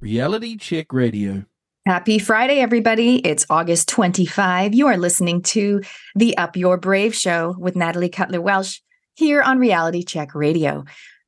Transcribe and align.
Reality 0.00 0.56
Check 0.56 0.92
Radio. 0.92 1.44
Happy 1.86 2.18
Friday, 2.18 2.60
everybody. 2.60 3.16
It's 3.26 3.46
August 3.48 3.88
25. 3.88 4.74
You 4.74 4.88
are 4.88 4.98
listening 4.98 5.40
to 5.42 5.80
the 6.14 6.36
Up 6.36 6.54
Your 6.54 6.76
Brave 6.76 7.14
show 7.14 7.54
with 7.58 7.76
Natalie 7.76 8.10
Cutler 8.10 8.42
Welsh 8.42 8.80
here 9.14 9.40
on 9.40 9.58
Reality 9.58 10.02
Check 10.02 10.34
Radio. 10.34 10.84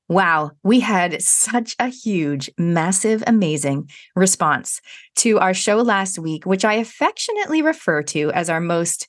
Wow, 0.08 0.50
we 0.62 0.80
had 0.80 1.22
such 1.22 1.76
a 1.78 1.88
huge, 1.88 2.50
massive, 2.58 3.24
amazing 3.26 3.88
response 4.14 4.82
to 5.16 5.38
our 5.38 5.54
show 5.54 5.78
last 5.78 6.18
week, 6.18 6.44
which 6.44 6.64
I 6.64 6.74
affectionately 6.74 7.62
refer 7.62 8.02
to 8.02 8.30
as 8.32 8.50
our 8.50 8.60
most 8.60 9.08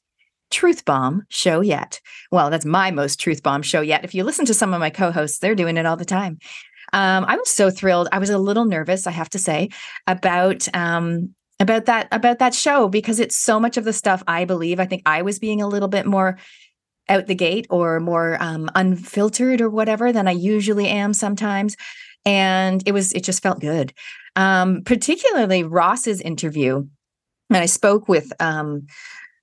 truth 0.51 0.85
bomb 0.85 1.23
show 1.29 1.61
yet. 1.61 1.99
Well, 2.31 2.49
that's 2.49 2.65
my 2.65 2.91
most 2.91 3.19
truth 3.19 3.43
bomb 3.43 3.61
show 3.61 3.81
yet. 3.81 4.03
If 4.03 4.15
you 4.15 4.23
listen 4.23 4.45
to 4.45 4.53
some 4.53 4.73
of 4.73 4.79
my 4.79 4.89
co 4.89 5.11
hosts, 5.11 5.39
they're 5.39 5.55
doing 5.55 5.77
it 5.77 5.85
all 5.85 5.97
the 5.97 6.05
time. 6.05 6.39
Um, 6.93 7.25
I 7.27 7.37
was 7.37 7.49
so 7.49 7.69
thrilled. 7.69 8.07
I 8.11 8.19
was 8.19 8.29
a 8.29 8.37
little 8.37 8.65
nervous, 8.65 9.07
I 9.07 9.11
have 9.11 9.29
to 9.31 9.39
say, 9.39 9.69
about 10.07 10.67
um, 10.75 11.33
about 11.59 11.85
that 11.85 12.07
about 12.11 12.39
that 12.39 12.53
show 12.53 12.87
because 12.87 13.19
it's 13.19 13.37
so 13.37 13.59
much 13.59 13.77
of 13.77 13.83
the 13.83 13.93
stuff 13.93 14.23
I 14.27 14.45
believe. 14.45 14.79
I 14.79 14.85
think 14.85 15.03
I 15.05 15.21
was 15.21 15.39
being 15.39 15.61
a 15.61 15.67
little 15.67 15.87
bit 15.87 16.05
more 16.05 16.37
out 17.07 17.27
the 17.27 17.35
gate 17.35 17.67
or 17.69 17.99
more 17.99 18.37
um, 18.39 18.69
unfiltered 18.75 19.61
or 19.61 19.69
whatever 19.69 20.11
than 20.11 20.27
I 20.27 20.31
usually 20.31 20.87
am 20.87 21.13
sometimes, 21.13 21.75
and 22.25 22.81
it 22.85 22.91
was 22.91 23.13
it 23.13 23.23
just 23.23 23.43
felt 23.43 23.59
good. 23.59 23.93
Um, 24.35 24.83
particularly 24.85 25.63
Ross's 25.63 26.21
interview, 26.21 26.85
and 27.49 27.57
I 27.57 27.65
spoke 27.65 28.07
with 28.07 28.31
um, 28.39 28.87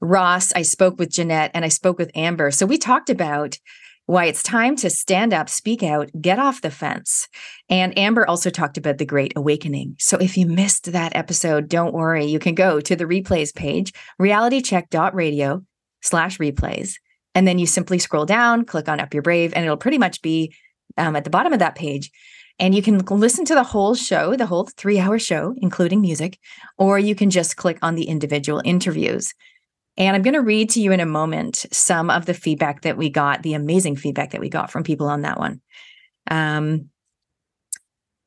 Ross, 0.01 0.53
I 0.55 0.63
spoke 0.63 0.99
with 0.99 1.11
Jeanette, 1.11 1.51
and 1.55 1.65
I 1.65 1.69
spoke 1.69 1.99
with 1.99 2.11
Amber. 2.15 2.51
So 2.51 2.67
we 2.67 2.79
talked 2.79 3.11
about 3.11 3.59
why 4.07 4.27
it's 4.27 4.43
time 4.43 4.77
to 4.77 4.89
stand 4.89 5.35
up, 5.35 5.49
speak 5.49 5.83
out, 5.83 6.11
get 6.21 6.39
off 6.39 6.63
the 6.63 6.71
fence. 6.71 7.29
And 7.69 7.97
Amber 7.99 8.27
also 8.27 8.51
talked 8.51 8.79
about 8.79 8.99
the 8.99 9.05
Great 9.05 9.33
Awakening. 9.37 9.97
So 9.99 10.17
if 10.17 10.37
you 10.37 10.47
missed 10.47 10.93
that 10.93 11.15
episode, 11.15 11.69
don't 11.69 11.95
worry. 11.95 12.25
You 12.25 12.39
can 12.39 12.55
go 12.55 12.81
to 12.81 12.97
the 12.97 13.05
replays 13.05 13.55
page, 13.55 13.93
realitycheck.radio 14.21 15.65
slash 16.03 16.39
replays. 16.39 16.95
And 17.35 17.47
then 17.47 17.59
you 17.59 17.67
simply 17.67 17.99
scroll 17.99 18.25
down, 18.25 18.65
click 18.65 18.89
on 18.89 19.01
Up 19.01 19.13
Your 19.13 19.23
Brave, 19.23 19.53
and 19.55 19.65
it'll 19.65 19.77
pretty 19.77 19.99
much 19.99 20.23
be 20.23 20.55
um, 20.97 21.17
at 21.17 21.25
the 21.25 21.31
bottom 21.31 21.53
of 21.53 21.59
that 21.59 21.75
page. 21.75 22.11
And 22.59 22.75
you 22.75 22.81
can 22.81 22.99
listen 22.99 23.45
to 23.47 23.55
the 23.55 23.63
whole 23.63 23.95
show, 23.95 24.35
the 24.35 24.47
whole 24.47 24.69
three 24.77 24.99
hour 24.99 25.19
show, 25.19 25.55
including 25.59 26.01
music, 26.01 26.39
or 26.79 26.99
you 26.99 27.15
can 27.15 27.29
just 27.29 27.57
click 27.57 27.79
on 27.83 27.97
the 27.97 28.05
individual 28.05 28.63
interviews. 28.65 29.35
And 29.97 30.15
I'm 30.15 30.23
going 30.23 30.35
to 30.35 30.43
read 30.43 30.71
to 30.71 30.81
you 30.81 30.93
in 30.93 31.01
a 31.01 31.07
moment 31.07 31.67
some 31.73 32.11
of 32.11 32.27
the 32.27 32.35
feedback 32.35 32.83
that 32.83 32.97
we 32.97 33.09
got, 33.09 33.43
the 33.43 33.55
amazing 33.55 33.97
feedback 33.97 34.31
that 34.31 34.41
we 34.41 34.49
got 34.49 34.71
from 34.71 34.83
people 34.83 35.09
on 35.09 35.23
that 35.23 35.39
one. 35.39 35.61
Um, 36.31 36.91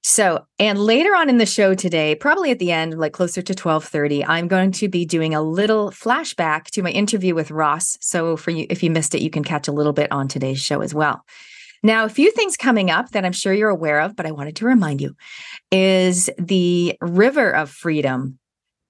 so, 0.02 0.46
and 0.58 0.80
later 0.80 1.14
on 1.14 1.30
in 1.30 1.38
the 1.38 1.46
show 1.46 1.76
today, 1.76 2.16
probably 2.16 2.52
at 2.52 2.60
the 2.60 2.72
end, 2.72 2.98
like 2.98 3.14
closer 3.14 3.42
to 3.42 3.54
12:30, 3.54 4.26
I'm 4.28 4.48
going 4.48 4.72
to 4.74 4.88
be 4.88 5.06
doing 5.06 5.36
a 5.36 5.42
little 5.42 5.92
flashback 5.92 6.66
to 6.72 6.82
my 6.82 6.90
interview 6.90 7.36
with 7.36 7.52
Ross. 7.52 7.98
So 8.00 8.38
for 8.38 8.52
you 8.52 8.66
if 8.70 8.82
you 8.82 8.90
missed 8.90 9.14
it, 9.14 9.22
you 9.22 9.30
can 9.30 9.44
catch 9.44 9.68
a 9.68 9.74
little 9.74 9.94
bit 9.94 10.12
on 10.12 10.28
today's 10.28 10.62
show 10.62 10.82
as 10.82 10.94
well. 10.94 11.26
Now, 11.84 12.06
a 12.06 12.10
few 12.10 12.32
things 12.32 12.58
coming 12.58 12.90
up 12.90 13.12
that 13.12 13.26
I'm 13.26 13.32
sure 13.32 13.54
you're 13.54 13.70
aware 13.70 14.00
of, 14.00 14.16
but 14.16 14.26
I 14.26 14.32
wanted 14.32 14.56
to 14.58 14.66
remind 14.66 15.02
you 15.02 15.16
is 15.72 16.30
the 16.38 16.98
River 17.02 17.52
of 17.52 17.70
Freedom 17.70 18.40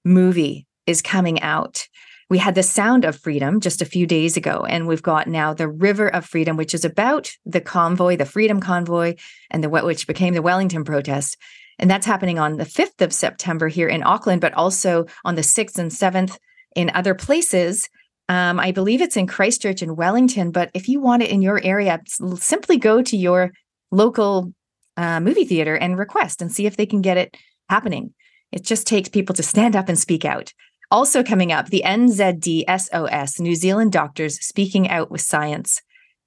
movie 0.04 0.66
is 0.86 1.02
coming 1.02 1.40
out 1.42 1.86
we 2.30 2.38
had 2.38 2.54
the 2.54 2.62
Sound 2.62 3.04
of 3.04 3.18
Freedom 3.18 3.58
just 3.58 3.82
a 3.82 3.84
few 3.84 4.06
days 4.06 4.36
ago, 4.36 4.64
and 4.68 4.86
we've 4.86 5.02
got 5.02 5.26
now 5.26 5.52
the 5.52 5.68
River 5.68 6.06
of 6.06 6.24
Freedom, 6.24 6.56
which 6.56 6.74
is 6.74 6.84
about 6.84 7.28
the 7.44 7.60
convoy, 7.60 8.16
the 8.16 8.24
Freedom 8.24 8.60
Convoy, 8.60 9.16
and 9.50 9.64
the 9.64 9.68
which 9.68 10.06
became 10.06 10.32
the 10.32 10.40
Wellington 10.40 10.84
protest. 10.84 11.36
And 11.80 11.90
that's 11.90 12.06
happening 12.06 12.38
on 12.38 12.56
the 12.56 12.64
5th 12.64 13.00
of 13.00 13.12
September 13.12 13.66
here 13.66 13.88
in 13.88 14.04
Auckland, 14.04 14.40
but 14.40 14.54
also 14.54 15.06
on 15.24 15.34
the 15.34 15.42
6th 15.42 15.76
and 15.76 15.90
7th 15.90 16.38
in 16.76 16.92
other 16.94 17.14
places. 17.14 17.88
Um, 18.28 18.60
I 18.60 18.70
believe 18.70 19.02
it's 19.02 19.16
in 19.16 19.26
Christchurch 19.26 19.82
and 19.82 19.96
Wellington, 19.96 20.52
but 20.52 20.70
if 20.72 20.88
you 20.88 21.00
want 21.00 21.24
it 21.24 21.30
in 21.30 21.42
your 21.42 21.60
area, 21.64 21.98
simply 22.36 22.76
go 22.76 23.02
to 23.02 23.16
your 23.16 23.50
local 23.90 24.54
uh, 24.96 25.18
movie 25.18 25.46
theater 25.46 25.74
and 25.74 25.98
request 25.98 26.40
and 26.40 26.52
see 26.52 26.66
if 26.66 26.76
they 26.76 26.86
can 26.86 27.00
get 27.00 27.16
it 27.16 27.36
happening. 27.68 28.14
It 28.52 28.62
just 28.62 28.86
takes 28.86 29.08
people 29.08 29.34
to 29.34 29.42
stand 29.42 29.74
up 29.74 29.88
and 29.88 29.98
speak 29.98 30.24
out. 30.24 30.52
Also 30.90 31.22
coming 31.22 31.52
up, 31.52 31.66
the 31.66 31.82
NZDSOS, 31.86 33.38
New 33.38 33.54
Zealand 33.54 33.92
Doctors 33.92 34.44
Speaking 34.44 34.88
Out 34.88 35.10
with 35.10 35.20
Science 35.20 35.80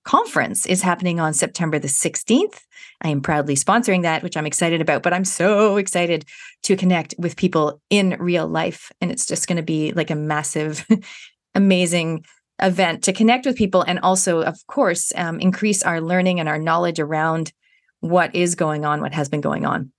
conference 0.06 0.66
is 0.66 0.81
happening 0.81 1.19
on 1.19 1.34
September 1.34 1.79
the 1.79 1.88
16th. 1.88 2.62
I 3.02 3.09
am 3.09 3.22
proudly 3.22 3.56
sponsoring 3.56 4.03
that, 4.03 4.23
which 4.23 4.38
I'm 4.38 4.46
excited 4.46 4.79
about, 4.79 5.03
but 5.03 5.13
I'm 5.13 5.25
so 5.25 5.78
excited 5.78 6.25
to 6.63 6.78
connect 6.78 7.13
with 7.18 7.35
people 7.35 7.81
in 7.90 8.16
real 8.19 8.47
life. 8.47 8.91
And 9.02 9.12
it's 9.12 9.25
just 9.25 9.47
going 9.47 9.57
to 9.57 9.63
be 9.63 9.91
like 9.91 10.09
a 10.09 10.16
massive, 10.16 10.85
amazing 11.56 12.23
event 12.62 13.03
to 13.03 13.13
connect 13.13 13.46
with 13.46 13.57
people 13.57 13.81
and 13.81 14.00
also, 14.00 14.44
of 14.44 14.57
course, 14.68 15.12
um, 15.16 15.40
increase 15.40 15.84
our 15.84 16.00
learning 16.00 16.40
and 16.40 16.47
our 16.47 16.59
knowledge 16.59 17.00
around 17.00 17.52
what 18.00 18.34
is 18.35 18.56
going 18.56 18.85
on, 18.85 19.02
what 19.02 19.13
has 19.13 19.28
been 19.28 19.41
going 19.41 19.66
on 19.66 19.91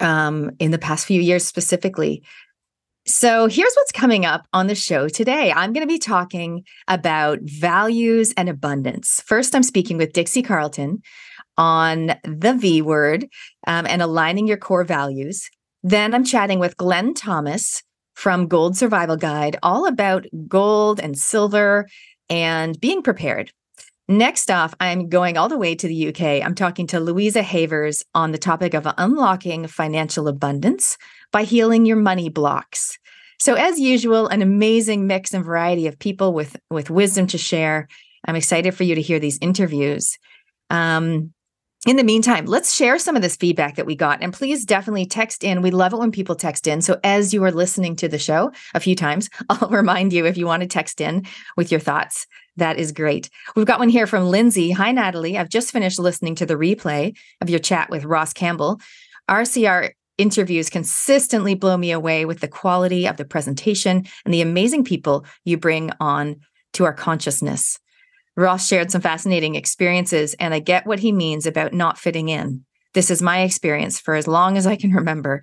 um, 0.00 0.50
in 0.58 0.70
the 0.70 0.78
past 0.78 1.06
few 1.06 1.20
years 1.20 1.44
specifically. 1.44 2.22
So, 3.04 3.48
here's 3.48 3.74
what's 3.74 3.90
coming 3.90 4.24
up 4.24 4.46
on 4.52 4.68
the 4.68 4.76
show 4.76 5.08
today. 5.08 5.50
I'm 5.50 5.72
going 5.72 5.82
to 5.82 5.92
be 5.92 5.98
talking 5.98 6.62
about 6.86 7.40
values 7.42 8.32
and 8.36 8.48
abundance. 8.48 9.20
First, 9.26 9.56
I'm 9.56 9.64
speaking 9.64 9.96
with 9.96 10.12
Dixie 10.12 10.42
Carlton 10.42 11.02
on 11.58 12.14
the 12.22 12.54
V 12.56 12.80
word 12.80 13.26
um, 13.66 13.86
and 13.88 14.02
aligning 14.02 14.46
your 14.46 14.56
core 14.56 14.84
values. 14.84 15.50
Then, 15.82 16.14
I'm 16.14 16.24
chatting 16.24 16.60
with 16.60 16.76
Glenn 16.76 17.12
Thomas 17.12 17.82
from 18.14 18.46
Gold 18.46 18.76
Survival 18.76 19.16
Guide, 19.16 19.56
all 19.64 19.86
about 19.86 20.26
gold 20.46 21.00
and 21.00 21.18
silver 21.18 21.88
and 22.30 22.78
being 22.78 23.02
prepared. 23.02 23.50
Next 24.08 24.50
off, 24.50 24.74
I'm 24.80 25.08
going 25.08 25.38
all 25.38 25.48
the 25.48 25.58
way 25.58 25.74
to 25.74 25.86
the 25.86 26.08
UK. 26.08 26.44
I'm 26.44 26.54
talking 26.54 26.86
to 26.88 27.00
Louisa 27.00 27.42
Havers 27.42 28.04
on 28.14 28.32
the 28.32 28.38
topic 28.38 28.74
of 28.74 28.86
unlocking 28.98 29.66
financial 29.68 30.26
abundance 30.26 30.98
by 31.30 31.44
healing 31.44 31.86
your 31.86 31.96
money 31.96 32.28
blocks. 32.28 32.98
So, 33.38 33.54
as 33.54 33.78
usual, 33.78 34.28
an 34.28 34.42
amazing 34.42 35.06
mix 35.06 35.32
and 35.32 35.44
variety 35.44 35.86
of 35.86 35.98
people 35.98 36.32
with, 36.32 36.56
with 36.70 36.90
wisdom 36.90 37.26
to 37.28 37.38
share. 37.38 37.88
I'm 38.26 38.36
excited 38.36 38.74
for 38.74 38.84
you 38.84 38.94
to 38.94 39.02
hear 39.02 39.18
these 39.18 39.38
interviews. 39.40 40.16
Um, 40.70 41.32
in 41.84 41.96
the 41.96 42.04
meantime, 42.04 42.46
let's 42.46 42.72
share 42.72 42.96
some 42.98 43.16
of 43.16 43.22
this 43.22 43.34
feedback 43.34 43.74
that 43.74 43.86
we 43.86 43.96
got. 43.96 44.22
And 44.22 44.32
please 44.32 44.64
definitely 44.64 45.04
text 45.04 45.42
in. 45.42 45.62
We 45.62 45.72
love 45.72 45.92
it 45.92 45.98
when 45.98 46.12
people 46.12 46.36
text 46.36 46.68
in. 46.68 46.80
So, 46.80 47.00
as 47.02 47.34
you 47.34 47.42
are 47.44 47.50
listening 47.50 47.96
to 47.96 48.08
the 48.08 48.18
show 48.18 48.52
a 48.74 48.80
few 48.80 48.94
times, 48.94 49.28
I'll 49.48 49.68
remind 49.68 50.12
you 50.12 50.24
if 50.24 50.36
you 50.36 50.46
want 50.46 50.62
to 50.62 50.68
text 50.68 51.00
in 51.00 51.26
with 51.56 51.70
your 51.70 51.80
thoughts. 51.80 52.26
That 52.56 52.78
is 52.78 52.92
great. 52.92 53.30
We've 53.56 53.66
got 53.66 53.80
one 53.80 53.88
here 53.88 54.06
from 54.06 54.26
Lindsay. 54.26 54.70
Hi, 54.72 54.92
Natalie. 54.92 55.38
I've 55.38 55.48
just 55.48 55.72
finished 55.72 55.98
listening 55.98 56.34
to 56.36 56.46
the 56.46 56.54
replay 56.54 57.16
of 57.40 57.50
your 57.50 57.58
chat 57.58 57.90
with 57.90 58.04
Ross 58.04 58.32
Campbell. 58.32 58.80
RCR 59.28 59.92
interviews 60.18 60.70
consistently 60.70 61.54
blow 61.54 61.76
me 61.76 61.90
away 61.90 62.26
with 62.26 62.40
the 62.40 62.48
quality 62.48 63.08
of 63.08 63.16
the 63.16 63.24
presentation 63.24 64.06
and 64.24 64.32
the 64.32 64.42
amazing 64.42 64.84
people 64.84 65.24
you 65.44 65.56
bring 65.56 65.90
on 65.98 66.36
to 66.74 66.84
our 66.84 66.92
consciousness. 66.92 67.80
Ross 68.36 68.66
shared 68.66 68.90
some 68.90 69.00
fascinating 69.00 69.54
experiences, 69.54 70.34
and 70.34 70.54
I 70.54 70.58
get 70.58 70.86
what 70.86 71.00
he 71.00 71.12
means 71.12 71.46
about 71.46 71.72
not 71.72 71.98
fitting 71.98 72.28
in. 72.28 72.64
This 72.94 73.10
is 73.10 73.22
my 73.22 73.42
experience 73.42 74.00
for 74.00 74.14
as 74.14 74.26
long 74.26 74.56
as 74.56 74.66
I 74.66 74.76
can 74.76 74.92
remember. 74.92 75.42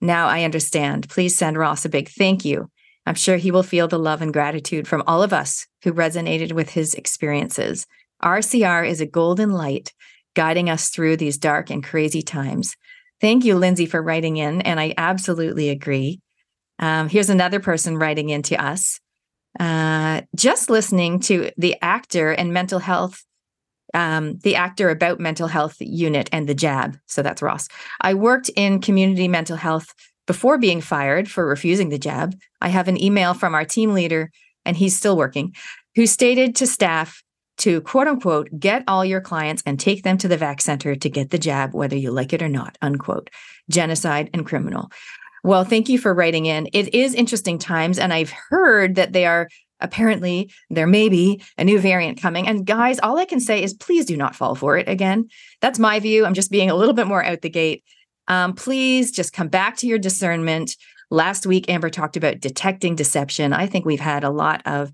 Now 0.00 0.28
I 0.28 0.44
understand. 0.44 1.08
Please 1.08 1.36
send 1.36 1.56
Ross 1.56 1.84
a 1.84 1.88
big 1.88 2.08
thank 2.08 2.44
you. 2.44 2.70
I'm 3.06 3.14
sure 3.14 3.36
he 3.36 3.50
will 3.50 3.62
feel 3.62 3.88
the 3.88 3.98
love 3.98 4.22
and 4.22 4.32
gratitude 4.32 4.86
from 4.86 5.02
all 5.06 5.22
of 5.22 5.32
us 5.32 5.66
who 5.82 5.92
resonated 5.92 6.52
with 6.52 6.70
his 6.70 6.94
experiences. 6.94 7.86
RCR 8.22 8.86
is 8.86 9.00
a 9.00 9.06
golden 9.06 9.50
light 9.52 9.92
guiding 10.34 10.68
us 10.68 10.90
through 10.90 11.16
these 11.16 11.38
dark 11.38 11.70
and 11.70 11.82
crazy 11.82 12.22
times. 12.22 12.76
Thank 13.20 13.44
you, 13.44 13.56
Lindsay, 13.56 13.86
for 13.86 14.02
writing 14.02 14.36
in. 14.36 14.60
And 14.62 14.78
I 14.78 14.94
absolutely 14.96 15.70
agree. 15.70 16.20
Um, 16.78 17.08
here's 17.08 17.30
another 17.30 17.58
person 17.58 17.96
writing 17.96 18.28
in 18.28 18.42
to 18.42 18.62
us. 18.62 19.00
Uh, 19.58 20.22
just 20.36 20.70
listening 20.70 21.20
to 21.20 21.50
the 21.56 21.76
actor 21.82 22.30
and 22.30 22.52
mental 22.52 22.78
health, 22.78 23.24
um, 23.94 24.38
the 24.38 24.54
actor 24.54 24.90
about 24.90 25.18
mental 25.18 25.48
health 25.48 25.76
unit 25.80 26.28
and 26.32 26.48
the 26.48 26.54
jab. 26.54 26.96
So 27.06 27.22
that's 27.22 27.42
Ross. 27.42 27.68
I 28.00 28.14
worked 28.14 28.50
in 28.54 28.80
community 28.80 29.28
mental 29.28 29.56
health 29.56 29.92
before 30.26 30.58
being 30.58 30.80
fired 30.80 31.28
for 31.28 31.46
refusing 31.46 31.88
the 31.88 31.98
jab. 31.98 32.36
I 32.60 32.68
have 32.68 32.86
an 32.86 33.02
email 33.02 33.34
from 33.34 33.54
our 33.54 33.64
team 33.64 33.94
leader, 33.94 34.30
and 34.64 34.76
he's 34.76 34.96
still 34.96 35.16
working, 35.16 35.54
who 35.96 36.06
stated 36.06 36.54
to 36.56 36.66
staff 36.66 37.22
to 37.58 37.80
quote 37.80 38.06
unquote 38.06 38.48
get 38.58 38.84
all 38.86 39.04
your 39.04 39.20
clients 39.20 39.62
and 39.66 39.80
take 39.80 40.04
them 40.04 40.16
to 40.18 40.28
the 40.28 40.36
vac 40.36 40.60
center 40.60 40.94
to 40.94 41.10
get 41.10 41.30
the 41.30 41.38
jab, 41.38 41.74
whether 41.74 41.96
you 41.96 42.10
like 42.10 42.32
it 42.32 42.42
or 42.42 42.48
not, 42.48 42.76
unquote. 42.80 43.30
Genocide 43.68 44.30
and 44.32 44.46
criminal. 44.46 44.90
Well, 45.44 45.64
thank 45.64 45.88
you 45.88 45.98
for 45.98 46.14
writing 46.14 46.46
in. 46.46 46.68
It 46.72 46.94
is 46.94 47.14
interesting 47.14 47.58
times, 47.58 47.98
and 47.98 48.12
I've 48.12 48.30
heard 48.30 48.96
that 48.96 49.12
they 49.12 49.26
are 49.26 49.48
apparently 49.80 50.50
there 50.70 50.86
may 50.86 51.08
be 51.08 51.42
a 51.56 51.64
new 51.64 51.78
variant 51.78 52.20
coming. 52.20 52.48
And 52.48 52.66
guys, 52.66 52.98
all 52.98 53.18
I 53.18 53.24
can 53.24 53.40
say 53.40 53.62
is 53.62 53.74
please 53.74 54.04
do 54.04 54.16
not 54.16 54.34
fall 54.34 54.54
for 54.54 54.76
it 54.76 54.88
again. 54.88 55.28
That's 55.60 55.78
my 55.78 56.00
view. 56.00 56.26
I'm 56.26 56.34
just 56.34 56.50
being 56.50 56.70
a 56.70 56.74
little 56.74 56.94
bit 56.94 57.06
more 57.06 57.24
out 57.24 57.42
the 57.42 57.50
gate. 57.50 57.84
Um, 58.26 58.54
please 58.54 59.10
just 59.10 59.32
come 59.32 59.48
back 59.48 59.76
to 59.78 59.86
your 59.86 59.98
discernment. 59.98 60.76
Last 61.10 61.46
week, 61.46 61.70
Amber 61.70 61.90
talked 61.90 62.16
about 62.16 62.40
detecting 62.40 62.94
deception. 62.94 63.52
I 63.52 63.66
think 63.66 63.84
we've 63.84 64.00
had 64.00 64.24
a 64.24 64.30
lot 64.30 64.62
of 64.66 64.92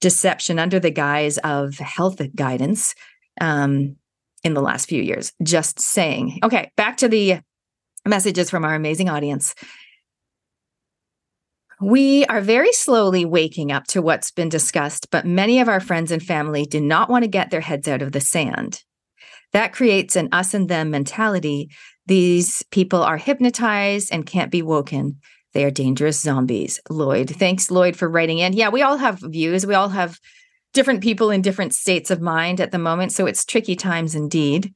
deception 0.00 0.58
under 0.58 0.80
the 0.80 0.90
guise 0.90 1.38
of 1.38 1.78
health 1.78 2.20
guidance 2.34 2.94
um, 3.40 3.96
in 4.42 4.54
the 4.54 4.62
last 4.62 4.88
few 4.88 5.00
years. 5.00 5.32
Just 5.42 5.78
saying. 5.78 6.40
Okay, 6.42 6.72
back 6.76 6.96
to 6.98 7.08
the 7.08 7.40
messages 8.04 8.50
from 8.50 8.64
our 8.64 8.74
amazing 8.74 9.08
audience. 9.08 9.54
We 11.82 12.24
are 12.26 12.40
very 12.40 12.72
slowly 12.72 13.24
waking 13.24 13.72
up 13.72 13.88
to 13.88 14.00
what's 14.00 14.30
been 14.30 14.48
discussed, 14.48 15.08
but 15.10 15.26
many 15.26 15.58
of 15.58 15.68
our 15.68 15.80
friends 15.80 16.12
and 16.12 16.22
family 16.22 16.64
do 16.64 16.80
not 16.80 17.10
want 17.10 17.24
to 17.24 17.28
get 17.28 17.50
their 17.50 17.60
heads 17.60 17.88
out 17.88 18.02
of 18.02 18.12
the 18.12 18.20
sand. 18.20 18.84
That 19.52 19.72
creates 19.72 20.14
an 20.14 20.28
us 20.30 20.54
and 20.54 20.68
them 20.68 20.92
mentality. 20.92 21.70
These 22.06 22.62
people 22.70 23.02
are 23.02 23.16
hypnotized 23.16 24.10
and 24.12 24.24
can't 24.24 24.52
be 24.52 24.62
woken. 24.62 25.18
They 25.54 25.64
are 25.64 25.72
dangerous 25.72 26.20
zombies. 26.20 26.78
Lloyd, 26.88 27.30
thanks, 27.30 27.68
Lloyd, 27.68 27.96
for 27.96 28.08
writing 28.08 28.38
in. 28.38 28.52
Yeah, 28.52 28.68
we 28.68 28.82
all 28.82 28.98
have 28.98 29.18
views. 29.20 29.66
We 29.66 29.74
all 29.74 29.88
have 29.88 30.20
different 30.72 31.02
people 31.02 31.30
in 31.30 31.42
different 31.42 31.74
states 31.74 32.12
of 32.12 32.20
mind 32.20 32.60
at 32.60 32.70
the 32.70 32.78
moment. 32.78 33.10
So 33.10 33.26
it's 33.26 33.44
tricky 33.44 33.74
times 33.74 34.14
indeed. 34.14 34.72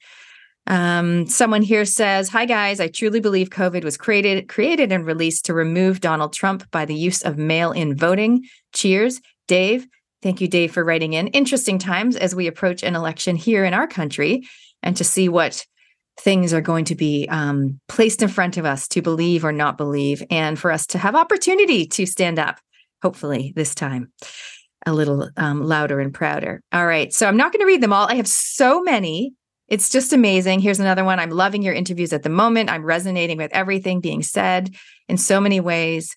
Um, 0.67 1.27
someone 1.27 1.63
here 1.63 1.85
says, 1.85 2.29
"Hi 2.31 2.45
guys, 2.45 2.81
I 2.81 2.89
truly 2.89 3.21
believe 3.21 3.51
COVID 3.51 3.85
was 3.85 3.97
created, 3.97 4.49
created 4.49 4.91
and 4.91 5.07
released 5.07 5.45
to 5.47 5.55
remove 5.55 6.01
Donald 6.01 6.33
Trump 6.33 6.69
by 6.71 6.85
the 6.85 6.95
use 6.95 7.23
of 7.23 7.39
mail-in 7.39 7.97
voting." 7.97 8.45
Cheers, 8.73 9.21
Dave. 9.47 9.87
Thank 10.23 10.41
you, 10.41 10.49
Dave, 10.49 10.73
for 10.73 10.83
writing 10.83 11.13
in. 11.13 11.29
Interesting 11.29 11.79
times 11.79 12.17
as 12.17 12.35
we 12.35 12.47
approach 12.47 12.83
an 12.83 12.97
election 12.97 13.37
here 13.37 13.65
in 13.65 13.75
our 13.75 13.87
country, 13.87 14.47
and 14.83 14.97
to 14.97 15.05
see 15.05 15.29
what 15.29 15.65
things 16.19 16.53
are 16.55 16.63
going 16.63 16.87
to 16.87 16.95
be 16.95 17.29
um, 17.29 17.79
placed 17.89 18.23
in 18.23 18.29
front 18.29 18.57
of 18.57 18.65
us 18.65 18.89
to 18.89 19.03
believe 19.03 19.45
or 19.45 19.53
not 19.53 19.77
believe, 19.77 20.23
and 20.31 20.59
for 20.59 20.73
us 20.73 20.87
to 20.89 20.99
have 20.99 21.15
opportunity 21.15 21.87
to 21.87 22.07
stand 22.07 22.39
up. 22.39 22.59
Hopefully, 23.03 23.53
this 23.55 23.75
time 23.75 24.11
a 24.85 24.93
little 24.93 25.29
um, 25.37 25.63
louder 25.63 26.01
and 26.01 26.15
prouder. 26.15 26.63
All 26.73 26.87
right, 26.87 27.13
so 27.13 27.27
I'm 27.27 27.37
not 27.37 27.53
going 27.53 27.61
to 27.61 27.67
read 27.67 27.83
them 27.83 27.93
all. 27.93 28.07
I 28.09 28.15
have 28.15 28.29
so 28.29 28.83
many 28.83 29.33
it's 29.69 29.89
just 29.89 30.13
amazing. 30.13 30.61
Here's 30.61 30.81
another 30.81 31.05
one. 31.05 31.19
I'm 31.19 31.31
loving 31.31 31.63
your 31.63 31.75
interviews 31.75 32.13
at 32.13 32.23
the 32.23 32.29
moment. 32.29 32.71
I'm 32.71 32.85
resonating 32.85 33.37
with 33.37 33.53
everything 33.53 34.01
being 34.01 34.23
said 34.23 34.75
in 35.09 35.17
so 35.17 35.41
many 35.41 35.61
ways, 35.61 36.17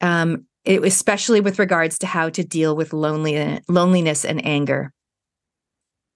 um, 0.00 0.46
it, 0.64 0.84
especially 0.84 1.40
with 1.40 1.58
regards 1.58 1.98
to 1.98 2.06
how 2.06 2.28
to 2.30 2.44
deal 2.44 2.76
with 2.76 2.92
lonely, 2.92 3.60
loneliness 3.68 4.24
and 4.24 4.44
anger. 4.44 4.92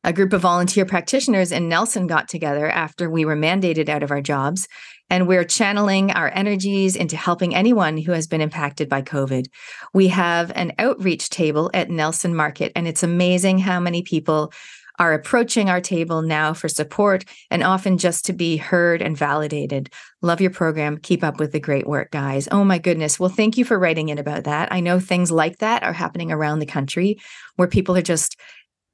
A 0.02 0.12
group 0.14 0.32
of 0.32 0.40
volunteer 0.40 0.86
practitioners 0.86 1.52
in 1.52 1.68
Nelson 1.68 2.06
got 2.06 2.28
together 2.28 2.66
after 2.66 3.10
we 3.10 3.26
were 3.26 3.36
mandated 3.36 3.90
out 3.90 4.02
of 4.02 4.10
our 4.10 4.22
jobs, 4.22 4.66
and 5.10 5.26
we're 5.26 5.44
channeling 5.44 6.10
our 6.12 6.30
energies 6.32 6.96
into 6.96 7.16
helping 7.16 7.54
anyone 7.54 7.98
who 7.98 8.12
has 8.12 8.26
been 8.26 8.40
impacted 8.40 8.88
by 8.88 9.02
COVID. 9.02 9.46
We 9.92 10.08
have 10.08 10.52
an 10.54 10.72
outreach 10.78 11.28
table 11.28 11.70
at 11.74 11.90
Nelson 11.90 12.34
Market, 12.34 12.72
and 12.74 12.88
it's 12.88 13.02
amazing 13.02 13.58
how 13.58 13.78
many 13.78 14.02
people 14.02 14.52
are 15.00 15.14
approaching 15.14 15.70
our 15.70 15.80
table 15.80 16.20
now 16.20 16.52
for 16.52 16.68
support 16.68 17.24
and 17.50 17.64
often 17.64 17.96
just 17.96 18.26
to 18.26 18.34
be 18.34 18.58
heard 18.58 19.00
and 19.00 19.16
validated. 19.16 19.90
Love 20.20 20.42
your 20.42 20.50
program. 20.50 20.98
Keep 20.98 21.24
up 21.24 21.40
with 21.40 21.52
the 21.52 21.58
great 21.58 21.86
work, 21.86 22.10
guys. 22.10 22.46
Oh 22.52 22.64
my 22.64 22.78
goodness. 22.78 23.18
Well, 23.18 23.30
thank 23.30 23.56
you 23.56 23.64
for 23.64 23.78
writing 23.78 24.10
in 24.10 24.18
about 24.18 24.44
that. 24.44 24.70
I 24.70 24.80
know 24.80 25.00
things 25.00 25.32
like 25.32 25.58
that 25.58 25.82
are 25.82 25.94
happening 25.94 26.30
around 26.30 26.58
the 26.58 26.66
country 26.66 27.18
where 27.56 27.66
people 27.66 27.96
are 27.96 28.02
just 28.02 28.36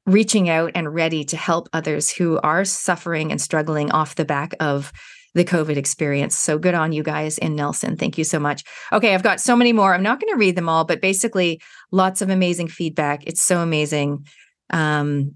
reaching 0.07 0.49
out 0.49 0.71
and 0.77 0.95
ready 0.95 1.25
to 1.25 1.37
help 1.37 1.69
others 1.73 2.09
who 2.09 2.39
are 2.39 2.65
suffering 2.65 3.33
and 3.33 3.41
struggling 3.41 3.91
off 3.91 4.15
the 4.15 4.25
back 4.25 4.55
of 4.61 4.93
the 5.35 5.45
COVID 5.45 5.77
experience. 5.77 6.39
So 6.39 6.57
good 6.57 6.75
on 6.75 6.93
you 6.93 7.03
guys 7.03 7.37
in 7.37 7.57
Nelson. 7.57 7.97
Thank 7.97 8.17
you 8.17 8.23
so 8.23 8.39
much. 8.39 8.63
Okay, 8.93 9.13
I've 9.13 9.25
got 9.25 9.41
so 9.41 9.57
many 9.57 9.73
more. 9.73 9.93
I'm 9.93 10.05
not 10.05 10.21
going 10.21 10.33
to 10.33 10.39
read 10.39 10.57
them 10.57 10.69
all, 10.69 10.85
but 10.85 11.03
basically, 11.03 11.61
lots 11.91 12.23
of 12.23 12.31
amazing 12.31 12.69
feedback. 12.69 13.25
It's 13.27 13.43
so 13.43 13.59
amazing. 13.59 14.25
Um, 14.71 15.35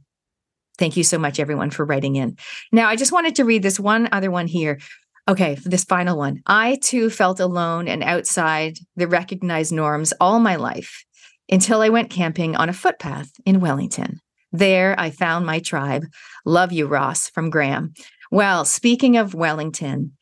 Thank 0.81 0.97
you 0.97 1.05
so 1.05 1.19
much, 1.19 1.39
everyone, 1.39 1.69
for 1.71 1.85
writing 1.85 2.17
in. 2.17 2.39
Now, 2.73 2.89
I 2.89 2.97
just 2.97 3.13
wanted 3.13 3.37
to 3.37 3.45
read 3.45 3.63
this 3.63 3.79
one 3.79 4.09
other 4.13 4.31
one 4.31 4.47
here. 4.47 4.81
Okay, 5.29 5.57
this 5.63 5.85
final 5.85 6.17
one. 6.17 6.41
I 6.47 6.79
too 6.83 7.11
felt 7.11 7.39
alone 7.39 7.87
and 7.87 8.03
outside 8.03 8.79
the 8.97 9.07
recognized 9.07 9.73
norms 9.73 10.15
all 10.23 10.41
my 10.41 10.57
life 10.57 11.05
until 11.51 11.83
I 11.83 11.91
went 11.91 12.09
camping 12.09 12.57
on 12.57 12.71
a 12.71 12.73
footpath 12.73 13.31
in 13.45 13.61
Wellington. 13.61 14.21
There, 14.53 14.99
I 14.99 15.11
found 15.11 15.45
my 15.45 15.59
tribe. 15.59 16.07
Love 16.47 16.73
you, 16.73 16.87
Ross, 16.87 17.29
from 17.29 17.51
Graham. 17.51 17.93
Well, 18.31 18.65
speaking 18.65 19.19
of 19.19 19.35
Wellington, 19.35 20.13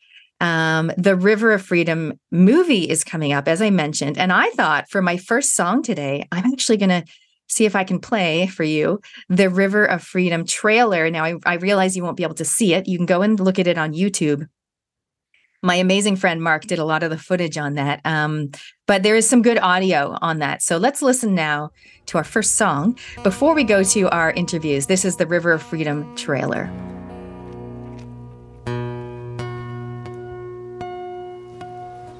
um, 0.40 0.90
the 0.98 1.14
River 1.14 1.52
of 1.52 1.62
Freedom 1.62 2.18
movie 2.32 2.88
is 2.90 3.04
coming 3.04 3.32
up, 3.32 3.46
as 3.46 3.62
I 3.62 3.70
mentioned. 3.70 4.18
And 4.18 4.32
I 4.32 4.50
thought 4.50 4.90
for 4.90 5.02
my 5.02 5.18
first 5.18 5.54
song 5.54 5.84
today, 5.84 6.26
I'm 6.32 6.52
actually 6.52 6.78
going 6.78 6.88
to 6.90 7.04
see 7.48 7.64
if 7.64 7.74
I 7.74 7.84
can 7.84 7.98
play 7.98 8.46
for 8.46 8.64
you 8.64 9.00
the 9.28 9.50
River 9.50 9.84
of 9.84 10.02
Freedom 10.02 10.44
trailer. 10.44 11.10
Now, 11.10 11.24
I, 11.24 11.34
I 11.44 11.54
realize 11.54 11.96
you 11.96 12.02
won't 12.02 12.16
be 12.16 12.22
able 12.22 12.34
to 12.34 12.44
see 12.44 12.74
it. 12.74 12.86
You 12.86 12.98
can 12.98 13.06
go 13.06 13.22
and 13.22 13.40
look 13.40 13.58
at 13.58 13.66
it 13.66 13.78
on 13.78 13.92
YouTube. 13.92 14.46
My 15.60 15.74
amazing 15.74 16.14
friend 16.14 16.40
Mark 16.40 16.66
did 16.66 16.78
a 16.78 16.84
lot 16.84 17.02
of 17.02 17.10
the 17.10 17.18
footage 17.18 17.58
on 17.58 17.74
that. 17.74 18.00
Um, 18.04 18.50
but 18.86 19.02
there 19.02 19.16
is 19.16 19.28
some 19.28 19.42
good 19.42 19.58
audio 19.58 20.16
on 20.22 20.38
that. 20.38 20.62
So 20.62 20.76
let's 20.76 21.02
listen 21.02 21.34
now 21.34 21.70
to 22.06 22.18
our 22.18 22.24
first 22.24 22.54
song 22.54 22.96
before 23.24 23.54
we 23.54 23.64
go 23.64 23.82
to 23.82 24.08
our 24.10 24.30
interviews. 24.30 24.86
This 24.86 25.04
is 25.04 25.16
the 25.16 25.26
River 25.26 25.50
of 25.50 25.60
Freedom 25.60 26.14
trailer. 26.14 26.70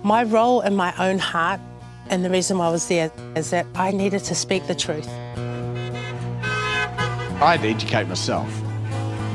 My 0.03 0.25
role 0.25 0.63
in 0.63 0.75
my 0.75 0.93
own 0.99 1.19
heart 1.19 1.61
and 2.11 2.25
the 2.25 2.31
reason 2.31 2.59
why 2.59 2.67
I 2.67 2.71
was 2.71 2.89
there 2.89 3.13
is 3.37 3.51
that 3.51 3.67
I 3.75 3.91
needed 3.91 4.25
to 4.25 4.35
speak 4.35 4.67
the 4.67 4.75
truth. 4.75 5.09
I 7.41 7.53
had 7.53 7.63
to 7.63 7.69
educate 7.69 8.09
myself. 8.09 8.51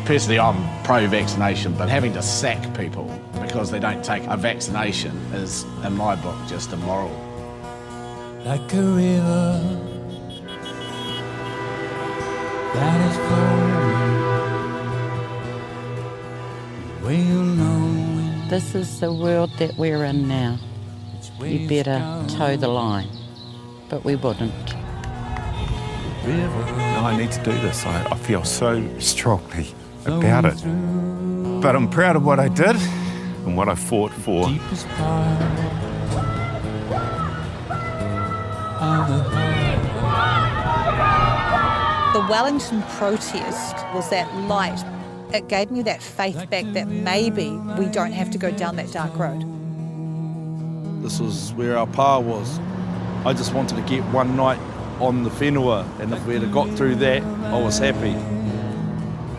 Personally, 0.05 0.39
I'm 0.39 0.83
pro 0.83 1.07
vaccination, 1.07 1.73
but 1.73 1.87
having 1.87 2.13
to 2.13 2.21
sack 2.21 2.75
people 2.75 3.05
because 3.41 3.71
they 3.71 3.79
don't 3.79 4.03
take 4.03 4.23
a 4.27 4.35
vaccination 4.35 5.15
is, 5.33 5.63
in 5.85 5.93
my 5.93 6.15
book, 6.15 6.35
just 6.47 6.73
immoral. 6.73 7.11
Like 8.43 8.73
a 8.73 8.81
river 8.81 9.61
that 12.73 13.01
is 13.09 13.15
flowing, 13.15 14.13
where 17.03 17.13
you 17.13 17.43
know. 17.43 18.49
This 18.49 18.75
is 18.75 18.99
the 18.99 19.13
world 19.13 19.51
that 19.59 19.77
we're 19.77 20.03
in 20.03 20.27
now 20.27 20.59
you 21.45 21.67
better 21.67 21.99
toe 22.27 22.57
the 22.57 22.67
line. 22.67 23.09
But 23.89 24.03
we 24.03 24.15
wouldn't. 24.15 24.75
No, 26.25 27.01
I 27.03 27.17
need 27.17 27.31
to 27.31 27.43
do 27.43 27.51
this. 27.51 27.85
I, 27.85 28.05
I 28.11 28.15
feel 28.15 28.43
so 28.43 28.81
strongly 28.99 29.67
about 30.05 30.45
it. 30.45 30.61
But 31.61 31.75
I'm 31.75 31.89
proud 31.89 32.15
of 32.15 32.25
what 32.25 32.39
I 32.39 32.47
did 32.47 32.75
and 33.45 33.57
what 33.57 33.67
I 33.67 33.75
fought 33.75 34.11
for. 34.11 34.47
The 42.13 42.27
Wellington 42.29 42.83
protest 42.83 43.75
was 43.93 44.09
that 44.09 44.33
light. 44.47 44.83
It 45.33 45.47
gave 45.47 45.71
me 45.71 45.81
that 45.83 46.01
faith 46.01 46.49
back 46.49 46.65
that 46.73 46.87
maybe 46.87 47.51
we 47.77 47.87
don't 47.87 48.11
have 48.11 48.29
to 48.31 48.37
go 48.37 48.51
down 48.51 48.75
that 48.75 48.91
dark 48.91 49.17
road. 49.17 49.43
This 51.03 51.19
was 51.19 51.51
where 51.55 51.77
our 51.77 51.85
pa 51.85 52.17
was. 52.19 52.59
I 53.25 53.33
just 53.33 53.53
wanted 53.53 53.75
to 53.75 53.81
get 53.81 54.01
one 54.13 54.37
night 54.37 54.57
on 55.01 55.23
the 55.23 55.29
whenua, 55.31 55.85
and 55.99 56.13
if 56.13 56.25
we 56.25 56.39
had 56.39 56.49
got 56.53 56.69
through 56.77 56.95
that, 56.95 57.21
I 57.21 57.61
was 57.61 57.77
happy. 57.77 58.15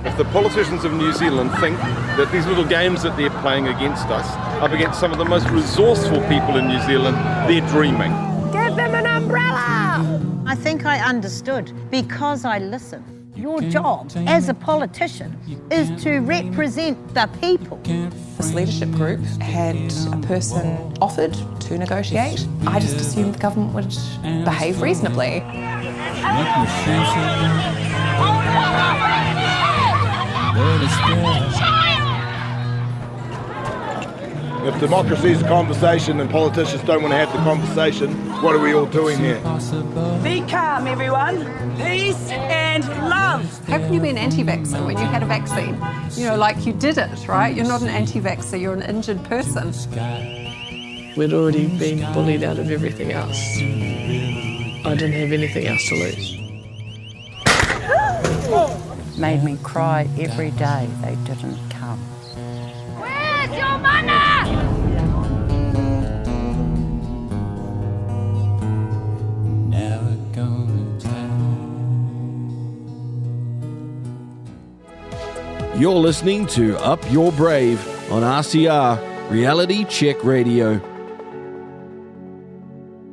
If 0.06 0.14
the 0.18 0.26
politicians 0.26 0.84
of 0.84 0.92
New 0.92 1.10
Zealand 1.14 1.50
think 1.52 1.78
that 1.78 2.30
these 2.30 2.46
little 2.46 2.66
games 2.66 3.02
that 3.02 3.16
they're 3.16 3.30
playing 3.40 3.68
against 3.68 4.08
us, 4.08 4.28
up 4.62 4.72
against 4.72 5.00
some 5.00 5.10
of 5.10 5.16
the 5.16 5.24
most 5.24 5.48
resourceful 5.48 6.20
people 6.28 6.58
in 6.58 6.68
New 6.68 6.80
Zealand, 6.82 7.16
they're 7.48 7.66
dreaming. 7.70 8.12
Give 8.52 8.76
them 8.76 8.94
an 8.94 9.06
umbrella! 9.06 10.20
I 10.44 10.54
think 10.54 10.84
I 10.84 10.98
understood 10.98 11.72
because 11.90 12.44
I 12.44 12.58
listened. 12.58 13.23
Your 13.44 13.60
job 13.60 14.10
as 14.26 14.48
a 14.48 14.54
politician 14.54 15.38
is 15.70 16.02
to 16.02 16.20
represent 16.20 16.96
the 17.12 17.28
people. 17.42 17.78
This 18.38 18.54
leadership 18.54 18.90
group 18.92 19.20
had 19.42 19.76
a 20.10 20.16
person 20.26 20.96
offered 21.02 21.34
to 21.60 21.76
negotiate. 21.76 22.48
I 22.66 22.80
just 22.80 22.96
assumed 22.96 23.34
the 23.34 23.38
government 23.38 23.74
would 23.74 23.94
behave 24.46 24.80
reasonably. 24.80 25.42
If 34.66 34.80
democracy 34.80 35.30
is 35.32 35.42
a 35.42 35.46
conversation 35.46 36.20
and 36.20 36.30
politicians 36.30 36.82
don't 36.84 37.02
want 37.02 37.12
to 37.12 37.18
have 37.18 37.30
the 37.30 37.38
conversation, 37.40 38.14
what 38.40 38.54
are 38.54 38.58
we 38.58 38.72
all 38.72 38.86
doing 38.86 39.18
here? 39.18 39.38
Be 40.22 40.40
calm, 40.48 40.86
everyone. 40.86 41.44
Peace 41.76 42.30
and 42.30 42.82
love. 43.10 43.44
How 43.68 43.76
can 43.76 43.92
you 43.92 44.00
be 44.00 44.08
an 44.08 44.16
anti-vaxxer 44.16 44.82
when 44.86 44.96
you 44.96 45.04
had 45.04 45.22
a 45.22 45.26
vaccine? 45.26 45.78
You 46.12 46.30
know, 46.30 46.36
like 46.36 46.64
you 46.64 46.72
did 46.72 46.96
it, 46.96 47.28
right? 47.28 47.54
You're 47.54 47.66
not 47.68 47.82
an 47.82 47.88
anti-vaxxer, 47.88 48.58
you're 48.58 48.72
an 48.72 48.80
injured 48.80 49.22
person. 49.24 49.74
We'd 51.14 51.34
already 51.34 51.66
been 51.78 52.10
bullied 52.14 52.42
out 52.42 52.58
of 52.58 52.70
everything 52.70 53.12
else. 53.12 53.38
I 53.58 54.94
didn't 54.94 55.12
have 55.12 55.32
anything 55.32 55.66
else 55.66 55.86
to 55.90 55.94
lose. 55.94 56.38
Made 59.18 59.44
me 59.44 59.58
cry 59.62 60.08
every 60.18 60.52
day 60.52 60.88
they 61.02 61.16
didn't 61.26 61.58
come. 61.68 61.98
Where's 62.98 63.50
your 63.50 63.78
money? 63.78 64.33
You're 75.84 75.92
listening 75.96 76.46
to 76.46 76.78
Up 76.78 76.98
Your 77.12 77.30
Brave 77.30 77.78
on 78.10 78.22
RCR 78.22 79.30
Reality 79.30 79.84
Check 79.84 80.24
Radio. 80.24 80.80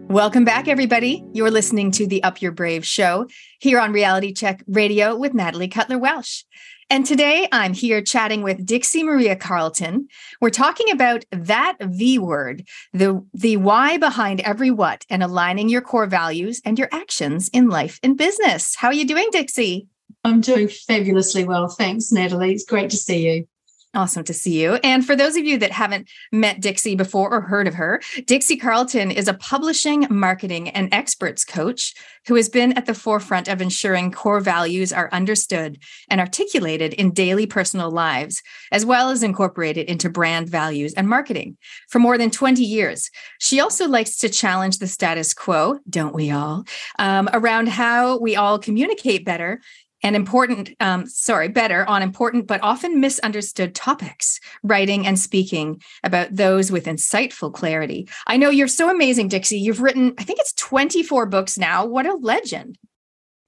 Welcome 0.08 0.46
back, 0.46 0.70
everybody. 0.70 1.22
You're 1.34 1.52
listening 1.52 1.92
to 1.92 2.08
the 2.08 2.24
Up 2.24 2.42
Your 2.42 2.54
Brave 2.54 2.86
show 2.86 3.28
here 3.60 3.78
on 3.78 3.92
Reality 3.92 4.32
Check 4.32 4.64
Radio 4.68 5.18
with 5.18 5.34
Natalie 5.34 5.68
Cutler 5.68 5.98
Welsh. 5.98 6.46
And 6.90 7.06
today 7.06 7.50
I'm 7.52 7.74
here 7.74 8.02
chatting 8.02 8.42
with 8.42 8.66
Dixie 8.66 9.04
Maria 9.04 9.36
Carlton. 9.36 10.08
We're 10.40 10.50
talking 10.50 10.92
about 10.92 11.26
that 11.34 11.76
V 11.82 12.20
word, 12.20 12.66
the, 12.94 13.22
the 13.34 13.58
why 13.58 13.98
behind 13.98 14.40
every 14.40 14.72
what, 14.72 15.06
and 15.10 15.22
aligning 15.22 15.68
your 15.68 15.82
core 15.82 16.08
values 16.08 16.62
and 16.64 16.80
your 16.80 16.88
actions 16.94 17.50
in 17.50 17.68
life 17.68 18.00
and 18.02 18.18
business. 18.18 18.78
How 18.78 18.88
are 18.88 18.94
you 18.94 19.06
doing, 19.06 19.28
Dixie? 19.34 19.88
I'm 20.24 20.42
doing 20.42 20.68
fabulously 20.68 21.44
well. 21.46 21.68
Thanks, 21.68 22.12
Natalie. 22.12 22.54
It's 22.54 22.66
great 22.66 22.90
to 22.92 22.98
see 22.98 23.28
you. 23.28 23.48
Awesome 23.94 24.24
to 24.24 24.34
see 24.34 24.62
you. 24.62 24.76
And 24.86 25.06
for 25.06 25.18
those 25.18 25.36
of 25.36 25.44
you 25.44 25.58
that 25.58 25.72
haven't 25.72 26.10
met 26.32 26.62
Dixie 26.62 26.96
before 26.96 27.30
or 27.30 27.42
heard 27.42 27.68
of 27.68 27.74
her, 27.74 28.00
Dixie 28.26 28.56
Carlton 28.56 29.12
is 29.12 29.28
a 29.28 29.34
publishing, 29.34 30.08
marketing, 30.10 30.70
and 30.70 30.88
experts 30.94 31.44
coach 31.44 31.94
who 32.28 32.36
has 32.36 32.48
been 32.48 32.72
at 32.74 32.86
the 32.86 32.94
forefront 32.94 33.50
of 33.50 33.62
ensuring 33.62 34.12
core 34.12 34.40
values 34.40 34.94
are 34.94 35.10
understood 35.12 35.78
and 36.10 36.22
articulated 36.22 36.94
in 36.94 37.12
daily 37.12 37.46
personal 37.46 37.92
lives, 37.92 38.42
as 38.72 38.86
well 38.86 39.10
as 39.10 39.24
incorporated 39.24 39.90
into 39.90 40.10
brand 40.10 40.48
values 40.48 40.94
and 40.94 41.10
marketing 41.10 41.58
for 41.90 42.00
more 42.00 42.18
than 42.18 42.32
20 42.32 42.64
years. 42.64 43.10
She 43.40 43.60
also 43.60 43.90
likes 43.90 44.16
to 44.18 44.30
challenge 44.30 44.78
the 44.78 44.88
status 44.88 45.34
quo, 45.34 45.80
don't 45.90 46.16
we 46.16 46.32
all, 46.32 46.64
um, 46.98 47.28
around 47.34 47.68
how 47.68 48.20
we 48.20 48.38
all 48.38 48.58
communicate 48.58 49.26
better 49.26 49.60
and 50.04 50.16
important, 50.16 50.72
um, 50.80 51.06
sorry, 51.08 51.48
better 51.48 51.88
on 51.88 52.02
important 52.02 52.48
but 52.48 52.62
often 52.64 53.00
misunderstood 53.00 53.76
topics, 53.76 54.40
writing 54.64 55.06
and 55.06 55.20
speaking 55.20 55.82
about 56.04 56.36
those 56.36 56.72
with 56.72 56.86
insightful 56.86 57.54
clarity. 57.54 58.08
I 58.28 58.38
know 58.38 58.50
you're 58.50 58.68
so 58.68 58.90
amazing, 58.90 59.28
Dixie. 59.28 59.60
You've 59.60 59.82
written, 59.82 60.14
I 60.18 60.24
think 60.24 60.40
it's 60.40 60.54
24 60.54 61.26
books 61.28 61.58
now. 61.58 61.86
What 61.86 62.06
a 62.06 62.14
legend. 62.16 62.78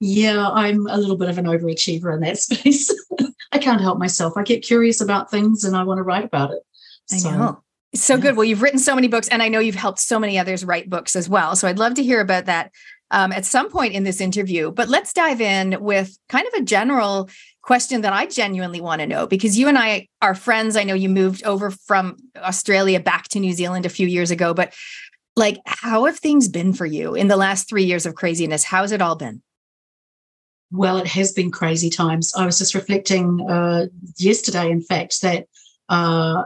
Yeah, 0.00 0.48
I'm 0.50 0.86
a 0.86 0.96
little 0.96 1.16
bit 1.16 1.30
of 1.30 1.38
an 1.38 1.46
overachiever 1.46 2.14
in 2.14 2.20
that 2.20 2.38
space. 2.38 2.92
I 3.52 3.58
can't 3.58 3.80
help 3.80 3.98
myself. 3.98 4.34
I 4.36 4.42
get 4.42 4.62
curious 4.62 5.00
about 5.00 5.30
things 5.30 5.64
and 5.64 5.76
I 5.76 5.84
want 5.84 5.98
to 5.98 6.02
write 6.02 6.24
about 6.24 6.50
it. 6.50 6.60
So, 7.06 7.28
I 7.28 7.36
know. 7.36 7.64
So 7.94 8.18
good. 8.18 8.36
Well, 8.36 8.44
you've 8.44 8.62
written 8.62 8.80
so 8.80 8.96
many 8.96 9.06
books, 9.06 9.28
and 9.28 9.40
I 9.40 9.48
know 9.48 9.60
you've 9.60 9.76
helped 9.76 10.00
so 10.00 10.18
many 10.18 10.36
others 10.36 10.64
write 10.64 10.90
books 10.90 11.14
as 11.14 11.28
well. 11.28 11.54
So 11.54 11.68
I'd 11.68 11.78
love 11.78 11.94
to 11.94 12.02
hear 12.02 12.20
about 12.20 12.46
that 12.46 12.72
um, 13.14 13.30
at 13.30 13.44
some 13.44 13.70
point 13.70 13.94
in 13.94 14.02
this 14.02 14.20
interview. 14.20 14.72
But 14.72 14.88
let's 14.88 15.12
dive 15.12 15.40
in 15.40 15.80
with 15.80 16.18
kind 16.28 16.46
of 16.48 16.54
a 16.54 16.64
general 16.64 17.30
question 17.62 18.00
that 18.00 18.12
I 18.12 18.26
genuinely 18.26 18.80
want 18.80 19.00
to 19.00 19.06
know 19.06 19.26
because 19.26 19.56
you 19.56 19.68
and 19.68 19.78
I 19.78 20.08
are 20.20 20.34
friends. 20.34 20.76
I 20.76 20.82
know 20.82 20.94
you 20.94 21.08
moved 21.08 21.44
over 21.44 21.70
from 21.70 22.16
Australia 22.36 22.98
back 22.98 23.28
to 23.28 23.40
New 23.40 23.52
Zealand 23.52 23.86
a 23.86 23.88
few 23.88 24.08
years 24.08 24.32
ago, 24.32 24.52
but 24.52 24.74
like, 25.36 25.58
how 25.64 26.06
have 26.06 26.18
things 26.18 26.48
been 26.48 26.72
for 26.72 26.86
you 26.86 27.14
in 27.14 27.28
the 27.28 27.36
last 27.36 27.68
three 27.68 27.84
years 27.84 28.04
of 28.04 28.16
craziness? 28.16 28.64
How's 28.64 28.90
it 28.90 29.00
all 29.00 29.14
been? 29.16 29.42
Well, 30.72 30.98
it 30.98 31.06
has 31.06 31.32
been 31.32 31.52
crazy 31.52 31.90
times. 31.90 32.34
I 32.36 32.44
was 32.44 32.58
just 32.58 32.74
reflecting 32.74 33.46
uh, 33.48 33.86
yesterday, 34.16 34.70
in 34.70 34.82
fact, 34.82 35.22
that 35.22 35.46
uh, 35.88 36.42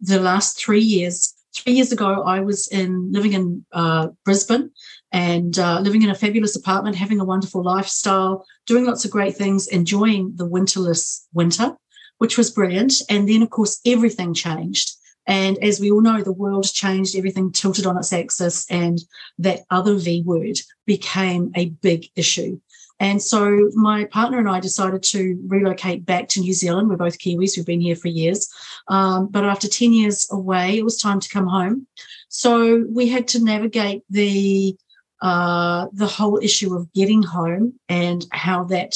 the 0.00 0.18
last 0.18 0.58
three 0.58 0.80
years, 0.80 1.32
three 1.54 1.74
years 1.74 1.92
ago, 1.92 2.22
I 2.24 2.40
was 2.40 2.66
in 2.68 3.12
living 3.12 3.34
in 3.34 3.64
uh, 3.72 4.08
Brisbane 4.24 4.72
and 5.12 5.58
uh, 5.58 5.78
living 5.80 6.02
in 6.02 6.10
a 6.10 6.14
fabulous 6.14 6.56
apartment, 6.56 6.96
having 6.96 7.20
a 7.20 7.24
wonderful 7.24 7.62
lifestyle, 7.62 8.46
doing 8.66 8.84
lots 8.84 9.04
of 9.04 9.10
great 9.10 9.36
things, 9.36 9.66
enjoying 9.68 10.32
the 10.36 10.48
winterless 10.48 11.26
winter, 11.32 11.76
which 12.18 12.38
was 12.38 12.50
brilliant. 12.50 12.94
And 13.10 13.28
then, 13.28 13.42
of 13.42 13.50
course, 13.50 13.80
everything 13.84 14.32
changed. 14.32 14.92
And 15.26 15.62
as 15.62 15.78
we 15.78 15.90
all 15.90 16.00
know, 16.00 16.22
the 16.22 16.32
world 16.32 16.64
changed, 16.72 17.14
everything 17.14 17.52
tilted 17.52 17.86
on 17.86 17.96
its 17.96 18.12
axis, 18.12 18.68
and 18.70 18.98
that 19.38 19.60
other 19.70 19.94
V 19.94 20.22
word 20.22 20.58
became 20.86 21.52
a 21.54 21.68
big 21.68 22.06
issue. 22.16 22.60
And 22.98 23.20
so 23.20 23.70
my 23.74 24.04
partner 24.04 24.38
and 24.38 24.48
I 24.48 24.60
decided 24.60 25.02
to 25.04 25.36
relocate 25.48 26.06
back 26.06 26.28
to 26.28 26.40
New 26.40 26.52
Zealand. 26.52 26.88
We're 26.88 26.96
both 26.96 27.18
Kiwis, 27.18 27.56
we've 27.56 27.66
been 27.66 27.80
here 27.80 27.96
for 27.96 28.08
years. 28.08 28.48
Um, 28.88 29.26
but 29.28 29.44
after 29.44 29.66
10 29.66 29.92
years 29.92 30.28
away, 30.30 30.78
it 30.78 30.84
was 30.84 31.00
time 31.00 31.18
to 31.18 31.28
come 31.28 31.46
home. 31.46 31.86
So 32.28 32.84
we 32.88 33.08
had 33.08 33.26
to 33.28 33.42
navigate 33.42 34.02
the 34.08 34.76
uh, 35.22 35.86
the 35.92 36.06
whole 36.06 36.38
issue 36.42 36.74
of 36.74 36.92
getting 36.92 37.22
home 37.22 37.78
and 37.88 38.26
how 38.32 38.64
that 38.64 38.94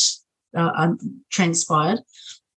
uh, 0.57 0.73
um, 0.75 1.23
transpired, 1.31 2.01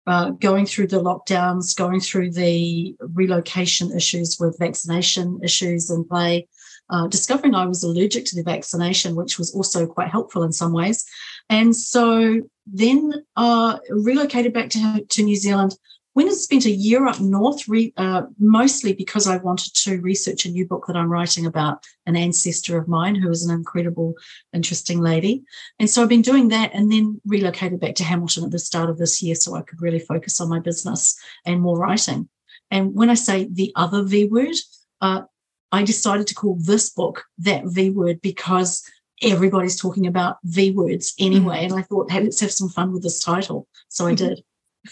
uh, 0.06 0.30
going 0.30 0.64
through 0.64 0.86
the 0.86 1.02
lockdowns, 1.02 1.76
going 1.76 2.00
through 2.00 2.30
the 2.30 2.96
relocation 3.14 3.94
issues 3.94 4.38
with 4.40 4.58
vaccination 4.58 5.38
issues 5.44 5.90
in 5.90 6.02
play, 6.04 6.48
uh, 6.90 7.06
discovering 7.08 7.54
I 7.54 7.66
was 7.66 7.82
allergic 7.82 8.24
to 8.26 8.36
the 8.36 8.42
vaccination, 8.42 9.14
which 9.14 9.38
was 9.38 9.54
also 9.54 9.86
quite 9.86 10.08
helpful 10.08 10.42
in 10.42 10.52
some 10.52 10.72
ways. 10.72 11.04
And 11.50 11.76
so 11.76 12.40
then 12.66 13.12
uh, 13.36 13.78
relocated 13.90 14.54
back 14.54 14.70
to, 14.70 15.04
to 15.06 15.22
New 15.22 15.36
Zealand 15.36 15.74
Went 16.18 16.30
and 16.30 16.36
spent 16.36 16.66
a 16.66 16.70
year 16.70 17.06
up 17.06 17.20
north, 17.20 17.68
re, 17.68 17.92
uh, 17.96 18.22
mostly 18.40 18.92
because 18.92 19.28
I 19.28 19.36
wanted 19.36 19.72
to 19.84 20.00
research 20.00 20.44
a 20.44 20.50
new 20.50 20.66
book 20.66 20.86
that 20.88 20.96
I'm 20.96 21.12
writing 21.12 21.46
about 21.46 21.86
an 22.06 22.16
ancestor 22.16 22.76
of 22.76 22.88
mine 22.88 23.14
who 23.14 23.30
is 23.30 23.46
an 23.46 23.54
incredible, 23.54 24.14
interesting 24.52 24.98
lady. 24.98 25.44
And 25.78 25.88
so 25.88 26.02
I've 26.02 26.08
been 26.08 26.22
doing 26.22 26.48
that 26.48 26.74
and 26.74 26.90
then 26.90 27.20
relocated 27.24 27.78
back 27.78 27.94
to 27.94 28.02
Hamilton 28.02 28.42
at 28.42 28.50
the 28.50 28.58
start 28.58 28.90
of 28.90 28.98
this 28.98 29.22
year 29.22 29.36
so 29.36 29.54
I 29.54 29.62
could 29.62 29.80
really 29.80 30.00
focus 30.00 30.40
on 30.40 30.48
my 30.48 30.58
business 30.58 31.16
and 31.46 31.60
more 31.60 31.78
writing. 31.78 32.28
And 32.68 32.96
when 32.96 33.10
I 33.10 33.14
say 33.14 33.48
the 33.48 33.70
other 33.76 34.02
V 34.02 34.24
word, 34.24 34.56
uh, 35.00 35.22
I 35.70 35.84
decided 35.84 36.26
to 36.26 36.34
call 36.34 36.58
this 36.58 36.90
book 36.90 37.26
that 37.38 37.62
V 37.66 37.90
word 37.90 38.20
because 38.22 38.82
everybody's 39.22 39.80
talking 39.80 40.08
about 40.08 40.38
V 40.42 40.72
words 40.72 41.14
anyway. 41.20 41.58
Mm-hmm. 41.58 41.74
And 41.74 41.80
I 41.80 41.82
thought, 41.82 42.10
hey, 42.10 42.24
let's 42.24 42.40
have 42.40 42.50
some 42.50 42.70
fun 42.70 42.92
with 42.92 43.04
this 43.04 43.22
title. 43.22 43.68
So 43.88 44.08
I 44.08 44.14
mm-hmm. 44.14 44.30
did. 44.30 44.44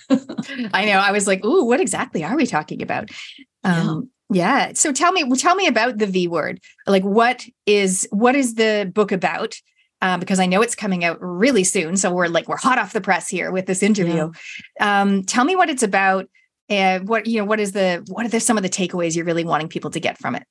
I 0.73 0.85
know. 0.85 0.99
I 0.99 1.13
was 1.13 1.27
like, 1.27 1.45
"Ooh, 1.45 1.65
what 1.65 1.81
exactly 1.81 2.25
are 2.25 2.37
we 2.37 2.47
talking 2.47 2.83
about?" 2.83 3.11
Um, 3.65 4.11
yeah. 4.31 4.67
yeah. 4.67 4.73
So 4.75 4.93
tell 4.93 5.13
me, 5.13 5.29
tell 5.37 5.55
me 5.55 5.67
about 5.67 5.99
the 5.99 6.07
V 6.07 6.29
word. 6.29 6.61
Like, 6.87 7.05
what 7.05 7.47
is 7.67 8.09
what 8.11 8.35
is 8.35 8.55
the 8.55 8.91
book 8.93 9.13
about? 9.13 9.57
Um, 10.03 10.21
because 10.21 10.39
I 10.39 10.47
know 10.47 10.61
it's 10.61 10.75
coming 10.75 11.05
out 11.05 11.19
really 11.21 11.65
soon. 11.65 11.97
So 11.97 12.13
we're 12.13 12.29
like 12.29 12.49
we're 12.49 12.59
hot 12.59 12.79
off 12.79 12.93
the 12.93 13.01
press 13.01 13.29
here 13.29 13.51
with 13.51 13.67
this 13.67 13.83
interview. 13.83 14.31
Yeah. 14.79 15.03
Um, 15.03 15.25
tell 15.25 15.45
me 15.45 15.57
what 15.57 15.71
it's 15.71 15.83
about. 15.83 16.29
And 16.69 17.09
what 17.09 17.27
you 17.27 17.39
know, 17.39 17.45
what 17.45 17.61
is 17.61 17.73
the 17.73 18.05
what 18.09 18.27
are 18.27 18.29
the, 18.29 18.41
some 18.41 18.57
of 18.57 18.63
the 18.63 18.69
takeaways 18.69 19.15
you're 19.15 19.25
really 19.25 19.45
wanting 19.45 19.69
people 19.69 19.91
to 19.93 20.01
get 20.01 20.19
from 20.19 20.35
it? 20.35 20.43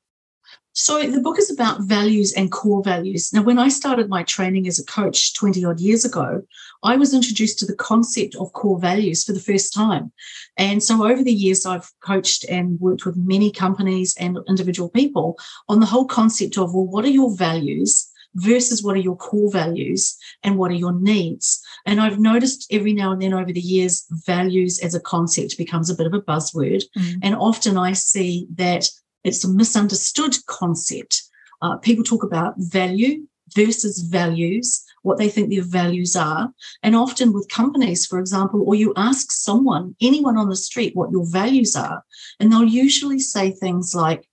So 0.77 1.01
the 1.09 1.21
book 1.21 1.39
is 1.39 1.49
about 1.49 1.83
values 1.83 2.33
and 2.33 2.51
core 2.51 2.83
values. 2.83 3.31
Now, 3.31 3.43
when 3.43 3.57
I 3.57 3.69
started 3.69 4.09
my 4.09 4.23
training 4.23 4.67
as 4.67 4.77
a 4.77 4.83
coach 4.83 5.33
20 5.33 5.63
odd 5.63 5.79
years 5.79 6.03
ago, 6.03 6.41
I 6.83 6.97
was 6.97 7.13
introduced 7.13 7.59
to 7.59 7.65
the 7.65 7.77
concept 7.77 8.35
of 8.35 8.51
core 8.51 8.77
values 8.77 9.23
for 9.23 9.31
the 9.31 9.39
first 9.39 9.73
time. 9.73 10.11
And 10.57 10.83
so 10.83 11.07
over 11.09 11.23
the 11.23 11.31
years, 11.31 11.65
I've 11.65 11.89
coached 12.01 12.43
and 12.49 12.77
worked 12.81 13.05
with 13.05 13.15
many 13.15 13.51
companies 13.51 14.17
and 14.19 14.37
individual 14.49 14.89
people 14.89 15.39
on 15.69 15.79
the 15.79 15.85
whole 15.85 16.05
concept 16.05 16.57
of, 16.57 16.73
well, 16.73 16.85
what 16.85 17.05
are 17.05 17.09
your 17.09 17.33
values? 17.35 18.11
versus 18.37 18.83
what 18.83 18.97
are 18.97 18.99
your 18.99 19.15
core 19.15 19.49
values 19.49 20.17
and 20.43 20.57
what 20.57 20.69
are 20.69 20.75
your 20.75 20.91
needs. 20.91 21.61
And 21.85 22.01
I've 22.01 22.19
noticed 22.19 22.67
every 22.69 22.91
now 22.91 23.13
and 23.13 23.21
then 23.21 23.33
over 23.33 23.53
the 23.53 23.61
years, 23.61 24.05
values 24.09 24.77
as 24.79 24.93
a 24.93 24.99
concept 24.99 25.57
becomes 25.57 25.89
a 25.89 25.95
bit 25.95 26.05
of 26.05 26.13
a 26.13 26.21
buzzword. 26.21 26.83
Mm. 26.97 27.19
And 27.23 27.35
often 27.35 27.77
I 27.77 27.93
see 27.93 28.47
that 28.55 28.89
it's 29.25 29.43
a 29.43 29.49
misunderstood 29.49 30.37
concept. 30.45 31.23
Uh, 31.61 31.77
people 31.77 32.03
talk 32.03 32.23
about 32.23 32.53
value 32.57 33.25
versus 33.55 34.01
values, 34.01 34.85
what 35.01 35.17
they 35.17 35.29
think 35.29 35.49
their 35.49 35.63
values 35.63 36.15
are. 36.15 36.51
And 36.83 36.95
often 36.95 37.33
with 37.33 37.49
companies, 37.49 38.05
for 38.05 38.19
example, 38.19 38.63
or 38.65 38.75
you 38.75 38.93
ask 38.95 39.31
someone, 39.31 39.95
anyone 40.01 40.37
on 40.37 40.49
the 40.49 40.55
street, 40.55 40.95
what 40.95 41.11
your 41.11 41.25
values 41.25 41.75
are, 41.75 42.03
and 42.39 42.51
they'll 42.51 42.63
usually 42.63 43.19
say 43.19 43.51
things 43.51 43.95
like, 43.95 44.27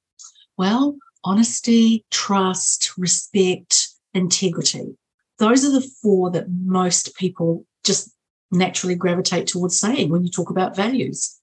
well, 0.58 0.96
honesty, 1.24 2.04
trust, 2.10 2.92
respect, 2.98 3.88
integrity. 4.12 4.96
Those 5.38 5.64
are 5.64 5.72
the 5.72 5.88
four 6.02 6.30
that 6.32 6.46
most 6.50 7.16
people 7.16 7.64
just 7.84 8.14
naturally 8.50 8.94
gravitate 8.94 9.46
towards 9.46 9.80
saying 9.80 10.10
when 10.10 10.22
you 10.22 10.30
talk 10.30 10.50
about 10.50 10.76
values. 10.76 11.40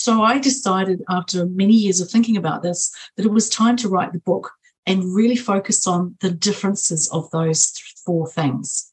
So 0.00 0.22
I 0.22 0.38
decided 0.38 1.02
after 1.10 1.44
many 1.44 1.74
years 1.74 2.00
of 2.00 2.08
thinking 2.08 2.38
about 2.38 2.62
this 2.62 2.90
that 3.16 3.26
it 3.26 3.32
was 3.32 3.50
time 3.50 3.76
to 3.76 3.88
write 3.90 4.14
the 4.14 4.18
book 4.20 4.50
and 4.86 5.14
really 5.14 5.36
focus 5.36 5.86
on 5.86 6.16
the 6.22 6.30
differences 6.30 7.06
of 7.10 7.30
those 7.32 7.76
four 8.06 8.26
things. 8.26 8.90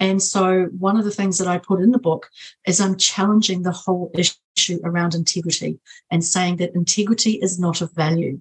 And 0.00 0.22
so 0.22 0.70
one 0.78 0.96
of 0.96 1.04
the 1.04 1.10
things 1.10 1.36
that 1.36 1.46
I 1.46 1.58
put 1.58 1.82
in 1.82 1.90
the 1.90 1.98
book 1.98 2.30
is 2.66 2.80
I'm 2.80 2.96
challenging 2.96 3.62
the 3.64 3.70
whole 3.70 4.10
issue 4.14 4.78
around 4.82 5.14
integrity 5.14 5.78
and 6.10 6.24
saying 6.24 6.56
that 6.56 6.74
integrity 6.74 7.32
is 7.32 7.60
not 7.60 7.82
a 7.82 7.86
value. 7.86 8.40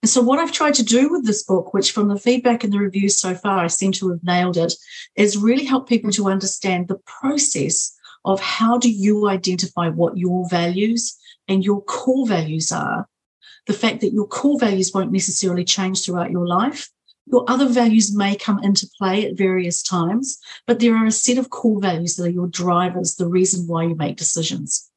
And 0.00 0.08
so, 0.08 0.22
what 0.22 0.38
I've 0.38 0.52
tried 0.52 0.74
to 0.74 0.84
do 0.84 1.10
with 1.10 1.26
this 1.26 1.42
book, 1.42 1.74
which 1.74 1.90
from 1.90 2.06
the 2.06 2.18
feedback 2.18 2.62
and 2.62 2.72
the 2.72 2.78
reviews 2.78 3.18
so 3.18 3.34
far, 3.34 3.58
I 3.58 3.66
seem 3.66 3.90
to 3.92 4.10
have 4.10 4.22
nailed 4.22 4.56
it, 4.56 4.74
is 5.16 5.36
really 5.36 5.64
help 5.64 5.88
people 5.88 6.12
to 6.12 6.28
understand 6.28 6.86
the 6.86 7.00
process 7.20 7.96
of 8.24 8.40
how 8.40 8.78
do 8.78 8.90
you 8.90 9.28
identify 9.28 9.88
what 9.88 10.16
your 10.16 10.48
values 10.48 11.18
and 11.48 11.64
your 11.64 11.82
core 11.82 12.26
values 12.26 12.72
are. 12.72 13.08
The 13.66 13.72
fact 13.72 14.00
that 14.00 14.12
your 14.12 14.26
core 14.26 14.58
values 14.58 14.92
won't 14.92 15.12
necessarily 15.12 15.64
change 15.64 16.04
throughout 16.04 16.30
your 16.30 16.46
life. 16.46 16.90
Your 17.26 17.44
other 17.48 17.68
values 17.68 18.14
may 18.14 18.34
come 18.34 18.62
into 18.64 18.90
play 18.98 19.26
at 19.26 19.36
various 19.36 19.82
times, 19.82 20.38
but 20.66 20.80
there 20.80 20.96
are 20.96 21.06
a 21.06 21.12
set 21.12 21.38
of 21.38 21.50
core 21.50 21.80
values 21.80 22.16
that 22.16 22.24
are 22.24 22.30
your 22.30 22.48
drivers, 22.48 23.14
the 23.14 23.28
reason 23.28 23.68
why 23.68 23.84
you 23.84 23.94
make 23.94 24.16
decisions. 24.16 24.90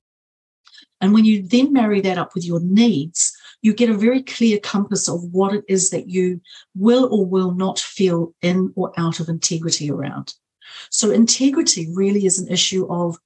And 1.01 1.13
when 1.13 1.25
you 1.25 1.43
then 1.43 1.71
marry 1.73 2.01
that 2.01 2.17
up 2.17 2.33
with 2.33 2.45
your 2.45 2.59
needs, 2.61 3.35
you 3.61 3.73
get 3.73 3.89
a 3.89 3.97
very 3.97 4.23
clear 4.23 4.59
compass 4.59 5.07
of 5.07 5.23
what 5.31 5.53
it 5.53 5.63
is 5.67 5.89
that 5.89 6.09
you 6.09 6.41
will 6.75 7.13
or 7.13 7.25
will 7.25 7.53
not 7.53 7.79
feel 7.79 8.33
in 8.41 8.71
or 8.75 8.91
out 8.97 9.19
of 9.19 9.29
integrity 9.29 9.91
around. 9.91 10.33
So, 10.89 11.11
integrity 11.11 11.89
really 11.93 12.25
is 12.25 12.39
an 12.39 12.47
issue 12.47 12.87
of 12.91 13.17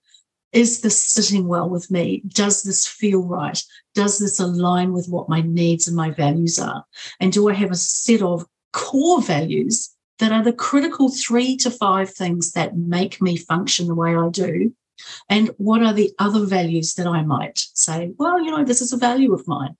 is 0.52 0.82
this 0.82 1.02
sitting 1.02 1.48
well 1.48 1.70
with 1.70 1.92
me? 1.92 2.24
Does 2.28 2.64
this 2.64 2.88
feel 2.88 3.24
right? 3.24 3.62
Does 3.94 4.18
this 4.18 4.40
align 4.40 4.94
with 4.94 5.08
what 5.08 5.30
my 5.30 5.42
needs 5.42 5.88
and 5.88 5.96
my 5.96 6.12
values 6.12 6.58
are? 6.58 6.86
And 7.20 7.32
do 7.32 7.50
I 7.50 7.54
have 7.54 7.72
a 7.72 7.76
set 7.76 8.22
of 8.22 8.46
core 8.74 9.22
values 9.22 9.96
that 10.18 10.32
are 10.32 10.44
the 10.44 10.54
critical 10.54 11.10
three 11.10 11.56
to 11.58 11.72
five 11.72 12.10
things 12.10 12.52
that 12.54 12.78
make 12.78 13.22
me 13.22 13.38
function 13.38 13.88
the 13.88 13.96
way 13.96 14.16
I 14.16 14.30
do? 14.30 14.74
And 15.30 15.50
what 15.58 15.84
are 15.84 15.94
the 15.94 16.12
other 16.20 16.46
values 16.46 16.96
that 16.96 17.08
I 17.08 17.24
might 17.24 17.60
say, 17.74 18.12
well, 18.18 18.44
you 18.44 18.52
know, 18.52 18.66
this 18.66 18.82
is 18.82 18.92
a 18.92 18.98
value 18.98 19.34
of 19.34 19.48
mine? 19.48 19.78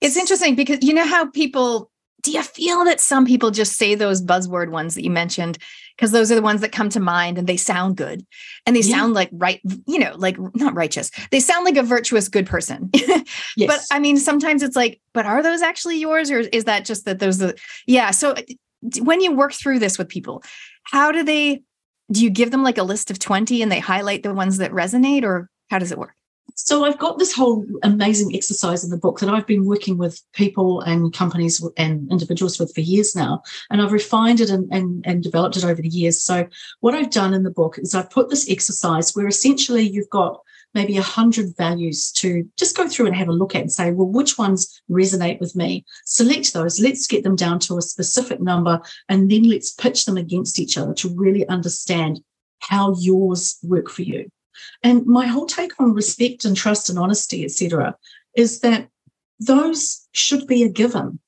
It's 0.00 0.16
interesting 0.16 0.54
because 0.54 0.82
you 0.82 0.94
know 0.94 1.06
how 1.06 1.26
people 1.30 1.90
do 2.26 2.32
you 2.32 2.42
feel 2.42 2.84
that 2.84 3.00
some 3.00 3.24
people 3.24 3.50
just 3.50 3.76
say 3.76 3.94
those 3.94 4.20
buzzword 4.20 4.70
ones 4.70 4.94
that 4.94 5.04
you 5.04 5.10
mentioned? 5.10 5.58
Because 5.96 6.10
those 6.10 6.30
are 6.30 6.34
the 6.34 6.42
ones 6.42 6.60
that 6.60 6.72
come 6.72 6.90
to 6.90 7.00
mind 7.00 7.38
and 7.38 7.46
they 7.46 7.56
sound 7.56 7.96
good. 7.96 8.26
And 8.66 8.76
they 8.76 8.80
yeah. 8.80 8.96
sound 8.96 9.14
like 9.14 9.30
right 9.32 9.60
you 9.86 9.98
know 9.98 10.14
like 10.16 10.36
not 10.54 10.74
righteous. 10.74 11.10
They 11.30 11.40
sound 11.40 11.64
like 11.64 11.76
a 11.76 11.82
virtuous 11.82 12.28
good 12.28 12.46
person. 12.46 12.90
Yes. 13.56 13.88
but 13.88 13.96
i 13.96 13.98
mean 13.98 14.18
sometimes 14.18 14.62
it's 14.62 14.76
like 14.76 15.00
but 15.14 15.24
are 15.24 15.42
those 15.42 15.62
actually 15.62 15.98
yours 15.98 16.30
or 16.30 16.40
is 16.40 16.64
that 16.64 16.84
just 16.84 17.06
that 17.06 17.18
those 17.18 17.38
the 17.38 17.56
yeah 17.86 18.10
so 18.10 18.32
uh, 18.32 18.42
when 19.00 19.20
you 19.20 19.32
work 19.32 19.52
through 19.52 19.78
this 19.78 19.98
with 19.98 20.08
people 20.08 20.42
how 20.84 21.10
do 21.10 21.22
they 21.22 21.62
do 22.12 22.22
you 22.22 22.30
give 22.30 22.50
them 22.50 22.62
like 22.62 22.78
a 22.78 22.82
list 22.82 23.10
of 23.10 23.18
20 23.18 23.62
and 23.62 23.72
they 23.72 23.80
highlight 23.80 24.22
the 24.22 24.34
ones 24.34 24.58
that 24.58 24.72
resonate 24.72 25.22
or 25.22 25.48
how 25.70 25.78
does 25.78 25.90
it 25.90 25.98
work 25.98 26.14
so 26.56 26.84
I've 26.84 26.98
got 26.98 27.18
this 27.18 27.34
whole 27.34 27.66
amazing 27.82 28.34
exercise 28.34 28.82
in 28.82 28.90
the 28.90 28.96
book 28.96 29.20
that 29.20 29.28
I've 29.28 29.46
been 29.46 29.66
working 29.66 29.98
with 29.98 30.22
people 30.32 30.80
and 30.80 31.12
companies 31.12 31.62
and 31.76 32.10
individuals 32.10 32.58
with 32.58 32.74
for 32.74 32.80
years 32.80 33.14
now, 33.14 33.42
and 33.70 33.82
I've 33.82 33.92
refined 33.92 34.40
it 34.40 34.48
and, 34.48 34.66
and, 34.72 35.06
and 35.06 35.22
developed 35.22 35.58
it 35.58 35.64
over 35.64 35.82
the 35.82 35.88
years. 35.88 36.22
So 36.22 36.48
what 36.80 36.94
I've 36.94 37.10
done 37.10 37.34
in 37.34 37.42
the 37.42 37.50
book 37.50 37.78
is 37.78 37.94
I've 37.94 38.10
put 38.10 38.30
this 38.30 38.50
exercise 38.50 39.14
where 39.14 39.26
essentially 39.26 39.82
you've 39.82 40.08
got 40.08 40.40
maybe 40.72 40.96
a 40.96 41.02
hundred 41.02 41.54
values 41.58 42.10
to 42.12 42.48
just 42.56 42.74
go 42.76 42.88
through 42.88 43.06
and 43.06 43.16
have 43.16 43.28
a 43.28 43.32
look 43.32 43.54
at 43.54 43.60
and 43.60 43.72
say, 43.72 43.90
well, 43.92 44.08
which 44.08 44.38
ones 44.38 44.82
resonate 44.90 45.40
with 45.40 45.54
me? 45.56 45.84
Select 46.06 46.54
those. 46.54 46.80
Let's 46.80 47.06
get 47.06 47.22
them 47.22 47.36
down 47.36 47.58
to 47.60 47.76
a 47.76 47.82
specific 47.82 48.40
number, 48.40 48.80
and 49.10 49.30
then 49.30 49.42
let's 49.42 49.72
pitch 49.72 50.06
them 50.06 50.16
against 50.16 50.58
each 50.58 50.78
other 50.78 50.94
to 50.94 51.14
really 51.14 51.46
understand 51.48 52.20
how 52.60 52.94
yours 52.98 53.58
work 53.62 53.90
for 53.90 54.02
you. 54.02 54.30
And 54.82 55.06
my 55.06 55.26
whole 55.26 55.46
take 55.46 55.78
on 55.80 55.92
respect 55.92 56.44
and 56.44 56.56
trust 56.56 56.88
and 56.88 56.98
honesty, 56.98 57.44
etc., 57.44 57.96
is 58.34 58.60
that 58.60 58.88
those 59.38 60.06
should 60.12 60.46
be 60.46 60.62
a 60.62 60.68
given. 60.68 61.18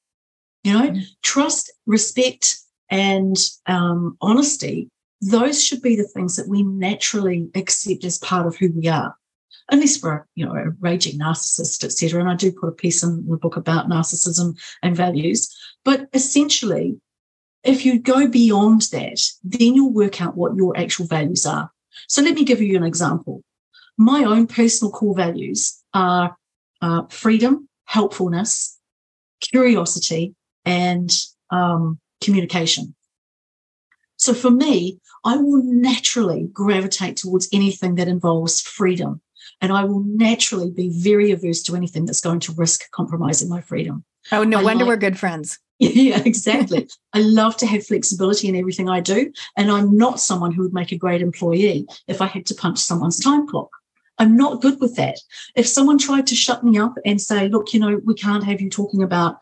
You 0.64 0.72
know, 0.72 0.90
mm. 0.90 1.02
trust, 1.22 1.72
respect, 1.86 2.56
and 2.90 3.36
um, 3.66 4.16
honesty, 4.20 4.90
those 5.20 5.62
should 5.62 5.82
be 5.82 5.96
the 5.96 6.04
things 6.04 6.36
that 6.36 6.48
we 6.48 6.62
naturally 6.62 7.48
accept 7.54 8.04
as 8.04 8.18
part 8.18 8.46
of 8.46 8.56
who 8.56 8.72
we 8.72 8.88
are. 8.88 9.16
Unless 9.70 10.02
we're, 10.02 10.24
you 10.34 10.46
know, 10.46 10.54
a 10.54 10.70
raging 10.80 11.18
narcissist, 11.18 11.84
etc. 11.84 12.20
And 12.20 12.30
I 12.30 12.34
do 12.34 12.50
put 12.52 12.68
a 12.68 12.72
piece 12.72 13.02
in 13.02 13.26
the 13.28 13.36
book 13.36 13.56
about 13.56 13.88
narcissism 13.88 14.58
and 14.82 14.96
values. 14.96 15.54
But 15.84 16.08
essentially, 16.14 16.98
if 17.64 17.84
you 17.84 17.98
go 17.98 18.28
beyond 18.28 18.82
that, 18.92 19.20
then 19.44 19.74
you'll 19.74 19.92
work 19.92 20.22
out 20.22 20.36
what 20.36 20.56
your 20.56 20.76
actual 20.76 21.06
values 21.06 21.44
are. 21.44 21.70
So 22.06 22.22
let 22.22 22.34
me 22.34 22.44
give 22.44 22.60
you 22.60 22.76
an 22.76 22.84
example. 22.84 23.42
My 23.96 24.24
own 24.24 24.46
personal 24.46 24.92
core 24.92 25.16
values 25.16 25.82
are 25.92 26.36
uh, 26.80 27.02
freedom, 27.08 27.68
helpfulness, 27.86 28.78
curiosity, 29.40 30.34
and 30.64 31.10
um, 31.50 31.98
communication. 32.22 32.94
So 34.16 34.34
for 34.34 34.50
me, 34.50 35.00
I 35.24 35.36
will 35.36 35.62
naturally 35.62 36.48
gravitate 36.52 37.16
towards 37.16 37.48
anything 37.52 37.96
that 37.96 38.08
involves 38.08 38.60
freedom. 38.60 39.20
And 39.60 39.72
I 39.72 39.84
will 39.84 40.04
naturally 40.04 40.70
be 40.70 40.90
very 40.90 41.30
averse 41.30 41.62
to 41.64 41.74
anything 41.74 42.04
that's 42.04 42.20
going 42.20 42.40
to 42.40 42.52
risk 42.52 42.90
compromising 42.92 43.48
my 43.48 43.60
freedom. 43.60 44.04
Oh, 44.30 44.44
no 44.44 44.60
I 44.60 44.62
wonder 44.62 44.84
like, 44.84 44.88
we're 44.90 44.96
good 44.96 45.18
friends. 45.18 45.58
Yeah, 45.98 46.20
exactly. 46.24 46.88
I 47.12 47.20
love 47.20 47.56
to 47.58 47.66
have 47.66 47.86
flexibility 47.86 48.48
in 48.48 48.56
everything 48.56 48.88
I 48.88 49.00
do. 49.00 49.32
And 49.56 49.70
I'm 49.70 49.96
not 49.96 50.20
someone 50.20 50.50
who 50.50 50.62
would 50.62 50.72
make 50.72 50.90
a 50.90 50.96
great 50.96 51.22
employee 51.22 51.86
if 52.08 52.20
I 52.20 52.26
had 52.26 52.46
to 52.46 52.54
punch 52.54 52.80
someone's 52.80 53.20
time 53.20 53.46
clock. 53.46 53.70
I'm 54.18 54.36
not 54.36 54.60
good 54.60 54.80
with 54.80 54.96
that. 54.96 55.20
If 55.54 55.68
someone 55.68 55.98
tried 55.98 56.26
to 56.28 56.34
shut 56.34 56.64
me 56.64 56.78
up 56.78 56.94
and 57.06 57.20
say, 57.20 57.48
look, 57.48 57.72
you 57.72 57.78
know, 57.78 58.00
we 58.04 58.14
can't 58.14 58.42
have 58.42 58.60
you 58.60 58.68
talking 58.68 59.04
about 59.04 59.38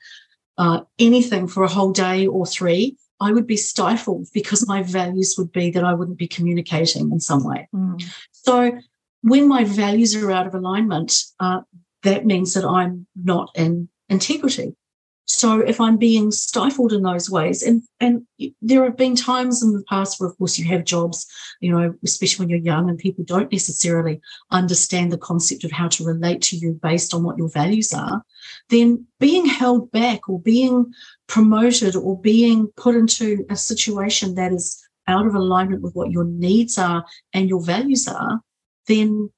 uh, 0.59 0.83
anything 0.99 1.49
for 1.49 1.63
a 1.63 1.69
whole 1.69 1.93
day 1.93 2.27
or 2.27 2.47
three, 2.47 2.97
I 3.21 3.33
would 3.33 3.47
be 3.47 3.57
stifled 3.57 4.29
because 4.35 4.69
my 4.69 4.83
values 4.83 5.37
would 5.39 5.53
be 5.53 5.71
that 5.71 5.85
I 5.85 5.95
wouldn't 5.95 6.19
be 6.19 6.29
communicating 6.29 7.11
in 7.11 7.21
some 7.21 7.45
way. 7.45 7.69
Mm. 7.75 8.03
So 8.33 8.79
when 9.23 9.49
my 9.49 9.65
values 9.65 10.15
are 10.15 10.31
out 10.31 10.47
of 10.47 10.55
alignment, 10.55 11.17
uh, 11.41 11.63
that 12.03 12.27
means 12.27 12.55
that 12.55 12.65
I'm 12.65 13.07
not 13.17 13.51
in 13.55 13.89
integrity. 14.09 14.77
So 15.27 15.59
if 15.61 15.81
I'm 15.81 15.97
being 15.97 16.31
stifled 16.31 16.93
in 16.93 17.03
those 17.03 17.29
ways, 17.29 17.63
and 17.63 17.83
and 18.01 18.27
there 18.63 18.85
have 18.85 18.97
been 18.97 19.17
times 19.17 19.63
in 19.63 19.73
the 19.73 19.83
past 19.89 20.21
where, 20.21 20.29
of 20.29 20.39
course, 20.39 20.57
you 20.57 20.65
have 20.67 20.85
jobs, 20.85 21.27
you 21.61 21.73
know, 21.73 21.95
especially 22.05 22.45
when 22.45 22.51
you're 22.51 22.59
young 22.61 22.89
and 22.89 22.99
people 22.99 23.25
don't 23.25 23.51
necessarily 23.51 24.21
understand 24.53 25.11
the 25.11 25.19
concept 25.19 25.65
of 25.65 25.73
how 25.73 25.89
to 25.89 26.05
relate 26.05 26.43
to 26.43 26.57
you 26.57 26.79
based 26.81 27.13
on 27.13 27.25
what 27.25 27.39
your 27.39 27.49
values 27.49 27.93
are, 27.93 28.23
then 28.71 29.05
being 29.19 29.47
held 29.47 29.91
back 29.91 30.29
or 30.29 30.41
being 30.41 30.93
promoted 31.27 31.97
or 31.97 32.21
being 32.21 32.69
put 32.77 32.95
into 32.95 33.45
a 33.51 33.57
situation 33.57 34.37
that 34.37 34.53
is 34.53 34.81
out 35.09 35.27
of 35.27 35.35
alignment 35.35 35.83
with 35.83 35.95
what 35.95 36.11
your 36.13 36.25
needs 36.25 36.79
are 36.79 37.05
and 37.33 37.49
your 37.49 37.63
values 37.63 38.07
are, 38.07 38.41
then 38.87 39.31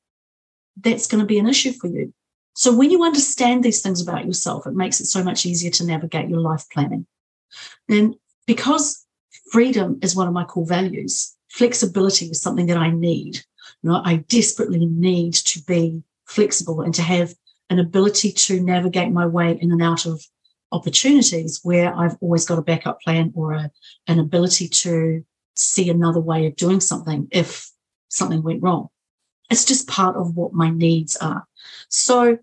that's 0.76 1.06
going 1.06 1.20
to 1.20 1.26
be 1.26 1.38
an 1.38 1.48
issue 1.48 1.72
for 1.72 1.88
you. 1.88 2.12
So 2.58 2.74
when 2.74 2.90
you 2.90 3.04
understand 3.04 3.62
these 3.62 3.82
things 3.82 4.02
about 4.02 4.26
yourself, 4.26 4.66
it 4.66 4.74
makes 4.74 5.00
it 5.00 5.06
so 5.06 5.22
much 5.22 5.46
easier 5.46 5.70
to 5.70 5.86
navigate 5.86 6.28
your 6.28 6.40
life 6.40 6.64
planning. 6.72 7.06
And 7.88 8.16
because 8.48 9.06
freedom 9.52 10.00
is 10.02 10.16
one 10.16 10.26
of 10.26 10.34
my 10.34 10.42
core 10.42 10.66
values, 10.66 11.36
flexibility 11.50 12.26
is 12.26 12.42
something 12.42 12.66
that 12.66 12.76
I 12.76 12.90
need. 12.90 13.36
You 13.82 13.90
know, 13.90 14.02
I 14.04 14.16
desperately 14.26 14.86
need 14.86 15.34
to 15.34 15.62
be 15.68 16.02
flexible 16.24 16.80
and 16.80 16.92
to 16.96 17.02
have 17.02 17.32
an 17.70 17.78
ability 17.78 18.32
to 18.32 18.60
navigate 18.60 19.12
my 19.12 19.24
way 19.24 19.56
in 19.60 19.70
and 19.70 19.80
out 19.80 20.04
of 20.04 20.20
opportunities 20.72 21.60
where 21.62 21.94
I've 21.94 22.16
always 22.20 22.44
got 22.44 22.58
a 22.58 22.62
backup 22.62 23.00
plan 23.02 23.30
or 23.36 23.52
a, 23.52 23.70
an 24.08 24.18
ability 24.18 24.66
to 24.66 25.24
see 25.54 25.90
another 25.90 26.20
way 26.20 26.46
of 26.46 26.56
doing 26.56 26.80
something 26.80 27.28
if 27.30 27.70
something 28.08 28.42
went 28.42 28.64
wrong. 28.64 28.88
It's 29.48 29.64
just 29.64 29.86
part 29.86 30.16
of 30.16 30.34
what 30.34 30.54
my 30.54 30.70
needs 30.70 31.14
are. 31.14 31.46
So 31.88 32.38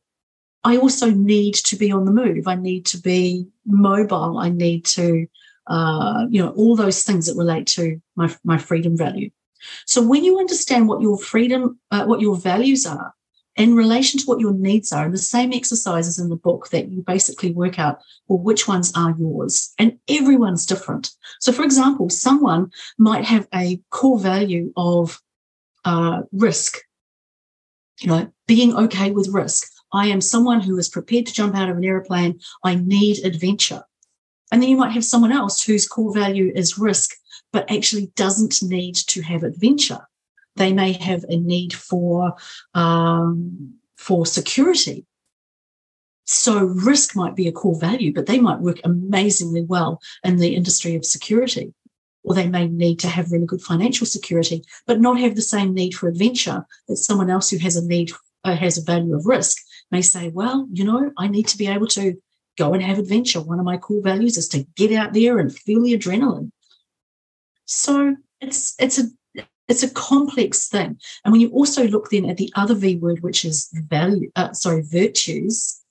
I 0.65 0.77
also 0.77 1.09
need 1.11 1.53
to 1.55 1.77
be 1.77 1.91
on 1.91 2.03
the 2.03 2.11
move. 2.11 2.47
I 2.47 2.55
need 2.55 2.85
to 2.87 2.97
be 2.99 3.47
mobile. 3.65 4.37
I 4.37 4.49
need 4.49 4.83
to 4.85 5.27
uh, 5.67 6.25
you 6.29 6.41
know, 6.41 6.49
all 6.51 6.75
those 6.75 7.03
things 7.03 7.25
that 7.25 7.37
relate 7.37 7.67
to 7.67 7.99
my, 8.15 8.33
my 8.43 8.57
freedom 8.57 8.97
value. 8.97 9.29
So 9.85 10.01
when 10.01 10.23
you 10.23 10.37
understand 10.37 10.87
what 10.87 11.01
your 11.01 11.17
freedom, 11.17 11.79
uh, 11.91 12.05
what 12.05 12.21
your 12.21 12.37
values 12.37 12.85
are 12.85 13.13
in 13.55 13.75
relation 13.75 14.19
to 14.19 14.25
what 14.25 14.39
your 14.39 14.53
needs 14.53 14.91
are, 14.91 15.05
and 15.05 15.13
the 15.13 15.17
same 15.17 15.53
exercises 15.53 16.19
in 16.19 16.29
the 16.29 16.35
book 16.35 16.69
that 16.69 16.89
you 16.89 17.01
basically 17.01 17.51
work 17.51 17.79
out, 17.79 17.99
well, 18.27 18.37
which 18.37 18.67
ones 18.67 18.91
are 18.95 19.15
yours? 19.17 19.73
And 19.79 19.97
everyone's 20.07 20.65
different. 20.65 21.11
So, 21.39 21.51
for 21.51 21.63
example, 21.63 22.09
someone 22.09 22.69
might 22.97 23.23
have 23.23 23.47
a 23.53 23.79
core 23.89 24.19
value 24.19 24.73
of 24.75 25.19
uh, 25.85 26.23
risk, 26.31 26.79
you 28.01 28.09
know, 28.09 28.31
being 28.45 28.75
okay 28.75 29.11
with 29.11 29.29
risk. 29.29 29.71
I 29.93 30.07
am 30.07 30.21
someone 30.21 30.61
who 30.61 30.77
is 30.77 30.89
prepared 30.89 31.25
to 31.27 31.33
jump 31.33 31.55
out 31.55 31.69
of 31.69 31.77
an 31.77 31.85
airplane. 31.85 32.39
I 32.63 32.75
need 32.75 33.23
adventure. 33.23 33.83
And 34.51 34.61
then 34.61 34.69
you 34.69 34.77
might 34.77 34.91
have 34.91 35.05
someone 35.05 35.31
else 35.31 35.63
whose 35.63 35.87
core 35.87 36.13
value 36.13 36.51
is 36.55 36.77
risk, 36.77 37.11
but 37.51 37.69
actually 37.71 38.11
doesn't 38.15 38.61
need 38.61 38.95
to 38.95 39.21
have 39.21 39.43
adventure. 39.43 40.07
They 40.55 40.71
may 40.71 40.93
have 40.93 41.25
a 41.27 41.37
need 41.37 41.73
for 41.73 42.35
um, 42.73 43.75
for 43.97 44.25
security. 44.25 45.05
So 46.25 46.63
risk 46.63 47.15
might 47.15 47.35
be 47.35 47.47
a 47.47 47.51
core 47.51 47.79
value, 47.79 48.13
but 48.13 48.25
they 48.25 48.39
might 48.39 48.59
work 48.59 48.79
amazingly 48.83 49.63
well 49.63 50.01
in 50.23 50.37
the 50.37 50.55
industry 50.55 50.95
of 50.95 51.05
security. 51.05 51.73
Or 52.23 52.33
they 52.33 52.47
may 52.47 52.67
need 52.67 52.99
to 52.99 53.07
have 53.07 53.31
really 53.31 53.45
good 53.45 53.61
financial 53.61 54.07
security, 54.07 54.63
but 54.87 54.99
not 54.99 55.19
have 55.19 55.35
the 55.35 55.43
same 55.43 55.73
need 55.73 55.93
for 55.93 56.07
adventure 56.07 56.65
that 56.87 56.97
someone 56.97 57.29
else 57.29 57.49
who 57.51 57.57
has 57.59 57.75
a 57.75 57.85
need 57.85 58.11
uh, 58.43 58.55
has 58.55 58.77
a 58.77 58.83
value 58.83 59.15
of 59.15 59.25
risk 59.25 59.57
may 59.91 60.01
say, 60.01 60.29
well, 60.29 60.67
you 60.71 60.83
know, 60.83 61.11
I 61.17 61.27
need 61.27 61.47
to 61.47 61.57
be 61.57 61.67
able 61.67 61.87
to 61.87 62.15
go 62.57 62.73
and 62.73 62.81
have 62.81 62.99
adventure. 62.99 63.41
One 63.41 63.59
of 63.59 63.65
my 63.65 63.77
core 63.77 64.01
values 64.01 64.37
is 64.37 64.47
to 64.49 64.65
get 64.75 64.91
out 64.91 65.13
there 65.13 65.39
and 65.39 65.55
feel 65.55 65.81
the 65.81 65.97
adrenaline. 65.97 66.51
So 67.65 68.15
it's 68.41 68.75
it's 68.79 68.99
a 68.99 69.03
it's 69.67 69.83
a 69.83 69.89
complex 69.89 70.67
thing. 70.67 70.99
And 71.23 71.31
when 71.31 71.41
you 71.41 71.49
also 71.49 71.87
look 71.87 72.09
then 72.09 72.29
at 72.29 72.37
the 72.37 72.51
other 72.55 72.75
V 72.75 72.97
word, 72.97 73.21
which 73.21 73.43
is 73.43 73.69
value, 73.73 74.31
uh, 74.35 74.53
sorry, 74.53 74.83
virtues, 74.83 75.81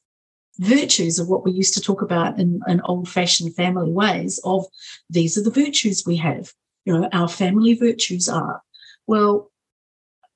virtues 0.59 1.19
are 1.19 1.27
what 1.27 1.45
we 1.45 1.51
used 1.51 1.75
to 1.75 1.81
talk 1.81 2.01
about 2.01 2.39
in, 2.39 2.61
in 2.69 2.81
old 2.83 3.09
fashioned 3.09 3.55
family 3.57 3.91
ways 3.91 4.41
of 4.45 4.65
these 5.11 5.37
are 5.37 5.43
the 5.43 5.51
virtues 5.51 6.05
we 6.07 6.17
have. 6.17 6.53
You 6.85 7.01
know, 7.01 7.09
our 7.13 7.29
family 7.29 7.75
virtues 7.75 8.29
are, 8.29 8.63
well, 9.07 9.51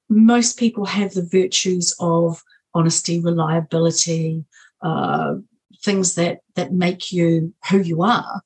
most 0.08 0.58
people 0.58 0.86
have 0.86 1.12
the 1.12 1.22
virtues 1.30 1.94
of 2.00 2.42
honesty, 2.78 3.20
reliability, 3.20 4.44
uh, 4.82 5.34
things 5.82 6.14
that 6.14 6.40
that 6.54 6.72
make 6.72 7.12
you 7.12 7.54
who 7.70 7.80
you 7.80 8.02
are. 8.02 8.42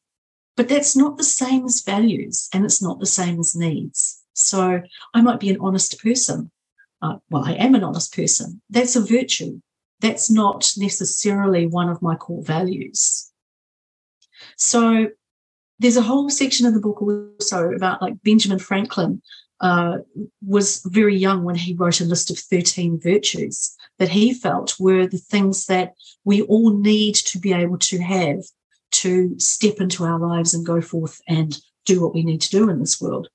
But 0.57 0.68
that's 0.68 0.97
not 0.97 1.16
the 1.16 1.25
same 1.25 1.64
as 1.64 1.83
values, 1.83 2.49
and 2.53 2.64
it's 2.64 2.83
not 2.83 3.01
the 3.01 3.07
same 3.07 3.40
as 3.40 3.55
needs. 3.55 4.23
So 4.35 4.83
I 5.14 5.21
might 5.21 5.40
be 5.40 5.51
an 5.51 5.61
honest 5.61 6.03
person. 6.03 6.51
Uh, 7.01 7.16
well, 7.31 7.45
I 7.45 7.55
am 7.55 7.75
an 7.75 7.85
honest 7.85 8.14
person. 8.14 8.61
That's 8.71 8.97
a 8.97 9.01
virtue. 9.01 9.61
That's 10.01 10.31
not 10.31 10.73
necessarily 10.77 11.66
one 11.66 11.88
of 11.88 12.03
my 12.03 12.14
core 12.14 12.42
values. 12.42 13.31
So 14.57 15.09
there's 15.79 15.97
a 15.97 16.03
whole 16.03 16.31
section 16.31 16.66
of 16.66 16.75
the 16.75 16.81
book 16.81 17.03
also 17.03 17.71
about 17.73 18.03
like 18.03 18.23
Benjamin 18.23 18.59
Franklin 18.59 19.23
uh, 19.62 19.98
was 20.44 20.83
very 20.87 21.16
young 21.16 21.44
when 21.44 21.55
he 21.55 21.72
wrote 21.72 22.01
a 22.01 22.05
list 22.05 22.31
of 22.31 22.38
13 22.38 23.01
virtues 23.01 23.75
that 23.98 24.09
he 24.09 24.35
felt 24.35 24.75
were 24.81 25.07
the 25.07 25.18
things 25.18 25.66
that 25.66 25.94
we 26.25 26.42
all 26.42 26.77
need 26.77 27.14
to 27.14 27.38
be 27.38 27.53
able 27.53 27.79
to 27.79 27.98
have 28.03 28.40
to 28.90 29.38
step 29.38 29.81
into 29.81 30.05
our 30.05 30.18
lives 30.18 30.53
and 30.53 30.66
go 30.66 30.81
forth 30.81 31.20
and 31.29 31.59
do 31.87 32.03
what 32.03 32.12
we 32.12 32.25
need 32.25 32.40
to 32.40 32.51
do 32.51 32.68
in 32.68 32.81
this 32.81 33.01
world. 33.01 33.29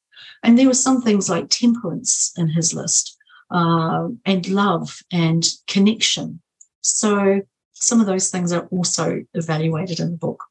And 0.44 0.58
there 0.58 0.68
were 0.68 0.74
some 0.74 1.02
things 1.02 1.30
like 1.30 1.50
temperance 1.50 2.34
in 2.38 2.50
his 2.50 2.74
list, 2.74 3.18
uh, 3.50 4.10
and 4.26 4.50
love 4.50 5.00
and 5.12 5.46
connection. 5.68 6.42
So 6.82 7.42
some 7.74 8.02
of 8.02 8.06
those 8.06 8.30
things 8.30 8.52
are 8.52 8.68
also 8.68 9.24
evaluated 9.34 10.00
in 10.00 10.12
the 10.12 10.18
book. 10.18 10.44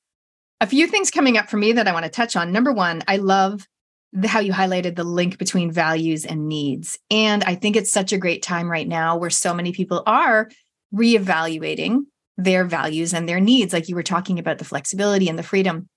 A 0.60 0.66
few 0.66 0.86
things 0.86 1.10
coming 1.10 1.36
up 1.36 1.50
for 1.50 1.58
me 1.58 1.72
that 1.72 1.86
I 1.86 1.92
want 1.92 2.04
to 2.04 2.10
touch 2.10 2.34
on. 2.34 2.50
Number 2.50 2.72
one, 2.72 3.02
I 3.06 3.18
love 3.18 3.66
how 4.24 4.40
you 4.40 4.52
highlighted 4.52 4.96
the 4.96 5.04
link 5.04 5.38
between 5.38 5.70
values 5.70 6.24
and 6.24 6.48
needs. 6.48 6.98
And 7.10 7.44
I 7.44 7.54
think 7.54 7.76
it's 7.76 7.92
such 7.92 8.12
a 8.12 8.18
great 8.18 8.42
time 8.42 8.70
right 8.70 8.88
now 8.88 9.16
where 9.16 9.30
so 9.30 9.52
many 9.52 9.72
people 9.72 10.02
are 10.06 10.50
reevaluating 10.94 12.02
their 12.36 12.64
values 12.64 13.14
and 13.14 13.28
their 13.28 13.40
needs, 13.40 13.72
like 13.72 13.88
you 13.88 13.94
were 13.94 14.02
talking 14.02 14.38
about 14.38 14.58
the 14.58 14.64
flexibility 14.64 15.28
and 15.28 15.38
the 15.38 15.42
freedom. 15.42 15.88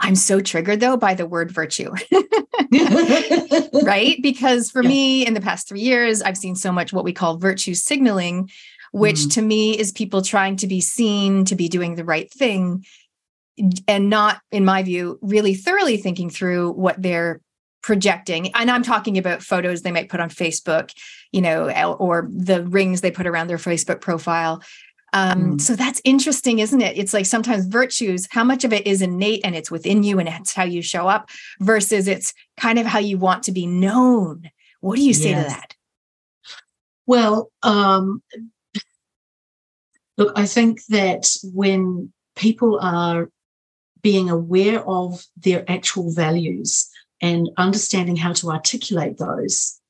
I'm 0.00 0.14
so 0.14 0.40
triggered 0.40 0.80
though 0.80 0.96
by 0.96 1.14
the 1.14 1.26
word 1.26 1.50
virtue. 1.50 1.90
right? 3.82 4.16
Because 4.22 4.70
for 4.70 4.82
yeah. 4.82 4.88
me, 4.88 5.26
in 5.26 5.34
the 5.34 5.40
past 5.40 5.68
three 5.68 5.80
years, 5.80 6.22
I've 6.22 6.36
seen 6.36 6.54
so 6.54 6.72
much 6.72 6.92
what 6.92 7.04
we 7.04 7.12
call 7.12 7.38
virtue 7.38 7.74
signaling, 7.74 8.50
which 8.92 9.16
mm. 9.18 9.34
to 9.34 9.42
me 9.42 9.78
is 9.78 9.92
people 9.92 10.22
trying 10.22 10.56
to 10.56 10.66
be 10.66 10.80
seen 10.80 11.44
to 11.46 11.54
be 11.54 11.68
doing 11.68 11.94
the 11.94 12.04
right 12.04 12.30
thing 12.30 12.84
and 13.88 14.10
not, 14.10 14.40
in 14.50 14.64
my 14.64 14.82
view, 14.82 15.18
really 15.22 15.54
thoroughly 15.54 15.96
thinking 15.96 16.30
through 16.30 16.72
what 16.72 17.00
they're 17.00 17.40
projecting. 17.82 18.52
And 18.54 18.70
I'm 18.70 18.82
talking 18.82 19.16
about 19.16 19.42
photos 19.42 19.82
they 19.82 19.92
might 19.92 20.08
put 20.08 20.20
on 20.20 20.28
Facebook, 20.28 20.90
you 21.32 21.40
know, 21.40 21.70
or 21.94 22.28
the 22.34 22.64
rings 22.64 23.00
they 23.00 23.10
put 23.10 23.26
around 23.26 23.46
their 23.46 23.58
Facebook 23.58 24.00
profile. 24.00 24.62
Um, 25.12 25.52
mm. 25.52 25.60
So 25.60 25.76
that's 25.76 26.00
interesting, 26.04 26.58
isn't 26.58 26.80
it? 26.80 26.98
It's 26.98 27.14
like 27.14 27.26
sometimes 27.26 27.66
virtues, 27.66 28.26
how 28.30 28.44
much 28.44 28.64
of 28.64 28.72
it 28.72 28.86
is 28.86 29.02
innate 29.02 29.40
and 29.44 29.54
it's 29.54 29.70
within 29.70 30.02
you 30.02 30.18
and 30.18 30.28
it's 30.28 30.52
how 30.52 30.64
you 30.64 30.82
show 30.82 31.06
up 31.06 31.30
versus 31.60 32.08
it's 32.08 32.34
kind 32.58 32.78
of 32.78 32.86
how 32.86 32.98
you 32.98 33.18
want 33.18 33.44
to 33.44 33.52
be 33.52 33.66
known. 33.66 34.50
What 34.80 34.96
do 34.96 35.02
you 35.02 35.14
say 35.14 35.30
yes. 35.30 35.44
to 35.44 35.50
that? 35.50 35.74
Well, 37.06 37.50
um, 37.62 38.20
look, 40.18 40.36
I 40.36 40.46
think 40.46 40.84
that 40.86 41.28
when 41.44 42.12
people 42.34 42.78
are 42.82 43.30
being 44.02 44.30
aware 44.30 44.86
of 44.88 45.24
their 45.36 45.64
actual 45.70 46.12
values 46.12 46.88
and 47.20 47.48
understanding 47.56 48.16
how 48.16 48.32
to 48.34 48.50
articulate 48.50 49.18
those, 49.18 49.80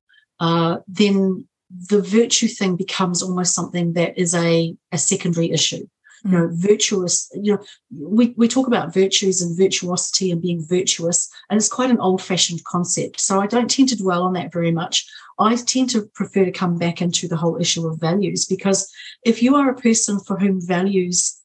uh, 0.41 0.79
then 0.87 1.47
the 1.89 2.01
virtue 2.01 2.47
thing 2.47 2.77
becomes 2.77 3.23
almost 3.23 3.55
something 3.55 3.95
that 3.95 4.17
is 4.19 4.35
a, 4.35 4.75
a 4.93 4.99
secondary 4.99 5.51
issue. 5.51 5.87
You 6.25 6.33
know, 6.33 6.49
virtuous, 6.51 7.31
you 7.35 7.53
know, 7.53 7.63
we, 7.97 8.35
we 8.37 8.49
talk 8.49 8.67
about 8.67 8.93
virtues 8.93 9.41
and 9.41 9.57
virtuosity 9.57 10.33
and 10.33 10.43
being 10.43 10.65
virtuous, 10.67 11.31
and 11.49 11.57
it's 11.57 11.69
quite 11.69 11.91
an 11.91 12.01
old 12.01 12.21
fashioned 12.21 12.65
concept. 12.65 13.21
So 13.21 13.41
I 13.41 13.47
don't 13.47 13.71
tend 13.71 13.91
to 13.91 13.97
dwell 13.97 14.25
on 14.25 14.33
that 14.33 14.53
very 14.53 14.73
much. 14.73 15.09
I 15.39 15.55
tend 15.55 15.91
to 15.91 16.07
prefer 16.15 16.45
to 16.45 16.51
come 16.51 16.79
back 16.79 17.01
into 17.01 17.29
the 17.29 17.37
whole 17.37 17.61
issue 17.61 17.87
of 17.87 18.01
values 18.01 18.45
because 18.45 18.91
if 19.25 19.41
you 19.41 19.55
are 19.55 19.71
a 19.71 19.81
person 19.81 20.19
for 20.19 20.37
whom 20.37 20.61
values 20.61 21.41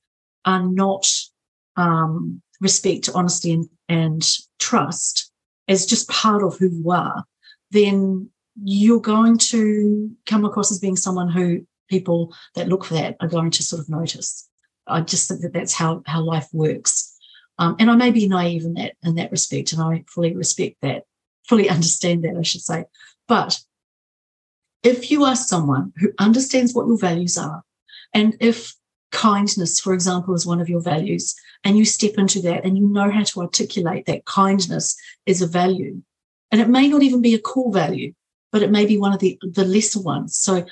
are 0.46 0.64
not 0.64 1.06
um, 1.76 2.42
respect, 2.62 3.10
honesty, 3.14 3.52
and, 3.52 3.68
and 3.90 4.38
trust 4.60 5.32
as 5.68 5.86
just 5.86 6.10
part 6.10 6.44
of 6.44 6.58
who 6.58 6.70
you 6.70 6.92
are, 6.92 7.26
then 7.72 8.30
you're 8.64 9.02
going 9.02 9.38
to 9.38 10.12
come 10.26 10.46
across 10.46 10.72
as 10.72 10.80
being 10.80 10.96
someone 10.96 11.30
who 11.30 11.66
people 11.90 12.34
that 12.56 12.70
look 12.70 12.86
for 12.86 12.94
that 12.94 13.18
are 13.20 13.28
going 13.28 13.52
to 13.52 13.64
sort 13.64 13.82
of 13.82 13.90
notice. 13.90 14.48
I 14.88 15.02
just 15.02 15.28
think 15.28 15.42
that 15.42 15.54
that's 15.54 15.74
how 15.74 16.04
how 16.06 16.22
life 16.22 16.48
works, 16.54 17.18
um, 17.60 17.76
and 17.80 17.90
I 17.90 17.96
may 17.96 18.12
be 18.12 18.28
naive 18.28 18.64
in 18.64 18.74
that 18.76 18.94
in 19.04 19.16
that 19.16 19.32
respect, 19.32 19.74
and 19.74 19.82
I 19.82 20.04
fully 20.08 20.36
respect 20.36 20.78
that, 20.82 21.04
fully 21.48 21.70
understand 21.76 22.24
that, 22.24 22.36
I 22.38 22.44
should 22.44 22.62
say. 22.62 22.86
But 23.28 23.60
if 24.84 25.12
you 25.12 25.24
are 25.24 25.36
someone 25.36 25.94
who 25.98 26.12
understands 26.18 26.74
what 26.74 26.88
your 26.88 26.98
values 26.98 27.38
are, 27.38 27.64
and 28.14 28.36
if 28.40 28.74
kindness, 29.12 29.80
for 29.80 29.94
example, 29.94 30.34
is 30.34 30.46
one 30.46 30.62
of 30.62 30.70
your 30.70 30.82
values, 30.82 31.36
and 31.64 31.78
you 31.78 31.86
step 31.86 32.14
into 32.18 32.42
that 32.42 32.66
and 32.66 32.78
you 32.78 32.88
know 32.88 33.12
how 33.12 33.24
to 33.24 33.42
articulate 33.42 34.06
that 34.06 34.26
kindness 34.26 34.96
is 35.26 35.42
a 35.42 35.48
value, 35.48 36.02
and 36.52 36.62
it 36.62 36.70
may 36.70 36.88
not 36.88 37.04
even 37.04 37.22
be 37.22 37.34
a 37.34 37.40
core 37.40 37.72
value, 37.72 38.14
but 38.52 38.62
it 38.62 38.72
may 38.72 38.86
be 38.86 38.98
one 38.98 39.14
of 39.14 39.20
the, 39.20 39.40
the 39.42 39.66
lesser 39.66 40.02
ones. 40.02 40.38
So 40.38 40.66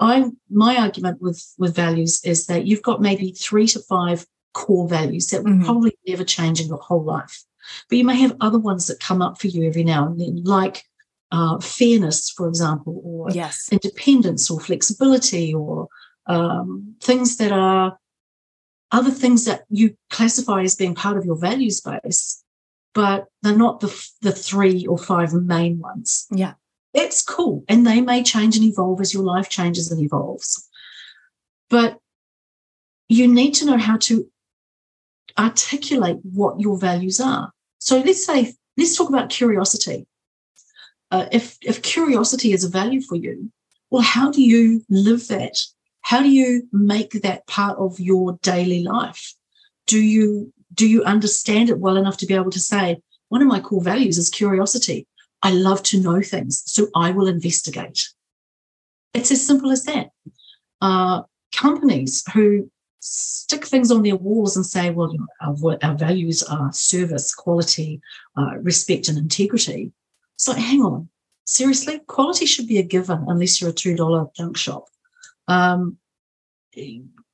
I 0.00 0.30
my 0.50 0.76
argument 0.76 1.20
with, 1.20 1.44
with 1.58 1.74
values 1.74 2.24
is 2.24 2.46
that 2.46 2.66
you've 2.66 2.82
got 2.82 3.00
maybe 3.00 3.32
three 3.32 3.66
to 3.68 3.80
five 3.80 4.26
core 4.54 4.88
values 4.88 5.28
that 5.28 5.42
will 5.42 5.52
mm-hmm. 5.52 5.64
probably 5.64 5.98
never 6.06 6.24
change 6.24 6.60
in 6.60 6.68
your 6.68 6.78
whole 6.78 7.04
life. 7.04 7.44
But 7.88 7.98
you 7.98 8.04
may 8.04 8.16
have 8.16 8.36
other 8.40 8.58
ones 8.58 8.86
that 8.86 9.00
come 9.00 9.20
up 9.20 9.40
for 9.40 9.48
you 9.48 9.66
every 9.66 9.84
now 9.84 10.06
and 10.06 10.20
then, 10.20 10.44
like 10.44 10.84
uh, 11.32 11.58
fairness, 11.58 12.30
for 12.30 12.46
example, 12.48 13.00
or 13.04 13.30
yes. 13.30 13.68
independence 13.72 14.50
or 14.50 14.60
flexibility 14.60 15.52
or 15.52 15.88
um, 16.26 16.96
things 17.00 17.36
that 17.36 17.52
are 17.52 17.98
other 18.92 19.10
things 19.10 19.44
that 19.44 19.64
you 19.68 19.96
classify 20.10 20.62
as 20.62 20.74
being 20.74 20.94
part 20.94 21.16
of 21.16 21.24
your 21.24 21.36
values 21.36 21.80
base, 21.80 22.42
but 22.94 23.26
they're 23.42 23.56
not 23.56 23.80
the, 23.80 24.08
the 24.22 24.32
three 24.32 24.86
or 24.86 24.98
five 24.98 25.32
main 25.32 25.78
ones. 25.78 26.26
Yeah. 26.30 26.54
That's 26.94 27.22
cool. 27.22 27.64
And 27.68 27.86
they 27.86 28.00
may 28.00 28.22
change 28.22 28.56
and 28.56 28.64
evolve 28.64 29.00
as 29.00 29.12
your 29.12 29.22
life 29.22 29.50
changes 29.50 29.90
and 29.90 30.00
evolves. 30.02 30.66
But 31.68 31.98
you 33.08 33.28
need 33.28 33.52
to 33.54 33.66
know 33.66 33.76
how 33.76 33.98
to 33.98 34.26
articulate 35.38 36.18
what 36.22 36.60
your 36.60 36.78
values 36.78 37.20
are. 37.20 37.52
So 37.78 37.98
let's 37.98 38.24
say, 38.24 38.54
let's 38.76 38.96
talk 38.96 39.08
about 39.10 39.28
curiosity. 39.28 40.06
Uh, 41.10 41.26
if 41.30 41.56
if 41.62 41.82
curiosity 41.82 42.52
is 42.52 42.64
a 42.64 42.68
value 42.68 43.00
for 43.00 43.16
you, 43.16 43.52
well, 43.90 44.02
how 44.02 44.30
do 44.30 44.42
you 44.42 44.82
live 44.88 45.28
that? 45.28 45.56
How 46.06 46.22
do 46.22 46.30
you 46.30 46.68
make 46.70 47.10
that 47.22 47.48
part 47.48 47.76
of 47.78 47.98
your 47.98 48.38
daily 48.40 48.84
life? 48.84 49.34
Do 49.88 50.00
you 50.00 50.52
do 50.72 50.88
you 50.88 51.02
understand 51.02 51.68
it 51.68 51.80
well 51.80 51.96
enough 51.96 52.16
to 52.18 52.26
be 52.26 52.34
able 52.34 52.52
to 52.52 52.60
say, 52.60 52.98
one 53.28 53.42
of 53.42 53.48
my 53.48 53.58
core 53.58 53.82
values 53.82 54.16
is 54.16 54.30
curiosity. 54.30 55.08
I 55.42 55.50
love 55.50 55.82
to 55.84 56.00
know 56.00 56.22
things, 56.22 56.62
so 56.64 56.86
I 56.94 57.10
will 57.10 57.26
investigate. 57.26 58.08
It's 59.14 59.32
as 59.32 59.44
simple 59.44 59.72
as 59.72 59.82
that. 59.86 60.10
Uh, 60.80 61.22
companies 61.56 62.22
who 62.32 62.70
stick 63.00 63.64
things 63.64 63.90
on 63.90 64.04
their 64.04 64.14
walls 64.14 64.54
and 64.54 64.64
say, 64.64 64.90
well, 64.90 65.12
our, 65.40 65.76
our, 65.82 65.94
values 65.96 66.44
are 66.44 66.72
service, 66.72 67.34
quality, 67.34 68.00
uh, 68.36 68.58
respect, 68.62 69.08
and 69.08 69.18
integrity. 69.18 69.90
It's 70.36 70.46
like, 70.46 70.58
hang 70.58 70.82
on, 70.82 71.08
seriously, 71.46 71.98
quality 72.06 72.46
should 72.46 72.68
be 72.68 72.78
a 72.78 72.84
given 72.84 73.24
unless 73.26 73.60
you're 73.60 73.70
a 73.70 73.72
$2 73.72 74.34
junk 74.36 74.56
shop. 74.56 74.84
Um, 75.48 75.98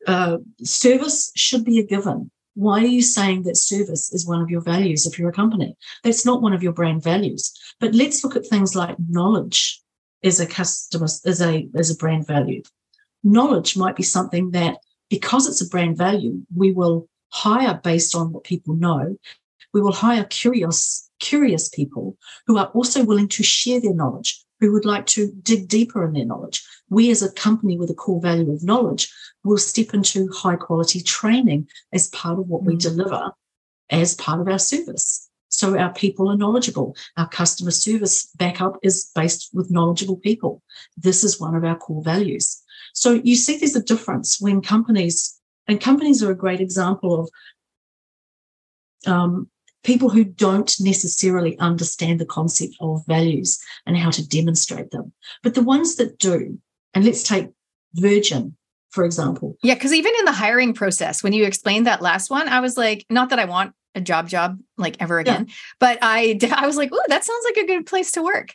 uh, 0.06 0.38
service 0.62 1.32
should 1.36 1.64
be 1.64 1.78
a 1.78 1.86
given. 1.86 2.30
Why 2.54 2.82
are 2.82 2.86
you 2.86 3.02
saying 3.02 3.44
that 3.44 3.56
service 3.56 4.12
is 4.12 4.26
one 4.26 4.42
of 4.42 4.50
your 4.50 4.60
values 4.60 5.06
if 5.06 5.18
you're 5.18 5.30
a 5.30 5.32
company? 5.32 5.74
That's 6.04 6.26
not 6.26 6.42
one 6.42 6.52
of 6.52 6.62
your 6.62 6.72
brand 6.72 7.02
values. 7.02 7.52
But 7.80 7.94
let's 7.94 8.22
look 8.22 8.36
at 8.36 8.46
things 8.46 8.76
like 8.76 8.96
knowledge 9.08 9.80
as 10.22 10.38
a 10.38 10.46
customer, 10.46 11.04
as 11.04 11.40
a, 11.40 11.68
as 11.74 11.90
a 11.90 11.96
brand 11.96 12.26
value. 12.26 12.62
Knowledge 13.24 13.76
might 13.76 13.96
be 13.96 14.02
something 14.02 14.50
that 14.50 14.78
because 15.08 15.46
it's 15.46 15.62
a 15.62 15.68
brand 15.68 15.96
value, 15.96 16.40
we 16.54 16.72
will 16.72 17.08
hire 17.30 17.80
based 17.82 18.14
on 18.14 18.32
what 18.32 18.44
people 18.44 18.74
know. 18.74 19.16
We 19.72 19.80
will 19.80 19.92
hire 19.92 20.24
curious, 20.24 21.08
curious 21.20 21.68
people 21.68 22.16
who 22.46 22.58
are 22.58 22.66
also 22.66 23.04
willing 23.04 23.28
to 23.28 23.42
share 23.42 23.80
their 23.80 23.94
knowledge, 23.94 24.41
who 24.62 24.72
would 24.72 24.84
like 24.84 25.06
to 25.06 25.32
dig 25.42 25.66
deeper 25.66 26.04
in 26.04 26.12
their 26.12 26.24
knowledge. 26.24 26.64
We, 26.88 27.10
as 27.10 27.20
a 27.20 27.32
company 27.32 27.76
with 27.76 27.90
a 27.90 27.94
core 27.94 28.20
value 28.20 28.52
of 28.52 28.62
knowledge, 28.62 29.12
will 29.42 29.58
step 29.58 29.92
into 29.92 30.28
high 30.28 30.54
quality 30.54 31.00
training 31.00 31.68
as 31.92 32.06
part 32.10 32.38
of 32.38 32.46
what 32.46 32.62
mm. 32.62 32.66
we 32.66 32.76
deliver 32.76 33.32
as 33.90 34.14
part 34.14 34.40
of 34.40 34.46
our 34.46 34.60
service. 34.60 35.28
So 35.48 35.76
our 35.76 35.92
people 35.92 36.30
are 36.30 36.36
knowledgeable. 36.36 36.94
Our 37.16 37.28
customer 37.28 37.72
service 37.72 38.30
backup 38.36 38.78
is 38.84 39.10
based 39.16 39.50
with 39.52 39.72
knowledgeable 39.72 40.16
people. 40.16 40.62
This 40.96 41.24
is 41.24 41.40
one 41.40 41.56
of 41.56 41.64
our 41.64 41.76
core 41.76 42.04
values. 42.04 42.62
So 42.94 43.20
you 43.24 43.34
see 43.34 43.58
there's 43.58 43.74
a 43.74 43.82
difference 43.82 44.40
when 44.40 44.62
companies, 44.62 45.40
and 45.66 45.80
companies 45.80 46.22
are 46.22 46.30
a 46.30 46.36
great 46.36 46.60
example 46.60 47.20
of 47.20 49.12
um, 49.12 49.50
people 49.82 50.10
who 50.10 50.24
don't 50.24 50.74
necessarily 50.80 51.58
understand 51.58 52.20
the 52.20 52.26
concept 52.26 52.74
of 52.80 53.04
values 53.06 53.58
and 53.86 53.96
how 53.96 54.10
to 54.10 54.26
demonstrate 54.26 54.90
them. 54.90 55.12
But 55.42 55.54
the 55.54 55.62
ones 55.62 55.96
that 55.96 56.18
do, 56.18 56.58
and 56.94 57.04
let's 57.04 57.22
take 57.22 57.48
Virgin, 57.94 58.56
for 58.90 59.04
example. 59.04 59.56
Yeah, 59.62 59.74
because 59.74 59.92
even 59.92 60.12
in 60.18 60.24
the 60.24 60.32
hiring 60.32 60.74
process, 60.74 61.22
when 61.22 61.32
you 61.32 61.44
explained 61.44 61.86
that 61.86 62.02
last 62.02 62.30
one, 62.30 62.48
I 62.48 62.60
was 62.60 62.76
like, 62.76 63.04
not 63.10 63.30
that 63.30 63.38
I 63.38 63.44
want 63.44 63.74
a 63.94 64.00
job 64.00 64.28
job 64.28 64.58
like 64.78 64.96
ever 65.00 65.18
again, 65.18 65.46
yeah. 65.48 65.54
but 65.78 65.98
I 66.00 66.38
I 66.56 66.66
was 66.66 66.76
like, 66.76 66.90
oh, 66.92 67.02
that 67.08 67.24
sounds 67.24 67.44
like 67.44 67.64
a 67.64 67.66
good 67.66 67.86
place 67.86 68.12
to 68.12 68.22
work. 68.22 68.54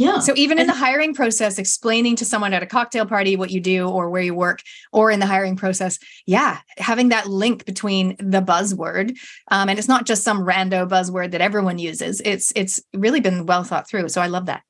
Yeah. 0.00 0.18
So 0.20 0.32
even 0.34 0.58
and 0.58 0.62
in 0.62 0.66
the 0.66 0.72
hiring 0.72 1.12
process, 1.12 1.58
explaining 1.58 2.16
to 2.16 2.24
someone 2.24 2.54
at 2.54 2.62
a 2.62 2.66
cocktail 2.66 3.04
party 3.04 3.36
what 3.36 3.50
you 3.50 3.60
do 3.60 3.86
or 3.86 4.08
where 4.08 4.22
you 4.22 4.34
work, 4.34 4.62
or 4.92 5.10
in 5.10 5.20
the 5.20 5.26
hiring 5.26 5.56
process, 5.56 5.98
yeah, 6.24 6.60
having 6.78 7.10
that 7.10 7.26
link 7.26 7.66
between 7.66 8.16
the 8.18 8.40
buzzword, 8.40 9.18
um, 9.50 9.68
and 9.68 9.78
it's 9.78 9.88
not 9.88 10.06
just 10.06 10.24
some 10.24 10.38
rando 10.40 10.88
buzzword 10.88 11.32
that 11.32 11.42
everyone 11.42 11.78
uses. 11.78 12.22
It's 12.24 12.50
it's 12.56 12.80
really 12.94 13.20
been 13.20 13.44
well 13.44 13.62
thought 13.62 13.90
through. 13.90 14.08
So 14.08 14.22
I 14.22 14.28
love 14.28 14.46
that. 14.46 14.62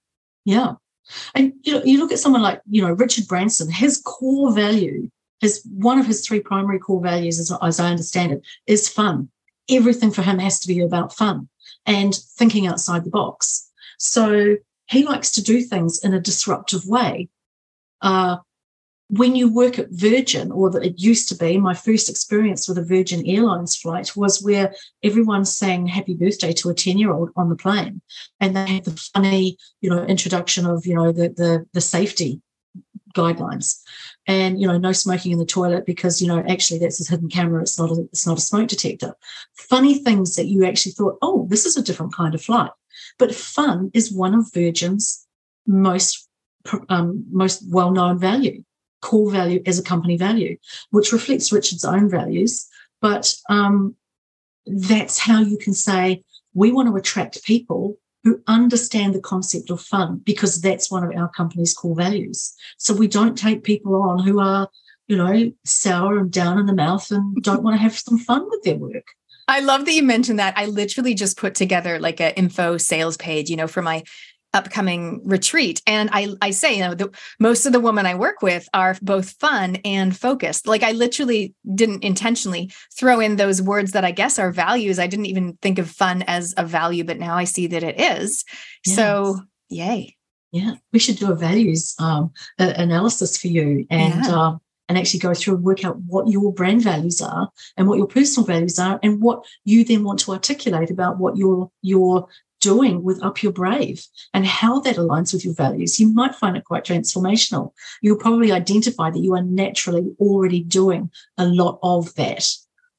Yeah, 0.44 0.72
and 1.36 1.52
you 1.62 1.74
know, 1.74 1.84
you 1.84 2.00
look 2.00 2.10
at 2.10 2.18
someone 2.18 2.42
like 2.42 2.60
you 2.68 2.82
know 2.82 2.90
Richard 2.90 3.28
Branson. 3.28 3.70
His 3.70 4.02
core 4.04 4.52
value, 4.52 5.08
his 5.38 5.64
one 5.72 6.00
of 6.00 6.06
his 6.06 6.26
three 6.26 6.40
primary 6.40 6.80
core 6.80 7.00
values, 7.00 7.38
as, 7.38 7.56
as 7.62 7.78
I 7.78 7.88
understand 7.90 8.32
it, 8.32 8.42
is 8.66 8.88
fun. 8.88 9.28
Everything 9.68 10.10
for 10.10 10.22
him 10.22 10.40
has 10.40 10.58
to 10.58 10.66
be 10.66 10.80
about 10.80 11.14
fun 11.14 11.48
and 11.86 12.16
thinking 12.16 12.66
outside 12.66 13.04
the 13.04 13.10
box. 13.10 13.70
So 13.96 14.56
he 14.90 15.04
likes 15.04 15.30
to 15.32 15.42
do 15.42 15.62
things 15.62 16.04
in 16.04 16.14
a 16.14 16.20
disruptive 16.20 16.86
way. 16.86 17.28
Uh, 18.02 18.38
when 19.08 19.34
you 19.34 19.52
work 19.52 19.78
at 19.78 19.90
Virgin, 19.90 20.52
or 20.52 20.70
that 20.70 20.84
it 20.84 21.00
used 21.00 21.28
to 21.28 21.34
be, 21.34 21.58
my 21.58 21.74
first 21.74 22.08
experience 22.08 22.68
with 22.68 22.78
a 22.78 22.84
Virgin 22.84 23.26
Airlines 23.26 23.76
flight 23.76 24.14
was 24.14 24.40
where 24.40 24.72
everyone 25.02 25.44
sang 25.44 25.86
happy 25.86 26.14
birthday 26.14 26.52
to 26.52 26.70
a 26.70 26.74
10 26.74 26.96
year 26.96 27.12
old 27.12 27.30
on 27.34 27.48
the 27.48 27.56
plane. 27.56 28.00
And 28.38 28.54
they 28.54 28.74
had 28.74 28.84
the 28.84 28.96
funny, 29.14 29.58
you 29.80 29.90
know, 29.90 30.04
introduction 30.04 30.64
of, 30.64 30.86
you 30.86 30.94
know, 30.94 31.10
the, 31.10 31.28
the, 31.28 31.66
the 31.72 31.80
safety 31.80 32.40
guidelines 33.12 33.80
and, 34.28 34.60
you 34.60 34.68
know, 34.68 34.78
no 34.78 34.92
smoking 34.92 35.32
in 35.32 35.38
the 35.38 35.44
toilet 35.44 35.86
because, 35.86 36.22
you 36.22 36.28
know, 36.28 36.44
actually 36.48 36.78
that's 36.78 37.04
a 37.04 37.10
hidden 37.10 37.28
camera. 37.28 37.62
It's 37.62 37.80
not 37.80 37.90
a, 37.90 38.02
it's 38.12 38.28
not 38.28 38.38
a 38.38 38.42
smoke 38.42 38.68
detector. 38.68 39.14
Funny 39.54 39.98
things 39.98 40.36
that 40.36 40.46
you 40.46 40.64
actually 40.64 40.92
thought, 40.92 41.18
oh, 41.20 41.48
this 41.50 41.66
is 41.66 41.76
a 41.76 41.82
different 41.82 42.14
kind 42.14 42.34
of 42.34 42.42
flight. 42.42 42.70
But 43.20 43.34
fun 43.34 43.90
is 43.92 44.10
one 44.10 44.34
of 44.34 44.52
Virgin's 44.52 45.26
most 45.66 46.26
um, 46.88 47.24
most 47.30 47.62
well 47.68 47.90
known 47.90 48.18
value, 48.18 48.64
core 49.02 49.30
value 49.30 49.62
as 49.66 49.78
a 49.78 49.82
company 49.82 50.16
value, 50.16 50.56
which 50.90 51.12
reflects 51.12 51.52
Richard's 51.52 51.84
own 51.84 52.08
values. 52.10 52.66
But 53.02 53.34
um, 53.50 53.94
that's 54.66 55.18
how 55.18 55.40
you 55.40 55.58
can 55.58 55.74
say 55.74 56.24
we 56.54 56.72
want 56.72 56.88
to 56.88 56.96
attract 56.96 57.44
people 57.44 57.98
who 58.24 58.42
understand 58.46 59.14
the 59.14 59.20
concept 59.20 59.70
of 59.70 59.80
fun 59.80 60.22
because 60.24 60.60
that's 60.60 60.90
one 60.90 61.04
of 61.04 61.14
our 61.14 61.28
company's 61.28 61.74
core 61.74 61.96
values. 61.96 62.54
So 62.78 62.94
we 62.94 63.06
don't 63.06 63.36
take 63.36 63.64
people 63.64 63.94
on 63.96 64.22
who 64.22 64.40
are, 64.40 64.68
you 65.08 65.16
know, 65.16 65.52
sour 65.64 66.18
and 66.18 66.30
down 66.30 66.58
in 66.58 66.66
the 66.66 66.74
mouth 66.74 67.10
and 67.10 67.42
don't 67.42 67.62
want 67.62 67.74
to 67.74 67.82
have 67.82 67.98
some 67.98 68.18
fun 68.18 68.46
with 68.48 68.62
their 68.62 68.76
work. 68.76 69.06
I 69.50 69.60
love 69.60 69.84
that 69.84 69.92
you 69.92 70.04
mentioned 70.04 70.38
that. 70.38 70.56
I 70.56 70.66
literally 70.66 71.12
just 71.12 71.36
put 71.36 71.56
together 71.56 71.98
like 71.98 72.20
an 72.20 72.32
info 72.34 72.76
sales 72.76 73.16
page, 73.16 73.50
you 73.50 73.56
know, 73.56 73.66
for 73.66 73.82
my 73.82 74.04
upcoming 74.52 75.20
retreat 75.24 75.80
and 75.86 76.10
i 76.12 76.26
i 76.42 76.50
say 76.50 76.74
you 76.74 76.80
know 76.80 76.92
the, 76.92 77.08
most 77.38 77.66
of 77.66 77.72
the 77.72 77.78
women 77.78 78.04
i 78.04 78.16
work 78.16 78.42
with 78.42 78.68
are 78.74 78.96
both 79.00 79.30
fun 79.38 79.76
and 79.84 80.16
focused 80.16 80.66
like 80.66 80.82
i 80.82 80.90
literally 80.90 81.54
didn't 81.76 82.02
intentionally 82.02 82.68
throw 82.92 83.20
in 83.20 83.36
those 83.36 83.62
words 83.62 83.92
that 83.92 84.04
i 84.04 84.10
guess 84.10 84.40
are 84.40 84.50
values 84.50 84.98
i 84.98 85.06
didn't 85.06 85.26
even 85.26 85.56
think 85.62 85.78
of 85.78 85.88
fun 85.88 86.24
as 86.26 86.52
a 86.56 86.64
value 86.64 87.04
but 87.04 87.20
now 87.20 87.36
i 87.36 87.44
see 87.44 87.68
that 87.68 87.84
it 87.84 88.00
is 88.00 88.44
yes. 88.84 88.96
so 88.96 89.40
yay 89.68 90.16
yeah 90.50 90.74
we 90.92 90.98
should 90.98 91.16
do 91.16 91.30
a 91.30 91.36
values 91.36 91.94
um, 92.00 92.32
analysis 92.58 93.40
for 93.40 93.46
you 93.46 93.86
and 93.88 94.24
yeah. 94.24 94.32
um, 94.32 94.60
and 94.90 94.98
actually 94.98 95.20
go 95.20 95.32
through 95.32 95.54
and 95.54 95.62
work 95.62 95.84
out 95.84 96.00
what 96.00 96.26
your 96.26 96.52
brand 96.52 96.82
values 96.82 97.22
are 97.22 97.48
and 97.76 97.86
what 97.86 97.96
your 97.96 98.08
personal 98.08 98.44
values 98.44 98.76
are 98.76 98.98
and 99.04 99.22
what 99.22 99.46
you 99.64 99.84
then 99.84 100.02
want 100.02 100.18
to 100.18 100.32
articulate 100.32 100.90
about 100.90 101.16
what 101.16 101.36
you're 101.36 102.28
doing 102.60 103.04
with 103.04 103.22
up 103.22 103.40
your 103.40 103.52
brave 103.52 104.04
and 104.34 104.44
how 104.44 104.80
that 104.80 104.96
aligns 104.96 105.32
with 105.32 105.44
your 105.44 105.54
values. 105.54 106.00
You 106.00 106.12
might 106.12 106.34
find 106.34 106.56
it 106.56 106.64
quite 106.64 106.84
transformational. 106.84 107.72
You'll 108.02 108.18
probably 108.18 108.50
identify 108.50 109.10
that 109.10 109.20
you 109.20 109.32
are 109.36 109.44
naturally 109.44 110.12
already 110.18 110.64
doing 110.64 111.08
a 111.38 111.46
lot 111.46 111.78
of 111.84 112.12
that. 112.16 112.44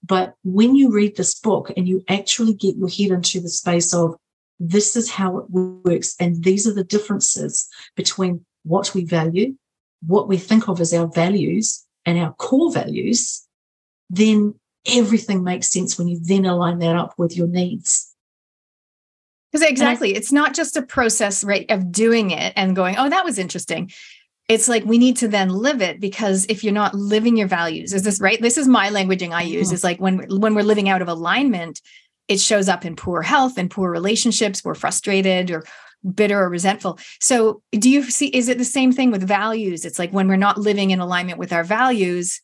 But 0.01 0.35
when 0.45 0.77
you 0.77 0.93
read 0.93 1.17
this 1.17 1.37
book 1.37 1.73
and 1.75 1.89
you 1.89 2.05
actually 2.07 2.53
get 2.53 2.77
your 2.77 2.87
head 2.87 3.11
into 3.11 3.41
the 3.41 3.49
space 3.49 3.93
of 3.93 4.15
this 4.61 4.95
is 4.95 5.11
how 5.11 5.39
it 5.39 5.49
works 5.49 6.15
and 6.21 6.41
these 6.41 6.65
are 6.65 6.73
the 6.73 6.85
differences 6.85 7.67
between 7.97 8.45
what 8.63 8.95
we 8.95 9.03
value 9.03 9.55
what 10.05 10.27
we 10.27 10.37
think 10.37 10.67
of 10.67 10.79
as 10.81 10.93
our 10.93 11.07
values 11.07 11.85
and 12.05 12.17
our 12.17 12.33
core 12.33 12.71
values, 12.71 13.45
then 14.09 14.55
everything 14.85 15.43
makes 15.43 15.69
sense 15.69 15.97
when 15.97 16.07
you 16.07 16.19
then 16.21 16.45
align 16.45 16.79
that 16.79 16.95
up 16.95 17.13
with 17.17 17.35
your 17.35 17.47
needs. 17.47 18.13
Because 19.51 19.67
exactly, 19.67 20.13
I, 20.13 20.17
it's 20.17 20.31
not 20.31 20.53
just 20.53 20.77
a 20.77 20.81
process, 20.81 21.43
right, 21.43 21.69
of 21.69 21.91
doing 21.91 22.31
it 22.31 22.53
and 22.55 22.75
going, 22.75 22.95
oh, 22.97 23.09
that 23.09 23.25
was 23.25 23.37
interesting. 23.37 23.91
It's 24.47 24.67
like 24.67 24.83
we 24.85 24.97
need 24.97 25.17
to 25.17 25.27
then 25.27 25.49
live 25.49 25.81
it 25.81 25.99
because 25.99 26.45
if 26.49 26.63
you're 26.63 26.73
not 26.73 26.95
living 26.95 27.37
your 27.37 27.47
values, 27.47 27.93
is 27.93 28.03
this 28.03 28.19
right? 28.19 28.41
This 28.41 28.57
is 28.57 28.67
my 28.67 28.89
languaging 28.89 29.31
I 29.31 29.43
use. 29.43 29.67
Mm-hmm. 29.67 29.75
Is 29.75 29.83
like 29.83 29.99
when 29.99 30.39
when 30.39 30.55
we're 30.55 30.63
living 30.63 30.89
out 30.89 31.01
of 31.01 31.07
alignment, 31.07 31.81
it 32.27 32.39
shows 32.39 32.67
up 32.67 32.85
in 32.85 32.95
poor 32.95 33.21
health 33.21 33.57
and 33.57 33.69
poor 33.69 33.91
relationships. 33.91 34.63
We're 34.63 34.75
frustrated 34.75 35.51
or 35.51 35.63
bitter 36.13 36.39
or 36.39 36.49
resentful. 36.49 36.99
So, 37.19 37.61
do 37.71 37.89
you 37.89 38.03
see, 38.03 38.27
is 38.27 38.49
it 38.49 38.57
the 38.57 38.65
same 38.65 38.91
thing 38.91 39.11
with 39.11 39.27
values? 39.27 39.85
It's 39.85 39.99
like 39.99 40.11
when 40.11 40.27
we're 40.27 40.35
not 40.35 40.57
living 40.57 40.91
in 40.91 40.99
alignment 40.99 41.39
with 41.39 41.53
our 41.53 41.63
values, 41.63 42.41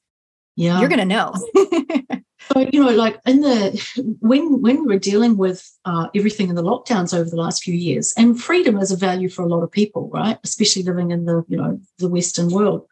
yeah, 0.56 0.80
you're 0.80 0.90
going 0.90 1.00
to 1.00 1.06
know. 1.06 1.34
so, 2.52 2.68
you 2.72 2.84
know, 2.84 2.92
like 2.92 3.20
in 3.26 3.42
the, 3.42 4.18
when, 4.20 4.62
when 4.62 4.82
we 4.82 4.88
were 4.88 5.00
dealing 5.00 5.38
with 5.38 5.70
uh, 5.86 6.08
everything 6.16 6.50
in 6.50 6.56
the 6.56 6.64
lockdowns 6.64 7.18
over 7.18 7.30
the 7.30 7.36
last 7.36 7.64
few 7.64 7.76
years, 7.76 8.14
and 8.18 8.42
freedom 8.42 8.78
is 8.78 8.92
a 8.92 8.98
value 8.98 9.30
for 9.30 9.44
a 9.44 9.48
lot 9.48 9.64
of 9.64 9.72
people, 9.72 10.10
right? 10.14 10.38
Especially 10.44 10.84
living 10.84 11.12
in 11.12 11.26
the, 11.26 11.44
you 11.48 11.58
know, 11.58 11.80
the 12.00 12.10
Western 12.10 12.50
world. 12.50 12.88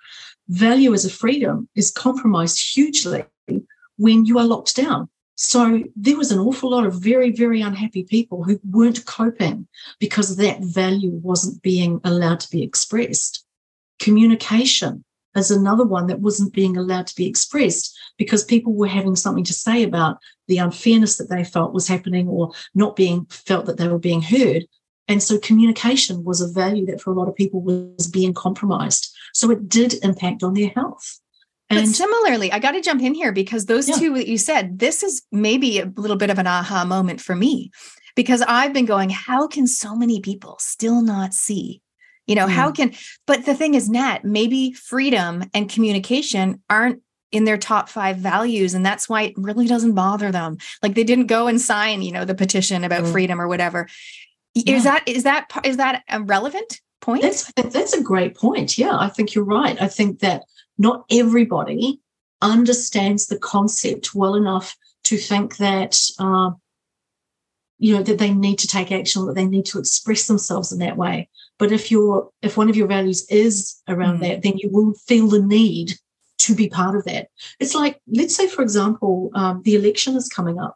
Value 0.48 0.94
as 0.94 1.06
a 1.06 1.10
freedom 1.10 1.68
is 1.76 1.90
compromised 1.90 2.76
hugely 2.76 3.24
when 3.98 4.26
you 4.26 4.38
are 4.38 4.46
locked 4.46 4.76
down 4.76 5.10
So 5.36 5.84
there 5.96 6.18
was 6.18 6.32
an 6.32 6.40
awful 6.40 6.72
lot 6.72 6.86
of 6.86 7.02
very, 7.02 7.32
very 7.32 7.62
unhappy 7.62 8.04
people 8.04 8.44
who 8.44 8.60
weren't 8.70 9.06
coping 9.06 9.68
because 10.00 10.38
that 10.38 10.62
value 10.62 11.12
wasn't 11.12 11.62
being 11.62 12.00
allowed 12.04 12.40
to 12.42 12.50
be 12.50 12.64
expressed. 12.64 13.46
Communication 14.00 15.04
is 15.36 15.52
another 15.52 15.86
one 15.86 16.08
that 16.08 16.22
wasn't 16.22 16.54
being 16.54 16.78
allowed 16.78 17.08
to 17.08 17.16
be 17.16 17.28
expressed 17.28 17.98
because 18.18 18.46
people 18.46 18.74
were 18.74 18.88
having 18.88 19.18
something 19.18 19.44
to 19.44 19.54
say 19.54 19.84
about 19.84 20.18
the 20.48 20.58
unfairness 20.58 21.18
that 21.18 21.30
they 21.30 21.44
felt 21.44 21.74
was 21.74 21.88
happening 21.88 22.30
or 22.30 22.52
not 22.74 22.96
being 22.96 23.26
felt 23.26 23.66
that 23.66 23.78
they 23.78 23.90
were 23.90 24.00
being 24.00 24.22
heard. 24.22 24.66
And 25.08 25.22
so 25.22 25.38
communication 25.38 26.24
was 26.24 26.40
a 26.40 26.52
value 26.52 26.86
that 26.88 27.02
for 27.02 27.12
a 27.12 27.16
lot 27.16 27.28
of 27.28 27.36
people 27.36 27.62
was 27.62 28.08
being 28.08 28.34
compromised. 28.34 29.14
So 29.34 29.52
it 29.52 29.68
did 29.68 29.96
impact 30.04 30.44
on 30.44 30.54
their 30.54 30.70
health. 30.70 31.20
And 31.70 31.80
but 31.80 31.88
similarly, 31.88 32.52
I 32.52 32.60
got 32.60 32.72
to 32.72 32.82
jump 32.82 33.02
in 33.02 33.16
here 33.16 33.32
because 33.32 33.66
those 33.66 33.90
yeah. 33.90 33.96
two 33.96 34.14
that 34.16 34.28
you 34.28 34.38
said, 34.38 34.80
this 34.80 35.02
is 35.02 35.24
maybe 35.32 35.80
a 35.80 35.92
little 35.96 36.18
bit 36.18 36.30
of 36.30 36.38
an 36.38 36.48
aha 36.48 36.86
moment 36.86 37.22
for 37.22 37.36
me 37.36 37.72
because 38.16 38.44
I've 38.48 38.74
been 38.74 38.86
going, 38.86 39.10
how 39.10 39.48
can 39.48 39.66
so 39.66 39.96
many 39.96 40.22
people 40.22 40.58
still 40.60 41.02
not 41.02 41.34
see? 41.34 41.82
You 42.28 42.36
know, 42.36 42.48
mm. 42.48 42.52
how 42.52 42.72
can, 42.72 42.94
but 43.26 43.46
the 43.46 43.56
thing 43.56 43.74
is, 43.74 43.90
Nat, 43.90 44.24
maybe 44.24 44.74
freedom 44.74 45.44
and 45.54 45.70
communication 45.70 46.62
aren't 46.70 47.02
in 47.32 47.46
their 47.46 47.58
top 47.58 47.90
five 47.90 48.18
values. 48.18 48.74
And 48.74 48.86
that's 48.86 49.10
why 49.10 49.24
it 49.24 49.34
really 49.36 49.68
doesn't 49.68 49.94
bother 49.94 50.32
them. 50.32 50.58
Like 50.82 50.94
they 50.94 51.04
didn't 51.04 51.28
go 51.28 51.48
and 51.48 51.60
sign, 51.60 52.02
you 52.02 52.12
know, 52.12 52.26
the 52.26 52.36
petition 52.36 52.84
about 52.84 53.04
mm. 53.04 53.12
freedom 53.12 53.42
or 53.42 53.48
whatever. 53.48 53.88
Yeah. 54.54 54.76
Is 54.76 54.84
that, 54.86 55.08
is 55.08 55.24
that, 55.24 55.50
is 55.64 55.78
that 55.78 56.04
a 56.10 56.22
relevant 56.22 56.80
point? 57.02 57.24
That's, 57.24 57.52
that's 57.54 57.94
a 57.94 58.02
great 58.02 58.36
point. 58.36 58.78
Yeah, 58.78 58.98
I 58.98 59.10
think 59.10 59.36
you're 59.36 59.44
right. 59.44 59.80
I 59.82 59.88
think 59.88 60.20
that 60.20 60.44
not 60.78 61.06
everybody 61.10 62.00
understands 62.42 63.28
the 63.28 63.40
concept 63.40 64.14
well 64.14 64.36
enough 64.36 64.76
to 65.04 65.18
think 65.18 65.58
that 65.58 66.00
uh, 66.20 66.52
you 67.78 67.96
know 67.96 68.04
that 68.04 68.18
they 68.18 68.34
need 68.34 68.60
to 68.60 68.68
take 68.68 68.92
action 68.92 69.26
that 69.26 69.36
they 69.36 69.46
need 69.46 69.66
to 69.66 69.80
express 69.80 70.28
themselves 70.28 70.72
in 70.72 70.80
that 70.80 70.98
way. 70.98 71.30
But 71.58 71.72
if 71.72 71.92
you're 71.92 72.30
if 72.42 72.58
one 72.58 72.70
of 72.70 72.76
your 72.76 72.88
values 72.88 73.26
is 73.30 73.82
around 73.88 74.20
mm. 74.20 74.22
that 74.22 74.42
then 74.44 74.58
you 74.58 74.70
will 74.72 74.94
feel 74.94 75.28
the 75.28 75.42
need 75.42 75.94
to 76.40 76.56
be 76.56 76.70
part 76.70 76.96
of 76.96 77.06
that. 77.06 77.30
It's 77.60 77.76
like 77.76 78.00
let's 78.08 78.36
say 78.36 78.48
for 78.48 78.62
example 78.62 79.32
um, 79.36 79.62
the 79.64 79.76
election 79.76 80.16
is 80.16 80.30
coming 80.30 80.60
up. 80.60 80.76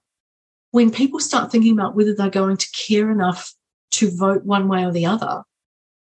When 0.71 0.91
people 0.91 1.19
start 1.19 1.51
thinking 1.51 1.73
about 1.73 1.95
whether 1.95 2.13
they're 2.13 2.29
going 2.29 2.57
to 2.57 2.71
care 2.71 3.09
enough 3.09 3.53
to 3.91 4.15
vote 4.15 4.45
one 4.45 4.67
way 4.67 4.85
or 4.85 4.91
the 4.91 5.05
other 5.05 5.43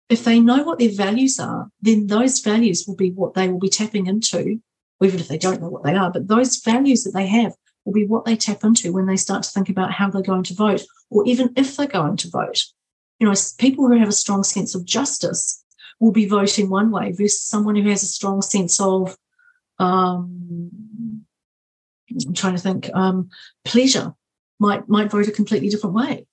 if 0.09 0.25
they 0.25 0.41
know 0.41 0.63
what 0.63 0.79
their 0.79 0.91
values 0.91 1.39
are, 1.39 1.71
then 1.81 2.07
those 2.07 2.41
values 2.41 2.85
will 2.87 2.97
be 2.97 3.11
what 3.11 3.35
they 3.35 3.49
will 3.49 3.59
be 3.59 3.69
tapping 3.69 4.07
into, 4.07 4.61
even 5.03 5.21
if 5.21 5.29
they 5.29 5.39
don't 5.39 5.61
know 5.61 5.69
what 5.69 5.85
they 5.85 5.95
are. 5.95 6.11
But 6.11 6.29
those 6.29 6.57
values 6.57 7.05
that 7.05 7.13
they 7.13 7.27
have 7.27 7.53
will 7.85 7.93
be 7.93 8.07
what 8.07 8.25
they 8.25 8.37
tap 8.37 8.65
into 8.65 8.93
when 8.93 9.07
they 9.07 9.17
start 9.17 9.43
to 9.43 9.51
think 9.51 9.69
about 9.69 9.93
how 9.93 10.11
they're 10.11 10.23
going 10.23 10.45
to 10.45 10.55
vote, 10.55 10.83
or 11.11 11.27
even 11.27 11.53
if 11.57 11.77
they're 11.77 11.87
going 11.87 12.17
to 12.19 12.31
vote. 12.31 12.65
You 13.19 13.29
know, 13.29 13.35
people 13.59 13.87
who 13.87 13.99
have 13.99 14.09
a 14.09 14.13
strong 14.13 14.45
sense 14.45 14.75
of 14.75 14.85
justice 14.85 15.63
will 16.01 16.13
be 16.13 16.27
voting 16.27 16.71
one 16.71 16.91
way 16.91 17.13
versus 17.13 17.43
someone 17.43 17.77
who 17.77 17.89
has 17.91 18.03
a 18.03 18.07
strong 18.07 18.41
sense 18.41 18.81
of, 18.81 19.17
um, 19.79 20.71
I'm 22.27 22.35
trying 22.35 22.57
to 22.57 22.63
think, 22.63 22.89
um, 22.95 23.29
pleasure 23.65 24.15
might 24.61 24.89
might 24.89 25.11
vote 25.11 25.29
a 25.29 25.33
completely 25.33 25.69
different 25.69 25.95
way 25.95 26.27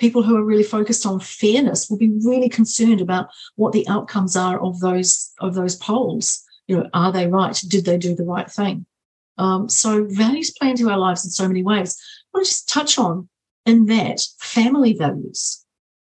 people 0.00 0.22
who 0.22 0.36
are 0.36 0.44
really 0.44 0.64
focused 0.64 1.06
on 1.06 1.20
fairness 1.20 1.88
will 1.88 1.98
be 1.98 2.10
really 2.24 2.48
concerned 2.48 3.00
about 3.00 3.28
what 3.54 3.72
the 3.72 3.86
outcomes 3.88 4.36
are 4.36 4.60
of 4.60 4.80
those 4.80 5.30
of 5.40 5.54
those 5.54 5.76
polls. 5.76 6.42
You 6.66 6.78
know, 6.78 6.90
are 6.94 7.12
they 7.12 7.28
right? 7.28 7.60
Did 7.68 7.84
they 7.84 7.98
do 7.98 8.14
the 8.14 8.24
right 8.24 8.50
thing? 8.50 8.86
Um, 9.38 9.68
so 9.68 10.04
values 10.04 10.50
play 10.50 10.70
into 10.70 10.90
our 10.90 10.98
lives 10.98 11.24
in 11.24 11.30
so 11.30 11.46
many 11.46 11.62
ways. 11.62 11.96
I 12.34 12.38
want 12.38 12.46
to 12.46 12.50
just 12.50 12.68
touch 12.68 12.98
on 12.98 13.28
in 13.66 13.86
that 13.86 14.20
family 14.38 14.92
values. 14.92 15.64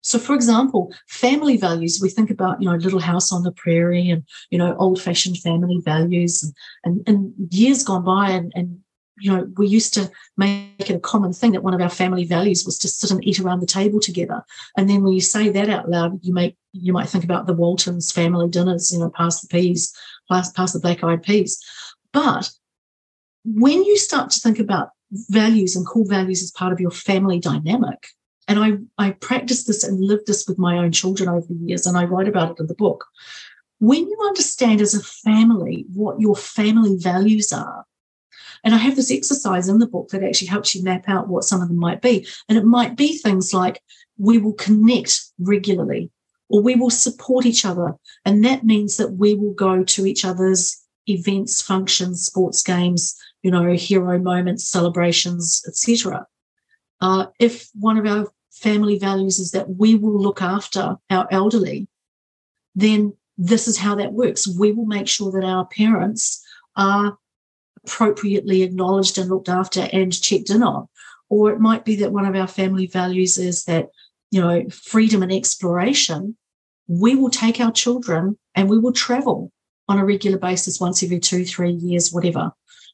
So, 0.03 0.19
for 0.19 0.35
example, 0.35 0.93
family 1.09 1.57
values, 1.57 1.99
we 2.03 2.11
think 2.11 2.31
about, 2.31 2.61
you 2.61 2.69
know, 2.69 2.77
little 2.77 3.01
house 3.01 3.33
on 3.33 3.43
the 3.43 3.53
prairie 3.53 4.11
and, 4.11 4.23
you 4.51 4.59
know, 4.59 4.77
old 4.77 5.01
fashioned 5.01 5.39
family 5.39 5.81
values. 5.83 6.43
And, 6.43 6.55
and, 6.85 7.09
and 7.09 7.33
years 7.51 7.83
gone 7.83 8.05
by 8.05 8.29
and, 8.31 8.53
and 8.55 8.81
you 9.19 9.31
know, 9.31 9.49
we 9.57 9.69
used 9.69 9.95
to 9.95 10.11
make 10.37 10.91
it 10.91 10.97
a 10.97 11.01
common 11.01 11.33
thing 11.33 11.53
that 11.53 11.63
one 11.63 11.75
of 11.75 11.81
our 11.81 11.89
family 11.89 12.25
values 12.25 12.65
was 12.65 12.79
to 12.79 12.89
sit 12.89 13.11
and 13.11 13.25
eat 13.25 13.39
around 13.39 13.61
the 13.61 13.67
table 13.67 14.01
together. 14.01 14.43
And 14.77 14.89
then 14.89 15.03
when 15.03 15.13
you 15.13 15.21
say 15.21 15.49
that 15.51 15.71
out 15.71 15.89
loud, 15.89 16.19
you 16.25 16.33
make 16.33 16.57
you 16.73 16.93
might 16.93 17.09
think 17.09 17.23
about 17.23 17.47
the 17.47 17.55
Waltons 17.55 18.11
family 18.11 18.49
dinners, 18.49 18.93
you 18.93 18.99
know, 18.99 19.11
pass 19.11 19.41
the 19.41 19.47
peas, 19.47 19.95
pass, 20.29 20.51
pass 20.51 20.73
the 20.73 20.81
black 20.81 21.05
eyed 21.05 21.23
peas. 21.23 21.63
But 22.13 22.51
when 23.45 23.85
you 23.85 23.97
start 23.97 24.31
to 24.31 24.41
think 24.41 24.59
about 24.59 24.91
values 25.13 25.77
and 25.77 25.87
core 25.87 26.09
values 26.09 26.43
as 26.43 26.51
part 26.51 26.73
of 26.73 26.81
your 26.81 26.91
family 26.91 27.39
dynamic, 27.39 28.09
and 28.49 28.59
I, 28.59 28.73
I 28.99 29.13
practiced 29.13 29.69
this 29.69 29.85
and 29.85 30.01
lived 30.01 30.27
this 30.27 30.47
with 30.49 30.59
my 30.59 30.79
own 30.79 30.91
children 30.91 31.29
over 31.29 31.47
the 31.47 31.55
years, 31.55 31.87
and 31.87 31.97
I 31.97 32.05
write 32.05 32.29
about 32.29 32.53
it 32.53 32.61
in 32.61 32.67
the 32.67 32.75
book. 32.75 33.07
When 33.79 34.09
you 34.09 34.19
understand 34.27 34.81
as 34.81 34.95
a 34.95 35.03
family 35.03 35.87
what 35.93 36.21
your 36.21 36.37
family 36.37 36.97
values 36.97 37.53
are, 37.53 37.87
and 38.65 38.75
I 38.75 38.79
have 38.79 38.97
this 38.97 39.11
exercise 39.11 39.69
in 39.69 39.79
the 39.79 39.87
book 39.87 40.09
that 40.09 40.23
actually 40.23 40.49
helps 40.49 40.75
you 40.75 40.83
map 40.83 41.05
out 41.07 41.29
what 41.29 41.45
some 41.45 41.61
of 41.61 41.69
them 41.69 41.79
might 41.79 42.01
be. 42.01 42.27
And 42.49 42.57
it 42.57 42.65
might 42.65 42.97
be 42.97 43.19
things 43.19 43.53
like 43.53 43.83
we 44.19 44.39
will 44.39 44.55
connect 44.55 45.21
regularly 45.39 46.11
or 46.49 46.63
we 46.63 46.75
will 46.75 46.91
support 46.91 47.45
each 47.45 47.67
other. 47.67 47.95
And 48.25 48.43
that 48.45 48.65
means 48.65 48.97
that 48.97 49.13
we 49.13 49.35
will 49.35 49.53
go 49.53 49.85
to 49.85 50.07
each 50.07 50.25
other's 50.25 50.83
events, 51.07 51.61
functions, 51.61 52.25
sports 52.25 52.63
games, 52.63 53.15
you 53.43 53.51
know, 53.51 53.73
hero 53.73 54.19
moments, 54.19 54.67
celebrations, 54.67 55.63
etc. 55.69 56.27
Uh, 57.03 57.27
if 57.39 57.69
one 57.75 57.99
of 57.99 58.07
our 58.07 58.33
family 58.51 58.99
values 58.99 59.39
is 59.39 59.51
that 59.51 59.77
we 59.77 59.95
will 59.95 60.19
look 60.19 60.41
after 60.41 60.97
our 61.11 61.29
elderly, 61.31 61.87
then 62.75 63.13
this 63.37 63.69
is 63.69 63.77
how 63.77 63.95
that 63.97 64.15
works. 64.15 64.49
We 64.49 64.73
will 64.73 64.87
make 64.87 65.09
sure 65.09 65.31
that 65.33 65.47
our 65.47 65.67
parents 65.67 66.43
are 66.77 67.19
appropriately 67.85 68.63
acknowledged 68.63 69.19
and 69.19 69.31
looked 69.31 69.49
after 69.49 69.89
and 69.93 70.21
checked 70.21 70.51
in 70.51 70.63
on. 70.63 70.89
Or 71.29 71.51
it 71.53 71.61
might 71.61 71.85
be 71.85 71.97
that 71.97 72.13
one 72.13 72.27
of 72.27 72.35
our 72.35 72.47
family 72.47 72.87
values 72.87 73.39
is 73.39 73.65
that, 73.65 73.89
you 74.31 74.41
know, 74.41 74.69
freedom 74.71 75.23
and 75.23 75.33
exploration. 75.33 76.37
We 76.87 77.15
will 77.15 77.31
take 77.31 77.61
our 77.61 77.73
children 77.73 78.39
and 78.55 78.69
we 78.69 78.79
will 78.79 78.93
travel 78.93 79.51
on 79.89 79.99
a 79.99 80.05
regular 80.05 80.39
basis 80.39 80.81
once 80.81 81.03
every 81.03 81.21
two, 81.21 81.45
three 81.45 81.73
years, 81.73 82.13
whatever. 82.13 82.53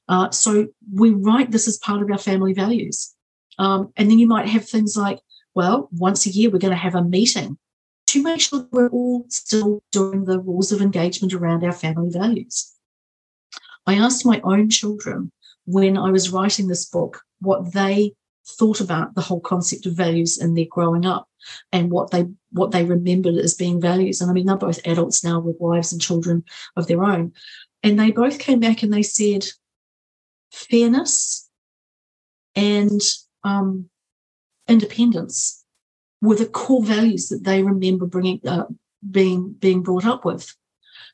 Uh, 0.09 0.31
so 0.31 0.69
we 0.93 1.11
write 1.11 1.51
this 1.51 1.69
as 1.69 1.79
part 1.79 2.03
of 2.03 2.11
our 2.11 2.19
family 2.19 2.53
values. 2.53 3.15
Um, 3.59 3.93
and 3.97 4.11
then 4.11 4.19
you 4.19 4.27
might 4.27 4.49
have 4.49 4.69
things 4.69 4.97
like, 4.97 5.21
well, 5.55 5.89
once 5.93 6.27
a 6.27 6.31
year 6.31 6.51
we're 6.51 6.59
going 6.59 6.73
to 6.73 6.77
have 6.77 6.95
a 6.95 7.03
meeting 7.03 7.59
to 8.09 8.23
make 8.23 8.41
sure 8.41 8.67
we're 8.73 8.89
all 8.89 9.25
still 9.29 9.83
doing 9.93 10.25
the 10.25 10.41
rules 10.41 10.73
of 10.73 10.81
engagement 10.81 11.33
around 11.33 11.63
our 11.63 11.73
family 11.73 12.11
values. 12.11 12.73
I 13.91 13.95
asked 13.95 14.25
my 14.25 14.41
own 14.45 14.71
children 14.71 15.33
when 15.65 15.97
I 15.97 16.13
was 16.13 16.31
writing 16.31 16.69
this 16.69 16.85
book 16.89 17.23
what 17.41 17.73
they 17.73 18.13
thought 18.47 18.81
about 18.81 19.17
the 19.17 19.21
whole 19.21 19.41
concept 19.41 19.85
of 19.85 19.95
values 19.95 20.41
in 20.41 20.55
their 20.55 20.67
growing 20.71 21.05
up 21.05 21.29
and 21.73 21.91
what 21.91 22.13
they 22.13 22.27
what 22.53 22.71
they 22.71 22.85
remembered 22.85 23.35
as 23.35 23.55
being 23.55 23.81
values. 23.81 24.21
And 24.21 24.31
I 24.31 24.33
mean, 24.33 24.47
they're 24.47 24.57
both 24.57 24.87
adults 24.87 25.25
now 25.25 25.41
with 25.41 25.57
wives 25.59 25.91
and 25.93 26.01
children 26.01 26.45
of 26.77 26.87
their 26.87 27.03
own. 27.03 27.33
And 27.83 27.99
they 27.99 28.13
both 28.13 28.39
came 28.39 28.61
back 28.61 28.85
and 28.85 28.93
they 28.93 29.03
said 29.03 29.45
fairness 30.53 31.51
and 32.55 33.01
um, 33.43 33.91
independence 34.69 35.65
were 36.23 36.37
the 36.37 36.47
core 36.47 36.85
values 36.85 37.29
that 37.31 37.43
they 37.43 37.65
remember 37.65 38.07
bringing 38.07 38.41
uh, 38.47 38.67
being 39.11 39.53
being 39.55 39.83
brought 39.83 40.07
up 40.07 40.25
with. 40.25 40.55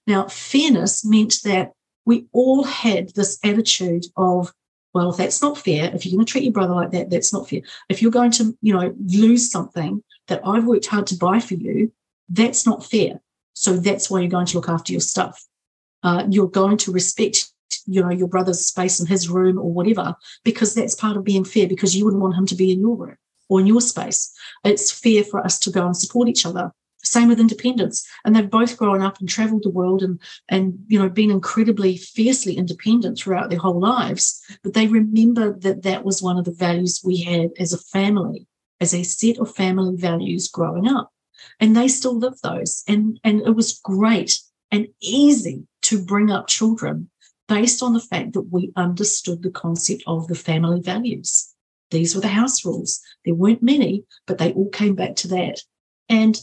Now, 0.07 0.29
fairness 0.29 1.07
meant 1.07 1.37
that 1.45 1.73
we 2.07 2.27
all 2.33 2.65
had 2.65 3.11
this 3.11 3.39
attitude 3.45 4.07
of, 4.17 4.53
well, 4.95 5.13
that's 5.13 5.43
not 5.43 5.59
fair, 5.59 5.95
if 5.95 6.07
you're 6.07 6.17
going 6.17 6.25
to 6.25 6.31
treat 6.31 6.45
your 6.45 6.53
brother 6.53 6.73
like 6.73 6.93
that, 6.93 7.11
that's 7.11 7.33
not 7.33 7.49
fair. 7.49 7.61
If 7.91 8.01
you're 8.01 8.11
going 8.11 8.31
to, 8.33 8.57
you 8.63 8.73
know, 8.73 8.95
lose 9.07 9.51
something 9.51 10.03
that 10.29 10.41
I've 10.47 10.65
worked 10.65 10.87
hard 10.87 11.07
to 11.09 11.17
buy 11.17 11.41
for 11.41 11.55
you, 11.55 11.93
that's 12.31 12.65
not 12.65 12.85
fair. 12.87 13.21
So 13.53 13.77
that's 13.77 14.09
why 14.09 14.21
you're 14.21 14.31
going 14.31 14.47
to 14.47 14.57
look 14.57 14.69
after 14.69 14.93
your 14.93 15.01
stuff. 15.01 15.45
Uh, 16.03 16.25
you're 16.31 16.49
going 16.49 16.77
to 16.79 16.93
respect, 16.93 17.53
you 17.87 18.03
know, 18.03 18.11
your 18.11 18.29
brother's 18.29 18.65
space 18.65 19.01
in 19.01 19.07
his 19.07 19.29
room 19.29 19.59
or 19.59 19.73
whatever, 19.73 20.15
because 20.45 20.75
that's 20.75 20.95
part 20.95 21.17
of 21.17 21.25
being 21.25 21.45
fair, 21.45 21.67
because 21.67 21.97
you 21.97 22.05
wouldn't 22.05 22.23
want 22.23 22.37
him 22.37 22.47
to 22.47 22.55
be 22.55 22.73
in 22.73 22.81
your 22.81 22.97
room 22.97 23.17
or 23.49 23.61
in 23.61 23.67
your 23.67 23.81
space. 23.81 24.33
It's 24.65 24.91
fair 24.91 25.25
for 25.25 25.41
us 25.45 25.59
to 25.61 25.71
go 25.71 25.85
and 25.85 25.97
support 25.97 26.29
each 26.29 26.47
other. 26.47 26.73
Same 27.07 27.29
with 27.29 27.41
independence. 27.41 28.07
And 28.25 28.35
they've 28.35 28.51
both 28.51 28.77
grown 28.77 29.01
up 29.01 29.21
and 29.21 29.29
traveled 29.29 29.63
the 29.63 29.71
world 29.71 30.03
and, 30.03 30.21
and, 30.49 30.79
you 30.89 30.99
know, 30.99 31.09
been 31.09 31.31
incredibly 31.31 31.97
fiercely 31.97 32.57
independent 32.57 33.19
throughout 33.19 33.49
their 33.49 33.59
whole 33.61 33.81
lives. 33.81 34.43
But 34.63 34.75
they 34.75 34.87
remember 34.87 35.53
that 35.61 35.83
that 35.83 36.05
was 36.05 36.23
one 36.23 36.37
of 36.37 36.45
the 36.45 36.53
values 36.53 37.03
we 37.05 37.23
had 37.23 37.51
as 37.59 37.73
a 37.73 37.79
family, 37.79 38.47
as 38.81 38.93
a 38.93 39.05
set 39.05 39.39
of 39.39 39.55
family 39.55 39.97
values 39.97 40.49
growing 40.49 40.89
up. 40.89 41.13
And 41.61 41.77
they 41.77 41.89
still 41.89 42.19
live 42.19 42.41
those. 42.43 42.83
And, 42.89 43.21
and 43.23 43.41
it 43.43 43.55
was 43.55 43.79
great 43.79 44.41
and 44.71 44.89
easy 45.01 45.67
to 45.83 46.05
bring 46.05 46.31
up 46.31 46.49
children 46.49 47.09
based 47.49 47.83
on 47.83 47.93
the 47.93 48.01
fact 48.01 48.33
that 48.33 48.49
we 48.51 48.73
understood 48.75 49.43
the 49.43 49.51
concept 49.51 50.03
of 50.07 50.27
the 50.27 50.35
family 50.35 50.81
values. 50.81 51.53
these 51.93 52.17
were 52.17 52.21
the 52.21 52.27
house 52.27 52.65
rules. 52.65 53.01
There 53.25 53.35
weren't 53.35 53.63
many, 53.63 54.05
but 54.27 54.39
they 54.39 54.53
all 54.53 54.71
came 54.71 54.97
back 54.97 55.15
to 55.17 55.29
that. 55.29 55.63
And, 56.09 56.37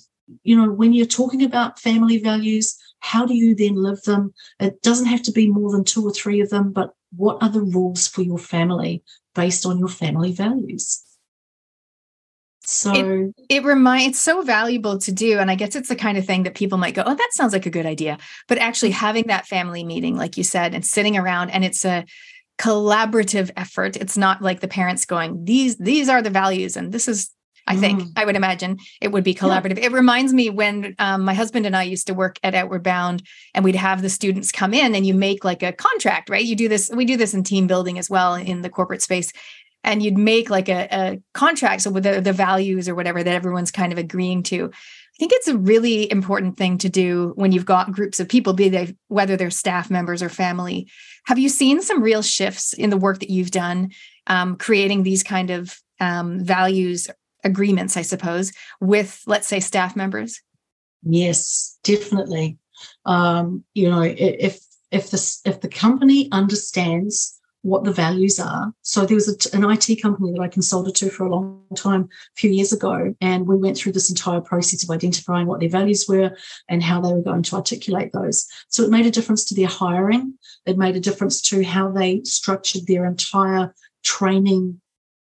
you 0.44 0.56
know, 0.56 0.72
when 0.72 0.94
you're 0.94 1.06
talking 1.06 1.44
about 1.44 1.80
family 1.80 2.18
values, 2.18 2.78
how 3.00 3.26
do 3.26 3.34
you 3.34 3.56
then 3.56 3.76
live 3.76 4.02
them? 4.04 4.34
It 4.60 4.82
doesn't 4.82 5.08
have 5.08 5.22
to 5.24 5.32
be 5.32 5.50
more 5.50 5.72
than 5.72 5.84
two 5.84 6.06
or 6.06 6.12
three 6.12 6.42
of 6.42 6.50
them, 6.50 6.72
but 6.72 6.94
what 7.16 7.42
are 7.42 7.50
the 7.50 7.62
rules 7.62 8.08
for 8.08 8.22
your 8.22 8.38
family 8.38 9.04
based 9.36 9.66
on 9.66 9.78
your 9.80 9.90
family 9.90 10.32
values? 10.32 11.02
So 12.66 12.94
it, 12.94 13.34
it 13.50 13.64
reminds 13.66 14.08
it's 14.08 14.20
so 14.22 14.42
valuable 14.42 14.98
to 15.00 15.12
do. 15.12 15.38
And 15.38 15.52
I 15.52 15.56
guess 15.56 15.76
it's 15.76 15.90
the 15.90 15.98
kind 15.98 16.18
of 16.18 16.26
thing 16.26 16.44
that 16.44 16.56
people 16.56 16.78
might 16.78 16.96
go, 16.96 17.04
Oh, 17.06 17.14
that 17.14 17.30
sounds 17.34 17.52
like 17.52 17.66
a 17.66 17.70
good 17.70 17.86
idea. 17.86 18.18
But 18.48 18.58
actually 18.58 18.92
mm. 18.92 18.96
having 18.96 19.28
that 19.28 19.48
family 19.48 19.84
meeting, 19.84 20.16
like 20.16 20.38
you 20.38 20.46
said, 20.46 20.74
and 20.74 20.86
sitting 20.86 21.18
around 21.18 21.50
and 21.50 21.66
it's 21.66 21.84
a 21.84 22.06
collaborative 22.58 23.52
effort. 23.58 23.98
It's 23.98 24.18
not 24.18 24.42
like 24.42 24.62
the 24.62 24.68
parents 24.68 25.06
going, 25.06 25.44
these, 25.44 25.78
these 25.78 26.08
are 26.08 26.22
the 26.22 26.30
values, 26.30 26.78
and 26.78 26.92
this 26.92 27.08
is 27.08 27.32
I 27.66 27.76
think 27.76 28.02
mm. 28.02 28.12
I 28.18 28.26
would 28.26 28.36
imagine 28.36 28.78
it 29.02 29.12
would 29.12 29.24
be 29.24 29.34
collaborative. 29.34 29.78
Yeah. 29.78 29.86
It 29.86 29.92
reminds 29.94 30.34
me 30.34 30.50
when 30.50 30.96
um, 31.00 31.24
my 31.24 31.34
husband 31.34 31.66
and 31.66 31.76
I 31.76 31.84
used 31.84 32.08
to 32.08 32.14
work 32.14 32.38
at 32.44 32.56
Outward 32.56 32.84
Bound, 32.84 33.24
and 33.54 33.64
we'd 33.64 33.76
have 33.76 34.02
the 34.02 34.10
students 34.10 34.52
come 34.52 34.74
in, 34.74 34.96
and 34.96 35.06
you 35.06 35.14
make 35.14 35.44
like 35.44 35.64
a 35.64 35.72
contract, 35.72 36.30
right? 36.30 36.44
You 36.44 36.56
do 36.56 36.68
this. 36.68 36.90
We 36.94 37.06
do 37.06 37.18
this 37.18 37.34
in 37.34 37.44
team 37.44 37.68
building 37.68 37.98
as 37.98 38.10
well 38.10 38.36
in 38.36 38.62
the 38.62 38.70
corporate 38.70 39.02
space, 39.02 39.32
and 39.84 40.04
you'd 40.04 40.18
make 40.18 40.50
like 40.50 40.70
a, 40.70 40.88
a 40.92 41.22
contract 41.34 41.84
so 41.84 41.92
with 41.92 42.04
the, 42.04 42.22
the 42.22 42.34
values 42.34 42.90
or 42.90 42.96
whatever 42.96 43.24
that 43.24 43.34
everyone's 43.34 43.72
kind 43.72 43.92
of 43.92 43.98
agreeing 43.98 44.44
to. 44.44 44.66
I 44.66 45.18
think 45.20 45.32
it's 45.34 45.48
a 45.48 45.58
really 45.58 46.12
important 46.12 46.58
thing 46.58 46.80
to 46.80 46.90
do 46.90 47.34
when 47.36 47.52
you've 47.52 47.66
got 47.66 47.92
groups 47.92 48.20
of 48.20 48.28
people, 48.28 48.54
be 48.54 48.70
they 48.70 48.96
whether 49.08 49.38
they're 49.38 49.52
staff 49.52 49.92
members 49.92 50.24
or 50.24 50.30
family. 50.30 50.90
Have 51.28 51.40
you 51.40 51.50
seen 51.50 51.82
some 51.82 52.02
real 52.02 52.22
shifts 52.24 52.74
in 52.74 52.90
the 52.90 52.98
work 52.98 53.20
that 53.20 53.30
you've 53.30 53.52
done, 53.52 53.92
um, 54.28 54.58
creating 54.58 55.04
these 55.04 55.24
kind 55.24 55.50
of 55.50 55.80
um, 56.00 56.44
values 56.44 57.10
agreements, 57.44 57.98
I 57.98 58.02
suppose, 58.02 58.52
with 58.80 59.22
let's 59.26 59.48
say 59.48 59.60
staff 59.60 59.96
members? 59.96 60.42
Yes, 61.04 61.78
definitely. 61.84 62.58
Um, 63.06 63.64
you 63.74 63.90
know, 63.90 64.02
if 64.02 64.60
if 64.92 65.10
the 65.10 65.42
if 65.46 65.62
the 65.62 65.70
company 65.70 66.30
understands 66.32 67.40
what 67.64 67.86
the 67.86 67.92
values 67.92 68.40
are. 68.40 68.74
So 68.82 69.06
there 69.06 69.16
was 69.16 69.30
a, 69.30 69.56
an 69.56 69.64
IT 69.64 70.02
company 70.02 70.34
that 70.34 70.42
I 70.42 70.50
consulted 70.50 70.96
to 70.96 71.10
for 71.10 71.26
a 71.26 71.30
long 71.30 71.64
time, 71.78 72.02
a 72.02 72.36
few 72.36 72.52
years 72.52 72.74
ago, 72.74 73.16
and 73.22 73.48
we 73.48 73.56
went 73.56 73.78
through 73.78 73.94
this 73.94 74.10
entire 74.10 74.42
process 74.42 74.84
of 74.84 74.90
identifying 74.90 75.48
what 75.48 75.62
their 75.62 75.70
values 75.70 76.06
were 76.08 76.36
and 76.68 76.84
how 76.84 77.00
they 77.00 77.14
were 77.14 77.22
going 77.22 77.42
to 77.44 77.56
articulate 77.56 78.12
those. 78.12 78.46
So 78.68 78.84
it 78.84 78.90
made 78.90 79.06
a 79.06 79.12
difference 79.12 79.46
to 79.46 79.56
their 79.56 79.68
hiring. 79.68 80.38
It 80.66 80.78
made 80.78 80.98
a 80.98 81.00
difference 81.00 81.42
to 81.44 81.64
how 81.64 81.90
they 81.90 82.22
structured 82.26 82.86
their 82.86 83.06
entire 83.06 83.74
training 84.04 84.82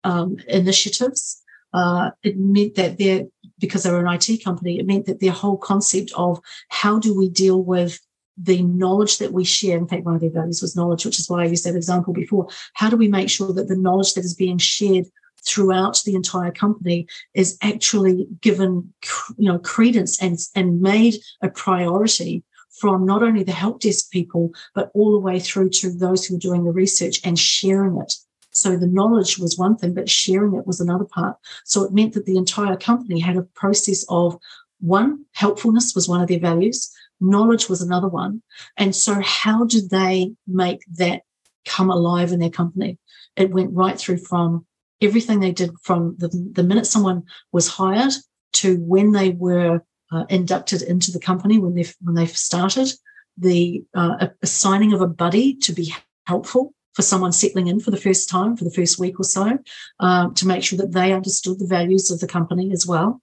um, 0.04 0.38
initiatives 0.48 1.39
uh, 1.74 2.12
it 2.24 2.38
meant 2.38 2.76
that 2.76 2.98
their 2.98 3.26
because 3.60 3.84
they 3.84 3.92
were 3.92 4.06
an 4.06 4.14
IT 4.14 4.44
company, 4.44 4.80
it 4.80 4.88
meant 4.88 5.06
that 5.06 5.20
their 5.20 5.32
whole 5.32 5.58
concept 5.58 6.12
of 6.16 6.40
how 6.70 6.98
do 6.98 7.18
we 7.18 7.30
deal 7.30 7.62
with 7.62 8.00
the 8.42 8.62
knowledge 8.62 9.18
that 9.18 9.34
we 9.34 9.44
share. 9.44 9.78
In 9.78 9.88
fact, 9.88 10.06
one 10.06 10.16
of 10.16 10.22
their 10.22 10.30
values 10.30 10.62
was 10.62 10.76
knowledge, 10.76 11.06
which 11.06 11.20
is 11.20 11.30
why 11.30 11.44
I 11.44 11.48
used 11.48 11.66
that 11.66 11.76
example 11.76 12.14
before. 12.14 12.48
How 12.74 12.90
do 12.90 12.96
we 12.96 13.10
make 13.10 13.30
sure 13.30 13.54
that 13.54 13.68
the 13.68 13.76
knowledge 13.76 14.14
that 14.14 14.24
is 14.24 14.34
being 14.34 14.58
shared 14.58 15.08
throughout 15.46 16.02
the 16.06 16.16
entire 16.16 16.52
company 16.52 17.08
is 17.34 17.58
actually 17.62 18.28
given, 18.42 18.94
you 19.38 19.52
know, 19.52 19.60
credence 19.60 20.22
and 20.22 20.38
and 20.56 20.82
made 20.82 21.16
a 21.42 21.50
priority 21.50 22.44
from 22.80 23.06
not 23.06 23.24
only 23.24 23.44
the 23.44 23.52
help 23.52 23.82
desk 23.82 24.10
people, 24.10 24.54
but 24.74 24.90
all 24.94 25.12
the 25.12 25.20
way 25.20 25.40
through 25.40 25.70
to 25.70 25.92
those 25.92 26.26
who 26.26 26.36
are 26.36 26.40
doing 26.40 26.64
the 26.64 26.72
research 26.72 27.20
and 27.26 27.38
sharing 27.38 27.98
it 27.98 28.14
so 28.60 28.76
the 28.76 28.88
knowledge 28.88 29.38
was 29.38 29.58
one 29.58 29.78
thing, 29.78 29.94
but 29.94 30.10
sharing 30.10 30.56
it 30.56 30.68
was 30.68 30.80
another 30.80 31.06
part. 31.06 31.38
So 31.66 31.84
it 31.84 31.94
meant 31.94 32.14
that 32.14 32.26
the 32.26 32.38
entire 32.38 32.76
company 32.76 33.20
had 33.20 33.38
a 33.38 33.44
process 33.44 34.06
of 34.10 34.38
one, 34.80 35.26
helpfulness 35.34 35.94
was 35.96 36.08
one 36.08 36.22
of 36.22 36.28
their 36.28 36.40
values, 36.40 36.92
knowledge 37.20 37.70
was 37.70 37.82
another 37.82 38.08
one. 38.08 38.42
And 38.78 38.96
so 38.96 39.22
how 39.22 39.66
did 39.66 39.90
they 39.90 40.34
make 40.48 40.82
that 40.94 41.22
come 41.66 41.90
alive 41.90 42.32
in 42.32 42.40
their 42.40 42.50
company? 42.50 42.98
It 43.36 43.52
went 43.52 43.74
right 43.74 43.98
through 43.98 44.18
from 44.18 44.66
everything 45.02 45.40
they 45.40 45.52
did 45.52 45.72
from 45.84 46.16
the, 46.18 46.28
the 46.52 46.64
minute 46.64 46.86
someone 46.86 47.24
was 47.52 47.68
hired 47.68 48.14
to 48.52 48.78
when 48.78 49.12
they 49.12 49.32
were 49.32 49.84
uh, 50.12 50.26
inducted 50.30 50.82
into 50.82 51.12
the 51.12 51.20
company, 51.20 51.60
when 51.60 51.76
they 51.76 51.86
when 52.02 52.16
they 52.16 52.26
started, 52.26 52.92
the 53.38 53.84
uh, 53.94 54.28
assigning 54.42 54.94
of 54.94 55.02
a 55.02 55.08
buddy 55.08 55.56
to 55.56 55.72
be 55.72 55.94
helpful 56.26 56.74
for 56.94 57.02
someone 57.02 57.32
settling 57.32 57.68
in 57.68 57.80
for 57.80 57.92
the 57.92 57.98
first 57.98 58.30
time, 58.30 58.58
for 58.58 58.64
the 58.64 58.72
first 58.72 59.00
week 59.00 59.20
or 59.20 59.24
so, 59.24 59.58
um, 60.00 60.34
to 60.34 60.48
make 60.48 60.64
sure 60.64 60.78
that 60.78 60.92
they 60.92 61.14
understood 61.14 61.60
the 61.60 61.68
values 61.68 62.12
of 62.12 62.20
the 62.20 62.28
company 62.28 62.72
as 62.72 62.86
well. 62.86 63.22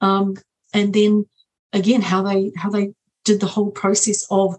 Um, 0.00 0.36
and 0.74 0.92
then 0.92 1.26
again, 1.72 2.02
how 2.02 2.22
they 2.22 2.52
how 2.56 2.70
they 2.70 2.92
did 3.24 3.40
the 3.40 3.46
whole 3.46 3.70
process 3.70 4.26
of 4.30 4.56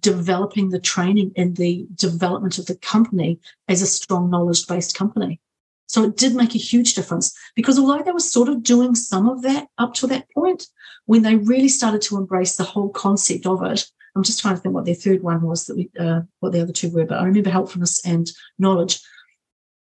developing 0.00 0.70
the 0.70 0.80
training 0.80 1.32
and 1.36 1.56
the 1.56 1.86
development 1.94 2.58
of 2.58 2.66
the 2.66 2.76
company 2.76 3.40
as 3.68 3.82
a 3.82 3.86
strong 3.86 4.30
knowledge 4.30 4.66
based 4.66 4.96
company. 4.96 5.40
So 5.86 6.04
it 6.04 6.16
did 6.16 6.34
make 6.34 6.54
a 6.54 6.58
huge 6.58 6.94
difference 6.94 7.34
because 7.56 7.78
although 7.78 8.02
they 8.02 8.12
were 8.12 8.20
sort 8.20 8.48
of 8.48 8.62
doing 8.62 8.94
some 8.94 9.28
of 9.28 9.42
that 9.42 9.68
up 9.78 9.94
to 9.94 10.06
that 10.08 10.30
point, 10.30 10.66
when 11.06 11.22
they 11.22 11.36
really 11.36 11.68
started 11.68 12.02
to 12.02 12.18
embrace 12.18 12.56
the 12.56 12.64
whole 12.64 12.90
concept 12.90 13.46
of 13.46 13.62
it, 13.64 13.86
I'm 14.14 14.22
just 14.22 14.40
trying 14.40 14.56
to 14.56 14.60
think 14.60 14.74
what 14.74 14.84
their 14.84 14.94
third 14.94 15.22
one 15.22 15.42
was 15.42 15.66
that 15.66 15.76
we, 15.76 15.90
uh, 15.98 16.22
what 16.40 16.52
the 16.52 16.62
other 16.62 16.72
two 16.72 16.90
were, 16.90 17.04
but 17.04 17.18
I 17.18 17.24
remember 17.24 17.50
helpfulness 17.50 18.04
and 18.04 18.30
knowledge. 18.58 19.00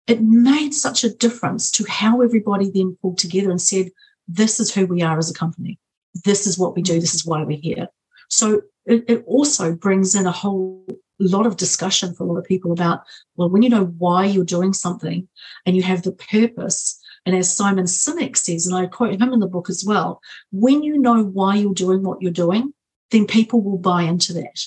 It 0.06 0.22
made 0.22 0.72
such 0.74 1.04
a 1.04 1.14
difference 1.14 1.70
to 1.72 1.84
how 1.88 2.22
everybody 2.22 2.70
then 2.70 2.96
pulled 3.00 3.18
together 3.18 3.50
and 3.50 3.60
said, 3.60 3.90
this 4.28 4.58
is 4.60 4.74
who 4.74 4.86
we 4.86 5.02
are 5.02 5.18
as 5.18 5.30
a 5.30 5.34
company. 5.34 5.78
This 6.24 6.46
is 6.46 6.58
what 6.58 6.74
we 6.74 6.82
do. 6.82 7.00
This 7.00 7.14
is 7.14 7.26
why 7.26 7.42
we're 7.42 7.58
here. 7.58 7.88
So 8.28 8.62
it, 8.86 9.04
it 9.08 9.24
also 9.26 9.74
brings 9.74 10.14
in 10.14 10.26
a 10.26 10.32
whole 10.32 10.86
lot 11.18 11.46
of 11.46 11.56
discussion 11.56 12.14
for 12.14 12.24
a 12.24 12.26
lot 12.26 12.38
of 12.38 12.44
people 12.44 12.72
about, 12.72 13.02
well, 13.36 13.48
when 13.48 13.62
you 13.62 13.68
know 13.68 13.84
why 13.84 14.24
you're 14.24 14.44
doing 14.44 14.72
something 14.72 15.28
and 15.66 15.76
you 15.76 15.82
have 15.82 16.02
the 16.02 16.12
purpose, 16.12 16.98
and 17.24 17.36
as 17.36 17.54
Simon 17.54 17.84
Sinek 17.84 18.36
says, 18.36 18.66
and 18.66 18.74
I 18.74 18.86
quote 18.86 19.20
him 19.20 19.32
in 19.32 19.38
the 19.38 19.46
book 19.46 19.70
as 19.70 19.84
well, 19.86 20.20
when 20.50 20.82
you 20.82 20.98
know 20.98 21.22
why 21.22 21.54
you're 21.54 21.74
doing 21.74 22.02
what 22.02 22.20
you're 22.20 22.32
doing, 22.32 22.74
then 23.12 23.26
people 23.26 23.62
will 23.62 23.78
buy 23.78 24.02
into 24.02 24.32
that. 24.32 24.60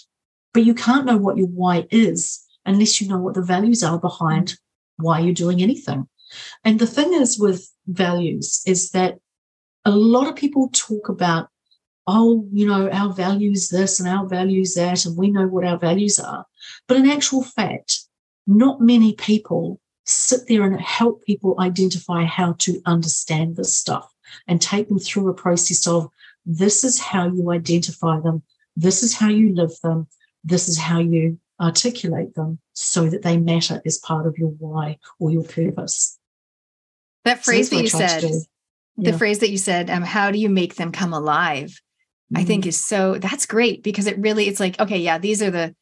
But 0.54 0.64
you 0.64 0.74
can't 0.74 1.06
know 1.06 1.18
what 1.18 1.38
your 1.38 1.48
why 1.48 1.86
is 1.92 2.42
unless 2.66 3.02
you 3.02 3.08
know 3.08 3.20
what 3.20 3.34
the 3.34 3.42
values 3.42 3.84
are 3.84 4.00
behind 4.00 4.58
why 4.98 5.20
you're 5.20 5.34
doing 5.34 5.62
anything. 5.62 6.08
And 6.64 6.80
the 6.80 6.88
thing 6.88 7.14
is 7.14 7.38
with 7.38 7.70
values 7.88 8.64
is 8.66 8.92
that 8.92 9.18
a 9.84 9.92
lot 9.92 10.28
of 10.28 10.36
people 10.36 10.70
talk 10.72 11.10
about, 11.10 11.50
oh, 12.08 12.48
you 12.52 12.66
know, 12.66 12.90
our 12.90 13.14
values 13.14 13.70
this 13.70 14.00
and 14.00 14.08
our 14.08 14.26
values 14.26 14.74
that, 14.76 15.06
and 15.06 15.18
we 15.18 15.30
know 15.30 15.48
what 15.48 15.66
our 15.66 15.78
values 15.78 16.20
are. 16.20 16.46
But 16.88 16.98
in 16.98 17.10
actual 17.10 17.44
fact, 17.44 18.00
not 18.48 18.82
many 18.82 19.14
people 19.14 19.80
sit 20.06 20.42
there 20.48 20.64
and 20.64 20.80
help 20.80 21.24
people 21.24 21.56
identify 21.60 22.24
how 22.24 22.54
to 22.60 22.82
understand 22.86 23.56
this 23.56 23.76
stuff 23.76 24.12
and 24.48 24.62
take 24.62 24.88
them 24.88 25.00
through 25.00 25.30
a 25.30 25.34
process 25.34 25.88
of 25.88 26.10
this 26.46 26.84
is 26.84 27.00
how 27.00 27.28
you 27.28 27.52
identify 27.52 28.20
them. 28.20 28.44
This 28.76 29.04
is 29.04 29.16
how 29.16 29.30
you 29.30 29.54
live 29.54 29.72
them. 29.82 30.08
This 30.44 30.68
is 30.68 30.78
how 30.78 31.00
you 31.00 31.40
articulate 31.60 32.36
them 32.36 32.60
so 32.74 33.10
that 33.10 33.24
they 33.24 33.38
matter 33.38 33.82
as 33.86 33.98
part 33.98 34.28
of 34.28 34.38
your 34.38 34.50
why 34.50 34.98
or 35.20 35.32
your 35.32 35.44
purpose. 35.44 36.20
That 37.24 37.44
phrase 37.44 37.70
so 37.70 37.78
that 37.78 37.82
you 37.82 37.90
said, 37.90 38.22
the 38.98 39.12
yeah. 39.12 39.18
phrase 39.18 39.40
that 39.40 39.50
you 39.50 39.58
said, 39.58 39.90
um, 39.90 40.04
how 40.04 40.32
do 40.32 40.38
you 40.38 40.50
make 40.50 40.76
them 40.76 40.92
come 40.92 41.14
alive? 41.14 41.70
Mm-hmm. 41.70 42.38
I 42.38 42.44
think 42.44 42.66
mm. 42.66 42.68
is 42.68 42.80
so 42.80 43.18
that's 43.18 43.46
great 43.46 43.84
because 43.84 44.08
it 44.08 44.18
really 44.20 44.48
it's 44.48 44.60
like, 44.60 44.80
okay, 44.80 44.98
yeah, 44.98 45.18
these 45.18 45.42
are 45.42 45.52
the 45.52 45.76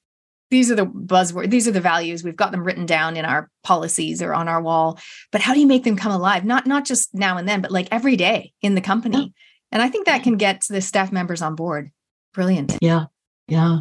these 0.49 0.70
are 0.70 0.76
the 0.76 0.86
buzzwords, 0.86 1.49
these 1.49 1.68
are 1.68 1.72
the 1.72 1.82
values. 1.82 2.24
We've 2.24 2.36
got 2.36 2.51
them 2.51 2.64
written 2.64 2.86
down 2.86 3.18
in 3.18 3.26
our 3.26 3.49
policies 3.64 4.22
or 4.22 4.34
on 4.34 4.47
our 4.47 4.61
wall. 4.61 4.99
But 5.32 5.41
how 5.41 5.53
do 5.53 5.59
you 5.59 5.68
make 5.68 5.84
them 5.84 5.97
come 5.97 6.11
alive? 6.11 6.45
Not 6.45 6.68
not 6.68 6.86
just 6.86 7.14
now 7.14 7.38
and 7.38 7.47
then, 7.47 7.61
but 7.61 7.72
like 7.72 7.88
every 7.91 8.16
day 8.16 8.53
in 8.61 8.76
the 8.76 8.82
company. 8.82 9.34
And 9.74 9.82
I 9.82 9.89
think 9.89 10.05
that 10.05 10.21
can 10.21 10.38
get 10.38 10.65
the 10.69 10.82
staff 10.82 11.11
members 11.11 11.41
on 11.41 11.55
board. 11.55 11.91
Brilliant. 12.32 12.78
Yeah. 12.80 13.05
Yeah. 13.47 13.80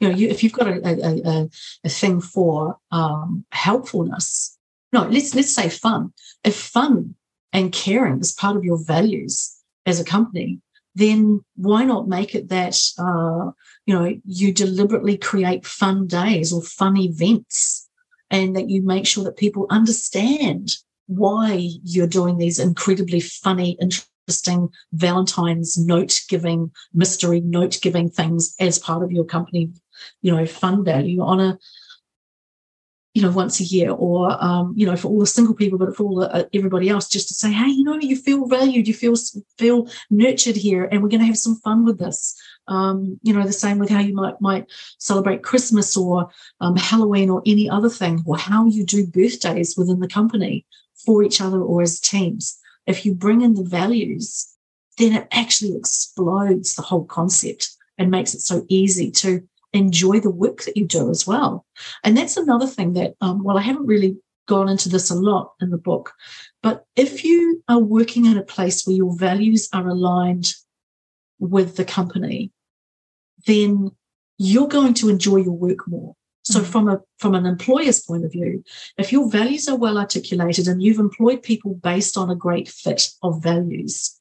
You 0.00 0.08
know, 0.08 0.14
you, 0.16 0.28
if 0.28 0.42
you've 0.42 0.52
got 0.52 0.66
a, 0.66 0.80
a, 0.84 1.48
a, 1.84 1.88
thing 1.88 2.20
for 2.20 2.76
um, 2.90 3.44
helpfulness, 3.52 4.58
no, 4.92 5.06
let's 5.06 5.36
let's 5.36 5.54
say 5.54 5.68
fun. 5.68 6.12
If 6.42 6.56
fun 6.56 7.14
and 7.52 7.70
caring 7.70 8.18
is 8.18 8.32
part 8.32 8.56
of 8.56 8.64
your 8.64 8.82
values 8.84 9.54
as 9.86 10.00
a 10.00 10.04
company, 10.04 10.60
then 10.96 11.44
why 11.54 11.84
not 11.84 12.08
make 12.08 12.34
it 12.34 12.48
that 12.48 12.76
uh, 12.98 13.52
you 13.86 13.94
know 13.94 14.18
you 14.24 14.52
deliberately 14.52 15.16
create 15.16 15.64
fun 15.64 16.08
days 16.08 16.52
or 16.52 16.60
fun 16.60 16.96
events, 16.96 17.88
and 18.32 18.56
that 18.56 18.68
you 18.68 18.82
make 18.82 19.06
sure 19.06 19.22
that 19.22 19.36
people 19.36 19.68
understand 19.70 20.72
why 21.06 21.70
you're 21.84 22.08
doing 22.08 22.38
these 22.38 22.58
incredibly 22.58 23.20
funny, 23.20 23.78
interesting 24.28 24.68
Valentine's 24.92 25.78
note 25.78 26.20
giving, 26.28 26.70
mystery 26.92 27.40
note 27.40 27.78
giving 27.80 28.10
things 28.10 28.54
as 28.60 28.78
part 28.78 29.02
of 29.02 29.10
your 29.10 29.24
company, 29.24 29.70
you 30.20 30.34
know, 30.34 30.44
fund 30.44 30.84
value 30.84 31.22
on 31.22 31.40
a 31.40 31.58
you 33.14 33.22
know, 33.22 33.30
once 33.32 33.58
a 33.58 33.64
year, 33.64 33.90
or 33.90 34.36
um, 34.44 34.74
you 34.76 34.86
know, 34.86 34.94
for 34.94 35.08
all 35.08 35.18
the 35.18 35.26
single 35.26 35.54
people, 35.54 35.76
but 35.76 35.96
for 35.96 36.04
all 36.04 36.16
the, 36.16 36.32
uh, 36.32 36.44
everybody 36.54 36.88
else, 36.88 37.08
just 37.08 37.26
to 37.26 37.34
say, 37.34 37.50
hey, 37.50 37.66
you 37.66 37.82
know, 37.82 37.96
you 37.96 38.14
feel 38.14 38.46
valued, 38.46 38.86
you 38.86 38.94
feel 38.94 39.14
feel 39.56 39.88
nurtured 40.10 40.54
here, 40.54 40.84
and 40.84 41.02
we're 41.02 41.08
going 41.08 41.22
to 41.22 41.26
have 41.26 41.38
some 41.38 41.56
fun 41.56 41.84
with 41.84 41.98
this. 41.98 42.38
Um, 42.68 43.18
you 43.22 43.32
know, 43.32 43.44
the 43.44 43.52
same 43.52 43.78
with 43.78 43.88
how 43.88 44.00
you 44.00 44.14
might 44.14 44.40
might 44.40 44.66
celebrate 44.98 45.42
Christmas 45.42 45.96
or 45.96 46.28
um, 46.60 46.76
Halloween 46.76 47.30
or 47.30 47.42
any 47.46 47.68
other 47.68 47.88
thing, 47.88 48.22
or 48.26 48.36
how 48.36 48.66
you 48.66 48.84
do 48.84 49.06
birthdays 49.06 49.74
within 49.76 49.98
the 49.98 50.06
company 50.06 50.66
for 51.04 51.24
each 51.24 51.40
other 51.40 51.60
or 51.60 51.82
as 51.82 51.98
teams. 51.98 52.60
If 52.88 53.04
you 53.06 53.14
bring 53.14 53.42
in 53.42 53.54
the 53.54 53.62
values, 53.62 54.48
then 54.96 55.12
it 55.12 55.28
actually 55.30 55.76
explodes 55.76 56.74
the 56.74 56.82
whole 56.82 57.04
concept 57.04 57.70
and 57.98 58.10
makes 58.10 58.34
it 58.34 58.40
so 58.40 58.64
easy 58.68 59.10
to 59.10 59.46
enjoy 59.72 60.20
the 60.20 60.30
work 60.30 60.62
that 60.62 60.76
you 60.76 60.86
do 60.86 61.10
as 61.10 61.26
well. 61.26 61.66
And 62.02 62.16
that's 62.16 62.38
another 62.38 62.66
thing 62.66 62.94
that, 62.94 63.14
um, 63.20 63.44
well, 63.44 63.58
I 63.58 63.60
haven't 63.60 63.86
really 63.86 64.16
gone 64.46 64.70
into 64.70 64.88
this 64.88 65.10
a 65.10 65.14
lot 65.14 65.52
in 65.60 65.68
the 65.68 65.76
book, 65.76 66.14
but 66.62 66.86
if 66.96 67.22
you 67.22 67.62
are 67.68 67.78
working 67.78 68.24
in 68.24 68.38
a 68.38 68.42
place 68.42 68.86
where 68.86 68.96
your 68.96 69.14
values 69.14 69.68
are 69.74 69.86
aligned 69.86 70.54
with 71.38 71.76
the 71.76 71.84
company, 71.84 72.50
then 73.46 73.90
you're 74.38 74.68
going 74.68 74.94
to 74.94 75.10
enjoy 75.10 75.36
your 75.36 75.52
work 75.52 75.86
more. 75.86 76.14
So 76.50 76.60
mm-hmm. 76.60 76.70
from 76.70 76.88
a 76.88 77.00
from 77.18 77.34
an 77.34 77.44
employer's 77.44 78.00
point 78.00 78.24
of 78.24 78.32
view, 78.32 78.64
if 78.96 79.12
your 79.12 79.30
values 79.30 79.68
are 79.68 79.76
well 79.76 79.98
articulated 79.98 80.66
and 80.66 80.82
you've 80.82 80.98
employed 80.98 81.42
people 81.42 81.74
based 81.74 82.16
on 82.16 82.30
a 82.30 82.34
great 82.34 82.68
fit 82.68 83.10
of 83.22 83.42
values, 83.42 84.18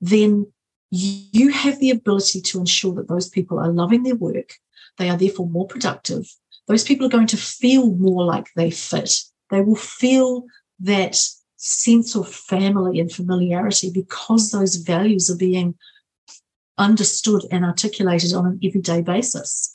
then 0.00 0.50
you 0.90 1.50
have 1.50 1.80
the 1.80 1.90
ability 1.90 2.40
to 2.40 2.58
ensure 2.58 2.94
that 2.94 3.08
those 3.08 3.28
people 3.28 3.58
are 3.58 3.68
loving 3.68 4.04
their 4.04 4.14
work. 4.14 4.54
They 4.96 5.10
are 5.10 5.18
therefore 5.18 5.50
more 5.50 5.66
productive. 5.66 6.26
Those 6.66 6.82
people 6.82 7.06
are 7.06 7.10
going 7.10 7.26
to 7.26 7.36
feel 7.36 7.94
more 7.94 8.24
like 8.24 8.48
they 8.56 8.70
fit. 8.70 9.20
They 9.50 9.60
will 9.60 9.76
feel 9.76 10.44
that 10.80 11.20
sense 11.56 12.14
of 12.14 12.32
family 12.32 13.00
and 13.00 13.12
familiarity 13.12 13.90
because 13.90 14.50
those 14.50 14.76
values 14.76 15.30
are 15.30 15.36
being 15.36 15.74
understood 16.78 17.42
and 17.50 17.66
articulated 17.66 18.32
on 18.32 18.46
an 18.46 18.60
everyday 18.64 19.02
basis. 19.02 19.74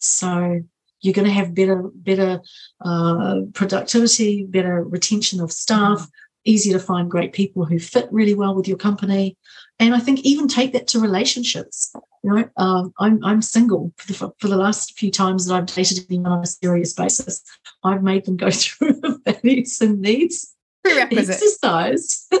So 0.00 0.60
you're 1.00 1.14
going 1.14 1.28
to 1.28 1.32
have 1.32 1.54
better, 1.54 1.90
better 1.94 2.40
uh, 2.84 3.40
productivity, 3.54 4.44
better 4.44 4.82
retention 4.82 5.40
of 5.40 5.52
staff, 5.52 6.08
easier 6.44 6.72
to 6.72 6.84
find 6.84 7.10
great 7.10 7.32
people 7.32 7.64
who 7.64 7.78
fit 7.78 8.08
really 8.10 8.34
well 8.34 8.54
with 8.54 8.66
your 8.66 8.76
company. 8.76 9.36
And 9.78 9.94
I 9.94 10.00
think 10.00 10.20
even 10.20 10.48
take 10.48 10.72
that 10.72 10.88
to 10.88 11.00
relationships. 11.00 11.94
You 12.24 12.34
know, 12.34 12.48
um, 12.56 12.92
I'm 12.98 13.24
I'm 13.24 13.42
single 13.42 13.92
for 13.96 14.12
the, 14.12 14.32
for 14.38 14.48
the 14.48 14.56
last 14.56 14.98
few 14.98 15.10
times 15.10 15.46
that 15.46 15.54
I've 15.54 15.66
dated 15.66 16.04
anyone 16.10 16.32
on 16.32 16.42
a 16.42 16.46
serious 16.46 16.92
basis. 16.92 17.42
I've 17.84 18.02
made 18.02 18.24
them 18.24 18.36
go 18.36 18.50
through 18.50 18.94
the 18.94 19.20
values 19.24 19.80
and 19.80 20.00
needs 20.00 20.54
exercise, 20.84 22.26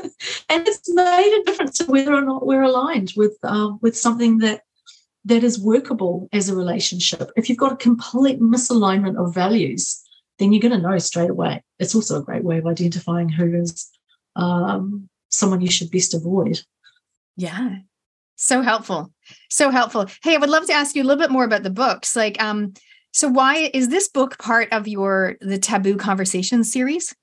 and 0.48 0.66
it's 0.66 0.92
made 0.92 1.40
a 1.40 1.44
difference 1.44 1.78
to 1.78 1.84
whether 1.84 2.12
or 2.12 2.22
not 2.22 2.44
we're 2.44 2.62
aligned 2.62 3.12
with 3.16 3.38
uh, 3.44 3.70
with 3.80 3.96
something 3.96 4.38
that 4.38 4.62
that 5.28 5.44
is 5.44 5.60
workable 5.60 6.28
as 6.32 6.48
a 6.48 6.56
relationship. 6.56 7.30
If 7.36 7.48
you've 7.48 7.58
got 7.58 7.72
a 7.72 7.76
complete 7.76 8.40
misalignment 8.40 9.22
of 9.22 9.34
values, 9.34 10.02
then 10.38 10.52
you're 10.52 10.62
going 10.62 10.72
to 10.72 10.88
know 10.88 10.96
straight 10.98 11.28
away. 11.30 11.62
It's 11.78 11.94
also 11.94 12.18
a 12.18 12.22
great 12.22 12.44
way 12.44 12.58
of 12.58 12.66
identifying 12.66 13.28
who 13.28 13.54
is 13.54 13.90
um, 14.36 15.08
someone 15.28 15.60
you 15.60 15.70
should 15.70 15.90
best 15.90 16.14
avoid. 16.14 16.62
Yeah. 17.36 17.76
So 18.36 18.62
helpful. 18.62 19.12
So 19.50 19.70
helpful. 19.70 20.06
Hey, 20.22 20.34
I 20.34 20.38
would 20.38 20.48
love 20.48 20.66
to 20.66 20.72
ask 20.72 20.96
you 20.96 21.02
a 21.02 21.04
little 21.04 21.22
bit 21.22 21.30
more 21.30 21.44
about 21.44 21.62
the 21.62 21.70
books. 21.70 22.16
Like, 22.16 22.42
um, 22.42 22.72
so 23.12 23.28
why 23.28 23.70
is 23.74 23.90
this 23.90 24.08
book 24.08 24.38
part 24.38 24.72
of 24.72 24.88
your 24.88 25.36
the 25.42 25.58
Taboo 25.58 25.96
Conversations 25.96 26.72
series? 26.72 27.14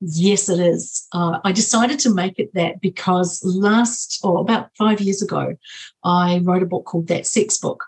Yes, 0.00 0.48
it 0.48 0.60
is. 0.60 1.06
Uh, 1.12 1.38
I 1.42 1.52
decided 1.52 1.98
to 2.00 2.14
make 2.14 2.38
it 2.38 2.52
that 2.54 2.80
because 2.80 3.42
last, 3.44 4.20
or 4.22 4.40
about 4.40 4.70
five 4.76 5.00
years 5.00 5.22
ago, 5.22 5.56
I 6.04 6.40
wrote 6.42 6.62
a 6.62 6.66
book 6.66 6.84
called 6.84 7.08
That 7.08 7.26
Sex 7.26 7.56
Book, 7.56 7.82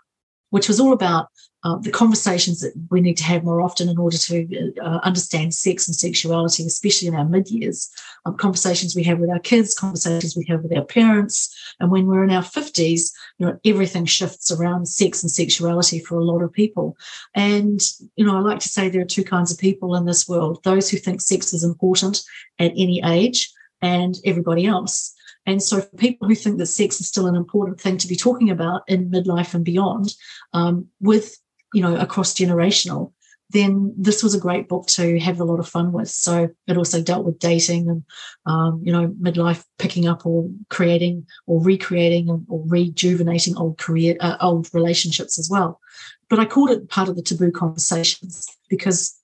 which 0.50 0.68
was 0.68 0.80
all 0.80 0.92
about 0.92 1.28
uh, 1.64 1.76
the 1.78 1.90
conversations 1.90 2.61
that 2.61 2.72
we 2.90 3.00
need 3.00 3.16
to 3.16 3.24
have 3.24 3.42
more 3.42 3.61
often 3.61 3.88
in 3.88 3.98
order 3.98 4.16
to 4.16 4.72
uh, 4.80 5.00
understand 5.02 5.52
sex 5.52 5.88
and 5.88 5.96
sexuality, 5.96 6.64
especially 6.64 7.09
in 7.09 7.16
our 7.16 7.24
mid 7.24 7.50
years. 7.50 7.90
Um, 8.24 8.36
conversations 8.36 8.94
we 8.94 9.02
have 9.04 9.18
with 9.18 9.30
our 9.30 9.40
kids, 9.40 9.74
conversations 9.74 10.36
we 10.36 10.46
have 10.48 10.62
with 10.62 10.76
our 10.76 10.84
parents, 10.84 11.54
and 11.80 11.90
when 11.90 12.06
we're 12.06 12.22
in 12.22 12.30
our 12.30 12.44
fifties, 12.44 13.12
you 13.38 13.46
know, 13.46 13.59
everything 13.64 14.04
shifts 14.04 14.52
around 14.52 14.86
sex 14.86 15.22
and 15.22 15.30
sexuality 15.30 15.98
for 15.98 16.18
a 16.18 16.24
lot 16.24 16.42
of 16.42 16.52
people. 16.52 16.96
And 17.34 17.80
you 18.14 18.24
know, 18.24 18.36
I 18.36 18.40
like 18.40 18.61
to 18.61 18.68
say 18.68 18.88
there 18.88 19.02
are 19.02 19.06
two 19.06 19.24
kinds 19.24 19.52
of 19.52 19.59
people 19.59 19.96
in 19.96 20.06
this 20.06 20.28
world: 20.28 20.62
those 20.62 20.88
who 20.88 20.96
think 20.98 21.20
sex 21.20 21.52
is 21.52 21.64
important 21.64 22.22
at 22.61 22.70
any 22.76 23.02
age, 23.04 23.52
and 23.82 24.16
everybody 24.24 24.64
else. 24.64 25.12
And 25.44 25.62
so, 25.62 25.80
for 25.80 25.96
people 25.96 26.28
who 26.28 26.34
think 26.34 26.59
that 26.59 26.66
sex 26.66 27.00
is 27.00 27.09
still 27.09 27.26
an 27.26 27.34
important 27.34 27.80
thing 27.80 27.96
to 27.98 28.06
be 28.06 28.16
talking 28.16 28.50
about 28.50 28.82
in 28.86 29.11
midlife 29.11 29.54
and 29.54 29.64
beyond, 29.64 30.14
um, 30.52 30.86
with 31.00 31.36
you 31.72 31.82
know, 31.82 31.96
across 31.96 32.34
generational, 32.34 33.12
then 33.50 33.94
this 33.96 34.22
was 34.22 34.34
a 34.34 34.40
great 34.40 34.68
book 34.68 34.86
to 34.86 35.18
have 35.18 35.40
a 35.40 35.44
lot 35.44 35.58
of 35.58 35.68
fun 35.68 35.92
with. 35.92 36.10
So 36.10 36.48
it 36.66 36.76
also 36.76 37.02
dealt 37.02 37.24
with 37.24 37.38
dating 37.38 37.88
and, 37.88 38.04
um, 38.44 38.82
you 38.84 38.92
know, 38.92 39.08
midlife 39.08 39.64
picking 39.78 40.06
up 40.06 40.26
or 40.26 40.50
creating 40.68 41.26
or 41.46 41.62
recreating 41.62 42.28
or 42.48 42.62
rejuvenating 42.66 43.56
old 43.56 43.78
career, 43.78 44.16
uh, 44.20 44.36
old 44.40 44.68
relationships 44.74 45.38
as 45.38 45.48
well. 45.50 45.80
But 46.28 46.40
I 46.40 46.44
called 46.44 46.70
it 46.70 46.90
part 46.90 47.08
of 47.08 47.16
the 47.16 47.22
taboo 47.22 47.50
conversations 47.50 48.46
because 48.68 49.18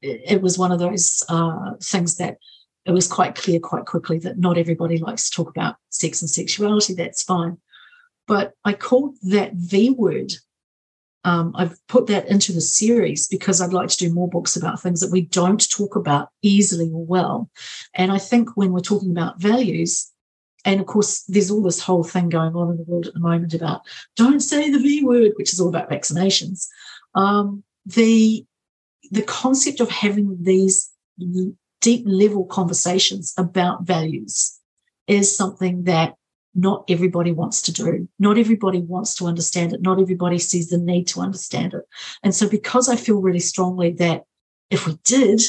it 0.00 0.42
was 0.42 0.58
one 0.58 0.70
of 0.70 0.78
those 0.78 1.24
uh, 1.28 1.72
things 1.82 2.16
that 2.16 2.38
it 2.84 2.92
was 2.92 3.08
quite 3.08 3.34
clear 3.34 3.58
quite 3.58 3.84
quickly 3.84 4.18
that 4.20 4.38
not 4.38 4.56
everybody 4.56 4.98
likes 4.98 5.28
to 5.28 5.36
talk 5.36 5.50
about 5.50 5.76
sex 5.90 6.22
and 6.22 6.30
sexuality. 6.30 6.94
That's 6.94 7.22
fine. 7.22 7.58
But 8.26 8.52
I 8.64 8.74
called 8.74 9.16
that 9.22 9.54
V 9.54 9.90
word 9.90 10.32
um, 11.28 11.52
I've 11.56 11.76
put 11.88 12.06
that 12.06 12.26
into 12.28 12.54
the 12.54 12.62
series 12.62 13.28
because 13.28 13.60
I'd 13.60 13.74
like 13.74 13.90
to 13.90 13.98
do 13.98 14.14
more 14.14 14.30
books 14.30 14.56
about 14.56 14.80
things 14.80 15.00
that 15.00 15.12
we 15.12 15.22
don't 15.22 15.70
talk 15.70 15.94
about 15.94 16.30
easily 16.40 16.90
or 16.90 17.04
well. 17.04 17.50
And 17.92 18.10
I 18.10 18.16
think 18.16 18.56
when 18.56 18.72
we're 18.72 18.80
talking 18.80 19.10
about 19.10 19.38
values, 19.38 20.10
and 20.64 20.80
of 20.80 20.86
course, 20.86 21.24
there's 21.24 21.50
all 21.50 21.62
this 21.62 21.82
whole 21.82 22.02
thing 22.02 22.30
going 22.30 22.54
on 22.54 22.70
in 22.70 22.78
the 22.78 22.84
world 22.84 23.08
at 23.08 23.12
the 23.12 23.20
moment 23.20 23.52
about 23.52 23.82
don't 24.16 24.40
say 24.40 24.70
the 24.70 24.78
V 24.78 25.04
word, 25.04 25.32
which 25.36 25.52
is 25.52 25.60
all 25.60 25.68
about 25.68 25.90
vaccinations. 25.90 26.66
Um, 27.14 27.62
the 27.84 28.46
the 29.10 29.22
concept 29.22 29.80
of 29.80 29.90
having 29.90 30.34
these 30.40 30.90
deep 31.82 32.04
level 32.06 32.46
conversations 32.46 33.34
about 33.36 33.82
values 33.82 34.58
is 35.06 35.36
something 35.36 35.84
that 35.84 36.14
not 36.54 36.84
everybody 36.88 37.32
wants 37.32 37.62
to 37.62 37.72
do. 37.72 38.08
Not 38.18 38.38
everybody 38.38 38.80
wants 38.80 39.14
to 39.16 39.26
understand 39.26 39.72
it. 39.72 39.82
Not 39.82 40.00
everybody 40.00 40.38
sees 40.38 40.70
the 40.70 40.78
need 40.78 41.06
to 41.08 41.20
understand 41.20 41.74
it. 41.74 41.82
And 42.22 42.34
so, 42.34 42.48
because 42.48 42.88
I 42.88 42.96
feel 42.96 43.20
really 43.20 43.40
strongly 43.40 43.92
that 43.94 44.24
if 44.70 44.86
we 44.86 44.98
did, 45.04 45.40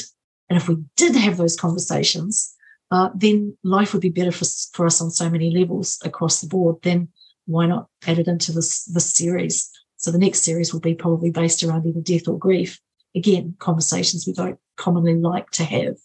and 0.48 0.56
if 0.56 0.68
we 0.68 0.76
did 0.96 1.14
have 1.16 1.36
those 1.36 1.56
conversations, 1.56 2.54
uh, 2.90 3.10
then 3.14 3.56
life 3.62 3.92
would 3.92 4.02
be 4.02 4.08
better 4.08 4.32
for, 4.32 4.44
for 4.72 4.86
us 4.86 5.00
on 5.00 5.10
so 5.10 5.30
many 5.30 5.50
levels 5.50 5.98
across 6.04 6.40
the 6.40 6.48
board. 6.48 6.76
Then 6.82 7.08
why 7.46 7.66
not 7.66 7.88
add 8.06 8.18
it 8.18 8.28
into 8.28 8.52
this, 8.52 8.84
this 8.86 9.12
series? 9.12 9.70
So 9.96 10.10
the 10.10 10.18
next 10.18 10.42
series 10.42 10.72
will 10.72 10.80
be 10.80 10.94
probably 10.94 11.30
based 11.30 11.62
around 11.62 11.86
either 11.86 12.00
death 12.00 12.26
or 12.26 12.38
grief. 12.38 12.80
Again, 13.14 13.54
conversations 13.58 14.26
we 14.26 14.32
don't 14.32 14.58
commonly 14.76 15.14
like 15.14 15.50
to 15.50 15.64
have 15.64 15.96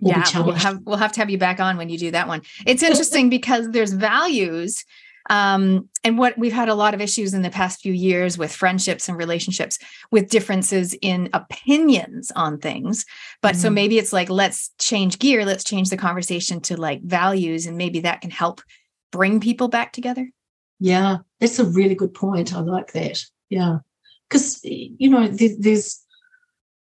yeah 0.00 0.24
we'll 0.40 0.52
have 0.52 0.80
we'll 0.84 0.96
have 0.96 1.12
to 1.12 1.20
have 1.20 1.30
you 1.30 1.38
back 1.38 1.60
on 1.60 1.76
when 1.76 1.88
you 1.88 1.98
do 1.98 2.10
that 2.10 2.28
one. 2.28 2.42
It's 2.66 2.82
interesting 2.82 3.30
because 3.30 3.70
there's 3.70 3.92
values 3.92 4.84
um, 5.28 5.88
and 6.04 6.18
what 6.18 6.38
we've 6.38 6.52
had 6.52 6.68
a 6.68 6.74
lot 6.74 6.94
of 6.94 7.00
issues 7.00 7.34
in 7.34 7.42
the 7.42 7.50
past 7.50 7.80
few 7.80 7.92
years 7.92 8.38
with 8.38 8.54
friendships 8.54 9.08
and 9.08 9.18
relationships 9.18 9.76
with 10.12 10.30
differences 10.30 10.94
in 11.02 11.28
opinions 11.32 12.30
on 12.36 12.58
things. 12.58 13.04
But 13.42 13.54
mm-hmm. 13.54 13.62
so 13.62 13.70
maybe 13.70 13.98
it's 13.98 14.12
like 14.12 14.30
let's 14.30 14.70
change 14.78 15.18
gear 15.18 15.44
let's 15.44 15.64
change 15.64 15.90
the 15.90 15.96
conversation 15.96 16.60
to 16.62 16.76
like 16.76 17.02
values 17.02 17.66
and 17.66 17.76
maybe 17.76 18.00
that 18.00 18.20
can 18.20 18.30
help 18.30 18.60
bring 19.10 19.40
people 19.40 19.68
back 19.68 19.92
together. 19.92 20.30
Yeah 20.78 21.18
that's 21.40 21.58
a 21.58 21.64
really 21.64 21.94
good 21.94 22.14
point. 22.14 22.54
I 22.54 22.60
like 22.60 22.92
that. 22.92 23.22
Yeah. 23.48 23.78
Because 24.28 24.60
you 24.64 25.08
know 25.08 25.28
there's 25.28 26.04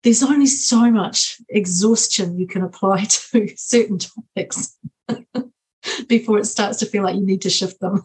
there's 0.02 0.22
only 0.22 0.46
so 0.46 0.90
much 0.90 1.38
exhaustion 1.48 2.38
you 2.38 2.46
can 2.46 2.62
apply 2.62 3.04
to 3.08 3.52
certain 3.56 3.98
topics 3.98 4.76
before 6.08 6.38
it 6.38 6.46
starts 6.46 6.78
to 6.78 6.86
feel 6.86 7.02
like 7.02 7.16
you 7.16 7.26
need 7.26 7.42
to 7.42 7.50
shift 7.50 7.80
them. 7.80 8.02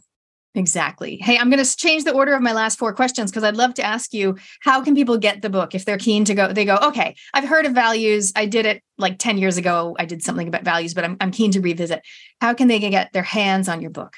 Exactly. 0.56 1.18
Hey, 1.18 1.38
I'm 1.38 1.50
going 1.50 1.64
to 1.64 1.78
change 1.78 2.06
the 2.06 2.14
order 2.14 2.34
of 2.34 2.42
my 2.42 2.54
last 2.54 2.80
four 2.80 2.94
questions 2.94 3.30
because 3.30 3.44
I'd 3.44 3.58
love 3.58 3.74
to 3.74 3.84
ask 3.84 4.14
you 4.14 4.38
how 4.62 4.82
can 4.82 4.96
people 4.96 5.18
get 5.18 5.42
the 5.42 5.50
book 5.50 5.76
if 5.76 5.84
they're 5.84 5.98
keen 5.98 6.24
to 6.26 6.34
go? 6.34 6.54
They 6.54 6.64
go, 6.64 6.78
okay, 6.78 7.16
I've 7.34 7.48
heard 7.48 7.66
of 7.66 7.74
values. 7.74 8.32
I 8.38 8.46
did 8.46 8.66
it 8.66 8.82
like 8.98 9.20
10 9.20 9.38
years 9.38 9.58
ago. 9.58 9.98
I 10.00 10.06
did 10.06 10.24
something 10.24 10.48
about 10.48 10.64
values, 10.64 10.94
but 10.94 11.04
I'm, 11.04 11.18
I'm 11.20 11.32
keen 11.32 11.52
to 11.52 11.60
revisit. 11.60 12.02
How 12.40 12.54
can 12.54 12.70
they 12.70 12.80
get 12.80 13.12
their 13.12 13.22
hands 13.22 13.68
on 13.68 13.82
your 13.82 13.92
book? 13.92 14.14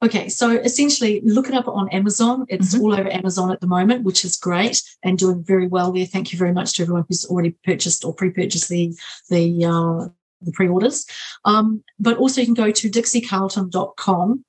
Okay, 0.00 0.28
so 0.28 0.50
essentially, 0.50 1.20
look 1.24 1.48
it 1.48 1.54
up 1.54 1.66
on 1.66 1.88
Amazon. 1.88 2.46
It's 2.48 2.74
Mm-hmm. 2.74 2.84
all 2.84 2.92
over 2.94 3.10
Amazon 3.12 3.50
at 3.50 3.60
the 3.60 3.66
moment, 3.66 4.04
which 4.04 4.24
is 4.24 4.36
great 4.36 4.82
and 5.02 5.18
doing 5.18 5.42
very 5.42 5.66
well 5.66 5.90
there. 5.92 6.06
Thank 6.06 6.32
you 6.32 6.38
very 6.38 6.52
much 6.52 6.74
to 6.74 6.82
everyone 6.82 7.04
who's 7.08 7.24
already 7.26 7.56
purchased 7.64 8.04
or 8.04 8.14
pre-purchased 8.14 8.68
the 8.68 8.94
the 9.28 9.64
uh, 9.64 10.08
the 10.40 10.52
pre-orders. 10.52 11.04
Um, 11.44 11.82
but 11.98 12.16
also, 12.16 12.40
you 12.40 12.46
can 12.46 12.54
go 12.54 12.70
to 12.70 12.90
dixiecarlton.com 12.90 14.44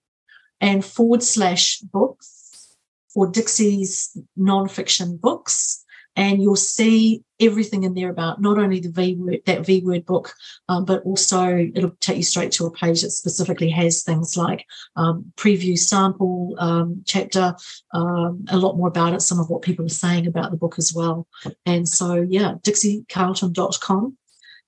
and 0.61 0.85
forward 0.85 1.23
slash 1.23 1.79
books 1.79 2.75
or 3.15 3.25
Dixie's 3.27 4.15
nonfiction 4.37 5.19
books, 5.19 5.83
and 6.19 6.43
you'll 6.43 6.57
see 6.57 7.23
everything 7.39 7.83
in 7.83 7.93
there 7.93 8.09
about 8.09 8.41
not 8.41 8.57
only 8.57 8.81
the 8.81 8.89
V 8.89 9.15
word 9.15 9.39
that 9.45 9.65
V 9.65 9.81
word 9.85 10.05
book, 10.05 10.33
um, 10.67 10.83
but 10.83 11.01
also 11.03 11.69
it'll 11.73 11.95
take 12.01 12.17
you 12.17 12.23
straight 12.23 12.51
to 12.51 12.65
a 12.65 12.71
page 12.71 13.03
that 13.03 13.11
specifically 13.11 13.69
has 13.69 14.03
things 14.03 14.35
like 14.35 14.65
um, 14.97 15.31
preview 15.37 15.79
sample 15.79 16.55
um, 16.59 17.01
chapter, 17.07 17.55
um, 17.93 18.43
a 18.49 18.57
lot 18.57 18.75
more 18.75 18.89
about 18.89 19.13
it, 19.13 19.21
some 19.21 19.39
of 19.39 19.49
what 19.49 19.61
people 19.61 19.85
are 19.85 19.89
saying 19.89 20.27
about 20.27 20.51
the 20.51 20.57
book 20.57 20.75
as 20.77 20.93
well. 20.93 21.25
And 21.65 21.87
so, 21.87 22.15
yeah, 22.15 22.55
dixiecarlton.com, 22.63 24.17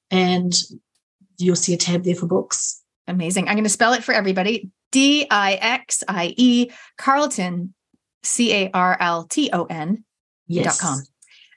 and 0.10 0.54
you'll 1.38 1.58
see 1.58 1.74
a 1.74 1.78
tab 1.78 2.06
there 2.06 2.16
for 2.16 2.28
books. 2.28 2.82
Amazing. 3.08 3.50
I'm 3.50 3.56
going 3.56 3.66
to 3.66 3.70
spell 3.70 3.92
it 3.92 4.06
for 4.06 4.14
everybody. 4.14 4.70
D 4.94 5.28
I 5.30 5.56
X 5.56 6.02
I 6.08 6.34
E 6.38 6.72
Carlton, 6.98 7.74
C 8.24 8.54
A 8.54 8.72
R 8.74 8.96
L 9.02 9.26
T 9.26 9.50
O 9.52 9.66
N 9.66 10.06
Yes, 10.48 10.78
dot 10.78 10.88
com. 10.88 11.04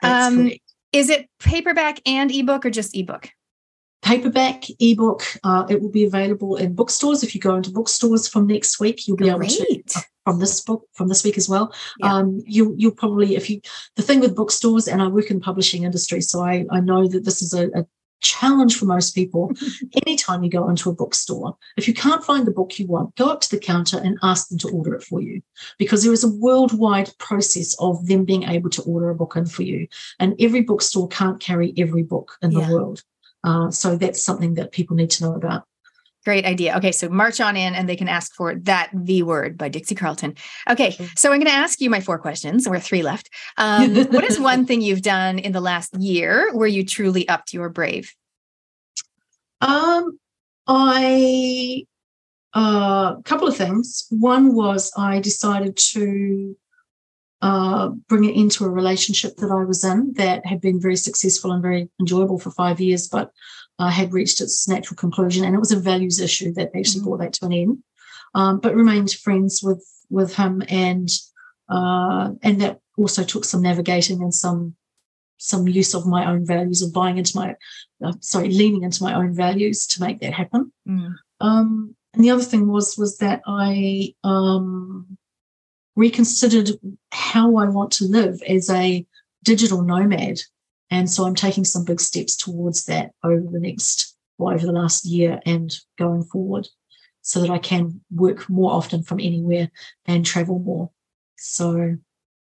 Um, 0.05 0.51
is 0.93 1.11
it 1.11 1.29
paperback 1.41 2.01
and 2.07 2.31
ebook 2.31 2.65
or 2.67 2.71
just 2.71 2.97
ebook? 2.97 3.31
paperback 4.05 4.65
ebook 4.81 5.23
uh, 5.45 5.65
it 5.69 5.81
will 5.81 5.91
be 5.91 6.05
available 6.05 6.57
in 6.57 6.75
bookstores 6.75 7.23
if 7.23 7.35
you 7.35 7.41
go 7.41 7.57
into 7.57 7.71
bookstores 7.71 8.29
from 8.29 8.47
next 8.47 8.79
week 8.79 9.09
you'll 9.09 9.17
be 9.17 9.31
able 9.31 9.41
to 9.41 9.67
Great. 9.67 9.95
from 10.25 10.39
this 10.39 10.61
book 10.61 10.87
from 10.93 11.09
this 11.09 11.25
week 11.25 11.39
as 11.39 11.49
well 11.49 11.75
um, 12.03 12.43
you 12.47 12.75
you'll 12.77 12.93
probably 12.93 13.35
if 13.35 13.49
you 13.49 13.63
the 13.97 14.03
thing 14.03 14.21
with 14.21 14.37
bookstores 14.37 14.87
and 14.87 15.01
i 15.01 15.09
work 15.09 15.31
in 15.31 15.39
the 15.39 15.43
publishing 15.43 15.85
industry 15.85 16.21
so 16.21 16.43
i 16.43 16.67
i 16.71 16.81
know 16.81 17.09
that 17.09 17.25
this 17.25 17.41
is 17.41 17.55
a, 17.55 17.69
a 17.69 17.87
challenge 18.21 18.77
for 18.77 18.87
most 18.87 19.15
people 19.15 19.53
anytime 20.07 20.43
you 20.43 20.51
go 20.51 20.69
into 20.69 20.89
a 20.89 20.95
bookstore 20.95 21.57
if 21.77 21.87
you 21.87 21.95
can't 21.95 22.25
find 22.25 22.47
the 22.47 22.51
book 22.51 22.79
you 22.79 22.87
want 22.87 23.15
go 23.17 23.29
up 23.29 23.41
to 23.41 23.51
the 23.51 23.59
counter 23.59 23.99
and 23.99 24.19
ask 24.23 24.49
them 24.49 24.59
to 24.59 24.69
order 24.71 24.95
it 24.95 25.03
for 25.03 25.21
you 25.21 25.43
because 25.79 26.03
there 26.03 26.13
is 26.13 26.25
a 26.25 26.29
worldwide 26.37 27.11
process 27.19 27.77
of 27.79 28.07
them 28.07 28.25
being 28.25 28.45
able 28.45 28.71
to 28.71 28.83
order 28.83 29.11
a 29.11 29.15
book 29.15 29.37
in 29.37 29.45
for 29.47 29.63
you 29.63 29.87
and 30.19 30.35
every 30.41 30.63
bookstore 30.63 31.09
can't 31.09 31.41
carry 31.41 31.75
every 31.77 32.03
book 32.03 32.37
in 32.43 32.51
Yeah. 32.51 32.67
the 32.67 32.75
world 32.75 33.03
uh, 33.45 33.71
so 33.71 33.97
that's 33.97 34.25
something 34.25 34.55
that 34.55 34.73
people 34.73 34.97
need 34.97 35.11
to 35.11 35.23
know 35.23 35.35
about. 35.35 35.65
Great 36.25 36.47
idea. 36.47 36.77
Okay, 36.77 36.93
so 36.93 37.09
march 37.09 37.41
on 37.41 37.57
in 37.57 37.75
and 37.75 37.89
they 37.89 37.97
can 37.97 38.09
ask 38.09 38.35
for 38.35 38.55
that 38.55 38.91
V 38.95 39.23
word 39.23 39.59
by 39.59 39.69
Dixie 39.69 39.95
Carlton. 39.95 40.35
Okay, 40.69 40.97
so 41.17 41.31
I'm 41.31 41.39
going 41.39 41.51
to 41.51 41.53
ask 41.53 41.81
you 41.81 41.91
my 41.91 42.01
four 42.01 42.19
questions. 42.19 42.69
We're 42.69 42.81
three 42.81 43.03
left. 43.03 43.29
Um, 43.59 43.95
what 44.11 44.25
is 44.25 44.41
one 44.41 44.65
thing 44.65 44.81
you've 44.81 45.03
done 45.03 45.39
in 45.39 45.53
the 45.53 45.61
last 45.61 45.95
year 45.99 46.55
where 46.55 46.69
you 46.69 46.85
truly 46.85 47.29
upped 47.29 47.53
your 47.53 47.69
brave? 47.69 48.15
Um, 49.61 50.19
I 50.67 51.85
a 52.55 52.59
uh, 52.59 53.21
couple 53.23 53.49
of 53.49 53.57
things. 53.57 54.07
One 54.11 54.55
was 54.55 54.93
I 54.97 55.19
decided 55.19 55.77
to 55.93 56.57
uh, 57.43 57.89
bring 58.09 58.25
it 58.25 58.37
into 58.37 58.65
a 58.65 58.71
relationship 58.71 59.37
that 59.37 59.51
I 59.51 59.65
was 59.65 59.85
in 59.85 60.15
that 60.15 60.47
had 60.47 60.61
been 60.61 60.81
very 60.81 60.97
successful 60.97 61.53
and 61.53 61.61
very 61.61 61.91
enjoyable 62.01 62.39
for 62.39 62.51
five 62.51 62.81
years, 62.81 63.09
but 63.09 63.33
uh, 63.79 63.91
had 63.91 64.13
reached 64.13 64.41
its 64.41 64.69
natural 64.69 64.97
conclusion, 64.97 65.45
and 65.45 65.55
it 65.55 65.59
was 65.59 65.73
a 65.73 65.79
values 65.79 66.21
issue 66.21 66.53
that 66.55 66.71
actually 66.77 67.03
brought 67.03 67.21
that 67.21 67.33
to 67.35 67.47
an 67.47 67.53
end. 67.53 67.79
Um, 68.35 68.59
but 68.59 68.75
remained 68.75 69.13
friends 69.13 69.63
with 69.63 69.85
with 70.11 70.35
him, 70.35 70.63
and 70.69 71.09
uh, 71.69 72.31
and 72.43 72.61
that 72.61 72.81
also 72.97 73.25
took 73.25 73.45
some 73.45 73.63
navigating 73.63 74.23
and 74.23 74.35
some 74.35 74.75
some 75.39 75.69
use 75.69 75.95
of 75.95 76.07
my 76.07 76.31
own 76.31 76.47
values 76.47 76.83
or 76.83 76.91
buying 76.91 77.19
into 77.19 77.37
my 77.37 77.55
uh, 78.05 78.13
sorry 78.21 78.49
leaning 78.49 78.83
into 78.83 79.03
my 79.03 79.15
own 79.15 79.35
values 79.35 79.87
to 79.87 80.01
make 80.01 80.21
that 80.21 80.33
happen. 80.33 80.73
Um, 81.41 81.97
and 82.15 82.25
the 82.25 82.31
other 82.31 82.43
thing 82.43 82.69
was 82.69 82.97
was 82.97 83.19
that 83.19 83.43
I 83.47 84.15
um, 84.25 85.19
reconsidered 85.97 86.71
how 87.13 87.57
I 87.57 87.69
want 87.69 87.93
to 87.93 88.05
live 88.05 88.41
as 88.49 88.71
a 88.71 89.07
digital 89.43 89.83
nomad, 89.83 90.41
and 90.91 91.11
so 91.11 91.25
I'm 91.25 91.35
taking 91.35 91.65
some 91.65 91.85
big 91.85 92.01
steps 92.01 92.37
towards 92.37 92.85
that 92.85 93.13
over 93.23 93.47
the 93.51 93.61
next 93.61 94.17
well, 94.39 94.55
over 94.55 94.67
the 94.67 94.73
last 94.73 95.05
year 95.05 95.41
and 95.47 95.73
going 95.99 96.25
forward, 96.25 96.69
so 97.23 97.41
that 97.41 97.51
I 97.51 97.59
can 97.59 98.01
work 98.11 98.49
more 98.51 98.73
often 98.73 99.03
from 99.03 99.21
anywhere 99.21 99.71
and 100.07 100.27
travel 100.27 100.59
more. 100.59 100.91
So 101.37 101.97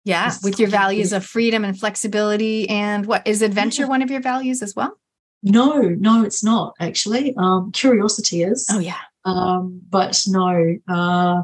Yeah, 0.05 0.33
with 0.43 0.59
your 0.59 0.69
values 0.69 1.13
of 1.13 1.25
freedom 1.25 1.65
and 1.65 1.79
flexibility. 1.79 2.69
And 2.69 3.07
what 3.07 3.27
is 3.27 3.43
adventure 3.43 3.87
one 3.87 4.03
of 4.03 4.11
your 4.11 4.21
values 4.21 4.63
as 4.63 4.75
well? 4.75 4.99
No, 5.43 5.81
no, 5.81 6.25
it's 6.25 6.43
not 6.43 6.75
actually. 6.81 7.35
Um, 7.37 7.73
curiosity 7.73 8.43
is. 8.43 8.67
Oh, 8.71 8.79
yeah. 8.79 9.01
Um, 9.25 9.81
but 9.89 10.21
no, 10.29 10.77
uh, 10.89 11.43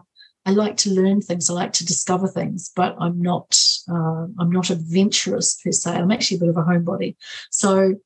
I 0.49 0.53
like 0.53 0.79
to 0.79 0.91
learn 0.91 1.21
things. 1.21 1.51
I 1.51 1.53
like 1.53 1.75
to 1.75 1.85
discover 1.85 2.27
things, 2.27 2.71
but 2.75 2.97
I'm 2.99 3.21
not. 3.21 3.61
Uh, 3.87 4.29
I'm 4.39 4.51
not 4.51 4.71
adventurous 4.71 5.61
per 5.63 5.71
se. 5.73 5.91
I'm 5.91 6.11
actually 6.11 6.39
a 6.39 6.41
bit 6.41 6.49
of 6.49 6.57
a 6.57 6.63
homebody. 6.63 7.17
So, 7.51 7.97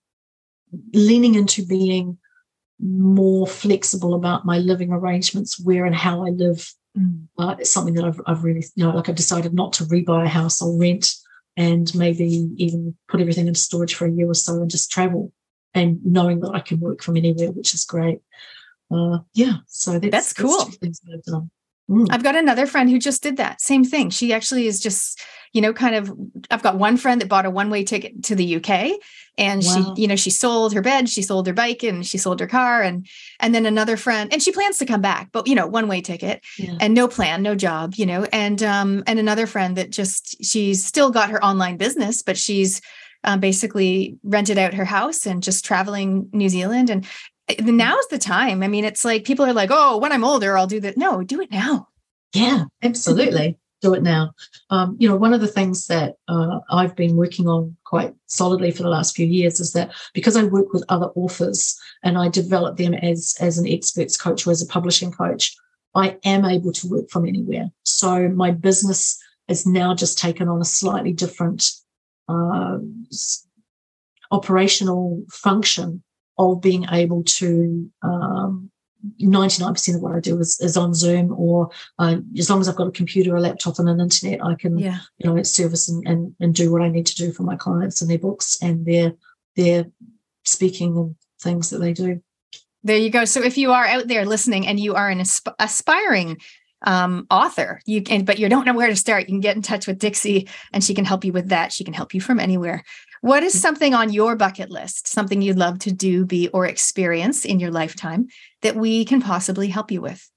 leaning 0.93 1.37
into 1.37 1.65
being 1.65 2.19
more 2.81 3.47
flexible 3.47 4.15
about 4.15 4.45
my 4.45 4.59
living 4.59 4.91
arrangements, 4.91 5.61
where 5.65 5.87
and 5.87 5.95
how 5.95 6.27
I 6.27 6.31
live, 6.31 6.69
uh, 7.39 7.55
is 7.61 7.71
something 7.71 7.95
that 7.95 8.05
I've, 8.05 8.21
I've 8.27 8.43
really, 8.43 8.65
you 8.75 8.85
know, 8.85 8.91
like 8.91 9.09
I've 9.09 9.15
decided 9.15 9.55
not 9.55 9.73
to 9.75 9.85
rebuy 9.85 10.25
a 10.25 10.29
house 10.29 10.61
or 10.61 10.77
rent, 10.77 11.15
and 11.57 11.95
maybe 11.95 12.51
even 12.57 12.97
put 13.07 13.21
everything 13.21 13.47
into 13.47 13.61
storage 13.61 13.95
for 13.95 14.07
a 14.07 14.11
year 14.11 14.29
or 14.29 14.35
so 14.35 14.61
and 14.61 14.69
just 14.69 14.91
travel, 14.91 15.33
and 15.75 16.05
knowing 16.05 16.41
that 16.41 16.51
I 16.55 16.61
can 16.61 16.81
work 16.81 17.05
from 17.05 17.17
anywhere, 17.17 17.53
which 17.53 17.73
is 17.73 17.85
great. 17.85 18.19
Uh, 18.91 19.19
yeah, 19.33 19.59
so 19.69 20.01
that's, 20.01 20.11
That's 20.11 20.33
cool. 20.33 20.65
two 20.65 20.79
things 21.89 22.09
I've 22.11 22.23
got 22.23 22.37
another 22.37 22.67
friend 22.67 22.89
who 22.91 22.99
just 22.99 23.23
did 23.23 23.37
that 23.39 23.61
same 23.61 23.85
thing. 23.85 24.11
She 24.11 24.33
actually 24.33 24.67
is 24.67 24.81
just, 24.81 25.21
you 25.53 25.61
know, 25.61 25.73
kind 25.73 25.95
of. 25.95 26.13
I've 26.51 26.63
got 26.63 26.79
one 26.79 26.97
friend 26.97 27.21
that 27.21 27.29
bought 27.29 27.47
a 27.47 27.51
one 27.51 27.71
way 27.71 27.85
ticket 27.85 28.23
to 28.25 28.35
the 28.35 28.57
UK, 28.57 28.99
and 29.39 29.63
Wow. 29.65 29.95
she, 29.95 30.03
you 30.03 30.09
know, 30.09 30.17
she 30.17 30.31
sold 30.31 30.75
her 30.75 30.83
bed, 30.83 31.09
she 31.09 31.23
sold 31.23 31.47
her 31.47 31.53
bike, 31.53 31.83
and 31.83 32.07
she 32.07 32.19
sold 32.19 32.41
her 32.41 32.47
car, 32.47 32.83
and 32.83 33.07
and 33.41 33.55
then 33.55 33.67
another 33.67 33.97
friend, 33.97 34.33
and 34.33 34.43
she 34.43 34.53
plans 34.53 34.79
to 34.79 34.87
come 34.87 35.01
back, 35.01 35.31
but 35.33 35.47
you 35.47 35.55
know, 35.55 35.67
one 35.67 35.89
way 35.89 36.01
ticket 36.01 36.45
Yeah. 36.59 36.77
and 36.81 36.95
no 36.95 37.09
plan, 37.09 37.43
no 37.43 37.55
job, 37.55 37.95
you 37.97 38.07
know, 38.07 38.25
and 38.33 38.63
um 38.63 39.03
and 39.07 39.19
another 39.19 39.47
friend 39.47 39.77
that 39.77 39.91
just 39.91 40.43
she's 40.45 40.85
still 40.85 41.11
got 41.11 41.31
her 41.31 41.43
online 41.45 41.77
business, 41.77 42.23
but 42.23 42.37
she's 42.39 42.81
um, 43.25 43.41
basically 43.41 44.17
rented 44.25 44.59
out 44.59 44.75
her 44.75 44.85
house 44.85 45.27
and 45.27 45.43
just 45.43 45.65
traveling 45.65 46.29
New 46.33 46.49
Zealand 46.49 46.91
and 46.91 47.07
now's 47.61 48.07
the 48.11 48.19
time. 48.19 48.63
I 48.63 48.69
mean, 48.69 48.85
it's 48.85 49.05
like 49.05 49.25
people 49.25 49.45
are 49.45 49.53
like, 49.53 49.71
"Oh, 49.73 49.99
when 49.99 50.13
I'm 50.13 50.25
older, 50.25 50.57
I'll 50.57 50.67
do 50.67 50.81
that." 50.81 50.97
No, 50.97 51.23
do 51.23 51.41
it 51.41 51.51
now. 51.51 51.89
Yeah, 52.35 52.65
absolutely. 52.83 53.59
Do 53.83 53.95
it 53.95 54.03
now. 54.03 54.33
Um, 54.71 54.97
you 54.99 55.09
know, 55.09 55.17
one 55.17 55.35
of 55.35 55.41
the 55.41 55.49
things 55.49 55.89
that 55.89 56.15
uh, 56.29 56.61
I've 56.71 56.95
been 56.95 57.17
working 57.17 57.49
on 57.49 57.77
quite 57.85 58.15
solidly 58.27 58.71
for 58.71 58.85
the 58.85 58.89
last 58.89 59.17
few 59.17 59.27
years 59.27 59.59
is 59.59 59.73
that 59.73 59.93
because 60.15 60.37
I 60.37 60.45
work 60.45 60.73
with 60.73 60.85
other 60.89 61.07
authors 61.17 61.79
and 62.05 62.17
I 62.17 62.29
develop 62.29 62.77
them 62.77 62.95
as 62.95 63.35
as 63.41 63.59
an 63.59 63.67
experts 63.67 64.17
coach 64.17 64.47
or 64.47 64.51
as 64.51 64.63
a 64.63 64.67
publishing 64.67 65.11
coach, 65.11 65.55
I 65.95 66.17
am 66.25 66.45
able 66.45 66.73
to 66.73 66.89
work 66.89 67.11
from 67.11 67.27
anywhere. 67.27 67.71
So 67.85 68.29
my 68.29 68.53
business 68.53 69.21
has 69.49 69.67
now 69.67 69.95
just 69.95 70.19
taken 70.19 70.49
on 70.49 70.61
a 70.61 70.65
slightly 70.65 71.13
different 71.13 71.71
uh, 72.29 72.79
operational 74.31 75.25
function 75.31 76.03
of 76.39 76.61
being 76.61 76.87
able 76.91 77.23
to 77.25 77.91
um, 78.03 78.71
99% 79.21 79.97
of 79.97 80.01
what 80.01 80.15
I 80.15 80.21
do 80.21 80.39
is, 80.39 80.61
is 80.61 80.77
on 80.77 80.95
Zoom 80.95 81.33
or 81.37 81.71
uh, 81.99 82.17
as 82.39 82.49
long 82.49 82.61
as 82.61 82.69
I've 82.69 82.77
got 82.77 82.87
a 82.87 82.93
computer, 82.93 83.35
a 83.35 83.41
laptop 83.41 83.79
and 83.79 83.89
an 83.89 84.01
internet, 84.01 84.45
I 84.45 84.55
can, 84.55 84.79
Yeah. 84.79 84.99
you 85.19 85.29
know, 85.33 85.43
service 85.43 85.89
and, 85.89 86.07
and, 86.07 86.35
and 86.41 86.55
do 86.55 86.71
what 86.71 86.83
I 86.83 86.89
need 86.89 87.07
to 87.07 87.17
do 87.17 87.33
for 87.33 87.43
my 87.43 87.57
clients 87.57 88.01
and 88.01 88.11
their 88.11 88.19
books 88.19 88.59
and 88.63 88.87
their, 88.87 89.13
their 89.57 89.87
speaking 90.45 90.97
and 90.97 91.17
things 91.43 91.71
that 91.71 91.79
they 91.79 91.93
do. 91.93 92.23
There 92.85 92.97
you 92.97 93.11
go. 93.11 93.25
So 93.25 93.43
if 93.43 93.59
you 93.59 93.73
are 93.73 93.85
out 93.85 94.09
there 94.09 94.25
listening 94.25 94.67
and 94.67 94.79
you 94.79 94.95
are 94.95 95.09
an 95.09 95.21
asp- 95.21 95.55
aspiring 95.59 96.39
um, 96.85 97.27
author, 97.31 97.81
you 97.87 98.03
can, 98.03 98.25
but 98.25 98.39
you 98.39 98.49
don't 98.49 98.67
know 98.67 98.75
where 98.75 98.89
to 98.89 98.97
start, 98.97 99.23
you 99.23 99.35
can 99.35 99.41
get 99.41 99.57
in 99.57 99.63
touch 99.63 99.87
with 99.87 99.99
Dixie 99.99 100.49
and 100.73 100.83
she 100.83 100.95
can 100.95 101.05
help 101.05 101.25
you 101.25 101.33
with 101.33 101.49
that. 101.51 101.73
She 101.73 101.85
can 101.85 101.95
help 101.95 102.15
you 102.15 102.21
from 102.21 102.41
anywhere. 102.41 102.85
What 103.23 103.45
is 103.45 103.59
something 103.59 103.95
on 103.95 104.13
your 104.13 104.35
bucket 104.35 104.69
list, 104.69 105.07
something 105.07 105.41
you'd 105.41 105.57
love 105.57 105.79
to 105.81 105.93
do, 105.93 106.27
be, 106.27 106.49
or 106.49 106.67
experience 106.67 107.45
in 107.45 107.61
your 107.61 107.71
lifetime 107.71 108.27
that 108.63 108.75
we 108.75 109.05
can 109.05 109.23
possibly 109.23 109.69
help 109.69 109.93
you 109.93 110.01
with? 110.01 110.29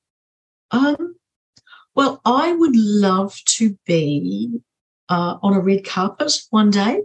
Um, 0.70 1.16
well, 1.96 2.22
I 2.26 2.54
would 2.54 2.76
love 2.76 3.36
to 3.46 3.76
be 3.88 4.60
uh, 5.10 5.38
on 5.42 5.56
a 5.56 5.60
red 5.60 5.84
carpet 5.84 6.32
one 6.52 6.70
day. 6.70 7.02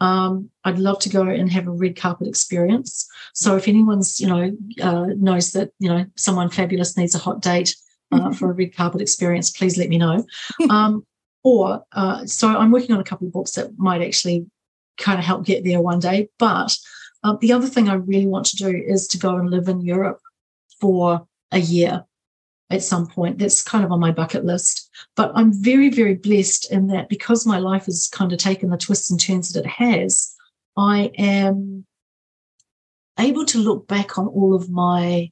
Um, 0.00 0.48
I'd 0.64 0.78
love 0.78 0.98
to 1.00 1.10
go 1.10 1.24
and 1.24 1.52
have 1.52 1.66
a 1.66 1.72
red 1.72 1.94
carpet 1.94 2.26
experience. 2.26 3.06
So 3.34 3.54
if 3.56 3.68
anyone's, 3.68 4.18
you 4.18 4.28
know, 4.28 4.56
uh, 4.80 5.08
knows 5.18 5.52
that 5.52 5.72
you 5.78 5.90
know 5.90 6.06
someone 6.16 6.48
fabulous 6.48 6.96
needs 6.96 7.14
a 7.14 7.18
hot 7.18 7.42
date 7.42 7.76
uh, 8.12 8.32
for 8.36 8.50
a 8.50 8.54
red 8.54 8.74
carpet 8.74 9.02
experience, 9.02 9.50
please 9.50 9.76
let 9.76 9.90
me 9.90 9.98
know. 9.98 10.24
Um, 10.70 11.06
or 11.44 11.84
uh, 11.92 12.24
so 12.24 12.48
I'm 12.48 12.70
working 12.70 12.94
on 12.94 13.00
a 13.00 13.04
couple 13.04 13.26
of 13.26 13.34
books 13.34 13.52
that 13.52 13.78
might 13.78 14.00
actually 14.00 14.46
kind 14.98 15.18
of 15.18 15.24
help 15.24 15.44
get 15.44 15.64
there 15.64 15.80
one 15.80 16.00
day. 16.00 16.28
But 16.38 16.76
uh, 17.24 17.36
the 17.40 17.52
other 17.52 17.66
thing 17.66 17.88
I 17.88 17.94
really 17.94 18.26
want 18.26 18.46
to 18.46 18.56
do 18.56 18.68
is 18.68 19.06
to 19.08 19.18
go 19.18 19.36
and 19.36 19.50
live 19.50 19.68
in 19.68 19.80
Europe 19.80 20.20
for 20.80 21.26
a 21.50 21.58
year 21.58 22.04
at 22.70 22.82
some 22.82 23.06
point. 23.06 23.38
That's 23.38 23.62
kind 23.62 23.84
of 23.84 23.92
on 23.92 24.00
my 24.00 24.10
bucket 24.10 24.44
list. 24.44 24.90
But 25.14 25.32
I'm 25.34 25.52
very, 25.52 25.90
very 25.90 26.14
blessed 26.14 26.72
in 26.72 26.88
that 26.88 27.08
because 27.08 27.46
my 27.46 27.58
life 27.58 27.86
has 27.86 28.08
kind 28.08 28.32
of 28.32 28.38
taken 28.38 28.70
the 28.70 28.76
twists 28.76 29.10
and 29.10 29.20
turns 29.20 29.52
that 29.52 29.64
it 29.64 29.70
has, 29.70 30.34
I 30.76 31.12
am 31.18 31.86
able 33.18 33.44
to 33.46 33.58
look 33.58 33.86
back 33.86 34.18
on 34.18 34.26
all 34.26 34.54
of 34.54 34.70
my 34.70 35.30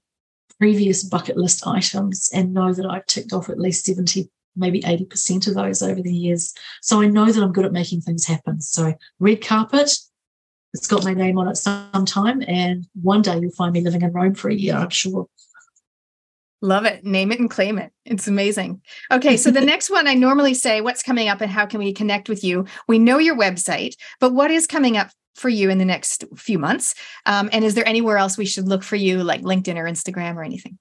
previous 0.59 1.03
bucket 1.03 1.39
list 1.39 1.67
items 1.67 2.31
and 2.35 2.53
know 2.53 2.73
that 2.75 2.87
I've 2.87 3.07
ticked 3.07 3.33
off 3.33 3.49
at 3.49 3.59
least 3.59 3.87
70, 3.87 4.31
maybe 4.57 4.81
80% 4.83 5.49
of 5.49 5.55
those 5.55 5.83
over 5.83 6.03
the 6.03 6.13
years. 6.13 6.55
So 6.83 7.01
I 7.01 7.07
know 7.07 7.31
that 7.31 7.43
I'm 7.43 7.53
good 7.53 7.65
at 7.65 7.73
making 7.73 8.03
things 8.03 8.27
happen. 8.27 8.61
So, 8.61 8.95
red 9.19 9.45
carpet, 9.45 9.97
it's 10.73 10.87
got 10.87 11.05
my 11.05 11.15
name 11.15 11.39
on 11.39 11.49
it 11.49 11.57
sometime. 11.57 12.43
And 12.47 12.87
one 13.01 13.23
day 13.23 13.39
you'll 13.39 13.53
find 13.53 13.73
me 13.73 13.81
living 13.81 14.03
in 14.03 14.13
Rome 14.13 14.35
for 14.35 14.49
a 14.49 14.55
year, 14.55 14.75
I'm 14.75 14.91
sure. 14.91 15.27
Love 16.63 16.85
it. 16.85 17.05
Name 17.05 17.33
it 17.33 17.41
and 17.41 17.51
claim 17.51 17.79
it. 17.79 17.91
It's 18.05 18.29
amazing. 18.29 18.83
Okay, 19.11 19.37
so 19.39 19.51
the 19.51 19.61
next 19.63 19.89
one 19.89 20.07
I 20.07 20.15
normally 20.15 20.53
say, 20.53 20.81
what's 20.81 21.03
coming 21.03 21.29
up 21.29 21.41
and 21.41 21.51
how 21.51 21.65
can 21.65 21.79
we 21.79 21.93
connect 21.93 22.29
with 22.29 22.45
you? 22.45 22.67
We 22.87 22.99
know 22.99 23.19
your 23.19 23.37
website, 23.37 23.95
but 24.21 24.35
what 24.35 24.51
is 24.51 24.67
coming 24.67 24.97
up 24.97 25.11
for 25.35 25.49
you 25.49 25.71
in 25.71 25.79
the 25.79 25.85
next 25.87 26.25
few 26.37 26.59
months? 26.59 26.95
Um, 27.25 27.49
and 27.53 27.65
is 27.65 27.75
there 27.75 27.89
anywhere 27.89 28.19
else 28.19 28.37
we 28.37 28.45
should 28.45 28.69
look 28.69 28.83
for 28.83 28.97
you, 28.97 29.25
like 29.25 29.41
LinkedIn 29.41 29.77
or 29.77 29.85
Instagram 29.85 30.37
or 30.37 30.45
anything? 30.45 30.79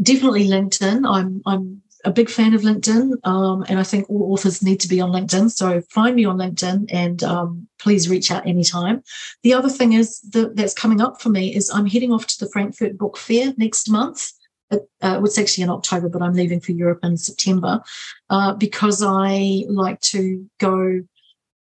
Definitely 0.00 0.48
LinkedIn. 0.48 1.08
I'm 1.08 1.40
I'm 1.46 1.82
a 2.04 2.12
big 2.12 2.28
fan 2.28 2.54
of 2.54 2.62
LinkedIn, 2.62 3.12
um, 3.24 3.64
and 3.68 3.78
I 3.78 3.82
think 3.82 4.08
all 4.08 4.32
authors 4.32 4.62
need 4.62 4.80
to 4.80 4.88
be 4.88 5.00
on 5.00 5.10
LinkedIn. 5.10 5.50
So 5.50 5.80
find 5.90 6.14
me 6.14 6.24
on 6.24 6.36
LinkedIn 6.36 6.86
and 6.90 7.22
um, 7.22 7.68
please 7.78 8.08
reach 8.08 8.30
out 8.30 8.46
anytime. 8.46 9.02
The 9.42 9.54
other 9.54 9.70
thing 9.70 9.94
is 9.94 10.20
that 10.32 10.56
that's 10.56 10.74
coming 10.74 11.00
up 11.00 11.20
for 11.20 11.30
me 11.30 11.54
is 11.54 11.70
I'm 11.70 11.86
heading 11.86 12.12
off 12.12 12.26
to 12.26 12.38
the 12.38 12.50
Frankfurt 12.50 12.98
Book 12.98 13.16
Fair 13.16 13.54
next 13.56 13.88
month. 13.88 14.32
Uh, 14.70 14.78
it's 15.22 15.38
actually 15.38 15.62
in 15.62 15.70
October, 15.70 16.08
but 16.08 16.22
I'm 16.22 16.32
leaving 16.32 16.60
for 16.60 16.72
Europe 16.72 17.00
in 17.02 17.16
September 17.16 17.82
uh, 18.30 18.54
because 18.54 19.02
I 19.04 19.64
like 19.68 20.00
to 20.00 20.48
go 20.58 21.02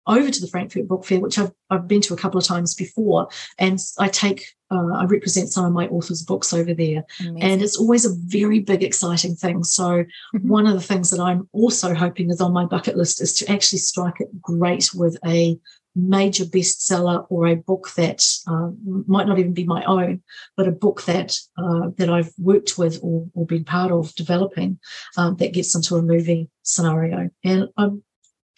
over 0.10 0.30
to 0.30 0.42
the 0.42 0.48
Frankfurt 0.48 0.88
Book 0.88 1.06
Fair, 1.06 1.20
which 1.20 1.38
I've, 1.38 1.52
I've 1.70 1.88
been 1.88 2.02
to 2.02 2.14
a 2.14 2.18
couple 2.18 2.40
of 2.40 2.46
times 2.46 2.74
before, 2.74 3.30
and 3.58 3.80
I 4.00 4.08
take 4.08 4.44
uh, 4.72 4.94
I 4.94 5.06
represent 5.06 5.50
some 5.50 5.66
of 5.66 5.74
my 5.74 5.88
authors' 5.88 6.22
books 6.22 6.54
over 6.54 6.74
there, 6.74 7.04
Amazing. 7.20 7.42
and 7.42 7.62
it's 7.62 7.78
always 7.78 8.06
a 8.06 8.14
very 8.26 8.60
big, 8.60 8.84
exciting 8.84 9.36
thing. 9.36 9.64
So 9.64 10.04
mm-hmm. 10.04 10.48
one 10.48 10.68
of 10.68 10.74
the 10.74 10.82
things 10.82 11.10
that 11.10 11.20
I'm 11.20 11.48
also 11.54 11.94
hoping 11.94 12.30
is 12.30 12.42
on 12.42 12.54
my 12.54 12.66
bucket 12.66 12.96
list 12.96 13.22
is 13.22 13.34
to 13.36 13.52
actually 13.52 13.80
strike 13.80 14.20
it 14.20 14.42
great 14.42 14.90
with 14.94 15.18
a 15.26 15.60
major 15.96 16.46
bestseller 16.46 17.26
or 17.30 17.48
a 17.48 17.56
book 17.56 17.92
that 17.96 18.24
uh, 18.48 18.70
might 19.08 19.28
not 19.28 19.40
even 19.40 19.54
be 19.54 19.66
my 19.66 19.84
own, 19.86 20.22
but 20.56 20.68
a 20.68 20.72
book 20.72 21.04
that 21.06 21.36
uh, 21.58 21.90
that 21.98 22.10
I've 22.10 22.32
worked 22.38 22.78
with 22.78 23.00
or, 23.02 23.28
or 23.34 23.46
been 23.46 23.66
part 23.66 23.92
of 23.92 24.14
developing 24.16 24.80
um, 25.18 25.36
that 25.38 25.54
gets 25.54 25.76
into 25.76 25.96
a 25.96 26.02
movie 26.02 26.50
scenario. 26.62 27.30
And 27.44 27.70
I'm 27.78 28.04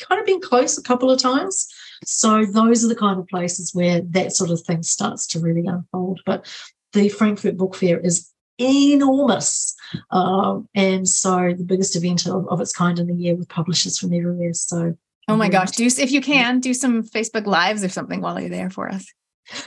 kind 0.08 0.20
of 0.20 0.26
been 0.26 0.42
close 0.42 0.78
a 0.78 0.84
couple 0.84 1.10
of 1.12 1.20
times. 1.20 1.68
So 2.04 2.46
those 2.46 2.84
are 2.84 2.88
the 2.88 2.96
kind 2.96 3.20
of 3.20 3.28
places 3.28 3.74
where 3.74 4.02
that 4.02 4.34
sort 4.34 4.50
of 4.50 4.62
thing 4.62 4.84
starts 4.84 5.28
to 5.28 5.40
really 5.40 5.68
unfold. 5.68 6.22
But 6.26 6.52
the 6.94 7.10
Frankfurt 7.10 7.58
Book 7.58 7.76
Fair 7.76 8.00
is 8.00 8.30
enormous. 8.60 9.76
Um, 10.12 10.68
and 10.76 11.08
so 11.08 11.54
the 11.58 11.64
biggest 11.64 11.96
event 11.96 12.28
of, 12.28 12.48
of, 12.48 12.62
its 12.62 12.74
kind 12.74 13.00
in 13.00 13.08
the 13.08 13.16
year 13.16 13.36
with 13.36 13.50
publishers 13.50 13.98
from 13.98 14.14
everywhere. 14.14 14.54
So 14.54 14.96
Oh 15.28 15.36
my 15.36 15.50
gosh, 15.50 15.72
do 15.72 15.86
if 15.86 16.12
you 16.12 16.22
can 16.22 16.60
do 16.60 16.74
some 16.74 17.04
Facebook 17.04 17.46
lives 17.46 17.84
or 17.84 17.90
something 17.90 18.22
while 18.22 18.40
you're 18.40 18.50
there 18.50 18.70
for 18.70 18.90
us. 18.90 19.06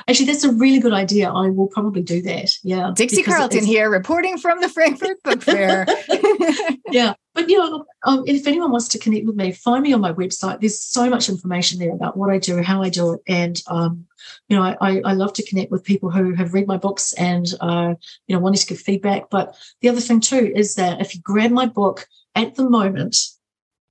Actually, 0.09 0.27
that's 0.27 0.45
a 0.45 0.53
really 0.53 0.79
good 0.79 0.93
idea. 0.93 1.31
I 1.31 1.51
will 1.51 1.67
probably 1.67 2.03
do 2.03 2.23
that. 2.23 2.53
Yeah. 2.63 2.93
Dixie 2.95 3.23
Carlton 3.23 3.65
here 3.65 3.91
reporting 3.91 4.39
from 4.39 4.61
the 4.61 4.69
Frankfurt 4.69 5.23
Book 5.23 5.43
Fair. 5.43 5.87
yeah. 6.91 7.15
But, 7.35 7.51
you 7.51 7.59
know, 7.59 7.85
um, 8.05 8.23
if 8.27 8.47
anyone 8.47 8.71
wants 8.71 8.89
to 8.89 8.99
connect 8.99 9.27
with 9.27 9.35
me, 9.35 9.53
find 9.53 9.83
me 9.83 9.93
on 9.93 10.01
my 10.01 10.13
website. 10.13 10.61
There's 10.61 10.81
so 10.81 11.11
much 11.11 11.29
information 11.29 11.79
there 11.79 11.93
about 11.93 12.17
what 12.17 12.31
I 12.31 12.39
do, 12.39 12.63
how 12.63 12.83
I 12.83 12.89
do 12.89 13.15
it. 13.15 13.21
And, 13.27 13.61
um, 13.67 14.07
you 14.49 14.57
know, 14.57 14.63
I, 14.63 15.01
I 15.05 15.13
love 15.13 15.33
to 15.35 15.47
connect 15.47 15.71
with 15.71 15.85
people 15.85 16.11
who 16.11 16.35
have 16.35 16.55
read 16.55 16.69
my 16.69 16.77
books 16.77 17.13
and, 17.15 17.47
uh, 17.61 17.95
you 18.27 18.37
know, 18.37 18.41
wanting 18.41 18.61
to 18.61 18.67
give 18.67 18.81
feedback. 18.81 19.31
But 19.31 19.57
the 19.81 19.89
other 19.89 20.01
thing, 20.01 20.21
too, 20.21 20.53
is 20.55 20.77
that 20.77 21.01
if 21.01 21.15
you 21.15 21.21
grab 21.23 21.51
my 21.51 21.67
book 21.67 22.07
at 22.35 22.55
the 22.55 22.69
moment 22.69 23.17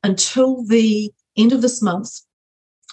until 0.04 0.64
the 0.66 1.12
end 1.38 1.52
of 1.52 1.62
this 1.62 1.82
month, 1.82 2.22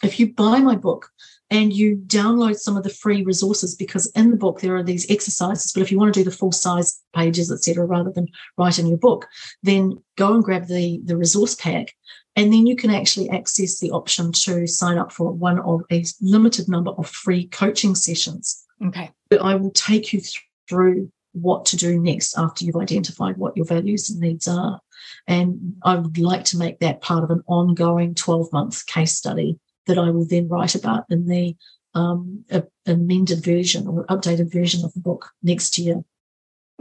if 0.03 0.18
you 0.18 0.32
buy 0.32 0.59
my 0.59 0.76
book, 0.76 1.11
and 1.51 1.72
you 1.72 1.96
download 2.07 2.57
some 2.57 2.76
of 2.76 2.84
the 2.84 2.90
free 2.90 3.22
resources 3.24 3.74
because 3.74 4.07
in 4.12 4.30
the 4.30 4.36
book 4.36 4.61
there 4.61 4.76
are 4.76 4.82
these 4.82 5.11
exercises 5.11 5.72
but 5.72 5.82
if 5.82 5.90
you 5.90 5.98
want 5.98 6.12
to 6.12 6.20
do 6.20 6.24
the 6.24 6.36
full 6.36 6.53
size 6.53 7.01
pages 7.14 7.51
etc 7.51 7.84
rather 7.84 8.11
than 8.11 8.26
write 8.57 8.78
in 8.78 8.86
your 8.86 8.98
book 8.98 9.26
then 9.62 9.96
go 10.16 10.34
and 10.34 10.44
grab 10.44 10.66
the 10.66 11.01
the 11.05 11.16
resource 11.16 11.55
pack 11.55 11.92
and 12.36 12.53
then 12.53 12.66
you 12.66 12.76
can 12.76 12.90
actually 12.90 13.28
access 13.30 13.80
the 13.80 13.90
option 13.90 14.32
to 14.32 14.66
sign 14.66 14.98
up 14.98 15.12
for 15.12 15.32
one 15.32 15.59
of 15.61 15.82
a 15.90 16.05
limited 16.20 16.68
number 16.68 16.92
of 16.92 17.09
free 17.09 17.46
coaching 17.48 17.94
sessions. 17.94 18.64
Okay. 18.86 19.11
But 19.28 19.42
i 19.42 19.55
will 19.55 19.72
take 19.72 20.12
you 20.12 20.20
through 20.68 21.11
what 21.32 21.64
to 21.66 21.76
do 21.76 22.01
next 22.01 22.36
after 22.38 22.64
you've 22.64 22.76
identified 22.76 23.36
what 23.36 23.57
your 23.57 23.66
values 23.66 24.11
and 24.11 24.20
needs 24.20 24.48
are. 24.48 24.80
And 25.26 25.74
i 25.82 25.96
would 25.96 26.18
like 26.18 26.44
to 26.44 26.57
make 26.57 26.78
that 26.80 27.03
part 27.03 27.24
of 27.24 27.30
an 27.30 27.42
ongoing 27.46 28.14
12 28.14 28.53
month 28.53 28.86
case 28.86 29.12
study 29.12 29.59
that 29.87 29.99
I 29.99 30.11
will 30.11 30.26
then 30.26 30.49
write 30.49 30.74
about 30.74 31.05
in 31.11 31.26
the 31.26 31.57
um, 31.95 32.45
a, 32.51 32.62
amended 32.87 33.45
version 33.45 33.87
or 33.87 34.07
updated 34.07 34.53
version 34.53 34.85
of 34.85 34.93
the 34.95 35.01
book 35.01 35.31
next 35.43 35.78
year. 35.78 36.05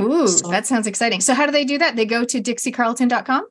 Ooh, 0.02 0.28
so, 0.28 0.50
that 0.50 0.66
sounds 0.66 0.88
exciting. 0.88 1.20
So 1.22 1.34
how 1.34 1.46
do 1.46 1.52
they 1.52 1.66
do 1.66 1.78
that? 1.78 1.96
They 1.96 2.06
go 2.06 2.24
to 2.24 2.42
dixiecarlton.com? 2.42 3.48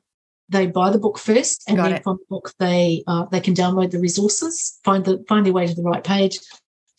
They 0.49 0.65
buy 0.65 0.89
the 0.89 0.97
book 0.97 1.19
first, 1.19 1.63
and 1.67 1.77
Got 1.77 1.83
then 1.83 1.93
it. 1.95 2.03
from 2.03 2.17
the 2.17 2.25
book 2.27 2.53
they 2.57 3.03
uh, 3.05 3.25
they 3.25 3.39
can 3.39 3.53
download 3.53 3.91
the 3.91 3.99
resources, 3.99 4.79
find 4.83 5.05
the 5.05 5.23
find 5.27 5.45
their 5.45 5.53
way 5.53 5.67
to 5.67 5.75
the 5.75 5.83
right 5.83 6.03
page, 6.03 6.39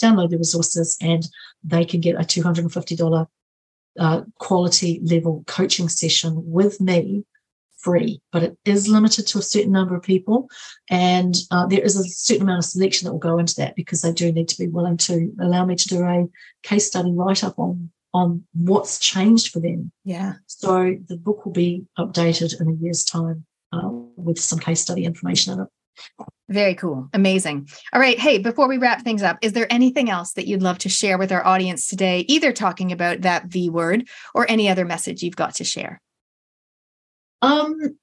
download 0.00 0.30
the 0.30 0.38
resources, 0.38 0.96
and 1.00 1.26
they 1.64 1.84
can 1.84 2.00
get 2.00 2.20
a 2.20 2.24
two 2.24 2.42
hundred 2.42 2.62
and 2.62 2.72
fifty 2.72 2.94
dollar 2.94 3.26
uh, 3.98 4.22
quality 4.38 5.00
level 5.02 5.42
coaching 5.48 5.88
session 5.88 6.34
with 6.36 6.80
me 6.80 7.24
free, 7.82 8.20
but 8.32 8.42
it 8.42 8.58
is 8.64 8.88
limited 8.88 9.26
to 9.28 9.38
a 9.38 9.42
certain 9.42 9.72
number 9.72 9.96
of 9.96 10.02
people. 10.02 10.48
And 10.88 11.36
uh, 11.50 11.66
there 11.66 11.80
is 11.80 11.96
a 11.96 12.04
certain 12.04 12.42
amount 12.42 12.58
of 12.58 12.64
selection 12.64 13.06
that 13.06 13.12
will 13.12 13.18
go 13.18 13.38
into 13.38 13.54
that 13.56 13.76
because 13.76 14.02
they 14.02 14.12
do 14.12 14.32
need 14.32 14.48
to 14.48 14.58
be 14.58 14.68
willing 14.68 14.96
to 14.98 15.32
allow 15.40 15.64
me 15.64 15.76
to 15.76 15.88
do 15.88 16.02
a 16.04 16.26
case 16.62 16.86
study 16.86 17.12
write 17.12 17.44
up 17.44 17.58
on 17.58 17.90
on 18.12 18.42
what's 18.54 18.98
changed 18.98 19.52
for 19.52 19.60
them. 19.60 19.92
Yeah. 20.04 20.34
So 20.46 20.96
the 21.06 21.16
book 21.16 21.44
will 21.44 21.52
be 21.52 21.86
updated 21.96 22.60
in 22.60 22.68
a 22.68 22.72
year's 22.72 23.04
time 23.04 23.46
uh, 23.72 23.88
with 24.16 24.38
some 24.40 24.58
case 24.58 24.80
study 24.80 25.04
information 25.04 25.52
in 25.52 25.60
it. 25.60 25.68
Very 26.48 26.74
cool. 26.74 27.08
Amazing. 27.12 27.68
All 27.92 28.00
right. 28.00 28.18
Hey, 28.18 28.38
before 28.38 28.68
we 28.68 28.78
wrap 28.78 29.02
things 29.02 29.22
up, 29.22 29.38
is 29.42 29.52
there 29.52 29.72
anything 29.72 30.10
else 30.10 30.32
that 30.32 30.48
you'd 30.48 30.62
love 30.62 30.78
to 30.78 30.88
share 30.88 31.18
with 31.18 31.30
our 31.30 31.46
audience 31.46 31.86
today, 31.86 32.24
either 32.26 32.52
talking 32.52 32.90
about 32.90 33.20
that 33.20 33.46
V 33.46 33.70
word 33.70 34.08
or 34.34 34.46
any 34.48 34.68
other 34.68 34.84
message 34.84 35.22
you've 35.22 35.36
got 35.36 35.54
to 35.56 35.64
share? 35.64 36.00
Um, 37.42 37.98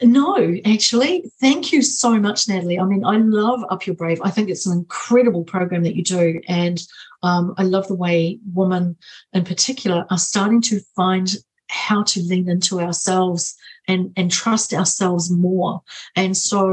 no, 0.00 0.56
actually. 0.64 1.30
Thank 1.40 1.72
you 1.72 1.82
so 1.82 2.18
much, 2.20 2.48
Natalie. 2.48 2.78
I 2.78 2.84
mean, 2.84 3.04
I 3.04 3.16
love 3.16 3.64
Up 3.68 3.86
Your 3.86 3.96
Brave. 3.96 4.20
I 4.22 4.30
think 4.30 4.48
it's 4.48 4.66
an 4.66 4.78
incredible 4.78 5.44
program 5.44 5.82
that 5.82 5.96
you 5.96 6.04
do. 6.04 6.40
And 6.46 6.80
um, 7.22 7.54
I 7.58 7.64
love 7.64 7.88
the 7.88 7.96
way 7.96 8.38
women 8.54 8.96
in 9.32 9.44
particular 9.44 10.06
are 10.10 10.18
starting 10.18 10.60
to 10.62 10.80
find 10.94 11.34
how 11.68 12.02
to 12.04 12.20
lean 12.22 12.48
into 12.48 12.80
ourselves 12.80 13.56
and, 13.88 14.12
and 14.16 14.30
trust 14.30 14.72
ourselves 14.72 15.30
more. 15.30 15.82
And 16.14 16.36
so, 16.36 16.70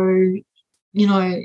you 0.93 1.08
know, 1.08 1.41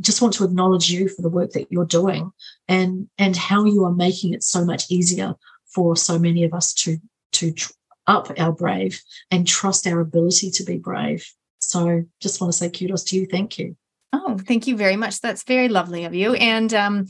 just 0.00 0.22
want 0.22 0.34
to 0.34 0.44
acknowledge 0.44 0.90
you 0.90 1.08
for 1.08 1.22
the 1.22 1.28
work 1.28 1.50
that 1.52 1.70
you're 1.70 1.84
doing 1.84 2.30
and 2.68 3.08
and 3.18 3.36
how 3.36 3.64
you 3.64 3.84
are 3.84 3.92
making 3.92 4.32
it 4.32 4.42
so 4.42 4.64
much 4.64 4.90
easier 4.90 5.34
for 5.66 5.96
so 5.96 6.18
many 6.18 6.44
of 6.44 6.54
us 6.54 6.72
to 6.74 6.98
to 7.32 7.52
up 8.06 8.30
our 8.38 8.52
brave 8.52 9.00
and 9.30 9.46
trust 9.46 9.86
our 9.86 10.00
ability 10.00 10.50
to 10.52 10.64
be 10.64 10.78
brave. 10.78 11.26
So 11.58 12.04
just 12.20 12.40
want 12.40 12.52
to 12.52 12.58
say 12.58 12.70
kudos 12.70 13.04
to 13.04 13.16
you. 13.16 13.26
Thank 13.26 13.58
you. 13.58 13.76
Oh, 14.12 14.38
thank 14.38 14.66
you 14.66 14.76
very 14.76 14.96
much. 14.96 15.20
That's 15.20 15.44
very 15.44 15.68
lovely 15.68 16.04
of 16.04 16.14
you. 16.14 16.34
And 16.34 16.72
um, 16.74 17.06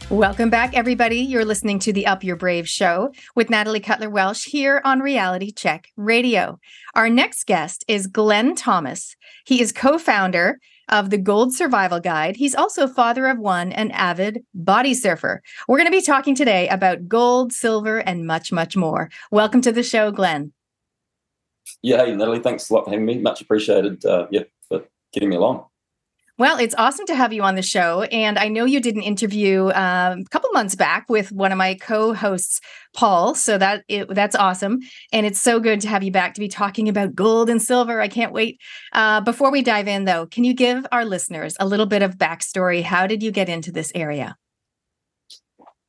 Welcome 0.10 0.50
back, 0.52 0.76
everybody. 0.76 1.20
You're 1.20 1.46
listening 1.46 1.80
to 1.80 1.94
the 1.94 2.06
Up 2.06 2.24
Your 2.24 2.36
Brave 2.36 2.70
show 2.70 3.12
with 3.36 3.50
Natalie 3.50 3.80
Cutler 3.80 4.10
Welsh 4.10 4.46
here 4.46 4.80
on 4.84 5.00
Reality 5.00 5.52
Check 5.52 5.88
Radio. 5.96 6.60
Our 6.94 7.10
next 7.10 7.48
guest 7.48 7.84
is 7.88 8.06
Glenn 8.06 8.54
Thomas. 8.54 9.16
He 9.46 9.60
is 9.60 9.72
co 9.72 9.98
founder 9.98 10.60
of 10.90 11.10
the 11.10 11.18
Gold 11.18 11.54
Survival 11.54 12.00
Guide. 12.00 12.36
He's 12.36 12.54
also 12.54 12.88
father 12.88 13.28
of 13.28 13.40
one 13.40 13.72
and 13.72 13.92
avid 13.94 14.44
body 14.54 14.94
surfer. 14.94 15.42
We're 15.68 15.78
going 15.78 15.88
to 15.88 15.98
be 15.98 16.06
talking 16.06 16.36
today 16.36 16.68
about 16.68 17.08
gold, 17.08 17.54
silver, 17.54 17.98
and 17.98 18.28
much, 18.28 18.52
much 18.52 18.76
more. 18.76 19.10
Welcome 19.32 19.62
to 19.62 19.72
the 19.72 19.84
show, 19.84 20.12
Glenn. 20.12 20.52
Yeah, 21.84 22.06
hey, 22.06 22.16
Natalie, 22.16 22.40
thanks 22.40 22.70
a 22.70 22.74
lot 22.74 22.86
for 22.86 22.92
having 22.92 23.06
me. 23.06 23.20
Much 23.20 23.42
appreciated. 23.42 24.04
Uh, 24.06 24.28
yeah, 24.32 24.44
for 24.68 24.84
getting 25.12 25.30
me 25.30 25.36
along. 25.36 25.66
Well, 26.40 26.58
it's 26.58 26.74
awesome 26.80 27.06
to 27.08 27.16
have 27.16 27.32
you 27.32 27.44
on 27.44 27.54
the 27.54 27.62
show. 27.62 28.04
And 28.04 28.40
I 28.40 28.48
know 28.48 28.66
you 28.66 28.80
did 28.80 28.96
an 28.96 29.04
interview 29.04 29.66
um, 29.76 30.22
a 30.22 30.26
couple 30.32 30.50
months 30.52 30.74
back 30.74 31.06
with 31.08 31.32
one 31.32 31.52
of 31.52 31.60
my 31.60 31.76
co-hosts, 31.76 32.60
Paul. 32.96 33.36
So 33.36 33.60
that 33.60 33.84
it, 33.88 34.10
that's 34.10 34.36
awesome. 34.36 34.80
And 35.12 35.28
it's 35.28 35.40
so 35.40 35.60
good 35.60 35.80
to 35.82 35.88
have 35.90 36.02
you 36.02 36.12
back 36.12 36.34
to 36.34 36.40
be 36.40 36.48
talking 36.48 36.90
about 36.90 37.14
gold 37.14 37.52
and 37.52 37.62
silver. 37.62 38.02
I 38.02 38.08
can't 38.08 38.34
wait. 38.34 38.60
Uh, 38.94 39.22
before 39.22 39.52
we 39.52 39.62
dive 39.62 39.88
in, 39.88 40.06
though, 40.06 40.26
can 40.26 40.44
you 40.44 40.56
give 40.56 40.88
our 40.92 41.06
listeners 41.06 41.56
a 41.60 41.68
little 41.68 41.86
bit 41.86 42.02
of 42.02 42.18
backstory? 42.18 42.82
How 42.82 43.06
did 43.06 43.22
you 43.22 43.30
get 43.30 43.48
into 43.48 43.72
this 43.72 43.92
area? 43.94 44.36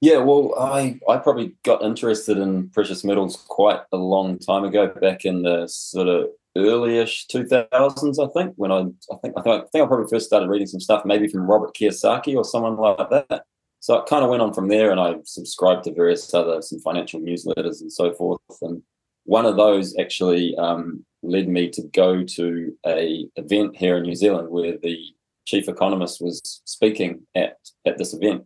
Yeah, 0.04 0.18
well, 0.18 0.54
I 0.58 1.00
I 1.08 1.16
probably 1.16 1.54
got 1.62 1.82
interested 1.82 2.36
in 2.36 2.68
precious 2.68 3.04
metals 3.04 3.42
quite 3.48 3.80
a 3.90 3.96
long 3.96 4.38
time 4.38 4.62
ago, 4.62 4.86
back 5.00 5.24
in 5.24 5.40
the 5.40 5.66
sort 5.66 6.08
of 6.08 6.26
earlyish 6.54 7.24
2000s, 7.32 8.22
I 8.22 8.30
think, 8.34 8.52
when 8.56 8.70
I, 8.70 8.80
I 8.80 9.16
think, 9.22 9.34
I 9.38 9.40
think, 9.40 9.64
I 9.64 9.66
think 9.72 9.82
I 9.82 9.86
probably 9.86 10.06
first 10.10 10.26
started 10.26 10.50
reading 10.50 10.66
some 10.66 10.80
stuff, 10.80 11.06
maybe 11.06 11.26
from 11.26 11.50
Robert 11.50 11.74
Kiyosaki 11.74 12.36
or 12.36 12.44
someone 12.44 12.76
like 12.76 13.08
that. 13.08 13.44
So 13.80 13.96
it 13.96 14.04
kind 14.04 14.22
of 14.22 14.28
went 14.28 14.42
on 14.42 14.52
from 14.52 14.68
there, 14.68 14.90
and 14.90 15.00
I 15.00 15.14
subscribed 15.24 15.84
to 15.84 15.94
various 15.94 16.34
other 16.34 16.60
some 16.60 16.80
financial 16.80 17.20
newsletters 17.20 17.80
and 17.80 17.90
so 17.90 18.12
forth. 18.12 18.40
And 18.60 18.82
one 19.24 19.46
of 19.46 19.56
those 19.56 19.96
actually 19.98 20.54
um, 20.58 21.06
led 21.22 21.48
me 21.48 21.70
to 21.70 21.82
go 21.94 22.22
to 22.24 22.76
a 22.86 23.26
event 23.36 23.74
here 23.74 23.96
in 23.96 24.02
New 24.02 24.16
Zealand 24.16 24.50
where 24.50 24.76
the 24.82 24.98
chief 25.46 25.66
economist 25.66 26.20
was 26.20 26.42
speaking 26.66 27.22
at 27.34 27.56
at 27.86 27.96
this 27.96 28.12
event, 28.12 28.44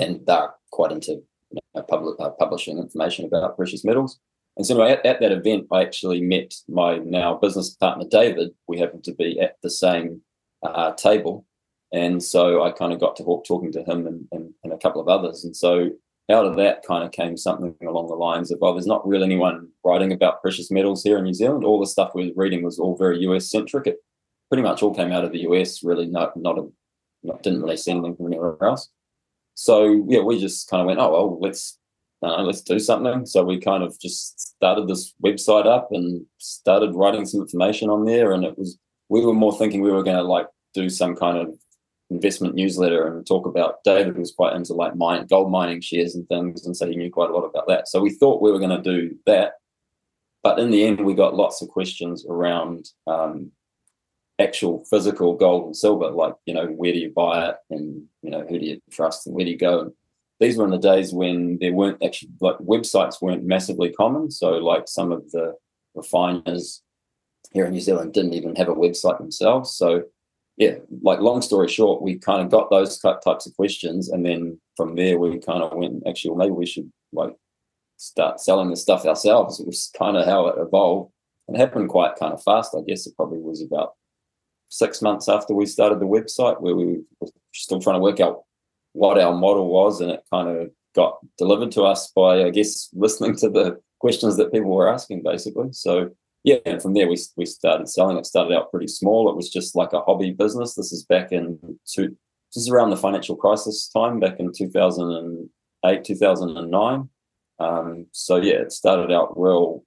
and 0.00 0.26
they're 0.26 0.50
quite 0.70 0.92
into 0.92 1.22
you 1.50 1.60
know, 1.74 1.82
public, 1.82 2.16
uh, 2.20 2.30
publishing 2.30 2.78
information 2.78 3.24
about 3.24 3.56
precious 3.56 3.84
metals. 3.84 4.18
And 4.56 4.66
so 4.66 4.82
at, 4.82 5.04
at, 5.06 5.20
that 5.20 5.32
event, 5.32 5.66
I 5.72 5.82
actually 5.82 6.20
met 6.20 6.52
my 6.68 6.98
now 6.98 7.34
business 7.34 7.70
partner, 7.70 8.04
David. 8.10 8.50
We 8.66 8.78
happened 8.78 9.04
to 9.04 9.14
be 9.14 9.38
at 9.40 9.56
the 9.62 9.70
same 9.70 10.22
uh, 10.62 10.92
table. 10.94 11.46
And 11.92 12.22
so 12.22 12.62
I 12.62 12.72
kind 12.72 12.92
of 12.92 13.00
got 13.00 13.16
to 13.16 13.24
talk, 13.24 13.46
talking 13.46 13.72
to 13.72 13.84
him 13.84 14.06
and, 14.06 14.26
and, 14.32 14.52
and, 14.64 14.72
a 14.72 14.78
couple 14.78 15.00
of 15.00 15.08
others. 15.08 15.44
And 15.44 15.56
so 15.56 15.90
out 16.30 16.44
of 16.44 16.56
that 16.56 16.84
kind 16.86 17.04
of 17.04 17.12
came 17.12 17.36
something 17.36 17.74
along 17.86 18.08
the 18.08 18.14
lines 18.14 18.50
of, 18.50 18.58
well, 18.60 18.74
there's 18.74 18.86
not 18.86 19.06
really 19.06 19.24
anyone 19.24 19.68
writing 19.84 20.12
about 20.12 20.42
precious 20.42 20.70
metals 20.70 21.02
here 21.02 21.16
in 21.16 21.24
New 21.24 21.32
Zealand. 21.32 21.64
All 21.64 21.80
the 21.80 21.86
stuff 21.86 22.10
we 22.14 22.28
were 22.28 22.42
reading 22.42 22.62
was 22.62 22.78
all 22.78 22.96
very 22.96 23.20
US 23.20 23.50
centric. 23.50 23.86
It 23.86 23.96
pretty 24.50 24.62
much 24.62 24.82
all 24.82 24.94
came 24.94 25.12
out 25.12 25.24
of 25.24 25.32
the 25.32 25.40
US, 25.42 25.82
really 25.82 26.06
not, 26.06 26.36
not, 26.36 26.58
a, 26.58 26.68
not 27.22 27.42
didn't 27.42 27.62
really 27.62 27.76
see 27.76 27.92
anything 27.92 28.16
from 28.16 28.26
anywhere 28.26 28.56
else. 28.60 28.90
So 29.58 30.04
yeah, 30.06 30.20
we 30.20 30.38
just 30.38 30.70
kind 30.70 30.80
of 30.80 30.86
went, 30.86 31.00
oh, 31.00 31.10
well, 31.10 31.38
let's 31.40 31.78
uh, 32.22 32.42
let's 32.42 32.62
do 32.62 32.78
something. 32.78 33.26
So 33.26 33.42
we 33.42 33.58
kind 33.58 33.82
of 33.82 33.98
just 33.98 34.38
started 34.38 34.86
this 34.86 35.14
website 35.22 35.66
up 35.66 35.88
and 35.90 36.24
started 36.38 36.94
writing 36.94 37.26
some 37.26 37.40
information 37.40 37.90
on 37.90 38.04
there. 38.04 38.30
And 38.32 38.44
it 38.44 38.56
was, 38.56 38.78
we 39.08 39.20
were 39.20 39.34
more 39.34 39.56
thinking 39.58 39.82
we 39.82 39.90
were 39.90 40.04
going 40.04 40.16
to 40.16 40.22
like 40.22 40.46
do 40.74 40.88
some 40.88 41.16
kind 41.16 41.38
of 41.38 41.58
investment 42.08 42.54
newsletter 42.54 43.08
and 43.08 43.26
talk 43.26 43.46
about 43.46 43.82
David 43.82 44.16
was 44.16 44.32
quite 44.32 44.54
into 44.54 44.74
like 44.74 44.94
mine, 44.94 45.26
gold 45.26 45.50
mining 45.50 45.80
shares 45.80 46.14
and 46.14 46.26
things. 46.28 46.64
And 46.64 46.76
so 46.76 46.86
he 46.86 46.94
knew 46.94 47.10
quite 47.10 47.30
a 47.30 47.32
lot 47.32 47.44
about 47.44 47.66
that. 47.66 47.88
So 47.88 48.00
we 48.00 48.10
thought 48.10 48.40
we 48.40 48.52
were 48.52 48.60
going 48.60 48.80
to 48.80 48.90
do 49.00 49.16
that. 49.26 49.54
But 50.44 50.60
in 50.60 50.70
the 50.70 50.84
end, 50.84 51.04
we 51.04 51.14
got 51.14 51.34
lots 51.34 51.62
of 51.62 51.68
questions 51.68 52.24
around 52.28 52.86
um, 53.08 53.50
actual 54.38 54.84
physical 54.90 55.34
gold 55.34 55.66
and 55.66 55.76
silver, 55.76 56.10
like, 56.10 56.34
you 56.46 56.54
know, 56.54 56.66
where 56.66 56.92
do 56.92 56.98
you 56.98 57.12
buy 57.14 57.48
it? 57.48 57.56
And, 57.70 58.04
you 58.22 58.30
know, 58.30 58.44
who 58.48 58.58
do 58.58 58.64
you 58.64 58.80
trust 58.90 59.26
and 59.26 59.34
where 59.34 59.44
do 59.44 59.50
you 59.50 59.58
go? 59.58 59.80
And 59.80 59.92
these 60.40 60.56
were 60.56 60.64
in 60.64 60.70
the 60.70 60.78
days 60.78 61.12
when 61.12 61.58
there 61.60 61.72
weren't 61.72 62.02
actually 62.04 62.30
like 62.40 62.56
websites 62.58 63.20
weren't 63.20 63.44
massively 63.44 63.90
common. 63.92 64.30
So 64.30 64.50
like 64.50 64.86
some 64.86 65.10
of 65.10 65.30
the 65.32 65.54
refiners 65.94 66.82
here 67.52 67.64
in 67.64 67.72
New 67.72 67.80
Zealand 67.80 68.12
didn't 68.12 68.34
even 68.34 68.54
have 68.56 68.68
a 68.68 68.74
website 68.74 69.18
themselves. 69.18 69.72
So 69.76 70.04
yeah, 70.56 70.74
like 71.02 71.20
long 71.20 71.40
story 71.40 71.68
short, 71.68 72.02
we 72.02 72.18
kind 72.18 72.42
of 72.42 72.50
got 72.50 72.70
those 72.70 72.98
types 72.98 73.46
of 73.46 73.54
questions, 73.54 74.08
and 74.08 74.26
then 74.26 74.60
from 74.76 74.96
there 74.96 75.18
we 75.18 75.38
kind 75.38 75.62
of 75.62 75.76
went. 75.76 76.02
Actually, 76.06 76.32
well, 76.32 76.38
maybe 76.38 76.52
we 76.52 76.66
should 76.66 76.92
like 77.12 77.32
start 77.96 78.40
selling 78.40 78.70
the 78.70 78.76
stuff 78.76 79.06
ourselves. 79.06 79.60
It 79.60 79.66
was 79.66 79.90
kind 79.96 80.16
of 80.16 80.26
how 80.26 80.48
it 80.48 80.56
evolved. 80.58 81.12
It 81.46 81.56
happened 81.56 81.88
quite 81.88 82.16
kind 82.16 82.32
of 82.32 82.42
fast. 82.42 82.74
I 82.76 82.82
guess 82.86 83.06
it 83.06 83.16
probably 83.16 83.38
was 83.38 83.62
about 83.62 83.94
six 84.68 85.02
months 85.02 85.28
after 85.28 85.54
we 85.54 85.66
started 85.66 86.00
the 86.00 86.06
website, 86.06 86.60
where 86.60 86.76
we 86.76 87.00
were 87.20 87.28
still 87.54 87.80
trying 87.80 87.96
to 87.96 88.00
work 88.00 88.20
out 88.20 88.44
what 88.92 89.18
our 89.18 89.34
model 89.34 89.68
was, 89.68 90.00
and 90.00 90.10
it 90.10 90.22
kind 90.32 90.48
of 90.48 90.70
got 90.94 91.18
delivered 91.36 91.70
to 91.72 91.82
us 91.82 92.10
by, 92.14 92.44
I 92.44 92.50
guess, 92.50 92.88
listening 92.92 93.36
to 93.36 93.48
the 93.48 93.80
questions 94.00 94.36
that 94.36 94.52
people 94.52 94.70
were 94.70 94.92
asking, 94.92 95.22
basically. 95.22 95.72
So 95.72 96.10
yeah, 96.44 96.56
and 96.64 96.80
from 96.80 96.94
there 96.94 97.08
we 97.08 97.18
we 97.36 97.46
started 97.46 97.88
selling. 97.88 98.16
It 98.16 98.26
started 98.26 98.54
out 98.54 98.70
pretty 98.70 98.86
small. 98.86 99.28
It 99.28 99.36
was 99.36 99.50
just 99.50 99.74
like 99.74 99.92
a 99.92 100.00
hobby 100.00 100.30
business. 100.30 100.74
This 100.74 100.92
is 100.92 101.04
back 101.04 101.32
in 101.32 101.58
two. 101.86 102.16
This 102.54 102.62
is 102.62 102.70
around 102.70 102.90
the 102.90 102.96
financial 102.96 103.36
crisis 103.36 103.88
time, 103.88 104.20
back 104.20 104.38
in 104.38 104.52
two 104.52 104.70
thousand 104.70 105.10
and 105.10 105.50
eight, 105.84 106.04
two 106.04 106.14
thousand 106.14 106.56
and 106.56 106.70
nine. 106.70 107.08
Um, 107.58 108.06
so 108.12 108.36
yeah, 108.36 108.54
it 108.54 108.72
started 108.72 109.12
out 109.12 109.38
real 109.38 109.84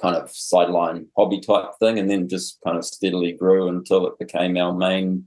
kind 0.00 0.16
of 0.16 0.30
sideline 0.30 1.06
hobby 1.16 1.40
type 1.40 1.70
thing, 1.78 1.98
and 1.98 2.10
then 2.10 2.28
just 2.28 2.58
kind 2.64 2.78
of 2.78 2.84
steadily 2.84 3.32
grew 3.32 3.68
until 3.68 4.06
it 4.06 4.18
became 4.18 4.56
our 4.56 4.72
main 4.72 5.26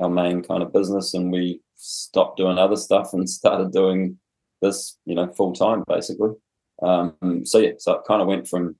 our 0.00 0.10
main 0.10 0.42
kind 0.42 0.62
of 0.62 0.72
business, 0.72 1.14
and 1.14 1.32
we 1.32 1.60
stopped 1.76 2.36
doing 2.36 2.58
other 2.58 2.76
stuff 2.76 3.12
and 3.12 3.28
started 3.40 3.72
doing 3.72 4.18
this, 4.62 4.98
you 5.06 5.14
know, 5.14 5.32
full 5.32 5.52
time 5.52 5.84
basically. 5.88 6.30
Um, 6.82 7.44
so 7.44 7.58
yeah, 7.58 7.72
so 7.78 7.94
it 7.94 8.04
kind 8.06 8.22
of 8.22 8.28
went 8.28 8.48
from 8.48 8.76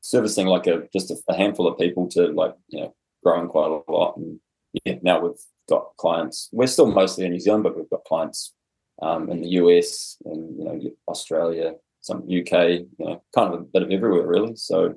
servicing 0.00 0.46
like 0.46 0.66
a 0.66 0.88
just 0.92 1.10
a, 1.10 1.16
a, 1.28 1.36
handful 1.36 1.66
of 1.66 1.78
people 1.78 2.08
to 2.08 2.28
like 2.28 2.54
you 2.68 2.80
know 2.80 2.94
growing 3.24 3.48
quite 3.48 3.70
a 3.70 3.92
lot, 3.92 4.16
and 4.16 4.38
yeah, 4.84 4.96
now 5.02 5.20
we've 5.20 5.32
got 5.68 5.96
clients. 5.96 6.48
We're 6.52 6.68
still 6.68 6.90
mostly 6.90 7.24
in 7.24 7.32
New 7.32 7.40
Zealand, 7.40 7.64
but 7.64 7.76
we've 7.76 7.90
got 7.90 8.04
clients 8.04 8.54
um, 9.02 9.30
in 9.30 9.42
the 9.42 9.48
US 9.60 10.16
and 10.24 10.58
you 10.58 10.64
know 10.64 10.80
Australia, 11.08 11.74
some 12.06 12.18
UK, 12.18 12.52
you 12.70 12.88
know, 12.98 13.22
kind 13.34 13.52
of 13.52 13.60
a 13.60 13.64
bit 13.64 13.82
of 13.82 13.90
everywhere 13.90 14.26
really. 14.26 14.54
So 14.56 14.94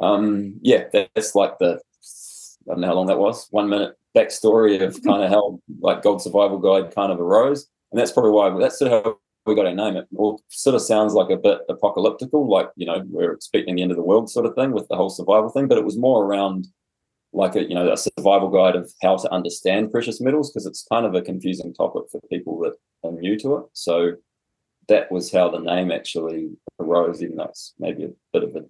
um, 0.00 0.58
yeah, 0.62 0.84
that's 0.92 1.34
like 1.34 1.58
the 1.58 1.80
I 2.68 2.72
don't 2.74 2.80
know 2.80 2.86
how 2.86 2.94
long 2.94 3.06
that 3.06 3.18
was. 3.18 3.48
One 3.50 3.68
minute 3.68 3.96
backstory 4.16 4.80
of 4.82 4.94
mm-hmm. 4.94 5.08
kind 5.08 5.22
of 5.22 5.30
how 5.30 5.60
like 5.80 6.02
Gold 6.02 6.22
Survival 6.22 6.58
Guide 6.58 6.94
kind 6.94 7.12
of 7.12 7.20
arose, 7.20 7.68
and 7.90 8.00
that's 8.00 8.12
probably 8.12 8.30
why 8.30 8.58
that's 8.58 8.78
sort 8.78 8.92
of 8.92 9.04
how 9.04 9.18
we 9.44 9.54
got 9.54 9.66
our 9.66 9.74
name. 9.74 9.96
It 9.96 10.06
all 10.16 10.42
sort 10.48 10.74
of 10.74 10.82
sounds 10.82 11.14
like 11.14 11.30
a 11.30 11.36
bit 11.36 11.60
apocalyptical, 11.68 12.48
like 12.48 12.70
you 12.76 12.86
know 12.86 13.04
we're 13.08 13.32
expecting 13.32 13.76
the 13.76 13.82
end 13.82 13.90
of 13.90 13.96
the 13.96 14.02
world 14.02 14.30
sort 14.30 14.46
of 14.46 14.54
thing 14.54 14.72
with 14.72 14.88
the 14.88 14.96
whole 14.96 15.10
survival 15.10 15.50
thing, 15.50 15.68
but 15.68 15.78
it 15.78 15.84
was 15.84 15.98
more 15.98 16.24
around 16.24 16.68
like 17.34 17.56
a 17.56 17.62
you 17.62 17.74
know 17.74 17.92
a 17.92 17.96
survival 17.96 18.48
guide 18.48 18.76
of 18.76 18.90
how 19.02 19.16
to 19.16 19.32
understand 19.32 19.90
precious 19.90 20.20
metals 20.20 20.50
because 20.50 20.66
it's 20.66 20.86
kind 20.90 21.06
of 21.06 21.14
a 21.14 21.22
confusing 21.22 21.74
topic 21.74 22.04
for 22.10 22.20
people 22.30 22.58
that 22.60 22.74
are 23.04 23.12
new 23.12 23.38
to 23.38 23.56
it. 23.56 23.64
So 23.72 24.12
that 24.92 25.10
was 25.10 25.32
how 25.32 25.48
the 25.48 25.58
name 25.58 25.90
actually 25.90 26.50
arose, 26.78 27.22
even 27.22 27.36
though 27.36 27.44
it's 27.44 27.72
maybe 27.78 28.04
a 28.04 28.10
bit 28.32 28.44
of 28.44 28.54
a 28.54 28.64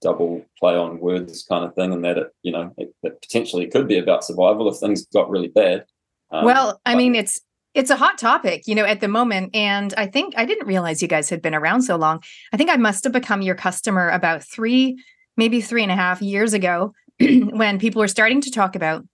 double 0.00 0.44
play 0.58 0.74
on 0.74 0.98
words 0.98 1.44
kind 1.48 1.64
of 1.64 1.74
thing, 1.74 1.92
and 1.92 2.04
that 2.04 2.18
it 2.18 2.28
you 2.42 2.50
know 2.50 2.74
it, 2.76 2.92
it 3.02 3.22
potentially 3.22 3.68
could 3.68 3.86
be 3.86 3.98
about 3.98 4.24
survival 4.24 4.68
if 4.68 4.78
things 4.78 5.06
got 5.06 5.30
really 5.30 5.48
bad. 5.48 5.84
Um, 6.32 6.44
well, 6.44 6.80
I 6.84 6.96
mean, 6.96 7.14
it's 7.14 7.40
it's 7.72 7.90
a 7.90 7.96
hot 7.96 8.18
topic, 8.18 8.64
you 8.66 8.74
know, 8.74 8.84
at 8.84 9.00
the 9.00 9.08
moment. 9.08 9.54
And 9.54 9.94
I 9.96 10.06
think 10.06 10.34
I 10.36 10.44
didn't 10.44 10.66
realize 10.66 11.00
you 11.00 11.08
guys 11.08 11.30
had 11.30 11.40
been 11.40 11.54
around 11.54 11.82
so 11.82 11.96
long. 11.96 12.20
I 12.52 12.56
think 12.56 12.68
I 12.68 12.76
must 12.76 13.04
have 13.04 13.12
become 13.12 13.42
your 13.42 13.54
customer 13.54 14.10
about 14.10 14.42
three, 14.42 15.02
maybe 15.36 15.60
three 15.60 15.82
and 15.82 15.92
a 15.92 15.96
half 15.96 16.20
years 16.20 16.52
ago 16.52 16.92
when 17.20 17.78
people 17.78 18.00
were 18.00 18.08
starting 18.08 18.40
to 18.42 18.50
talk 18.50 18.74
about 18.74 19.06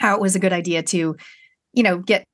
how 0.00 0.16
it 0.16 0.20
was 0.20 0.34
a 0.34 0.40
good 0.40 0.52
idea 0.52 0.82
to, 0.82 1.16
you 1.72 1.82
know, 1.82 1.98
get 1.98 2.26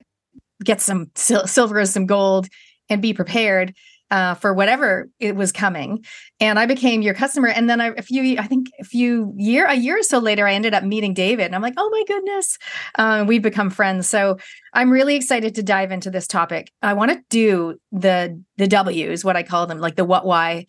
get 0.64 0.80
some 0.80 1.10
sil- 1.16 1.46
silver, 1.46 1.80
or 1.80 1.86
some 1.86 2.06
gold, 2.06 2.48
and 2.90 3.00
be 3.00 3.14
prepared 3.14 3.74
uh, 4.10 4.34
for 4.34 4.52
whatever 4.52 5.08
it 5.20 5.36
was 5.36 5.52
coming. 5.52 6.04
And 6.40 6.58
I 6.58 6.66
became 6.66 7.00
your 7.00 7.14
customer. 7.14 7.48
And 7.48 7.70
then 7.70 7.80
I, 7.80 7.92
a 7.96 8.02
few, 8.02 8.38
I 8.38 8.46
think 8.46 8.68
a 8.80 8.84
few 8.84 9.32
year, 9.36 9.66
a 9.66 9.74
year 9.74 9.98
or 9.98 10.02
so 10.02 10.18
later, 10.18 10.46
I 10.46 10.54
ended 10.54 10.74
up 10.74 10.82
meeting 10.82 11.14
David, 11.14 11.46
and 11.46 11.54
I'm 11.54 11.62
like, 11.62 11.74
oh 11.76 11.88
my 11.90 12.02
goodness, 12.06 12.58
uh, 12.96 13.24
we've 13.26 13.42
become 13.42 13.70
friends. 13.70 14.08
So 14.08 14.38
I'm 14.74 14.90
really 14.90 15.14
excited 15.14 15.54
to 15.54 15.62
dive 15.62 15.92
into 15.92 16.10
this 16.10 16.26
topic. 16.26 16.72
I 16.82 16.94
want 16.94 17.12
to 17.12 17.22
do 17.30 17.78
the 17.92 18.42
the 18.56 18.66
W's, 18.66 19.24
what 19.24 19.36
I 19.36 19.42
call 19.42 19.66
them, 19.66 19.78
like 19.78 19.96
the 19.96 20.04
what, 20.04 20.26
why, 20.26 20.66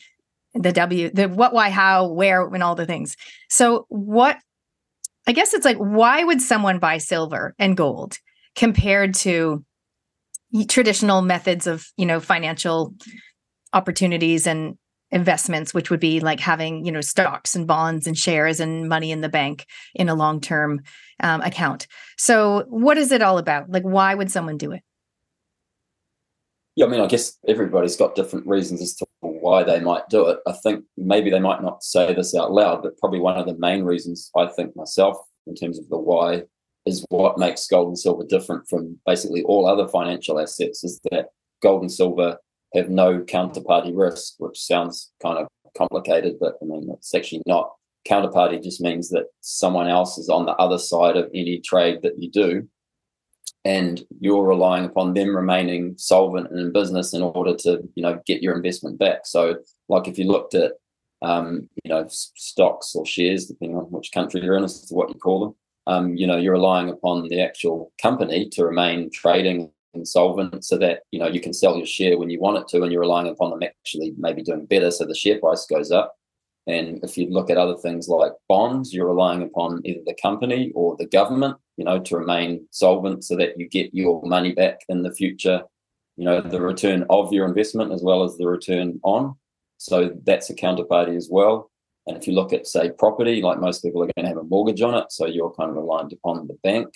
the 0.53 0.71
W, 0.71 1.09
the 1.11 1.27
what, 1.27 1.53
why, 1.53 1.69
how, 1.69 2.07
where, 2.11 2.47
and 2.47 2.61
all 2.61 2.75
the 2.75 2.85
things. 2.85 3.15
So, 3.49 3.85
what 3.89 4.37
I 5.27 5.33
guess 5.33 5.53
it's 5.53 5.65
like, 5.65 5.77
why 5.77 6.23
would 6.23 6.41
someone 6.41 6.79
buy 6.79 6.97
silver 6.97 7.55
and 7.57 7.77
gold 7.77 8.17
compared 8.55 9.13
to 9.15 9.63
traditional 10.67 11.21
methods 11.21 11.67
of, 11.67 11.87
you 11.97 12.05
know, 12.05 12.19
financial 12.19 12.93
opportunities 13.73 14.45
and 14.47 14.77
investments, 15.11 15.73
which 15.73 15.89
would 15.89 15.99
be 15.99 16.19
like 16.19 16.39
having, 16.39 16.85
you 16.85 16.91
know, 16.91 17.01
stocks 17.01 17.55
and 17.55 17.67
bonds 17.67 18.07
and 18.07 18.17
shares 18.17 18.59
and 18.59 18.87
money 18.87 19.11
in 19.11 19.21
the 19.21 19.29
bank 19.29 19.65
in 19.93 20.09
a 20.09 20.15
long 20.15 20.39
term 20.39 20.81
um, 21.21 21.41
account. 21.41 21.87
So, 22.17 22.65
what 22.69 22.97
is 22.97 23.11
it 23.11 23.21
all 23.21 23.37
about? 23.37 23.69
Like, 23.69 23.83
why 23.83 24.15
would 24.15 24.31
someone 24.31 24.57
do 24.57 24.71
it? 24.71 24.81
Yeah, 26.75 26.85
I 26.85 26.89
mean, 26.89 27.01
I 27.01 27.07
guess 27.07 27.37
everybody's 27.47 27.97
got 27.97 28.15
different 28.15 28.47
reasons 28.47 28.81
as 28.81 28.95
to 28.95 29.05
why 29.19 29.63
they 29.63 29.81
might 29.81 30.07
do 30.09 30.27
it. 30.29 30.39
I 30.47 30.53
think 30.53 30.85
maybe 30.95 31.29
they 31.29 31.39
might 31.39 31.61
not 31.61 31.83
say 31.83 32.13
this 32.13 32.33
out 32.33 32.53
loud, 32.53 32.81
but 32.81 32.97
probably 32.97 33.19
one 33.19 33.37
of 33.37 33.45
the 33.45 33.57
main 33.57 33.83
reasons 33.83 34.31
I 34.37 34.47
think 34.47 34.75
myself, 34.75 35.17
in 35.47 35.55
terms 35.55 35.77
of 35.77 35.89
the 35.89 35.97
why, 35.97 36.43
is 36.85 37.05
what 37.09 37.37
makes 37.37 37.67
gold 37.67 37.89
and 37.89 37.99
silver 37.99 38.23
different 38.27 38.67
from 38.67 38.97
basically 39.05 39.43
all 39.43 39.67
other 39.67 39.87
financial 39.87 40.39
assets 40.39 40.83
is 40.83 40.99
that 41.11 41.27
gold 41.61 41.81
and 41.81 41.91
silver 41.91 42.37
have 42.73 42.89
no 42.89 43.19
counterparty 43.19 43.91
risk, 43.93 44.35
which 44.39 44.59
sounds 44.59 45.11
kind 45.21 45.37
of 45.37 45.47
complicated, 45.77 46.35
but 46.39 46.55
I 46.61 46.65
mean, 46.65 46.89
it's 46.91 47.13
actually 47.13 47.43
not. 47.45 47.71
Counterparty 48.07 48.63
just 48.63 48.81
means 48.81 49.09
that 49.09 49.25
someone 49.41 49.87
else 49.87 50.17
is 50.17 50.29
on 50.29 50.45
the 50.45 50.53
other 50.53 50.79
side 50.79 51.17
of 51.17 51.29
any 51.35 51.59
trade 51.59 52.01
that 52.01 52.17
you 52.17 52.31
do 52.31 52.67
and 53.63 54.03
you're 54.19 54.47
relying 54.47 54.85
upon 54.85 55.13
them 55.13 55.35
remaining 55.35 55.95
solvent 55.97 56.49
and 56.49 56.59
in 56.59 56.71
business 56.71 57.13
in 57.13 57.21
order 57.21 57.55
to 57.55 57.81
you 57.95 58.01
know 58.01 58.19
get 58.25 58.41
your 58.41 58.55
investment 58.55 58.97
back 58.97 59.25
so 59.25 59.55
like 59.87 60.07
if 60.07 60.17
you 60.17 60.25
looked 60.25 60.55
at 60.55 60.73
um, 61.21 61.69
you 61.83 61.89
know 61.89 62.05
stocks 62.09 62.95
or 62.95 63.05
shares 63.05 63.45
depending 63.45 63.77
on 63.77 63.83
which 63.85 64.11
country 64.11 64.41
you're 64.41 64.57
in 64.57 64.63
as 64.63 64.83
to 64.87 64.95
what 64.95 65.09
you 65.09 65.15
call 65.15 65.39
them 65.41 65.55
um, 65.87 66.15
you 66.15 66.27
know 66.27 66.37
you're 66.37 66.53
relying 66.53 66.89
upon 66.89 67.27
the 67.27 67.41
actual 67.41 67.91
company 68.01 68.49
to 68.49 68.65
remain 68.65 69.09
trading 69.11 69.71
and 69.93 70.07
solvent 70.07 70.63
so 70.63 70.77
that 70.77 71.01
you 71.11 71.19
know 71.19 71.27
you 71.27 71.41
can 71.41 71.53
sell 71.53 71.75
your 71.75 71.85
share 71.85 72.17
when 72.17 72.29
you 72.29 72.39
want 72.39 72.57
it 72.57 72.67
to 72.67 72.81
and 72.83 72.91
you're 72.91 73.01
relying 73.01 73.27
upon 73.27 73.49
them 73.49 73.63
actually 73.63 74.13
maybe 74.17 74.41
doing 74.41 74.65
better 74.65 74.91
so 74.91 75.05
the 75.05 75.15
share 75.15 75.39
price 75.39 75.65
goes 75.65 75.91
up 75.91 76.15
and 76.67 77.03
if 77.03 77.17
you 77.17 77.27
look 77.29 77.49
at 77.49 77.57
other 77.57 77.75
things 77.75 78.07
like 78.07 78.33
bonds, 78.47 78.93
you're 78.93 79.07
relying 79.07 79.41
upon 79.41 79.81
either 79.83 80.01
the 80.05 80.15
company 80.21 80.71
or 80.75 80.95
the 80.97 81.07
government, 81.07 81.57
you 81.77 81.85
know, 81.85 81.99
to 81.99 82.17
remain 82.17 82.67
solvent 82.69 83.23
so 83.23 83.35
that 83.37 83.59
you 83.59 83.67
get 83.67 83.93
your 83.93 84.21
money 84.23 84.51
back 84.53 84.81
in 84.87 85.01
the 85.01 85.13
future, 85.13 85.63
you 86.17 86.25
know, 86.25 86.39
the 86.39 86.61
return 86.61 87.05
of 87.09 87.33
your 87.33 87.47
investment 87.47 87.91
as 87.91 88.03
well 88.03 88.23
as 88.23 88.37
the 88.37 88.47
return 88.47 88.99
on. 89.03 89.35
So 89.77 90.11
that's 90.23 90.51
a 90.51 90.55
counterparty 90.55 91.15
as 91.15 91.29
well. 91.31 91.70
And 92.07 92.17
if 92.17 92.27
you 92.27 92.33
look 92.33 92.51
at, 92.51 92.67
say, 92.67 92.91
property, 92.97 93.41
like 93.41 93.59
most 93.59 93.83
people 93.83 94.01
are 94.03 94.09
going 94.15 94.25
to 94.25 94.29
have 94.29 94.37
a 94.37 94.43
mortgage 94.43 94.81
on 94.81 94.95
it. 94.95 95.11
So 95.11 95.25
you're 95.25 95.53
kind 95.53 95.69
of 95.69 95.75
reliant 95.75 96.13
upon 96.13 96.47
the 96.47 96.57
bank. 96.63 96.89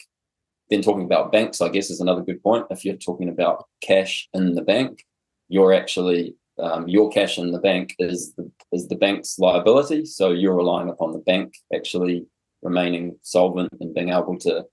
Then 0.70 0.82
talking 0.82 1.06
about 1.06 1.32
banks, 1.32 1.62
I 1.62 1.70
guess, 1.70 1.92
is 1.92 2.02
another 2.02 2.22
good 2.22 2.42
point. 2.42 2.66
If 2.72 2.84
you're 2.84 2.96
talking 2.96 3.30
about 3.30 3.66
cash 3.82 4.28
in 4.34 4.56
the 4.56 4.64
bank, 4.64 5.06
you're 5.48 5.74
actually 5.74 6.36
um, 6.58 6.88
your 6.88 7.12
cash 7.12 7.38
in 7.38 7.52
the 7.52 7.60
bank 7.60 7.96
is 8.00 8.34
the, 8.36 8.50
is 8.72 8.88
the 8.88 8.96
bank's 8.96 9.38
liability. 9.38 10.06
So 10.06 10.32
you're 10.32 10.56
relying 10.56 10.90
upon 10.90 11.12
the 11.12 11.20
bank 11.20 11.54
actually 11.74 12.26
remaining 12.62 13.18
solvent 13.22 13.72
and 13.80 13.94
being 13.94 14.10
able 14.10 14.38
to 14.40 14.66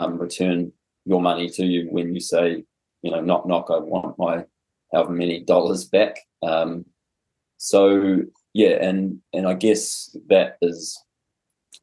um, 0.00 0.18
return 0.18 0.72
your 1.04 1.20
money 1.20 1.48
to 1.48 1.64
you 1.64 1.88
when 1.90 2.14
you 2.14 2.20
say, 2.20 2.64
you 3.02 3.10
know, 3.10 3.20
knock 3.20 3.46
knock, 3.46 3.66
I 3.70 3.78
want 3.78 4.18
my 4.18 4.44
however 4.92 5.12
many 5.12 5.40
dollars 5.40 5.84
back. 5.84 6.18
Um, 6.42 6.84
so 7.56 8.22
yeah, 8.54 8.78
and 8.80 9.18
and 9.32 9.46
I 9.46 9.54
guess 9.54 10.16
that 10.28 10.56
is 10.62 10.98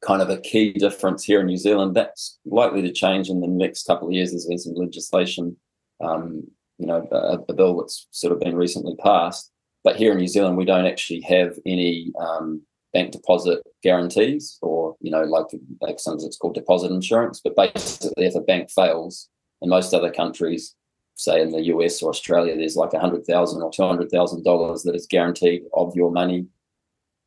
kind 0.04 0.22
of 0.24 0.30
a 0.30 0.42
key 0.42 0.74
difference 0.74 1.24
here 1.24 1.42
in 1.42 1.46
New 1.46 1.58
Zealand. 1.58 1.96
That's 1.96 2.40
likely 2.46 2.82
to 2.82 2.92
change 2.92 3.30
in 3.30 3.40
the 3.40 3.48
next 3.48 3.86
couple 3.86 4.08
of 4.08 4.14
years. 4.14 4.32
There's 4.32 4.48
been 4.48 4.58
some 4.58 4.74
legislation 4.74 5.58
um, 6.04 6.44
you 6.82 6.88
know, 6.88 7.08
a, 7.12 7.38
a, 7.48 7.54
bill 7.54 7.78
that's 7.78 8.08
sort 8.10 8.34
of 8.34 8.40
been 8.40 8.56
recently 8.56 8.96
passed. 8.96 9.52
But 9.84 9.98
here 9.98 10.12
in 10.12 10.18
New 10.18 10.28
Zealand, 10.28 10.58
we 10.58 10.66
don't 10.66 10.88
actually 10.88 11.22
have 11.22 11.54
any 11.66 12.12
um, 12.20 12.64
bank 12.92 13.12
deposit 13.12 13.62
guarantees, 13.84 14.58
or 14.62 14.96
you 15.00 15.12
know, 15.12 15.24
like 15.24 15.46
like 15.80 16.00
sometimes 16.00 16.26
it's 16.26 16.38
called 16.38 16.56
deposit 16.56 16.92
insurance. 16.92 17.40
But 17.44 17.56
basically, 17.56 18.26
if 18.26 18.36
a 18.36 18.42
bank 18.42 18.72
fails, 18.72 19.30
in 19.62 19.70
most 19.70 19.94
other 19.94 20.12
countries, 20.12 20.76
say 21.16 21.42
in 21.42 21.52
the 21.52 21.66
US 21.66 22.02
or 22.02 22.10
Australia, 22.10 22.56
there's 22.56 22.76
like 22.76 22.94
a 22.94 23.00
hundred 23.00 23.26
thousand 23.26 23.62
or 23.62 23.72
two 23.72 23.84
hundred 23.84 24.10
thousand 24.10 24.44
dollars 24.44 24.84
that 24.84 24.96
is 24.96 25.08
guaranteed 25.08 25.64
of 25.74 25.96
your 25.96 26.12
money 26.12 26.48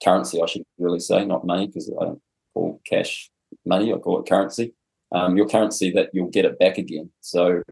currency. 0.03 0.43
I 0.43 0.47
should 0.47 0.65
really 0.79 1.01
say, 1.01 1.25
not 1.25 1.47
money, 1.47 1.67
because 1.67 1.91
I 2.01 2.05
don't 2.05 2.23
call 2.53 2.81
cash 2.87 3.31
money. 3.65 3.93
I 3.93 3.99
call 3.99 4.21
it 4.21 4.29
currency. 4.29 4.75
Um, 5.13 5.37
your 5.37 5.49
currency 5.49 5.91
that 5.93 6.11
you'll 6.13 6.31
get 6.31 6.45
it 6.45 6.59
back 6.59 6.79
again. 6.79 7.11
So 7.21 7.63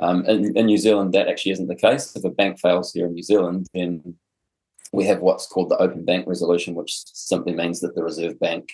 um, 0.00 0.24
in, 0.26 0.56
in, 0.56 0.66
New 0.66 0.78
Zealand, 0.78 1.14
that 1.14 1.28
actually 1.28 1.52
isn't 1.52 1.68
the 1.68 1.76
case. 1.76 2.14
If 2.14 2.24
a 2.24 2.30
bank 2.30 2.58
fails 2.58 2.92
here 2.92 3.06
in 3.06 3.12
New 3.12 3.22
Zealand, 3.22 3.68
then 3.72 4.16
we 4.92 5.04
have 5.04 5.20
what's 5.20 5.46
called 5.46 5.68
the 5.68 5.78
open 5.78 6.04
bank 6.04 6.26
resolution, 6.26 6.74
which 6.74 7.02
simply 7.06 7.54
means 7.54 7.80
that 7.80 7.94
the 7.94 8.02
Reserve 8.02 8.38
Bank 8.40 8.70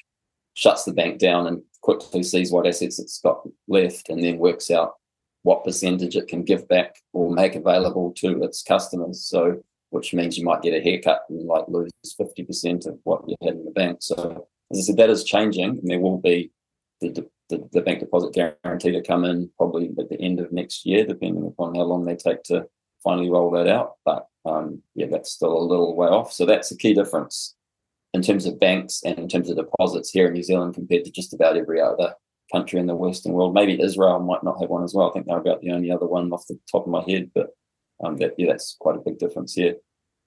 shuts 0.54 0.84
the 0.84 0.92
bank 0.92 1.18
down 1.18 1.46
and 1.46 1.62
quickly 1.82 2.22
sees 2.22 2.52
what 2.52 2.66
assets 2.66 2.98
it's 2.98 3.20
got 3.20 3.42
left 3.68 4.08
and 4.08 4.22
then 4.22 4.38
works 4.38 4.70
out 4.70 4.94
what 5.42 5.64
percentage 5.64 6.16
it 6.16 6.28
can 6.28 6.42
give 6.42 6.66
back 6.68 6.96
or 7.12 7.30
make 7.30 7.54
available 7.54 8.12
to 8.12 8.42
its 8.42 8.62
customers. 8.62 9.22
So, 9.26 9.62
which 9.94 10.12
means 10.12 10.36
you 10.36 10.44
might 10.44 10.60
get 10.60 10.74
a 10.74 10.82
haircut 10.82 11.22
and 11.28 11.46
like 11.46 11.64
lose 11.68 11.92
50% 12.20 12.86
of 12.86 12.98
what 13.04 13.22
you 13.28 13.36
had 13.40 13.54
in 13.54 13.64
the 13.64 13.70
bank. 13.70 13.98
So, 14.00 14.48
as 14.72 14.78
I 14.78 14.82
said, 14.82 14.96
that 14.96 15.08
is 15.08 15.22
changing 15.22 15.78
and 15.78 15.88
there 15.88 16.00
will 16.00 16.18
be 16.18 16.50
the, 17.00 17.28
the, 17.48 17.68
the 17.70 17.80
bank 17.80 18.00
deposit 18.00 18.34
guarantee 18.34 18.90
to 18.90 19.02
come 19.02 19.24
in 19.24 19.50
probably 19.56 19.90
at 19.96 20.08
the 20.08 20.20
end 20.20 20.40
of 20.40 20.50
next 20.50 20.84
year, 20.84 21.06
depending 21.06 21.46
upon 21.46 21.76
how 21.76 21.82
long 21.82 22.04
they 22.04 22.16
take 22.16 22.42
to 22.44 22.66
finally 23.04 23.30
roll 23.30 23.52
that 23.52 23.68
out. 23.68 23.92
But 24.04 24.26
um, 24.44 24.82
yeah, 24.96 25.06
that's 25.08 25.30
still 25.30 25.56
a 25.56 25.62
little 25.62 25.94
way 25.94 26.08
off. 26.08 26.32
So 26.32 26.44
that's 26.44 26.72
a 26.72 26.76
key 26.76 26.92
difference 26.92 27.54
in 28.14 28.22
terms 28.22 28.46
of 28.46 28.58
banks 28.58 29.00
and 29.04 29.16
in 29.16 29.28
terms 29.28 29.48
of 29.48 29.56
deposits 29.56 30.10
here 30.10 30.26
in 30.26 30.32
New 30.32 30.42
Zealand 30.42 30.74
compared 30.74 31.04
to 31.04 31.12
just 31.12 31.32
about 31.32 31.56
every 31.56 31.80
other 31.80 32.14
country 32.52 32.80
in 32.80 32.86
the 32.86 32.96
Western 32.96 33.32
world. 33.32 33.54
Maybe 33.54 33.80
Israel 33.80 34.18
might 34.18 34.42
not 34.42 34.60
have 34.60 34.70
one 34.70 34.82
as 34.82 34.92
well. 34.92 35.08
I 35.08 35.12
think 35.12 35.26
they're 35.26 35.38
about 35.38 35.60
the 35.60 35.70
only 35.70 35.92
other 35.92 36.06
one 36.06 36.32
off 36.32 36.48
the 36.48 36.58
top 36.70 36.84
of 36.84 36.90
my 36.90 37.04
head, 37.08 37.30
but 37.32 37.50
um, 38.02 38.16
that, 38.16 38.34
yeah, 38.38 38.48
that's 38.50 38.76
quite 38.80 38.96
a 38.96 39.00
big 39.00 39.18
difference 39.18 39.52
here. 39.54 39.74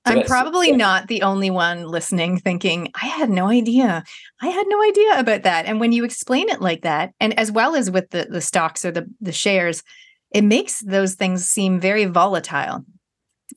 I'm 0.06 0.24
probably 0.24 0.72
not 0.72 1.08
the 1.08 1.24
only 1.24 1.50
one 1.50 1.86
listening 1.86 2.40
thinking, 2.40 2.92
I 2.96 3.08
had 3.08 3.30
no 3.30 3.50
idea. 3.50 4.04
I 4.42 4.48
had 4.48 4.66
no 4.70 4.82
idea 4.84 5.20
about 5.20 5.44
that. 5.44 5.66
And 5.66 5.82
when 5.82 5.92
you 5.92 6.06
explain 6.06 6.48
it 6.48 6.62
like 6.62 6.84
that, 6.84 7.12
and 7.20 7.38
as 7.38 7.52
well 7.52 7.76
as 7.76 7.92
with 7.92 8.10
the, 8.12 8.26
the 8.30 8.40
stocks 8.40 8.86
or 8.86 8.92
the, 8.92 9.06
the 9.20 9.34
shares, 9.34 9.84
it 10.32 10.44
makes 10.44 10.80
those 10.80 11.16
things 11.16 11.46
seem 11.48 11.80
very 11.80 12.06
volatile 12.06 12.86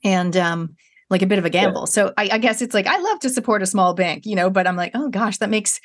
and 0.03 0.35
um, 0.35 0.75
like 1.09 1.21
a 1.21 1.25
bit 1.27 1.39
of 1.39 1.45
a 1.45 1.49
gamble. 1.49 1.83
Yeah. 1.83 1.85
So 1.85 2.13
I, 2.17 2.29
I 2.33 2.37
guess 2.37 2.61
it's 2.61 2.73
like, 2.73 2.87
I 2.87 2.97
love 2.97 3.19
to 3.19 3.29
support 3.29 3.61
a 3.61 3.65
small 3.65 3.93
bank, 3.93 4.25
you 4.25 4.35
know, 4.35 4.49
but 4.49 4.67
I'm 4.67 4.75
like, 4.75 4.91
oh 4.93 5.09
gosh, 5.09 5.37
that 5.37 5.49
makes 5.49 5.79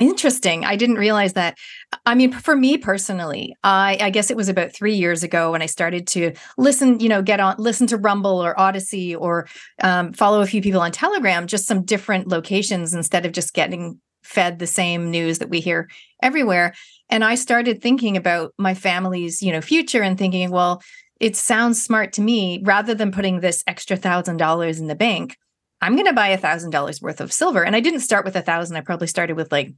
Interesting. 0.00 0.64
I 0.64 0.76
didn't 0.76 0.96
realize 0.96 1.34
that. 1.34 1.58
I 2.06 2.14
mean, 2.14 2.32
for 2.32 2.56
me 2.56 2.78
personally, 2.78 3.54
I, 3.62 3.98
I 4.00 4.08
guess 4.08 4.30
it 4.30 4.36
was 4.36 4.48
about 4.48 4.72
three 4.72 4.94
years 4.94 5.22
ago 5.22 5.52
when 5.52 5.60
I 5.60 5.66
started 5.66 6.06
to 6.08 6.32
listen, 6.56 7.00
you 7.00 7.08
know, 7.10 7.20
get 7.20 7.38
on, 7.38 7.56
listen 7.58 7.86
to 7.88 7.98
Rumble 7.98 8.42
or 8.42 8.58
Odysee 8.58 9.14
or 9.14 9.46
um, 9.82 10.14
follow 10.14 10.40
a 10.40 10.46
few 10.46 10.62
people 10.62 10.80
on 10.80 10.90
Telegram, 10.90 11.46
just 11.46 11.66
some 11.66 11.84
different 11.84 12.28
locations 12.28 12.94
instead 12.94 13.26
of 13.26 13.32
just 13.32 13.52
getting 13.52 14.00
fed 14.22 14.58
the 14.58 14.66
same 14.66 15.10
news 15.10 15.38
that 15.38 15.50
we 15.50 15.60
hear 15.60 15.90
everywhere. 16.22 16.72
And 17.10 17.22
I 17.22 17.34
started 17.34 17.82
thinking 17.82 18.16
about 18.16 18.54
my 18.56 18.72
family's, 18.72 19.42
you 19.42 19.52
know, 19.52 19.60
future 19.60 20.02
and 20.02 20.16
thinking, 20.16 20.50
well, 20.50 20.80
it 21.20 21.36
sounds 21.36 21.82
smart 21.82 22.14
to 22.14 22.22
me 22.22 22.62
rather 22.64 22.94
than 22.94 23.12
putting 23.12 23.40
this 23.40 23.62
extra 23.66 23.98
thousand 23.98 24.38
dollars 24.38 24.80
in 24.80 24.86
the 24.86 24.94
bank. 24.94 25.36
I'm 25.82 25.94
going 25.94 26.06
to 26.06 26.14
buy 26.14 26.28
a 26.28 26.38
thousand 26.38 26.70
dollars 26.70 27.02
worth 27.02 27.20
of 27.20 27.32
silver. 27.32 27.62
And 27.62 27.76
I 27.76 27.80
didn't 27.80 28.00
start 28.00 28.24
with 28.24 28.36
a 28.36 28.42
thousand. 28.42 28.76
I 28.76 28.80
probably 28.80 29.06
started 29.06 29.36
with 29.36 29.52
like 29.52 29.74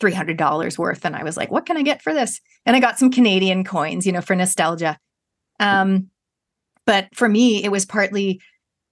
$300 0.00 0.78
worth. 0.78 1.04
And 1.04 1.14
I 1.14 1.22
was 1.22 1.36
like, 1.36 1.50
what 1.50 1.66
can 1.66 1.76
I 1.76 1.82
get 1.82 2.02
for 2.02 2.12
this? 2.12 2.40
And 2.66 2.74
I 2.74 2.80
got 2.80 2.98
some 2.98 3.10
Canadian 3.10 3.64
coins, 3.64 4.06
you 4.06 4.12
know, 4.12 4.20
for 4.20 4.34
nostalgia. 4.34 4.98
Um, 5.58 6.08
but 6.86 7.08
for 7.14 7.28
me, 7.28 7.62
it 7.62 7.70
was 7.70 7.84
partly, 7.84 8.40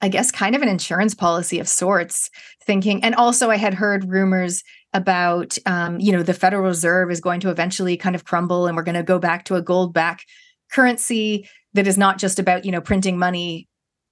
I 0.00 0.09
guess, 0.09 0.30
kind 0.30 0.54
of 0.54 0.62
an 0.62 0.68
insurance 0.68 1.14
policy 1.14 1.59
of 1.59 1.68
sorts, 1.68 2.30
thinking. 2.64 3.02
And 3.02 3.14
also, 3.14 3.50
I 3.50 3.56
had 3.56 3.74
heard 3.74 4.09
rumors 4.09 4.62
about, 4.92 5.56
um, 5.66 5.98
you 6.00 6.12
know, 6.12 6.22
the 6.22 6.34
Federal 6.34 6.62
Reserve 6.62 7.11
is 7.11 7.20
going 7.20 7.40
to 7.40 7.50
eventually 7.50 7.96
kind 7.96 8.14
of 8.14 8.24
crumble 8.24 8.66
and 8.66 8.76
we're 8.76 8.82
going 8.82 8.94
to 8.94 9.02
go 9.02 9.18
back 9.18 9.44
to 9.46 9.56
a 9.56 9.62
gold 9.62 9.92
back 9.92 10.22
currency 10.70 11.48
that 11.74 11.86
is 11.86 11.98
not 11.98 12.18
just 12.18 12.38
about, 12.38 12.64
you 12.64 12.72
know, 12.72 12.80
printing 12.80 13.18
money 13.18 13.68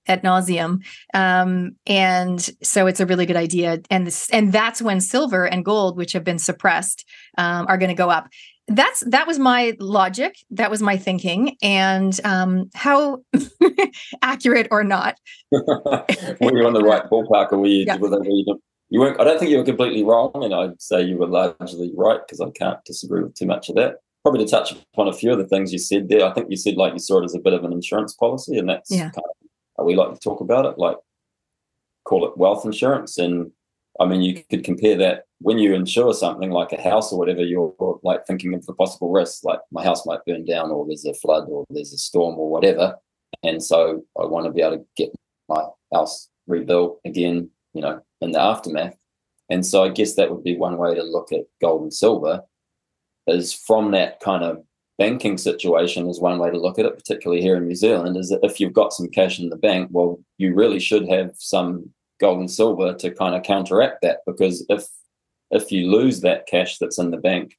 at 0.06 0.22
nauseum. 0.22 0.84
Um, 1.14 1.76
and 1.86 2.40
so 2.62 2.86
it's 2.86 3.00
a 3.00 3.06
really 3.06 3.26
good 3.26 3.36
idea. 3.36 3.80
And 3.90 4.06
this, 4.06 4.30
and 4.30 4.52
that's 4.52 4.82
when 4.82 5.00
silver 5.00 5.46
and 5.46 5.64
gold, 5.64 5.96
which 5.96 6.12
have 6.12 6.24
been 6.24 6.38
suppressed, 6.38 7.04
um, 7.38 7.66
are 7.68 7.78
going 7.78 7.88
to 7.88 7.94
go 7.94 8.10
up. 8.10 8.28
That's 8.68 9.00
that 9.06 9.28
was 9.28 9.38
my 9.38 9.76
logic. 9.78 10.34
That 10.50 10.72
was 10.72 10.82
my 10.82 10.96
thinking. 10.96 11.56
And 11.62 12.18
um, 12.24 12.68
how 12.74 13.22
accurate 14.22 14.66
or 14.72 14.82
not? 14.82 15.16
were 15.52 15.62
you 16.40 16.66
on 16.66 16.72
the 16.72 16.82
right 16.82 17.08
ballpark, 17.08 17.52
or 17.52 17.58
were 17.58 17.68
you? 17.68 17.84
Yeah. 17.86 17.96
Were 17.96 18.24
you, 18.24 18.60
you 18.88 19.00
weren't. 19.00 19.20
I 19.20 19.24
don't 19.24 19.38
think 19.38 19.52
you 19.52 19.58
were 19.58 19.64
completely 19.64 20.02
wrong, 20.02 20.32
and 20.34 20.52
I'd 20.52 20.82
say 20.82 21.00
you 21.02 21.16
were 21.16 21.28
largely 21.28 21.92
right 21.96 22.18
because 22.26 22.40
I 22.40 22.50
can't 22.50 22.84
disagree 22.84 23.22
with 23.22 23.36
too 23.36 23.46
much 23.46 23.68
of 23.68 23.76
that 23.76 23.98
probably 24.26 24.44
to 24.44 24.50
touch 24.50 24.72
upon 24.92 25.06
a 25.06 25.12
few 25.12 25.30
of 25.30 25.38
the 25.38 25.46
things 25.46 25.72
you 25.72 25.78
said 25.78 26.08
there, 26.08 26.26
I 26.26 26.32
think 26.32 26.48
you 26.50 26.56
said 26.56 26.76
like 26.76 26.92
you 26.92 26.98
saw 26.98 27.20
it 27.20 27.24
as 27.24 27.36
a 27.36 27.38
bit 27.38 27.52
of 27.52 27.62
an 27.62 27.72
insurance 27.72 28.12
policy, 28.12 28.58
and 28.58 28.68
that's 28.68 28.90
yeah. 28.90 29.10
kind 29.10 29.18
of 29.18 29.45
Uh, 29.78 29.84
we 29.84 29.94
like 29.94 30.12
to 30.12 30.20
talk 30.20 30.40
about 30.40 30.66
it, 30.66 30.78
like 30.78 30.96
call 32.04 32.26
it 32.26 32.36
wealth 32.36 32.64
insurance. 32.64 33.18
And 33.18 33.50
I 34.00 34.06
mean, 34.06 34.22
you 34.22 34.42
could 34.50 34.64
compare 34.64 34.96
that 34.96 35.24
when 35.40 35.58
you 35.58 35.74
insure 35.74 36.14
something 36.14 36.50
like 36.50 36.72
a 36.72 36.80
house 36.80 37.12
or 37.12 37.18
whatever, 37.18 37.42
you're 37.42 37.74
like 38.02 38.26
thinking 38.26 38.54
of 38.54 38.64
the 38.66 38.74
possible 38.74 39.10
risks, 39.10 39.44
like 39.44 39.60
my 39.70 39.82
house 39.82 40.06
might 40.06 40.24
burn 40.26 40.44
down, 40.44 40.70
or 40.70 40.86
there's 40.86 41.04
a 41.04 41.14
flood, 41.14 41.48
or 41.48 41.64
there's 41.70 41.92
a 41.92 41.98
storm, 41.98 42.38
or 42.38 42.50
whatever. 42.50 42.96
And 43.42 43.62
so 43.62 44.04
I 44.18 44.24
want 44.26 44.46
to 44.46 44.52
be 44.52 44.62
able 44.62 44.78
to 44.78 44.84
get 44.96 45.10
my 45.48 45.62
house 45.92 46.28
rebuilt 46.46 47.00
again, 47.04 47.50
you 47.74 47.82
know, 47.82 48.00
in 48.20 48.32
the 48.32 48.40
aftermath. 48.40 48.96
And 49.48 49.64
so 49.64 49.84
I 49.84 49.90
guess 49.90 50.14
that 50.14 50.30
would 50.30 50.42
be 50.42 50.56
one 50.56 50.76
way 50.76 50.94
to 50.94 51.02
look 51.02 51.32
at 51.32 51.44
gold 51.60 51.82
and 51.82 51.94
silver 51.94 52.42
is 53.26 53.52
from 53.52 53.90
that 53.92 54.20
kind 54.20 54.44
of 54.44 54.64
banking 54.98 55.36
situation 55.38 56.08
is 56.08 56.20
one 56.20 56.38
way 56.38 56.50
to 56.50 56.58
look 56.58 56.78
at 56.78 56.86
it, 56.86 56.96
particularly 56.96 57.42
here 57.42 57.56
in 57.56 57.66
New 57.66 57.74
Zealand, 57.74 58.16
is 58.16 58.30
that 58.30 58.40
if 58.42 58.60
you've 58.60 58.72
got 58.72 58.92
some 58.92 59.08
cash 59.08 59.38
in 59.38 59.50
the 59.50 59.56
bank, 59.56 59.88
well, 59.92 60.18
you 60.38 60.54
really 60.54 60.80
should 60.80 61.08
have 61.08 61.32
some 61.34 61.90
gold 62.20 62.38
and 62.38 62.50
silver 62.50 62.94
to 62.94 63.10
kind 63.10 63.34
of 63.34 63.42
counteract 63.42 64.00
that 64.02 64.20
because 64.26 64.64
if 64.68 64.86
if 65.50 65.70
you 65.70 65.90
lose 65.90 66.22
that 66.22 66.46
cash 66.46 66.78
that's 66.78 66.98
in 66.98 67.10
the 67.10 67.16
bank, 67.16 67.56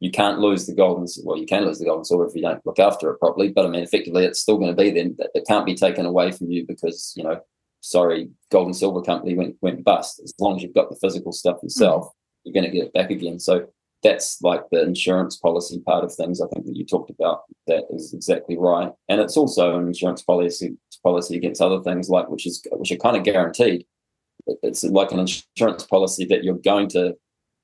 you 0.00 0.10
can't 0.10 0.40
lose 0.40 0.66
the 0.66 0.74
gold 0.74 0.98
and 0.98 1.08
silver, 1.08 1.28
well, 1.28 1.38
you 1.38 1.46
can 1.46 1.64
lose 1.64 1.78
the 1.78 1.84
gold 1.84 1.98
and 1.98 2.06
silver 2.06 2.26
if 2.26 2.34
you 2.34 2.42
don't 2.42 2.64
look 2.66 2.78
after 2.78 3.10
it 3.10 3.20
properly. 3.20 3.50
But 3.50 3.66
I 3.66 3.68
mean, 3.68 3.82
effectively, 3.82 4.24
it's 4.24 4.40
still 4.40 4.56
going 4.56 4.74
to 4.74 4.82
be 4.82 4.90
there. 4.90 5.10
It 5.34 5.44
can't 5.46 5.66
be 5.66 5.74
taken 5.74 6.06
away 6.06 6.32
from 6.32 6.50
you 6.50 6.66
because 6.66 7.12
you 7.16 7.22
know, 7.22 7.40
sorry, 7.80 8.30
gold 8.50 8.66
and 8.66 8.76
silver 8.76 9.02
company 9.02 9.34
went 9.34 9.56
went 9.60 9.84
bust. 9.84 10.20
As 10.24 10.34
long 10.40 10.56
as 10.56 10.62
you've 10.62 10.74
got 10.74 10.88
the 10.88 10.96
physical 10.96 11.32
stuff 11.32 11.62
yourself, 11.62 12.06
mm-hmm. 12.06 12.12
you're 12.44 12.54
going 12.54 12.70
to 12.70 12.76
get 12.76 12.86
it 12.86 12.94
back 12.94 13.10
again. 13.10 13.38
So 13.38 13.68
that's 14.02 14.40
like 14.42 14.62
the 14.70 14.82
insurance 14.82 15.36
policy 15.36 15.80
part 15.80 16.04
of 16.04 16.14
things. 16.14 16.40
I 16.40 16.46
think 16.48 16.66
that 16.66 16.76
you 16.76 16.86
talked 16.86 17.10
about 17.10 17.42
that 17.66 17.84
is 17.90 18.14
exactly 18.14 18.56
right, 18.58 18.92
and 19.08 19.20
it's 19.20 19.36
also 19.36 19.78
an 19.78 19.86
insurance 19.86 20.22
policy 20.22 20.76
policy 21.02 21.36
against 21.36 21.62
other 21.62 21.82
things 21.82 22.10
like 22.10 22.28
which 22.28 22.46
is 22.46 22.62
which 22.72 22.92
are 22.92 22.96
kind 22.96 23.16
of 23.16 23.24
guaranteed. 23.24 23.86
It's 24.62 24.84
like 24.84 25.12
an 25.12 25.20
insurance 25.20 25.84
policy 25.86 26.24
that 26.26 26.44
you're 26.44 26.58
going 26.58 26.88
to 26.90 27.14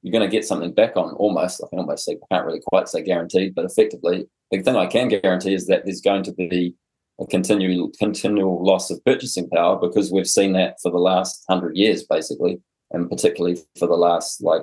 you're 0.02 0.12
going 0.12 0.28
to 0.28 0.34
get 0.34 0.44
something 0.44 0.72
back 0.72 0.96
on 0.96 1.14
almost. 1.14 1.62
I 1.62 1.68
can 1.68 1.80
almost 1.80 2.04
say 2.04 2.12
I 2.12 2.34
can't 2.34 2.46
really 2.46 2.62
quite 2.66 2.88
say 2.88 3.02
guaranteed, 3.02 3.54
but 3.54 3.64
effectively 3.64 4.28
the 4.50 4.62
thing 4.62 4.76
I 4.76 4.86
can 4.86 5.08
guarantee 5.08 5.54
is 5.54 5.66
that 5.66 5.84
there's 5.84 6.00
going 6.00 6.22
to 6.24 6.32
be 6.32 6.74
a 7.20 7.26
continual 7.26 7.90
continual 7.98 8.62
loss 8.64 8.90
of 8.90 9.04
purchasing 9.04 9.48
power 9.48 9.76
because 9.76 10.12
we've 10.12 10.28
seen 10.28 10.52
that 10.52 10.76
for 10.82 10.90
the 10.90 10.98
last 10.98 11.44
hundred 11.48 11.76
years 11.76 12.04
basically, 12.04 12.60
and 12.90 13.10
particularly 13.10 13.58
for 13.78 13.88
the 13.88 13.96
last 13.96 14.42
like 14.42 14.62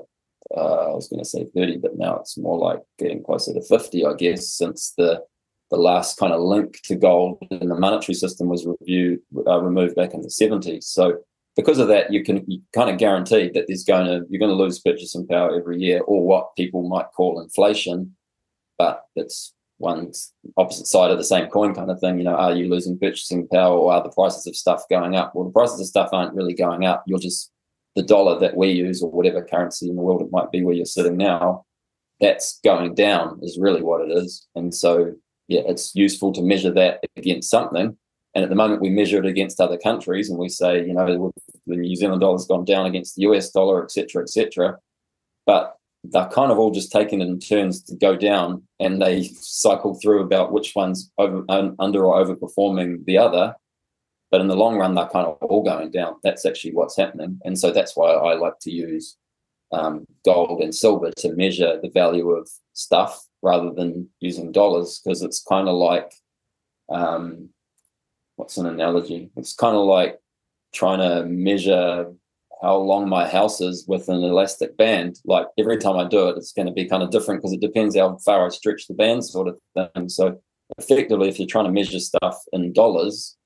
uh, 0.55 0.91
I 0.91 0.93
was 0.93 1.07
going 1.07 1.23
to 1.23 1.29
say 1.29 1.45
30, 1.55 1.77
but 1.77 1.97
now 1.97 2.17
it's 2.17 2.37
more 2.37 2.57
like 2.57 2.79
getting 2.99 3.23
closer 3.23 3.53
to 3.53 3.61
50, 3.61 4.05
I 4.05 4.13
guess, 4.13 4.49
since 4.49 4.93
the 4.97 5.23
the 5.71 5.79
last 5.79 6.19
kind 6.19 6.31
of 6.31 6.39
link 6.39 6.79
to 6.83 6.95
gold 6.95 7.39
in 7.49 7.67
the 7.67 7.75
monetary 7.75 8.13
system 8.13 8.47
was 8.47 8.63
reviewed, 8.63 9.19
uh, 9.47 9.59
removed 9.59 9.95
back 9.95 10.13
in 10.13 10.21
the 10.21 10.27
70s. 10.27 10.83
So 10.83 11.17
because 11.55 11.79
of 11.79 11.87
that, 11.87 12.13
you 12.13 12.23
can 12.23 12.43
you 12.47 12.61
kind 12.73 12.91
of 12.91 12.99
guarantee 12.99 13.49
that 13.53 13.65
there's 13.67 13.83
going 13.83 14.05
to 14.05 14.25
you're 14.29 14.39
going 14.39 14.55
to 14.55 14.63
lose 14.63 14.79
purchasing 14.79 15.25
power 15.27 15.57
every 15.57 15.79
year, 15.79 16.01
or 16.01 16.25
what 16.25 16.55
people 16.55 16.87
might 16.87 17.07
call 17.15 17.41
inflation, 17.41 18.15
but 18.77 19.03
it's 19.15 19.53
one 19.77 20.11
opposite 20.57 20.87
side 20.87 21.11
of 21.11 21.17
the 21.17 21.23
same 21.23 21.47
coin 21.47 21.73
kind 21.73 21.91
of 21.91 21.99
thing. 21.99 22.17
You 22.17 22.25
know, 22.25 22.35
are 22.35 22.55
you 22.55 22.69
losing 22.69 22.97
purchasing 22.97 23.47
power, 23.47 23.77
or 23.77 23.93
are 23.93 24.03
the 24.03 24.09
prices 24.09 24.47
of 24.47 24.55
stuff 24.55 24.83
going 24.89 25.15
up? 25.15 25.33
Well, 25.35 25.45
the 25.45 25.51
prices 25.51 25.79
of 25.79 25.87
stuff 25.87 26.09
aren't 26.11 26.35
really 26.35 26.53
going 26.53 26.85
up. 26.85 27.03
You're 27.07 27.19
just 27.19 27.51
the 27.95 28.03
dollar 28.03 28.39
that 28.39 28.57
we 28.57 28.71
use 28.71 29.01
or 29.01 29.11
whatever 29.11 29.43
currency 29.43 29.89
in 29.89 29.95
the 29.95 30.01
world 30.01 30.21
it 30.21 30.31
might 30.31 30.51
be 30.51 30.63
where 30.63 30.75
you're 30.75 30.85
sitting 30.85 31.17
now, 31.17 31.65
that's 32.19 32.59
going 32.63 32.95
down 32.95 33.39
is 33.41 33.57
really 33.59 33.81
what 33.81 34.01
it 34.01 34.11
is. 34.11 34.47
And 34.55 34.73
so, 34.73 35.13
yeah, 35.47 35.61
it's 35.65 35.93
useful 35.93 36.31
to 36.33 36.41
measure 36.41 36.71
that 36.71 37.03
against 37.17 37.49
something. 37.49 37.97
And 38.35 38.43
at 38.43 38.49
the 38.49 38.55
moment, 38.55 38.81
we 38.81 38.89
measure 38.89 39.19
it 39.19 39.27
against 39.27 39.61
other 39.61 39.77
countries, 39.77 40.27
and 40.29 40.39
we 40.39 40.49
say, 40.49 40.83
you 40.85 40.93
know, 40.93 41.31
the 41.67 41.75
New 41.75 41.95
Zealand 41.95 42.21
dollar's 42.21 42.47
gone 42.47 42.65
down 42.65 42.87
against 42.87 43.15
the 43.15 43.23
US 43.23 43.51
dollar, 43.51 43.83
et 43.83 43.91
cetera, 43.91 44.23
et 44.23 44.29
cetera. 44.29 44.77
But 45.45 45.75
they're 46.03 46.27
kind 46.29 46.51
of 46.51 46.57
all 46.57 46.71
just 46.71 46.91
taking 46.91 47.21
it 47.21 47.27
in 47.27 47.39
turns 47.39 47.83
to 47.83 47.95
go 47.95 48.15
down, 48.15 48.63
and 48.79 49.01
they 49.01 49.23
cycle 49.39 49.99
through 50.01 50.23
about 50.23 50.51
which 50.51 50.73
one's 50.75 51.11
over, 51.19 51.45
under 51.47 52.05
or 52.05 52.25
overperforming 52.25 53.05
the 53.05 53.19
other. 53.19 53.55
But 54.34 54.41
in 54.41 54.47
the 54.47 54.55
long 54.55 54.79
run, 54.79 54.95
they're 54.95 55.05
kind 55.05 55.27
of 55.27 55.38
all 55.43 55.61
going 55.61 55.91
down. 55.91 56.15
That's 56.23 56.43
actually 56.43 56.73
what's 56.73 56.97
happening. 56.97 57.39
And 57.45 57.55
so 57.59 57.69
that's 57.69 57.95
why 57.95 58.13
I 58.13 58.34
like 58.34 58.57
to 58.61 58.71
use 58.71 59.15
um, 59.71 60.07
gold 60.25 60.59
and 60.59 60.73
silver 60.73 61.11
to 61.17 61.36
measure 61.36 61.79
the 61.79 61.91
value 61.91 62.31
of 62.31 62.49
stuff 62.73 63.27
rather 63.43 63.71
than 63.71 64.09
using 64.21 64.51
dollars 64.51 64.99
because 65.05 65.21
it's 65.21 65.39
kind 65.43 65.67
of 65.67 65.75
like 65.75 66.11
um, 66.89 67.49
what's 68.38 68.57
an 68.57 68.65
analogy? 68.65 69.29
It's 69.38 69.53
kind 69.53 69.77
of 69.77 69.86
like 69.86 70.17
trying 70.73 70.97
to 70.97 71.25
measure 71.29 72.11
how 72.63 72.77
long 72.77 73.07
my 73.07 73.27
house 73.29 73.61
is 73.61 73.86
with 73.88 74.09
an 74.09 74.23
elastic 74.23 74.75
band. 74.77 75.19
Like 75.25 75.45
every 75.59 75.77
time 75.77 75.97
I 75.97 76.07
do 76.07 76.29
it, 76.29 76.38
it's 76.38 76.53
going 76.53 76.65
to 76.65 76.73
be 76.73 76.86
kind 76.86 77.03
of 77.03 77.11
different 77.11 77.39
because 77.39 77.53
it 77.53 77.61
depends 77.61 77.95
how 77.95 78.17
far 78.25 78.47
I 78.47 78.49
stretch 78.49 78.88
the 78.88 78.95
band, 78.95 79.25
sort 79.25 79.47
of 79.47 79.59
thing. 79.75 80.09
So 80.09 80.39
effectively, 80.79 81.29
if 81.29 81.38
you're 81.38 81.47
trying 81.47 81.65
to 81.65 81.71
measure 81.71 81.99
stuff 81.99 82.41
in 82.51 82.73
dollars, 82.73 83.38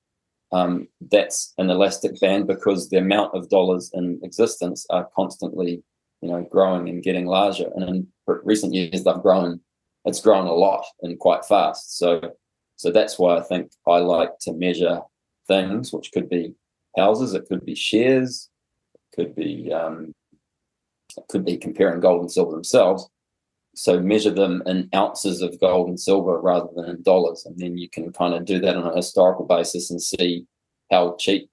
um, 0.52 0.88
that's 1.10 1.52
an 1.58 1.70
elastic 1.70 2.18
band 2.20 2.46
because 2.46 2.88
the 2.88 2.98
amount 2.98 3.34
of 3.34 3.50
dollars 3.50 3.90
in 3.94 4.18
existence 4.22 4.86
are 4.90 5.08
constantly, 5.14 5.82
you 6.22 6.30
know, 6.30 6.42
growing 6.50 6.88
and 6.88 7.02
getting 7.02 7.26
larger. 7.26 7.68
And 7.74 7.84
in 7.88 8.06
recent 8.26 8.74
years, 8.74 9.04
they've 9.04 9.22
grown. 9.22 9.60
It's 10.04 10.20
grown 10.20 10.46
a 10.46 10.52
lot 10.52 10.84
and 11.02 11.18
quite 11.18 11.44
fast. 11.44 11.98
So, 11.98 12.34
so 12.76 12.90
that's 12.90 13.18
why 13.18 13.36
I 13.36 13.42
think 13.42 13.72
I 13.86 13.98
like 13.98 14.38
to 14.42 14.52
measure 14.52 15.00
things, 15.46 15.92
which 15.92 16.12
could 16.12 16.30
be 16.30 16.54
houses, 16.96 17.34
it 17.34 17.46
could 17.46 17.64
be 17.64 17.74
shares, 17.74 18.48
it 18.94 19.16
could 19.16 19.34
be 19.34 19.70
um, 19.72 20.14
it 21.16 21.24
could 21.28 21.44
be 21.44 21.56
comparing 21.56 22.00
gold 22.00 22.22
and 22.22 22.32
silver 22.32 22.52
themselves 22.52 23.08
so 23.78 24.00
measure 24.00 24.30
them 24.30 24.62
in 24.66 24.88
ounces 24.94 25.40
of 25.40 25.58
gold 25.60 25.88
and 25.88 26.00
silver 26.00 26.40
rather 26.40 26.68
than 26.74 26.86
in 26.86 27.02
dollars 27.02 27.44
and 27.46 27.56
then 27.58 27.76
you 27.78 27.88
can 27.88 28.12
kind 28.12 28.34
of 28.34 28.44
do 28.44 28.58
that 28.58 28.76
on 28.76 28.86
a 28.86 28.96
historical 28.96 29.46
basis 29.46 29.90
and 29.90 30.02
see 30.02 30.44
how 30.90 31.14
cheap 31.18 31.48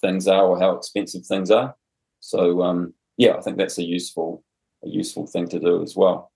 things 0.00 0.26
are 0.26 0.46
or 0.46 0.58
how 0.58 0.70
expensive 0.70 1.26
things 1.26 1.50
are 1.50 1.74
so 2.20 2.62
um, 2.62 2.94
yeah 3.16 3.34
i 3.34 3.40
think 3.40 3.58
that's 3.58 3.78
a 3.78 3.84
useful 3.84 4.42
a 4.84 4.88
useful 4.88 5.26
thing 5.26 5.46
to 5.46 5.60
do 5.60 5.82
as 5.82 5.94
well 5.94 6.32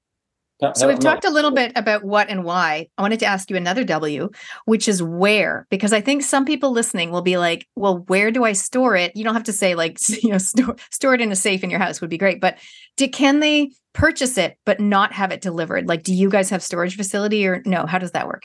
so 0.75 0.87
we've 0.87 1.01
talked 1.01 1.25
a 1.25 1.31
little 1.31 1.51
bit 1.51 1.73
about 1.75 2.05
what 2.05 2.29
and 2.29 2.45
why. 2.45 2.87
I 2.97 3.03
wanted 3.03 3.19
to 3.21 3.27
ask 3.27 3.51
you 3.51 3.57
another 3.57 3.83
W, 3.83 4.31
which 4.65 4.87
is 4.87 5.03
where, 5.03 5.67
because 5.71 5.93
I 5.93 6.01
think 6.01 6.23
some 6.23 6.45
people 6.45 6.71
listening 6.71 7.11
will 7.11 7.23
be 7.23 7.37
like, 7.37 7.67
"Well, 7.75 7.99
where 8.07 8.31
do 8.31 8.45
I 8.45 8.53
store 8.53 8.95
it?" 8.95 9.17
You 9.17 9.25
don't 9.25 9.35
have 9.35 9.43
to 9.45 9.53
say 9.53 9.75
like, 9.75 9.99
you 10.23 10.31
know, 10.31 10.39
store 10.39 10.77
store 10.91 11.15
it 11.15 11.21
in 11.21 11.33
a 11.33 11.37
safe 11.37 11.65
in 11.65 11.71
your 11.71 11.81
house 11.81 12.01
would 12.01 12.11
be 12.11 12.19
great, 12.19 12.41
but 12.41 12.59
do, 12.97 13.09
can 13.09 13.41
they 13.41 13.73
purchase 13.93 14.39
it 14.39 14.59
but 14.65 14.81
not 14.81 15.13
have 15.13 15.33
it 15.33 15.41
delivered? 15.41 15.89
Like, 15.89 16.03
do 16.03 16.15
you 16.15 16.29
guys 16.29 16.51
have 16.51 16.63
storage 16.63 16.97
facility 16.97 17.47
or 17.47 17.63
no? 17.67 17.87
How 17.87 17.99
does 17.99 18.13
that 18.13 18.27
work? 18.27 18.43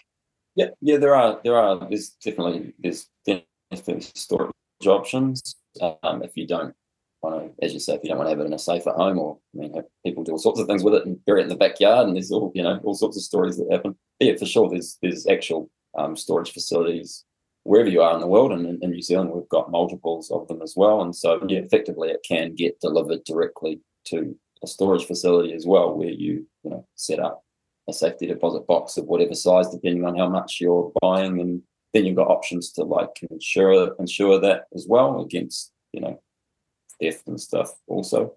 Yeah, 0.55 0.67
yeah, 0.81 0.97
there 0.97 1.15
are 1.15 1.39
there 1.43 1.55
are 1.55 1.87
there's 1.87 2.09
definitely 2.09 2.73
there's 2.79 3.07
definitely 3.25 4.01
storage 4.01 4.51
options 4.85 5.55
um, 5.81 6.23
if 6.23 6.35
you 6.35 6.47
don't 6.47 6.73
want 7.21 7.55
to, 7.57 7.65
as 7.65 7.73
you 7.73 7.79
say, 7.79 7.95
if 7.95 8.03
you 8.03 8.09
don't 8.09 8.17
want 8.17 8.27
to 8.27 8.31
have 8.31 8.39
it 8.39 8.45
in 8.45 8.53
a 8.53 8.59
safe 8.59 8.87
at 8.87 8.95
home, 8.95 9.19
or 9.19 9.37
I 9.55 9.59
mean, 9.59 9.73
people 10.05 10.23
do 10.23 10.31
all 10.31 10.37
sorts 10.37 10.59
of 10.59 10.67
things 10.67 10.83
with 10.83 10.95
it 10.95 11.05
and 11.05 11.23
bury 11.25 11.41
it 11.41 11.43
in 11.43 11.49
the 11.49 11.55
backyard, 11.55 12.07
and 12.07 12.15
there's 12.15 12.31
all 12.31 12.51
you 12.55 12.63
know 12.63 12.79
all 12.83 12.95
sorts 12.95 13.17
of 13.17 13.23
stories 13.23 13.57
that 13.57 13.71
happen. 13.71 13.95
But 14.19 14.27
yeah, 14.27 14.35
for 14.35 14.45
sure, 14.45 14.69
there's 14.69 14.97
there's 15.01 15.27
actual 15.27 15.69
um, 15.97 16.15
storage 16.15 16.51
facilities 16.51 17.23
wherever 17.63 17.89
you 17.89 18.01
are 18.01 18.13
in 18.13 18.21
the 18.21 18.27
world, 18.27 18.51
and 18.51 18.65
in, 18.65 18.79
in, 18.81 18.91
New 18.91 19.01
Zealand 19.01 19.31
we've 19.31 19.49
got 19.49 19.69
multiples 19.69 20.31
of 20.31 20.47
them 20.47 20.61
as 20.61 20.73
well. 20.75 21.01
And 21.01 21.15
so 21.15 21.45
yeah, 21.47 21.59
effectively 21.59 22.09
it 22.09 22.25
can 22.27 22.55
get 22.55 22.79
delivered 22.79 23.23
directly 23.25 23.81
to 24.05 24.35
a 24.63 24.67
storage 24.67 25.05
facility 25.05 25.53
as 25.53 25.65
well, 25.65 25.93
where 25.93 26.09
you 26.09 26.45
you 26.63 26.71
know 26.71 26.85
set 26.95 27.19
up 27.19 27.43
a 27.89 27.93
safety 27.93 28.27
deposit 28.27 28.67
box 28.67 28.97
of 28.97 29.05
whatever 29.05 29.33
size, 29.33 29.69
depending 29.69 30.05
on 30.05 30.17
how 30.17 30.27
much 30.27 30.59
you're 30.59 30.91
buying, 31.01 31.39
and 31.39 31.61
then 31.93 32.05
you've 32.05 32.15
got 32.15 32.29
options 32.29 32.71
to 32.73 32.83
like 32.83 33.19
insure 33.31 33.95
insure 33.99 34.39
that 34.39 34.65
as 34.75 34.85
well 34.87 35.21
against 35.21 35.71
you 35.93 36.01
know 36.01 36.21
theft 37.01 37.27
and 37.27 37.39
stuff 37.39 37.71
also. 37.87 38.33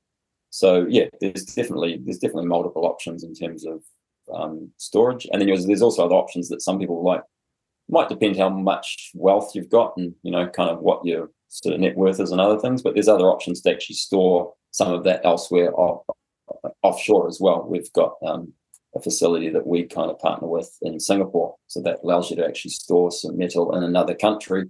So 0.50 0.86
yeah, 0.88 1.06
there's 1.20 1.44
definitely 1.44 2.00
there's 2.04 2.18
definitely 2.18 2.46
multiple 2.46 2.84
options 2.84 3.24
in 3.24 3.34
terms 3.34 3.66
of 3.66 3.82
um, 4.32 4.70
storage, 4.76 5.26
and 5.30 5.40
then 5.40 5.48
there's, 5.48 5.66
there's 5.66 5.82
also 5.82 6.04
other 6.04 6.14
options 6.14 6.48
that 6.48 6.62
some 6.62 6.78
people 6.78 7.02
like. 7.02 7.22
Might 7.92 8.08
depend 8.08 8.36
how 8.36 8.48
much 8.48 9.10
wealth 9.14 9.50
you've 9.52 9.68
got, 9.68 9.96
and 9.96 10.14
you 10.22 10.30
know, 10.30 10.46
kind 10.46 10.70
of 10.70 10.78
what 10.78 11.04
your 11.04 11.28
sort 11.48 11.74
of 11.74 11.80
net 11.80 11.96
worth 11.96 12.20
is 12.20 12.30
and 12.30 12.40
other 12.40 12.56
things. 12.56 12.82
But 12.82 12.94
there's 12.94 13.08
other 13.08 13.24
options 13.24 13.60
to 13.62 13.72
actually 13.72 13.96
store 13.96 14.54
some 14.70 14.92
of 14.92 15.04
that 15.04 15.24
elsewhere 15.24 15.72
off, 15.74 16.04
offshore 16.82 17.28
as 17.28 17.38
well. 17.40 17.66
We've 17.68 17.92
got 17.92 18.14
um, 18.26 18.52
a 18.94 19.00
facility 19.00 19.50
that 19.50 19.66
we 19.66 19.84
kind 19.84 20.10
of 20.10 20.18
partner 20.18 20.48
with 20.48 20.76
in 20.82 21.00
Singapore, 21.00 21.56
so 21.66 21.80
that 21.82 22.00
allows 22.02 22.30
you 22.30 22.36
to 22.36 22.46
actually 22.46 22.72
store 22.72 23.10
some 23.10 23.36
metal 23.36 23.74
in 23.76 23.82
another 23.82 24.14
country, 24.14 24.68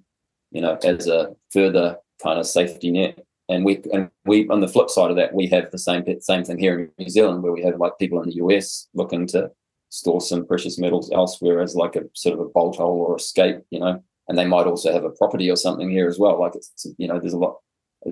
you 0.50 0.60
know, 0.60 0.76
as 0.84 1.06
a 1.06 1.34
further 1.52 1.98
kind 2.22 2.38
of 2.38 2.46
safety 2.46 2.90
net 2.90 3.18
and 3.50 3.64
we 3.64 3.82
and 3.92 4.10
we 4.24 4.48
on 4.48 4.60
the 4.60 4.68
flip 4.68 4.88
side 4.88 5.10
of 5.10 5.16
that 5.16 5.34
we 5.34 5.46
have 5.48 5.70
the 5.70 5.78
same 5.78 6.04
same 6.20 6.44
thing 6.44 6.58
here 6.58 6.78
in 6.78 6.90
New 6.98 7.08
Zealand 7.10 7.42
where 7.42 7.52
we 7.52 7.62
have 7.62 7.78
like 7.78 7.98
people 7.98 8.22
in 8.22 8.28
the 8.28 8.36
US 8.36 8.88
looking 8.94 9.26
to 9.28 9.50
store 9.90 10.20
some 10.20 10.46
precious 10.46 10.78
metals 10.78 11.10
elsewhere 11.12 11.60
as 11.60 11.74
like 11.74 11.96
a 11.96 12.02
sort 12.14 12.34
of 12.34 12.40
a 12.40 12.48
bolt 12.48 12.76
hole 12.76 13.00
or 13.00 13.16
escape, 13.16 13.58
you 13.70 13.80
know, 13.80 14.00
and 14.28 14.38
they 14.38 14.46
might 14.46 14.68
also 14.68 14.92
have 14.92 15.02
a 15.02 15.10
property 15.10 15.50
or 15.50 15.56
something 15.56 15.90
here 15.90 16.06
as 16.06 16.16
well. 16.18 16.38
Like 16.40 16.54
it's 16.54 16.86
you 16.96 17.08
know 17.08 17.18
there's 17.18 17.34
a 17.34 17.38
lot 17.38 17.56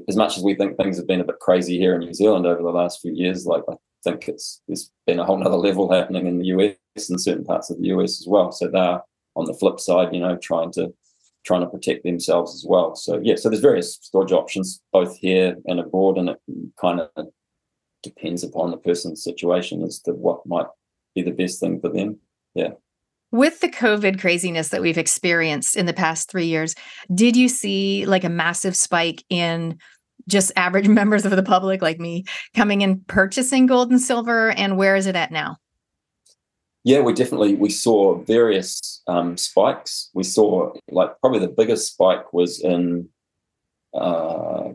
as 0.06 0.16
much 0.16 0.36
as 0.36 0.43
we 0.43 0.55
think 0.55 0.77
things 0.77 0.97
have 0.97 1.06
been 1.06 1.20
a 1.20 1.24
bit 1.24 1.39
crazy 1.40 1.78
here 1.78 1.94
in 1.94 2.01
New 2.01 2.15
Zealand 2.15 2.47
over 2.47 2.62
the 2.62 2.70
last 2.70 3.01
few 3.01 3.12
years, 3.12 3.47
like 3.47 3.62
I 3.69 3.74
think 4.05 4.28
it's 4.28 4.60
there's 4.66 4.90
been 5.06 5.19
a 5.19 5.24
whole 5.24 5.39
nother 5.39 5.56
level 5.56 5.90
happening 5.90 6.27
in 6.27 6.39
the 6.39 6.47
US 6.47 7.09
and 7.09 7.20
certain 7.20 7.44
parts 7.44 7.70
of 7.70 7.78
the 7.78 7.89
US 7.89 8.20
as 8.20 8.27
well. 8.27 8.52
So 8.52 8.69
they're 8.69 9.01
on 9.36 9.47
the 9.47 9.55
flip 9.55 9.81
side, 9.81 10.15
you 10.15 10.20
know, 10.20 10.36
trying 10.36 10.73
to 10.73 10.93
trying 11.44 11.60
to 11.62 11.66
protect 11.66 12.05
themselves 12.05 12.55
as 12.55 12.65
well. 12.69 12.94
So 12.94 13.20
yeah, 13.23 13.36
so 13.36 13.48
there's 13.48 13.62
various 13.62 13.98
storage 14.02 14.32
options 14.32 14.82
both 14.93 15.16
here 15.16 15.56
and 15.66 15.81
abroad, 15.81 16.19
and 16.19 16.28
it 16.31 16.39
kind 16.81 17.01
of 17.01 17.28
depends 18.02 18.44
upon 18.44 18.70
the 18.70 18.77
person's 18.77 19.24
situation 19.24 19.82
as 19.82 20.01
to 20.01 20.12
what 20.12 20.47
might 20.47 20.66
be 21.15 21.23
the 21.23 21.31
best 21.31 21.60
thing 21.60 21.81
for 21.81 21.89
them. 21.89 22.19
Yeah. 22.55 22.73
With 23.30 23.60
the 23.60 23.68
COVID 23.68 24.20
craziness 24.20 24.70
that 24.70 24.80
we've 24.80 24.98
experienced 24.98 25.76
in 25.76 25.86
the 25.86 25.92
past 25.92 26.30
three 26.30 26.46
years, 26.46 26.74
did 27.14 27.36
you 27.36 27.48
see 27.48 28.06
like 28.06 28.24
a 28.24 28.30
massive 28.30 28.74
spike 28.74 29.22
in 29.28 29.78
just 30.26 30.52
average 30.56 30.88
members 31.00 31.24
of 31.24 31.32
the 31.32 31.42
public 31.42 31.82
like 31.82 31.98
me 31.98 32.24
coming 32.55 32.82
and 32.82 33.06
purchasing 33.06 33.66
gold 33.66 33.90
and 33.90 34.00
silver? 34.00 34.50
And 34.52 34.76
where 34.76 34.96
is 34.96 35.06
it 35.06 35.16
at 35.16 35.30
now? 35.30 35.56
yeah, 36.88 37.00
we 37.00 37.12
definitely 37.12 37.55
we 37.55 37.68
saw 37.68 38.14
various 38.22 39.02
um, 39.06 39.36
spikes. 39.36 40.09
We 40.14 40.22
saw 40.22 40.72
like 40.90 41.20
probably 41.20 41.40
the 41.40 41.48
biggest 41.48 41.92
spike 41.92 42.32
was 42.32 42.60
in 42.60 43.10
uh, 43.92 44.70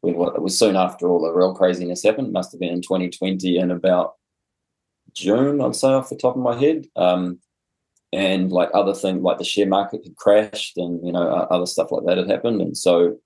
when 0.00 0.14
it 0.14 0.42
was 0.42 0.58
soon 0.58 0.74
after 0.74 1.08
all 1.08 1.22
the 1.22 1.32
real 1.32 1.54
craziness 1.54 2.02
happened. 2.02 2.32
Must 2.32 2.50
have 2.50 2.60
been 2.60 2.72
in 2.72 2.82
2020 2.82 3.56
in 3.56 3.70
about 3.70 4.14
June, 5.12 5.60
I'd 5.60 5.76
say 5.76 5.88
off 5.88 6.08
the 6.08 6.16
top 6.16 6.34
of 6.34 6.42
my 6.42 6.58
head. 6.58 6.86
Um, 6.96 7.38
and 8.14 8.52
like 8.52 8.70
other 8.72 8.94
things, 8.94 9.22
like 9.22 9.38
the 9.38 9.44
share 9.44 9.66
market 9.66 10.02
had 10.04 10.16
crashed, 10.16 10.76
and 10.76 11.04
you 11.04 11.12
know 11.12 11.28
other 11.50 11.66
stuff 11.66 11.90
like 11.90 12.04
that 12.06 12.18
had 12.18 12.30
happened, 12.30 12.60
and 12.60 12.76
so 12.76 13.16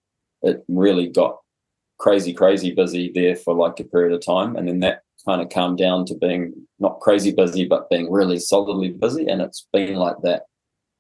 it 0.43 0.65
really 0.69 1.09
got 1.09 1.39
crazy, 1.99 2.33
crazy 2.33 2.73
busy 2.73 3.13
there 3.15 3.37
for 3.37 3.55
like 3.55 3.79
a 3.81 3.85
period 3.85 4.13
of 4.13 4.25
time, 4.25 4.57
and 4.57 4.69
then 4.69 4.81
that 4.81 5.03
kind 5.25 5.43
of 5.43 5.51
calmed 5.51 5.79
down 5.79 6.07
to 6.07 6.15
being 6.15 6.55
not 6.79 7.01
crazy 7.01 7.33
busy, 7.33 7.67
but 7.67 7.91
being 7.91 8.11
really 8.11 8.39
solidly 8.39 8.91
busy. 8.91 9.27
And 9.27 9.43
it's 9.43 9.67
been 9.73 9.97
like 9.97 10.17
that, 10.23 10.45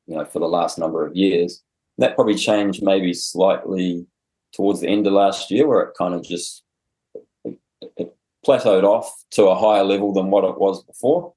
you 0.06 0.16
know, 0.16 0.24
for 0.24 0.40
the 0.40 0.48
last 0.48 0.78
number 0.78 1.06
of 1.06 1.16
years. 1.16 1.62
That 1.98 2.15
probably 2.15 2.36
changed 2.36 2.82
maybe 2.82 3.12
slightly 3.12 4.06
towards 4.55 4.81
the 4.81 4.89
end 4.89 5.06
of 5.06 5.15
last 5.15 5.51
year, 5.51 5.66
where 5.66 5.81
it 5.81 5.97
kind 5.98 6.15
of 6.15 6.23
just 6.23 6.62
it, 7.44 7.59
it 7.97 8.15
plateaued 8.47 8.85
off 8.85 9.12
to 9.32 9.47
a 9.47 9.59
higher 9.59 9.82
level 9.85 10.12
than 10.12 10.31
what 10.31 10.44
it 10.44 10.60
was 10.60 10.85
before. 10.85 11.35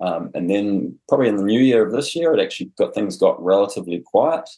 Um, 0.00 0.30
and 0.34 0.48
then 0.48 0.98
probably 1.08 1.28
in 1.28 1.36
the 1.36 1.44
new 1.44 1.60
year 1.60 1.84
of 1.84 1.92
this 1.92 2.16
year, 2.16 2.32
it 2.32 2.40
actually 2.40 2.70
got 2.78 2.94
things 2.94 3.16
got 3.16 3.42
relatively 3.42 4.02
quiet. 4.04 4.48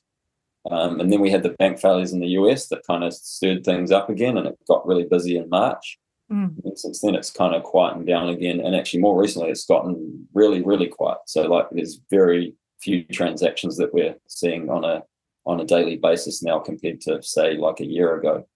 Um, 0.71 1.01
and 1.01 1.13
then 1.13 1.21
we 1.21 1.31
had 1.31 1.43
the 1.43 1.57
bank 1.59 1.81
failures 1.81 2.13
in 2.13 2.21
the 2.21 2.29
US 2.29 2.69
that 2.69 2.87
kind 2.87 3.03
of 3.03 3.13
stirred 3.13 3.65
things 3.65 3.91
up 3.91 4.09
again, 4.09 4.39
and 4.39 4.47
it 4.47 4.59
got 4.69 4.87
really 4.87 5.05
busy 5.05 5.37
in 5.37 5.49
March. 5.49 5.99
Mm. 6.31 6.65
And 6.65 6.79
since 6.79 7.01
then, 7.01 7.15
it's 7.15 7.31
kind 7.31 7.55
of 7.55 7.65
quietened 7.65 8.07
down 8.07 8.29
again. 8.29 8.61
And 8.61 8.77
actually, 8.77 9.01
more 9.01 9.21
recently, 9.21 9.51
it's 9.51 9.67
gotten 9.67 10.29
really, 10.33 10.63
really 10.63 10.87
quiet. 10.87 11.19
So, 11.27 11.43
like, 11.43 11.67
there's 11.73 12.01
very 12.11 12.55
few 12.81 13.05
transactions 13.05 13.77
that 13.77 13.93
we're 13.93 14.17
seeing 14.29 14.69
on 14.69 14.85
a 14.85 15.03
on 15.45 15.61
a 15.61 15.65
daily 15.65 15.97
basis 15.97 16.43
now 16.43 16.59
compared 16.59 17.01
to 17.01 17.23
say 17.23 17.57
like 17.57 17.81
a 17.81 17.87
year 17.87 18.15
ago. 18.17 18.47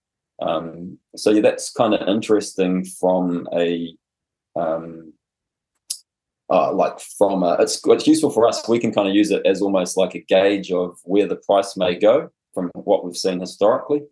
Um, 0.41 0.99
so 1.17 1.31
yeah, 1.31 1.41
that's 1.41 1.73
kind 1.73 1.95
of 1.95 2.09
interesting 2.09 2.85
from 2.85 3.49
a 3.53 3.97
um, 4.55 5.13
uh, 6.51 6.73
like 6.73 7.01
from 7.01 7.43
a, 7.43 7.57
it's 7.61 7.81
it's 7.87 8.07
useful 8.07 8.31
for 8.31 8.47
us. 8.47 8.67
We 8.69 8.79
can 8.79 8.93
kind 8.93 9.09
of 9.09 9.15
use 9.15 9.31
it 9.31 9.45
as 9.47 9.61
almost 9.61 9.97
like 9.97 10.15
a 10.15 10.21
gauge 10.21 10.71
of 10.71 10.99
where 11.05 11.27
the 11.27 11.37
price 11.37 11.77
may 11.77 11.95
go 11.95 12.31
from 12.55 12.71
what 12.75 13.05
we've 13.05 13.17
seen 13.17 13.41
historically. 13.41 14.03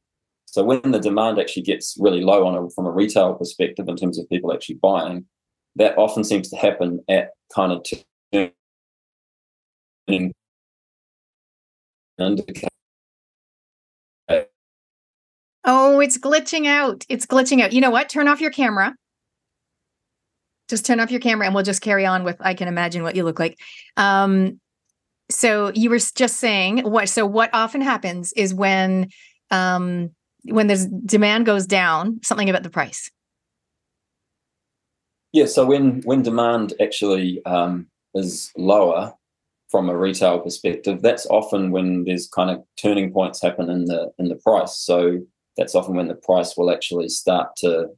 So 0.47 0.62
when 0.65 0.82
the 0.82 1.01
demand 1.01 1.39
actually 1.39 1.62
gets 1.62 1.97
really 1.98 2.20
low 2.20 2.47
on 2.47 2.55
a, 2.55 2.70
from 2.70 2.86
a 2.86 2.90
retail 2.90 3.35
perspective 3.35 3.89
in 3.89 3.97
terms 3.97 4.19
of 4.19 4.28
people 4.28 4.52
actually 4.52 4.77
buying, 4.77 5.27
that 5.77 5.98
often 5.98 6.23
seems 6.23 6.48
to 6.51 6.56
happen 6.56 7.01
at 7.09 7.31
kind 7.52 7.73
of 7.73 7.85
turning 8.32 8.52
Oh, 15.66 15.98
it's 16.01 16.19
glitching 16.19 16.66
out. 16.66 17.05
It's 17.09 17.27
glitching 17.27 17.62
out. 17.62 17.73
You 17.73 17.81
know 17.81 17.90
what? 17.90 18.09
Turn 18.09 18.28
off 18.28 18.40
your 18.40 18.51
camera. 18.51 18.94
Just 20.74 20.86
turn 20.86 20.98
off 20.98 21.12
your 21.12 21.20
camera 21.20 21.46
and 21.46 21.55
we'll 21.55 21.64
just 21.64 21.82
carry 21.82 22.05
on 22.05 22.24
with 22.24 22.36
I 22.40 22.55
can 22.55 22.66
imagine 22.66 23.05
what 23.05 23.14
you 23.14 23.22
look 23.22 23.38
like. 23.38 23.56
Um 23.96 24.60
so 25.30 25.70
you 25.72 25.88
were 25.88 25.98
just 25.98 26.38
saying 26.38 26.78
what 26.78 27.09
so 27.09 27.24
what 27.26 27.51
often 27.52 27.80
happens 27.80 28.32
is 28.32 28.52
when 28.52 29.09
um 29.51 30.10
when 30.44 30.66
there's 30.66 30.86
demand 30.86 31.46
goes 31.46 31.64
down, 31.66 32.20
something 32.22 32.51
about 32.51 32.64
the 32.64 32.70
price. 32.70 33.10
Yeah, 35.32 35.46
so 35.46 35.66
when 35.66 36.02
when 36.02 36.22
demand 36.22 36.74
actually 36.80 37.44
um, 37.44 37.88
is 38.14 38.52
lower 38.56 39.14
from 39.68 39.88
a 39.88 39.96
retail 39.96 40.38
perspective, 40.38 41.02
that's 41.02 41.26
often 41.26 41.72
when 41.72 42.05
there's 42.05 42.28
kind 42.28 42.51
of 42.51 42.62
turning 42.80 43.12
points 43.12 43.42
happen 43.42 43.68
in 43.70 43.86
the 43.86 44.12
in 44.18 44.28
the 44.28 44.36
price. 44.36 44.76
So 44.78 45.20
that's 45.56 45.74
often 45.74 45.96
when 45.96 46.09
the 46.09 46.14
price 46.14 46.56
will 46.56 46.70
actually 46.70 47.09
start 47.09 47.56
to 47.59 47.88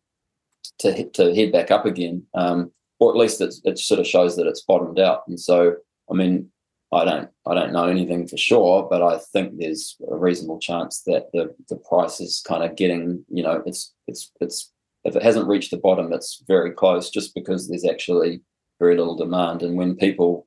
to 0.78 1.08
to 1.10 1.34
head 1.34 1.52
back 1.52 1.70
up 1.70 1.86
again, 1.86 2.24
um, 2.34 2.70
or 2.98 3.10
at 3.10 3.18
least 3.18 3.40
it, 3.40 3.78
sort 3.78 4.00
of 4.00 4.06
shows 4.06 4.36
that 4.36 4.46
it's 4.46 4.62
bottomed 4.62 4.98
out. 4.98 5.22
And 5.28 5.38
so, 5.38 5.74
I 6.10 6.14
mean, 6.14 6.50
I 6.92 7.04
don't 7.04 7.28
I 7.46 7.54
don't 7.54 7.72
know 7.72 7.86
anything 7.86 8.26
for 8.26 8.36
sure, 8.36 8.86
but 8.88 9.02
I 9.02 9.18
think 9.32 9.58
there's 9.58 9.96
a 10.10 10.16
reasonable 10.16 10.60
chance 10.60 11.02
that 11.06 11.30
the 11.32 11.54
the 11.68 11.76
price 11.76 12.20
is 12.20 12.42
kind 12.46 12.62
of 12.62 12.76
getting 12.76 13.24
you 13.28 13.42
know 13.42 13.62
it's 13.66 13.92
it's 14.06 14.30
it's 14.40 14.72
if 15.04 15.14
it 15.16 15.22
hasn't 15.22 15.48
reached 15.48 15.70
the 15.70 15.76
bottom, 15.76 16.12
it's 16.12 16.42
very 16.48 16.72
close 16.72 17.10
just 17.10 17.34
because 17.34 17.68
there's 17.68 17.84
actually 17.84 18.40
very 18.80 18.96
little 18.96 19.16
demand. 19.16 19.62
And 19.62 19.76
when 19.76 19.96
people 19.96 20.46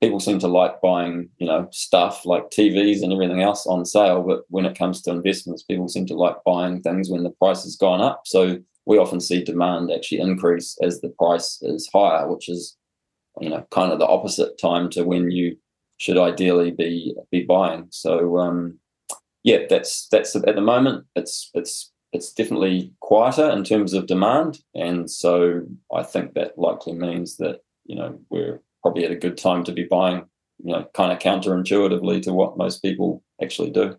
people 0.00 0.20
seem 0.20 0.38
to 0.38 0.48
like 0.48 0.80
buying 0.80 1.28
you 1.38 1.46
know 1.46 1.68
stuff 1.70 2.26
like 2.26 2.50
TVs 2.50 3.02
and 3.02 3.12
everything 3.12 3.42
else 3.42 3.66
on 3.66 3.84
sale, 3.84 4.22
but 4.22 4.42
when 4.48 4.66
it 4.66 4.78
comes 4.78 5.02
to 5.02 5.10
investments, 5.10 5.62
people 5.62 5.88
seem 5.88 6.06
to 6.06 6.14
like 6.14 6.36
buying 6.44 6.82
things 6.82 7.10
when 7.10 7.22
the 7.22 7.30
price 7.30 7.62
has 7.62 7.76
gone 7.76 8.00
up. 8.00 8.22
So 8.26 8.58
we 8.86 8.98
often 8.98 9.20
see 9.20 9.42
demand 9.42 9.90
actually 9.90 10.20
increase 10.20 10.78
as 10.82 11.00
the 11.00 11.10
price 11.10 11.58
is 11.62 11.90
higher, 11.92 12.28
which 12.28 12.48
is 12.48 12.76
you 13.40 13.50
know 13.50 13.66
kind 13.70 13.92
of 13.92 13.98
the 13.98 14.06
opposite 14.06 14.58
time 14.58 14.88
to 14.90 15.04
when 15.04 15.30
you 15.30 15.56
should 15.98 16.16
ideally 16.16 16.70
be 16.70 17.14
be 17.30 17.42
buying. 17.42 17.88
So 17.90 18.38
um, 18.38 18.78
yeah, 19.42 19.58
that's 19.68 20.08
that's 20.08 20.34
at 20.36 20.54
the 20.54 20.60
moment 20.60 21.04
it's 21.16 21.50
it's 21.54 21.92
it's 22.12 22.32
definitely 22.32 22.92
quieter 23.00 23.50
in 23.50 23.64
terms 23.64 23.92
of 23.92 24.06
demand, 24.06 24.60
and 24.74 25.10
so 25.10 25.62
I 25.94 26.02
think 26.02 26.34
that 26.34 26.58
likely 26.58 26.94
means 26.94 27.36
that 27.38 27.60
you 27.84 27.96
know 27.96 28.18
we're 28.30 28.62
probably 28.82 29.04
at 29.04 29.10
a 29.10 29.16
good 29.16 29.36
time 29.36 29.64
to 29.64 29.72
be 29.72 29.84
buying. 29.84 30.24
You 30.64 30.72
know, 30.72 30.88
kind 30.94 31.12
of 31.12 31.18
counterintuitively 31.18 32.22
to 32.22 32.32
what 32.32 32.56
most 32.56 32.80
people 32.80 33.22
actually 33.42 33.70
do. 33.70 33.98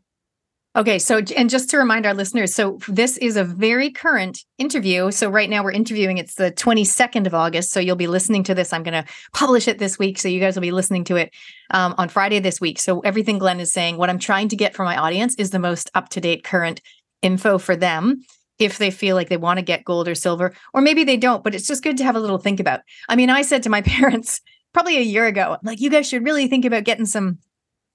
Okay, 0.77 0.99
so 0.99 1.23
and 1.35 1.49
just 1.49 1.71
to 1.71 1.77
remind 1.79 2.05
our 2.05 2.13
listeners, 2.13 2.53
so 2.53 2.77
this 2.87 3.17
is 3.17 3.35
a 3.35 3.43
very 3.43 3.89
current 3.89 4.45
interview. 4.59 5.09
So 5.09 5.27
right 5.27 5.49
now 5.49 5.63
we're 5.63 5.71
interviewing. 5.71 6.19
It's 6.19 6.35
the 6.35 6.51
22nd 6.51 7.25
of 7.25 7.33
August. 7.33 7.71
So 7.71 7.79
you'll 7.79 7.95
be 7.95 8.05
listening 8.05 8.43
to 8.43 8.53
this. 8.53 8.71
I'm 8.71 8.83
going 8.83 9.03
to 9.03 9.11
publish 9.33 9.67
it 9.67 9.79
this 9.79 9.97
week, 9.97 10.19
so 10.19 10.27
you 10.27 10.39
guys 10.39 10.55
will 10.55 10.61
be 10.61 10.71
listening 10.71 11.03
to 11.05 11.15
it 11.15 11.33
um, 11.71 11.95
on 11.97 12.09
Friday 12.09 12.37
this 12.37 12.61
week. 12.61 12.77
So 12.77 12.99
everything 12.99 13.39
Glenn 13.39 13.59
is 13.59 13.73
saying, 13.73 13.97
what 13.97 14.11
I'm 14.11 14.19
trying 14.19 14.49
to 14.49 14.55
get 14.55 14.75
from 14.75 14.85
my 14.85 14.97
audience 14.97 15.33
is 15.39 15.49
the 15.49 15.57
most 15.57 15.89
up 15.95 16.09
to 16.09 16.21
date 16.21 16.43
current 16.43 16.79
info 17.23 17.57
for 17.57 17.75
them 17.75 18.21
if 18.59 18.77
they 18.77 18.91
feel 18.91 19.15
like 19.15 19.29
they 19.29 19.37
want 19.37 19.57
to 19.57 19.65
get 19.65 19.83
gold 19.83 20.07
or 20.07 20.13
silver, 20.13 20.53
or 20.75 20.81
maybe 20.81 21.03
they 21.03 21.17
don't. 21.17 21.43
But 21.43 21.55
it's 21.55 21.65
just 21.65 21.81
good 21.83 21.97
to 21.97 22.03
have 22.03 22.15
a 22.15 22.19
little 22.19 22.37
think 22.37 22.59
about. 22.59 22.81
I 23.09 23.15
mean, 23.15 23.31
I 23.31 23.41
said 23.41 23.63
to 23.63 23.69
my 23.71 23.81
parents 23.97 24.41
probably 24.73 24.97
a 24.97 25.01
year 25.01 25.25
ago, 25.25 25.57
like, 25.63 25.81
you 25.81 25.89
guys 25.89 26.07
should 26.07 26.23
really 26.23 26.47
think 26.47 26.65
about 26.65 26.83
getting 26.83 27.07
some 27.07 27.39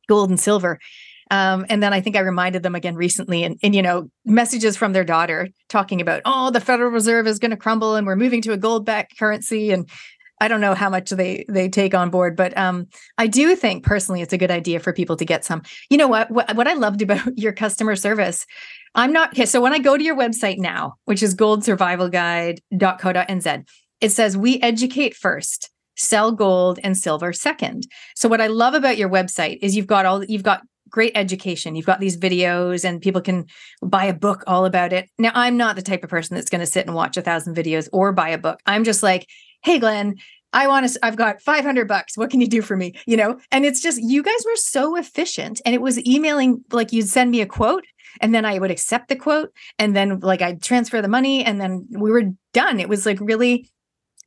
gold 0.08 0.30
and 0.30 0.40
silver. 0.40 0.80
Um, 1.32 1.66
and 1.70 1.82
then 1.82 1.94
I 1.94 2.02
think 2.02 2.14
I 2.14 2.20
reminded 2.20 2.62
them 2.62 2.74
again 2.74 2.94
recently, 2.94 3.42
and, 3.42 3.58
and 3.62 3.74
you 3.74 3.80
know, 3.80 4.10
messages 4.26 4.76
from 4.76 4.92
their 4.92 5.02
daughter 5.02 5.48
talking 5.70 6.02
about, 6.02 6.20
oh, 6.26 6.50
the 6.50 6.60
Federal 6.60 6.90
Reserve 6.90 7.26
is 7.26 7.38
going 7.38 7.52
to 7.52 7.56
crumble, 7.56 7.94
and 7.94 8.06
we're 8.06 8.16
moving 8.16 8.42
to 8.42 8.52
a 8.52 8.58
gold-backed 8.58 9.18
currency, 9.18 9.70
and 9.70 9.88
I 10.42 10.48
don't 10.48 10.60
know 10.60 10.74
how 10.74 10.90
much 10.90 11.08
they 11.08 11.46
they 11.48 11.70
take 11.70 11.94
on 11.94 12.10
board, 12.10 12.36
but 12.36 12.54
um, 12.58 12.88
I 13.16 13.28
do 13.28 13.56
think 13.56 13.82
personally 13.82 14.20
it's 14.20 14.34
a 14.34 14.38
good 14.38 14.50
idea 14.50 14.78
for 14.78 14.92
people 14.92 15.16
to 15.16 15.24
get 15.24 15.42
some. 15.42 15.62
You 15.88 15.96
know 15.96 16.08
what? 16.08 16.30
What, 16.30 16.54
what 16.54 16.68
I 16.68 16.74
loved 16.74 17.00
about 17.00 17.26
your 17.38 17.54
customer 17.54 17.96
service, 17.96 18.44
I'm 18.94 19.14
not 19.14 19.30
okay. 19.30 19.46
So 19.46 19.62
when 19.62 19.72
I 19.72 19.78
go 19.78 19.96
to 19.96 20.04
your 20.04 20.16
website 20.16 20.58
now, 20.58 20.96
which 21.06 21.22
is 21.22 21.34
goldsurvivalguide.co.nz, 21.34 23.68
it 24.02 24.10
says 24.10 24.36
we 24.36 24.60
educate 24.60 25.14
first 25.14 25.70
sell 25.96 26.32
gold 26.32 26.80
and 26.82 26.96
silver 26.96 27.32
second. 27.32 27.86
So 28.16 28.28
what 28.28 28.40
I 28.40 28.48
love 28.48 28.74
about 28.74 28.96
your 28.96 29.08
website 29.08 29.58
is 29.62 29.76
you've 29.76 29.86
got 29.86 30.06
all 30.06 30.24
you've 30.24 30.42
got 30.42 30.62
great 30.92 31.12
education. 31.16 31.74
You've 31.74 31.86
got 31.86 31.98
these 31.98 32.16
videos 32.16 32.84
and 32.84 33.00
people 33.00 33.20
can 33.20 33.46
buy 33.82 34.04
a 34.04 34.14
book 34.14 34.44
all 34.46 34.64
about 34.64 34.92
it. 34.92 35.10
Now, 35.18 35.32
I'm 35.34 35.56
not 35.56 35.74
the 35.74 35.82
type 35.82 36.04
of 36.04 36.10
person 36.10 36.36
that's 36.36 36.50
going 36.50 36.60
to 36.60 36.66
sit 36.66 36.86
and 36.86 36.94
watch 36.94 37.16
a 37.16 37.22
thousand 37.22 37.56
videos 37.56 37.88
or 37.92 38.12
buy 38.12 38.28
a 38.28 38.38
book. 38.38 38.60
I'm 38.66 38.84
just 38.84 39.02
like, 39.02 39.26
hey, 39.64 39.80
Glenn, 39.80 40.16
I 40.52 40.68
want 40.68 40.88
to, 40.88 40.98
I've 41.04 41.16
got 41.16 41.40
500 41.40 41.88
bucks. 41.88 42.16
What 42.16 42.30
can 42.30 42.40
you 42.40 42.46
do 42.46 42.62
for 42.62 42.76
me? 42.76 42.94
You 43.06 43.16
know, 43.16 43.40
and 43.50 43.64
it's 43.64 43.80
just, 43.80 44.00
you 44.02 44.22
guys 44.22 44.44
were 44.44 44.56
so 44.56 44.96
efficient. 44.96 45.60
And 45.64 45.74
it 45.74 45.80
was 45.80 46.04
emailing, 46.06 46.62
like 46.70 46.92
you'd 46.92 47.08
send 47.08 47.30
me 47.30 47.40
a 47.40 47.46
quote 47.46 47.84
and 48.20 48.34
then 48.34 48.44
I 48.44 48.58
would 48.58 48.70
accept 48.70 49.08
the 49.08 49.16
quote 49.16 49.50
and 49.78 49.96
then 49.96 50.20
like 50.20 50.42
I'd 50.42 50.62
transfer 50.62 51.00
the 51.00 51.08
money 51.08 51.44
and 51.44 51.60
then 51.60 51.86
we 51.90 52.10
were 52.10 52.24
done. 52.52 52.80
It 52.80 52.88
was 52.88 53.06
like 53.06 53.18
really 53.20 53.70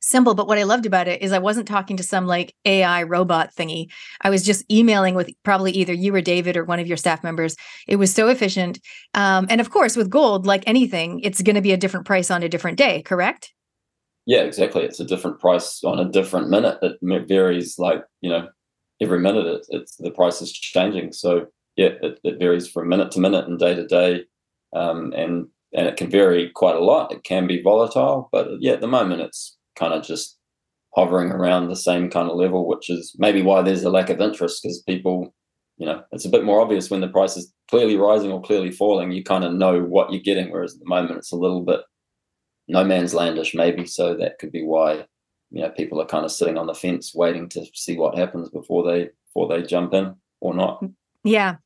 simple. 0.06 0.34
But 0.34 0.46
what 0.46 0.58
I 0.58 0.62
loved 0.62 0.86
about 0.86 1.08
it 1.08 1.22
is 1.22 1.32
I 1.32 1.38
wasn't 1.38 1.68
talking 1.68 1.96
to 1.96 2.02
some 2.02 2.26
like 2.26 2.54
AI 2.64 3.02
robot 3.02 3.54
thingy. 3.54 3.90
I 4.20 4.30
was 4.30 4.44
just 4.44 4.64
emailing 4.70 5.14
with 5.14 5.30
probably 5.42 5.72
either 5.72 5.92
you 5.92 6.14
or 6.14 6.20
David 6.20 6.56
or 6.56 6.64
one 6.64 6.80
of 6.80 6.86
your 6.86 6.96
staff 6.96 7.22
members. 7.22 7.56
It 7.86 7.96
was 7.96 8.14
so 8.14 8.28
efficient. 8.28 8.78
Um, 9.14 9.46
and 9.50 9.60
of 9.60 9.70
course, 9.70 9.96
with 9.96 10.10
gold, 10.10 10.46
like 10.46 10.64
anything, 10.66 11.20
it's 11.20 11.42
going 11.42 11.56
to 11.56 11.62
be 11.62 11.72
a 11.72 11.76
different 11.76 12.06
price 12.06 12.30
on 12.30 12.42
a 12.42 12.48
different 12.48 12.78
day, 12.78 13.02
correct? 13.02 13.52
Yeah, 14.26 14.40
exactly. 14.40 14.82
It's 14.82 15.00
a 15.00 15.04
different 15.04 15.40
price 15.40 15.82
on 15.84 16.00
a 16.00 16.10
different 16.10 16.50
minute. 16.50 16.78
It 16.82 16.98
varies 17.28 17.78
like, 17.78 18.02
you 18.20 18.30
know, 18.30 18.48
every 19.00 19.20
minute 19.20 19.46
it, 19.46 19.66
it's 19.70 19.96
the 19.96 20.10
price 20.10 20.42
is 20.42 20.52
changing. 20.52 21.12
So 21.12 21.46
yeah, 21.76 21.90
it, 22.02 22.18
it 22.24 22.38
varies 22.38 22.68
from 22.68 22.88
minute 22.88 23.10
to 23.12 23.20
minute 23.20 23.46
and 23.46 23.58
day 23.58 23.74
to 23.74 23.86
day. 23.86 24.24
Um, 24.74 25.12
and 25.16 25.46
and 25.72 25.86
it 25.86 25.96
can 25.96 26.10
vary 26.10 26.50
quite 26.54 26.76
a 26.76 26.80
lot. 26.80 27.12
It 27.12 27.22
can 27.22 27.46
be 27.46 27.62
volatile, 27.62 28.28
but 28.32 28.48
yeah, 28.60 28.72
at 28.72 28.80
the 28.80 28.86
moment 28.86 29.20
it's 29.20 29.55
kind 29.76 29.94
of 29.94 30.02
just 30.02 30.38
hovering 30.94 31.30
around 31.30 31.68
the 31.68 31.76
same 31.76 32.10
kind 32.10 32.28
of 32.30 32.36
level, 32.36 32.66
which 32.66 32.88
is 32.88 33.14
maybe 33.18 33.42
why 33.42 33.62
there's 33.62 33.84
a 33.84 33.90
lack 33.90 34.08
of 34.10 34.20
interest 34.20 34.62
because 34.62 34.82
people, 34.82 35.34
you 35.76 35.86
know, 35.86 36.02
it's 36.12 36.24
a 36.24 36.30
bit 36.30 36.44
more 36.44 36.60
obvious 36.60 36.90
when 36.90 37.02
the 37.02 37.08
price 37.08 37.36
is 37.36 37.52
clearly 37.68 37.96
rising 37.96 38.32
or 38.32 38.40
clearly 38.42 38.70
falling. 38.70 39.12
You 39.12 39.22
kind 39.22 39.44
of 39.44 39.52
know 39.52 39.82
what 39.82 40.10
you're 40.10 40.22
getting, 40.22 40.50
whereas 40.50 40.74
at 40.74 40.80
the 40.80 40.88
moment 40.88 41.18
it's 41.18 41.32
a 41.32 41.36
little 41.36 41.62
bit 41.62 41.80
no 42.68 42.82
man's 42.84 43.14
landish, 43.14 43.54
maybe. 43.54 43.86
So 43.86 44.14
that 44.16 44.38
could 44.38 44.52
be 44.52 44.64
why 44.64 45.06
you 45.50 45.62
know 45.62 45.70
people 45.70 46.00
are 46.00 46.06
kind 46.06 46.24
of 46.24 46.32
sitting 46.32 46.58
on 46.58 46.66
the 46.66 46.74
fence 46.74 47.14
waiting 47.14 47.48
to 47.50 47.64
see 47.74 47.96
what 47.96 48.18
happens 48.18 48.48
before 48.50 48.90
they 48.90 49.10
before 49.26 49.48
they 49.48 49.62
jump 49.66 49.94
in 49.94 50.14
or 50.40 50.54
not. 50.54 50.82
Yeah. 51.24 51.56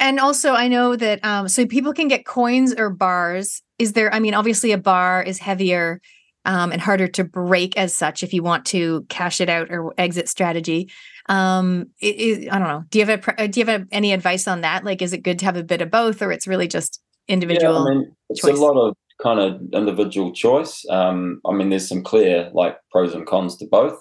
And 0.00 0.20
also, 0.20 0.52
I 0.52 0.68
know 0.68 0.96
that 0.96 1.24
um, 1.24 1.48
so 1.48 1.66
people 1.66 1.92
can 1.92 2.08
get 2.08 2.26
coins 2.26 2.74
or 2.74 2.90
bars. 2.90 3.62
Is 3.78 3.94
there? 3.94 4.12
I 4.12 4.20
mean, 4.20 4.34
obviously, 4.34 4.72
a 4.72 4.78
bar 4.78 5.22
is 5.22 5.38
heavier 5.38 6.00
um, 6.44 6.72
and 6.72 6.80
harder 6.80 7.08
to 7.08 7.24
break 7.24 7.76
as 7.76 7.94
such 7.94 8.22
if 8.22 8.32
you 8.32 8.42
want 8.42 8.66
to 8.66 9.06
cash 9.08 9.40
it 9.40 9.48
out 9.48 9.70
or 9.70 9.94
exit 9.98 10.28
strategy. 10.28 10.90
Um, 11.28 11.90
it, 12.00 12.06
it, 12.06 12.52
I 12.52 12.58
don't 12.58 12.68
know. 12.68 12.84
Do 12.90 12.98
you 12.98 13.06
have 13.06 13.28
a, 13.38 13.48
do 13.48 13.60
you 13.60 13.66
have 13.66 13.82
a, 13.82 13.86
any 13.90 14.12
advice 14.12 14.46
on 14.46 14.60
that? 14.60 14.84
Like, 14.84 15.00
is 15.00 15.12
it 15.12 15.22
good 15.22 15.38
to 15.38 15.44
have 15.46 15.56
a 15.56 15.64
bit 15.64 15.80
of 15.80 15.90
both, 15.90 16.20
or 16.20 16.32
it's 16.32 16.46
really 16.46 16.68
just 16.68 17.00
individual? 17.28 17.74
Yeah, 17.74 17.80
I 17.80 17.94
mean, 17.94 18.16
it's 18.28 18.40
choice? 18.42 18.58
a 18.58 18.60
lot 18.60 18.76
of 18.76 18.96
kind 19.22 19.40
of 19.40 19.60
individual 19.72 20.32
choice. 20.32 20.84
Um, 20.90 21.40
I 21.46 21.52
mean, 21.52 21.70
there's 21.70 21.88
some 21.88 22.02
clear 22.02 22.50
like 22.52 22.76
pros 22.90 23.14
and 23.14 23.26
cons 23.26 23.56
to 23.58 23.66
both. 23.66 23.98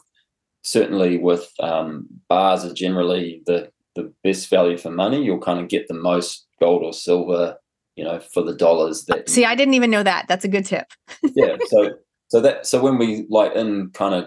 Certainly, 0.64 1.18
with 1.20 1.49
um, 1.60 2.07
bars 2.30 2.65
are 2.65 2.74
generally 2.74 3.41
the 3.45 3.70
the 3.95 4.11
best 4.24 4.49
value 4.49 4.78
for 4.78 4.90
money. 4.90 5.24
You'll 5.24 5.40
kind 5.40 5.60
of 5.60 5.70
get 5.70 5.88
the 5.88 5.94
most 5.94 6.48
gold 6.60 6.84
or 6.84 6.94
silver 6.94 7.57
you 7.95 8.03
know 8.03 8.20
for 8.20 8.41
the 8.41 8.56
dollars 8.56 9.06
that 9.06 9.30
see 9.30 9.45
i 9.45 9.53
didn't 9.56 9.74
even 9.74 9.91
know 9.91 10.02
that 10.03 10.26
that's 10.28 10.45
a 10.45 10.48
good 10.48 10.65
tip 10.65 10.88
yeah 11.36 11.57
so 11.68 11.91
so 12.34 12.42
that 12.42 12.66
so 12.66 12.82
when 12.82 12.98
we 12.98 13.28
like 13.30 13.54
in 13.54 13.92
kind 13.94 14.16
of 14.16 14.26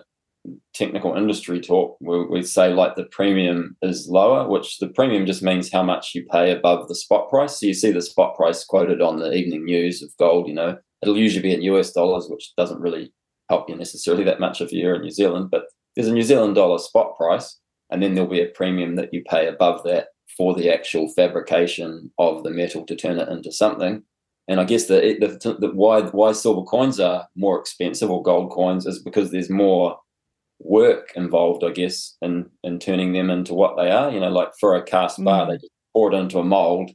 technical 0.75 1.17
industry 1.17 1.61
talk, 1.61 1.97
we, 2.01 2.25
we 2.27 2.43
say 2.45 2.73
like 2.73 2.95
the 2.95 3.07
premium 3.07 3.77
is 3.83 4.07
lower, 4.09 4.49
which 4.49 4.79
the 4.79 4.87
premium 4.87 5.27
just 5.27 5.43
means 5.43 5.73
how 5.73 5.83
much 5.83 6.15
you 6.15 6.25
pay 6.31 6.53
above 6.53 6.87
the 6.87 6.95
spot 6.95 7.29
price. 7.29 7.59
So 7.59 7.67
you 7.67 7.75
see 7.75 7.91
the 7.91 8.01
spot 8.01 8.37
price 8.37 8.65
quoted 8.65 9.03
on 9.03 9.19
the 9.19 9.33
evening 9.33 9.65
news 9.65 10.03
of 10.03 10.17
gold. 10.21 10.47
You 10.47 10.55
know, 10.55 10.79
it'll 11.03 11.17
usually 11.17 11.43
be 11.43 11.53
in 11.53 11.63
US 11.63 11.91
dollars, 11.91 12.29
which 12.29 12.55
doesn't 12.57 12.81
really 12.81 13.13
help 13.51 13.69
you 13.69 13.75
necessarily 13.75 14.23
that 14.23 14.39
much 14.39 14.61
if 14.61 14.71
you're 14.71 14.95
in 14.95 15.03
New 15.03 15.11
Zealand. 15.11 15.49
But 15.51 15.65
there's 15.97 16.07
a 16.07 16.13
New 16.13 16.23
Zealand 16.23 16.55
dollar 16.55 16.79
spot 16.79 17.17
price, 17.17 17.59
and 17.91 18.01
then 18.01 18.15
there'll 18.15 18.31
be 18.31 18.41
a 18.41 18.47
premium 18.47 18.95
that 18.95 19.13
you 19.13 19.25
pay 19.29 19.49
above 19.49 19.83
that 19.83 20.11
for 20.37 20.55
the 20.55 20.73
actual 20.73 21.09
fabrication 21.17 22.13
of 22.21 22.45
the 22.45 22.51
metal 22.51 22.87
to 22.87 22.95
turn 22.95 23.19
it 23.19 23.29
into 23.31 23.51
something. 23.51 24.05
And 24.49 24.61
I 24.61 24.65
guess 24.65 24.87
the, 24.87 25.17
the, 25.21 25.57
the 25.59 25.73
why 25.73 26.03
why 26.03 26.33
silver 26.33 26.63
coins 26.63 27.01
are 27.01 27.27
more 27.35 27.59
expensive 27.59 28.11
or 28.11 28.23
gold 28.23 28.53
coins 28.53 28.87
is 28.87 29.03
because 29.03 29.31
there's 29.31 29.51
more 29.51 29.99
work 30.61 31.13
involved, 31.17 31.65
I 31.65 31.71
guess, 31.71 32.17
in 32.23 32.51
in 32.63 32.79
turning 32.79 33.13
them 33.13 33.31
into 33.31 33.55
what 33.55 33.77
they 33.77 33.91
are. 33.91 34.11
You 34.11 34.21
know, 34.21 34.31
like 34.31 34.51
for 34.61 34.75
a 34.75 34.83
cast 34.83 35.23
bar, 35.23 35.47
mm. 35.47 35.51
they 35.51 35.57
just 35.57 35.73
pour 35.93 36.13
it 36.13 36.17
into 36.17 36.39
a 36.39 36.45
mold. 36.45 36.91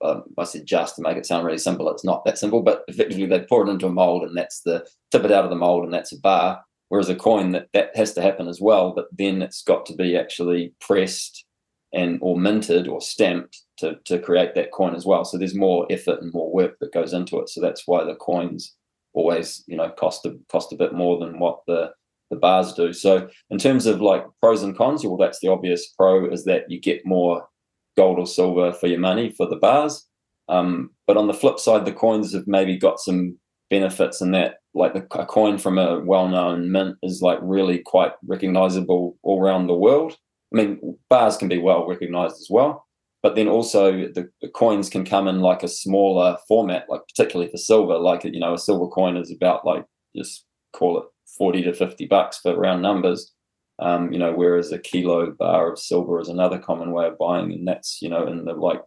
Um, 0.00 0.24
I 0.38 0.44
said 0.44 0.66
just 0.66 0.96
to 0.96 1.02
make 1.02 1.16
it 1.16 1.26
sound 1.26 1.44
really 1.44 1.58
simple. 1.58 1.90
It's 1.90 2.04
not 2.04 2.24
that 2.24 2.38
simple, 2.38 2.62
but 2.62 2.84
effectively 2.86 3.26
they 3.26 3.40
pour 3.40 3.66
it 3.66 3.70
into 3.70 3.86
a 3.86 3.92
mold, 3.92 4.24
and 4.24 4.36
that's 4.36 4.60
the 4.62 4.86
tip 5.10 5.24
it 5.24 5.32
out 5.32 5.44
of 5.44 5.50
the 5.50 5.56
mold, 5.56 5.84
and 5.84 5.92
that's 5.92 6.12
a 6.12 6.20
bar. 6.20 6.62
Whereas 6.88 7.08
a 7.08 7.14
coin 7.14 7.52
that 7.52 7.68
that 7.74 7.94
has 7.96 8.12
to 8.14 8.22
happen 8.22 8.48
as 8.48 8.60
well, 8.60 8.92
but 8.94 9.06
then 9.16 9.42
it's 9.42 9.62
got 9.62 9.86
to 9.86 9.94
be 9.94 10.16
actually 10.16 10.72
pressed 10.80 11.44
and 11.92 12.18
or 12.20 12.38
minted 12.38 12.88
or 12.88 13.00
stamped 13.00 13.62
to, 13.78 13.96
to 14.04 14.18
create 14.18 14.54
that 14.54 14.72
coin 14.72 14.94
as 14.94 15.06
well. 15.06 15.24
So 15.24 15.38
there's 15.38 15.54
more 15.54 15.86
effort 15.90 16.20
and 16.20 16.32
more 16.32 16.52
work 16.52 16.76
that 16.80 16.92
goes 16.92 17.12
into 17.12 17.38
it. 17.38 17.48
So 17.48 17.60
that's 17.60 17.82
why 17.86 18.04
the 18.04 18.14
coins 18.14 18.74
always, 19.14 19.64
you 19.66 19.76
know, 19.76 19.90
cost 19.90 20.26
a 20.26 20.36
cost 20.50 20.72
a 20.72 20.76
bit 20.76 20.92
more 20.92 21.18
than 21.18 21.38
what 21.38 21.60
the 21.66 21.92
the 22.30 22.36
bars 22.36 22.74
do. 22.74 22.92
So 22.92 23.28
in 23.50 23.58
terms 23.58 23.86
of 23.86 24.00
like 24.00 24.24
pros 24.40 24.62
and 24.62 24.76
cons, 24.76 25.04
well, 25.04 25.16
that's 25.16 25.40
the 25.40 25.50
obvious 25.50 25.88
pro 25.96 26.30
is 26.30 26.44
that 26.44 26.70
you 26.70 26.80
get 26.80 27.06
more 27.06 27.48
gold 27.96 28.18
or 28.18 28.26
silver 28.26 28.72
for 28.72 28.86
your 28.86 29.00
money 29.00 29.32
for 29.36 29.48
the 29.48 29.56
bars. 29.56 30.06
Um, 30.48 30.90
but 31.06 31.16
on 31.16 31.26
the 31.26 31.34
flip 31.34 31.58
side, 31.58 31.84
the 31.84 31.92
coins 31.92 32.32
have 32.34 32.46
maybe 32.46 32.76
got 32.78 33.00
some 33.00 33.38
benefits 33.70 34.20
in 34.20 34.30
that, 34.32 34.56
like 34.74 34.94
the, 34.94 35.06
a 35.18 35.26
coin 35.26 35.58
from 35.58 35.78
a 35.78 36.00
well-known 36.00 36.70
mint 36.72 36.96
is 37.02 37.20
like 37.20 37.38
really 37.42 37.78
quite 37.78 38.12
recognizable 38.26 39.16
all 39.22 39.42
around 39.42 39.66
the 39.66 39.74
world. 39.74 40.16
I 40.52 40.56
mean, 40.56 40.98
bars 41.10 41.36
can 41.36 41.48
be 41.48 41.58
well 41.58 41.86
recognized 41.86 42.36
as 42.36 42.48
well, 42.50 42.86
but 43.22 43.34
then 43.34 43.48
also 43.48 43.92
the, 43.92 44.30
the, 44.40 44.48
coins 44.48 44.88
can 44.88 45.04
come 45.04 45.26
in 45.26 45.40
like 45.40 45.62
a 45.62 45.68
smaller 45.68 46.36
format, 46.46 46.86
like 46.88 47.02
particularly 47.08 47.50
for 47.50 47.56
silver. 47.56 47.98
Like 47.98 48.24
you 48.24 48.38
know, 48.38 48.54
a 48.54 48.58
silver 48.58 48.86
coin 48.88 49.16
is 49.16 49.32
about 49.32 49.64
like 49.66 49.84
just 50.16 50.44
call 50.72 50.98
it 50.98 51.04
forty 51.36 51.62
to 51.62 51.72
fifty 51.72 52.06
bucks 52.06 52.38
for 52.38 52.56
round 52.56 52.82
numbers. 52.82 53.32
Um, 53.80 54.12
you 54.12 54.18
know, 54.18 54.32
whereas 54.32 54.72
a 54.72 54.78
kilo 54.78 55.30
bar 55.32 55.72
of 55.72 55.78
silver 55.78 56.20
is 56.20 56.28
another 56.28 56.58
common 56.58 56.92
way 56.92 57.06
of 57.06 57.18
buying, 57.18 57.52
and 57.52 57.66
that's 57.66 58.00
you 58.02 58.08
know 58.08 58.26
in 58.26 58.44
the 58.44 58.52
like 58.52 58.82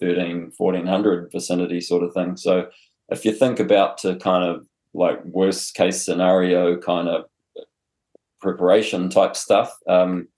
13, 0.00 0.52
1400 0.56 1.30
vicinity 1.32 1.80
sort 1.80 2.02
of 2.02 2.14
thing. 2.14 2.36
So 2.36 2.68
if 3.08 3.24
you 3.24 3.32
think 3.32 3.58
about 3.60 3.98
to 3.98 4.16
kind 4.16 4.44
of 4.44 4.66
like 4.94 5.24
worst 5.24 5.74
case 5.74 6.04
scenario 6.04 6.76
kind 6.78 7.08
of 7.08 7.24
preparation 8.40 9.10
type 9.10 9.36
stuff, 9.36 9.76
um, 9.88 10.28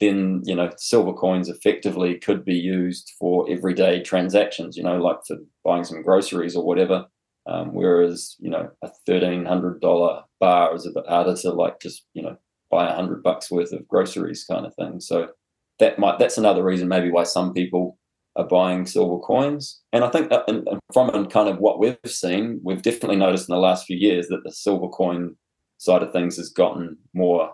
then 0.00 0.42
you 0.44 0.54
know 0.54 0.70
silver 0.76 1.12
coins 1.12 1.48
effectively 1.48 2.18
could 2.18 2.44
be 2.44 2.54
used 2.54 3.12
for 3.18 3.46
everyday 3.50 4.02
transactions 4.02 4.76
you 4.76 4.82
know 4.82 4.98
like 4.98 5.18
for 5.26 5.36
buying 5.64 5.84
some 5.84 6.02
groceries 6.02 6.56
or 6.56 6.64
whatever 6.64 7.06
um, 7.46 7.72
whereas 7.72 8.36
you 8.38 8.50
know 8.50 8.70
a 8.82 8.90
thirteen 9.06 9.44
hundred 9.44 9.80
dollar 9.80 10.22
bar 10.40 10.74
is 10.74 10.86
a 10.86 10.90
bit 10.90 11.06
harder 11.08 11.34
to 11.34 11.50
like 11.50 11.80
just 11.80 12.04
you 12.14 12.22
know 12.22 12.36
buy 12.70 12.88
a 12.88 12.94
hundred 12.94 13.22
bucks 13.22 13.50
worth 13.50 13.72
of 13.72 13.86
groceries 13.88 14.44
kind 14.44 14.66
of 14.66 14.74
thing 14.74 15.00
so 15.00 15.28
that 15.78 15.98
might 15.98 16.18
that's 16.18 16.38
another 16.38 16.64
reason 16.64 16.88
maybe 16.88 17.10
why 17.10 17.22
some 17.22 17.52
people 17.52 17.98
are 18.38 18.46
buying 18.46 18.86
silver 18.86 19.18
coins. 19.18 19.80
And 19.92 20.04
I 20.04 20.08
think 20.08 20.32
and, 20.46 20.66
and 20.68 20.80
from 20.94 21.10
kind 21.26 21.48
of 21.48 21.58
what 21.58 21.80
we've 21.80 21.98
seen, 22.06 22.60
we've 22.62 22.82
definitely 22.82 23.16
noticed 23.16 23.48
in 23.48 23.54
the 23.54 23.60
last 23.60 23.84
few 23.84 23.96
years 23.96 24.28
that 24.28 24.42
the 24.44 24.52
silver 24.52 24.88
coin 24.88 25.36
side 25.78 26.02
of 26.02 26.12
things 26.12 26.36
has 26.36 26.48
gotten 26.48 26.96
more. 27.12 27.52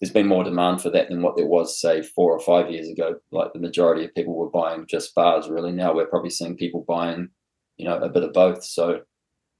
There's 0.00 0.12
been 0.12 0.28
more 0.28 0.44
demand 0.44 0.80
for 0.80 0.90
that 0.90 1.10
than 1.10 1.22
what 1.22 1.36
there 1.36 1.46
was, 1.46 1.78
say, 1.78 2.02
four 2.02 2.32
or 2.32 2.40
five 2.40 2.70
years 2.70 2.88
ago. 2.88 3.16
Like 3.32 3.52
the 3.52 3.60
majority 3.60 4.04
of 4.04 4.14
people 4.14 4.34
were 4.34 4.50
buying 4.50 4.86
just 4.88 5.14
bars. 5.14 5.48
Really, 5.48 5.72
now 5.72 5.94
we're 5.94 6.06
probably 6.06 6.30
seeing 6.30 6.56
people 6.56 6.84
buying, 6.88 7.28
you 7.76 7.84
know, 7.84 7.98
a 7.98 8.08
bit 8.08 8.22
of 8.22 8.32
both. 8.32 8.64
So 8.64 9.02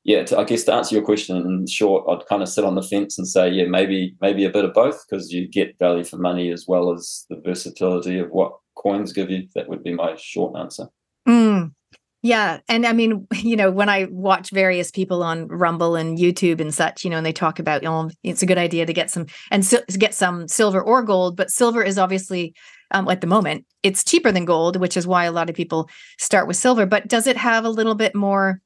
yeah, 0.05 0.25
to, 0.25 0.39
I 0.39 0.45
guess 0.45 0.65
to 0.65 0.75
answer 0.75 0.95
your 0.95 1.05
question 1.05 1.37
in 1.37 1.67
short, 1.67 2.05
I'd 2.09 2.27
kind 2.27 2.43
of 2.43 2.49
sit 2.49 2.65
on 2.65 2.75
the 2.75 2.83
fence 2.83 3.19
and 3.19 3.29
say, 3.29 3.51
yeah, 3.51 3.67
maybe 3.67 4.17
maybe 4.21 4.45
a 4.45 4.51
bit 4.51 4.65
of 4.65 4.73
both 4.73 5.05
because 5.07 5.31
you 5.31 5.47
get 5.47 5.79
value 5.79 6.05
for 6.05 6.17
money 6.17 6.51
as 6.51 6.65
well 6.67 6.93
as 6.93 7.27
the 7.29 7.41
versatility 7.45 8.19
of 8.19 8.31
what 8.31 8.53
coins 8.77 9.13
give 9.13 9.31
you. 9.31 9.47
That 9.55 9.69
would 9.69 9.83
be 9.83 9.93
my 9.93 10.15
short 10.17 10.59
answer. 10.59 10.87
Mm, 11.29 11.75
yeah, 12.23 12.61
and 12.69 12.87
I 12.87 12.93
mean, 12.93 13.27
you 13.35 13.57
know, 13.57 13.71
when 13.71 13.89
I 13.89 14.07
watch 14.11 14.51
various 14.51 14.91
people 14.91 15.23
on 15.23 15.49
Rumble 15.49 15.97
and 15.97 16.19
YouTube 16.19 16.61
and 16.61 16.75
such, 16.75 17.05
you 17.05 17.11
know, 17.11 17.17
and 17.17 17.27
they 17.27 17.33
talk 17.33 17.59
about, 17.59 17.83
know, 17.83 18.11
it's 18.23 18.43
a 18.43 18.47
good 18.47 18.59
idea 18.59 18.87
to 18.87 18.93
get 18.93 19.11
some 19.11 19.27
and 19.51 19.69
get 19.99 20.15
some 20.15 20.49
silver 20.49 20.81
or 20.81 21.03
gold, 21.03 21.37
but 21.37 21.51
silver 21.51 21.83
is 21.83 21.99
obviously 21.99 22.55
um, 22.93 23.09
at 23.09 23.21
the 23.21 23.27
moment 23.27 23.67
it's 23.83 24.05
cheaper 24.05 24.33
than 24.33 24.45
gold, 24.45 24.77
which 24.77 24.97
is 24.97 25.07
why 25.07 25.25
a 25.25 25.33
lot 25.33 25.49
of 25.49 25.57
people 25.57 25.89
start 26.19 26.47
with 26.47 26.57
silver. 26.57 26.87
But 26.87 27.09
does 27.09 27.27
it 27.27 27.37
have 27.37 27.65
a 27.65 27.71
little 27.71 27.95
bit 27.95 28.15
more 28.15 28.61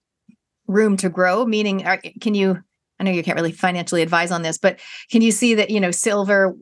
room 0.67 0.97
to 0.99 1.09
grow? 1.09 1.45
Meaning, 1.45 1.87
can 2.21 2.35
you? 2.35 2.63
I 3.01 3.05
know 3.05 3.11
you 3.11 3.25
can't 3.25 3.37
really 3.37 3.53
financially 3.53 4.03
advise 4.03 4.31
on 4.31 4.43
this, 4.43 4.57
but 4.57 4.79
can 5.11 5.21
you 5.21 5.33
see 5.33 5.55
that 5.55 5.71
you 5.71 5.81
know 5.81 5.91
silver? 5.91 6.57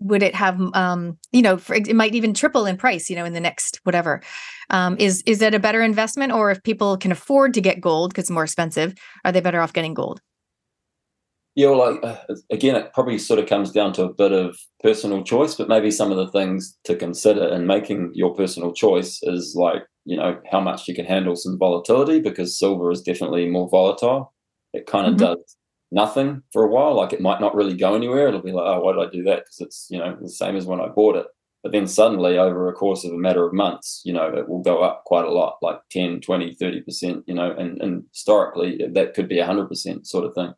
Would 0.00 0.22
it 0.22 0.34
have, 0.34 0.60
um, 0.74 1.18
you 1.32 1.42
know, 1.42 1.56
for, 1.56 1.74
it 1.74 1.94
might 1.94 2.14
even 2.14 2.34
triple 2.34 2.66
in 2.66 2.76
price, 2.76 3.08
you 3.08 3.16
know, 3.16 3.24
in 3.24 3.32
the 3.32 3.40
next 3.40 3.80
whatever. 3.84 4.20
Um, 4.70 4.96
is 4.98 5.22
is 5.26 5.38
that 5.38 5.54
a 5.54 5.58
better 5.58 5.82
investment, 5.82 6.32
or 6.32 6.50
if 6.50 6.62
people 6.62 6.96
can 6.96 7.12
afford 7.12 7.54
to 7.54 7.60
get 7.60 7.80
gold 7.80 8.10
because 8.10 8.24
it's 8.24 8.30
more 8.30 8.44
expensive, 8.44 8.94
are 9.24 9.32
they 9.32 9.40
better 9.40 9.60
off 9.60 9.72
getting 9.72 9.94
gold? 9.94 10.20
Yeah, 11.54 11.70
well, 11.70 11.92
like, 11.92 12.04
uh, 12.04 12.34
again, 12.50 12.74
it 12.74 12.92
probably 12.92 13.16
sort 13.16 13.38
of 13.38 13.46
comes 13.46 13.70
down 13.70 13.92
to 13.92 14.02
a 14.02 14.12
bit 14.12 14.32
of 14.32 14.56
personal 14.82 15.22
choice, 15.22 15.54
but 15.54 15.68
maybe 15.68 15.90
some 15.92 16.10
of 16.10 16.16
the 16.16 16.28
things 16.32 16.76
to 16.82 16.96
consider 16.96 17.46
in 17.46 17.68
making 17.68 18.10
your 18.12 18.34
personal 18.34 18.72
choice 18.72 19.20
is 19.22 19.54
like 19.56 19.84
you 20.04 20.16
know 20.16 20.38
how 20.50 20.60
much 20.60 20.88
you 20.88 20.94
can 20.94 21.06
handle 21.06 21.36
some 21.36 21.58
volatility 21.58 22.20
because 22.20 22.58
silver 22.58 22.90
is 22.90 23.02
definitely 23.02 23.48
more 23.48 23.68
volatile. 23.68 24.32
It 24.72 24.86
kind 24.86 25.06
of 25.06 25.14
mm-hmm. 25.14 25.40
does 25.40 25.56
nothing 25.94 26.42
for 26.52 26.64
a 26.64 26.68
while. 26.68 26.94
Like 26.94 27.12
it 27.12 27.20
might 27.20 27.40
not 27.40 27.54
really 27.54 27.76
go 27.76 27.94
anywhere. 27.94 28.28
It'll 28.28 28.42
be 28.42 28.52
like, 28.52 28.66
oh, 28.66 28.80
why 28.80 28.92
did 28.92 29.08
I 29.08 29.10
do 29.10 29.22
that? 29.24 29.44
Because 29.44 29.60
it's 29.60 29.86
you 29.90 29.98
know 29.98 30.16
the 30.20 30.28
same 30.28 30.56
as 30.56 30.66
when 30.66 30.80
I 30.80 30.88
bought 30.88 31.16
it. 31.16 31.26
But 31.62 31.72
then 31.72 31.86
suddenly, 31.86 32.36
over 32.36 32.68
a 32.68 32.74
course 32.74 33.04
of 33.04 33.12
a 33.12 33.16
matter 33.16 33.46
of 33.46 33.54
months, 33.54 34.02
you 34.04 34.12
know, 34.12 34.26
it 34.26 34.46
will 34.46 34.60
go 34.60 34.82
up 34.82 35.04
quite 35.04 35.24
a 35.24 35.32
lot, 35.32 35.56
like 35.62 35.78
10, 35.90 36.20
20, 36.20 36.56
30%, 36.56 37.22
you 37.26 37.32
know, 37.32 37.52
and, 37.52 37.80
and 37.80 38.04
historically 38.12 38.86
that 38.92 39.14
could 39.14 39.30
be 39.30 39.36
100% 39.36 40.06
sort 40.06 40.26
of 40.26 40.34
thing. 40.34 40.52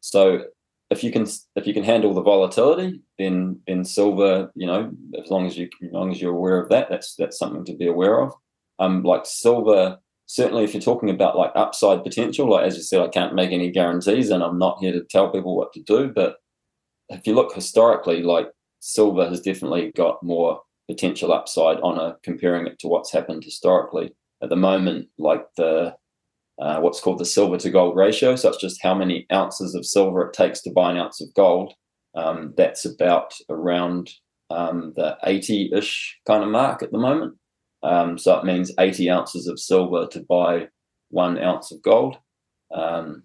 So 0.00 0.46
if 0.90 1.04
you 1.04 1.12
can 1.12 1.28
if 1.54 1.64
you 1.66 1.74
can 1.74 1.84
handle 1.84 2.12
the 2.12 2.22
volatility, 2.22 3.02
then 3.18 3.60
then 3.68 3.84
silver, 3.84 4.50
you 4.56 4.66
know, 4.66 4.90
as 5.22 5.30
long 5.30 5.46
as 5.46 5.56
you 5.56 5.68
as 5.84 5.92
long 5.92 6.10
as 6.10 6.20
you're 6.20 6.34
aware 6.34 6.60
of 6.60 6.70
that, 6.70 6.88
that's 6.90 7.14
that's 7.14 7.38
something 7.38 7.64
to 7.66 7.76
be 7.76 7.86
aware 7.86 8.20
of 8.20 8.32
um, 8.78 9.02
like 9.02 9.26
silver, 9.26 9.98
certainly 10.28 10.62
if 10.62 10.74
you're 10.74 10.80
talking 10.80 11.10
about 11.10 11.36
like 11.36 11.50
upside 11.56 12.04
potential, 12.04 12.50
like 12.50 12.66
as 12.66 12.76
you 12.76 12.82
said, 12.82 13.00
I 13.00 13.08
can't 13.08 13.34
make 13.34 13.50
any 13.50 13.70
guarantees 13.70 14.30
and 14.30 14.42
I'm 14.42 14.58
not 14.58 14.78
here 14.78 14.92
to 14.92 15.02
tell 15.10 15.32
people 15.32 15.56
what 15.56 15.72
to 15.72 15.82
do. 15.82 16.08
But 16.08 16.36
if 17.08 17.26
you 17.26 17.34
look 17.34 17.54
historically, 17.54 18.22
like 18.22 18.48
silver 18.80 19.28
has 19.28 19.40
definitely 19.40 19.90
got 19.96 20.22
more 20.22 20.60
potential 20.86 21.32
upside 21.32 21.80
on 21.80 21.98
a 21.98 22.16
comparing 22.22 22.66
it 22.66 22.78
to 22.80 22.88
what's 22.88 23.12
happened 23.12 23.42
historically. 23.42 24.12
At 24.42 24.50
the 24.50 24.56
moment, 24.56 25.08
like 25.18 25.44
the 25.56 25.96
uh, 26.60 26.80
what's 26.80 27.00
called 27.00 27.18
the 27.18 27.24
silver 27.24 27.56
to 27.56 27.70
gold 27.70 27.96
ratio. 27.96 28.36
So 28.36 28.48
it's 28.48 28.60
just 28.60 28.82
how 28.82 28.94
many 28.94 29.26
ounces 29.32 29.74
of 29.74 29.86
silver 29.86 30.26
it 30.26 30.34
takes 30.34 30.60
to 30.62 30.70
buy 30.70 30.90
an 30.90 30.98
ounce 30.98 31.20
of 31.20 31.32
gold. 31.34 31.72
Um, 32.14 32.52
that's 32.56 32.84
about 32.84 33.32
around 33.48 34.10
um, 34.50 34.92
the 34.96 35.16
80 35.24 35.70
ish 35.72 36.18
kind 36.26 36.42
of 36.42 36.50
mark 36.50 36.82
at 36.82 36.90
the 36.90 36.98
moment. 36.98 37.36
Um, 37.82 38.18
so 38.18 38.36
it 38.38 38.44
means 38.44 38.72
80 38.78 39.10
ounces 39.10 39.46
of 39.46 39.60
silver 39.60 40.06
to 40.08 40.20
buy 40.20 40.68
one 41.10 41.38
ounce 41.38 41.70
of 41.72 41.82
gold. 41.82 42.18
Um, 42.74 43.22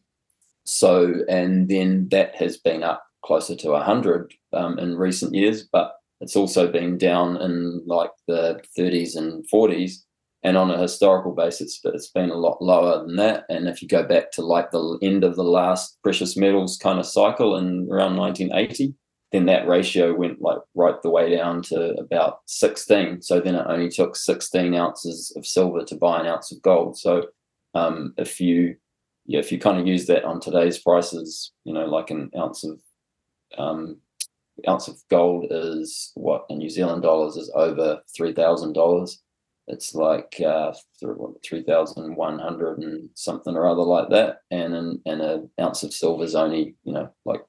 so, 0.65 1.13
and 1.27 1.67
then 1.69 2.07
that 2.11 2.35
has 2.35 2.57
been 2.57 2.83
up 2.83 3.03
closer 3.25 3.55
to 3.55 3.71
100 3.71 4.33
um, 4.53 4.79
in 4.79 4.97
recent 4.97 5.33
years, 5.33 5.63
but 5.63 5.93
it's 6.21 6.35
also 6.35 6.71
been 6.71 6.97
down 6.97 7.37
in 7.37 7.81
like 7.85 8.11
the 8.27 8.61
30s 8.77 9.15
and 9.15 9.45
40s. 9.53 9.95
And 10.45 10.57
on 10.57 10.69
a 10.69 10.77
historical 10.77 11.33
basis, 11.33 11.79
it's 11.85 12.09
been 12.09 12.29
a 12.29 12.35
lot 12.35 12.61
lower 12.61 13.05
than 13.05 13.15
that. 13.15 13.45
And 13.49 13.67
if 13.67 13.81
you 13.81 13.87
go 13.87 14.03
back 14.03 14.31
to 14.31 14.41
like 14.41 14.71
the 14.71 14.99
end 15.01 15.23
of 15.23 15.37
the 15.37 15.43
last 15.43 15.97
precious 16.03 16.35
metals 16.35 16.77
kind 16.77 16.99
of 16.99 17.05
cycle 17.05 17.55
in 17.55 17.87
around 17.89 18.17
1980, 18.17 18.93
then 19.33 19.47
that 19.47 19.67
ratio 19.67 20.13
went 20.13 20.41
like 20.41 20.59
right 20.75 21.01
the 21.01 21.09
way 21.09 21.35
down 21.35 21.63
to 21.63 21.95
about 21.95 22.41
16. 22.45 23.23
So 23.23 23.39
then 23.39 23.55
it 23.55 23.65
only 23.67 23.89
took 23.89 24.15
16 24.15 24.75
ounces 24.75 25.33
of 25.35 25.45
silver 25.45 25.83
to 25.83 25.95
buy 25.95 26.21
an 26.21 26.27
ounce 26.27 26.51
of 26.51 26.61
gold. 26.61 26.99
So 26.99 27.25
um, 27.73 28.13
if 28.17 28.39
you 28.39 28.75
yeah, 29.25 29.39
if 29.39 29.51
you 29.51 29.57
kind 29.57 29.79
of 29.79 29.87
use 29.87 30.05
that 30.07 30.25
on 30.25 30.39
today's 30.39 30.77
prices, 30.77 31.53
you 31.63 31.73
know, 31.73 31.85
like 31.85 32.11
an 32.11 32.29
ounce 32.37 32.63
of 32.63 32.79
um, 33.57 33.97
ounce 34.67 34.87
of 34.87 35.01
gold 35.09 35.47
is 35.49 36.11
what 36.15 36.45
in 36.49 36.57
New 36.57 36.69
Zealand 36.69 37.03
dollars 37.03 37.35
is 37.37 37.51
over 37.55 38.01
three 38.15 38.33
thousand 38.33 38.73
dollars. 38.73 39.21
It's 39.67 39.95
like 39.95 40.41
uh, 40.45 40.73
three 41.43 41.63
thousand 41.63 42.15
one 42.15 42.37
hundred 42.37 42.79
and 42.79 43.09
something 43.15 43.55
or 43.55 43.65
other 43.65 43.81
like 43.81 44.09
that, 44.09 44.41
and 44.51 44.75
an, 44.75 45.01
and 45.05 45.21
an 45.21 45.49
ounce 45.59 45.83
of 45.83 45.93
silver 45.93 46.23
is 46.23 46.35
only 46.35 46.75
you 46.83 46.93
know 46.93 47.09
like 47.25 47.41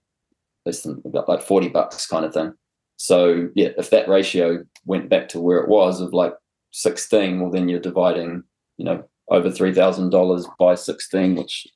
less 0.65 0.82
than 0.82 1.03
about 1.05 1.28
like 1.28 1.43
40 1.43 1.69
bucks 1.69 2.07
kind 2.07 2.24
of 2.24 2.32
thing. 2.32 2.53
So 2.97 3.49
yeah, 3.55 3.70
if 3.77 3.91
that 3.91 4.09
ratio 4.09 4.65
went 4.85 5.09
back 5.09 5.28
to 5.31 5.41
where 5.41 5.59
it 5.59 5.69
was 5.69 6.01
of 6.01 6.12
like 6.12 6.35
16, 6.73 7.41
well 7.41 7.51
then 7.51 7.69
you're 7.69 7.81
dividing, 7.81 8.43
you 8.77 8.85
know, 8.85 9.05
over 9.28 9.51
three 9.51 9.73
thousand 9.73 10.11
dollars 10.11 10.47
by 10.59 10.74
16, 10.74 11.36
which 11.36 11.66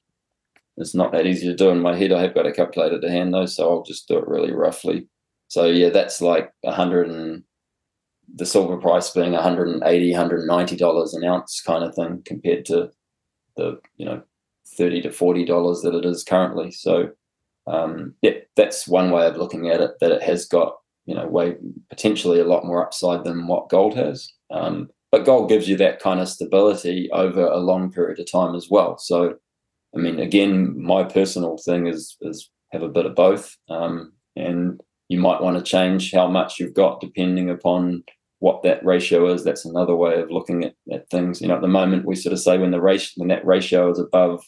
is 0.76 0.94
not 0.94 1.12
that 1.12 1.26
easy 1.26 1.46
to 1.46 1.54
do 1.54 1.70
in 1.70 1.80
my 1.80 1.96
head. 1.96 2.12
I 2.12 2.20
have 2.22 2.34
got 2.34 2.46
a 2.46 2.52
calculator 2.52 3.00
to 3.00 3.10
hand 3.10 3.34
though, 3.34 3.46
so 3.46 3.68
I'll 3.68 3.82
just 3.82 4.06
do 4.08 4.18
it 4.18 4.28
really 4.28 4.52
roughly. 4.52 5.08
So 5.48 5.66
yeah, 5.66 5.88
that's 5.88 6.20
like 6.20 6.52
a 6.64 6.72
hundred 6.72 7.08
and 7.10 7.42
the 8.34 8.46
silver 8.46 8.76
price 8.76 9.10
being 9.10 9.32
180 9.32 10.12
190 10.12 10.76
dollars 10.76 11.14
an 11.14 11.24
ounce 11.24 11.62
kind 11.66 11.82
of 11.82 11.94
thing 11.94 12.22
compared 12.24 12.64
to 12.66 12.90
the 13.56 13.80
you 13.96 14.04
know 14.04 14.22
30 14.76 15.02
to 15.02 15.10
40 15.10 15.44
dollars 15.46 15.80
that 15.80 15.94
it 15.94 16.04
is 16.04 16.22
currently 16.22 16.70
so 16.70 17.10
um, 17.68 18.14
yeah, 18.22 18.32
that's 18.56 18.88
one 18.88 19.10
way 19.10 19.26
of 19.26 19.36
looking 19.36 19.68
at 19.68 19.80
it. 19.80 19.92
That 20.00 20.12
it 20.12 20.22
has 20.22 20.46
got 20.46 20.76
you 21.06 21.14
know 21.14 21.26
way 21.26 21.56
potentially 21.90 22.40
a 22.40 22.44
lot 22.44 22.64
more 22.64 22.84
upside 22.84 23.24
than 23.24 23.46
what 23.46 23.68
gold 23.68 23.94
has. 23.96 24.28
Um, 24.50 24.88
but 25.10 25.24
gold 25.24 25.48
gives 25.48 25.68
you 25.68 25.76
that 25.78 26.00
kind 26.00 26.20
of 26.20 26.28
stability 26.28 27.08
over 27.12 27.46
a 27.46 27.58
long 27.58 27.90
period 27.90 28.20
of 28.20 28.30
time 28.30 28.54
as 28.54 28.68
well. 28.70 28.98
So, 28.98 29.36
I 29.96 29.98
mean, 29.98 30.20
again, 30.20 30.80
my 30.80 31.04
personal 31.04 31.56
thing 31.58 31.86
is 31.86 32.16
is 32.20 32.50
have 32.72 32.82
a 32.82 32.88
bit 32.88 33.06
of 33.06 33.14
both, 33.14 33.56
um, 33.70 34.12
and 34.36 34.80
you 35.08 35.18
might 35.18 35.40
want 35.40 35.56
to 35.56 35.70
change 35.70 36.12
how 36.12 36.28
much 36.28 36.58
you've 36.58 36.74
got 36.74 37.00
depending 37.00 37.48
upon 37.48 38.04
what 38.40 38.62
that 38.62 38.84
ratio 38.84 39.32
is. 39.32 39.42
That's 39.42 39.64
another 39.64 39.96
way 39.96 40.20
of 40.20 40.30
looking 40.30 40.64
at, 40.64 40.74
at 40.92 41.08
things. 41.10 41.40
You 41.40 41.48
know, 41.48 41.56
at 41.56 41.62
the 41.62 41.68
moment 41.68 42.04
we 42.04 42.14
sort 42.14 42.34
of 42.34 42.40
say 42.40 42.58
when 42.58 42.70
the 42.70 42.80
ratio 42.80 43.12
when 43.16 43.28
that 43.28 43.46
ratio 43.46 43.90
is 43.90 43.98
above 43.98 44.44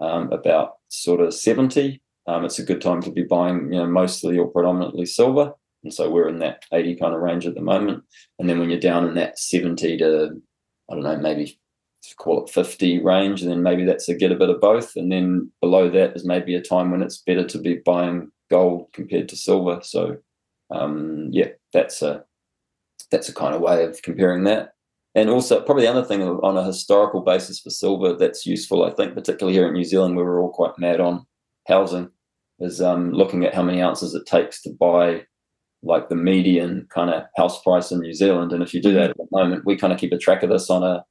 um, 0.00 0.32
about 0.32 0.74
sort 0.88 1.20
of 1.20 1.34
seventy, 1.34 2.00
um, 2.26 2.44
it's 2.44 2.58
a 2.58 2.64
good 2.64 2.80
time 2.80 3.02
to 3.02 3.10
be 3.10 3.22
buying, 3.22 3.72
you 3.72 3.78
know, 3.78 3.86
mostly 3.86 4.38
or 4.38 4.48
predominantly 4.48 5.06
silver. 5.06 5.52
And 5.82 5.92
so 5.92 6.10
we're 6.10 6.28
in 6.28 6.38
that 6.38 6.64
80 6.72 6.96
kind 6.96 7.14
of 7.14 7.20
range 7.20 7.46
at 7.46 7.54
the 7.54 7.60
moment. 7.60 8.02
And 8.38 8.48
then 8.48 8.58
when 8.58 8.70
you're 8.70 8.80
down 8.80 9.06
in 9.06 9.14
that 9.14 9.38
70 9.38 9.98
to, 9.98 10.40
I 10.90 10.94
don't 10.94 11.02
know, 11.02 11.16
maybe 11.18 11.58
call 12.16 12.44
it 12.44 12.50
50 12.50 13.02
range, 13.02 13.42
and 13.42 13.50
then 13.50 13.62
maybe 13.62 13.84
that's 13.84 14.08
a 14.08 14.14
get 14.14 14.32
a 14.32 14.36
bit 14.36 14.50
of 14.50 14.60
both. 14.60 14.96
And 14.96 15.10
then 15.10 15.50
below 15.60 15.88
that 15.90 16.14
is 16.14 16.24
maybe 16.24 16.54
a 16.54 16.60
time 16.60 16.90
when 16.90 17.02
it's 17.02 17.18
better 17.18 17.44
to 17.46 17.58
be 17.58 17.80
buying 17.84 18.30
gold 18.50 18.88
compared 18.92 19.28
to 19.30 19.36
silver. 19.36 19.80
So 19.82 20.18
um, 20.70 21.28
yeah, 21.32 21.48
that's 21.72 22.02
a 22.02 22.24
that's 23.10 23.28
a 23.28 23.34
kind 23.34 23.54
of 23.54 23.60
way 23.60 23.84
of 23.84 24.00
comparing 24.02 24.44
that. 24.44 24.72
And 25.14 25.30
also, 25.30 25.60
probably 25.60 25.84
the 25.84 25.90
other 25.90 26.04
thing 26.04 26.22
on 26.22 26.56
a 26.56 26.64
historical 26.64 27.20
basis 27.20 27.60
for 27.60 27.70
silver 27.70 28.14
that's 28.14 28.46
useful, 28.46 28.84
I 28.84 28.90
think, 28.90 29.14
particularly 29.14 29.56
here 29.56 29.68
in 29.68 29.74
New 29.74 29.84
Zealand, 29.84 30.16
where 30.16 30.24
we're 30.24 30.40
all 30.40 30.50
quite 30.50 30.76
mad 30.78 31.00
on 31.00 31.24
housing 31.68 32.10
is 32.60 32.80
um, 32.80 33.12
looking 33.12 33.44
at 33.44 33.54
how 33.54 33.62
many 33.62 33.82
ounces 33.82 34.14
it 34.14 34.26
takes 34.26 34.62
to 34.62 34.70
buy 34.70 35.24
like 35.82 36.08
the 36.08 36.16
median 36.16 36.86
kind 36.90 37.10
of 37.10 37.24
house 37.36 37.62
price 37.62 37.90
in 37.90 38.00
New 38.00 38.14
Zealand. 38.14 38.52
And 38.52 38.62
if 38.62 38.72
you 38.72 38.80
do 38.80 38.94
that 38.94 39.10
at 39.10 39.16
the 39.16 39.26
moment, 39.30 39.66
we 39.66 39.76
kind 39.76 39.92
of 39.92 39.98
keep 39.98 40.12
a 40.12 40.18
track 40.18 40.42
of 40.42 40.50
this 40.50 40.70
on 40.70 40.82
a 40.82 41.04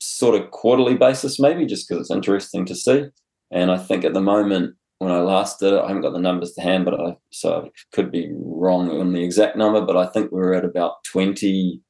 sort 0.00 0.40
of 0.40 0.50
quarterly 0.50 0.96
basis, 0.96 1.40
maybe 1.40 1.66
just 1.66 1.88
because 1.88 2.02
it's 2.02 2.14
interesting 2.14 2.64
to 2.66 2.74
see. 2.74 3.06
And 3.50 3.70
I 3.70 3.78
think 3.78 4.04
at 4.04 4.14
the 4.14 4.20
moment, 4.20 4.76
when 4.98 5.10
I 5.10 5.18
last 5.18 5.58
did 5.58 5.72
it, 5.72 5.80
I 5.80 5.88
haven't 5.88 6.02
got 6.02 6.12
the 6.12 6.20
numbers 6.20 6.52
to 6.52 6.60
hand, 6.60 6.84
but 6.84 6.98
I 6.98 7.16
so 7.30 7.64
I 7.64 7.70
could 7.92 8.12
be 8.12 8.30
wrong 8.32 8.88
on 8.88 9.12
the 9.12 9.24
exact 9.24 9.56
number, 9.56 9.80
but 9.80 9.96
I 9.96 10.06
think 10.06 10.30
we 10.30 10.40
are 10.40 10.54
at 10.54 10.64
about 10.64 11.02
20 11.04 11.80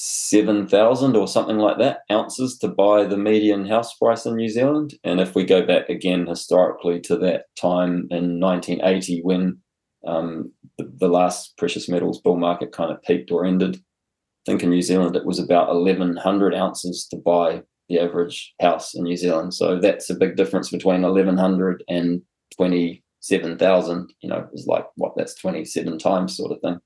7,000 0.00 1.16
or 1.16 1.26
something 1.26 1.58
like 1.58 1.78
that 1.78 2.02
ounces 2.08 2.56
to 2.58 2.68
buy 2.68 3.02
the 3.02 3.16
median 3.16 3.66
house 3.66 3.94
price 3.94 4.26
in 4.26 4.36
New 4.36 4.48
Zealand. 4.48 4.94
And 5.02 5.18
if 5.18 5.34
we 5.34 5.44
go 5.44 5.66
back 5.66 5.88
again 5.88 6.24
historically 6.24 7.00
to 7.00 7.16
that 7.16 7.46
time 7.60 8.06
in 8.12 8.38
1980 8.38 9.22
when 9.24 9.58
um, 10.06 10.52
the, 10.78 10.88
the, 10.98 11.08
last 11.08 11.56
precious 11.58 11.88
metals 11.88 12.20
bull 12.20 12.36
market 12.36 12.70
kind 12.70 12.92
of 12.92 13.02
peaked 13.02 13.32
or 13.32 13.44
ended, 13.44 13.74
I 13.74 13.80
think 14.46 14.62
in 14.62 14.70
New 14.70 14.82
Zealand 14.82 15.16
it 15.16 15.26
was 15.26 15.40
about 15.40 15.74
1,100 15.74 16.54
ounces 16.54 17.08
to 17.10 17.16
buy 17.16 17.64
the 17.88 17.98
average 17.98 18.54
house 18.60 18.94
in 18.94 19.02
New 19.02 19.16
Zealand. 19.16 19.52
So 19.52 19.80
that's 19.80 20.10
a 20.10 20.14
big 20.14 20.36
difference 20.36 20.70
between 20.70 21.02
1,100 21.02 21.82
and 21.88 22.22
27,000. 22.56 24.12
You 24.20 24.28
know, 24.28 24.48
is 24.52 24.68
like 24.68 24.86
what 24.94 25.14
that's 25.16 25.34
27 25.34 25.98
times 25.98 26.36
sort 26.36 26.52
of 26.52 26.60
thing. 26.60 26.78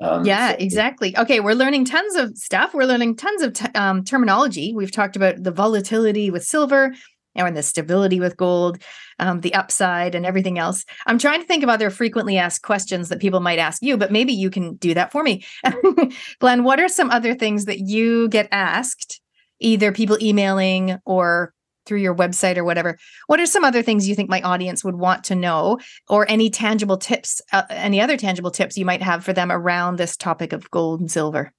Um, 0.00 0.24
yeah, 0.24 0.50
so. 0.50 0.56
exactly. 0.58 1.16
Okay, 1.16 1.40
we're 1.40 1.54
learning 1.54 1.84
tons 1.84 2.16
of 2.16 2.36
stuff. 2.36 2.74
We're 2.74 2.86
learning 2.86 3.16
tons 3.16 3.42
of 3.42 3.52
t- 3.52 3.66
um, 3.74 4.04
terminology. 4.04 4.74
We've 4.74 4.90
talked 4.90 5.16
about 5.16 5.42
the 5.42 5.52
volatility 5.52 6.30
with 6.30 6.44
silver 6.44 6.92
and 7.34 7.56
the 7.56 7.62
stability 7.62 8.20
with 8.20 8.36
gold, 8.36 8.78
um, 9.18 9.40
the 9.40 9.54
upside, 9.54 10.14
and 10.14 10.26
everything 10.26 10.58
else. 10.58 10.84
I'm 11.06 11.18
trying 11.18 11.40
to 11.40 11.46
think 11.46 11.62
of 11.62 11.68
other 11.68 11.90
frequently 11.90 12.36
asked 12.36 12.62
questions 12.62 13.08
that 13.08 13.20
people 13.20 13.40
might 13.40 13.58
ask 13.58 13.82
you, 13.82 13.96
but 13.96 14.12
maybe 14.12 14.32
you 14.32 14.50
can 14.50 14.74
do 14.76 14.94
that 14.94 15.12
for 15.12 15.22
me. 15.22 15.44
Glenn, 16.40 16.64
what 16.64 16.80
are 16.80 16.88
some 16.88 17.10
other 17.10 17.34
things 17.34 17.64
that 17.66 17.80
you 17.80 18.28
get 18.28 18.48
asked, 18.52 19.20
either 19.60 19.92
people 19.92 20.18
emailing 20.20 20.98
or 21.06 21.54
through 21.86 22.00
your 22.00 22.14
website 22.14 22.56
or 22.56 22.64
whatever 22.64 22.98
what 23.26 23.40
are 23.40 23.46
some 23.46 23.64
other 23.64 23.82
things 23.82 24.08
you 24.08 24.14
think 24.14 24.30
my 24.30 24.40
audience 24.42 24.84
would 24.84 24.96
want 24.96 25.24
to 25.24 25.34
know? 25.34 25.78
Or 26.08 26.28
any 26.28 26.50
tangible 26.50 26.96
tips 26.96 27.40
uh, 27.52 27.62
any 27.70 28.00
other 28.00 28.16
tangible 28.16 28.50
tips 28.50 28.76
you 28.76 28.84
might 28.84 29.02
have 29.02 29.24
for 29.24 29.32
them 29.32 29.50
around 29.50 29.96
this 29.96 30.16
topic 30.16 30.52
of 30.52 30.70
gold 30.70 31.00
and 31.00 31.10
silver? 31.10 31.52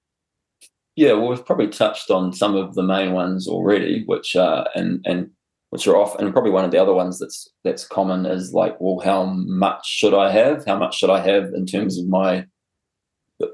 Yeah 0.95 1.14
well 1.14 1.30
we've 1.30 1.45
probably 1.45 1.68
touched 1.68 2.12
on 2.12 2.34
some 2.34 2.56
of 2.56 2.76
the 2.76 2.84
main 2.84 3.14
ones 3.14 3.48
already 3.48 4.04
which 4.06 4.36
are 4.36 4.68
and 4.76 5.04
and 5.06 5.30
which 5.70 5.88
are 5.88 5.98
off 5.98 6.20
and 6.20 6.32
probably 6.32 6.52
one 6.52 6.66
of 6.66 6.72
the 6.72 6.82
other 6.82 6.94
ones 6.94 7.18
that's 7.18 7.50
that's 7.64 7.88
common 7.88 8.26
is 8.26 8.54
like 8.54 8.80
well 8.80 9.04
how 9.04 9.26
much 9.26 9.88
should 9.88 10.14
i 10.14 10.32
have? 10.32 10.66
How 10.66 10.78
much 10.78 10.98
should 10.98 11.10
i 11.10 11.20
have 11.20 11.45
in 11.54 11.66
terms 11.66 11.98
of 11.98 12.08
my 12.08 12.45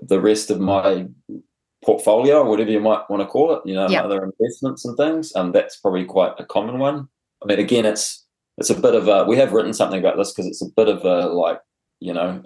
the 0.01 0.19
rest 0.19 0.51
of 0.51 0.59
my 0.59 1.07
portfolio 1.83 2.41
or 2.41 2.49
whatever 2.49 2.71
you 2.71 2.79
might 2.79 3.09
want 3.09 3.21
to 3.21 3.27
call 3.27 3.53
it, 3.55 3.61
you 3.65 3.73
know, 3.73 3.87
yep. 3.87 4.03
other 4.03 4.23
investments 4.23 4.85
and 4.85 4.97
things. 4.97 5.35
Um, 5.35 5.51
that's 5.51 5.77
probably 5.77 6.05
quite 6.05 6.33
a 6.37 6.45
common 6.45 6.79
one. 6.79 7.07
I 7.43 7.47
mean, 7.47 7.59
again, 7.59 7.85
it's 7.85 8.25
it's 8.57 8.69
a 8.69 8.79
bit 8.79 8.95
of 8.95 9.07
a 9.07 9.23
we 9.23 9.37
have 9.37 9.53
written 9.53 9.73
something 9.73 9.99
about 9.99 10.17
this 10.17 10.31
because 10.31 10.47
it's 10.47 10.61
a 10.61 10.69
bit 10.75 10.89
of 10.89 11.05
a 11.05 11.27
like, 11.27 11.59
you 11.99 12.13
know, 12.13 12.41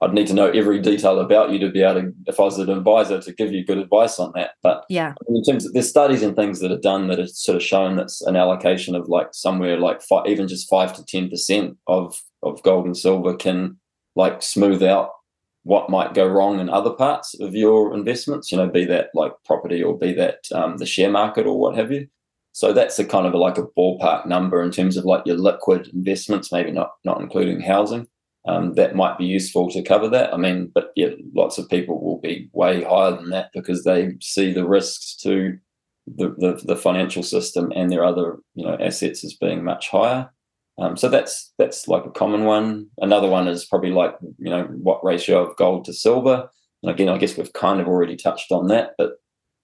I'd 0.00 0.14
need 0.14 0.28
to 0.28 0.34
know 0.34 0.50
every 0.50 0.78
detail 0.78 1.18
about 1.18 1.50
you 1.50 1.58
to 1.58 1.70
be 1.70 1.82
able 1.82 2.02
to, 2.02 2.12
if 2.26 2.38
I 2.38 2.44
was 2.44 2.58
an 2.58 2.70
advisor, 2.70 3.20
to 3.20 3.32
give 3.32 3.52
you 3.52 3.64
good 3.64 3.78
advice 3.78 4.20
on 4.20 4.32
that. 4.36 4.52
But 4.62 4.84
yeah, 4.88 5.14
in 5.28 5.42
terms 5.42 5.66
of 5.66 5.72
there's 5.72 5.88
studies 5.88 6.22
and 6.22 6.36
things 6.36 6.60
that 6.60 6.70
are 6.70 6.78
done 6.78 7.08
that 7.08 7.18
have 7.18 7.30
sort 7.30 7.56
of 7.56 7.62
shown 7.62 7.96
that's 7.96 8.20
an 8.22 8.36
allocation 8.36 8.94
of 8.94 9.08
like 9.08 9.28
somewhere 9.32 9.78
like 9.78 10.02
five, 10.02 10.26
even 10.26 10.46
just 10.46 10.70
five 10.70 10.94
to 10.94 11.04
ten 11.04 11.28
percent 11.28 11.76
of 11.88 12.20
of 12.44 12.62
gold 12.62 12.86
and 12.86 12.96
silver 12.96 13.34
can 13.34 13.76
like 14.14 14.42
smooth 14.42 14.82
out 14.82 15.10
what 15.68 15.90
might 15.90 16.14
go 16.14 16.26
wrong 16.26 16.60
in 16.60 16.70
other 16.70 16.88
parts 16.88 17.38
of 17.40 17.54
your 17.54 17.92
investments, 17.92 18.50
you 18.50 18.56
know, 18.56 18.66
be 18.66 18.86
that 18.86 19.10
like 19.12 19.32
property 19.44 19.82
or 19.82 19.98
be 19.98 20.14
that 20.14 20.38
um, 20.54 20.78
the 20.78 20.86
share 20.86 21.10
market 21.10 21.44
or 21.46 21.60
what 21.60 21.76
have 21.76 21.92
you. 21.92 22.08
So 22.52 22.72
that's 22.72 22.98
a 22.98 23.04
kind 23.04 23.26
of 23.26 23.34
like 23.34 23.58
a 23.58 23.66
ballpark 23.76 24.24
number 24.24 24.62
in 24.62 24.70
terms 24.70 24.96
of 24.96 25.04
like 25.04 25.26
your 25.26 25.36
liquid 25.36 25.88
investments, 25.92 26.50
maybe 26.50 26.72
not 26.72 26.92
not 27.04 27.20
including 27.20 27.60
housing. 27.60 28.06
Um, 28.46 28.72
that 28.76 28.96
might 28.96 29.18
be 29.18 29.26
useful 29.26 29.68
to 29.72 29.82
cover 29.82 30.08
that. 30.08 30.32
I 30.32 30.38
mean, 30.38 30.72
but 30.74 30.90
yeah, 30.96 31.10
lots 31.34 31.58
of 31.58 31.68
people 31.68 32.02
will 32.02 32.18
be 32.18 32.48
way 32.54 32.82
higher 32.82 33.10
than 33.10 33.28
that 33.28 33.50
because 33.52 33.84
they 33.84 34.14
see 34.22 34.54
the 34.54 34.66
risks 34.66 35.16
to 35.16 35.58
the, 36.06 36.34
the, 36.38 36.62
the 36.64 36.76
financial 36.76 37.22
system 37.22 37.70
and 37.76 37.92
their 37.92 38.06
other 38.06 38.38
you 38.54 38.64
know 38.64 38.78
assets 38.80 39.22
as 39.22 39.34
being 39.34 39.62
much 39.62 39.90
higher. 39.90 40.30
Um, 40.78 40.96
so 40.96 41.08
that's 41.08 41.52
that's 41.58 41.88
like 41.88 42.04
a 42.04 42.10
common 42.10 42.44
one. 42.44 42.86
Another 42.98 43.28
one 43.28 43.48
is 43.48 43.64
probably 43.64 43.90
like 43.90 44.14
you 44.38 44.50
know 44.50 44.64
what 44.64 45.04
ratio 45.04 45.44
of 45.44 45.56
gold 45.56 45.84
to 45.86 45.92
silver. 45.92 46.48
And 46.82 46.92
again, 46.92 47.08
I 47.08 47.18
guess 47.18 47.36
we've 47.36 47.52
kind 47.52 47.80
of 47.80 47.88
already 47.88 48.16
touched 48.16 48.52
on 48.52 48.68
that, 48.68 48.92
but 48.96 49.14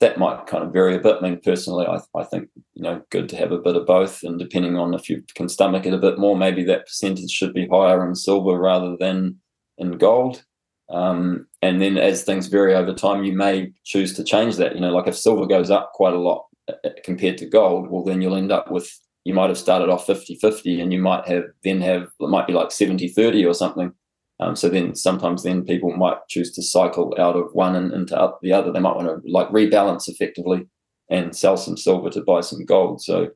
that 0.00 0.18
might 0.18 0.46
kind 0.46 0.64
of 0.64 0.72
vary 0.72 0.96
a 0.96 1.00
bit. 1.00 1.16
I 1.20 1.20
mean, 1.20 1.40
personally, 1.42 1.86
I, 1.86 2.00
I 2.18 2.24
think 2.24 2.48
you 2.74 2.82
know 2.82 3.02
good 3.10 3.28
to 3.28 3.36
have 3.36 3.52
a 3.52 3.58
bit 3.58 3.76
of 3.76 3.86
both, 3.86 4.22
and 4.24 4.38
depending 4.38 4.76
on 4.76 4.94
if 4.94 5.08
you 5.08 5.22
can 5.34 5.48
stomach 5.48 5.86
it 5.86 5.94
a 5.94 5.98
bit 5.98 6.18
more, 6.18 6.36
maybe 6.36 6.64
that 6.64 6.86
percentage 6.86 7.30
should 7.30 7.54
be 7.54 7.68
higher 7.68 8.06
in 8.06 8.16
silver 8.16 8.58
rather 8.58 8.96
than 8.98 9.36
in 9.78 9.92
gold. 9.98 10.44
Um, 10.90 11.46
and 11.62 11.80
then 11.80 11.96
as 11.96 12.24
things 12.24 12.48
vary 12.48 12.74
over 12.74 12.92
time, 12.92 13.24
you 13.24 13.32
may 13.32 13.72
choose 13.84 14.14
to 14.14 14.24
change 14.24 14.56
that. 14.56 14.74
You 14.74 14.80
know, 14.80 14.92
like 14.92 15.06
if 15.06 15.16
silver 15.16 15.46
goes 15.46 15.70
up 15.70 15.92
quite 15.94 16.12
a 16.12 16.18
lot 16.18 16.46
uh, 16.68 16.90
compared 17.04 17.38
to 17.38 17.46
gold, 17.46 17.90
well, 17.90 18.02
then 18.02 18.20
you'll 18.20 18.36
end 18.36 18.52
up 18.52 18.70
with 18.70 18.90
you 19.24 19.34
might 19.34 19.48
have 19.48 19.58
started 19.58 19.88
off 19.88 20.06
50-50 20.06 20.82
and 20.82 20.92
you 20.92 21.00
might 21.00 21.26
have 21.26 21.44
then 21.62 21.80
have 21.80 22.02
it 22.20 22.28
might 22.28 22.46
be 22.46 22.52
like 22.52 22.68
70-30 22.68 23.48
or 23.48 23.54
something. 23.54 23.92
Um, 24.40 24.56
so 24.56 24.68
then 24.68 24.94
sometimes 24.94 25.42
then 25.42 25.64
people 25.64 25.96
might 25.96 26.18
choose 26.28 26.52
to 26.52 26.62
cycle 26.62 27.14
out 27.18 27.36
of 27.36 27.52
one 27.52 27.76
and 27.76 27.92
into 27.92 28.32
the 28.42 28.52
other. 28.52 28.72
They 28.72 28.80
might 28.80 28.96
want 28.96 29.08
to 29.08 29.30
like 29.30 29.48
rebalance 29.48 30.08
effectively 30.08 30.66
and 31.08 31.36
sell 31.36 31.56
some 31.56 31.76
silver 31.76 32.10
to 32.10 32.22
buy 32.22 32.40
some 32.40 32.64
gold. 32.64 33.00
So 33.00 33.30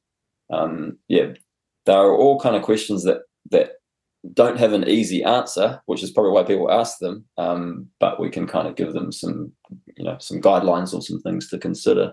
um, 0.50 0.98
yeah 1.08 1.32
there 1.88 1.96
are 1.96 2.14
all 2.14 2.38
kind 2.38 2.54
of 2.54 2.62
questions 2.62 3.02
that 3.04 3.22
that 3.50 3.72
don't 4.34 4.58
have 4.58 4.72
an 4.72 4.86
easy 4.86 5.24
answer 5.24 5.80
which 5.86 6.02
is 6.02 6.10
probably 6.10 6.32
why 6.32 6.42
people 6.42 6.70
ask 6.70 6.98
them 6.98 7.24
um, 7.38 7.86
but 7.98 8.20
we 8.20 8.28
can 8.28 8.46
kind 8.46 8.68
of 8.68 8.76
give 8.76 8.92
them 8.92 9.10
some 9.10 9.50
you 9.96 10.04
know 10.04 10.16
some 10.18 10.40
guidelines 10.40 10.92
or 10.92 11.00
some 11.00 11.20
things 11.22 11.48
to 11.48 11.58
consider 11.58 12.12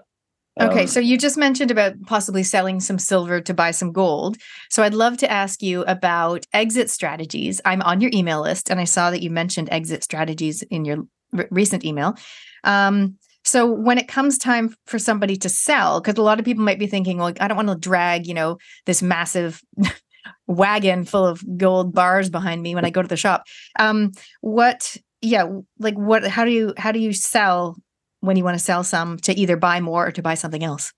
Okay, 0.60 0.82
um, 0.82 0.88
so 0.88 1.02
you 1.02 1.18
just 1.18 1.38
mentioned 1.38 1.70
about 1.70 2.02
possibly 2.06 2.42
selling 2.42 2.80
some 2.80 2.98
silver 2.98 3.42
to 3.42 3.54
buy 3.54 3.72
some 3.72 3.92
gold. 3.92 4.38
So 4.70 4.84
I'd 4.84 4.94
love 4.94 5.18
to 5.18 5.30
ask 5.30 5.62
you 5.62 5.84
about 5.84 6.46
exit 6.54 6.90
strategies. 6.90 7.60
I'm 7.66 7.82
on 7.82 8.00
your 8.00 8.12
email 8.14 8.42
list, 8.42 8.72
and 8.72 8.80
I 8.80 8.86
saw 8.86 9.12
that 9.12 9.22
you 9.22 9.30
mentioned 9.30 9.68
exit 9.72 10.04
strategies 10.04 10.62
in 10.64 10.86
your 10.86 11.00
r- 11.38 11.48
recent 11.52 11.84
email. 11.84 12.16
Um, 12.64 13.18
so 13.44 13.70
when 13.70 13.98
it 13.98 14.08
comes 14.08 14.38
time 14.38 14.74
for 14.88 14.98
somebody 14.98 15.36
to 15.38 15.50
sell, 15.50 16.00
because 16.00 16.18
a 16.18 16.24
lot 16.24 16.40
of 16.40 16.46
people 16.46 16.64
might 16.64 16.80
be 16.80 16.88
thinking, 16.88 17.18
well, 17.18 17.34
I 17.40 17.48
don't 17.48 17.58
want 17.58 17.70
to 17.70 17.76
drag, 17.76 18.26
you 18.26 18.34
know, 18.34 18.58
this 18.86 19.02
massive 19.02 19.62
wagon 20.48 21.04
full 21.04 21.26
of 21.26 21.44
gold 21.58 21.94
bars 21.94 22.30
behind 22.30 22.64
me 22.64 22.76
when 22.76 22.86
I 22.86 22.90
go 22.90 23.02
to 23.02 23.08
the 23.08 23.18
shop. 23.18 23.44
Um, 23.78 24.14
what, 24.40 24.96
yeah, 25.22 25.48
like 25.80 25.96
what? 25.96 26.26
How 26.26 26.46
do 26.46 26.52
you 26.52 26.74
how 26.78 26.92
do 26.92 27.00
you 27.00 27.14
sell 27.14 27.76
when 28.26 28.38
you 28.38 28.44
want 28.44 28.58
to 28.58 28.64
sell 28.64 28.84
some 28.84 29.18
to 29.20 29.34
either 29.34 29.58
buy 29.58 29.80
more 29.80 30.08
or 30.08 30.12
to 30.12 30.22
buy 30.22 30.34
something 30.34 30.64
else? 30.64 30.94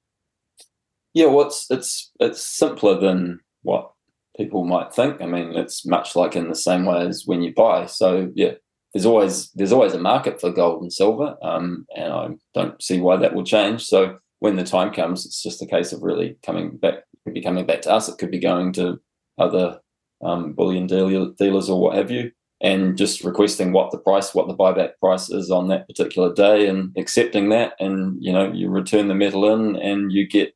Yeah, 1.13 1.25
well, 1.25 1.47
it's 1.47 1.65
it's 1.69 2.11
it's 2.19 2.45
simpler 2.45 2.99
than 2.99 3.39
what 3.63 3.91
people 4.37 4.65
might 4.65 4.93
think. 4.93 5.21
I 5.21 5.25
mean, 5.25 5.53
it's 5.55 5.85
much 5.85 6.15
like 6.15 6.35
in 6.35 6.49
the 6.49 6.55
same 6.55 6.85
way 6.85 7.07
as 7.07 7.23
when 7.25 7.41
you 7.41 7.53
buy. 7.53 7.87
So 7.87 8.31
yeah, 8.35 8.53
there's 8.93 9.05
always 9.05 9.51
there's 9.51 9.71
always 9.71 9.93
a 9.93 9.99
market 9.99 10.39
for 10.39 10.51
gold 10.51 10.81
and 10.81 10.93
silver, 10.93 11.35
um, 11.41 11.85
and 11.95 12.13
I 12.13 12.29
don't 12.53 12.81
see 12.81 12.99
why 12.99 13.17
that 13.17 13.33
will 13.33 13.43
change. 13.43 13.85
So 13.85 14.19
when 14.39 14.55
the 14.55 14.63
time 14.63 14.93
comes, 14.93 15.25
it's 15.25 15.41
just 15.41 15.61
a 15.61 15.65
case 15.65 15.91
of 15.91 16.03
really 16.03 16.37
coming 16.45 16.77
back. 16.77 16.95
It 16.95 17.19
could 17.25 17.33
be 17.33 17.41
coming 17.41 17.65
back 17.65 17.81
to 17.83 17.91
us. 17.91 18.07
It 18.07 18.17
could 18.19 18.31
be 18.31 18.39
going 18.39 18.73
to 18.73 18.99
other 19.37 19.79
um, 20.23 20.53
bullion 20.53 20.87
dealer, 20.87 21.31
dealers 21.37 21.69
or 21.69 21.81
what 21.81 21.95
have 21.95 22.11
you 22.11 22.31
and 22.61 22.97
just 22.97 23.23
requesting 23.23 23.71
what 23.71 23.91
the 23.91 23.99
price, 23.99 24.33
what 24.33 24.47
the 24.47 24.55
buyback 24.55 24.91
price 24.99 25.29
is 25.29 25.51
on 25.51 25.67
that 25.67 25.87
particular 25.87 26.33
day, 26.33 26.67
and 26.67 26.91
accepting 26.97 27.49
that, 27.49 27.73
and 27.79 28.17
you 28.19 28.31
know 28.31 28.51
you 28.51 28.69
return 28.69 29.07
the 29.07 29.15
metal 29.15 29.51
in, 29.53 29.75
and 29.75 30.11
you 30.11 30.27
get 30.27 30.55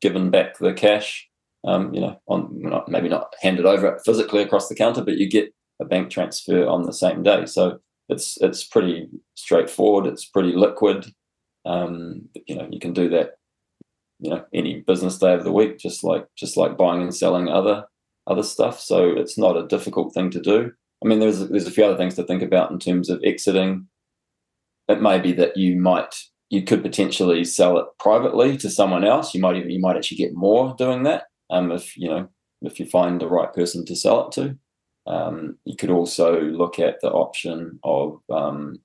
given 0.00 0.30
back 0.30 0.58
the 0.58 0.72
cash. 0.74 1.28
Um, 1.66 1.94
you 1.94 2.00
know, 2.02 2.20
on 2.28 2.50
not, 2.60 2.90
maybe 2.90 3.08
not 3.08 3.34
handed 3.40 3.64
over 3.64 3.98
physically 4.04 4.42
across 4.42 4.68
the 4.68 4.74
counter, 4.74 5.02
but 5.02 5.16
you 5.16 5.30
get 5.30 5.54
a 5.80 5.84
bank 5.86 6.10
transfer 6.10 6.66
on 6.66 6.82
the 6.82 6.92
same 6.92 7.22
day. 7.22 7.46
So 7.46 7.78
it's 8.08 8.36
it's 8.40 8.64
pretty 8.64 9.08
straightforward. 9.34 10.06
It's 10.06 10.26
pretty 10.26 10.52
liquid. 10.52 11.06
Um, 11.64 12.28
you 12.46 12.56
know, 12.56 12.68
you 12.70 12.78
can 12.78 12.92
do 12.92 13.08
that. 13.10 13.36
You 14.20 14.30
know, 14.30 14.44
any 14.52 14.80
business 14.80 15.18
day 15.18 15.34
of 15.34 15.44
the 15.44 15.52
week, 15.52 15.78
just 15.78 16.04
like 16.04 16.26
just 16.36 16.56
like 16.56 16.76
buying 16.76 17.02
and 17.02 17.14
selling 17.14 17.48
other 17.48 17.86
other 18.26 18.42
stuff. 18.42 18.80
So 18.80 19.10
it's 19.10 19.38
not 19.38 19.56
a 19.56 19.66
difficult 19.66 20.14
thing 20.14 20.30
to 20.30 20.40
do. 20.40 20.72
I 21.04 21.08
mean, 21.08 21.20
there's 21.20 21.48
there's 21.48 21.66
a 21.66 21.70
few 21.70 21.84
other 21.84 21.96
things 21.96 22.14
to 22.16 22.24
think 22.24 22.42
about 22.42 22.70
in 22.70 22.78
terms 22.78 23.10
of 23.10 23.22
exiting. 23.24 23.86
It 24.88 25.02
may 25.02 25.18
be 25.18 25.32
that 25.32 25.56
you 25.56 25.76
might 25.76 26.14
you 26.50 26.62
could 26.62 26.82
potentially 26.82 27.44
sell 27.44 27.78
it 27.78 27.86
privately 27.98 28.56
to 28.58 28.70
someone 28.70 29.04
else. 29.04 29.34
You 29.34 29.40
might 29.40 29.56
even 29.56 29.70
you 29.70 29.80
might 29.80 29.96
actually 29.96 30.18
get 30.18 30.34
more 30.34 30.74
doing 30.78 31.02
that. 31.04 31.24
Um, 31.50 31.72
if 31.72 31.96
you 31.96 32.08
know 32.08 32.28
if 32.62 32.80
you 32.80 32.86
find 32.86 33.20
the 33.20 33.28
right 33.28 33.52
person 33.52 33.84
to 33.86 33.96
sell 33.96 34.26
it 34.26 34.32
to. 34.32 34.58
Um, 35.06 35.58
you 35.66 35.76
could 35.76 35.90
also 35.90 36.40
look 36.40 36.78
at 36.78 37.00
the 37.02 37.10
option 37.10 37.78
of 37.84 38.20
um, 38.30 38.78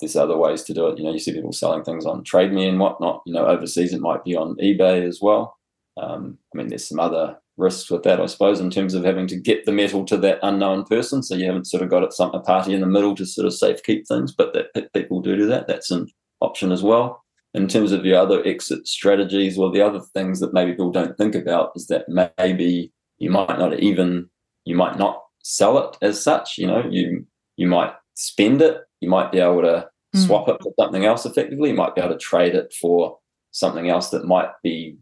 there's 0.00 0.16
other 0.16 0.36
ways 0.36 0.64
to 0.64 0.74
do 0.74 0.88
it. 0.88 0.98
You 0.98 1.04
know, 1.04 1.12
you 1.12 1.20
see 1.20 1.32
people 1.32 1.52
selling 1.52 1.84
things 1.84 2.06
on 2.06 2.24
TradeMe 2.24 2.68
and 2.68 2.80
whatnot. 2.80 3.22
You 3.24 3.34
know, 3.34 3.46
overseas 3.46 3.92
it 3.92 4.00
might 4.00 4.24
be 4.24 4.34
on 4.34 4.56
eBay 4.56 5.06
as 5.06 5.20
well. 5.22 5.56
Um, 5.96 6.38
I 6.52 6.58
mean, 6.58 6.68
there's 6.68 6.88
some 6.88 6.98
other 6.98 7.36
risks 7.56 7.90
with 7.90 8.02
that, 8.04 8.20
I 8.20 8.26
suppose, 8.26 8.60
in 8.60 8.70
terms 8.70 8.94
of 8.94 9.04
having 9.04 9.26
to 9.28 9.36
get 9.36 9.64
the 9.64 9.72
metal 9.72 10.04
to 10.06 10.16
that 10.18 10.38
unknown 10.42 10.84
person. 10.84 11.22
So 11.22 11.34
you 11.34 11.46
haven't 11.46 11.66
sort 11.66 11.82
of 11.82 11.90
got 11.90 12.02
it 12.02 12.12
some 12.12 12.30
a 12.32 12.40
party 12.40 12.74
in 12.74 12.80
the 12.80 12.86
middle 12.86 13.14
to 13.16 13.26
sort 13.26 13.46
of 13.46 13.54
safe 13.54 13.82
keep 13.82 14.06
things, 14.06 14.32
but 14.32 14.54
that 14.54 14.92
people 14.92 15.20
do 15.20 15.36
do 15.36 15.46
that. 15.46 15.66
That's 15.66 15.90
an 15.90 16.08
option 16.40 16.72
as 16.72 16.82
well. 16.82 17.22
in 17.52 17.66
terms 17.66 17.92
of 17.92 18.02
the 18.02 18.14
other 18.14 18.44
exit 18.46 18.86
strategies, 18.86 19.58
well, 19.58 19.72
the 19.72 19.82
other 19.82 20.00
things 20.14 20.40
that 20.40 20.54
maybe 20.54 20.72
people 20.72 20.92
don't 20.92 21.16
think 21.16 21.34
about 21.34 21.72
is 21.74 21.88
that 21.88 22.04
maybe 22.38 22.92
you 23.18 23.30
might 23.30 23.58
not 23.58 23.78
even 23.80 24.28
you 24.64 24.76
might 24.76 24.98
not 24.98 25.22
sell 25.42 25.78
it 25.78 25.96
as 26.02 26.22
such. 26.22 26.58
You 26.58 26.66
know, 26.66 26.84
you 26.88 27.26
you 27.56 27.66
might 27.66 27.92
spend 28.14 28.62
it, 28.62 28.78
you 29.00 29.08
might 29.08 29.32
be 29.32 29.38
able 29.38 29.62
to 29.62 29.88
mm. 30.14 30.26
swap 30.26 30.48
it 30.48 30.62
for 30.62 30.72
something 30.78 31.04
else 31.04 31.26
effectively. 31.26 31.70
You 31.70 31.76
might 31.76 31.94
be 31.94 32.00
able 32.00 32.12
to 32.12 32.18
trade 32.18 32.54
it 32.54 32.72
for 32.80 33.18
something 33.50 33.88
else 33.88 34.10
that 34.10 34.26
might 34.26 34.50
be 34.62 34.96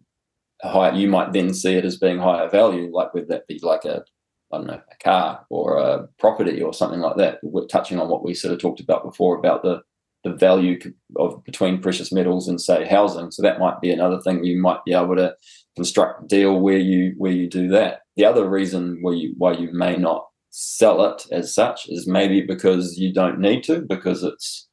higher. 0.62 0.94
You 0.94 1.08
might 1.08 1.32
then 1.32 1.54
see 1.54 1.74
it 1.74 1.84
as 1.84 1.96
being 1.96 2.18
higher 2.18 2.48
value, 2.48 2.90
like 2.92 3.14
whether 3.14 3.26
that 3.26 3.46
be 3.46 3.60
like 3.62 3.84
a 3.84 4.04
I 4.52 4.56
don't 4.56 4.66
know, 4.66 4.80
a 4.90 5.04
car 5.04 5.44
or 5.50 5.76
a 5.76 6.08
property 6.18 6.62
or 6.62 6.72
something 6.72 7.00
like 7.00 7.16
that. 7.16 7.38
We're 7.42 7.66
touching 7.66 8.00
on 8.00 8.08
what 8.08 8.24
we 8.24 8.32
sort 8.32 8.54
of 8.54 8.60
talked 8.60 8.80
about 8.80 9.04
before 9.04 9.36
about 9.38 9.62
the 9.62 9.82
the 10.24 10.34
value 10.34 10.78
of 11.16 11.44
between 11.44 11.80
precious 11.80 12.10
metals 12.10 12.48
and 12.48 12.60
say 12.60 12.84
housing. 12.84 13.30
So 13.30 13.42
that 13.42 13.60
might 13.60 13.80
be 13.80 13.90
another 13.90 14.20
thing 14.20 14.42
you 14.42 14.60
might 14.60 14.84
be 14.84 14.92
able 14.92 15.14
to 15.16 15.34
construct 15.76 16.24
a 16.24 16.26
deal 16.26 16.58
where 16.58 16.78
you 16.78 17.14
where 17.18 17.32
you 17.32 17.48
do 17.48 17.68
that. 17.68 18.00
The 18.16 18.24
other 18.24 18.48
reason 18.48 18.98
why 19.00 19.12
you 19.12 19.34
why 19.36 19.52
you 19.52 19.70
may 19.72 19.96
not 19.96 20.26
sell 20.50 21.04
it 21.04 21.26
as 21.30 21.54
such 21.54 21.88
is 21.88 22.08
maybe 22.08 22.40
because 22.40 22.98
you 22.98 23.12
don't 23.12 23.38
need 23.38 23.62
to 23.64 23.82
because 23.82 24.24
it's 24.24 24.68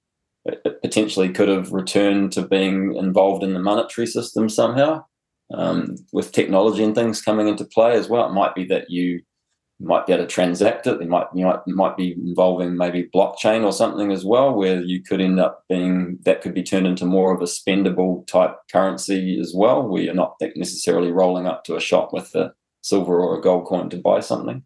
it 0.45 0.81
potentially 0.81 1.29
could 1.29 1.49
have 1.49 1.71
returned 1.71 2.31
to 2.31 2.47
being 2.47 2.95
involved 2.95 3.43
in 3.43 3.53
the 3.53 3.59
monetary 3.59 4.07
system 4.07 4.47
somehow 4.47 5.03
um, 5.53 5.95
with 6.11 6.31
technology 6.31 6.83
and 6.83 6.95
things 6.95 7.21
coming 7.21 7.47
into 7.47 7.65
play 7.65 7.93
as 7.93 8.09
well. 8.09 8.27
It 8.27 8.33
might 8.33 8.55
be 8.55 8.65
that 8.65 8.89
you 8.89 9.21
might 9.79 10.05
be 10.07 10.13
able 10.13 10.23
to 10.23 10.29
transact 10.29 10.87
it. 10.87 11.01
It 11.01 11.09
might 11.09 11.27
you 11.33 11.45
might 11.45 11.59
might 11.67 11.97
be 11.97 12.13
involving 12.13 12.77
maybe 12.77 13.09
blockchain 13.13 13.63
or 13.63 13.71
something 13.71 14.11
as 14.11 14.23
well, 14.23 14.53
where 14.53 14.81
you 14.81 15.03
could 15.03 15.21
end 15.21 15.39
up 15.39 15.63
being 15.69 16.17
that 16.23 16.41
could 16.41 16.53
be 16.53 16.63
turned 16.63 16.87
into 16.87 17.05
more 17.05 17.33
of 17.33 17.41
a 17.41 17.45
spendable 17.45 18.25
type 18.27 18.55
currency 18.71 19.39
as 19.39 19.53
well, 19.55 19.87
where 19.87 20.01
you're 20.01 20.13
not 20.13 20.35
necessarily 20.55 21.11
rolling 21.11 21.45
up 21.45 21.63
to 21.65 21.75
a 21.75 21.81
shop 21.81 22.13
with 22.13 22.33
a 22.35 22.53
silver 22.81 23.19
or 23.19 23.37
a 23.37 23.41
gold 23.41 23.65
coin 23.65 23.89
to 23.89 23.97
buy 23.97 24.19
something. 24.19 24.63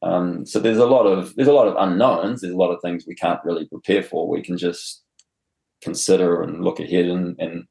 Um, 0.00 0.46
so 0.46 0.60
there's 0.60 0.78
a 0.78 0.86
lot 0.86 1.06
of 1.06 1.34
there's 1.36 1.48
a 1.48 1.52
lot 1.52 1.68
of 1.68 1.76
unknowns. 1.76 2.40
There's 2.40 2.54
a 2.54 2.58
lot 2.58 2.72
of 2.72 2.80
things 2.80 3.04
we 3.06 3.14
can't 3.14 3.44
really 3.44 3.66
prepare 3.66 4.02
for. 4.02 4.28
We 4.28 4.42
can 4.42 4.56
just 4.56 5.02
consider 5.82 6.42
and 6.42 6.64
look 6.64 6.80
ahead 6.80 7.06
and, 7.06 7.38
and 7.38 7.64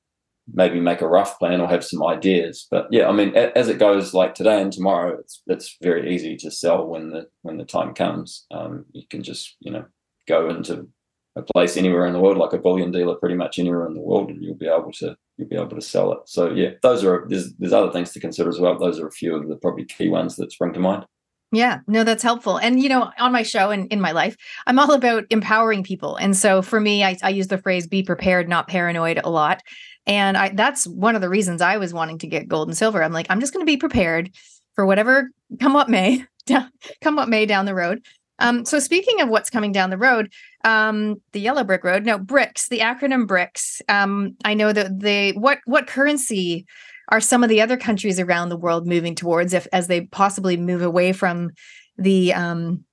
maybe 0.53 0.79
make 0.79 1.01
a 1.01 1.07
rough 1.07 1.37
plan 1.39 1.61
or 1.61 1.67
have 1.67 1.83
some 1.83 2.03
ideas. 2.03 2.67
But 2.69 2.87
yeah, 2.91 3.07
I 3.07 3.11
mean, 3.11 3.35
as 3.35 3.69
it 3.69 3.79
goes, 3.79 4.13
like 4.13 4.35
today 4.35 4.61
and 4.61 4.71
tomorrow, 4.71 5.17
it's 5.19 5.41
it's 5.47 5.77
very 5.81 6.13
easy 6.13 6.35
to 6.37 6.51
sell 6.51 6.87
when 6.87 7.11
the 7.11 7.27
when 7.41 7.57
the 7.57 7.65
time 7.65 7.93
comes. 7.93 8.45
Um, 8.51 8.85
you 8.93 9.03
can 9.09 9.23
just 9.23 9.55
you 9.59 9.71
know 9.71 9.85
go 10.27 10.49
into 10.49 10.87
a 11.35 11.41
place 11.41 11.77
anywhere 11.77 12.05
in 12.05 12.13
the 12.13 12.19
world, 12.19 12.37
like 12.37 12.53
a 12.53 12.57
bullion 12.57 12.91
dealer, 12.91 13.15
pretty 13.15 13.35
much 13.35 13.59
anywhere 13.59 13.85
in 13.85 13.93
the 13.93 14.01
world, 14.01 14.29
and 14.29 14.43
you'll 14.43 14.55
be 14.55 14.67
able 14.67 14.91
to 14.93 15.15
you'll 15.37 15.47
be 15.47 15.55
able 15.55 15.69
to 15.69 15.81
sell 15.81 16.11
it. 16.13 16.19
So 16.25 16.51
yeah, 16.51 16.71
those 16.81 17.03
are 17.03 17.25
there's 17.29 17.53
there's 17.55 17.73
other 17.73 17.91
things 17.91 18.11
to 18.13 18.19
consider 18.19 18.49
as 18.49 18.59
well. 18.59 18.77
Those 18.77 18.99
are 18.99 19.07
a 19.07 19.11
few 19.11 19.35
of 19.35 19.47
the 19.47 19.55
probably 19.55 19.85
key 19.85 20.09
ones 20.09 20.35
that 20.37 20.51
spring 20.51 20.73
to 20.73 20.79
mind. 20.79 21.05
Yeah, 21.51 21.79
no, 21.87 22.03
that's 22.03 22.23
helpful. 22.23 22.57
And, 22.57 22.81
you 22.81 22.89
know, 22.89 23.09
on 23.17 23.31
my 23.31 23.43
show 23.43 23.69
and 23.69 23.87
in 23.87 24.01
my 24.01 24.11
life, 24.11 24.35
I'm 24.65 24.79
all 24.79 24.91
about 24.91 25.23
empowering 25.29 25.81
people. 25.81 26.17
And 26.17 26.35
so 26.35 26.61
for 26.61 26.81
me, 26.81 27.05
I, 27.05 27.17
I 27.23 27.29
use 27.29 27.47
the 27.47 27.57
phrase 27.57 27.87
be 27.87 28.03
prepared, 28.03 28.49
not 28.49 28.67
paranoid 28.67 29.21
a 29.23 29.29
lot. 29.29 29.63
And 30.07 30.37
I 30.37 30.49
that's 30.49 30.87
one 30.87 31.15
of 31.15 31.21
the 31.21 31.29
reasons 31.29 31.61
I 31.61 31.77
was 31.77 31.93
wanting 31.93 32.17
to 32.19 32.27
get 32.27 32.47
gold 32.47 32.69
and 32.69 32.77
silver. 32.77 33.03
I'm 33.03 33.13
like, 33.13 33.27
I'm 33.29 33.39
just 33.39 33.53
going 33.53 33.65
to 33.65 33.69
be 33.71 33.77
prepared 33.77 34.31
for 34.73 34.85
whatever 34.85 35.29
come 35.59 35.73
what 35.73 35.89
may, 35.89 36.25
come 37.01 37.15
what 37.15 37.29
may 37.29 37.45
down 37.45 37.65
the 37.65 37.75
road. 37.75 38.01
Um, 38.39 38.65
so 38.65 38.79
speaking 38.79 39.21
of 39.21 39.29
what's 39.29 39.49
coming 39.49 39.71
down 39.71 39.89
the 39.89 39.97
road, 39.97 40.31
um, 40.63 41.21
the 41.31 41.39
yellow 41.39 41.63
brick 41.63 41.83
road, 41.83 42.05
no 42.05 42.19
BRICS, 42.19 42.69
the 42.69 42.79
acronym 42.79 43.25
BRICS. 43.25 43.81
Um, 43.89 44.35
I 44.45 44.53
know 44.53 44.71
that 44.73 44.99
they 44.99 45.31
what 45.31 45.59
what 45.65 45.87
currency 45.87 46.65
are 47.09 47.21
some 47.21 47.43
of 47.43 47.49
the 47.49 47.61
other 47.61 47.77
countries 47.77 48.19
around 48.19 48.49
the 48.49 48.57
world 48.57 48.85
moving 48.85 49.15
towards 49.15 49.53
if 49.53 49.67
as 49.73 49.87
they 49.87 50.01
possibly 50.01 50.57
move 50.57 50.81
away 50.81 51.13
from 51.13 51.51
the 51.97 52.33
um, 52.33 52.83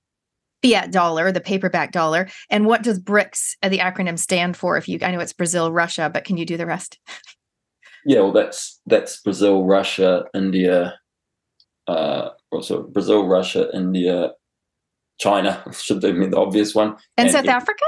fiat 0.69 0.91
dollar, 0.91 1.31
the 1.31 1.41
paperback 1.41 1.91
dollar, 1.91 2.27
and 2.49 2.65
what 2.65 2.83
does 2.83 2.99
BRICS, 2.99 3.55
uh, 3.63 3.69
the 3.69 3.79
acronym, 3.79 4.17
stand 4.17 4.57
for? 4.57 4.77
If 4.77 4.87
you, 4.87 4.99
I 5.01 5.11
know 5.11 5.19
it's 5.19 5.33
Brazil, 5.33 5.71
Russia, 5.71 6.09
but 6.13 6.25
can 6.25 6.37
you 6.37 6.45
do 6.45 6.57
the 6.57 6.65
rest? 6.65 6.99
Yeah, 8.07 8.19
well, 8.19 8.33
that's 8.33 8.79
that's 8.85 9.19
Brazil, 9.19 9.63
Russia, 9.63 10.25
India, 10.35 10.93
uh, 11.87 12.29
also 12.51 12.83
Brazil, 12.83 13.25
Russia, 13.25 13.67
India, 13.73 14.31
China 15.19 15.63
should 15.73 16.01
be 16.01 16.11
the 16.11 16.37
obvious 16.37 16.75
one, 16.75 16.89
and, 17.17 17.25
and 17.27 17.31
South 17.31 17.47
Africa. 17.47 17.83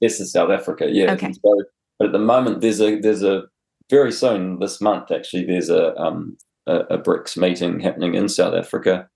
this 0.00 0.18
is 0.18 0.32
South 0.32 0.50
Africa, 0.50 0.88
yeah. 0.90 1.12
Okay. 1.12 1.32
So, 1.32 1.62
but 2.00 2.06
at 2.06 2.12
the 2.12 2.18
moment, 2.18 2.62
there's 2.62 2.80
a 2.80 2.98
there's 2.98 3.22
a 3.22 3.44
very 3.90 4.10
soon 4.10 4.58
this 4.58 4.80
month 4.80 5.10
actually 5.10 5.44
there's 5.44 5.68
a 5.68 5.94
um 5.96 6.36
a, 6.66 6.76
a 6.90 6.98
BRICS 6.98 7.36
meeting 7.36 7.80
happening 7.80 8.14
in 8.14 8.28
South 8.28 8.54
Africa 8.54 9.08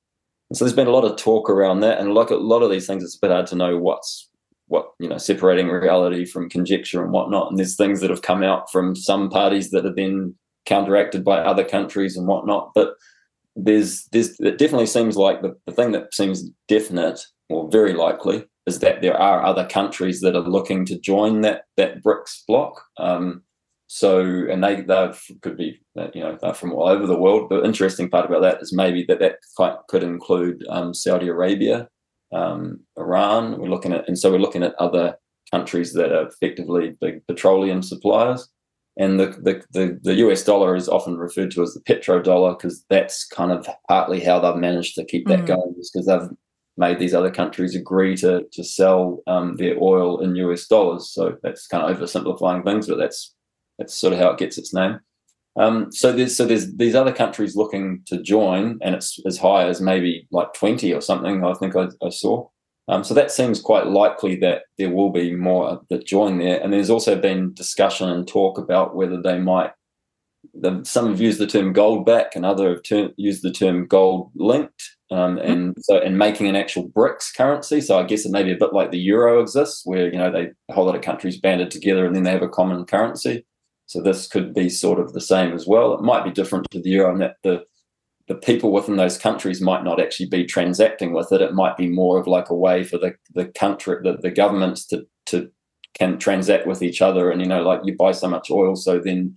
so 0.57 0.65
there's 0.65 0.77
been 0.77 0.87
a 0.87 0.93
lot 0.93 1.05
of 1.05 1.17
talk 1.17 1.49
around 1.49 1.81
that, 1.81 1.99
and 1.99 2.15
like 2.15 2.31
a 2.31 2.37
lot 2.37 2.63
of 2.63 2.71
these 2.71 2.87
things, 2.87 3.03
it's 3.03 3.17
a 3.17 3.21
bit 3.21 3.31
hard 3.31 3.47
to 3.49 3.57
know 3.57 3.79
what's 3.79 4.29
what 4.67 4.93
you 4.99 5.09
know 5.09 5.19
separating 5.19 5.69
reality 5.69 6.25
from 6.25 6.49
conjecture 6.49 7.03
and 7.03 7.13
whatnot. 7.13 7.51
And 7.51 7.59
there's 7.59 7.77
things 7.77 8.01
that 8.01 8.11
have 8.11 8.23
come 8.23 8.43
out 8.43 8.71
from 8.73 8.97
some 8.97 9.31
parties 9.31 9.71
that 9.71 9.85
have 9.85 9.95
been 9.95 10.35
counteracted 10.67 11.25
by 11.25 11.39
other 11.39 11.65
countries 11.65 12.17
and 12.17 12.27
whatnot. 12.27 12.73
But 12.75 12.95
there's 13.57 14.05
there's 14.13 14.39
it 14.41 14.59
definitely 14.59 14.87
seems 14.87 15.17
like 15.17 15.43
the, 15.43 15.57
the 15.67 15.73
thing 15.73 15.93
that 15.93 16.15
seems 16.15 16.51
definite 16.69 17.21
or 17.49 17.71
very 17.71 17.93
likely 17.93 18.45
is 18.67 18.79
that 18.79 19.03
there 19.03 19.17
are 19.17 19.45
other 19.45 19.67
countries 19.67 20.21
that 20.21 20.35
are 20.35 20.41
looking 20.41 20.87
to 20.87 20.99
join 20.99 21.43
that 21.43 21.65
that 21.77 22.03
BRICS 22.03 22.47
bloc. 22.47 22.83
Um, 22.99 23.43
so, 23.87 24.21
and 24.51 24.63
they 24.63 24.81
they 24.81 25.13
could 25.43 25.57
be 25.57 25.81
you 26.15 26.21
know 26.23 26.39
they're 26.41 26.55
from 26.55 26.73
all 26.73 26.89
over 26.89 27.07
the 27.07 27.19
world. 27.19 27.51
The 27.51 27.65
interesting 27.65 28.09
part 28.09 28.27
about 28.27 28.43
that 28.43 28.63
is 28.63 28.73
maybe 28.73 29.05
that 29.09 29.21
that 29.21 29.37
quite 29.57 29.77
could 29.89 30.03
include 30.03 30.65
um, 30.69 30.95
Saudi 30.95 31.29
Arabia, 31.29 31.89
um, 32.33 32.81
Iran. 32.97 33.59
We're 33.59 33.69
looking 33.69 33.93
at, 33.93 34.09
and 34.09 34.19
so 34.19 34.31
we're 34.31 34.39
looking 34.39 34.63
at 34.63 34.75
other 34.77 35.17
countries 35.51 35.93
that 35.93 36.13
are 36.13 36.27
effectively 36.27 36.97
big 37.01 37.27
petroleum 37.27 37.83
suppliers. 37.83 38.49
And 38.97 39.19
the, 39.19 39.27
the, 39.27 39.63
the, 39.73 39.99
the 40.03 40.15
US 40.27 40.45
dollar 40.45 40.77
is 40.77 40.89
often 40.89 41.17
referred 41.17 41.51
to 41.53 41.63
as 41.63 41.75
the 41.75 41.81
petrodollar 41.81 42.57
because 42.57 42.85
that's 42.89 43.27
kind 43.27 43.51
of 43.51 43.69
partly 43.89 44.21
how 44.21 44.39
they've 44.39 44.55
managed 44.55 44.95
to 44.95 45.05
keep 45.05 45.27
that 45.27 45.41
mm. 45.41 45.47
going, 45.49 45.75
is 45.79 45.91
because 45.93 46.07
they've 46.07 46.31
made 46.77 46.99
these 46.99 47.15
other 47.15 47.31
countries 47.31 47.75
agree 47.75 48.17
to 48.17 48.45
to 48.53 48.65
sell 48.65 49.21
um, 49.27 49.57
their 49.57 49.77
oil 49.81 50.21
in 50.21 50.37
US 50.37 50.67
dollars. 50.67 51.11
So 51.11 51.37
that's 51.43 51.67
kind 51.67 51.85
of 51.85 51.99
oversimplifying 51.99 52.65
things, 52.65 52.87
but 52.87 52.99
that's 52.99 53.34
that's 53.79 53.95
sort 53.95 54.13
of 54.13 54.19
how 54.19 54.31
it 54.31 54.39
gets 54.39 54.59
its 54.59 54.73
name. 54.75 55.01
Um, 55.57 55.93
so 55.93 56.13
there's 56.13 56.37
so 56.37 56.47
there's 56.47 56.75
these 56.75 56.95
other 56.95 57.13
countries 57.13 57.57
looking 57.57 58.03
to 58.07 58.21
join, 58.21 58.79
and 58.83 58.95
it's 58.95 59.19
as 59.27 59.39
high 59.39 59.67
as 59.67 59.81
maybe 59.81 60.27
like 60.33 60.53
20 60.55 60.93
or 60.93 61.01
something. 61.01 61.45
I 61.45 61.55
think 61.55 61.77
I, 61.77 61.89
I 62.05 62.11
saw. 62.11 62.49
Um, 62.89 63.03
so 63.03 63.15
that 63.15 63.31
seems 63.31 63.63
quite 63.63 63.87
likely 63.87 64.37
that 64.37 64.63
there 64.77 64.91
will 64.91 65.11
be 65.11 65.35
more 65.35 65.81
that 65.89 66.07
join 66.07 66.39
there. 66.39 66.61
And 66.61 66.73
there's 66.73 66.91
also 66.91 67.19
been 67.19 67.55
discussion 67.55 68.11
and 68.11 68.29
talk 68.29 68.59
about 68.59 68.95
whether 68.95 69.23
they 69.23 69.39
might. 69.39 69.71
The, 70.53 70.83
some 70.85 71.09
have 71.09 71.21
used 71.21 71.39
the 71.39 71.47
term 71.47 71.73
gold 71.73 72.05
back, 72.05 72.35
and 72.35 72.45
other 72.45 72.71
have 72.71 72.83
ter- 72.83 73.13
used 73.17 73.43
the 73.43 73.53
term 73.53 73.87
gold 73.87 74.33
linked, 74.35 74.83
um, 75.11 75.37
mm-hmm. 75.37 75.51
and 75.51 75.77
so 75.81 75.99
and 75.99 76.19
making 76.19 76.49
an 76.49 76.57
actual 76.57 76.89
BRICS 76.89 77.35
currency. 77.37 77.81
So 77.81 77.99
I 77.99 78.03
guess 78.03 78.27
it 78.27 78.33
may 78.33 78.43
be 78.43 78.53
a 78.53 78.59
bit 78.59 78.75
like 78.75 78.91
the 78.91 78.99
euro 78.99 79.41
exists, 79.41 79.83
where 79.87 80.13
you 80.13 80.19
know 80.19 80.33
they 80.33 80.51
a 80.69 80.75
whole 80.75 80.85
lot 80.85 80.97
of 80.97 81.03
countries 81.03 81.41
banded 81.41 81.71
together 81.71 82.05
and 82.05 82.15
then 82.15 82.25
they 82.25 82.33
have 82.33 82.43
a 82.43 82.49
common 82.49 82.85
currency. 82.85 83.47
So 83.87 84.01
this 84.01 84.27
could 84.27 84.55
be 84.55 84.69
sort 84.69 84.99
of 84.99 85.13
the 85.13 85.21
same 85.21 85.53
as 85.53 85.67
well. 85.67 85.95
It 85.95 86.03
might 86.03 86.25
be 86.25 86.31
different 86.31 86.67
to 86.71 86.81
the 86.81 86.91
euro 86.91 87.13
in 87.13 87.19
that 87.19 87.37
the 87.43 87.65
the 88.27 88.35
people 88.35 88.73
within 88.73 88.97
those 88.97 89.19
countries 89.19 89.61
might 89.61 89.85
not 89.85 90.01
actually 90.01 90.25
be 90.25 90.47
transacting 90.47 91.13
with 91.13 91.31
it. 91.31 91.43
It 91.43 91.53
might 91.53 91.77
be 91.77 91.89
more 91.89 92.19
of 92.19 92.27
like 92.27 92.49
a 92.49 92.55
way 92.55 92.83
for 92.83 92.99
the 92.99 93.15
the 93.35 93.47
country 93.47 93.99
the, 94.03 94.17
the 94.17 94.31
governments 94.31 94.87
to 94.87 95.07
to 95.27 95.51
can 95.95 96.19
transact 96.19 96.67
with 96.67 96.83
each 96.83 97.01
other 97.01 97.31
and 97.31 97.41
you 97.41 97.47
know 97.47 97.63
like 97.63 97.81
you 97.85 97.95
buy 97.97 98.11
so 98.11 98.29
much 98.29 98.51
oil 98.51 98.75
so 98.75 98.99
then 98.99 99.37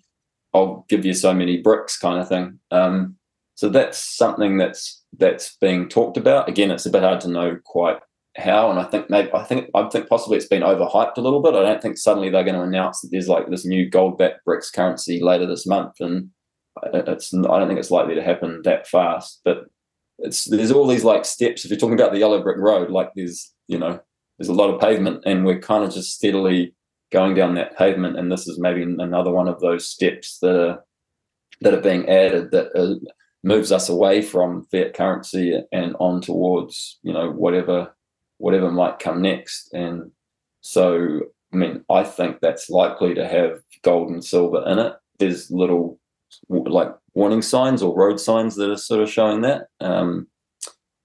I'll 0.53 0.85
give 0.89 1.05
you 1.05 1.13
so 1.13 1.33
many 1.33 1.61
bricks 1.61 1.97
kind 1.97 2.19
of 2.19 2.27
thing. 2.27 2.59
Um, 2.71 3.15
so 3.55 3.69
that's 3.69 3.97
something 3.97 4.57
that's 4.57 5.03
that's 5.17 5.55
being 5.59 5.89
talked 5.89 6.17
about. 6.17 6.47
Again, 6.47 6.71
it's 6.71 6.85
a 6.85 6.89
bit 6.89 7.03
hard 7.03 7.21
to 7.21 7.27
know 7.27 7.57
quite 7.65 7.97
how, 8.37 8.69
and 8.69 8.79
I 8.79 8.83
think 8.83 9.09
maybe 9.09 9.29
I 9.33 9.43
think 9.43 9.69
I 9.73 9.89
think 9.89 10.07
possibly 10.07 10.37
it's 10.37 10.47
been 10.47 10.61
overhyped 10.61 11.17
a 11.17 11.21
little 11.21 11.41
bit. 11.41 11.55
I 11.55 11.63
don't 11.63 11.81
think 11.81 11.97
suddenly 11.97 12.29
they're 12.29 12.43
going 12.43 12.55
to 12.55 12.61
announce 12.61 13.01
that 13.01 13.09
there's 13.11 13.27
like 13.27 13.49
this 13.49 13.65
new 13.65 13.89
gold 13.89 14.17
backed 14.17 14.45
BRICS 14.47 14.71
currency 14.73 15.21
later 15.21 15.47
this 15.47 15.65
month, 15.65 15.93
and 15.99 16.29
it's 16.83 17.33
I 17.33 17.41
don't 17.41 17.67
think 17.67 17.79
it's 17.79 17.91
likely 17.91 18.15
to 18.15 18.23
happen 18.23 18.61
that 18.63 18.87
fast. 18.87 19.41
But 19.43 19.65
it's 20.19 20.45
there's 20.45 20.71
all 20.71 20.87
these 20.87 21.03
like 21.03 21.25
steps. 21.25 21.65
If 21.65 21.71
you're 21.71 21.79
talking 21.79 21.99
about 21.99 22.11
the 22.11 22.19
yellow 22.19 22.41
brick 22.41 22.57
road, 22.57 22.91
like 22.91 23.09
there's 23.15 23.53
you 23.67 23.79
know 23.79 23.99
there's 24.37 24.49
a 24.49 24.53
lot 24.53 24.69
of 24.69 24.79
pavement, 24.79 25.23
and 25.25 25.43
we're 25.43 25.59
kind 25.59 25.83
of 25.83 25.91
just 25.91 26.13
steadily 26.13 26.75
going 27.11 27.33
down 27.33 27.55
that 27.55 27.77
pavement, 27.77 28.19
and 28.19 28.31
this 28.31 28.47
is 28.47 28.59
maybe 28.59 28.83
another 28.83 29.31
one 29.31 29.47
of 29.47 29.59
those 29.61 29.87
steps 29.87 30.37
that 30.39 30.55
are 30.55 30.83
that 31.61 31.73
are 31.73 31.81
being 31.81 32.07
added 32.07 32.51
that 32.51 32.67
uh, 32.75 32.95
moves 33.43 33.71
us 33.71 33.89
away 33.89 34.21
from 34.21 34.65
fiat 34.71 34.93
currency 34.93 35.59
and 35.71 35.95
on 35.99 36.21
towards 36.21 36.99
you 37.01 37.13
know 37.13 37.31
whatever 37.31 37.95
whatever 38.37 38.71
might 38.71 38.99
come 38.99 39.21
next. 39.21 39.73
And 39.73 40.11
so 40.61 41.21
I 41.53 41.55
mean, 41.55 41.83
I 41.89 42.03
think 42.03 42.39
that's 42.41 42.69
likely 42.69 43.13
to 43.15 43.27
have 43.27 43.61
gold 43.83 44.09
and 44.09 44.23
silver 44.23 44.63
in 44.67 44.79
it. 44.79 44.93
There's 45.19 45.49
little 45.49 45.99
like 46.49 46.93
warning 47.13 47.41
signs 47.41 47.81
or 47.81 47.95
road 47.95 48.19
signs 48.19 48.55
that 48.55 48.69
are 48.69 48.77
sort 48.77 49.01
of 49.01 49.09
showing 49.09 49.41
that. 49.41 49.67
Um, 49.79 50.27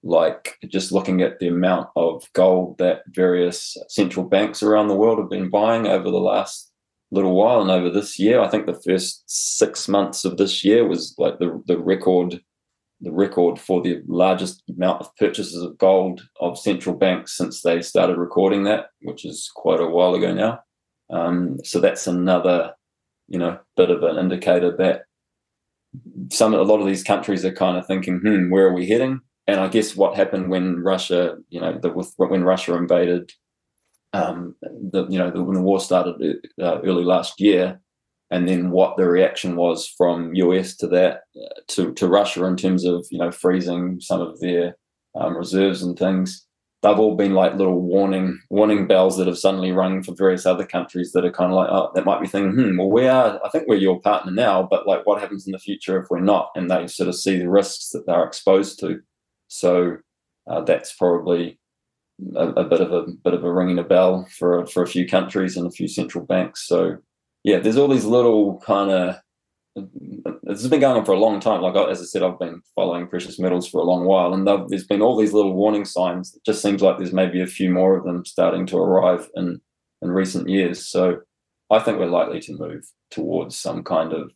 like 0.03 0.57
just 0.67 0.91
looking 0.91 1.21
at 1.21 1.39
the 1.39 1.47
amount 1.47 1.87
of 1.95 2.27
gold 2.33 2.77
that 2.77 3.03
various 3.07 3.77
central 3.87 4.25
banks 4.25 4.61
around 4.61 4.89
the 4.89 4.95
world 4.95 5.17
have 5.17 5.29
been 5.29 5.49
buying 5.49 5.87
over 5.87 6.11
the 6.11 6.19
last 6.19 6.71
little 7.11 7.33
while 7.33 7.61
and 7.61 7.71
over 7.71 7.89
this 7.89 8.19
year. 8.19 8.41
I 8.41 8.49
think 8.49 8.65
the 8.65 8.81
first 8.85 9.23
six 9.27 9.87
months 9.87 10.25
of 10.25 10.35
this 10.35 10.63
year 10.63 10.85
was 10.85 11.15
like 11.17 11.39
the 11.39 11.61
the 11.67 11.79
record 11.79 12.41
the 13.03 13.11
record 13.11 13.59
for 13.59 13.81
the 13.81 14.01
largest 14.07 14.63
amount 14.69 15.01
of 15.01 15.15
purchases 15.17 15.61
of 15.61 15.77
gold 15.77 16.21
of 16.39 16.57
central 16.57 16.95
banks 16.95 17.37
since 17.37 17.61
they 17.61 17.81
started 17.81 18.17
recording 18.17 18.63
that, 18.63 18.87
which 19.01 19.25
is 19.25 19.51
quite 19.53 19.81
a 19.81 19.87
while 19.87 20.15
ago 20.15 20.33
now. 20.33 20.59
Um, 21.09 21.57
so 21.63 21.79
that's 21.79 22.07
another, 22.07 22.73
you 23.27 23.37
know, 23.37 23.59
bit 23.75 23.91
of 23.91 24.03
an 24.03 24.17
indicator 24.17 24.75
that 24.77 25.03
some 26.31 26.53
a 26.53 26.61
lot 26.61 26.79
of 26.79 26.87
these 26.87 27.03
countries 27.03 27.45
are 27.45 27.53
kind 27.53 27.77
of 27.77 27.85
thinking, 27.85 28.19
hmm, 28.19 28.49
where 28.49 28.67
are 28.67 28.73
we 28.73 28.87
heading? 28.87 29.19
And 29.45 29.59
I 29.59 29.67
guess 29.67 29.95
what 29.95 30.15
happened 30.15 30.49
when 30.49 30.81
Russia, 30.81 31.35
you 31.49 31.59
know, 31.59 31.77
the, 31.77 31.89
when 31.89 32.43
Russia 32.43 32.75
invaded, 32.75 33.31
um, 34.13 34.55
the 34.61 35.05
you 35.09 35.17
know 35.17 35.31
the, 35.31 35.43
when 35.43 35.55
the 35.55 35.61
war 35.61 35.79
started 35.79 36.37
uh, 36.61 36.79
early 36.81 37.03
last 37.03 37.41
year, 37.41 37.81
and 38.31 38.47
then 38.47 38.71
what 38.71 38.97
the 38.97 39.07
reaction 39.07 39.55
was 39.55 39.87
from 39.87 40.33
US 40.35 40.75
to 40.77 40.87
that 40.87 41.21
uh, 41.35 41.61
to 41.69 41.93
to 41.93 42.07
Russia 42.07 42.45
in 42.45 42.57
terms 42.57 42.85
of 42.85 43.05
you 43.11 43.19
know 43.19 43.31
freezing 43.31 43.99
some 43.99 44.21
of 44.21 44.39
their 44.39 44.75
um, 45.15 45.37
reserves 45.37 45.83
and 45.83 45.97
things. 45.97 46.45
They've 46.81 46.99
all 46.99 47.15
been 47.15 47.33
like 47.33 47.55
little 47.55 47.79
warning 47.79 48.39
warning 48.49 48.87
bells 48.87 49.17
that 49.17 49.27
have 49.27 49.37
suddenly 49.37 49.71
rung 49.71 50.03
for 50.03 50.13
various 50.15 50.45
other 50.45 50.65
countries 50.65 51.13
that 51.13 51.23
are 51.23 51.31
kind 51.31 51.51
of 51.51 51.55
like, 51.55 51.69
oh, 51.69 51.91
that 51.95 52.05
might 52.05 52.21
be 52.21 52.27
thinking, 52.27 52.51
hmm, 52.51 52.77
well, 52.77 52.91
we 52.91 53.07
are, 53.07 53.39
I 53.43 53.49
think 53.49 53.67
we're 53.67 53.75
your 53.75 54.01
partner 54.01 54.33
now, 54.33 54.67
but 54.69 54.85
like, 54.85 55.05
what 55.05 55.21
happens 55.21 55.45
in 55.45 55.53
the 55.53 55.59
future 55.59 56.01
if 56.01 56.09
we're 56.09 56.19
not? 56.19 56.49
And 56.55 56.69
they 56.69 56.87
sort 56.87 57.07
of 57.07 57.15
see 57.15 57.39
the 57.39 57.49
risks 57.49 57.91
that 57.91 58.05
they're 58.05 58.25
exposed 58.25 58.81
to. 58.81 58.99
So 59.47 59.97
uh, 60.49 60.61
that's 60.61 60.93
probably 60.93 61.57
a, 62.35 62.47
a, 62.49 62.63
bit 62.65 62.81
of 62.81 62.91
a 62.91 63.05
bit 63.23 63.33
of 63.33 63.43
a 63.43 63.53
ringing 63.53 63.79
a 63.79 63.83
bell 63.83 64.27
for 64.37 64.65
for 64.67 64.83
a 64.83 64.87
few 64.87 65.07
countries 65.07 65.55
and 65.55 65.67
a 65.67 65.71
few 65.71 65.87
central 65.87 66.25
banks. 66.25 66.67
So 66.67 66.97
yeah, 67.43 67.59
there's 67.59 67.77
all 67.77 67.87
these 67.87 68.05
little 68.05 68.59
kind 68.65 68.91
of 68.91 69.15
this 69.75 70.61
has 70.61 70.67
been 70.69 70.79
going 70.79 70.97
on 70.97 71.05
for 71.05 71.13
a 71.13 71.19
long 71.19 71.39
time. 71.39 71.61
Like 71.61 71.75
as 71.75 71.99
I 71.99 72.05
said, 72.05 72.21
I've 72.21 72.39
been 72.39 72.61
following 72.75 73.07
precious 73.07 73.39
metals 73.39 73.67
for 73.67 73.81
a 73.81 73.85
long 73.85 74.05
while, 74.05 74.33
and 74.33 74.47
there's 74.69 74.85
been 74.85 75.01
all 75.01 75.17
these 75.17 75.33
little 75.33 75.53
warning 75.53 75.85
signs. 75.85 76.35
It 76.35 76.45
just 76.45 76.61
seems 76.61 76.81
like 76.81 76.97
there's 76.97 77.13
maybe 77.13 77.41
a 77.41 77.47
few 77.47 77.71
more 77.71 77.97
of 77.97 78.05
them 78.05 78.23
starting 78.25 78.65
to 78.67 78.77
arrive 78.77 79.29
in 79.35 79.61
in 80.01 80.11
recent 80.11 80.47
years. 80.47 80.87
So 80.87 81.21
I 81.71 81.79
think 81.79 81.97
we're 81.97 82.05
likely 82.05 82.39
to 82.41 82.57
move 82.57 82.83
towards 83.09 83.57
some 83.57 83.83
kind 83.83 84.13
of 84.13 84.31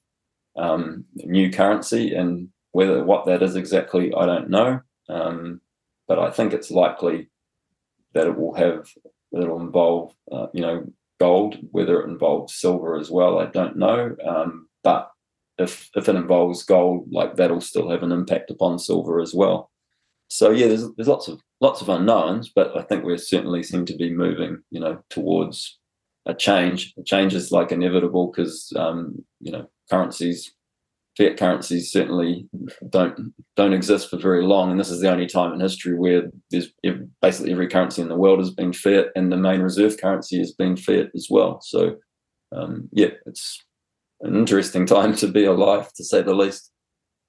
um, 0.57 1.05
new 1.15 1.51
currency, 1.51 2.15
and 2.15 2.49
whether 2.71 3.03
what 3.03 3.25
that 3.27 3.43
is 3.43 3.55
exactly, 3.55 4.11
I 4.13 4.25
don't 4.25 4.49
know. 4.49 4.79
Um, 5.07 5.61
but 6.07 6.19
I 6.19 6.31
think 6.31 6.53
it's 6.53 6.71
likely 6.71 7.29
that 8.13 8.27
it 8.27 8.37
will 8.37 8.55
have 8.55 8.89
it'll 9.31 9.59
involve, 9.59 10.13
uh, 10.31 10.47
you 10.53 10.61
know, 10.61 10.85
gold. 11.19 11.57
Whether 11.71 12.01
it 12.01 12.09
involves 12.09 12.55
silver 12.55 12.97
as 12.97 13.09
well, 13.09 13.39
I 13.39 13.45
don't 13.45 13.77
know. 13.77 14.15
Um, 14.25 14.67
but 14.83 15.11
if 15.57 15.89
if 15.95 16.07
it 16.07 16.15
involves 16.15 16.63
gold, 16.63 17.07
like 17.11 17.35
that'll 17.35 17.61
still 17.61 17.89
have 17.89 18.03
an 18.03 18.11
impact 18.11 18.51
upon 18.51 18.79
silver 18.79 19.19
as 19.19 19.33
well. 19.33 19.71
So 20.29 20.51
yeah, 20.51 20.67
there's 20.67 20.87
there's 20.95 21.07
lots 21.07 21.27
of 21.27 21.41
lots 21.61 21.81
of 21.81 21.89
unknowns, 21.89 22.51
but 22.53 22.75
I 22.77 22.83
think 22.83 23.03
we 23.03 23.17
certainly 23.17 23.63
seem 23.63 23.85
to 23.85 23.95
be 23.95 24.13
moving, 24.13 24.61
you 24.69 24.79
know, 24.79 25.03
towards 25.09 25.79
a 26.25 26.33
change. 26.33 26.93
A 26.97 27.03
change 27.03 27.33
is 27.33 27.51
like 27.51 27.71
inevitable 27.71 28.31
because 28.31 28.71
um, 28.75 29.23
you 29.39 29.51
know 29.51 29.69
currencies 29.89 30.53
fiat 31.17 31.37
currencies 31.37 31.91
certainly 31.91 32.47
don't 32.89 33.33
don't 33.55 33.73
exist 33.73 34.09
for 34.09 34.17
very 34.17 34.43
long, 34.43 34.69
and 34.69 34.79
this 34.79 34.91
is 34.91 35.01
the 35.01 35.11
only 35.11 35.25
time 35.25 35.53
in 35.53 35.59
history 35.59 35.97
where 35.97 36.29
there's 36.51 36.71
basically 37.21 37.51
every 37.51 37.67
currency 37.67 38.01
in 38.01 38.07
the 38.07 38.15
world 38.15 38.39
has 38.39 38.51
been 38.51 38.71
fiat, 38.71 39.07
and 39.15 39.31
the 39.31 39.37
main 39.37 39.61
reserve 39.61 39.97
currency 39.99 40.37
has 40.37 40.51
been 40.53 40.77
fiat 40.77 41.07
as 41.15 41.27
well. 41.29 41.59
So, 41.61 41.95
um, 42.55 42.87
yeah, 42.91 43.09
it's 43.25 43.63
an 44.21 44.35
interesting 44.35 44.85
time 44.95 45.15
to 45.17 45.27
be 45.27 45.45
alive, 45.45 45.91
to 45.93 46.03
say 46.03 46.21
the 46.21 46.35
least. 46.35 46.71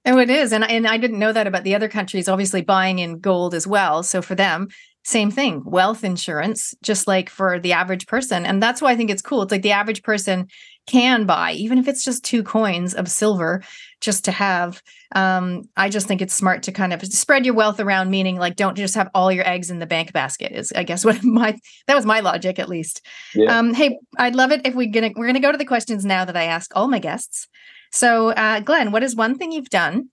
Oh, 0.04 0.18
it 0.18 0.30
is, 0.30 0.52
and 0.52 0.64
and 0.64 0.86
I 0.86 0.98
didn't 0.98 1.18
know 1.18 1.32
that 1.32 1.46
about 1.46 1.64
the 1.64 1.74
other 1.74 1.88
countries. 1.88 2.28
Obviously, 2.28 2.60
buying 2.62 2.98
in 2.98 3.20
gold 3.20 3.54
as 3.54 3.66
well. 3.66 4.02
So 4.02 4.20
for 4.20 4.34
them, 4.34 4.68
same 5.04 5.30
thing, 5.30 5.62
wealth 5.64 6.04
insurance, 6.04 6.74
just 6.82 7.08
like 7.08 7.30
for 7.30 7.58
the 7.58 7.72
average 7.72 8.06
person, 8.06 8.44
and 8.44 8.62
that's 8.62 8.82
why 8.82 8.90
I 8.90 8.96
think 8.96 9.10
it's 9.10 9.22
cool. 9.22 9.42
It's 9.42 9.52
like 9.52 9.62
the 9.62 9.72
average 9.72 10.02
person 10.02 10.48
can 10.88 11.26
buy, 11.26 11.52
even 11.52 11.78
if 11.78 11.86
it's 11.86 12.02
just 12.02 12.24
two 12.24 12.42
coins 12.42 12.94
of 12.94 13.08
silver, 13.08 13.62
just 14.00 14.24
to 14.24 14.32
have. 14.32 14.82
Um, 15.14 15.68
I 15.76 15.88
just 15.88 16.08
think 16.08 16.20
it's 16.20 16.34
smart 16.34 16.64
to 16.64 16.72
kind 16.72 16.92
of 16.92 17.04
spread 17.06 17.44
your 17.44 17.54
wealth 17.54 17.78
around, 17.78 18.10
meaning 18.10 18.36
like 18.36 18.56
don't 18.56 18.76
just 18.76 18.94
have 18.94 19.10
all 19.14 19.30
your 19.30 19.46
eggs 19.46 19.70
in 19.70 19.78
the 19.78 19.86
bank 19.86 20.12
basket. 20.12 20.52
Is 20.52 20.72
I 20.74 20.82
guess 20.82 21.04
what 21.04 21.22
my 21.22 21.56
that 21.86 21.94
was 21.94 22.06
my 22.06 22.20
logic 22.20 22.58
at 22.58 22.68
least. 22.68 23.06
Yeah. 23.34 23.56
Um, 23.56 23.74
hey, 23.74 23.98
I'd 24.18 24.34
love 24.34 24.50
it 24.50 24.62
if 24.66 24.74
we're 24.74 24.90
gonna 24.90 25.10
we're 25.14 25.26
gonna 25.26 25.40
go 25.40 25.52
to 25.52 25.58
the 25.58 25.64
questions 25.64 26.04
now 26.04 26.24
that 26.24 26.36
I 26.36 26.44
ask 26.44 26.70
all 26.74 26.88
my 26.88 26.98
guests. 26.98 27.46
So, 27.92 28.30
uh, 28.30 28.60
Glenn, 28.60 28.92
what 28.92 29.02
is 29.02 29.14
one 29.14 29.38
thing 29.38 29.52
you've 29.52 29.70
done 29.70 30.08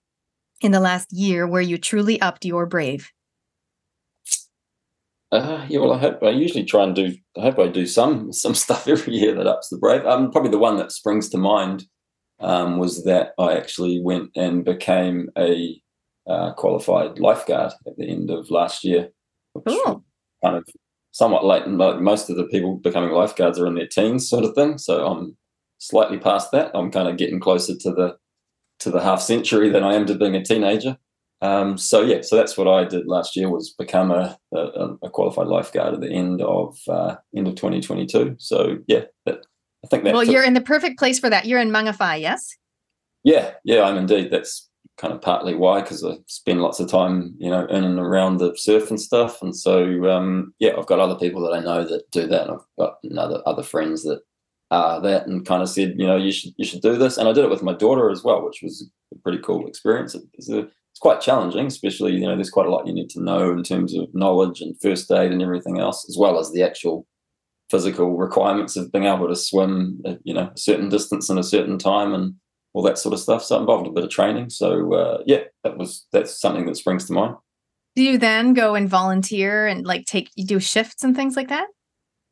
in 0.61 0.71
the 0.71 0.79
last 0.79 1.11
year 1.11 1.47
where 1.47 1.61
you 1.61 1.77
truly 1.77 2.21
upped 2.21 2.45
your 2.45 2.65
brave? 2.65 3.11
Uh, 5.31 5.65
yeah, 5.69 5.79
well, 5.79 5.93
I 5.93 5.97
hope 5.97 6.21
I 6.23 6.29
usually 6.29 6.63
try 6.63 6.83
and 6.83 6.95
do. 6.95 7.15
I 7.37 7.41
hope 7.41 7.59
I 7.59 7.67
do 7.67 7.85
some 7.85 8.31
some 8.31 8.55
stuff 8.65 8.87
every 8.87 9.13
year 9.13 9.33
that 9.35 9.47
ups 9.47 9.69
the 9.69 9.77
brave. 9.77 10.05
Um, 10.05 10.31
probably 10.31 10.51
the 10.51 10.57
one 10.57 10.77
that 10.77 10.91
springs 10.91 11.29
to 11.29 11.37
mind 11.37 11.85
um, 12.39 12.77
was 12.77 13.03
that 13.05 13.33
I 13.39 13.57
actually 13.57 14.01
went 14.01 14.31
and 14.35 14.63
became 14.63 15.29
a 15.37 15.81
uh, 16.27 16.53
qualified 16.53 17.19
lifeguard 17.19 17.73
at 17.87 17.97
the 17.97 18.07
end 18.07 18.29
of 18.29 18.49
last 18.49 18.83
year, 18.83 19.09
which 19.53 19.65
kind 20.43 20.57
of 20.57 20.65
somewhat 21.11 21.45
late. 21.45 21.67
Like 21.67 21.99
most 21.99 22.29
of 22.29 22.37
the 22.37 22.45
people 22.45 22.77
becoming 22.77 23.11
lifeguards 23.11 23.59
are 23.59 23.67
in 23.67 23.75
their 23.75 23.87
teens, 23.87 24.29
sort 24.29 24.45
of 24.45 24.53
thing. 24.53 24.77
So 24.77 25.05
I'm 25.05 25.35
slightly 25.79 26.17
past 26.17 26.51
that. 26.51 26.71
I'm 26.73 26.91
kind 26.91 27.07
of 27.07 27.17
getting 27.17 27.39
closer 27.39 27.75
to 27.75 27.91
the 27.91 28.17
to 28.79 28.91
the 28.91 29.01
half 29.01 29.21
century 29.21 29.69
than 29.69 29.83
I 29.83 29.93
am 29.95 30.05
to 30.05 30.15
being 30.15 30.35
a 30.35 30.43
teenager. 30.43 30.97
Um, 31.45 31.77
so 31.77 32.01
yeah, 32.01 32.21
so 32.21 32.35
that's 32.35 32.57
what 32.57 32.67
I 32.67 32.85
did 32.85 33.05
last 33.07 33.35
year 33.35 33.49
was 33.49 33.75
become 33.77 34.09
a, 34.09 34.37
a, 34.51 34.95
a 35.03 35.09
qualified 35.11 35.47
lifeguard 35.47 35.93
at 35.93 36.01
the 36.01 36.09
end 36.09 36.41
of 36.41 36.77
uh, 36.89 37.15
end 37.35 37.47
of 37.47 37.55
2022. 37.55 38.35
So 38.39 38.79
yeah, 38.87 39.03
that, 39.25 39.45
I 39.83 39.87
think 39.87 40.03
that. 40.03 40.13
Well, 40.13 40.23
you're 40.23 40.43
in 40.43 40.55
the 40.55 40.61
perfect 40.61 40.97
place 40.97 41.19
for 41.19 41.29
that. 41.29 41.45
You're 41.45 41.59
in 41.59 41.69
Mangawhai, 41.69 42.19
yes? 42.19 42.57
Yeah, 43.23 43.51
yeah, 43.63 43.83
I'm 43.83 43.97
indeed. 43.97 44.31
That's 44.31 44.69
kind 44.97 45.13
of 45.13 45.21
partly 45.21 45.53
why 45.53 45.81
because 45.81 46.03
I 46.03 46.15
spend 46.25 46.61
lots 46.61 46.79
of 46.79 46.89
time, 46.89 47.35
you 47.37 47.49
know, 47.51 47.65
in 47.67 47.83
and 47.83 47.99
around 47.99 48.37
the 48.37 48.55
surf 48.57 48.89
and 48.89 48.99
stuff, 48.99 49.41
and 49.43 49.55
so 49.55 50.09
um, 50.09 50.53
yeah, 50.57 50.71
I've 50.75 50.87
got 50.87 50.99
other 50.99 51.15
people 51.15 51.41
that 51.43 51.55
I 51.55 51.59
know 51.59 51.85
that 51.85 52.09
do 52.11 52.25
that, 52.25 52.47
and 52.47 52.51
I've 52.53 52.65
got 52.79 52.97
other 53.17 53.43
other 53.45 53.63
friends 53.63 54.03
that 54.03 54.21
are 54.71 54.99
that, 55.01 55.27
and 55.27 55.45
kind 55.45 55.61
of 55.61 55.69
said, 55.69 55.95
you 55.97 56.07
know, 56.07 56.17
you 56.17 56.31
should 56.31 56.53
you 56.57 56.65
should 56.65 56.81
do 56.81 56.97
this, 56.97 57.17
and 57.17 57.27
I 57.27 57.33
did 57.33 57.43
it 57.43 57.51
with 57.51 57.61
my 57.61 57.73
daughter 57.73 58.09
as 58.09 58.23
well, 58.23 58.43
which 58.43 58.61
was 58.63 58.89
a 59.13 59.19
pretty 59.19 59.39
cool 59.39 59.67
experience. 59.67 60.15
It's 60.33 60.49
a 60.49 60.67
it's 60.95 61.01
quite 61.01 61.19
challenging, 61.19 61.65
especially 61.65 62.13
you 62.13 62.21
know 62.21 62.35
there's 62.35 62.49
quite 62.49 62.67
a 62.67 62.69
lot 62.69 62.87
you 62.87 62.93
need 62.93 63.09
to 63.09 63.21
know 63.21 63.51
in 63.51 63.63
terms 63.63 63.93
of 63.93 64.07
knowledge 64.13 64.61
and 64.61 64.79
first 64.81 65.11
aid 65.11 65.33
and 65.33 65.41
everything 65.41 65.77
else, 65.77 66.07
as 66.07 66.15
well 66.17 66.39
as 66.39 66.53
the 66.53 66.63
actual 66.63 67.05
physical 67.69 68.15
requirements 68.15 68.77
of 68.77 68.93
being 68.93 69.03
able 69.03 69.27
to 69.27 69.35
swim, 69.35 70.01
you 70.23 70.33
know, 70.33 70.49
a 70.55 70.57
certain 70.57 70.87
distance 70.87 71.29
in 71.29 71.37
a 71.37 71.43
certain 71.43 71.77
time 71.77 72.13
and 72.13 72.35
all 72.73 72.81
that 72.81 72.97
sort 72.97 73.11
of 73.11 73.19
stuff. 73.19 73.43
So 73.43 73.57
it 73.57 73.59
involved 73.59 73.87
a 73.87 73.91
bit 73.91 74.05
of 74.05 74.09
training. 74.09 74.51
So 74.51 74.93
uh, 74.93 75.17
yeah, 75.25 75.43
that 75.65 75.77
was 75.77 76.07
that's 76.13 76.39
something 76.39 76.65
that 76.65 76.77
springs 76.77 77.07
to 77.07 77.13
mind. 77.13 77.35
Do 77.97 78.01
you 78.01 78.17
then 78.17 78.53
go 78.53 78.73
and 78.73 78.87
volunteer 78.87 79.67
and 79.67 79.85
like 79.85 80.05
take 80.05 80.31
you 80.35 80.45
do 80.45 80.61
shifts 80.61 81.03
and 81.03 81.13
things 81.13 81.35
like 81.35 81.49
that? 81.49 81.67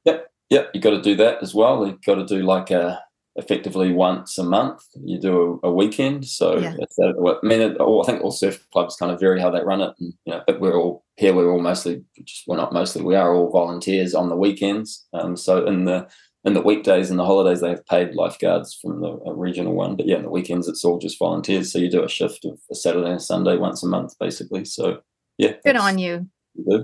Yep, 0.06 0.32
yep. 0.50 0.70
You 0.74 0.80
got 0.80 0.92
to 0.92 1.02
do 1.02 1.18
that 1.18 1.44
as 1.44 1.54
well. 1.54 1.86
You 1.86 2.00
got 2.06 2.16
to 2.16 2.26
do 2.26 2.44
like 2.44 2.72
a 2.72 3.02
effectively 3.36 3.92
once 3.92 4.38
a 4.38 4.44
month. 4.44 4.84
You 5.04 5.20
do 5.20 5.60
a, 5.64 5.68
a 5.68 5.74
weekend, 5.74 6.26
so 6.26 6.58
yeah. 6.58 6.76
I 7.00 7.46
mean, 7.46 7.62
it, 7.62 7.78
I 7.80 8.04
think 8.06 8.22
all 8.22 8.32
surf 8.32 8.66
clubs 8.72 8.96
kind 8.96 9.12
of 9.12 9.20
vary 9.20 9.40
how 9.40 9.50
they 9.50 9.64
run 9.64 9.82
it, 9.82 9.94
and 10.00 10.14
you 10.26 10.34
know, 10.34 10.42
but 10.46 10.60
we're 10.60 10.78
all 10.78 11.04
here. 11.18 11.34
We're 11.34 11.52
all 11.52 11.62
mostly 11.62 12.04
just 12.24 12.48
we're 12.48 12.58
not 12.58 12.74
mostly. 12.74 13.02
We 13.02 13.16
are 13.16 13.34
all 13.34 13.52
volunteers 13.52 14.14
on 14.14 14.30
the 14.30 14.36
weekends. 14.36 15.06
Um, 15.14 15.36
so 15.36 15.66
in 15.66 15.86
the 15.86 16.08
in 16.46 16.54
the 16.54 16.62
weekdays 16.62 17.10
and 17.10 17.18
the 17.18 17.26
holidays, 17.26 17.62
they 17.62 17.70
have 17.70 17.86
paid 17.86 18.16
lifeguards 18.16 18.78
from 18.82 19.02
the 19.02 19.18
regional 19.34 19.74
one, 19.74 19.96
but 19.96 20.08
yeah, 20.08 20.18
in 20.18 20.24
the 20.24 20.30
weekends 20.30 20.68
it's 20.68 20.84
all 20.84 21.00
just 21.00 21.20
volunteers. 21.20 21.72
So 21.72 21.80
you 21.80 21.90
do 21.90 22.04
a 22.04 22.10
shift 22.10 22.46
of 22.46 22.60
a 22.72 22.76
Saturday 22.76 23.12
and 23.12 23.22
Sunday 23.22 23.58
once 23.58 23.84
a 23.84 23.88
month, 23.88 24.14
basically. 24.20 24.66
So 24.66 25.02
yeah, 25.38 25.54
good 25.64 25.78
on 25.78 25.98
you. 25.98 26.28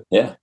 Yeah. 0.10 0.36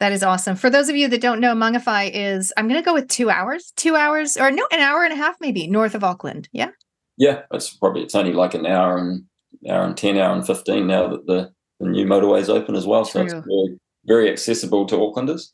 That 0.00 0.12
is 0.12 0.22
awesome. 0.22 0.56
For 0.56 0.70
those 0.70 0.88
of 0.88 0.96
you 0.96 1.08
that 1.08 1.20
don't 1.20 1.40
know, 1.40 1.54
Mangawhai 1.54 2.10
is, 2.14 2.52
I'm 2.56 2.68
going 2.68 2.80
to 2.80 2.84
go 2.84 2.94
with 2.94 3.08
two 3.08 3.30
hours, 3.30 3.72
two 3.76 3.96
hours, 3.96 4.36
or 4.36 4.50
no, 4.50 4.66
an 4.70 4.80
hour 4.80 5.02
and 5.02 5.12
a 5.12 5.16
half 5.16 5.36
maybe 5.40 5.66
north 5.66 5.94
of 5.94 6.04
Auckland. 6.04 6.48
Yeah. 6.52 6.70
Yeah. 7.16 7.42
It's 7.52 7.74
probably, 7.74 8.02
it's 8.02 8.14
only 8.14 8.32
like 8.32 8.54
an 8.54 8.64
hour 8.64 8.96
and 8.96 9.24
hour 9.68 9.84
and 9.84 9.96
10, 9.96 10.16
hour 10.18 10.34
and 10.34 10.46
15 10.46 10.86
now 10.86 11.08
that 11.08 11.26
the, 11.26 11.50
the 11.80 11.88
new 11.88 12.06
motorway 12.06 12.40
is 12.40 12.48
open 12.48 12.76
as 12.76 12.86
well. 12.86 13.04
So 13.04 13.22
it's 13.22 13.32
very, 13.32 13.78
very 14.06 14.30
accessible 14.30 14.86
to 14.86 14.96
Aucklanders. 14.96 15.50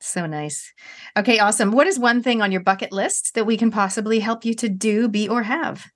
So 0.00 0.26
nice. 0.26 0.72
Okay, 1.16 1.38
awesome. 1.38 1.72
What 1.72 1.86
is 1.86 1.98
one 1.98 2.22
thing 2.22 2.40
on 2.40 2.52
your 2.52 2.60
bucket 2.60 2.92
list 2.92 3.34
that 3.34 3.46
we 3.46 3.56
can 3.56 3.70
possibly 3.70 4.20
help 4.20 4.44
you 4.44 4.54
to 4.54 4.68
do, 4.68 5.08
be, 5.08 5.28
or 5.28 5.42
have? 5.42 5.86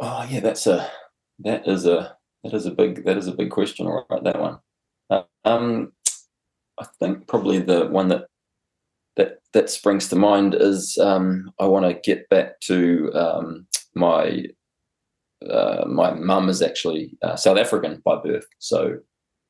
Oh 0.00 0.26
yeah, 0.28 0.40
that's 0.40 0.66
a 0.66 0.90
that 1.40 1.68
is 1.68 1.86
a 1.86 2.16
that 2.42 2.52
is 2.52 2.66
a 2.66 2.70
big 2.70 3.04
that 3.04 3.16
is 3.16 3.28
a 3.28 3.32
big 3.32 3.50
question. 3.50 3.86
All 3.86 4.04
right, 4.10 4.24
that 4.24 4.40
one. 4.40 4.58
Uh, 5.08 5.22
um, 5.44 5.92
I 6.78 6.86
think 6.98 7.26
probably 7.26 7.58
the 7.58 7.86
one 7.86 8.08
that 8.08 8.26
that 9.16 9.38
that 9.52 9.70
springs 9.70 10.08
to 10.08 10.16
mind 10.16 10.54
is 10.54 10.98
um, 10.98 11.50
I 11.58 11.66
want 11.66 11.86
to 11.86 11.94
get 11.94 12.28
back 12.28 12.60
to 12.60 13.10
um, 13.14 13.66
my 13.94 14.46
uh, 15.48 15.84
my 15.86 16.12
mum 16.12 16.48
is 16.48 16.62
actually 16.62 17.16
uh, 17.22 17.36
South 17.36 17.58
African 17.58 18.02
by 18.04 18.16
birth, 18.16 18.46
so 18.58 18.98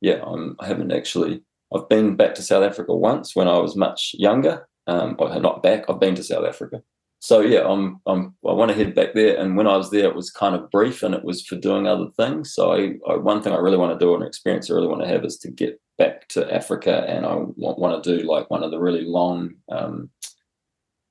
yeah, 0.01 0.23
I'm, 0.25 0.57
I 0.61 0.67
haven't 0.67 0.93
actually. 0.93 1.43
I've 1.75 1.89
been 1.89 2.15
back 2.15 2.35
to 2.37 2.43
South 2.43 2.63
Africa 2.63 2.95
once 2.95 3.35
when 3.35 3.49
I 3.49 3.59
was 3.59 3.75
much 3.75 4.15
younger. 4.17 4.69
Um, 4.87 5.17
well, 5.19 5.41
not 5.41 5.65
back. 5.65 5.85
I've 5.89 5.99
been 5.99 6.15
to 6.15 6.23
South 6.23 6.45
Africa, 6.45 6.81
so 7.19 7.41
yeah, 7.41 7.67
I'm, 7.67 8.01
I'm 8.07 8.37
I 8.47 8.53
want 8.53 8.71
to 8.71 8.77
head 8.77 8.95
back 8.95 9.15
there. 9.15 9.37
And 9.37 9.57
when 9.57 9.67
I 9.67 9.77
was 9.77 9.91
there, 9.91 10.05
it 10.05 10.15
was 10.15 10.31
kind 10.31 10.55
of 10.55 10.71
brief, 10.71 11.03
and 11.03 11.15
it 11.15 11.25
was 11.25 11.45
for 11.45 11.57
doing 11.57 11.89
other 11.89 12.07
things. 12.17 12.55
So 12.55 12.73
I, 12.73 12.95
I 13.11 13.17
one 13.17 13.43
thing 13.43 13.53
I 13.53 13.59
really 13.59 13.79
want 13.79 13.99
to 13.99 14.05
do, 14.05 14.15
an 14.15 14.23
experience 14.23 14.71
I 14.71 14.75
really 14.75 14.87
want 14.87 15.03
to 15.03 15.09
have, 15.09 15.25
is 15.25 15.39
to 15.39 15.51
get 15.51 15.81
back 15.99 16.29
to 16.29 16.53
Africa, 16.55 17.05
and 17.09 17.25
I 17.25 17.35
want, 17.35 17.79
want 17.79 18.03
to 18.03 18.19
do 18.19 18.25
like 18.27 18.51
one 18.51 18.63
of 18.63 18.71
the 18.71 18.79
really 18.79 19.05
long 19.05 19.55
um, 19.71 20.11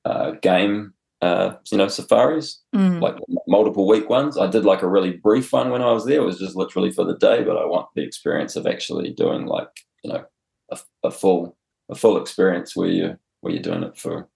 uh, 0.04 0.32
game, 0.42 0.94
uh, 1.22 1.54
you 1.70 1.78
know, 1.78 1.88
safaris, 1.88 2.62
Mm. 2.74 3.00
like 3.00 3.16
multiple 3.48 3.86
week 3.88 4.08
ones. 4.08 4.36
I 4.38 4.46
did 4.46 4.64
like 4.64 4.82
a 4.82 4.88
really 4.88 5.12
brief 5.12 5.52
one 5.52 5.70
when 5.70 5.82
I 5.82 5.90
was 5.92 6.04
there. 6.04 6.20
It 6.20 6.24
was 6.24 6.38
just 6.38 6.56
literally 6.56 6.90
for 6.90 7.04
the 7.04 7.16
day, 7.16 7.42
but 7.42 7.56
I 7.56 7.64
want 7.64 7.88
the 7.94 8.02
experience 8.02 8.54
of 8.56 8.66
actually 8.66 9.12
doing 9.12 9.46
like 9.46 9.70
you 10.04 10.12
know 10.12 10.24
a, 10.70 10.78
a 11.04 11.10
full 11.10 11.56
a 11.88 11.94
full 11.94 12.20
experience 12.20 12.76
where 12.76 12.88
you 12.88 13.16
where 13.40 13.52
you're 13.52 13.62
doing 13.62 13.82
it 13.82 13.96
for 13.96 14.28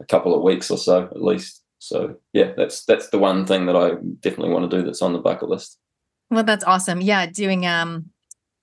a 0.00 0.04
couple 0.04 0.34
of 0.34 0.42
weeks 0.42 0.70
or 0.70 0.78
so 0.78 1.04
at 1.04 1.22
least. 1.22 1.62
So 1.80 2.16
yeah, 2.32 2.52
that's 2.56 2.84
that's 2.84 3.08
the 3.10 3.18
one 3.18 3.46
thing 3.46 3.66
that 3.66 3.76
I 3.76 3.92
definitely 4.20 4.52
want 4.52 4.70
to 4.70 4.76
do 4.76 4.84
that's 4.84 5.02
on 5.02 5.12
the 5.12 5.18
bucket 5.18 5.48
list. 5.48 5.78
Well, 6.30 6.44
that's 6.44 6.64
awesome. 6.64 7.00
Yeah, 7.00 7.26
doing 7.26 7.66
um 7.66 8.10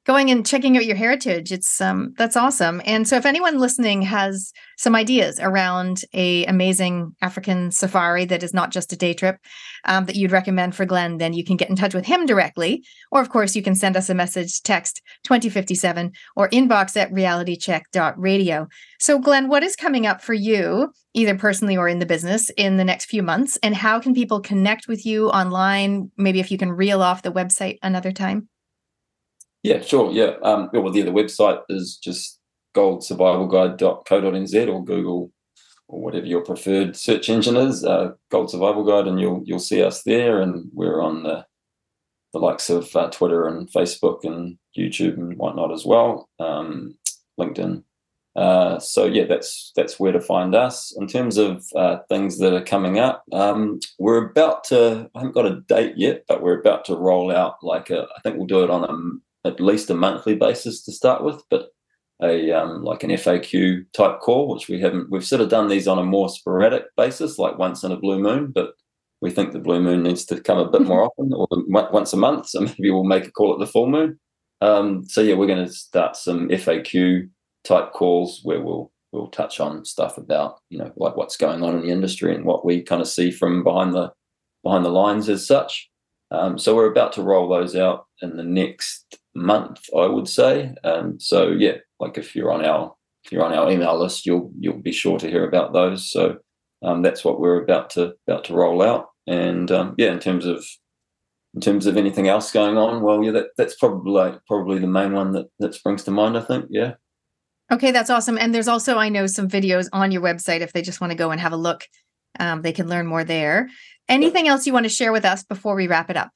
going 0.06 0.30
and 0.30 0.46
checking 0.46 0.78
out 0.78 0.86
your 0.86 0.96
heritage. 0.96 1.52
It's 1.52 1.82
um 1.82 2.14
that's 2.18 2.38
awesome. 2.38 2.82
And 2.86 3.08
so 3.08 3.18
if 3.18 3.26
anyone 3.26 3.60
listening 3.60 4.04
has 4.04 4.54
some 4.78 4.96
ideas 4.96 5.40
around 5.40 6.04
a 6.14 6.46
amazing 6.46 7.16
African 7.22 7.72
safari 7.72 8.26
that 8.26 8.44
is 8.44 8.54
not 8.54 8.72
just 8.72 8.94
a 8.94 8.96
day 8.96 9.14
trip 9.14 9.38
um, 9.86 10.06
that 10.06 10.16
you'd 10.16 10.32
recommend 10.32 10.76
for 10.76 10.86
Glenn, 10.86 11.18
then 11.18 11.34
you 11.34 11.44
can 11.44 11.58
get 11.58 11.70
in 11.70 11.76
touch 11.76 11.94
with 11.94 12.06
him 12.06 12.26
directly. 12.26 12.86
Or 13.12 13.22
of 13.22 13.30
course, 13.30 13.56
you 13.56 13.64
can 13.64 13.76
send 13.76 13.98
us 13.98 14.10
a 14.10 14.14
message, 14.14 14.62
text 14.62 15.02
2057 15.24 16.12
or 16.36 16.50
inbox 16.50 16.96
at 16.96 17.12
realitycheck.radio. 17.12 18.68
So 19.00 19.20
Glenn, 19.20 19.48
what 19.50 19.64
is 19.64 19.76
coming 19.76 20.06
up 20.06 20.22
for 20.22 20.34
you, 20.34 20.94
either 21.14 21.36
personally 21.36 21.78
or 21.78 21.88
in 21.88 22.00
the 22.00 22.06
business, 22.06 22.50
in 22.52 22.78
the 22.78 22.86
next 22.86 23.06
few 23.06 23.24
months? 23.24 23.58
And 23.64 23.76
how 23.76 24.00
can 24.00 24.14
people 24.14 24.40
connect 24.40 24.88
with 24.88 25.06
you 25.06 25.30
online? 25.30 26.12
Maybe 26.18 26.40
if 26.40 26.52
you 26.52 26.58
can 26.58 26.72
reel 26.72 27.02
off 27.02 27.24
the 27.24 27.32
website 27.32 27.78
another 27.82 28.12
time. 28.12 28.50
Yeah, 29.66 29.82
sure. 29.82 30.12
Yeah. 30.12 30.36
Um, 30.44 30.70
well, 30.72 30.96
yeah, 30.96 31.06
the 31.06 31.12
website 31.12 31.60
is 31.70 31.98
just 31.98 32.40
goldsurvivalguide.co.nz 32.76 34.68
or 34.72 34.86
Google 34.86 35.32
or 35.88 36.02
whatever 36.02 36.28
your 36.28 36.42
preferred 36.42 36.96
search 36.96 37.30
engine 37.30 37.58
is, 37.58 37.84
uh, 37.84 38.12
Gold 38.30 38.52
Survival 38.52 38.84
Guide, 38.84 39.08
and 39.08 39.20
you'll 39.20 39.42
you'll 39.44 39.58
see 39.58 39.82
us 39.82 40.04
there. 40.04 40.40
And 40.40 40.70
we're 40.72 41.02
on 41.02 41.24
the 41.24 41.48
the 42.32 42.38
likes 42.38 42.70
of 42.70 42.96
uh, 42.96 43.10
Twitter 43.10 43.48
and 43.48 43.68
Facebook 43.72 44.24
and 44.24 44.60
YouTube 44.78 45.18
and 45.18 45.36
whatnot 45.36 45.74
as 45.74 45.84
well, 45.84 46.30
um, 46.40 46.96
LinkedIn. 47.40 47.84
Uh, 48.36 48.78
so 48.78 49.06
yeah, 49.06 49.26
that's 49.26 49.72
that's 49.76 50.00
where 50.00 50.12
to 50.12 50.22
find 50.22 50.54
us. 50.54 50.96
In 50.96 51.08
terms 51.08 51.38
of 51.38 51.66
uh, 51.76 51.98
things 52.08 52.38
that 52.38 52.54
are 52.54 52.64
coming 52.64 53.00
up, 53.00 53.24
um, 53.32 53.80
we're 53.98 54.30
about 54.30 54.64
to. 54.66 55.10
I 55.16 55.20
haven't 55.22 55.34
got 55.34 55.48
a 55.48 55.62
date 55.62 55.96
yet, 55.98 56.26
but 56.28 56.44
we're 56.44 56.60
about 56.60 56.86
to 56.86 56.96
roll 56.96 57.32
out 57.32 57.56
like 57.64 57.90
a. 57.90 58.06
I 58.16 58.22
think 58.22 58.38
we'll 58.38 58.46
do 58.46 58.64
it 58.64 58.70
on 58.70 58.84
a 58.84 59.25
at 59.46 59.60
least 59.60 59.90
a 59.90 59.96
monthly 59.96 60.36
basis 60.36 60.84
to 60.84 60.92
start 60.92 61.24
with, 61.24 61.42
but 61.50 61.70
a 62.22 62.52
um, 62.52 62.84
like 62.84 63.04
an 63.04 63.12
FAQ 63.12 63.86
type 63.94 64.20
call, 64.20 64.54
which 64.54 64.68
we 64.68 64.80
haven't. 64.80 65.12
We've 65.12 65.26
sort 65.26 65.42
of 65.42 65.50
done 65.50 65.68
these 65.68 65.88
on 65.88 66.00
a 66.00 66.04
more 66.04 66.30
sporadic 66.30 66.84
basis, 66.98 67.38
like 67.38 67.58
once 67.58 67.84
in 67.84 67.92
a 67.92 67.98
blue 67.98 68.20
moon, 68.20 68.52
but 68.54 68.74
we 69.22 69.32
think 69.32 69.52
the 69.52 69.60
blue 69.60 69.82
moon 69.82 70.04
needs 70.04 70.26
to 70.26 70.40
come 70.40 70.58
a 70.58 70.70
bit 70.70 70.82
more 70.82 71.04
often, 71.04 71.32
or 71.34 71.48
once 71.70 72.14
a 72.14 72.18
month. 72.18 72.48
So 72.48 72.62
maybe 72.62 72.90
we'll 72.90 73.04
make 73.04 73.26
a 73.26 73.32
call 73.32 73.54
at 73.54 73.60
the 73.60 73.68
full 73.68 73.88
moon. 73.88 74.20
Um, 74.62 75.04
so 75.06 75.22
yeah, 75.22 75.36
we're 75.36 75.48
going 75.48 75.66
to 75.66 75.72
start 75.72 76.16
some 76.16 76.50
FAQ 76.50 77.30
type 77.64 77.92
calls 77.94 78.42
where 78.44 78.62
we'll 78.62 78.92
we'll 79.12 79.28
touch 79.28 79.60
on 79.60 79.86
stuff 79.86 80.18
about 80.18 80.60
you 80.70 80.78
know 80.78 80.92
like 80.98 81.16
what's 81.16 81.38
going 81.38 81.64
on 81.64 81.76
in 81.76 81.82
the 81.82 81.92
industry 81.92 82.36
and 82.36 82.46
what 82.46 82.66
we 82.66 82.82
kind 82.82 83.02
of 83.02 83.08
see 83.08 83.32
from 83.32 83.64
behind 83.64 83.94
the 83.94 84.12
behind 84.64 84.86
the 84.86 84.90
lines 84.90 85.30
as 85.30 85.46
such. 85.46 85.90
Um, 86.32 86.58
so 86.58 86.76
we're 86.76 86.92
about 86.92 87.14
to 87.14 87.22
roll 87.22 87.48
those 87.48 87.76
out 87.76 88.05
in 88.22 88.38
the 88.38 88.44
next 88.44 89.20
month, 89.34 89.82
I 89.96 90.08
would 90.08 90.28
say. 90.28 90.74
Um, 90.84 91.20
so 91.20 91.50
yeah, 91.50 91.78
like 92.00 92.18
if 92.18 92.36
you're 92.36 92.52
on 92.52 92.66
our 92.66 92.94
if 93.24 93.32
you're 93.32 93.44
on 93.44 93.54
our 93.54 93.72
email 93.72 94.00
list, 94.00 94.26
you'll 94.26 94.52
you'll 94.60 94.82
be 94.82 94.92
sure 94.92 95.18
to 95.20 95.30
hear 95.30 95.48
about 95.48 95.74
those. 95.74 96.12
So 96.12 96.38
um, 96.84 97.02
that's 97.02 97.26
what 97.26 97.40
we're 97.40 97.64
about 97.64 97.90
to 97.92 98.14
about 98.28 98.46
to 98.46 98.54
roll 98.54 98.82
out. 98.82 99.08
And 99.28 99.72
um, 99.72 99.96
yeah, 99.98 100.12
in 100.12 100.20
terms 100.20 100.46
of 100.46 100.64
in 101.54 101.62
terms 101.62 101.86
of 101.86 101.98
anything 101.98 102.28
else 102.28 102.52
going 102.52 102.78
on, 102.78 103.02
well, 103.02 103.24
yeah, 103.24 103.32
that, 103.32 103.48
that's 103.58 103.76
probably 103.76 104.38
probably 104.48 104.80
the 104.80 104.88
main 104.88 105.14
one 105.14 105.32
that 105.34 105.48
that 105.60 105.74
springs 105.74 106.04
to 106.04 106.12
mind. 106.12 106.38
I 106.38 106.42
think, 106.42 106.66
yeah. 106.70 106.94
Okay, 107.72 107.92
that's 107.92 108.12
awesome. 108.12 108.38
And 108.38 108.54
there's 108.54 108.68
also, 108.68 108.98
I 108.98 109.10
know, 109.10 109.26
some 109.26 109.50
videos 109.50 109.88
on 109.92 110.12
your 110.12 110.22
website 110.22 110.62
if 110.62 110.72
they 110.72 110.84
just 110.84 111.02
want 111.02 111.12
to 111.12 111.18
go 111.18 111.32
and 111.32 111.42
have 111.42 111.54
a 111.54 111.58
look. 111.58 111.86
Um, 112.40 112.62
they 112.62 112.74
can 112.74 112.88
learn 112.88 113.08
more 113.08 113.24
there. 113.24 113.70
Anything 114.08 114.48
else 114.48 114.68
you 114.68 114.74
want 114.74 114.84
to 114.84 114.90
share 114.90 115.12
with 115.12 115.26
us 115.26 115.44
before 115.44 115.74
we 115.74 115.88
wrap 115.88 116.12
it 116.12 116.18
up? 116.18 116.30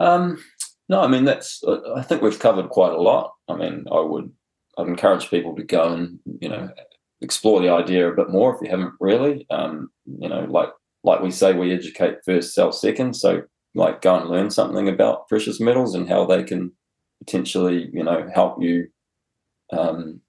Um, 0.00 0.42
no, 0.88 1.00
I 1.00 1.08
mean 1.08 1.24
that's. 1.24 1.62
I 1.96 2.02
think 2.02 2.22
we've 2.22 2.38
covered 2.38 2.68
quite 2.68 2.92
a 2.92 3.00
lot. 3.00 3.32
I 3.48 3.56
mean, 3.56 3.84
I 3.90 4.00
would. 4.00 4.30
I'd 4.78 4.88
encourage 4.88 5.30
people 5.30 5.56
to 5.56 5.64
go 5.64 5.92
and 5.92 6.18
you 6.40 6.48
know 6.48 6.70
explore 7.22 7.60
the 7.60 7.70
idea 7.70 8.08
a 8.08 8.14
bit 8.14 8.30
more 8.30 8.54
if 8.54 8.60
you 8.62 8.70
haven't 8.70 8.92
really. 9.00 9.46
Um, 9.50 9.90
you 10.06 10.28
know, 10.28 10.46
like 10.48 10.70
like 11.02 11.20
we 11.20 11.30
say, 11.30 11.52
we 11.52 11.72
educate 11.72 12.18
first, 12.24 12.54
sell 12.54 12.72
second. 12.72 13.14
So 13.14 13.42
like 13.74 14.00
go 14.00 14.16
and 14.16 14.30
learn 14.30 14.50
something 14.50 14.88
about 14.88 15.28
precious 15.28 15.60
metals 15.60 15.94
and 15.94 16.08
how 16.08 16.24
they 16.24 16.42
can 16.42 16.72
potentially 17.18 17.88
you 17.92 18.02
know 18.02 18.28
help 18.34 18.62
you 18.62 18.88
um, 19.72 20.20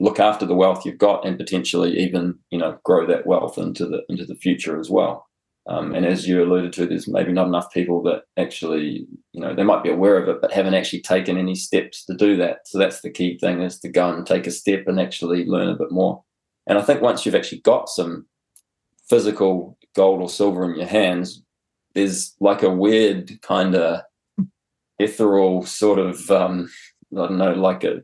look 0.00 0.20
after 0.20 0.46
the 0.46 0.54
wealth 0.54 0.84
you've 0.84 0.98
got 0.98 1.26
and 1.26 1.38
potentially 1.38 1.98
even 1.98 2.38
you 2.50 2.58
know 2.58 2.78
grow 2.84 3.06
that 3.06 3.26
wealth 3.26 3.58
into 3.58 3.86
the 3.86 4.02
into 4.08 4.24
the 4.24 4.36
future 4.36 4.78
as 4.78 4.90
well. 4.90 5.26
Um, 5.66 5.94
and 5.94 6.04
as 6.04 6.28
you 6.28 6.42
alluded 6.42 6.74
to, 6.74 6.86
there's 6.86 7.08
maybe 7.08 7.32
not 7.32 7.46
enough 7.46 7.72
people 7.72 8.02
that 8.02 8.24
actually, 8.36 9.06
you 9.32 9.40
know, 9.40 9.54
they 9.54 9.62
might 9.62 9.82
be 9.82 9.90
aware 9.90 10.18
of 10.18 10.28
it, 10.28 10.42
but 10.42 10.52
haven't 10.52 10.74
actually 10.74 11.00
taken 11.00 11.38
any 11.38 11.54
steps 11.54 12.04
to 12.04 12.14
do 12.14 12.36
that. 12.36 12.58
So 12.66 12.78
that's 12.78 13.00
the 13.00 13.10
key 13.10 13.38
thing 13.38 13.62
is 13.62 13.78
to 13.80 13.88
go 13.88 14.12
and 14.12 14.26
take 14.26 14.46
a 14.46 14.50
step 14.50 14.84
and 14.86 15.00
actually 15.00 15.46
learn 15.46 15.68
a 15.68 15.76
bit 15.76 15.90
more. 15.90 16.22
And 16.66 16.78
I 16.78 16.82
think 16.82 17.00
once 17.00 17.24
you've 17.24 17.34
actually 17.34 17.60
got 17.62 17.88
some 17.88 18.26
physical 19.08 19.78
gold 19.96 20.20
or 20.20 20.28
silver 20.28 20.70
in 20.70 20.78
your 20.78 20.88
hands, 20.88 21.42
there's 21.94 22.34
like 22.40 22.62
a 22.62 22.70
weird 22.70 23.40
kind 23.40 23.74
of 23.74 24.02
ethereal 24.98 25.64
sort 25.64 25.98
of, 25.98 26.30
um, 26.30 26.68
I 27.12 27.26
don't 27.26 27.38
know, 27.38 27.54
like 27.54 27.84
a 27.84 28.02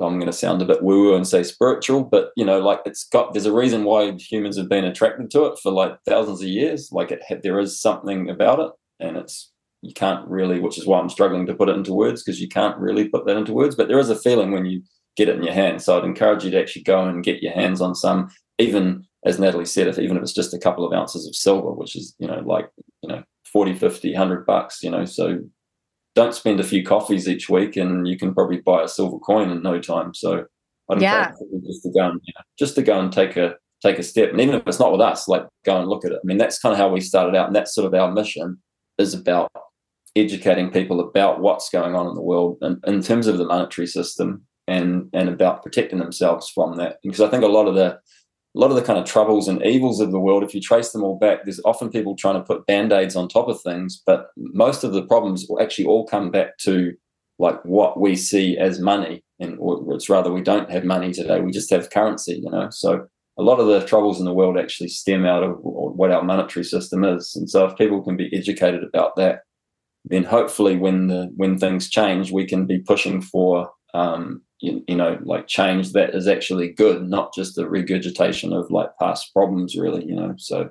I'm 0.00 0.18
going 0.18 0.26
to 0.26 0.32
sound 0.32 0.62
a 0.62 0.66
bit 0.66 0.82
woo 0.82 1.02
woo 1.02 1.14
and 1.14 1.26
say 1.26 1.42
spiritual, 1.42 2.04
but 2.04 2.30
you 2.36 2.44
know, 2.44 2.58
like 2.58 2.80
it's 2.86 3.04
got 3.04 3.32
there's 3.32 3.46
a 3.46 3.52
reason 3.52 3.84
why 3.84 4.12
humans 4.12 4.56
have 4.56 4.68
been 4.68 4.84
attracted 4.84 5.30
to 5.32 5.44
it 5.44 5.58
for 5.62 5.72
like 5.72 5.98
thousands 6.06 6.40
of 6.40 6.48
years. 6.48 6.90
Like 6.92 7.10
it 7.10 7.42
there 7.42 7.58
is 7.58 7.80
something 7.80 8.30
about 8.30 8.60
it, 8.60 8.70
and 9.00 9.16
it's 9.16 9.52
you 9.82 9.92
can't 9.92 10.26
really, 10.26 10.60
which 10.60 10.78
is 10.78 10.86
why 10.86 10.98
I'm 10.98 11.10
struggling 11.10 11.46
to 11.46 11.54
put 11.54 11.68
it 11.68 11.76
into 11.76 11.92
words 11.92 12.22
because 12.22 12.40
you 12.40 12.48
can't 12.48 12.78
really 12.78 13.08
put 13.08 13.26
that 13.26 13.36
into 13.36 13.52
words. 13.52 13.76
But 13.76 13.88
there 13.88 13.98
is 13.98 14.10
a 14.10 14.16
feeling 14.16 14.52
when 14.52 14.64
you 14.64 14.82
get 15.16 15.28
it 15.28 15.36
in 15.36 15.42
your 15.42 15.52
hands. 15.52 15.84
So 15.84 15.98
I'd 15.98 16.04
encourage 16.04 16.44
you 16.44 16.50
to 16.52 16.60
actually 16.60 16.82
go 16.82 17.04
and 17.04 17.22
get 17.22 17.42
your 17.42 17.52
hands 17.52 17.80
on 17.80 17.94
some, 17.94 18.30
even 18.58 19.04
as 19.24 19.38
Natalie 19.38 19.66
said, 19.66 19.88
if 19.88 19.98
even 19.98 20.16
if 20.16 20.22
it's 20.22 20.32
just 20.32 20.54
a 20.54 20.58
couple 20.58 20.86
of 20.86 20.92
ounces 20.92 21.26
of 21.26 21.34
silver, 21.34 21.72
which 21.72 21.94
is 21.94 22.14
you 22.18 22.26
know 22.26 22.42
like 22.44 22.70
you 23.02 23.08
know 23.10 23.22
40, 23.54 23.74
50, 23.74 24.12
100 24.12 24.46
bucks, 24.46 24.82
you 24.82 24.90
know, 24.90 25.04
so 25.04 25.38
don't 26.14 26.34
spend 26.34 26.60
a 26.60 26.64
few 26.64 26.84
coffees 26.84 27.28
each 27.28 27.48
week 27.48 27.76
and 27.76 28.06
you 28.06 28.16
can 28.16 28.34
probably 28.34 28.58
buy 28.58 28.82
a 28.82 28.88
silver 28.88 29.18
coin 29.18 29.50
in 29.50 29.62
no 29.62 29.80
time. 29.80 30.14
So 30.14 30.44
I'd 30.90 31.00
yeah. 31.00 31.32
just 31.66 31.82
to 31.82 31.90
go 31.90 32.08
and 32.08 32.20
you 32.24 32.32
know, 32.36 32.42
just 32.58 32.74
to 32.76 32.82
go 32.82 32.98
and 32.98 33.12
take 33.12 33.36
a 33.36 33.54
take 33.82 33.98
a 33.98 34.02
step. 34.02 34.30
And 34.30 34.40
even 34.40 34.54
if 34.54 34.66
it's 34.66 34.80
not 34.80 34.92
with 34.92 35.00
us, 35.00 35.28
like 35.28 35.46
go 35.64 35.78
and 35.78 35.88
look 35.88 36.04
at 36.04 36.12
it. 36.12 36.18
I 36.22 36.26
mean, 36.26 36.38
that's 36.38 36.58
kind 36.58 36.72
of 36.72 36.78
how 36.78 36.88
we 36.88 37.00
started 37.00 37.36
out. 37.36 37.46
And 37.46 37.56
that's 37.56 37.74
sort 37.74 37.86
of 37.86 37.94
our 37.94 38.10
mission 38.10 38.58
is 38.98 39.12
about 39.12 39.50
educating 40.16 40.70
people 40.70 41.00
about 41.00 41.40
what's 41.40 41.68
going 41.70 41.94
on 41.96 42.06
in 42.06 42.14
the 42.14 42.22
world 42.22 42.56
and 42.60 42.82
in 42.86 43.02
terms 43.02 43.26
of 43.26 43.38
the 43.38 43.44
monetary 43.44 43.86
system 43.86 44.42
and 44.68 45.08
and 45.12 45.28
about 45.28 45.62
protecting 45.62 45.98
themselves 45.98 46.48
from 46.48 46.76
that. 46.76 46.98
Because 47.02 47.20
I 47.20 47.28
think 47.28 47.42
a 47.42 47.48
lot 47.48 47.66
of 47.66 47.74
the 47.74 47.98
a 48.54 48.58
lot 48.60 48.70
of 48.70 48.76
the 48.76 48.82
kind 48.82 48.98
of 48.98 49.04
troubles 49.04 49.48
and 49.48 49.64
evils 49.64 50.00
of 50.00 50.12
the 50.12 50.20
world, 50.20 50.44
if 50.44 50.54
you 50.54 50.60
trace 50.60 50.92
them 50.92 51.02
all 51.02 51.18
back, 51.18 51.44
there's 51.44 51.60
often 51.64 51.90
people 51.90 52.14
trying 52.14 52.36
to 52.36 52.42
put 52.42 52.66
band 52.66 52.92
aids 52.92 53.16
on 53.16 53.28
top 53.28 53.48
of 53.48 53.60
things, 53.60 54.00
but 54.06 54.28
most 54.36 54.84
of 54.84 54.92
the 54.92 55.04
problems 55.04 55.46
actually 55.60 55.86
all 55.86 56.06
come 56.06 56.30
back 56.30 56.56
to 56.58 56.92
like 57.40 57.60
what 57.64 58.00
we 58.00 58.14
see 58.14 58.56
as 58.56 58.78
money, 58.78 59.24
and 59.40 59.58
it's 59.88 60.08
rather 60.08 60.32
we 60.32 60.40
don't 60.40 60.70
have 60.70 60.84
money 60.84 61.12
today. 61.12 61.40
We 61.40 61.50
just 61.50 61.70
have 61.70 61.90
currency, 61.90 62.40
you 62.42 62.50
know. 62.50 62.68
So 62.70 63.06
a 63.36 63.42
lot 63.42 63.58
of 63.58 63.66
the 63.66 63.84
troubles 63.84 64.20
in 64.20 64.24
the 64.24 64.32
world 64.32 64.56
actually 64.56 64.88
stem 64.88 65.26
out 65.26 65.42
of 65.42 65.58
what 65.60 66.12
our 66.12 66.22
monetary 66.22 66.64
system 66.64 67.02
is, 67.02 67.34
and 67.34 67.50
so 67.50 67.64
if 67.64 67.76
people 67.76 68.02
can 68.02 68.16
be 68.16 68.32
educated 68.32 68.84
about 68.84 69.16
that, 69.16 69.40
then 70.04 70.22
hopefully 70.22 70.76
when 70.76 71.08
the 71.08 71.32
when 71.34 71.58
things 71.58 71.90
change, 71.90 72.30
we 72.30 72.46
can 72.46 72.66
be 72.66 72.78
pushing 72.78 73.20
for 73.20 73.68
um, 73.94 74.42
you, 74.60 74.82
you, 74.86 74.96
know 74.96 75.18
like 75.22 75.46
change 75.46 75.92
that 75.92 76.14
is 76.14 76.28
actually 76.28 76.70
good, 76.72 77.08
not 77.08 77.32
just 77.32 77.58
a 77.58 77.68
regurgitation 77.68 78.52
of 78.52 78.70
like 78.70 78.90
past 79.00 79.32
problems, 79.32 79.76
really. 79.76 80.04
You 80.04 80.16
know, 80.16 80.34
so 80.36 80.70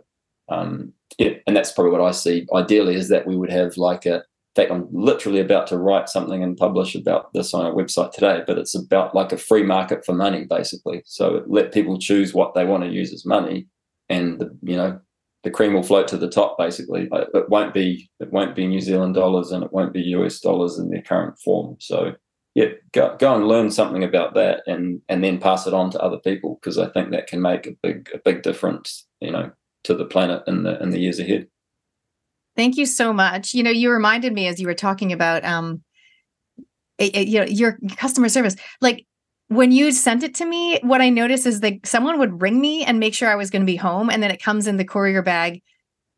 um, 0.49 0.93
yeah, 1.17 1.31
and 1.47 1.55
that's 1.55 1.71
probably 1.71 1.91
what 1.91 2.01
I 2.01 2.11
see. 2.11 2.45
Ideally, 2.53 2.95
is 2.95 3.09
that 3.09 3.25
we 3.25 3.35
would 3.35 3.51
have 3.51 3.77
like 3.77 4.05
a 4.05 4.23
in 4.55 4.61
fact, 4.61 4.71
I'm 4.71 4.87
literally 4.91 5.39
about 5.39 5.65
to 5.67 5.79
write 5.79 6.09
something 6.09 6.43
and 6.43 6.55
publish 6.55 6.93
about 6.93 7.33
this 7.33 7.55
on 7.55 7.65
our 7.65 7.71
website 7.71 8.11
today, 8.11 8.43
but 8.45 8.59
it's 8.59 8.75
about 8.75 9.15
like 9.15 9.31
a 9.31 9.37
free 9.37 9.63
market 9.63 10.05
for 10.05 10.13
money, 10.13 10.45
basically. 10.47 11.01
So 11.07 11.43
let 11.47 11.71
people 11.71 11.97
choose 11.97 12.35
what 12.35 12.53
they 12.53 12.63
want 12.63 12.83
to 12.83 12.89
use 12.91 13.11
as 13.13 13.25
money, 13.25 13.67
and 14.09 14.39
the, 14.39 14.55
you 14.61 14.77
know 14.77 14.99
the 15.43 15.51
cream 15.51 15.73
will 15.73 15.83
float 15.83 16.07
to 16.09 16.17
the 16.17 16.29
top. 16.29 16.57
Basically, 16.57 17.09
it 17.11 17.49
won't 17.49 17.73
be 17.73 18.09
it 18.19 18.31
won't 18.31 18.55
be 18.55 18.67
New 18.67 18.79
Zealand 18.79 19.15
dollars 19.15 19.51
and 19.51 19.63
it 19.63 19.73
won't 19.73 19.93
be 19.93 20.01
US 20.01 20.39
dollars 20.39 20.77
in 20.77 20.89
their 20.89 21.01
current 21.01 21.37
form. 21.39 21.75
So 21.79 22.13
yeah, 22.55 22.67
go, 22.91 23.15
go 23.17 23.35
and 23.35 23.47
learn 23.47 23.71
something 23.71 24.03
about 24.03 24.35
that, 24.35 24.61
and 24.67 25.01
and 25.09 25.23
then 25.23 25.39
pass 25.39 25.65
it 25.65 25.73
on 25.73 25.89
to 25.91 25.99
other 26.01 26.17
people 26.17 26.59
because 26.61 26.77
I 26.77 26.89
think 26.89 27.11
that 27.11 27.27
can 27.27 27.41
make 27.41 27.65
a 27.65 27.71
big 27.81 28.09
a 28.13 28.19
big 28.19 28.43
difference, 28.43 29.07
you 29.19 29.31
know, 29.31 29.51
to 29.85 29.95
the 29.95 30.05
planet 30.05 30.43
in 30.47 30.63
the 30.63 30.81
in 30.81 30.91
the 30.91 30.99
years 30.99 31.19
ahead. 31.19 31.47
Thank 32.55 32.77
you 32.77 32.85
so 32.85 33.11
much. 33.11 33.55
You 33.55 33.63
know, 33.63 33.71
you 33.71 33.89
reminded 33.89 34.33
me 34.33 34.47
as 34.47 34.59
you 34.59 34.67
were 34.67 34.75
talking 34.75 35.11
about 35.11 35.43
um 35.43 35.83
it, 36.99 37.15
it, 37.15 37.27
you 37.27 37.39
know 37.39 37.45
your 37.45 37.79
customer 37.97 38.29
service. 38.29 38.55
Like 38.81 39.07
when 39.47 39.71
you 39.71 39.91
sent 39.91 40.23
it 40.23 40.35
to 40.35 40.45
me, 40.45 40.79
what 40.83 41.01
I 41.01 41.09
noticed 41.09 41.47
is 41.47 41.61
that 41.61 41.85
someone 41.85 42.19
would 42.19 42.41
ring 42.41 42.61
me 42.61 42.83
and 42.83 42.99
make 42.99 43.15
sure 43.15 43.29
I 43.29 43.35
was 43.35 43.49
going 43.49 43.63
to 43.63 43.71
be 43.71 43.75
home 43.75 44.09
and 44.09 44.21
then 44.21 44.31
it 44.31 44.41
comes 44.41 44.67
in 44.67 44.77
the 44.77 44.85
courier 44.85 45.21
bag 45.21 45.61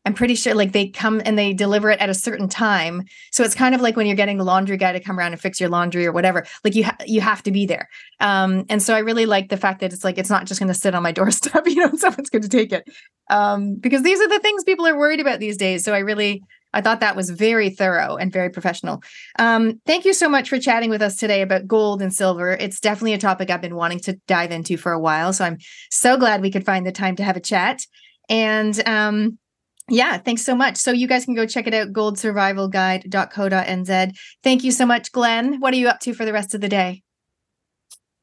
I'm 0.06 0.14
pretty 0.14 0.36
sure 0.36 0.54
like 0.54 0.72
they 0.72 0.88
come 0.88 1.20
and 1.24 1.36
they 1.36 1.52
deliver 1.52 1.90
it 1.90 1.98
at 1.98 2.08
a 2.08 2.14
certain 2.14 2.48
time. 2.48 3.02
So 3.32 3.42
it's 3.42 3.56
kind 3.56 3.74
of 3.74 3.80
like 3.80 3.96
when 3.96 4.06
you're 4.06 4.16
getting 4.16 4.38
the 4.38 4.44
laundry 4.44 4.76
guy 4.76 4.92
to 4.92 5.00
come 5.00 5.18
around 5.18 5.32
and 5.32 5.40
fix 5.40 5.60
your 5.60 5.68
laundry 5.68 6.06
or 6.06 6.12
whatever. 6.12 6.46
Like 6.62 6.76
you 6.76 6.84
ha- 6.84 6.96
you 7.04 7.20
have 7.20 7.42
to 7.42 7.50
be 7.50 7.66
there. 7.66 7.88
Um, 8.20 8.64
and 8.68 8.80
so 8.80 8.94
I 8.94 9.00
really 9.00 9.26
like 9.26 9.48
the 9.48 9.56
fact 9.56 9.80
that 9.80 9.92
it's 9.92 10.04
like 10.04 10.16
it's 10.16 10.30
not 10.30 10.46
just 10.46 10.60
going 10.60 10.72
to 10.72 10.78
sit 10.78 10.94
on 10.94 11.02
my 11.02 11.12
doorstep, 11.18 11.66
you 11.66 11.76
know, 11.76 11.90
someone's 11.96 12.30
going 12.30 12.42
to 12.42 12.48
take 12.48 12.72
it. 12.72 12.88
Um, 13.28 13.74
because 13.74 14.04
these 14.04 14.20
are 14.20 14.28
the 14.28 14.38
things 14.38 14.62
people 14.62 14.86
are 14.86 14.96
worried 14.96 15.20
about 15.20 15.40
these 15.40 15.56
days. 15.56 15.84
So 15.84 15.92
I 15.92 15.98
really 15.98 16.42
I 16.72 16.82
thought 16.82 17.00
that 17.00 17.16
was 17.16 17.30
very 17.30 17.70
thorough 17.70 18.16
and 18.16 18.30
very 18.30 18.50
professional. 18.50 19.02
Um, 19.38 19.80
thank 19.86 20.04
you 20.04 20.12
so 20.12 20.28
much 20.28 20.50
for 20.50 20.58
chatting 20.58 20.90
with 20.90 21.00
us 21.00 21.16
today 21.16 21.40
about 21.40 21.66
gold 21.66 22.02
and 22.02 22.12
silver. 22.12 22.50
It's 22.50 22.80
definitely 22.80 23.14
a 23.14 23.18
topic 23.18 23.50
I've 23.50 23.62
been 23.62 23.76
wanting 23.76 24.00
to 24.00 24.20
dive 24.26 24.52
into 24.52 24.76
for 24.76 24.92
a 24.92 25.00
while. 25.00 25.32
So 25.32 25.44
I'm 25.44 25.56
so 25.90 26.16
glad 26.18 26.42
we 26.42 26.50
could 26.50 26.66
find 26.66 26.86
the 26.86 26.92
time 26.92 27.16
to 27.16 27.24
have 27.24 27.36
a 27.36 27.40
chat. 27.40 27.80
And 28.28 28.86
um, 28.86 29.38
yeah, 29.88 30.18
thanks 30.18 30.44
so 30.44 30.54
much. 30.54 30.76
So 30.76 30.92
you 30.92 31.06
guys 31.06 31.24
can 31.24 31.34
go 31.34 31.46
check 31.46 31.66
it 31.66 31.72
out, 31.74 31.92
goldsurvivalguide.co.nz. 31.92 34.16
Thank 34.42 34.64
you 34.64 34.72
so 34.72 34.86
much, 34.86 35.12
Glenn. 35.12 35.60
What 35.60 35.74
are 35.74 35.78
you 35.78 35.88
up 35.88 36.00
to 36.00 36.14
for 36.14 36.24
the 36.24 36.32
rest 36.32 36.54
of 36.54 36.60
the 36.60 36.68
day? 36.68 37.02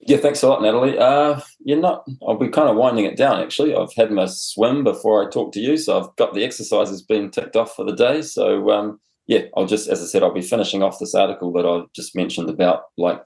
Yeah, 0.06 0.18
thanks 0.18 0.44
a 0.44 0.50
lot, 0.50 0.62
Natalie. 0.62 0.98
Uh, 0.98 1.40
you're 1.64 1.80
not. 1.80 2.04
I'll 2.28 2.38
be 2.38 2.50
kind 2.50 2.68
of 2.68 2.76
winding 2.76 3.06
it 3.06 3.16
down. 3.16 3.40
Actually, 3.40 3.74
I've 3.74 3.94
had 3.94 4.12
my 4.12 4.26
swim 4.26 4.84
before 4.84 5.26
I 5.26 5.30
talk 5.30 5.54
to 5.54 5.62
you, 5.62 5.78
so 5.78 5.98
I've 5.98 6.14
got 6.18 6.34
the 6.34 6.44
exercises 6.44 7.02
being 7.02 7.32
ticked 7.32 7.56
off 7.56 7.74
for 7.74 7.86
the 7.86 7.96
day. 7.96 8.22
So 8.22 8.70
um, 8.72 9.00
yeah, 9.28 9.44
I'll 9.56 9.66
just, 9.66 9.88
as 9.88 10.02
I 10.02 10.06
said, 10.06 10.22
I'll 10.22 10.34
be 10.34 10.42
finishing 10.42 10.84
off 10.84 11.00
this 11.00 11.16
article 11.16 11.54
that 11.54 11.66
I 11.66 11.84
just 11.96 12.16
mentioned 12.16 12.50
about, 12.50 12.84
like, 12.98 13.24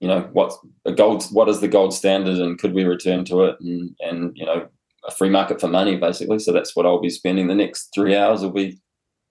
you 0.00 0.08
know, 0.08 0.28
what's 0.32 0.58
a 0.84 0.92
gold, 0.92 1.24
what 1.30 1.48
is 1.48 1.60
the 1.60 1.68
gold 1.68 1.94
standard, 1.94 2.38
and 2.38 2.58
could 2.58 2.74
we 2.74 2.84
return 2.84 3.24
to 3.26 3.44
it, 3.44 3.56
and 3.60 3.94
and 4.00 4.36
you 4.36 4.46
know, 4.46 4.68
a 5.06 5.10
free 5.10 5.30
market 5.30 5.60
for 5.60 5.68
money, 5.68 5.96
basically. 5.96 6.38
So 6.38 6.52
that's 6.52 6.74
what 6.74 6.86
I'll 6.86 7.00
be 7.00 7.10
spending 7.10 7.46
the 7.46 7.54
next 7.54 7.90
three 7.94 8.16
hours. 8.16 8.42
Will 8.42 8.50
be 8.50 8.80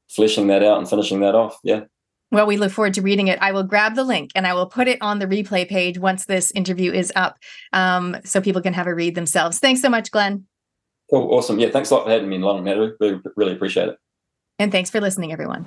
fleshing 0.09 0.47
that 0.47 0.63
out 0.63 0.77
and 0.77 0.89
finishing 0.89 1.19
that 1.21 1.35
off. 1.35 1.57
Yeah. 1.63 1.81
Well, 2.31 2.45
we 2.45 2.57
look 2.57 2.71
forward 2.71 2.93
to 2.95 3.01
reading 3.01 3.27
it. 3.27 3.39
I 3.41 3.53
will 3.53 3.63
grab 3.63 3.95
the 3.95 4.03
link 4.03 4.31
and 4.35 4.45
I 4.45 4.53
will 4.53 4.65
put 4.65 4.87
it 4.87 5.01
on 5.01 5.19
the 5.19 5.27
replay 5.27 5.67
page 5.67 5.97
once 5.97 6.25
this 6.25 6.51
interview 6.51 6.91
is 6.91 7.11
up, 7.15 7.37
um, 7.71 8.17
so 8.25 8.41
people 8.41 8.61
can 8.61 8.73
have 8.73 8.87
a 8.87 8.93
read 8.93 9.15
themselves. 9.15 9.59
Thanks 9.59 9.81
so 9.81 9.89
much, 9.89 10.11
Glenn. 10.11 10.45
Cool, 11.09 11.33
awesome. 11.33 11.57
Yeah, 11.57 11.69
thanks 11.69 11.89
a 11.89 11.95
lot 11.95 12.03
for 12.03 12.11
having 12.11 12.27
me 12.27 12.35
in 12.35 12.41
Long 12.41 12.63
Matter. 12.65 12.97
Really, 12.99 13.21
really 13.37 13.53
appreciate 13.53 13.87
it. 13.87 13.97
And 14.59 14.73
thanks 14.73 14.89
for 14.89 14.99
listening, 14.99 15.31
everyone. 15.31 15.65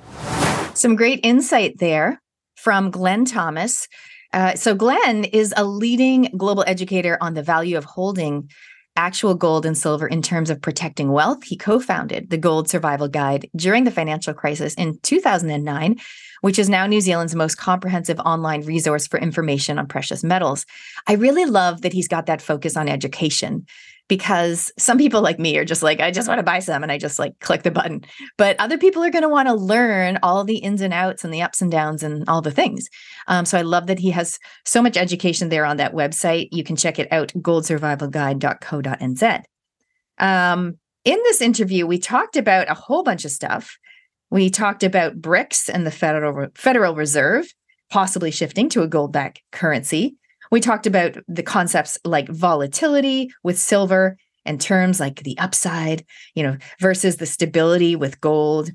Some 0.75 0.95
great 0.95 1.19
insight 1.23 1.79
there 1.79 2.21
from 2.57 2.91
Glenn 2.91 3.25
Thomas. 3.25 3.87
Uh, 4.33 4.53
so, 4.55 4.75
Glenn 4.75 5.25
is 5.25 5.53
a 5.57 5.65
leading 5.65 6.29
global 6.37 6.63
educator 6.67 7.17
on 7.21 7.33
the 7.33 7.43
value 7.43 7.77
of 7.77 7.85
holding 7.85 8.49
actual 8.95 9.35
gold 9.35 9.65
and 9.65 9.77
silver 9.77 10.07
in 10.07 10.21
terms 10.21 10.49
of 10.49 10.61
protecting 10.61 11.11
wealth. 11.11 11.43
He 11.43 11.57
co 11.57 11.79
founded 11.79 12.29
the 12.29 12.37
Gold 12.37 12.69
Survival 12.69 13.07
Guide 13.07 13.49
during 13.55 13.83
the 13.83 13.91
financial 13.91 14.33
crisis 14.33 14.73
in 14.75 14.99
2009, 14.99 15.99
which 16.41 16.59
is 16.59 16.69
now 16.69 16.85
New 16.85 17.01
Zealand's 17.01 17.35
most 17.35 17.55
comprehensive 17.55 18.19
online 18.19 18.63
resource 18.63 19.07
for 19.07 19.19
information 19.19 19.79
on 19.79 19.87
precious 19.87 20.23
metals. 20.23 20.65
I 21.07 21.13
really 21.13 21.45
love 21.45 21.81
that 21.81 21.93
he's 21.93 22.07
got 22.07 22.25
that 22.25 22.41
focus 22.41 22.75
on 22.75 22.89
education 22.89 23.65
because 24.11 24.71
some 24.77 24.97
people 24.97 25.21
like 25.21 25.39
me 25.39 25.57
are 25.57 25.63
just 25.63 25.81
like, 25.81 26.01
I 26.01 26.11
just 26.11 26.27
want 26.27 26.39
to 26.39 26.43
buy 26.43 26.59
some 26.59 26.83
and 26.83 26.91
I 26.91 26.97
just 26.97 27.17
like 27.17 27.39
click 27.39 27.63
the 27.63 27.71
button. 27.71 28.01
But 28.37 28.59
other 28.59 28.77
people 28.77 29.01
are 29.05 29.09
going 29.09 29.21
to 29.21 29.29
want 29.29 29.47
to 29.47 29.53
learn 29.53 30.19
all 30.21 30.43
the 30.43 30.57
ins 30.57 30.81
and 30.81 30.93
outs 30.93 31.23
and 31.23 31.33
the 31.33 31.41
ups 31.41 31.61
and 31.61 31.71
downs 31.71 32.03
and 32.03 32.27
all 32.27 32.41
the 32.41 32.51
things. 32.51 32.89
Um, 33.29 33.45
so 33.45 33.57
I 33.57 33.61
love 33.61 33.87
that 33.87 33.99
he 33.99 34.11
has 34.11 34.37
so 34.65 34.81
much 34.81 34.97
education 34.97 35.47
there 35.47 35.63
on 35.63 35.77
that 35.77 35.93
website. 35.93 36.49
You 36.51 36.65
can 36.65 36.75
check 36.75 36.99
it 36.99 37.07
out, 37.09 37.29
goldsurvivalguide.co.nz. 37.37 39.43
Um, 40.17 40.77
in 41.05 41.19
this 41.23 41.39
interview, 41.39 41.87
we 41.87 41.97
talked 41.97 42.35
about 42.35 42.69
a 42.69 42.73
whole 42.73 43.03
bunch 43.03 43.23
of 43.23 43.31
stuff. 43.31 43.77
We 44.29 44.49
talked 44.49 44.83
about 44.83 45.21
BRICS 45.21 45.69
and 45.73 45.87
the 45.87 45.91
Federal, 45.91 46.49
Federal 46.53 46.95
Reserve 46.95 47.47
possibly 47.89 48.31
shifting 48.31 48.67
to 48.69 48.81
a 48.81 48.87
gold 48.87 49.13
backed 49.13 49.41
currency. 49.51 50.17
We 50.51 50.59
talked 50.59 50.85
about 50.85 51.17
the 51.27 51.43
concepts 51.43 51.97
like 52.03 52.27
volatility 52.29 53.31
with 53.43 53.57
silver 53.57 54.17
and 54.45 54.59
terms 54.59 54.99
like 54.99 55.23
the 55.23 55.37
upside, 55.39 56.05
you 56.35 56.43
know, 56.43 56.57
versus 56.79 57.17
the 57.17 57.25
stability 57.25 57.95
with 57.95 58.19
gold. 58.21 58.71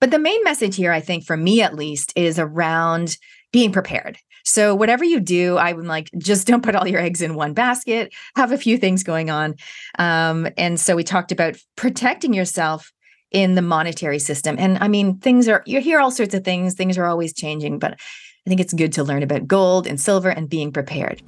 But 0.00 0.10
the 0.10 0.18
main 0.18 0.42
message 0.44 0.76
here, 0.76 0.92
I 0.92 1.00
think, 1.00 1.24
for 1.24 1.36
me 1.36 1.60
at 1.60 1.74
least, 1.74 2.12
is 2.16 2.38
around 2.38 3.16
being 3.52 3.72
prepared. 3.72 4.18
So, 4.44 4.74
whatever 4.74 5.04
you 5.04 5.20
do, 5.20 5.58
I'm 5.58 5.84
like, 5.84 6.08
just 6.16 6.46
don't 6.46 6.62
put 6.62 6.74
all 6.74 6.88
your 6.88 7.00
eggs 7.00 7.20
in 7.20 7.34
one 7.34 7.52
basket, 7.52 8.12
have 8.36 8.52
a 8.52 8.58
few 8.58 8.78
things 8.78 9.02
going 9.02 9.28
on. 9.28 9.56
Um, 9.98 10.48
and 10.56 10.80
so, 10.80 10.96
we 10.96 11.04
talked 11.04 11.32
about 11.32 11.56
protecting 11.76 12.32
yourself 12.32 12.90
in 13.30 13.54
the 13.54 13.62
monetary 13.62 14.18
system. 14.18 14.56
And 14.58 14.78
I 14.78 14.88
mean, 14.88 15.18
things 15.18 15.48
are, 15.48 15.62
you 15.66 15.80
hear 15.80 16.00
all 16.00 16.10
sorts 16.10 16.34
of 16.34 16.44
things, 16.44 16.74
things 16.74 16.98
are 16.98 17.06
always 17.06 17.32
changing, 17.32 17.78
but 17.78 18.00
I 18.50 18.52
think 18.52 18.62
it's 18.62 18.74
good 18.74 18.92
to 18.94 19.04
learn 19.04 19.22
about 19.22 19.46
gold 19.46 19.86
and 19.86 20.00
silver 20.00 20.28
and 20.28 20.50
being 20.50 20.72
prepared. 20.72 21.22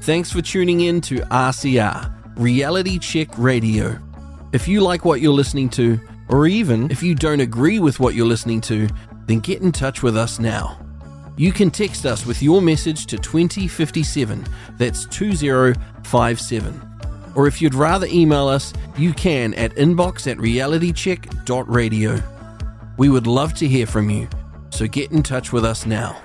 Thanks 0.00 0.32
for 0.32 0.42
tuning 0.42 0.80
in 0.80 1.00
to 1.02 1.18
RCR, 1.18 2.12
Reality 2.36 2.98
Check 2.98 3.28
Radio. 3.38 3.96
If 4.52 4.66
you 4.66 4.80
like 4.80 5.04
what 5.04 5.20
you're 5.20 5.32
listening 5.32 5.68
to, 5.70 6.00
or 6.28 6.48
even 6.48 6.90
if 6.90 7.00
you 7.00 7.14
don't 7.14 7.38
agree 7.38 7.78
with 7.78 8.00
what 8.00 8.16
you're 8.16 8.26
listening 8.26 8.60
to, 8.62 8.88
then 9.26 9.38
get 9.38 9.62
in 9.62 9.70
touch 9.70 10.02
with 10.02 10.16
us 10.16 10.40
now. 10.40 10.80
You 11.36 11.52
can 11.52 11.70
text 11.70 12.06
us 12.06 12.26
with 12.26 12.42
your 12.42 12.60
message 12.60 13.06
to 13.06 13.16
2057, 13.16 14.44
that's 14.78 15.06
2057. 15.06 16.82
Or 17.36 17.46
if 17.46 17.62
you'd 17.62 17.76
rather 17.76 18.08
email 18.10 18.48
us, 18.48 18.72
you 18.98 19.12
can 19.12 19.54
at 19.54 19.76
inbox 19.76 20.28
at 20.28 20.38
realitycheck.radio. 20.38 22.20
We 22.96 23.08
would 23.08 23.28
love 23.28 23.54
to 23.54 23.68
hear 23.68 23.86
from 23.86 24.10
you 24.10 24.28
so 24.74 24.88
get 24.88 25.12
in 25.12 25.22
touch 25.22 25.52
with 25.52 25.64
us 25.64 25.86
now. 25.86 26.20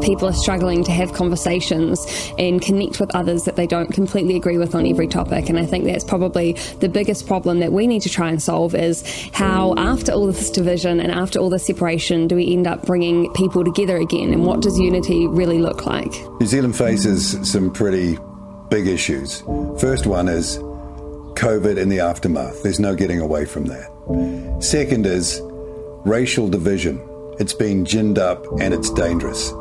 people 0.00 0.28
are 0.28 0.34
struggling 0.34 0.84
to 0.84 0.92
have 0.92 1.14
conversations 1.14 2.06
and 2.38 2.60
connect 2.60 3.00
with 3.00 3.14
others 3.14 3.44
that 3.44 3.56
they 3.56 3.66
don't 3.66 3.90
completely 3.92 4.36
agree 4.36 4.58
with 4.58 4.74
on 4.74 4.86
every 4.86 5.06
topic. 5.06 5.48
And 5.48 5.58
I 5.58 5.64
think 5.64 5.84
that's 5.84 6.04
probably 6.04 6.52
the 6.80 6.90
biggest 6.90 7.26
problem 7.26 7.60
that 7.60 7.72
we 7.72 7.86
need 7.86 8.02
to 8.02 8.10
try 8.10 8.28
and 8.28 8.42
solve 8.42 8.74
is 8.74 9.02
how, 9.32 9.74
after 9.78 10.12
all 10.12 10.26
this 10.26 10.50
division 10.50 11.00
and 11.00 11.10
after 11.10 11.38
all 11.38 11.48
this 11.48 11.66
separation, 11.66 12.28
do 12.28 12.36
we 12.36 12.52
end 12.52 12.66
up 12.66 12.84
bringing 12.84 13.32
people 13.32 13.64
together 13.64 13.96
again? 13.96 14.32
And 14.32 14.44
what 14.44 14.60
does 14.60 14.78
unity 14.78 15.26
really 15.26 15.58
look 15.58 15.86
like? 15.86 16.12
New 16.38 16.46
Zealand 16.46 16.76
faces 16.76 17.50
some 17.50 17.72
pretty 17.72 18.18
big 18.74 18.88
issues. 18.88 19.40
First 19.78 20.04
one 20.04 20.28
is 20.28 20.58
COVID 20.58 21.80
and 21.80 21.92
the 21.92 22.00
aftermath. 22.00 22.64
There's 22.64 22.80
no 22.80 22.96
getting 22.96 23.20
away 23.20 23.44
from 23.44 23.66
that. 23.66 24.58
Second 24.58 25.06
is 25.06 25.40
racial 26.04 26.48
division. 26.48 27.00
It's 27.38 27.52
been 27.52 27.84
ginned 27.84 28.18
up 28.18 28.44
and 28.60 28.74
it's 28.74 28.90
dangerous. 28.90 29.52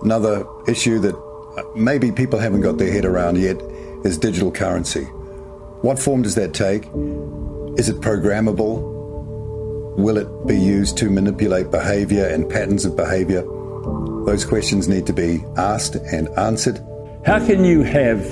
Another 0.00 0.46
issue 0.66 0.98
that 1.00 1.14
uh, 1.14 1.64
maybe 1.76 2.10
people 2.10 2.38
haven't 2.38 2.62
got 2.62 2.78
their 2.78 2.90
head 2.90 3.04
around 3.04 3.36
yet 3.36 3.60
is 4.04 4.16
digital 4.16 4.50
currency. 4.50 5.04
What 5.82 5.98
form 5.98 6.22
does 6.22 6.34
that 6.36 6.54
take? 6.54 6.84
Is 7.78 7.90
it 7.90 8.00
programmable? 8.00 8.80
Will 9.98 10.16
it 10.16 10.46
be 10.46 10.58
used 10.58 10.96
to 10.96 11.10
manipulate 11.10 11.70
behavior 11.70 12.26
and 12.26 12.48
patterns 12.48 12.86
of 12.86 12.96
behavior? 12.96 13.42
Those 14.24 14.46
questions 14.46 14.88
need 14.88 15.06
to 15.08 15.12
be 15.12 15.44
asked 15.58 15.96
and 15.96 16.30
answered. 16.38 16.82
How 17.28 17.44
can 17.44 17.62
you 17.62 17.82
have 17.82 18.24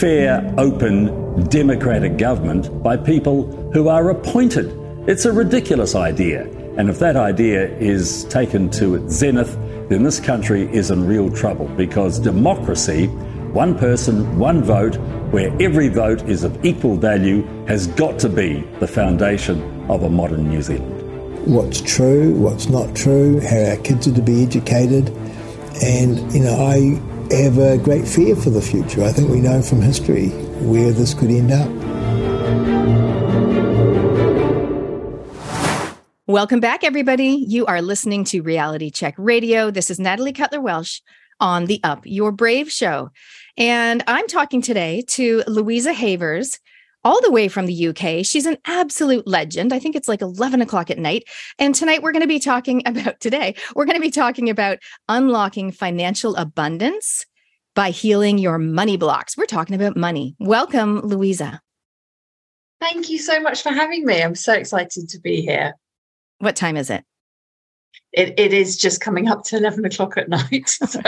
fair, 0.00 0.52
open, 0.58 1.44
democratic 1.48 2.18
government 2.18 2.82
by 2.82 2.96
people 2.96 3.46
who 3.72 3.86
are 3.86 4.10
appointed? 4.10 4.76
It's 5.08 5.26
a 5.26 5.32
ridiculous 5.32 5.94
idea. 5.94 6.48
And 6.76 6.90
if 6.90 6.98
that 6.98 7.14
idea 7.14 7.68
is 7.78 8.24
taken 8.24 8.68
to 8.70 8.96
its 8.96 9.14
zenith, 9.14 9.56
then 9.88 10.02
this 10.02 10.18
country 10.18 10.62
is 10.74 10.90
in 10.90 11.06
real 11.06 11.30
trouble 11.30 11.68
because 11.76 12.18
democracy, 12.18 13.06
one 13.52 13.78
person, 13.78 14.36
one 14.40 14.64
vote, 14.64 14.96
where 15.30 15.56
every 15.62 15.88
vote 15.88 16.28
is 16.28 16.42
of 16.42 16.64
equal 16.64 16.96
value, 16.96 17.44
has 17.66 17.86
got 17.86 18.18
to 18.18 18.28
be 18.28 18.62
the 18.80 18.88
foundation 18.88 19.88
of 19.88 20.02
a 20.02 20.10
modern 20.10 20.48
New 20.48 20.62
Zealand. 20.62 21.46
What's 21.46 21.80
true, 21.80 22.34
what's 22.34 22.68
not 22.68 22.96
true, 22.96 23.38
how 23.38 23.70
our 23.70 23.76
kids 23.76 24.08
are 24.08 24.14
to 24.14 24.22
be 24.22 24.42
educated. 24.42 25.10
And, 25.80 26.32
you 26.34 26.40
know, 26.40 26.66
I 26.66 27.11
have 27.36 27.58
a 27.58 27.78
great 27.78 28.06
fear 28.06 28.36
for 28.36 28.50
the 28.50 28.60
future. 28.60 29.02
I 29.02 29.12
think 29.12 29.30
we 29.30 29.40
know 29.40 29.62
from 29.62 29.80
history 29.80 30.28
where 30.60 30.92
this 30.92 31.14
could 31.14 31.30
end 31.30 31.50
up. 31.50 31.68
Welcome 36.26 36.60
back, 36.60 36.84
everybody. 36.84 37.44
You 37.48 37.66
are 37.66 37.82
listening 37.82 38.24
to 38.24 38.42
Reality 38.42 38.90
Check 38.90 39.14
Radio. 39.18 39.70
This 39.70 39.90
is 39.90 39.98
Natalie 39.98 40.32
Cutler 40.32 40.60
Welsh 40.60 41.00
on 41.40 41.66
the 41.66 41.80
Up 41.82 42.02
Your 42.04 42.32
Brave 42.32 42.70
show. 42.70 43.10
And 43.56 44.02
I'm 44.06 44.28
talking 44.28 44.62
today 44.62 45.02
to 45.08 45.42
Louisa 45.46 45.92
Havers, 45.92 46.58
all 47.04 47.20
the 47.22 47.30
way 47.30 47.48
from 47.48 47.66
the 47.66 47.88
UK. 47.88 48.24
She's 48.24 48.46
an 48.46 48.58
absolute 48.66 49.26
legend. 49.26 49.72
I 49.72 49.78
think 49.78 49.96
it's 49.96 50.08
like 50.08 50.22
11 50.22 50.60
o'clock 50.62 50.90
at 50.90 50.98
night. 50.98 51.24
And 51.58 51.74
tonight 51.74 52.02
we're 52.02 52.12
going 52.12 52.22
to 52.22 52.28
be 52.28 52.38
talking 52.38 52.82
about 52.86 53.20
today, 53.20 53.54
we're 53.74 53.84
going 53.84 53.96
to 53.96 54.00
be 54.00 54.10
talking 54.10 54.50
about 54.50 54.78
unlocking 55.08 55.72
financial 55.72 56.36
abundance 56.36 57.26
by 57.74 57.90
healing 57.90 58.38
your 58.38 58.58
money 58.58 58.96
blocks. 58.96 59.36
We're 59.36 59.46
talking 59.46 59.74
about 59.74 59.96
money. 59.96 60.36
Welcome, 60.38 61.00
Louisa. 61.00 61.60
Thank 62.80 63.08
you 63.08 63.18
so 63.18 63.40
much 63.40 63.62
for 63.62 63.70
having 63.70 64.04
me. 64.04 64.22
I'm 64.22 64.34
so 64.34 64.52
excited 64.52 65.08
to 65.08 65.20
be 65.20 65.40
here. 65.40 65.74
What 66.38 66.56
time 66.56 66.76
is 66.76 66.90
it? 66.90 67.04
It, 68.12 68.38
it 68.38 68.52
is 68.52 68.76
just 68.76 69.00
coming 69.00 69.28
up 69.28 69.42
to 69.44 69.56
11 69.56 69.84
o'clock 69.86 70.16
at 70.16 70.28
night. 70.28 70.78
So. 70.86 71.00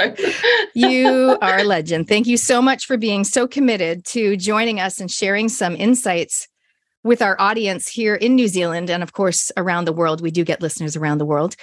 you 0.75 1.37
are 1.43 1.59
a 1.59 1.65
legend. 1.65 2.09
Thank 2.09 2.27
you 2.27 2.37
so 2.37 2.63
much 2.63 2.87
for 2.87 2.97
being 2.97 3.25
so 3.25 3.47
committed 3.47 4.05
to 4.07 4.37
joining 4.37 4.81
us 4.81 5.01
and 5.01 5.11
sharing 5.11 5.49
some 5.49 5.77
insights 5.77 6.49
with 7.03 7.21
our 7.21 7.39
audience 7.39 7.87
here 7.87 8.15
in 8.15 8.35
New 8.35 8.49
Zealand 8.49 8.89
and, 8.89 9.03
of 9.03 9.13
course, 9.13 9.53
around 9.57 9.85
the 9.85 9.93
world. 9.93 10.23
We 10.23 10.31
do 10.31 10.45
get 10.45 10.63
listeners 10.63 10.97
around 10.97 11.19
the 11.19 11.27
world. 11.27 11.55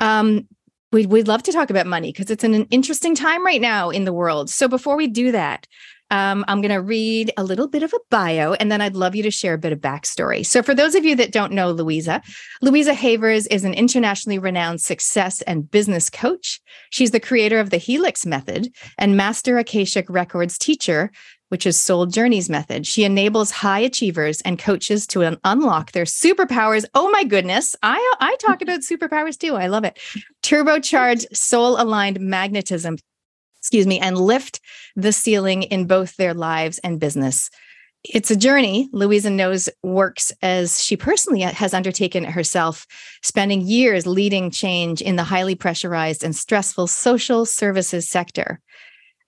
Um, 0.00 0.48
we'd, 0.90 1.06
we'd 1.06 1.28
love 1.28 1.44
to 1.44 1.52
talk 1.52 1.70
about 1.70 1.86
money 1.86 2.10
because 2.10 2.30
it's 2.30 2.44
an, 2.44 2.54
an 2.54 2.66
interesting 2.70 3.14
time 3.14 3.46
right 3.46 3.60
now 3.60 3.90
in 3.90 4.04
the 4.04 4.12
world. 4.12 4.50
So, 4.50 4.66
before 4.66 4.96
we 4.96 5.06
do 5.06 5.30
that, 5.32 5.68
um, 6.10 6.44
I'm 6.48 6.60
going 6.60 6.72
to 6.72 6.80
read 6.80 7.32
a 7.36 7.44
little 7.44 7.68
bit 7.68 7.82
of 7.82 7.92
a 7.92 8.00
bio, 8.10 8.54
and 8.54 8.72
then 8.72 8.80
I'd 8.80 8.96
love 8.96 9.14
you 9.14 9.22
to 9.24 9.30
share 9.30 9.54
a 9.54 9.58
bit 9.58 9.72
of 9.72 9.80
backstory. 9.80 10.44
So, 10.44 10.62
for 10.62 10.74
those 10.74 10.94
of 10.94 11.04
you 11.04 11.14
that 11.16 11.32
don't 11.32 11.52
know 11.52 11.70
Louisa, 11.70 12.22
Louisa 12.62 12.94
Havers 12.94 13.46
is 13.48 13.64
an 13.64 13.74
internationally 13.74 14.38
renowned 14.38 14.80
success 14.80 15.42
and 15.42 15.70
business 15.70 16.08
coach. 16.08 16.60
She's 16.90 17.10
the 17.10 17.20
creator 17.20 17.60
of 17.60 17.70
the 17.70 17.76
Helix 17.76 18.24
Method 18.24 18.74
and 18.96 19.16
Master 19.16 19.58
Akashic 19.58 20.08
Records 20.08 20.56
teacher, 20.56 21.10
which 21.48 21.66
is 21.66 21.80
Soul 21.80 22.06
Journeys 22.06 22.48
Method. 22.48 22.86
She 22.86 23.04
enables 23.04 23.50
high 23.50 23.80
achievers 23.80 24.40
and 24.42 24.58
coaches 24.58 25.06
to 25.08 25.24
un- 25.24 25.38
unlock 25.44 25.92
their 25.92 26.04
superpowers. 26.04 26.84
Oh 26.94 27.10
my 27.10 27.24
goodness, 27.24 27.74
I 27.82 28.14
I 28.20 28.36
talk 28.36 28.62
about 28.62 28.80
superpowers 28.80 29.38
too. 29.38 29.56
I 29.56 29.66
love 29.66 29.84
it. 29.84 29.98
Turbocharged 30.42 31.36
soul 31.36 31.80
aligned 31.80 32.20
magnetism 32.20 32.96
excuse 33.60 33.86
me, 33.86 33.98
and 33.98 34.18
lift 34.18 34.60
the 34.96 35.12
ceiling 35.12 35.62
in 35.64 35.86
both 35.86 36.16
their 36.16 36.34
lives 36.34 36.78
and 36.78 37.00
business. 37.00 37.50
It's 38.04 38.30
a 38.30 38.36
journey 38.36 38.88
Louisa 38.92 39.28
knows 39.28 39.68
works 39.82 40.32
as 40.40 40.82
she 40.82 40.96
personally 40.96 41.40
has 41.40 41.74
undertaken 41.74 42.24
it 42.24 42.30
herself, 42.30 42.86
spending 43.22 43.60
years 43.60 44.06
leading 44.06 44.50
change 44.50 45.02
in 45.02 45.16
the 45.16 45.24
highly 45.24 45.54
pressurized 45.54 46.22
and 46.22 46.34
stressful 46.34 46.86
social 46.86 47.44
services 47.44 48.08
sector. 48.08 48.60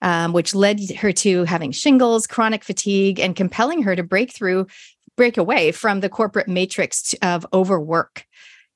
Um, 0.03 0.33
which 0.33 0.55
led 0.55 0.79
her 0.97 1.11
to 1.11 1.43
having 1.43 1.71
shingles, 1.71 2.25
chronic 2.25 2.63
fatigue, 2.63 3.19
and 3.19 3.35
compelling 3.35 3.83
her 3.83 3.95
to 3.95 4.01
break 4.01 4.33
through, 4.33 4.65
break 5.15 5.37
away 5.37 5.71
from 5.71 5.99
the 5.99 6.09
corporate 6.09 6.47
matrix 6.47 7.13
of 7.21 7.45
overwork. 7.53 8.25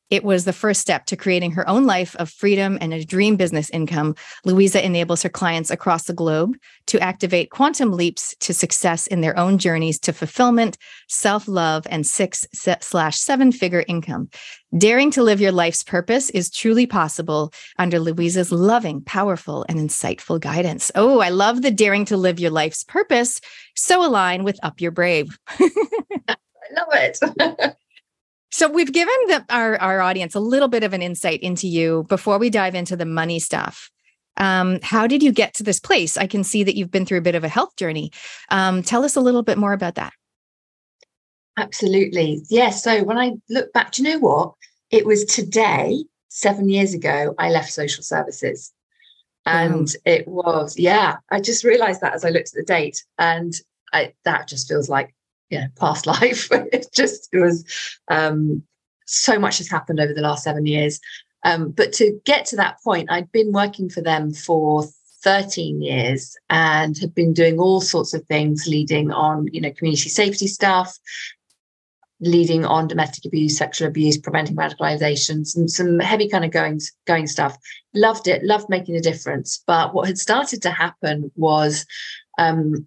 It 0.09 0.23
was 0.23 0.45
the 0.45 0.53
first 0.53 0.81
step 0.81 1.05
to 1.07 1.15
creating 1.15 1.51
her 1.51 1.67
own 1.67 1.85
life 1.85 2.15
of 2.17 2.29
freedom 2.29 2.77
and 2.79 2.93
a 2.93 3.03
dream 3.03 3.37
business 3.37 3.69
income. 3.71 4.15
Louisa 4.43 4.85
enables 4.85 5.23
her 5.23 5.29
clients 5.29 5.71
across 5.71 6.03
the 6.03 6.13
globe 6.13 6.55
to 6.87 6.99
activate 6.99 7.49
quantum 7.49 7.91
leaps 7.91 8.35
to 8.41 8.53
success 8.53 9.07
in 9.07 9.21
their 9.21 9.37
own 9.37 9.57
journeys 9.57 9.99
to 9.99 10.13
fulfillment, 10.13 10.77
self 11.07 11.47
love, 11.47 11.87
and 11.89 12.05
six 12.05 12.45
slash 12.53 13.17
seven 13.17 13.51
figure 13.51 13.83
income. 13.87 14.29
Daring 14.77 15.09
to 15.11 15.23
live 15.23 15.41
your 15.41 15.51
life's 15.51 15.83
purpose 15.83 16.29
is 16.31 16.51
truly 16.51 16.85
possible 16.85 17.51
under 17.79 17.99
Louisa's 17.99 18.51
loving, 18.51 19.01
powerful, 19.01 19.65
and 19.69 19.79
insightful 19.79 20.39
guidance. 20.39 20.91
Oh, 20.93 21.19
I 21.19 21.29
love 21.29 21.61
the 21.61 21.71
daring 21.71 22.05
to 22.05 22.17
live 22.17 22.39
your 22.39 22.51
life's 22.51 22.83
purpose. 22.83 23.41
So 23.75 24.05
align 24.05 24.43
with 24.43 24.59
Up 24.61 24.81
Your 24.81 24.91
Brave. 24.91 25.39
I 25.47 26.35
love 26.75 26.89
it. 26.93 27.75
So 28.55 28.69
we've 28.69 28.93
given 28.93 29.13
the, 29.27 29.45
our 29.49 29.75
our 29.81 29.99
audience 29.99 30.33
a 30.33 30.39
little 30.39 30.69
bit 30.69 30.85
of 30.85 30.93
an 30.93 31.01
insight 31.01 31.41
into 31.41 31.67
you 31.67 32.05
before 32.07 32.37
we 32.37 32.49
dive 32.49 32.73
into 32.73 32.95
the 32.95 33.05
money 33.05 33.37
stuff. 33.37 33.91
Um, 34.37 34.79
how 34.81 35.07
did 35.07 35.21
you 35.21 35.33
get 35.33 35.53
to 35.55 35.63
this 35.63 35.77
place? 35.77 36.15
I 36.15 36.25
can 36.25 36.45
see 36.45 36.63
that 36.63 36.77
you've 36.77 36.89
been 36.89 37.05
through 37.05 37.17
a 37.17 37.21
bit 37.21 37.35
of 37.35 37.43
a 37.43 37.49
health 37.49 37.75
journey. 37.75 38.11
Um, 38.49 38.81
tell 38.81 39.03
us 39.03 39.17
a 39.17 39.19
little 39.19 39.43
bit 39.43 39.57
more 39.57 39.73
about 39.73 39.95
that. 39.95 40.13
Absolutely. 41.57 42.43
Yeah. 42.49 42.69
So 42.69 43.03
when 43.03 43.17
I 43.17 43.33
look 43.49 43.73
back, 43.73 43.91
do 43.91 44.03
you 44.03 44.09
know 44.09 44.19
what? 44.19 44.53
It 44.89 45.05
was 45.05 45.25
today, 45.25 46.05
seven 46.29 46.69
years 46.69 46.93
ago, 46.93 47.35
I 47.37 47.49
left 47.49 47.73
social 47.73 48.03
services. 48.03 48.71
And 49.45 49.89
it 50.05 50.29
was, 50.29 50.77
yeah, 50.77 51.17
I 51.29 51.41
just 51.41 51.63
realized 51.65 51.99
that 52.01 52.13
as 52.13 52.23
I 52.23 52.29
looked 52.29 52.49
at 52.49 52.55
the 52.55 52.63
date. 52.63 53.03
And 53.17 53.53
I, 53.91 54.13
that 54.23 54.47
just 54.47 54.67
feels 54.67 54.87
like 54.89 55.14
you 55.49 55.59
know 55.59 55.67
past 55.79 56.05
life. 56.15 56.47
It 56.51 56.87
just 56.93 57.29
it 57.31 57.39
was 57.39 57.65
um 58.09 58.63
so 59.05 59.37
much 59.37 59.59
has 59.59 59.69
happened 59.69 59.99
over 59.99 60.13
the 60.13 60.21
last 60.21 60.43
seven 60.43 60.65
years. 60.65 60.99
Um 61.43 61.71
but 61.71 61.93
to 61.93 62.19
get 62.25 62.45
to 62.47 62.55
that 62.55 62.77
point 62.83 63.11
i'd 63.11 63.31
been 63.31 63.51
working 63.51 63.89
for 63.89 64.01
them 64.01 64.33
for 64.33 64.83
13 65.23 65.81
years 65.81 66.35
and 66.49 66.97
had 66.97 67.13
been 67.13 67.33
doing 67.33 67.59
all 67.59 67.81
sorts 67.81 68.13
of 68.13 68.23
things 68.25 68.67
leading 68.67 69.11
on 69.11 69.47
you 69.51 69.61
know 69.61 69.71
community 69.71 70.09
safety 70.09 70.47
stuff 70.47 70.97
leading 72.21 72.65
on 72.65 72.87
domestic 72.87 73.25
abuse 73.25 73.57
sexual 73.57 73.87
abuse 73.87 74.17
preventing 74.17 74.55
radicalization 74.55 75.45
some 75.45 75.67
some 75.67 75.99
heavy 75.99 76.29
kind 76.29 76.45
of 76.45 76.51
going 76.51 76.79
going 77.05 77.27
stuff. 77.27 77.57
Loved 77.93 78.27
it 78.27 78.43
loved 78.43 78.69
making 78.69 78.95
a 78.95 79.01
difference. 79.01 79.63
But 79.67 79.93
what 79.93 80.07
had 80.07 80.17
started 80.17 80.61
to 80.61 80.71
happen 80.71 81.31
was 81.35 81.85
um, 82.37 82.85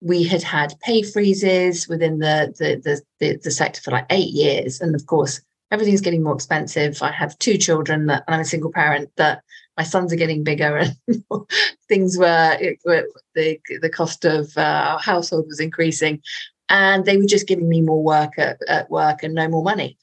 we 0.00 0.24
had 0.24 0.42
had 0.42 0.78
pay 0.80 1.02
freezes 1.02 1.88
within 1.88 2.18
the, 2.18 2.54
the 2.58 2.76
the, 2.76 3.02
the, 3.18 3.36
the 3.42 3.50
sector 3.50 3.80
for 3.80 3.90
like 3.90 4.06
eight 4.10 4.30
years, 4.30 4.80
and 4.80 4.94
of 4.94 5.06
course 5.06 5.40
everything's 5.70 6.00
getting 6.00 6.22
more 6.22 6.34
expensive. 6.34 7.02
I 7.02 7.12
have 7.12 7.38
two 7.38 7.56
children, 7.56 8.06
that, 8.06 8.24
and 8.26 8.34
I'm 8.34 8.40
a 8.40 8.44
single 8.44 8.72
parent. 8.72 9.10
That 9.16 9.42
my 9.76 9.84
sons 9.84 10.12
are 10.12 10.16
getting 10.16 10.44
bigger, 10.44 10.76
and 10.76 10.96
things 11.88 12.16
were, 12.18 12.58
were, 12.84 13.06
the 13.34 13.60
the 13.80 13.90
cost 13.90 14.24
of 14.24 14.52
uh, 14.56 14.60
our 14.60 14.98
household 14.98 15.46
was 15.48 15.60
increasing, 15.60 16.22
and 16.68 17.04
they 17.04 17.16
were 17.16 17.26
just 17.26 17.48
giving 17.48 17.68
me 17.68 17.82
more 17.82 18.02
work 18.02 18.38
at, 18.38 18.58
at 18.68 18.90
work 18.90 19.22
and 19.22 19.34
no 19.34 19.48
more 19.48 19.62
money 19.62 19.98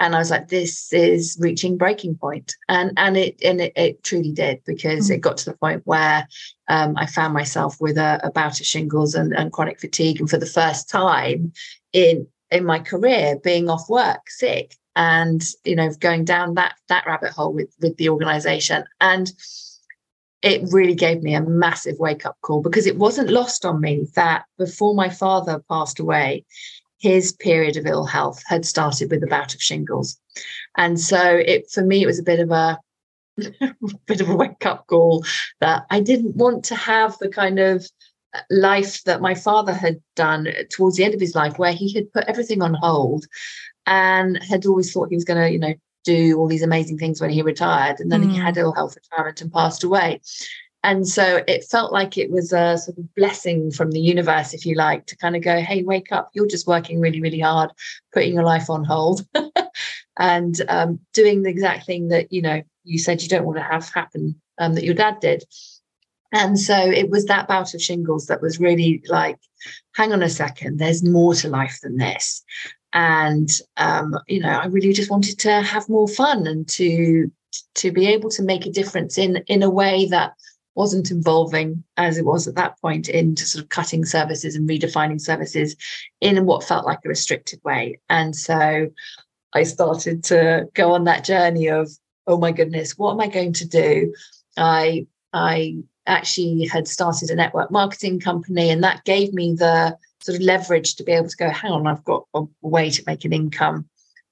and 0.00 0.14
I 0.16 0.18
was 0.18 0.30
like, 0.30 0.48
this 0.48 0.92
is 0.94 1.36
reaching 1.38 1.76
breaking 1.76 2.16
point. 2.16 2.54
And 2.68 2.92
and 2.96 3.16
it 3.18 3.38
and 3.44 3.60
it, 3.60 3.72
it 3.76 4.02
truly 4.02 4.32
did 4.32 4.62
because 4.66 5.04
mm-hmm. 5.04 5.14
it 5.14 5.20
got 5.20 5.36
to 5.38 5.44
the 5.44 5.56
point 5.56 5.82
where 5.84 6.26
um, 6.68 6.96
I 6.96 7.06
found 7.06 7.34
myself 7.34 7.76
with 7.80 7.98
a, 7.98 8.18
a 8.24 8.32
bout 8.32 8.58
of 8.58 8.66
shingles 8.66 9.14
and, 9.14 9.34
and 9.34 9.52
chronic 9.52 9.78
fatigue. 9.78 10.18
And 10.18 10.28
for 10.28 10.38
the 10.38 10.46
first 10.46 10.88
time 10.88 11.52
in 11.92 12.26
in 12.50 12.64
my 12.64 12.78
career, 12.78 13.38
being 13.44 13.68
off 13.68 13.90
work, 13.90 14.30
sick, 14.30 14.74
and 14.96 15.44
you 15.64 15.76
know, 15.76 15.90
going 16.00 16.24
down 16.24 16.54
that 16.54 16.74
that 16.88 17.06
rabbit 17.06 17.32
hole 17.32 17.52
with 17.52 17.72
with 17.80 17.96
the 17.98 18.08
organization. 18.08 18.84
And 19.02 19.30
it 20.42 20.62
really 20.72 20.94
gave 20.94 21.22
me 21.22 21.34
a 21.34 21.42
massive 21.42 21.98
wake 21.98 22.24
up 22.24 22.38
call 22.40 22.62
because 22.62 22.86
it 22.86 22.96
wasn't 22.96 23.28
lost 23.28 23.66
on 23.66 23.78
me 23.78 24.06
that 24.14 24.46
before 24.56 24.94
my 24.94 25.10
father 25.10 25.62
passed 25.68 26.00
away, 26.00 26.46
his 27.00 27.32
period 27.32 27.76
of 27.76 27.86
ill 27.86 28.04
health 28.04 28.42
had 28.46 28.64
started 28.64 29.10
with 29.10 29.22
a 29.24 29.26
bout 29.26 29.54
of 29.54 29.62
shingles. 29.62 30.18
And 30.76 31.00
so 31.00 31.20
it 31.20 31.70
for 31.70 31.82
me 31.82 32.02
it 32.02 32.06
was 32.06 32.18
a 32.18 32.24
bit 32.24 32.40
of 32.40 32.50
a 32.50 32.78
bit 34.06 34.20
of 34.20 34.28
a 34.28 34.36
wake 34.36 34.66
up 34.66 34.86
call 34.86 35.24
that 35.60 35.86
I 35.90 36.00
didn't 36.00 36.36
want 36.36 36.64
to 36.66 36.74
have 36.74 37.18
the 37.18 37.28
kind 37.28 37.58
of 37.58 37.86
life 38.50 39.02
that 39.04 39.20
my 39.20 39.34
father 39.34 39.72
had 39.72 40.00
done 40.14 40.46
towards 40.70 40.96
the 40.96 41.04
end 41.04 41.14
of 41.14 41.20
his 41.20 41.34
life, 41.34 41.58
where 41.58 41.72
he 41.72 41.92
had 41.92 42.12
put 42.12 42.24
everything 42.28 42.62
on 42.62 42.74
hold 42.74 43.26
and 43.86 44.42
had 44.42 44.66
always 44.66 44.92
thought 44.92 45.08
he 45.08 45.16
was 45.16 45.24
going 45.24 45.40
to, 45.40 45.50
you 45.50 45.58
know, 45.58 45.74
do 46.04 46.38
all 46.38 46.48
these 46.48 46.62
amazing 46.62 46.98
things 46.98 47.20
when 47.20 47.30
he 47.30 47.42
retired. 47.42 48.00
And 48.00 48.10
then 48.10 48.22
mm. 48.22 48.30
he 48.30 48.38
had 48.38 48.56
ill 48.56 48.72
health 48.72 48.96
retirement 48.96 49.40
and 49.40 49.52
passed 49.52 49.84
away. 49.84 50.20
And 50.82 51.06
so 51.06 51.42
it 51.46 51.64
felt 51.64 51.92
like 51.92 52.16
it 52.16 52.30
was 52.30 52.52
a 52.52 52.78
sort 52.78 52.96
of 52.96 53.14
blessing 53.14 53.70
from 53.70 53.90
the 53.90 54.00
universe, 54.00 54.54
if 54.54 54.64
you 54.64 54.74
like, 54.74 55.06
to 55.06 55.16
kind 55.16 55.36
of 55.36 55.42
go, 55.42 55.60
hey, 55.60 55.82
wake 55.82 56.10
up. 56.10 56.30
You're 56.32 56.46
just 56.46 56.66
working 56.66 57.00
really, 57.00 57.20
really 57.20 57.40
hard, 57.40 57.70
putting 58.12 58.32
your 58.32 58.44
life 58.44 58.70
on 58.70 58.84
hold 58.84 59.26
and 60.18 60.60
um, 60.68 61.00
doing 61.12 61.42
the 61.42 61.50
exact 61.50 61.84
thing 61.84 62.08
that, 62.08 62.32
you 62.32 62.40
know, 62.40 62.62
you 62.84 62.98
said 62.98 63.20
you 63.20 63.28
don't 63.28 63.44
want 63.44 63.58
to 63.58 63.62
have 63.62 63.90
happen 63.90 64.40
um, 64.58 64.74
that 64.74 64.84
your 64.84 64.94
dad 64.94 65.20
did. 65.20 65.44
And 66.32 66.58
so 66.58 66.76
it 66.76 67.10
was 67.10 67.26
that 67.26 67.48
bout 67.48 67.74
of 67.74 67.82
shingles 67.82 68.26
that 68.26 68.40
was 68.40 68.60
really 68.60 69.02
like, 69.08 69.38
hang 69.94 70.12
on 70.12 70.22
a 70.22 70.28
second, 70.30 70.78
there's 70.78 71.04
more 71.04 71.34
to 71.34 71.48
life 71.48 71.80
than 71.82 71.96
this. 71.96 72.42
And 72.92 73.50
um, 73.76 74.16
you 74.28 74.40
know, 74.40 74.48
I 74.48 74.66
really 74.66 74.92
just 74.92 75.10
wanted 75.10 75.38
to 75.40 75.60
have 75.60 75.88
more 75.88 76.08
fun 76.08 76.46
and 76.46 76.68
to 76.70 77.30
to 77.76 77.90
be 77.90 78.06
able 78.06 78.30
to 78.30 78.42
make 78.42 78.66
a 78.66 78.70
difference 78.70 79.18
in 79.18 79.38
in 79.48 79.62
a 79.62 79.70
way 79.70 80.06
that 80.06 80.34
wasn't 80.80 81.10
involving 81.10 81.84
as 81.98 82.16
it 82.16 82.24
was 82.24 82.48
at 82.48 82.54
that 82.54 82.80
point 82.80 83.06
into 83.10 83.44
sort 83.44 83.62
of 83.62 83.68
cutting 83.68 84.02
services 84.02 84.54
and 84.56 84.66
redefining 84.66 85.20
services 85.20 85.76
in 86.22 86.46
what 86.46 86.64
felt 86.64 86.86
like 86.86 87.00
a 87.04 87.08
restricted 87.10 87.60
way. 87.64 88.00
And 88.08 88.34
so 88.34 88.88
I 89.52 89.62
started 89.64 90.24
to 90.24 90.70
go 90.72 90.92
on 90.92 91.04
that 91.04 91.22
journey 91.22 91.66
of, 91.66 91.90
oh 92.26 92.38
my 92.38 92.50
goodness, 92.50 92.96
what 92.96 93.12
am 93.12 93.20
I 93.20 93.26
going 93.26 93.52
to 93.52 93.68
do? 93.68 94.14
I 94.56 95.06
I 95.34 95.76
actually 96.06 96.64
had 96.64 96.88
started 96.88 97.28
a 97.28 97.34
network 97.34 97.70
marketing 97.70 98.18
company, 98.18 98.70
and 98.70 98.82
that 98.82 99.04
gave 99.04 99.34
me 99.34 99.52
the 99.52 99.98
sort 100.22 100.36
of 100.36 100.42
leverage 100.42 100.94
to 100.94 101.04
be 101.04 101.12
able 101.12 101.28
to 101.28 101.36
go, 101.36 101.50
hang 101.50 101.72
on, 101.72 101.86
I've 101.86 102.04
got 102.04 102.24
a 102.32 102.44
way 102.62 102.88
to 102.88 103.04
make 103.06 103.26
an 103.26 103.34
income 103.34 103.86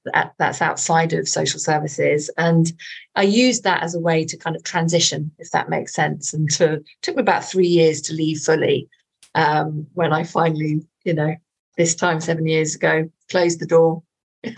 that, 0.04 0.34
that's 0.38 0.62
outside 0.62 1.12
of 1.12 1.28
social 1.28 1.60
services. 1.60 2.30
And 2.36 2.72
I 3.14 3.22
used 3.22 3.64
that 3.64 3.82
as 3.82 3.94
a 3.94 4.00
way 4.00 4.24
to 4.24 4.36
kind 4.36 4.56
of 4.56 4.64
transition, 4.64 5.30
if 5.38 5.50
that 5.50 5.68
makes 5.68 5.94
sense. 5.94 6.32
And 6.32 6.50
to 6.52 6.82
took 7.02 7.16
me 7.16 7.20
about 7.20 7.44
three 7.44 7.66
years 7.66 8.00
to 8.02 8.14
leave 8.14 8.38
fully 8.38 8.88
um, 9.34 9.86
when 9.94 10.12
I 10.12 10.24
finally, 10.24 10.82
you 11.04 11.14
know, 11.14 11.34
this 11.76 11.94
time 11.94 12.20
seven 12.20 12.46
years 12.46 12.74
ago, 12.74 13.10
closed 13.30 13.60
the 13.60 13.66
door 13.66 14.02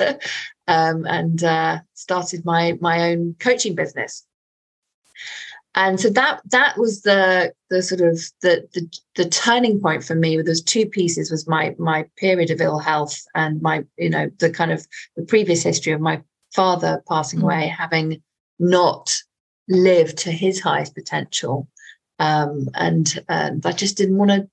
um, 0.69 1.07
and 1.07 1.43
uh, 1.43 1.81
started 1.95 2.45
my 2.45 2.79
my 2.81 3.11
own 3.11 3.35
coaching 3.39 3.75
business 3.75 4.27
and 5.75 6.01
so 6.01 6.11
that 6.11 6.41
that 6.51 6.77
was 6.77 7.03
the 7.03 7.53
the 7.69 7.83
sort 7.83 8.01
of 8.01 8.21
the 8.43 8.69
the, 8.75 8.99
the 9.15 9.29
turning 9.29 9.81
point 9.81 10.03
for 10.03 10.15
me 10.15 10.37
with 10.37 10.47
those 10.47 10.63
two 10.63 10.87
pieces 10.87 11.31
was 11.31 11.47
my 11.47 11.75
my 11.79 12.05
period 12.17 12.51
of 12.51 12.61
ill 12.61 12.79
health 12.79 13.23
and 13.35 13.63
my 13.63 13.85
you 13.97 14.11
know 14.11 14.29
the 14.39 14.51
kind 14.51 14.73
of 14.73 14.87
the 15.17 15.23
previous 15.23 15.63
history 15.63 15.93
of 15.93 16.01
my 16.01 16.21
father 16.55 17.03
passing 17.09 17.39
mm-hmm. 17.39 17.47
away 17.47 17.67
having 17.69 18.21
not 18.59 19.17
lived 19.69 20.19
to 20.19 20.33
his 20.33 20.61
highest 20.61 20.95
potential. 20.95 21.69
Um, 22.19 22.69
and 22.75 23.25
and 23.31 23.65
i 23.65 23.73
just 23.73 23.97
didn't 23.97 24.19
want 24.19 24.31
to 24.31 24.47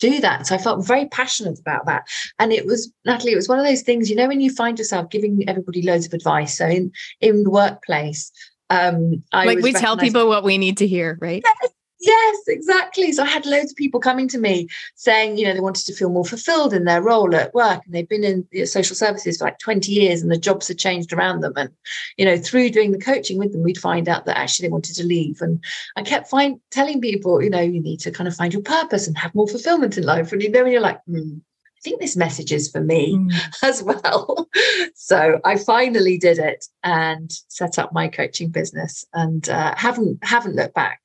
do 0.00 0.20
that. 0.20 0.46
So 0.46 0.54
i 0.54 0.58
felt 0.58 0.86
very 0.86 1.06
passionate 1.06 1.58
about 1.58 1.86
that. 1.86 2.06
And 2.38 2.52
it 2.52 2.66
was 2.66 2.92
natalie 3.06 3.32
it 3.32 3.36
was 3.36 3.48
one 3.48 3.58
of 3.58 3.64
those 3.64 3.82
things 3.82 4.10
you 4.10 4.16
know 4.16 4.26
when 4.26 4.40
you 4.40 4.52
find 4.52 4.78
yourself 4.78 5.08
giving 5.10 5.48
everybody 5.48 5.82
loads 5.82 6.06
of 6.06 6.12
advice 6.12 6.58
so 6.58 6.66
in 6.66 6.92
in 7.20 7.44
the 7.44 7.50
workplace 7.50 8.30
um, 8.70 9.22
I 9.32 9.46
like 9.46 9.60
we 9.60 9.72
tell 9.72 9.96
people 9.96 10.28
what 10.28 10.44
we 10.44 10.58
need 10.58 10.78
to 10.78 10.86
hear, 10.86 11.18
right? 11.20 11.42
Yes, 11.44 11.72
yes, 12.00 12.36
exactly. 12.48 13.12
So 13.12 13.22
I 13.22 13.26
had 13.26 13.46
loads 13.46 13.70
of 13.70 13.76
people 13.76 14.00
coming 14.00 14.26
to 14.28 14.38
me 14.38 14.68
saying, 14.96 15.38
you 15.38 15.46
know, 15.46 15.52
they 15.52 15.60
wanted 15.60 15.86
to 15.86 15.94
feel 15.94 16.10
more 16.10 16.24
fulfilled 16.24 16.74
in 16.74 16.84
their 16.84 17.00
role 17.00 17.34
at 17.36 17.54
work, 17.54 17.82
and 17.84 17.94
they've 17.94 18.08
been 18.08 18.24
in 18.24 18.66
social 18.66 18.96
services 18.96 19.38
for 19.38 19.44
like 19.44 19.58
20 19.58 19.92
years, 19.92 20.20
and 20.20 20.30
the 20.30 20.36
jobs 20.36 20.66
had 20.66 20.78
changed 20.78 21.12
around 21.12 21.40
them. 21.40 21.52
And 21.56 21.70
you 22.16 22.24
know, 22.24 22.36
through 22.36 22.70
doing 22.70 22.90
the 22.90 22.98
coaching 22.98 23.38
with 23.38 23.52
them, 23.52 23.62
we'd 23.62 23.78
find 23.78 24.08
out 24.08 24.26
that 24.26 24.38
actually 24.38 24.66
they 24.68 24.72
wanted 24.72 24.96
to 24.96 25.06
leave. 25.06 25.40
And 25.40 25.62
I 25.94 26.02
kept 26.02 26.28
find 26.28 26.60
telling 26.70 27.00
people, 27.00 27.42
you 27.42 27.50
know, 27.50 27.60
you 27.60 27.80
need 27.80 28.00
to 28.00 28.10
kind 28.10 28.26
of 28.26 28.34
find 28.34 28.52
your 28.52 28.62
purpose 28.62 29.06
and 29.06 29.16
have 29.16 29.34
more 29.34 29.48
fulfillment 29.48 29.96
in 29.96 30.04
life. 30.04 30.32
And 30.32 30.42
you 30.42 30.50
know, 30.50 30.64
when 30.64 30.72
you're 30.72 30.80
like, 30.80 31.00
hmm, 31.04 31.38
think 31.86 32.00
this 32.00 32.16
message 32.16 32.52
is 32.52 32.68
for 32.68 32.80
me 32.80 33.14
mm. 33.14 33.32
as 33.62 33.80
well. 33.82 34.48
so 34.94 35.38
I 35.44 35.56
finally 35.56 36.18
did 36.18 36.38
it 36.38 36.66
and 36.82 37.30
set 37.48 37.78
up 37.78 37.92
my 37.92 38.08
coaching 38.08 38.50
business 38.50 39.04
and 39.14 39.48
uh, 39.48 39.74
haven't 39.76 40.18
haven't 40.22 40.56
looked 40.56 40.74
back. 40.74 41.00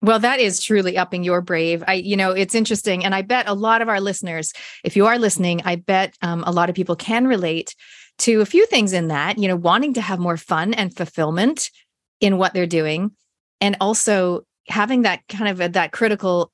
Well, 0.00 0.20
that 0.20 0.40
is 0.40 0.62
truly 0.62 0.96
upping 0.98 1.22
your 1.22 1.40
brave. 1.40 1.84
I, 1.86 1.94
you 1.94 2.16
know, 2.16 2.32
it's 2.32 2.54
interesting, 2.54 3.04
and 3.04 3.14
I 3.14 3.22
bet 3.22 3.48
a 3.48 3.54
lot 3.54 3.82
of 3.82 3.88
our 3.88 4.00
listeners, 4.00 4.52
if 4.84 4.96
you 4.96 5.06
are 5.06 5.18
listening, 5.18 5.60
I 5.64 5.76
bet 5.76 6.16
um, 6.22 6.42
a 6.44 6.50
lot 6.52 6.68
of 6.68 6.74
people 6.74 6.96
can 6.96 7.26
relate 7.26 7.74
to 8.18 8.40
a 8.40 8.46
few 8.46 8.66
things 8.66 8.92
in 8.92 9.08
that. 9.08 9.38
You 9.38 9.48
know, 9.48 9.56
wanting 9.56 9.94
to 9.94 10.00
have 10.00 10.18
more 10.18 10.36
fun 10.36 10.72
and 10.74 10.96
fulfillment 10.96 11.70
in 12.20 12.38
what 12.38 12.54
they're 12.54 12.66
doing, 12.66 13.10
and 13.60 13.76
also 13.80 14.44
having 14.68 15.02
that 15.02 15.20
kind 15.28 15.48
of 15.48 15.60
a, 15.60 15.68
that 15.70 15.90
critical 15.90 16.52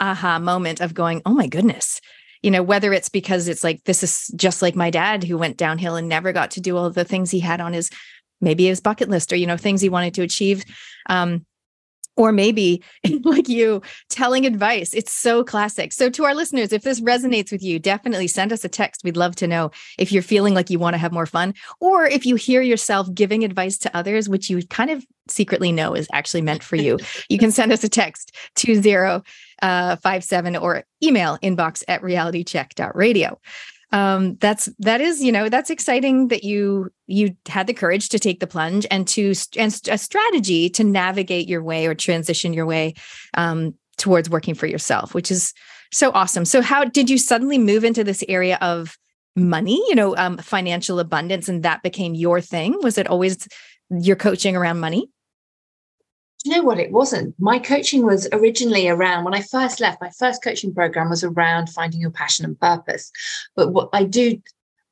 aha 0.00 0.38
moment 0.38 0.80
of 0.80 0.94
going, 0.94 1.20
"Oh 1.26 1.34
my 1.34 1.46
goodness, 1.46 2.00
you 2.42 2.50
know, 2.50 2.62
whether 2.62 2.92
it's 2.92 3.08
because 3.08 3.48
it's 3.48 3.64
like, 3.64 3.82
this 3.84 4.02
is 4.02 4.28
just 4.34 4.62
like 4.62 4.74
my 4.74 4.90
dad 4.90 5.24
who 5.24 5.38
went 5.38 5.56
downhill 5.56 5.96
and 5.96 6.08
never 6.08 6.32
got 6.32 6.52
to 6.52 6.60
do 6.60 6.76
all 6.76 6.90
the 6.90 7.04
things 7.04 7.30
he 7.30 7.40
had 7.40 7.60
on 7.60 7.72
his 7.72 7.90
maybe 8.40 8.66
his 8.66 8.80
bucket 8.80 9.08
list 9.08 9.32
or, 9.32 9.36
you 9.36 9.46
know, 9.46 9.56
things 9.56 9.80
he 9.80 9.88
wanted 9.88 10.14
to 10.14 10.22
achieve. 10.22 10.64
Um, 11.08 11.46
or 12.16 12.32
maybe 12.32 12.82
like 13.24 13.48
you 13.48 13.82
telling 14.08 14.46
advice. 14.46 14.94
It's 14.94 15.12
so 15.12 15.44
classic. 15.44 15.92
So, 15.92 16.10
to 16.10 16.24
our 16.24 16.34
listeners, 16.34 16.72
if 16.72 16.82
this 16.82 17.00
resonates 17.00 17.52
with 17.52 17.62
you, 17.62 17.78
definitely 17.78 18.28
send 18.28 18.52
us 18.52 18.64
a 18.64 18.68
text. 18.68 19.02
We'd 19.04 19.16
love 19.16 19.36
to 19.36 19.46
know 19.46 19.70
if 19.98 20.12
you're 20.12 20.22
feeling 20.22 20.54
like 20.54 20.70
you 20.70 20.78
want 20.78 20.94
to 20.94 20.98
have 20.98 21.12
more 21.12 21.26
fun, 21.26 21.54
or 21.80 22.06
if 22.06 22.26
you 22.26 22.36
hear 22.36 22.62
yourself 22.62 23.12
giving 23.14 23.44
advice 23.44 23.78
to 23.78 23.96
others, 23.96 24.28
which 24.28 24.50
you 24.50 24.64
kind 24.66 24.90
of 24.90 25.04
secretly 25.28 25.72
know 25.72 25.94
is 25.94 26.08
actually 26.12 26.42
meant 26.42 26.62
for 26.62 26.76
you. 26.76 26.98
you 27.28 27.38
can 27.38 27.52
send 27.52 27.72
us 27.72 27.84
a 27.84 27.88
text 27.88 28.34
to 28.56 28.74
zero 28.80 29.22
uh, 29.62 29.96
five 29.96 30.24
seven 30.24 30.56
or 30.56 30.84
email 31.02 31.38
inbox 31.42 31.82
at 31.88 32.02
realitycheck.radio. 32.02 33.38
Um, 33.92 34.36
that's 34.36 34.70
that 34.78 35.02
is 35.02 35.22
you 35.22 35.30
know 35.30 35.50
that's 35.50 35.68
exciting 35.68 36.28
that 36.28 36.44
you 36.44 36.90
you 37.06 37.36
had 37.46 37.66
the 37.66 37.74
courage 37.74 38.08
to 38.08 38.18
take 38.18 38.40
the 38.40 38.46
plunge 38.46 38.86
and 38.90 39.06
to 39.08 39.34
and 39.58 39.78
a 39.88 39.98
strategy 39.98 40.70
to 40.70 40.82
navigate 40.82 41.48
your 41.48 41.62
way 41.62 41.86
or 41.86 41.94
transition 41.94 42.54
your 42.54 42.64
way 42.64 42.94
um, 43.34 43.74
towards 43.98 44.30
working 44.30 44.54
for 44.54 44.66
yourself, 44.66 45.14
which 45.14 45.30
is 45.30 45.52
so 45.92 46.10
awesome. 46.12 46.46
So 46.46 46.62
how 46.62 46.84
did 46.84 47.10
you 47.10 47.18
suddenly 47.18 47.58
move 47.58 47.84
into 47.84 48.02
this 48.02 48.24
area 48.28 48.56
of 48.62 48.96
money? 49.36 49.82
You 49.88 49.94
know, 49.94 50.16
um, 50.16 50.38
financial 50.38 50.98
abundance, 50.98 51.48
and 51.48 51.62
that 51.62 51.82
became 51.82 52.14
your 52.14 52.40
thing. 52.40 52.78
Was 52.82 52.96
it 52.96 53.06
always 53.08 53.46
your 53.90 54.16
coaching 54.16 54.56
around 54.56 54.80
money? 54.80 55.10
You 56.44 56.52
know 56.52 56.62
what? 56.62 56.80
It 56.80 56.90
wasn't. 56.90 57.34
My 57.38 57.58
coaching 57.58 58.04
was 58.04 58.28
originally 58.32 58.88
around 58.88 59.24
when 59.24 59.34
i 59.34 59.42
first 59.42 59.80
left 59.80 60.00
my 60.00 60.10
first 60.10 60.42
coaching 60.42 60.74
program 60.74 61.10
was 61.10 61.24
around 61.24 61.68
finding 61.68 62.00
your 62.00 62.10
passion 62.10 62.44
and 62.44 62.58
purpose. 62.58 63.10
But 63.54 63.72
what 63.72 63.90
i 63.92 64.04
do 64.04 64.40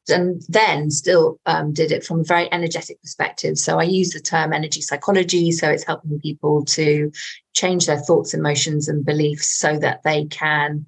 and 0.09 0.43
then 0.49 0.91
still 0.91 1.39
um, 1.47 1.73
did 1.73 1.93
it 1.93 2.05
from 2.05 2.21
a 2.21 2.25
very 2.25 2.53
energetic 2.53 3.01
perspective. 3.01 3.59
So 3.59 3.79
i 3.79 3.85
use 3.85 4.11
the 4.11 4.21
term 4.21 4.53
energy 4.53 4.81
psychology. 4.81 5.51
So 5.53 5.71
it's 5.71 5.85
helping 5.85 6.21
people 6.21 6.65
to 6.67 7.13
change 7.53 7.87
their 7.87 7.99
thoughts 7.99 8.35
emotions 8.35 8.89
and 8.89 9.05
beliefs 9.05 9.49
so 9.49 9.79
that 9.79 10.03
they 10.03 10.27
can 10.27 10.87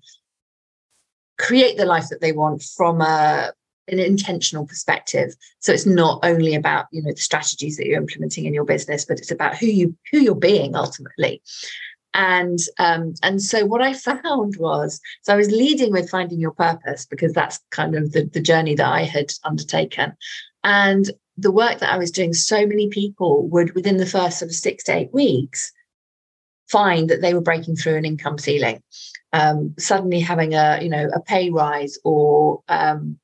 create 1.39 1.77
the 1.77 1.87
life 1.87 2.09
that 2.09 2.21
they 2.21 2.33
want 2.33 2.63
from 2.63 3.01
a 3.01 3.53
an 3.89 3.99
intentional 3.99 4.67
perspective. 4.67 5.35
So 5.61 5.73
it's 5.73 5.87
not 5.87 6.21
only 6.23 6.55
about 6.55 6.87
you 6.93 7.03
know 7.03 7.13
the 7.13 7.21
strategies 7.21 7.77
that 7.77 7.87
you're 7.87 8.01
implementing 8.01 8.47
in 8.47 8.55
your 8.55 8.65
business 8.65 9.05
but 9.05 9.19
it's 9.19 9.31
about 9.31 9.57
who 9.57 9.67
you 9.67 9.97
who 10.11 10.19
you're 10.19 10.35
being 10.35 10.77
ultimately. 10.77 11.43
And 12.15 12.59
um, 12.79 13.15
and 13.23 13.43
so 13.43 13.65
what 13.65 13.83
I 13.83 13.93
found 13.95 14.57
was 14.59 15.01
so 15.23 15.33
I 15.33 15.37
was 15.37 15.51
leading 15.51 15.93
with 15.93 16.11
finding 16.11 16.41
your 16.41 16.53
purpose 16.53 17.07
because 17.07 17.33
that's 17.33 17.59
kind 17.71 17.95
of 17.95 18.13
the, 18.13 18.25
the 18.25 18.41
journey 18.41 18.75
that 18.75 18.87
I 18.87 19.03
had 19.03 19.33
undertaken, 19.45 20.13
and 20.65 21.11
the 21.37 21.53
work 21.53 21.79
that 21.79 21.93
I 21.93 21.99
was 21.99 22.11
doing. 22.11 22.35
So 22.35 22.67
many 22.67 22.89
people 22.89 23.49
would 23.49 23.75
within 23.75 23.97
the 23.97 24.07
first 24.07 24.39
sort 24.39 24.51
of 24.51 24.55
six 24.55 24.85
to 24.85 24.97
eight 24.97 25.13
weeks 25.13 25.73
find 26.69 27.11
that 27.11 27.21
they 27.21 27.35
were 27.35 27.41
breaking 27.41 27.77
through 27.77 27.97
an 27.97 28.05
income 28.05 28.39
ceiling, 28.39 28.83
um, 29.33 29.75
suddenly 29.79 30.21
having 30.21 30.55
a 30.55 30.81
you 30.83 30.91
know 30.91 31.09
a 31.15 31.21
pay 31.21 31.51
rise 31.51 31.99
or 32.05 32.63
um, 32.69 33.19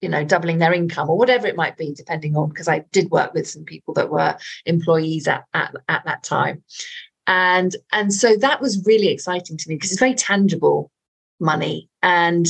you 0.00 0.08
know 0.08 0.24
doubling 0.24 0.58
their 0.58 0.72
income 0.72 1.10
or 1.10 1.18
whatever 1.18 1.46
it 1.46 1.56
might 1.56 1.76
be 1.76 1.92
depending 1.92 2.36
on 2.36 2.48
because 2.48 2.68
i 2.68 2.78
did 2.92 3.10
work 3.10 3.34
with 3.34 3.48
some 3.48 3.64
people 3.64 3.94
that 3.94 4.10
were 4.10 4.36
employees 4.66 5.28
at, 5.28 5.44
at, 5.54 5.74
at 5.88 6.04
that 6.04 6.22
time. 6.22 6.62
And 7.26 7.76
and 7.92 8.12
so 8.12 8.36
that 8.36 8.60
was 8.60 8.84
really 8.86 9.08
exciting 9.08 9.56
to 9.58 9.68
me 9.68 9.76
because 9.76 9.90
it's 9.90 10.00
very 10.00 10.14
tangible 10.14 10.90
money 11.40 11.88
and 12.02 12.46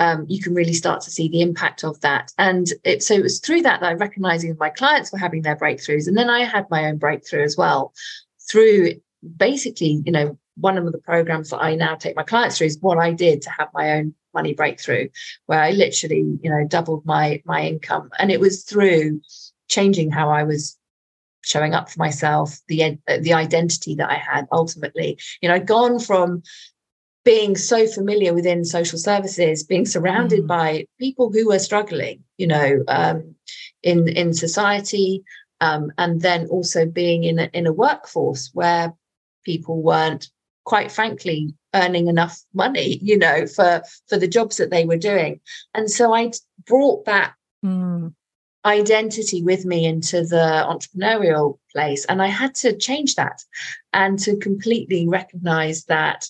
um, 0.00 0.26
you 0.28 0.42
can 0.42 0.54
really 0.54 0.72
start 0.72 1.02
to 1.02 1.10
see 1.10 1.28
the 1.28 1.40
impact 1.40 1.84
of 1.84 2.00
that. 2.00 2.32
And 2.36 2.66
it, 2.82 3.02
so 3.02 3.14
it 3.14 3.22
was 3.22 3.38
through 3.38 3.62
that 3.62 3.80
that 3.80 3.90
i 3.90 3.92
recognizing 3.92 4.56
my 4.58 4.70
clients 4.70 5.12
were 5.12 5.18
having 5.18 5.42
their 5.42 5.56
breakthroughs 5.56 6.08
and 6.08 6.16
then 6.16 6.30
i 6.30 6.44
had 6.44 6.66
my 6.70 6.86
own 6.86 6.96
breakthrough 6.96 7.44
as 7.44 7.56
well 7.56 7.92
through 8.50 8.92
basically 9.36 10.02
you 10.04 10.12
know 10.12 10.38
one 10.56 10.78
of 10.78 10.90
the 10.90 10.98
programs 10.98 11.50
that 11.50 11.58
I 11.58 11.74
now 11.74 11.94
take 11.94 12.16
my 12.16 12.22
clients 12.22 12.58
through 12.58 12.68
is 12.68 12.78
what 12.80 12.98
I 12.98 13.12
did 13.12 13.42
to 13.42 13.50
have 13.50 13.68
my 13.74 13.92
own 13.92 14.14
money 14.32 14.54
breakthrough, 14.54 15.08
where 15.46 15.60
I 15.60 15.70
literally, 15.70 16.38
you 16.42 16.50
know, 16.50 16.64
doubled 16.66 17.04
my 17.04 17.42
my 17.44 17.62
income, 17.66 18.10
and 18.18 18.30
it 18.30 18.40
was 18.40 18.64
through 18.64 19.20
changing 19.68 20.10
how 20.10 20.30
I 20.30 20.44
was 20.44 20.78
showing 21.42 21.74
up 21.74 21.90
for 21.90 21.98
myself, 21.98 22.58
the 22.68 22.98
the 23.06 23.34
identity 23.34 23.94
that 23.96 24.10
I 24.10 24.16
had. 24.16 24.46
Ultimately, 24.52 25.18
you 25.40 25.48
know, 25.48 25.54
I'd 25.54 25.66
gone 25.66 25.98
from 25.98 26.42
being 27.24 27.56
so 27.56 27.86
familiar 27.86 28.34
within 28.34 28.64
social 28.64 28.98
services, 28.98 29.64
being 29.64 29.86
surrounded 29.86 30.44
mm. 30.44 30.46
by 30.46 30.86
people 31.00 31.32
who 31.32 31.48
were 31.48 31.58
struggling, 31.58 32.22
you 32.36 32.46
know, 32.46 32.84
um, 32.88 33.34
in 33.82 34.08
in 34.08 34.34
society, 34.34 35.24
um, 35.60 35.90
and 35.98 36.20
then 36.20 36.46
also 36.48 36.84
being 36.86 37.24
in 37.24 37.38
a, 37.38 37.50
in 37.52 37.66
a 37.66 37.72
workforce 37.72 38.50
where 38.52 38.92
people 39.44 39.82
weren't, 39.82 40.28
quite 40.64 40.90
frankly, 40.90 41.54
earning 41.74 42.08
enough 42.08 42.42
money, 42.54 42.98
you 43.02 43.18
know, 43.18 43.46
for 43.46 43.82
for 44.08 44.18
the 44.18 44.28
jobs 44.28 44.56
that 44.56 44.70
they 44.70 44.84
were 44.84 44.96
doing, 44.96 45.40
and 45.74 45.90
so 45.90 46.14
I 46.14 46.32
brought 46.66 47.04
that. 47.06 47.34
Mm. 47.64 48.12
identity 48.66 49.42
with 49.42 49.64
me 49.64 49.86
into 49.86 50.20
the 50.22 50.64
entrepreneurial 50.68 51.58
place 51.72 52.04
and 52.06 52.20
i 52.20 52.26
had 52.26 52.54
to 52.54 52.76
change 52.76 53.14
that 53.14 53.42
and 53.92 54.18
to 54.18 54.36
completely 54.36 55.08
recognize 55.08 55.84
that 55.84 56.28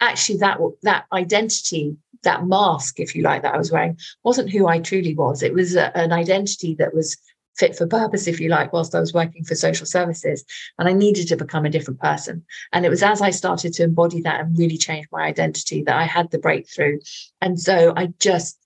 actually 0.00 0.38
that 0.38 0.58
that 0.82 1.04
identity 1.12 1.96
that 2.22 2.46
mask 2.46 2.98
if 2.98 3.14
you 3.14 3.22
like 3.22 3.42
that 3.42 3.54
i 3.54 3.58
was 3.58 3.70
wearing 3.70 3.96
wasn't 4.24 4.50
who 4.50 4.66
i 4.66 4.78
truly 4.80 5.14
was 5.14 5.42
it 5.42 5.54
was 5.54 5.76
a, 5.76 5.96
an 5.96 6.12
identity 6.12 6.74
that 6.74 6.94
was 6.94 7.16
fit 7.56 7.76
for 7.76 7.86
purpose 7.86 8.26
if 8.26 8.40
you 8.40 8.48
like 8.48 8.72
whilst 8.72 8.94
i 8.94 9.00
was 9.00 9.12
working 9.12 9.44
for 9.44 9.54
social 9.54 9.86
services 9.86 10.44
and 10.78 10.88
i 10.88 10.92
needed 10.92 11.28
to 11.28 11.36
become 11.36 11.64
a 11.64 11.70
different 11.70 12.00
person. 12.00 12.44
And 12.72 12.84
it 12.84 12.90
was 12.90 13.02
as 13.02 13.20
i 13.20 13.30
started 13.30 13.72
to 13.74 13.84
embody 13.84 14.20
that 14.22 14.40
and 14.40 14.58
really 14.58 14.78
change 14.78 15.06
my 15.12 15.22
identity 15.22 15.82
that 15.84 15.96
i 15.96 16.04
had 16.04 16.30
the 16.30 16.38
breakthrough. 16.38 16.98
And 17.40 17.60
so 17.60 17.92
i 17.96 18.08
just 18.18 18.58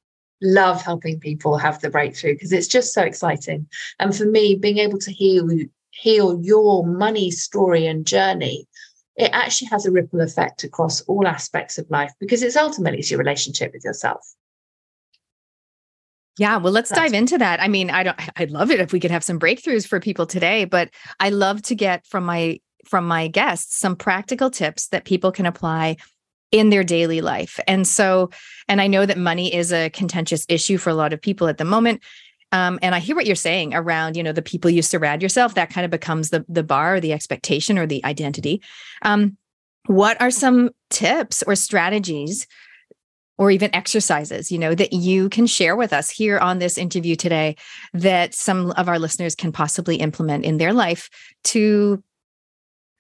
love 0.43 0.83
helping 0.83 1.19
people 1.19 1.57
have 1.57 1.81
the 1.81 1.91
breakthrough 1.91 2.35
because 2.35 2.53
it's 2.53 2.69
just 2.69 2.93
so 2.93 3.03
exciting. 3.03 3.67
And 3.99 4.15
for 4.15 4.27
me 4.27 4.55
being 4.55 4.79
able 4.79 4.99
to 4.99 5.13
heal 5.13 5.49
heal 5.91 6.39
your 6.43 6.87
money 6.87 7.31
story 7.31 7.87
and 7.87 8.07
journey 8.07 8.69
it 9.17 9.31
actually 9.33 9.69
has 9.69 9.87
a 9.87 9.91
ripple 9.91 10.21
effect 10.21 10.63
across 10.65 11.01
all 11.03 11.27
aspects 11.27 11.79
of 11.79 11.91
life 11.91 12.13
because 12.21 12.43
it's 12.43 12.57
ultimately 12.57 12.99
it's 12.99 13.11
your 13.11 13.19
relationship 13.19 13.73
with 13.73 13.85
yourself. 13.85 14.21
Yeah, 16.39 16.59
well, 16.59 16.73
let's 16.73 16.91
dive 16.91 17.15
into 17.15 17.39
that. 17.39 17.63
I 17.63 17.69
mean, 17.69 17.91
I 17.91 18.03
don't 18.03 18.21
I'd 18.37 18.51
love 18.51 18.71
it 18.71 18.81
if 18.81 18.93
we 18.93 19.01
could 19.01 19.11
have 19.11 19.25
some 19.25 19.39
breakthroughs 19.39 19.87
for 19.87 20.01
people 20.01 20.27
today, 20.27 20.67
but 20.67 20.91
I 21.19 21.31
love 21.31 21.63
to 21.63 21.75
get 21.75 22.07
from 22.07 22.25
my 22.25 22.61
from 22.85 23.07
my 23.07 23.29
guests 23.29 23.79
some 23.79 23.97
practical 23.97 24.51
tips 24.51 24.89
that 24.89 25.05
people 25.05 25.33
can 25.33 25.47
apply 25.47 25.97
in 26.53 26.71
their 26.71 26.85
daily 26.85 27.21
life. 27.21 27.59
And 27.67 27.87
so, 27.87 28.31
and 28.69 28.81
I 28.81 28.87
know 28.87 29.07
that 29.07 29.19
money 29.19 29.53
is 29.53 29.73
a 29.73 29.91
contentious 29.91 30.47
issue 30.49 30.79
for 30.79 30.91
a 30.91 30.95
lot 30.95 31.13
of 31.13 31.21
people 31.21 31.49
at 31.49 31.59
the 31.59 31.65
moment. 31.65 32.03
Um, 32.53 32.79
and 32.81 32.95
I 32.95 33.01
hear 33.01 33.17
what 33.17 33.27
you're 33.27 33.35
saying 33.35 33.75
around, 33.75 34.17
you 34.17 34.23
know, 34.23 34.33
the 34.33 34.43
people 34.43 34.71
you 34.71 34.83
surround 34.83 35.21
yourself. 35.21 35.55
That 35.55 35.71
kind 35.71 35.85
of 35.85 35.91
becomes 35.91 36.31
the 36.31 36.45
the 36.49 36.63
bar, 36.63 36.97
or 36.97 37.01
the 37.01 37.13
expectation, 37.13 37.79
or 37.79 37.87
the 37.87 38.05
identity. 38.05 38.63
Um, 39.03 39.37
what 39.87 40.21
are 40.21 40.31
some 40.31 40.71
tips 40.91 41.43
or 41.47 41.55
strategies, 41.55 42.47
or 43.39 43.51
even 43.51 43.75
exercises, 43.75 44.51
you 44.51 44.59
know, 44.59 44.75
that 44.75 44.93
you 44.93 45.29
can 45.29 45.47
share 45.47 45.77
with 45.77 45.93
us 45.93 46.09
here 46.09 46.39
on 46.39 46.59
this 46.59 46.79
interview 46.79 47.17
today 47.17 47.57
that 47.93 48.35
some 48.35 48.71
of 48.73 48.89
our 48.89 48.99
listeners 48.99 49.35
can 49.35 49.53
possibly 49.53 49.97
implement 49.97 50.45
in 50.45 50.57
their 50.57 50.73
life 50.73 51.11
to 51.45 52.03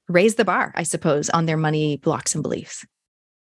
raise 0.08 0.34
the 0.34 0.44
bar, 0.44 0.72
I 0.74 0.82
suppose, 0.82 1.30
on 1.30 1.46
their 1.46 1.56
money 1.56 1.96
blocks 1.96 2.34
and 2.34 2.42
beliefs? 2.42 2.84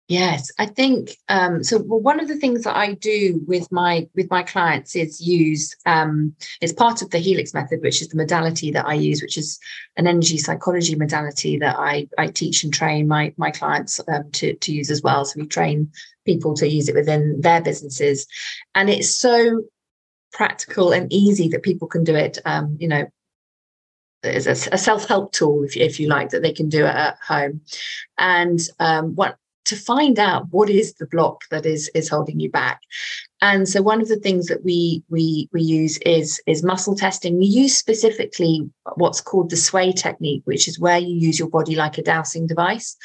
Yes, 0.09 0.51
I 0.57 0.65
think 0.65 1.11
um, 1.29 1.63
so. 1.63 1.83
Well, 1.83 1.99
one 1.99 2.19
of 2.19 2.27
the 2.27 2.35
things 2.35 2.63
that 2.63 2.75
I 2.75 2.93
do 2.95 3.41
with 3.45 3.71
my 3.71 4.07
with 4.15 4.27
my 4.31 4.41
clients 4.41 4.95
is 4.95 5.21
use 5.21 5.75
um, 5.85 6.35
it's 6.61 6.73
part 6.73 7.03
of 7.03 7.11
the 7.11 7.19
Helix 7.19 7.53
method, 7.53 7.83
which 7.83 8.01
is 8.01 8.07
the 8.07 8.17
modality 8.17 8.71
that 8.71 8.87
I 8.87 8.95
use, 8.95 9.21
which 9.21 9.37
is 9.37 9.59
an 9.97 10.07
energy 10.07 10.39
psychology 10.39 10.95
modality 10.95 11.59
that 11.59 11.75
I 11.77 12.07
I 12.17 12.25
teach 12.25 12.63
and 12.63 12.73
train 12.73 13.07
my 13.07 13.35
my 13.37 13.51
clients 13.51 13.99
um, 14.07 14.31
to 14.31 14.55
to 14.55 14.73
use 14.73 14.89
as 14.89 15.03
well. 15.03 15.25
So 15.25 15.39
we 15.39 15.45
train 15.45 15.91
people 16.25 16.55
to 16.55 16.67
use 16.67 16.89
it 16.89 16.95
within 16.95 17.39
their 17.41 17.61
businesses, 17.61 18.25
and 18.73 18.89
it's 18.89 19.15
so 19.15 19.61
practical 20.33 20.91
and 20.91 21.13
easy 21.13 21.49
that 21.49 21.61
people 21.61 21.87
can 21.87 22.03
do 22.03 22.15
it. 22.15 22.39
Um, 22.45 22.77
you 22.79 22.87
know, 22.87 23.05
a, 24.23 24.35
a 24.71 24.77
self-help 24.77 25.33
tool, 25.33 25.65
if, 25.65 25.77
if 25.77 25.99
you 25.99 26.07
like, 26.07 26.29
that 26.29 26.41
they 26.41 26.53
can 26.53 26.67
do 26.67 26.85
it 26.85 26.95
at 26.95 27.17
home. 27.27 27.61
And 28.17 28.59
um, 28.79 29.13
what 29.13 29.37
to 29.69 29.75
find 29.75 30.19
out 30.19 30.47
what 30.51 30.69
is 30.69 30.93
the 30.95 31.07
block 31.07 31.43
that 31.51 31.65
is 31.65 31.89
is 31.93 32.09
holding 32.09 32.39
you 32.39 32.49
back 32.49 32.81
and 33.41 33.69
so 33.69 33.81
one 33.81 34.01
of 34.01 34.07
the 34.07 34.19
things 34.19 34.47
that 34.47 34.63
we 34.63 35.03
we 35.09 35.47
we 35.53 35.61
use 35.61 35.97
is 35.99 36.41
is 36.47 36.63
muscle 36.63 36.95
testing 36.95 37.37
we 37.37 37.45
use 37.45 37.75
specifically 37.75 38.69
what's 38.95 39.21
called 39.21 39.49
the 39.49 39.57
sway 39.57 39.91
technique 39.91 40.41
which 40.45 40.67
is 40.67 40.79
where 40.79 40.97
you 40.97 41.15
use 41.15 41.39
your 41.39 41.49
body 41.49 41.75
like 41.75 41.97
a 41.97 42.03
dowsing 42.03 42.47
device 42.47 42.97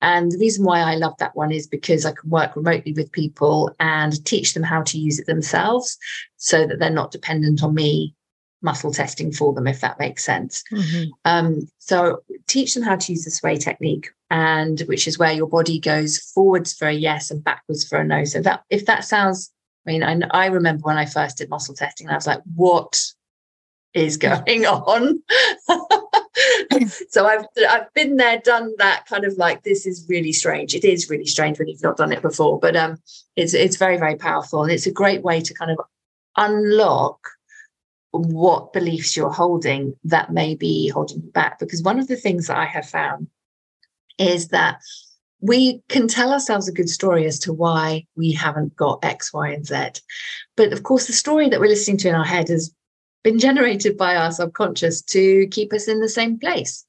and 0.00 0.30
the 0.30 0.38
reason 0.38 0.64
why 0.64 0.80
I 0.80 0.94
love 0.94 1.14
that 1.18 1.34
one 1.34 1.50
is 1.50 1.66
because 1.66 2.06
I 2.06 2.12
can 2.12 2.30
work 2.30 2.54
remotely 2.54 2.92
with 2.92 3.10
people 3.10 3.74
and 3.80 4.24
teach 4.24 4.54
them 4.54 4.62
how 4.62 4.82
to 4.82 4.98
use 4.98 5.18
it 5.18 5.26
themselves 5.26 5.98
so 6.36 6.66
that 6.66 6.78
they're 6.78 6.90
not 6.90 7.10
dependent 7.10 7.64
on 7.64 7.74
me 7.74 8.14
muscle 8.62 8.92
testing 8.92 9.32
for 9.32 9.52
them, 9.52 9.66
if 9.66 9.80
that 9.80 9.98
makes 9.98 10.24
sense. 10.24 10.62
Mm-hmm. 10.72 11.10
Um, 11.24 11.68
so 11.78 12.22
teach 12.46 12.74
them 12.74 12.82
how 12.82 12.96
to 12.96 13.12
use 13.12 13.24
the 13.24 13.30
sway 13.30 13.56
technique, 13.56 14.10
and 14.30 14.80
which 14.82 15.08
is 15.08 15.18
where 15.18 15.32
your 15.32 15.48
body 15.48 15.78
goes 15.78 16.18
forwards 16.18 16.72
for 16.72 16.88
a 16.88 16.92
yes 16.92 17.30
and 17.30 17.42
backwards 17.42 17.86
for 17.86 17.98
a 17.98 18.04
no. 18.04 18.24
So 18.24 18.42
that 18.42 18.64
if 18.70 18.86
that 18.86 19.04
sounds, 19.04 19.50
I 19.86 19.90
mean, 19.92 20.02
I, 20.02 20.20
I 20.30 20.46
remember 20.46 20.82
when 20.82 20.98
I 20.98 21.06
first 21.06 21.38
did 21.38 21.48
muscle 21.48 21.74
testing, 21.74 22.08
I 22.08 22.14
was 22.14 22.26
like, 22.26 22.42
what 22.54 23.02
is 23.94 24.16
going 24.16 24.66
on? 24.66 25.22
so 27.08 27.26
I've 27.26 27.46
I've 27.68 27.92
been 27.94 28.16
there, 28.16 28.38
done 28.38 28.74
that 28.78 29.06
kind 29.06 29.24
of 29.24 29.34
like 29.38 29.62
this 29.62 29.86
is 29.86 30.06
really 30.08 30.32
strange. 30.32 30.74
It 30.74 30.84
is 30.84 31.08
really 31.08 31.26
strange 31.26 31.58
when 31.58 31.68
you've 31.68 31.82
not 31.82 31.96
done 31.96 32.12
it 32.12 32.22
before, 32.22 32.58
but 32.58 32.76
um, 32.76 32.98
it's 33.36 33.54
it's 33.54 33.76
very 33.76 33.96
very 33.96 34.16
powerful, 34.16 34.62
and 34.62 34.70
it's 34.70 34.86
a 34.86 34.92
great 34.92 35.22
way 35.22 35.40
to 35.40 35.54
kind 35.54 35.70
of 35.70 35.78
unlock 36.36 37.18
what 38.10 38.72
beliefs 38.72 39.16
you're 39.16 39.30
holding 39.30 39.94
that 40.04 40.32
may 40.32 40.54
be 40.54 40.88
holding 40.88 41.22
you 41.22 41.30
back. 41.30 41.58
Because 41.58 41.82
one 41.82 41.98
of 41.98 42.08
the 42.08 42.16
things 42.16 42.46
that 42.46 42.56
I 42.56 42.64
have 42.64 42.88
found 42.88 43.28
is 44.18 44.48
that 44.48 44.80
we 45.40 45.82
can 45.88 46.08
tell 46.08 46.32
ourselves 46.32 46.68
a 46.68 46.72
good 46.72 46.88
story 46.88 47.26
as 47.26 47.38
to 47.38 47.52
why 47.52 48.04
we 48.16 48.32
haven't 48.32 48.74
got 48.76 49.04
X, 49.04 49.32
Y, 49.32 49.50
and 49.50 49.66
Z. 49.66 50.00
But 50.56 50.72
of 50.72 50.82
course, 50.82 51.06
the 51.06 51.12
story 51.12 51.48
that 51.48 51.60
we're 51.60 51.68
listening 51.68 51.98
to 51.98 52.08
in 52.08 52.14
our 52.14 52.24
head 52.24 52.48
has 52.48 52.74
been 53.22 53.38
generated 53.38 53.96
by 53.96 54.16
our 54.16 54.32
subconscious 54.32 55.02
to 55.02 55.46
keep 55.48 55.72
us 55.72 55.86
in 55.86 56.00
the 56.00 56.08
same 56.08 56.38
place. 56.38 56.84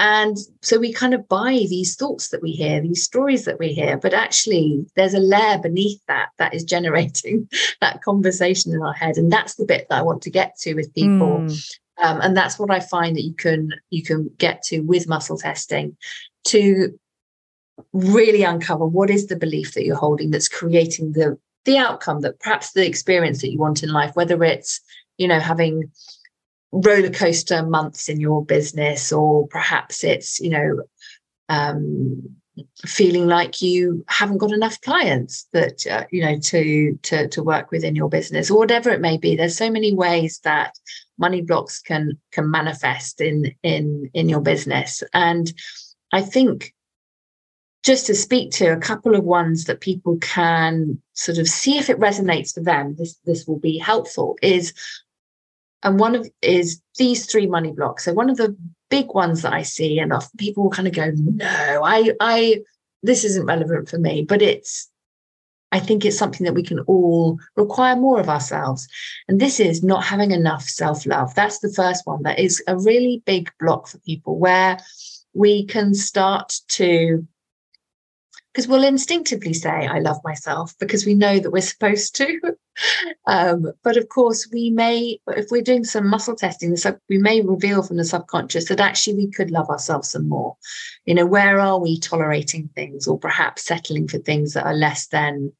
And 0.00 0.36
so 0.62 0.78
we 0.78 0.92
kind 0.92 1.12
of 1.12 1.28
buy 1.28 1.66
these 1.68 1.96
thoughts 1.96 2.28
that 2.28 2.40
we 2.40 2.52
hear, 2.52 2.80
these 2.80 3.02
stories 3.02 3.44
that 3.46 3.58
we 3.58 3.72
hear, 3.72 3.96
but 3.96 4.14
actually 4.14 4.86
there's 4.94 5.14
a 5.14 5.18
layer 5.18 5.58
beneath 5.58 6.00
that 6.06 6.28
that 6.38 6.54
is 6.54 6.62
generating 6.76 7.48
that 7.80 8.02
conversation 8.02 8.72
in 8.72 8.82
our 8.82 8.92
head. 8.92 9.16
And 9.16 9.32
that's 9.32 9.56
the 9.56 9.64
bit 9.64 9.88
that 9.88 9.98
I 9.98 10.02
want 10.02 10.22
to 10.22 10.30
get 10.30 10.56
to 10.60 10.74
with 10.74 10.94
people. 10.94 11.40
Mm. 11.40 11.74
Um, 12.00 12.20
and 12.20 12.36
that's 12.36 12.58
what 12.58 12.70
I 12.70 12.80
find 12.80 13.16
that 13.16 13.24
you 13.24 13.34
can 13.34 13.70
you 13.90 14.02
can 14.02 14.30
get 14.38 14.62
to 14.64 14.80
with 14.80 15.08
muscle 15.08 15.38
testing 15.38 15.96
to 16.46 16.98
really 17.92 18.42
uncover 18.42 18.86
what 18.86 19.10
is 19.10 19.26
the 19.26 19.36
belief 19.36 19.74
that 19.74 19.84
you're 19.84 19.96
holding 19.96 20.30
that's 20.30 20.48
creating 20.48 21.12
the 21.12 21.38
the 21.64 21.76
outcome 21.76 22.20
that 22.20 22.40
perhaps 22.40 22.72
the 22.72 22.86
experience 22.86 23.40
that 23.42 23.50
you 23.50 23.58
want 23.58 23.82
in 23.82 23.92
life, 23.92 24.14
whether 24.14 24.42
it's 24.44 24.80
you 25.16 25.28
know 25.28 25.40
having 25.40 25.90
roller 26.72 27.10
coaster 27.10 27.64
months 27.64 28.08
in 28.08 28.20
your 28.20 28.44
business 28.44 29.12
or 29.12 29.46
perhaps 29.48 30.04
it's 30.04 30.38
you 30.38 30.50
know 30.50 30.82
um, 31.48 32.22
feeling 32.86 33.26
like 33.26 33.62
you 33.62 34.04
haven't 34.08 34.38
got 34.38 34.52
enough 34.52 34.80
clients 34.82 35.46
that 35.52 35.86
uh, 35.86 36.04
you 36.10 36.22
know 36.22 36.38
to 36.38 36.98
to 37.02 37.28
to 37.28 37.42
work 37.42 37.70
with 37.70 37.84
in 37.84 37.96
your 37.96 38.08
business 38.08 38.50
or 38.50 38.58
whatever 38.58 38.90
it 38.90 39.00
may 39.00 39.16
be. 39.16 39.36
There's 39.36 39.56
so 39.56 39.70
many 39.70 39.92
ways 39.92 40.40
that 40.44 40.78
money 41.18 41.42
blocks 41.42 41.80
can 41.80 42.18
can 42.32 42.50
manifest 42.50 43.20
in 43.20 43.54
in 43.62 44.10
in 44.14 44.28
your 44.28 44.40
business 44.40 45.02
and 45.12 45.52
i 46.12 46.20
think 46.20 46.74
just 47.84 48.06
to 48.06 48.14
speak 48.14 48.50
to 48.50 48.66
a 48.66 48.76
couple 48.76 49.14
of 49.14 49.24
ones 49.24 49.64
that 49.64 49.80
people 49.80 50.18
can 50.18 51.00
sort 51.12 51.38
of 51.38 51.48
see 51.48 51.78
if 51.78 51.88
it 51.88 51.98
resonates 51.98 52.54
for 52.54 52.62
them 52.62 52.94
this 52.96 53.16
this 53.24 53.46
will 53.46 53.58
be 53.58 53.78
helpful 53.78 54.36
is 54.42 54.72
and 55.82 55.98
one 55.98 56.14
of 56.14 56.28
is 56.42 56.80
these 56.96 57.26
three 57.26 57.46
money 57.46 57.72
blocks. 57.72 58.04
So 58.04 58.12
one 58.12 58.30
of 58.30 58.36
the 58.36 58.56
big 58.90 59.08
ones 59.14 59.42
that 59.42 59.52
I 59.52 59.62
see, 59.62 59.98
and 59.98 60.12
often 60.12 60.36
people 60.38 60.64
will 60.64 60.70
kind 60.70 60.88
of 60.88 60.94
go, 60.94 61.12
"No, 61.14 61.82
I, 61.84 62.12
I, 62.20 62.62
this 63.02 63.24
isn't 63.24 63.46
relevant 63.46 63.88
for 63.88 63.98
me," 63.98 64.22
but 64.22 64.42
it's. 64.42 64.90
I 65.70 65.80
think 65.80 66.04
it's 66.04 66.18
something 66.18 66.44
that 66.44 66.54
we 66.54 66.62
can 66.62 66.80
all 66.80 67.38
require 67.56 67.94
more 67.94 68.20
of 68.20 68.28
ourselves. 68.28 68.88
And 69.28 69.40
this 69.40 69.60
is 69.60 69.82
not 69.82 70.04
having 70.04 70.30
enough 70.30 70.62
self 70.62 71.04
love. 71.04 71.34
That's 71.34 71.58
the 71.58 71.72
first 71.72 72.06
one. 72.06 72.22
That 72.22 72.38
is 72.38 72.62
a 72.66 72.78
really 72.78 73.22
big 73.26 73.50
block 73.60 73.88
for 73.88 73.98
people 73.98 74.38
where 74.38 74.78
we 75.34 75.66
can 75.66 75.94
start 75.94 76.54
to 76.68 77.26
because 78.52 78.66
we'll 78.66 78.82
instinctively 78.82 79.52
say 79.52 79.86
i 79.86 79.98
love 80.00 80.16
myself 80.24 80.74
because 80.80 81.06
we 81.06 81.14
know 81.14 81.38
that 81.38 81.50
we're 81.50 81.60
supposed 81.60 82.16
to 82.16 82.40
um, 83.26 83.72
but 83.82 83.96
of 83.96 84.08
course 84.08 84.48
we 84.52 84.70
may 84.70 85.18
if 85.28 85.46
we're 85.50 85.62
doing 85.62 85.84
some 85.84 86.06
muscle 86.08 86.36
testing 86.36 86.76
we 87.08 87.18
may 87.18 87.40
reveal 87.40 87.82
from 87.82 87.96
the 87.96 88.04
subconscious 88.04 88.68
that 88.68 88.80
actually 88.80 89.14
we 89.14 89.30
could 89.30 89.50
love 89.50 89.68
ourselves 89.68 90.10
some 90.10 90.28
more. 90.28 90.56
You 91.04 91.14
know 91.14 91.26
where 91.26 91.60
are 91.60 91.78
we 91.78 91.98
tolerating 91.98 92.68
things 92.74 93.06
or 93.06 93.18
perhaps 93.18 93.64
settling 93.64 94.08
for 94.08 94.18
things 94.18 94.54
that 94.54 94.66
are 94.66 94.74
less 94.74 95.08
than 95.08 95.52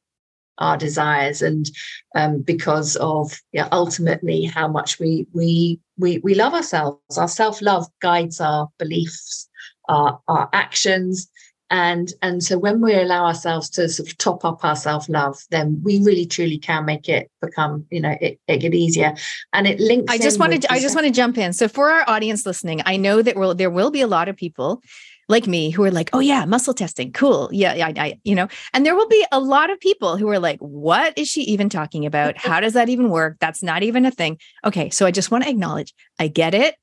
our 0.57 0.77
desires? 0.77 1.41
And 1.41 1.69
um, 2.15 2.41
because 2.41 2.95
of 2.97 3.39
yeah, 3.51 3.67
ultimately 3.71 4.43
how 4.43 4.67
much 4.67 4.99
we 4.99 5.27
we 5.33 5.79
we 5.97 6.19
we 6.19 6.35
love 6.35 6.53
ourselves. 6.53 7.17
Our 7.17 7.27
self-love 7.27 7.87
guides 8.01 8.39
our 8.39 8.69
beliefs 8.77 9.49
our, 9.89 10.21
our 10.27 10.49
actions 10.53 11.29
and 11.69 12.13
and 12.21 12.43
so 12.43 12.57
when 12.57 12.81
we 12.81 12.93
allow 12.95 13.25
ourselves 13.25 13.69
to 13.69 13.87
sort 13.87 14.09
of 14.09 14.17
top 14.17 14.43
up 14.43 14.63
our 14.63 14.75
self-love 14.75 15.37
then 15.51 15.79
we 15.83 15.99
really 16.03 16.25
truly 16.25 16.57
can 16.57 16.85
make 16.85 17.07
it 17.07 17.29
become 17.41 17.85
you 17.91 18.01
know 18.01 18.15
it, 18.21 18.39
it 18.47 18.57
get 18.57 18.73
easier. 18.73 19.13
And 19.53 19.67
it 19.67 19.79
links 19.79 20.11
i 20.11 20.17
just 20.17 20.39
wanted 20.39 20.63
to, 20.63 20.71
i 20.71 20.79
just 20.79 20.95
want 20.95 21.07
to 21.07 21.13
jump 21.13 21.37
in. 21.37 21.53
So 21.53 21.67
for 21.67 21.89
our 21.89 22.03
audience 22.07 22.45
listening 22.45 22.81
i 22.85 22.97
know 22.97 23.21
that 23.21 23.35
will 23.35 23.53
there 23.53 23.69
will 23.69 23.91
be 23.91 24.01
a 24.01 24.07
lot 24.07 24.29
of 24.29 24.35
people 24.35 24.81
like 25.27 25.45
me 25.45 25.69
who 25.69 25.83
are 25.83 25.91
like 25.91 26.09
oh 26.13 26.19
yeah 26.19 26.45
muscle 26.45 26.73
testing 26.73 27.11
cool. 27.11 27.49
Yeah 27.51 27.75
yeah 27.75 27.87
I, 27.87 27.93
I, 27.97 28.19
you 28.23 28.35
know? 28.35 28.47
And 28.73 28.85
there 28.85 28.95
will 28.95 29.07
be 29.07 29.25
a 29.31 29.39
lot 29.39 29.69
of 29.69 29.79
people 29.79 30.17
who 30.17 30.27
are 30.29 30.39
like 30.39 30.59
what 30.59 31.17
is 31.17 31.27
she 31.27 31.41
even 31.41 31.69
talking 31.69 32.05
about? 32.05 32.37
How 32.49 32.59
does 32.59 32.73
that 32.73 32.89
even 32.89 33.09
work? 33.09 33.37
That's 33.39 33.61
not 33.61 33.83
even 33.83 34.05
a 34.05 34.11
thing. 34.11 34.39
Okay 34.65 34.89
so 34.89 35.05
i 35.05 35.11
just 35.11 35.29
want 35.29 35.43
to 35.43 35.49
acknowledge 35.49 35.93
i 36.17 36.27
get 36.27 36.53
it. 36.53 36.75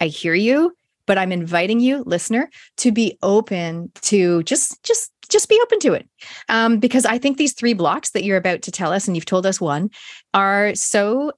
I 0.00 0.08
hear 0.08 0.34
you 0.34 0.76
but 1.06 1.18
i'm 1.18 1.32
inviting 1.32 1.80
you 1.80 2.02
listener 2.06 2.48
to 2.76 2.92
be 2.92 3.18
open 3.22 3.90
to 4.00 4.42
just 4.44 4.82
just 4.82 5.10
just 5.28 5.48
be 5.48 5.58
open 5.62 5.78
to 5.78 5.92
it 5.92 6.08
um, 6.48 6.78
because 6.78 7.04
i 7.06 7.18
think 7.18 7.36
these 7.36 7.54
three 7.54 7.74
blocks 7.74 8.10
that 8.10 8.24
you're 8.24 8.36
about 8.36 8.62
to 8.62 8.70
tell 8.70 8.92
us 8.92 9.06
and 9.06 9.16
you've 9.16 9.24
told 9.24 9.46
us 9.46 9.60
one 9.60 9.88
are 10.32 10.74
so 10.74 11.32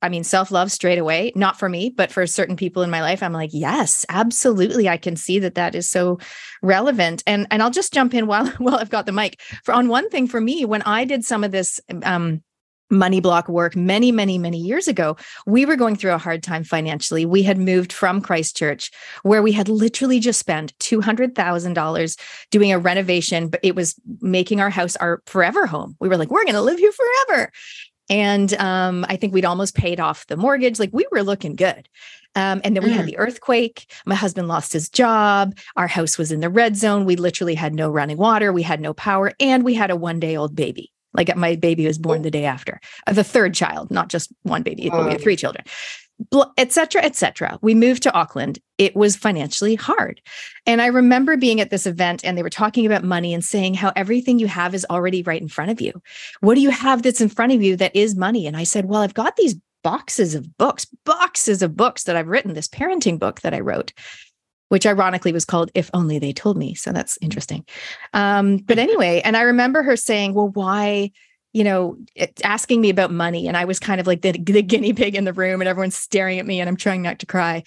I 0.00 0.08
mean, 0.08 0.22
self 0.22 0.50
love 0.50 0.70
straight 0.70 0.98
away, 0.98 1.32
not 1.34 1.58
for 1.58 1.68
me, 1.68 1.90
but 1.90 2.12
for 2.12 2.26
certain 2.26 2.56
people 2.56 2.82
in 2.82 2.90
my 2.90 3.00
life, 3.00 3.22
I'm 3.22 3.32
like, 3.32 3.50
yes, 3.52 4.06
absolutely. 4.08 4.88
I 4.88 4.96
can 4.96 5.16
see 5.16 5.40
that 5.40 5.56
that 5.56 5.74
is 5.74 5.88
so 5.88 6.18
relevant. 6.62 7.22
And 7.26 7.46
and 7.50 7.62
I'll 7.62 7.70
just 7.70 7.92
jump 7.92 8.14
in 8.14 8.26
while 8.26 8.46
while 8.58 8.76
I've 8.76 8.90
got 8.90 9.06
the 9.06 9.12
mic. 9.12 9.40
For 9.64 9.74
on 9.74 9.88
one 9.88 10.08
thing 10.08 10.28
for 10.28 10.40
me, 10.40 10.64
when 10.64 10.82
I 10.82 11.04
did 11.04 11.24
some 11.24 11.42
of 11.42 11.50
this 11.50 11.80
um, 12.04 12.42
money 12.90 13.20
block 13.20 13.48
work 13.48 13.76
many, 13.76 14.12
many, 14.12 14.38
many 14.38 14.58
years 14.58 14.88
ago, 14.88 15.16
we 15.46 15.64
were 15.64 15.76
going 15.76 15.96
through 15.96 16.12
a 16.12 16.18
hard 16.18 16.42
time 16.42 16.64
financially. 16.64 17.26
We 17.26 17.42
had 17.42 17.58
moved 17.58 17.92
from 17.92 18.20
Christchurch, 18.20 18.90
where 19.22 19.42
we 19.42 19.52
had 19.52 19.68
literally 19.68 20.20
just 20.20 20.40
spent 20.40 20.76
$200,000 20.78 22.20
doing 22.50 22.72
a 22.72 22.78
renovation, 22.78 23.48
but 23.48 23.60
it 23.62 23.74
was 23.74 23.94
making 24.20 24.60
our 24.60 24.70
house 24.70 24.96
our 24.96 25.22
forever 25.26 25.66
home. 25.66 25.96
We 26.00 26.08
were 26.08 26.16
like, 26.16 26.30
we're 26.30 26.44
going 26.44 26.54
to 26.54 26.62
live 26.62 26.78
here 26.78 26.92
forever. 26.92 27.50
And 28.10 28.54
um, 28.54 29.04
I 29.08 29.16
think 29.16 29.34
we'd 29.34 29.44
almost 29.44 29.74
paid 29.74 30.00
off 30.00 30.26
the 30.26 30.36
mortgage. 30.36 30.78
Like 30.78 30.90
we 30.92 31.06
were 31.12 31.22
looking 31.22 31.56
good. 31.56 31.88
Um, 32.34 32.60
and 32.64 32.74
then 32.76 32.84
we 32.84 32.90
mm. 32.90 32.94
had 32.94 33.06
the 33.06 33.18
earthquake. 33.18 33.90
My 34.06 34.14
husband 34.14 34.48
lost 34.48 34.72
his 34.72 34.88
job. 34.88 35.56
Our 35.76 35.88
house 35.88 36.16
was 36.16 36.30
in 36.30 36.40
the 36.40 36.48
red 36.48 36.76
zone. 36.76 37.04
We 37.04 37.16
literally 37.16 37.54
had 37.54 37.74
no 37.74 37.90
running 37.90 38.16
water. 38.16 38.52
We 38.52 38.62
had 38.62 38.80
no 38.80 38.94
power. 38.94 39.32
And 39.40 39.64
we 39.64 39.74
had 39.74 39.90
a 39.90 39.96
one 39.96 40.20
day 40.20 40.36
old 40.36 40.54
baby. 40.54 40.92
Like 41.14 41.34
my 41.36 41.56
baby 41.56 41.86
was 41.86 41.98
born 41.98 42.22
the 42.22 42.30
day 42.30 42.44
after, 42.44 42.80
uh, 43.06 43.12
the 43.12 43.24
third 43.24 43.54
child, 43.54 43.90
not 43.90 44.08
just 44.08 44.32
one 44.42 44.62
baby, 44.62 44.90
but 44.90 45.04
we 45.04 45.12
had 45.12 45.20
three 45.20 45.36
children, 45.36 45.64
etc., 46.56 47.02
etc. 47.02 47.58
We 47.62 47.74
moved 47.74 48.02
to 48.02 48.12
Auckland. 48.12 48.58
It 48.76 48.94
was 48.94 49.16
financially 49.16 49.74
hard. 49.74 50.20
And 50.66 50.82
I 50.82 50.86
remember 50.86 51.36
being 51.36 51.60
at 51.60 51.70
this 51.70 51.86
event 51.86 52.24
and 52.24 52.36
they 52.36 52.42
were 52.42 52.50
talking 52.50 52.86
about 52.86 53.04
money 53.04 53.32
and 53.32 53.44
saying 53.44 53.74
how 53.74 53.92
everything 53.96 54.38
you 54.38 54.48
have 54.48 54.74
is 54.74 54.86
already 54.90 55.22
right 55.22 55.40
in 55.40 55.48
front 55.48 55.70
of 55.70 55.80
you. 55.80 55.92
What 56.40 56.54
do 56.54 56.60
you 56.60 56.70
have 56.70 57.02
that's 57.02 57.20
in 57.20 57.28
front 57.28 57.52
of 57.52 57.62
you 57.62 57.76
that 57.76 57.96
is 57.96 58.14
money? 58.14 58.46
And 58.46 58.56
I 58.56 58.64
said, 58.64 58.84
Well, 58.84 59.02
I've 59.02 59.14
got 59.14 59.36
these 59.36 59.56
boxes 59.82 60.34
of 60.34 60.56
books, 60.58 60.84
boxes 61.04 61.62
of 61.62 61.76
books 61.76 62.04
that 62.04 62.16
I've 62.16 62.28
written, 62.28 62.54
this 62.54 62.68
parenting 62.68 63.18
book 63.18 63.40
that 63.42 63.54
I 63.54 63.60
wrote 63.60 63.92
which 64.68 64.86
ironically 64.86 65.32
was 65.32 65.44
called 65.44 65.70
If 65.74 65.90
Only 65.94 66.18
They 66.18 66.32
Told 66.32 66.56
Me. 66.56 66.74
So 66.74 66.92
that's 66.92 67.18
interesting. 67.20 67.64
Um, 68.14 68.58
but 68.58 68.78
anyway, 68.78 69.20
and 69.24 69.36
I 69.36 69.42
remember 69.42 69.82
her 69.82 69.96
saying, 69.96 70.34
Well, 70.34 70.48
why? 70.48 71.10
You 71.54 71.64
know, 71.64 71.96
asking 72.44 72.80
me 72.80 72.90
about 72.90 73.10
money. 73.10 73.48
And 73.48 73.56
I 73.56 73.64
was 73.64 73.80
kind 73.80 74.00
of 74.00 74.06
like 74.06 74.20
the, 74.20 74.32
the 74.32 74.62
guinea 74.62 74.92
pig 74.92 75.14
in 75.14 75.24
the 75.24 75.32
room, 75.32 75.60
and 75.60 75.68
everyone's 75.68 75.96
staring 75.96 76.38
at 76.38 76.46
me, 76.46 76.60
and 76.60 76.68
I'm 76.68 76.76
trying 76.76 77.02
not 77.02 77.18
to 77.20 77.26
cry. 77.26 77.64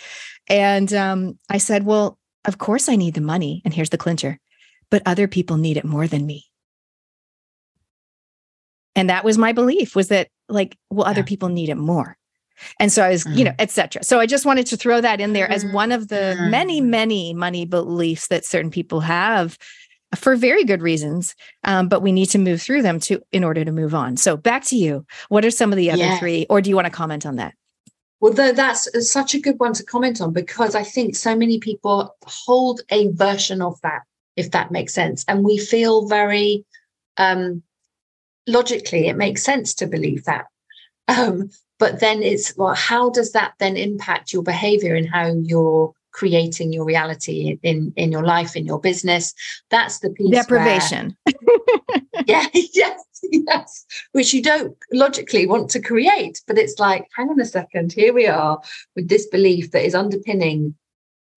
And 0.48 0.94
um, 0.94 1.40
I 1.49 1.57
said, 1.57 1.86
Well, 1.86 2.18
of 2.45 2.57
course 2.57 2.90
I 2.90 2.95
need 2.95 3.15
the 3.15 3.22
money. 3.22 3.61
And 3.65 3.73
here's 3.73 3.90
the 3.90 3.98
clincher, 3.98 4.40
but 4.90 5.03
other 5.06 5.28
people 5.28 5.57
need 5.57 5.78
it 5.78 5.86
more 5.86 6.07
than 6.07 6.26
me. 6.26 6.45
And 8.95 9.10
that 9.10 9.23
was 9.23 9.38
my 9.38 9.53
belief 9.53 9.95
was 9.95 10.10
that, 10.10 10.28
like, 10.49 10.78
well, 10.90 11.07
other 11.07 11.23
people 11.23 11.48
need 11.48 11.69
it 11.69 11.76
more. 11.76 12.18
And 12.80 12.92
so 12.92 13.04
I 13.04 13.10
was, 13.10 13.24
mm. 13.24 13.38
you 13.38 13.44
know, 13.44 13.52
mm-hmm. 13.52 13.62
etc. 13.62 14.04
So 14.04 14.20
I 14.20 14.26
just 14.26 14.46
wanted 14.46 14.68
to 14.68 14.78
throw 14.78 15.02
that 15.02 15.20
in 15.20 15.34
there 15.34 15.50
as 15.50 15.66
one 15.66 15.92
of 15.92 16.08
the 16.08 16.36
mm. 16.38 16.50
many, 16.50 16.82
many 16.82 17.34
money 17.34 17.66
beliefs 17.66 18.28
that 18.28 18.46
certain 18.46 18.72
people 18.72 19.02
have 19.02 19.58
for 20.16 20.36
very 20.36 20.64
good 20.64 20.82
reasons. 20.82 21.36
Um, 21.64 21.88
but 21.88 22.02
we 22.02 22.12
need 22.12 22.28
to 22.28 22.38
move 22.38 22.62
through 22.62 22.82
them 22.82 23.00
to 23.02 23.22
in 23.32 23.44
order 23.44 23.64
to 23.64 23.72
move 23.72 23.96
on. 23.96 24.18
So 24.18 24.38
back 24.38 24.64
to 24.66 24.76
you. 24.76 25.06
What 25.30 25.46
are 25.46 25.52
some 25.52 25.72
of 25.72 25.78
the 25.78 25.92
other 25.92 26.04
yeah. 26.04 26.20
three, 26.20 26.46
or 26.50 26.62
do 26.62 26.70
you 26.70 26.76
want 26.76 26.86
to 26.86 26.92
comment 26.92 27.26
on 27.26 27.38
that? 27.38 27.54
Well, 28.20 28.34
that's 28.34 29.12
such 29.12 29.34
a 29.34 29.40
good 29.40 29.60
one 29.60 29.74
to 29.74 29.84
comment 29.84 30.22
on 30.22 30.32
because 30.32 30.76
I 30.76 30.84
think 30.84 31.16
so 31.16 31.36
many 31.36 31.60
people 31.60 32.16
hold 32.24 32.82
a 32.92 33.10
version 33.14 33.64
of 33.64 33.82
that, 33.82 34.04
if 34.36 34.52
that 34.52 34.70
makes 34.70 34.94
sense. 34.94 35.26
And 35.28 35.44
we 35.44 35.58
feel 35.58 36.08
very 36.08 36.64
um, 37.18 37.64
logically, 38.48 39.08
it 39.08 39.18
makes 39.18 39.44
sense 39.44 39.74
to 39.76 39.88
believe 39.88 40.26
that. 40.26 40.46
Um, 41.08 41.50
but 41.82 41.99
then 41.99 42.22
it's 42.22 42.56
well 42.58 42.76
how 42.76 43.10
does 43.10 43.32
that 43.32 43.53
then 43.58 43.76
impact 43.76 44.32
your 44.32 44.44
behavior 44.44 44.94
and 44.94 45.10
how 45.10 45.34
you're 45.41 45.91
creating 46.12 46.72
your 46.72 46.86
reality 46.86 47.58
in 47.64 47.91
in 47.95 48.12
your 48.12 48.24
life 48.24 48.56
in 48.56 48.68
your 48.68 48.80
business? 48.80 49.34
That's 49.72 49.98
the 49.99 50.12
piece 50.12 50.30
deprivation. 50.30 51.18
Where, 51.24 52.03
yeah 52.28 52.45
yes 52.53 53.02
yes. 53.24 53.86
Which 54.12 54.32
you 54.32 54.44
don't 54.44 54.78
logically 54.94 55.48
want 55.48 55.72
to 55.72 55.82
create 55.82 56.40
but 56.45 56.60
it's 56.60 56.78
like 56.78 57.08
hang 57.18 57.30
on 57.30 57.41
a 57.41 57.45
second 57.45 57.91
here 57.91 58.14
we 58.14 58.28
are 58.28 58.62
with 58.95 59.10
this 59.10 59.26
belief 59.28 59.72
that 59.72 59.84
is 59.84 59.95
underpinning 59.95 60.76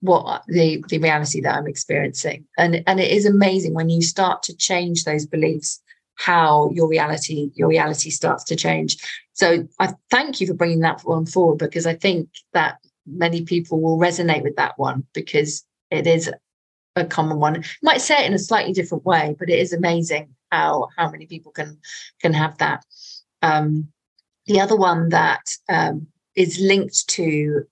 what 0.00 0.42
the 0.48 0.84
the 0.88 0.98
reality 0.98 1.40
that 1.40 1.56
i'm 1.56 1.66
experiencing. 1.66 2.44
And 2.58 2.84
and 2.86 3.00
it 3.00 3.10
is 3.10 3.24
amazing 3.24 3.72
when 3.72 3.88
you 3.88 4.02
start 4.02 4.42
to 4.42 4.54
change 4.54 5.04
those 5.04 5.24
beliefs 5.24 5.80
how 6.16 6.70
your 6.72 6.88
reality 6.88 7.50
your 7.54 7.68
reality 7.68 8.10
starts 8.10 8.44
to 8.44 8.56
change. 8.56 8.96
So 9.32 9.66
i 9.80 9.92
thank 10.10 10.40
you 10.40 10.46
for 10.46 10.54
bringing 10.54 10.80
that 10.80 11.00
one 11.02 11.26
forward 11.26 11.58
because 11.58 11.86
i 11.86 11.94
think 11.94 12.28
that 12.52 12.78
many 13.06 13.42
people 13.42 13.80
will 13.80 13.98
resonate 13.98 14.42
with 14.42 14.56
that 14.56 14.78
one 14.78 15.04
because 15.12 15.64
it 15.90 16.06
is 16.06 16.30
a 16.96 17.04
common 17.04 17.38
one. 17.40 17.56
You 17.56 17.62
might 17.82 18.00
say 18.00 18.22
it 18.22 18.26
in 18.26 18.34
a 18.34 18.38
slightly 18.38 18.72
different 18.72 19.04
way 19.04 19.36
but 19.38 19.50
it 19.50 19.58
is 19.58 19.72
amazing 19.72 20.34
how 20.50 20.88
how 20.96 21.10
many 21.10 21.26
people 21.26 21.52
can 21.52 21.78
can 22.20 22.32
have 22.32 22.58
that. 22.58 22.84
Um, 23.42 23.88
the 24.46 24.60
other 24.60 24.76
one 24.76 25.08
that 25.10 25.44
um, 25.68 26.06
is 26.36 26.60
linked 26.60 27.08
to 27.08 27.66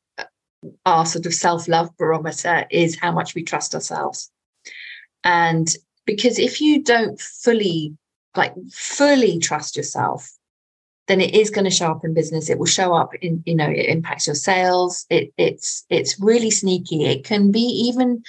our 0.86 1.06
sort 1.06 1.26
of 1.26 1.34
self-love 1.34 1.96
barometer 1.96 2.66
is 2.70 2.98
how 2.98 3.12
much 3.12 3.34
we 3.34 3.42
trust 3.42 3.74
ourselves. 3.74 4.30
And 5.24 5.74
because 6.06 6.38
if 6.38 6.60
you 6.60 6.82
don't 6.82 7.20
fully 7.20 7.96
like 8.36 8.54
fully 8.72 9.38
trust 9.38 9.76
yourself 9.76 10.30
then 11.08 11.20
it 11.20 11.34
is 11.34 11.50
going 11.50 11.64
to 11.64 11.70
show 11.70 11.90
up 11.90 12.04
in 12.04 12.14
business. 12.14 12.48
It 12.48 12.58
will 12.58 12.66
show 12.66 12.94
up 12.94 13.14
in 13.16 13.42
you 13.44 13.54
know 13.54 13.68
it 13.68 13.86
impacts 13.86 14.26
your 14.26 14.36
sales. 14.36 15.04
It 15.10 15.32
it's 15.36 15.84
it's 15.90 16.20
really 16.20 16.50
sneaky. 16.50 17.04
It 17.04 17.24
can 17.24 17.50
be 17.50 17.60
even 17.60 18.22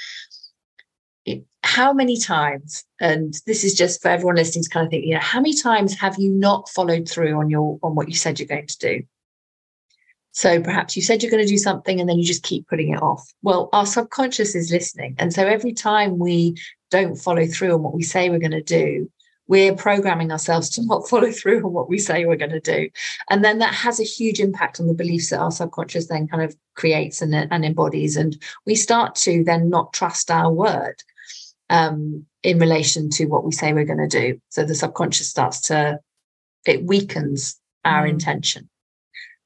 it, 1.26 1.46
how 1.64 1.94
many 1.94 2.20
times 2.20 2.84
and 3.00 3.36
this 3.46 3.64
is 3.64 3.74
just 3.74 4.02
for 4.02 4.10
everyone 4.10 4.36
listening 4.36 4.64
to 4.64 4.70
kind 4.70 4.86
of 4.86 4.92
think 4.92 5.06
you 5.06 5.14
know 5.14 5.20
how 5.22 5.40
many 5.40 5.54
times 5.54 5.98
have 6.00 6.18
you 6.18 6.30
not 6.32 6.68
followed 6.70 7.08
through 7.08 7.40
on 7.40 7.50
your 7.50 7.80
on 7.84 7.96
what 7.96 8.10
you 8.10 8.16
said 8.16 8.40
you're 8.40 8.48
going 8.48 8.68
to 8.68 8.78
do? 8.80 9.04
So 10.36 10.60
perhaps 10.60 10.96
you 10.96 11.04
said 11.04 11.22
you're 11.22 11.32
going 11.32 11.46
to 11.46 11.50
do 11.50 11.60
something 11.60 12.00
and 12.00 12.10
then 12.10 12.18
you 12.18 12.26
just 12.26 12.42
keep 12.42 12.68
putting 12.68 12.92
it 12.92 13.02
off. 13.04 13.32
Well 13.44 13.70
our 13.72 13.86
subconscious 13.86 14.56
is 14.56 14.72
listening 14.72 15.16
and 15.20 15.32
so 15.32 15.46
every 15.46 15.74
time 15.74 16.18
we 16.18 16.56
don't 16.90 17.16
follow 17.16 17.46
through 17.46 17.76
on 17.76 17.84
what 17.84 17.94
we 17.94 18.04
say 18.04 18.30
we're 18.30 18.40
going 18.40 18.52
to 18.52 18.64
do 18.64 19.12
we're 19.48 19.76
programming 19.76 20.32
ourselves 20.32 20.70
to 20.72 20.86
not 20.86 21.08
follow 21.10 21.32
through 21.32 21.66
on 21.66 21.74
what 21.74 21.90
we 21.90 21.98
say 21.98 22.26
we're 22.26 22.36
going 22.36 22.52
to 22.52 22.60
do. 22.60 22.90
And 23.30 23.44
then 23.44 23.60
that 23.60 23.74
has 23.74 24.00
a 24.00 24.06
huge 24.06 24.40
impact 24.40 24.80
on 24.80 24.88
the 24.88 24.94
beliefs 24.94 25.30
that 25.30 25.40
our 25.40 25.52
subconscious 25.52 26.08
then 26.08 26.28
kind 26.28 26.44
of 26.44 26.56
creates 26.76 27.22
and, 27.22 27.34
and 27.36 27.66
embodies. 27.66 28.18
And 28.18 28.42
we 28.66 28.76
start 28.76 29.16
to 29.16 29.44
then 29.44 29.70
not 29.70 29.94
trust 29.94 30.32
our 30.32 30.52
word 30.52 30.96
um, 31.70 32.26
in 32.44 32.60
relation 32.60 33.10
to 33.12 33.26
what 33.26 33.44
we 33.44 33.52
say 33.52 33.74
we're 33.74 33.86
going 33.86 33.98
to 33.98 34.08
do. 34.08 34.40
So 34.50 34.64
the 34.64 34.76
subconscious 34.76 35.30
starts 35.30 35.62
to, 35.62 36.00
it 36.66 36.84
weakens 36.84 37.60
our 37.86 38.06
mm. 38.06 38.12
intention. 38.12 38.70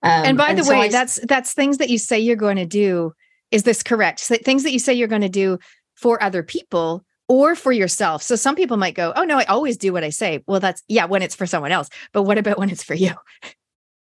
Um, 0.04 0.26
and 0.26 0.38
by 0.38 0.50
and 0.50 0.60
the 0.60 0.64
so 0.64 0.72
way, 0.72 0.82
I, 0.82 0.90
that's 0.90 1.20
that's 1.28 1.54
things 1.54 1.80
that 1.80 1.90
you 1.90 1.98
say 1.98 2.20
you're 2.20 2.36
going 2.36 2.58
to 2.58 2.68
do. 2.68 3.14
Is 3.50 3.64
this 3.64 3.82
correct? 3.82 4.20
So 4.20 4.36
things 4.36 4.64
that 4.64 4.72
you 4.72 4.78
say 4.78 4.94
you're 4.94 5.08
going 5.08 5.24
to 5.24 5.30
do 5.30 5.58
for 5.96 6.22
other 6.22 6.44
people 6.44 7.04
or 7.28 7.56
for 7.56 7.72
yourself. 7.72 8.24
So 8.24 8.36
some 8.36 8.56
people 8.56 8.78
might 8.78 8.96
go, 8.96 9.14
"Oh 9.16 9.24
no, 9.24 9.38
I 9.38 9.44
always 9.46 9.78
do 9.78 9.94
what 9.94 10.04
I 10.04 10.10
say." 10.10 10.44
Well, 10.48 10.60
that's 10.60 10.84
yeah, 10.88 11.06
when 11.06 11.22
it's 11.22 11.36
for 11.36 11.46
someone 11.46 11.72
else. 11.72 11.90
But 12.14 12.24
what 12.24 12.38
about 12.38 12.58
when 12.58 12.70
it's 12.70 12.84
for 12.84 12.96
you? 12.96 13.14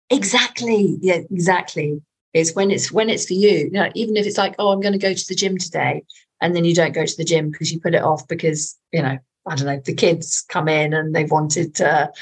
Exactly. 0.08 0.98
Yeah, 1.00 1.22
exactly. 1.32 2.00
It's 2.32 2.54
when 2.54 2.70
it's 2.70 2.92
when 2.92 3.10
it's 3.10 3.26
for 3.26 3.32
you. 3.32 3.50
you 3.50 3.70
know, 3.70 3.90
even 3.94 4.16
if 4.16 4.26
it's 4.26 4.38
like, 4.38 4.54
"Oh, 4.58 4.70
I'm 4.70 4.80
going 4.80 4.92
to 4.92 4.98
go 4.98 5.12
to 5.12 5.28
the 5.28 5.34
gym 5.34 5.58
today," 5.58 6.04
and 6.40 6.54
then 6.54 6.64
you 6.64 6.74
don't 6.74 6.94
go 6.94 7.04
to 7.04 7.16
the 7.16 7.24
gym 7.24 7.50
because 7.50 7.72
you 7.72 7.80
put 7.80 7.94
it 7.94 8.02
off 8.02 8.28
because, 8.28 8.76
you 8.92 9.02
know, 9.02 9.18
I 9.46 9.54
don't 9.56 9.66
know, 9.66 9.80
the 9.84 9.94
kids 9.94 10.44
come 10.48 10.68
in 10.68 10.92
and 10.94 11.14
they've 11.14 11.30
wanted 11.30 11.74
to 11.76 12.12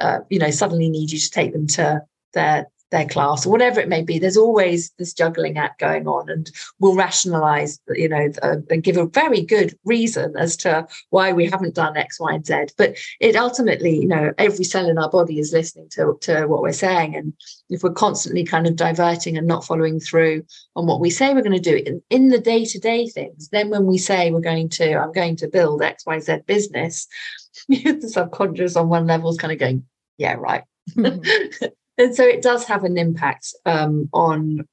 uh, 0.00 0.20
you 0.30 0.38
know, 0.38 0.50
suddenly 0.50 0.88
need 0.88 1.10
you 1.10 1.18
to 1.18 1.30
take 1.30 1.52
them 1.52 1.66
to 1.66 2.02
their 2.32 2.66
their 2.90 3.06
class 3.06 3.46
or 3.46 3.50
whatever 3.50 3.80
it 3.80 3.88
may 3.88 4.02
be. 4.02 4.18
There's 4.18 4.36
always 4.36 4.90
this 4.98 5.12
juggling 5.12 5.58
act 5.58 5.80
going 5.80 6.06
on 6.06 6.28
and 6.28 6.50
we'll 6.78 6.96
rationalize 6.96 7.80
you 7.88 8.08
know 8.08 8.28
uh, 8.42 8.56
and 8.70 8.82
give 8.82 8.96
a 8.96 9.06
very 9.06 9.42
good 9.42 9.76
reason 9.84 10.34
as 10.36 10.56
to 10.58 10.86
why 11.10 11.32
we 11.32 11.46
haven't 11.46 11.74
done 11.74 11.96
x 11.96 12.20
y 12.20 12.34
and 12.34 12.46
z. 12.46 12.66
But 12.76 12.96
it 13.20 13.36
ultimately 13.36 13.96
you 13.96 14.08
know 14.08 14.32
every 14.38 14.64
cell 14.64 14.88
in 14.88 14.98
our 14.98 15.10
body 15.10 15.38
is 15.38 15.52
listening 15.52 15.88
to, 15.90 16.18
to 16.22 16.46
what 16.46 16.62
we're 16.62 16.72
saying 16.72 17.16
and 17.16 17.32
if 17.68 17.82
we're 17.82 17.92
constantly 17.92 18.44
kind 18.44 18.66
of 18.66 18.76
diverting 18.76 19.38
and 19.38 19.46
not 19.46 19.64
following 19.64 20.00
through 20.00 20.44
on 20.76 20.86
what 20.86 21.00
we 21.00 21.10
say 21.10 21.32
we're 21.32 21.42
going 21.42 21.52
to 21.52 21.58
do 21.58 21.82
in, 21.86 22.02
in 22.10 22.28
the 22.28 22.38
day-to-day 22.38 23.08
things 23.08 23.48
then 23.50 23.70
when 23.70 23.86
we 23.86 23.98
say 23.98 24.30
we're 24.30 24.40
going 24.40 24.68
to 24.68 24.94
i'm 24.94 25.12
going 25.12 25.36
to 25.36 25.48
build 25.48 25.80
xyz 25.80 26.46
business 26.46 27.06
the 27.68 28.08
subconscious 28.08 28.76
on 28.76 28.88
one 28.88 29.06
level 29.06 29.30
is 29.30 29.36
kind 29.36 29.52
of 29.52 29.58
going 29.58 29.84
yeah 30.20 30.34
right. 30.34 30.64
Mm-hmm. 30.96 31.66
and 32.00 32.14
so 32.14 32.24
it 32.24 32.40
does 32.40 32.64
have 32.64 32.84
an 32.84 32.96
impact 32.96 33.54
um, 33.66 34.08
on 34.14 34.66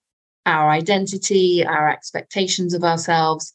our 0.46 0.70
identity, 0.70 1.66
our 1.66 1.90
expectations 1.90 2.74
of 2.74 2.86
ourselves. 2.86 3.54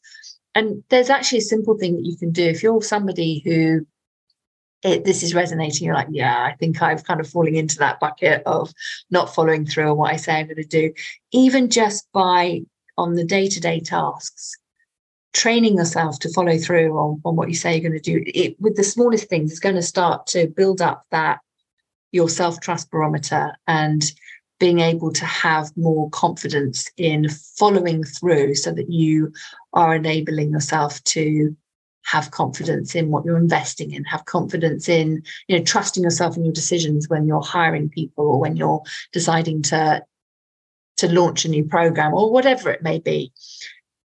And 0.53 0.83
there's 0.89 1.09
actually 1.09 1.39
a 1.39 1.41
simple 1.41 1.75
thing 1.75 1.95
that 1.95 2.05
you 2.05 2.15
can 2.15 2.31
do 2.31 2.43
if 2.43 2.61
you're 2.61 2.83
somebody 2.83 3.41
who 3.43 3.87
it, 4.83 5.05
this 5.05 5.23
is 5.23 5.33
resonating. 5.33 5.87
You're 5.87 5.95
like, 5.95 6.09
yeah, 6.11 6.43
I 6.43 6.55
think 6.55 6.83
I've 6.83 7.03
kind 7.03 7.19
of 7.19 7.27
falling 7.27 7.55
into 7.55 7.79
that 7.79 7.99
bucket 7.99 8.43
of 8.45 8.71
not 9.09 9.33
following 9.33 9.65
through 9.65 9.89
on 9.89 9.97
what 9.97 10.13
I 10.13 10.17
say 10.17 10.33
I'm 10.33 10.45
going 10.45 10.57
to 10.57 10.63
do. 10.65 10.93
Even 11.31 11.71
just 11.71 12.07
by 12.13 12.61
on 12.97 13.15
the 13.15 13.23
day 13.23 13.47
to 13.47 13.59
day 13.59 13.79
tasks, 13.79 14.51
training 15.33 15.77
yourself 15.77 16.19
to 16.19 16.33
follow 16.33 16.59
through 16.59 16.95
on, 16.95 17.21
on 17.25 17.35
what 17.35 17.49
you 17.49 17.55
say 17.55 17.73
you're 17.73 17.89
going 17.89 17.99
to 17.99 18.11
do. 18.11 18.23
It, 18.27 18.55
with 18.59 18.75
the 18.75 18.83
smallest 18.83 19.29
things, 19.29 19.49
it's 19.49 19.59
going 19.59 19.75
to 19.75 19.81
start 19.81 20.27
to 20.27 20.47
build 20.47 20.79
up 20.79 21.05
that 21.09 21.39
your 22.13 22.29
self 22.29 22.61
trust 22.61 22.89
barometer 22.89 23.51
and 23.67 24.13
being 24.59 24.79
able 24.79 25.11
to 25.11 25.25
have 25.25 25.75
more 25.75 26.09
confidence 26.11 26.89
in 26.95 27.27
following 27.57 28.03
through 28.03 28.55
so 28.55 28.71
that 28.71 28.89
you 28.89 29.33
are 29.73 29.95
enabling 29.95 30.51
yourself 30.51 31.03
to 31.03 31.53
have 32.05 32.31
confidence 32.31 32.95
in 32.95 33.11
what 33.11 33.25
you're 33.25 33.37
investing 33.37 33.91
in 33.91 34.03
have 34.03 34.25
confidence 34.25 34.89
in 34.89 35.23
you 35.47 35.57
know 35.57 35.63
trusting 35.63 36.03
yourself 36.03 36.35
in 36.37 36.43
your 36.43 36.53
decisions 36.53 37.09
when 37.09 37.25
you're 37.25 37.41
hiring 37.41 37.89
people 37.89 38.25
or 38.27 38.39
when 38.39 38.55
you're 38.55 38.81
deciding 39.11 39.61
to 39.61 40.01
to 40.97 41.11
launch 41.11 41.45
a 41.45 41.49
new 41.49 41.63
program 41.63 42.13
or 42.13 42.31
whatever 42.31 42.69
it 42.69 42.83
may 42.83 42.99
be. 42.99 43.31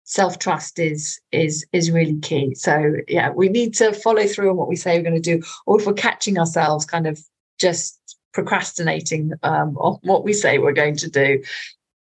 Self 0.04 0.40
trust 0.40 0.80
is 0.80 1.20
is 1.32 1.66
is 1.74 1.92
really 1.92 2.20
key. 2.20 2.56
So 2.56 2.96
yeah 3.08 3.30
we 3.30 3.50
need 3.50 3.74
to 3.76 3.94
follow 3.94 4.26
through 4.26 4.52
on 4.52 4.58
what 4.58 4.68
we 4.68 4.76
say 4.76 4.98
we're 4.98 5.04
going 5.10 5.22
to 5.22 5.38
do 5.38 5.44
or 5.66 5.80
if 5.80 5.86
we're 5.86 5.94
catching 5.94 6.40
ourselves 6.40 6.86
kind 6.86 7.06
of 7.06 7.20
just 7.60 8.00
procrastinating 8.34 9.34
um, 9.44 9.78
on 9.78 10.00
what 10.04 10.24
we 10.24 10.34
say 10.34 10.58
we're 10.58 10.72
going 10.72 10.96
to 10.96 11.10
do 11.10 11.44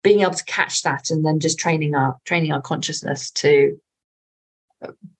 being 0.02 0.20
able 0.20 0.34
to 0.34 0.44
catch 0.44 0.82
that 0.82 1.10
and 1.10 1.24
then 1.24 1.40
just 1.40 1.58
training 1.58 1.94
our 1.94 2.16
training 2.24 2.52
our 2.52 2.62
consciousness 2.62 3.30
to 3.30 3.78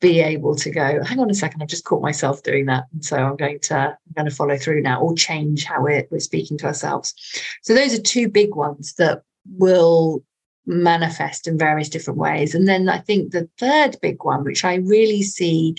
be 0.01 0.21
able 0.21 0.55
to 0.55 0.71
go 0.71 1.03
hang 1.03 1.19
on 1.19 1.31
a 1.31 1.35
second 1.35 1.61
i've 1.61 1.69
just 1.69 1.85
caught 1.85 2.03
myself 2.03 2.43
doing 2.43 2.67
that 2.67 2.85
and 2.93 3.05
so 3.05 3.17
i'm 3.17 3.37
going 3.37 3.59
to 3.59 3.75
i'm 3.77 3.97
going 4.15 4.29
to 4.29 4.35
follow 4.35 4.57
through 4.57 4.81
now 4.81 5.01
or 5.01 5.15
change 5.15 5.65
how 5.65 5.83
we're, 5.83 6.07
we're 6.11 6.21
speaking 6.21 6.57
to 6.57 6.67
ourselves. 6.67 7.15
So 7.63 7.75
those 7.75 7.93
are 7.99 8.01
two 8.01 8.29
big 8.29 8.55
ones 8.55 8.95
that 8.95 9.23
will 9.57 10.23
manifest 10.67 11.49
in 11.49 11.59
various 11.59 11.89
different 11.89 12.19
ways. 12.19 12.55
And 12.55 12.69
then 12.69 12.89
i 12.89 12.99
think 12.99 13.33
the 13.33 13.49
third 13.59 13.97
big 14.01 14.23
one 14.23 14.45
which 14.45 14.65
i 14.65 14.77
really 14.77 15.23
see 15.23 15.75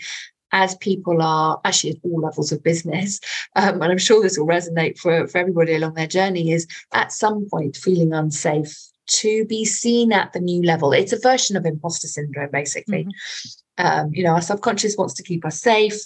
as 0.52 0.76
people 0.76 1.22
are 1.22 1.60
actually 1.64 1.92
at 1.92 1.98
all 2.04 2.22
levels 2.22 2.52
of 2.52 2.64
business, 2.64 3.20
um, 3.56 3.82
and 3.82 3.92
I'm 3.92 3.98
sure 3.98 4.22
this 4.22 4.38
will 4.38 4.48
resonate 4.48 4.98
for, 4.98 5.28
for 5.28 5.38
everybody 5.38 5.76
along 5.76 5.94
their 5.94 6.08
journey, 6.08 6.52
is 6.52 6.68
at 6.94 7.12
some 7.12 7.48
point 7.50 7.78
feeling 7.78 8.14
unsafe 8.14 8.76
to 9.10 9.46
be 9.46 9.66
seen 9.66 10.12
at 10.14 10.34
the 10.34 10.40
new 10.40 10.62
level. 10.64 10.94
It's 10.94 11.14
a 11.14 11.20
version 11.20 11.58
of 11.58 11.66
imposter 11.66 12.08
syndrome, 12.08 12.52
basically. 12.52 13.06
Mm-hmm. 13.06 13.86
Um, 13.86 14.10
you 14.14 14.24
know, 14.24 14.34
our 14.34 14.42
subconscious 14.42 14.96
wants 14.98 15.14
to 15.16 15.24
keep 15.24 15.46
us 15.46 15.60
safe. 15.60 16.00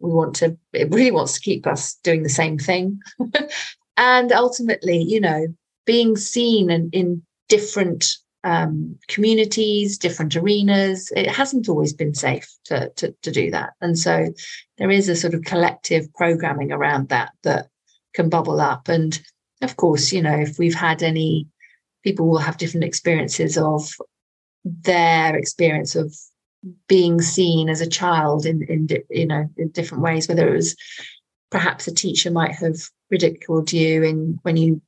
We 0.00 0.10
want 0.10 0.34
to, 0.36 0.56
it 0.72 0.90
really 0.90 1.12
wants 1.12 1.34
to 1.34 1.40
keep 1.40 1.66
us 1.66 1.94
doing 2.02 2.22
the 2.22 2.28
same 2.28 2.58
thing. 2.58 3.00
and 3.96 4.32
ultimately, 4.32 5.02
you 5.02 5.20
know, 5.20 5.46
being 5.86 6.16
seen 6.16 6.70
in, 6.70 6.90
in 6.92 7.22
different 7.48 8.16
um, 8.44 8.98
communities, 9.08 9.98
different 9.98 10.36
arenas. 10.36 11.12
It 11.14 11.28
hasn't 11.28 11.68
always 11.68 11.92
been 11.92 12.14
safe 12.14 12.52
to, 12.64 12.90
to, 12.96 13.14
to 13.22 13.30
do 13.30 13.50
that. 13.50 13.70
And 13.80 13.98
so 13.98 14.32
there 14.78 14.90
is 14.90 15.08
a 15.08 15.16
sort 15.16 15.34
of 15.34 15.42
collective 15.42 16.12
programming 16.14 16.72
around 16.72 17.08
that 17.08 17.32
that 17.42 17.68
can 18.14 18.28
bubble 18.28 18.60
up. 18.60 18.88
And 18.88 19.20
of 19.62 19.76
course, 19.76 20.12
you 20.12 20.22
know, 20.22 20.36
if 20.36 20.58
we've 20.58 20.74
had 20.74 21.02
any, 21.02 21.46
people 22.02 22.28
will 22.28 22.38
have 22.38 22.58
different 22.58 22.84
experiences 22.84 23.56
of 23.56 23.90
their 24.64 25.36
experience 25.36 25.94
of 25.94 26.14
being 26.88 27.20
seen 27.20 27.68
as 27.68 27.80
a 27.80 27.88
child 27.88 28.46
in, 28.46 28.62
in 28.62 28.88
you 29.10 29.26
know, 29.26 29.48
in 29.56 29.68
different 29.70 30.02
ways, 30.02 30.28
whether 30.28 30.48
it 30.48 30.56
was 30.56 30.76
perhaps 31.50 31.86
a 31.86 31.94
teacher 31.94 32.30
might 32.30 32.54
have 32.54 32.76
ridiculed 33.10 33.72
you 33.72 34.02
in 34.02 34.38
when 34.42 34.56
you 34.56 34.80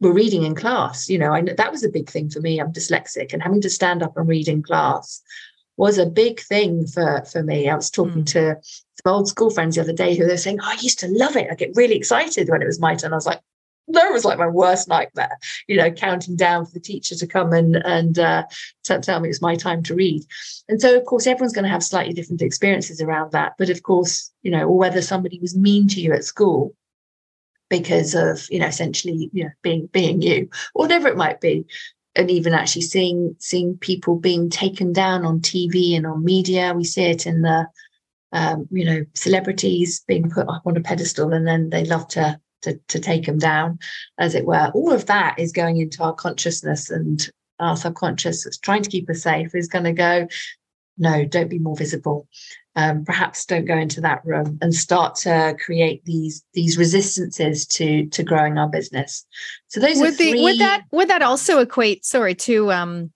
were 0.00 0.12
reading 0.12 0.44
in 0.44 0.54
class. 0.54 1.08
You 1.08 1.18
know, 1.18 1.32
I 1.32 1.42
that 1.42 1.72
was 1.72 1.84
a 1.84 1.88
big 1.88 2.08
thing 2.08 2.30
for 2.30 2.40
me. 2.40 2.60
I'm 2.60 2.72
dyslexic, 2.72 3.32
and 3.32 3.42
having 3.42 3.60
to 3.62 3.70
stand 3.70 4.02
up 4.02 4.16
and 4.16 4.28
read 4.28 4.48
in 4.48 4.62
class 4.62 5.22
was 5.76 5.98
a 5.98 6.06
big 6.06 6.40
thing 6.40 6.86
for 6.86 7.24
for 7.30 7.42
me. 7.42 7.68
I 7.68 7.74
was 7.74 7.90
talking 7.90 8.22
mm. 8.22 8.32
to 8.32 8.56
some 8.62 9.14
old 9.14 9.28
school 9.28 9.50
friends 9.50 9.76
the 9.76 9.82
other 9.82 9.92
day 9.92 10.16
who 10.16 10.26
they're 10.26 10.36
saying, 10.36 10.58
oh, 10.60 10.68
"I 10.68 10.76
used 10.80 10.98
to 11.00 11.08
love 11.08 11.36
it. 11.36 11.48
I 11.50 11.54
get 11.54 11.76
really 11.76 11.96
excited 11.96 12.48
when 12.48 12.62
it 12.62 12.66
was 12.66 12.80
my 12.80 12.94
turn." 12.94 13.12
I 13.12 13.16
was 13.16 13.26
like, 13.26 13.40
that 13.88 14.12
was 14.12 14.24
like 14.24 14.38
my 14.38 14.46
worst 14.46 14.88
nightmare, 14.88 15.38
you 15.66 15.76
know, 15.76 15.90
counting 15.90 16.36
down 16.36 16.66
for 16.66 16.72
the 16.72 16.80
teacher 16.80 17.14
to 17.14 17.26
come 17.26 17.52
and 17.52 17.76
and 17.76 18.18
uh, 18.18 18.44
tell 18.84 19.20
me 19.20 19.28
it's 19.28 19.42
my 19.42 19.56
time 19.56 19.82
to 19.84 19.94
read. 19.94 20.22
And 20.68 20.80
so, 20.80 20.96
of 20.96 21.04
course, 21.04 21.26
everyone's 21.26 21.54
going 21.54 21.64
to 21.64 21.70
have 21.70 21.82
slightly 21.82 22.12
different 22.12 22.42
experiences 22.42 23.00
around 23.00 23.32
that. 23.32 23.54
But 23.58 23.70
of 23.70 23.82
course, 23.82 24.30
you 24.42 24.50
know, 24.50 24.64
or 24.64 24.78
whether 24.78 25.02
somebody 25.02 25.38
was 25.40 25.56
mean 25.56 25.88
to 25.88 26.00
you 26.00 26.12
at 26.12 26.24
school, 26.24 26.74
because 27.68 28.14
of 28.14 28.46
you 28.50 28.58
know 28.58 28.66
essentially 28.66 29.30
you 29.32 29.44
know 29.44 29.50
being 29.62 29.86
being 29.92 30.22
you 30.22 30.48
whatever 30.72 31.08
it 31.08 31.16
might 31.16 31.40
be. 31.40 31.64
And 32.14 32.30
even 32.32 32.52
actually 32.52 32.82
seeing 32.82 33.36
seeing 33.38 33.76
people 33.78 34.16
being 34.16 34.50
taken 34.50 34.92
down 34.92 35.24
on 35.24 35.40
tv 35.40 35.96
and 35.96 36.06
on 36.06 36.24
media. 36.24 36.74
We 36.74 36.82
see 36.82 37.04
it 37.04 37.26
in 37.26 37.42
the 37.42 37.68
um, 38.32 38.66
you 38.70 38.84
know 38.84 39.04
celebrities 39.14 40.02
being 40.08 40.28
put 40.28 40.48
up 40.48 40.62
on 40.66 40.76
a 40.76 40.80
pedestal 40.80 41.32
and 41.32 41.46
then 41.46 41.70
they 41.70 41.84
love 41.84 42.08
to, 42.08 42.40
to 42.62 42.80
to 42.88 42.98
take 42.98 43.26
them 43.26 43.38
down 43.38 43.78
as 44.18 44.34
it 44.34 44.46
were. 44.46 44.70
All 44.74 44.92
of 44.92 45.06
that 45.06 45.38
is 45.38 45.52
going 45.52 45.76
into 45.76 46.02
our 46.02 46.14
consciousness 46.14 46.90
and 46.90 47.30
our 47.60 47.76
subconscious 47.76 48.44
that's 48.44 48.58
trying 48.58 48.82
to 48.82 48.90
keep 48.90 49.08
us 49.10 49.22
safe 49.22 49.54
is 49.54 49.68
going 49.68 49.84
to 49.84 49.92
go 49.92 50.26
no 50.98 51.24
don't 51.24 51.48
be 51.48 51.58
more 51.58 51.76
visible 51.76 52.28
um, 52.78 53.04
perhaps 53.04 53.44
don't 53.44 53.64
go 53.64 53.76
into 53.76 54.00
that 54.02 54.24
room 54.24 54.56
and 54.62 54.72
start 54.72 55.16
to 55.16 55.56
create 55.58 56.04
these 56.04 56.44
these 56.54 56.78
resistances 56.78 57.66
to 57.66 58.06
to 58.06 58.22
growing 58.22 58.56
our 58.56 58.68
business. 58.68 59.26
So 59.66 59.80
those 59.80 59.98
would, 59.98 60.16
three... 60.16 60.34
the, 60.34 60.42
would 60.44 60.58
that 60.60 60.84
would 60.92 61.08
that 61.08 61.20
also 61.20 61.58
equate 61.58 62.04
sorry 62.04 62.36
to 62.36 62.70
um 62.70 63.10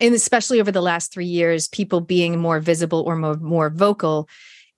and 0.00 0.16
especially 0.16 0.60
over 0.60 0.72
the 0.72 0.82
last 0.82 1.12
three 1.12 1.26
years, 1.26 1.68
people 1.68 2.00
being 2.00 2.40
more 2.40 2.58
visible 2.58 3.04
or 3.06 3.14
more 3.14 3.36
more 3.36 3.70
vocal 3.70 4.28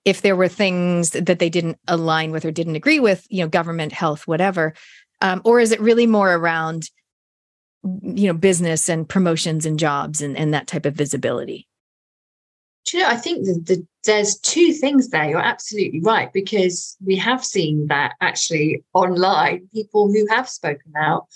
if 0.05 0.21
there 0.21 0.35
were 0.35 0.47
things 0.47 1.09
that 1.09 1.39
they 1.39 1.49
didn't 1.49 1.79
align 1.87 2.31
with 2.31 2.45
or 2.45 2.51
didn't 2.51 2.75
agree 2.75 2.99
with, 2.99 3.25
you 3.29 3.41
know, 3.41 3.49
government, 3.49 3.91
health, 3.91 4.27
whatever. 4.27 4.75
Um, 5.19 5.41
or 5.45 5.59
is 5.59 5.71
it 5.71 5.81
really 5.81 6.05
more 6.05 6.31
around 6.31 6.91
you 8.03 8.27
know 8.27 8.33
business 8.33 8.87
and 8.87 9.09
promotions 9.09 9.65
and 9.65 9.79
jobs 9.79 10.21
and, 10.21 10.37
and 10.37 10.53
that 10.53 10.67
type 10.67 10.85
of 10.85 10.93
visibility 10.93 11.66
you 12.93 12.99
know, 12.99 13.09
I 13.09 13.15
think 13.15 13.45
the, 13.45 13.53
the, 13.65 13.87
there's 14.05 14.39
two 14.39 14.73
things 14.73 15.09
there. 15.09 15.29
You're 15.29 15.39
absolutely 15.39 16.01
right 16.01 16.31
because 16.31 16.95
we 17.05 17.15
have 17.17 17.43
seen 17.43 17.87
that 17.87 18.13
actually 18.21 18.83
online, 18.93 19.67
people 19.73 20.11
who 20.11 20.25
have 20.29 20.47
spoken 20.47 20.93
out 20.97 21.27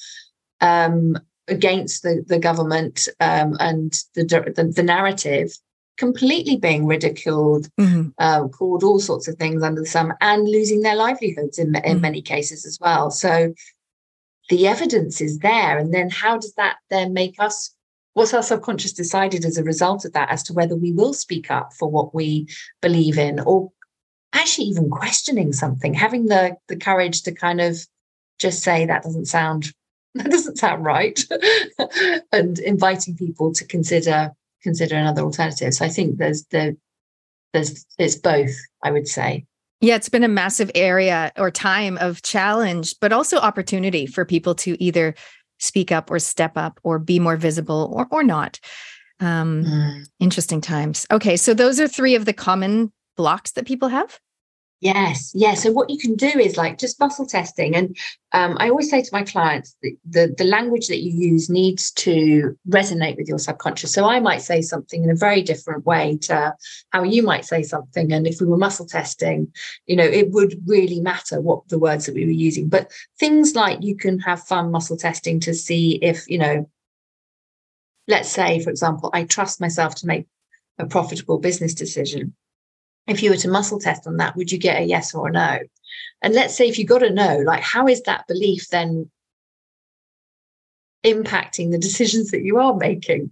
um, 0.61 1.17
against 1.47 2.03
the, 2.03 2.23
the 2.27 2.39
government 2.39 3.07
um, 3.19 3.57
and 3.59 3.91
the, 4.15 4.23
the, 4.55 4.71
the 4.75 4.83
narrative 4.83 5.51
completely 5.97 6.57
being 6.57 6.87
ridiculed, 6.87 7.67
mm-hmm. 7.79 8.09
uh, 8.17 8.47
called 8.47 8.83
all 8.83 8.99
sorts 8.99 9.27
of 9.27 9.35
things 9.35 9.61
under 9.61 9.81
the 9.81 9.87
sun, 9.87 10.13
and 10.21 10.47
losing 10.47 10.81
their 10.81 10.95
livelihoods 10.95 11.59
in, 11.59 11.75
in 11.75 11.81
mm-hmm. 11.81 12.01
many 12.01 12.21
cases 12.21 12.65
as 12.65 12.79
well. 12.81 13.11
So 13.11 13.53
the 14.49 14.67
evidence 14.67 15.21
is 15.21 15.39
there, 15.39 15.77
and 15.77 15.93
then 15.93 16.09
how 16.09 16.37
does 16.37 16.53
that 16.55 16.77
then 16.89 17.13
make 17.13 17.35
us 17.39 17.75
what's 18.13 18.33
our 18.33 18.43
subconscious 18.43 18.93
decided 18.93 19.45
as 19.45 19.57
a 19.57 19.63
result 19.63 20.05
of 20.05 20.13
that 20.13 20.29
as 20.29 20.43
to 20.43 20.53
whether 20.53 20.75
we 20.75 20.91
will 20.91 21.13
speak 21.13 21.49
up 21.49 21.73
for 21.73 21.89
what 21.89 22.13
we 22.13 22.47
believe 22.81 23.17
in 23.17 23.39
or 23.41 23.71
actually 24.33 24.65
even 24.65 24.89
questioning 24.89 25.51
something 25.51 25.93
having 25.93 26.25
the 26.25 26.55
the 26.67 26.75
courage 26.75 27.23
to 27.23 27.31
kind 27.31 27.61
of 27.61 27.77
just 28.39 28.63
say 28.63 28.85
that 28.85 29.03
doesn't 29.03 29.25
sound 29.25 29.73
that 30.15 30.29
doesn't 30.29 30.57
sound 30.57 30.83
right 30.83 31.23
and 32.33 32.59
inviting 32.59 33.15
people 33.15 33.53
to 33.53 33.65
consider 33.65 34.31
consider 34.61 34.95
another 34.95 35.21
alternative. 35.21 35.73
So 35.73 35.85
i 35.85 35.89
think 35.89 36.17
there's 36.17 36.45
the 36.45 36.77
there's 37.53 37.85
it's 37.97 38.15
both 38.15 38.55
i 38.83 38.91
would 38.91 39.07
say. 39.07 39.45
Yeah, 39.83 39.95
it's 39.95 40.09
been 40.09 40.23
a 40.23 40.27
massive 40.27 40.69
area 40.75 41.31
or 41.39 41.49
time 41.49 41.97
of 41.97 42.21
challenge, 42.21 42.93
but 43.01 43.11
also 43.11 43.37
opportunity 43.37 44.05
for 44.05 44.25
people 44.25 44.53
to 44.55 44.81
either 44.81 45.15
speak 45.61 45.91
up 45.91 46.11
or 46.11 46.19
step 46.19 46.57
up 46.57 46.79
or 46.83 46.99
be 46.99 47.19
more 47.19 47.37
visible 47.37 47.91
or 47.93 48.07
or 48.11 48.23
not. 48.23 48.59
Um, 49.19 49.63
mm. 49.63 50.05
Interesting 50.19 50.61
times. 50.61 51.05
Okay, 51.11 51.37
so 51.37 51.53
those 51.53 51.79
are 51.79 51.87
three 51.87 52.15
of 52.15 52.25
the 52.25 52.33
common 52.33 52.91
blocks 53.15 53.51
that 53.51 53.67
people 53.67 53.87
have. 53.87 54.19
Yes, 54.81 55.31
yeah. 55.35 55.53
So 55.53 55.71
what 55.71 55.91
you 55.91 55.99
can 55.99 56.15
do 56.15 56.25
is 56.27 56.57
like 56.57 56.79
just 56.79 56.99
muscle 56.99 57.27
testing, 57.27 57.75
and 57.75 57.95
um, 58.31 58.57
I 58.59 58.69
always 58.69 58.89
say 58.89 59.03
to 59.03 59.09
my 59.11 59.21
clients 59.21 59.75
that 59.83 59.95
the 60.09 60.33
the 60.35 60.43
language 60.43 60.87
that 60.87 61.03
you 61.03 61.11
use 61.11 61.51
needs 61.51 61.91
to 61.91 62.57
resonate 62.67 63.15
with 63.15 63.27
your 63.27 63.37
subconscious. 63.37 63.93
So 63.93 64.09
I 64.09 64.19
might 64.19 64.41
say 64.41 64.63
something 64.63 65.03
in 65.03 65.11
a 65.11 65.15
very 65.15 65.43
different 65.43 65.85
way 65.85 66.17
to 66.23 66.55
how 66.89 67.03
you 67.03 67.21
might 67.21 67.45
say 67.45 67.61
something, 67.61 68.11
and 68.11 68.25
if 68.25 68.41
we 68.41 68.47
were 68.47 68.57
muscle 68.57 68.87
testing, 68.87 69.53
you 69.85 69.95
know, 69.95 70.03
it 70.03 70.31
would 70.31 70.59
really 70.65 70.99
matter 70.99 71.39
what 71.39 71.67
the 71.67 71.77
words 71.77 72.07
that 72.07 72.15
we 72.15 72.25
were 72.25 72.31
using. 72.31 72.67
But 72.67 72.91
things 73.19 73.53
like 73.53 73.83
you 73.83 73.95
can 73.95 74.17
have 74.21 74.41
fun 74.47 74.71
muscle 74.71 74.97
testing 74.97 75.39
to 75.41 75.53
see 75.53 75.99
if 76.01 76.27
you 76.27 76.39
know. 76.39 76.67
Let's 78.07 78.29
say, 78.29 78.59
for 78.63 78.71
example, 78.71 79.11
I 79.13 79.25
trust 79.25 79.61
myself 79.61 79.93
to 79.95 80.07
make 80.07 80.25
a 80.79 80.87
profitable 80.87 81.37
business 81.37 81.75
decision 81.75 82.33
if 83.07 83.23
you 83.23 83.31
were 83.31 83.37
to 83.37 83.49
muscle 83.49 83.79
test 83.79 84.07
on 84.07 84.17
that, 84.17 84.35
would 84.35 84.51
you 84.51 84.57
get 84.57 84.81
a 84.81 84.85
yes 84.85 85.13
or 85.13 85.27
a 85.27 85.31
no? 85.31 85.59
And 86.21 86.33
let's 86.33 86.55
say 86.55 86.67
if 86.67 86.77
you 86.77 86.85
got 86.85 87.03
a 87.03 87.09
no, 87.09 87.39
like 87.39 87.61
how 87.61 87.87
is 87.87 88.01
that 88.03 88.27
belief 88.27 88.69
then 88.69 89.09
impacting 91.03 91.71
the 91.71 91.79
decisions 91.79 92.31
that 92.31 92.43
you 92.43 92.59
are 92.59 92.75
making 92.75 93.31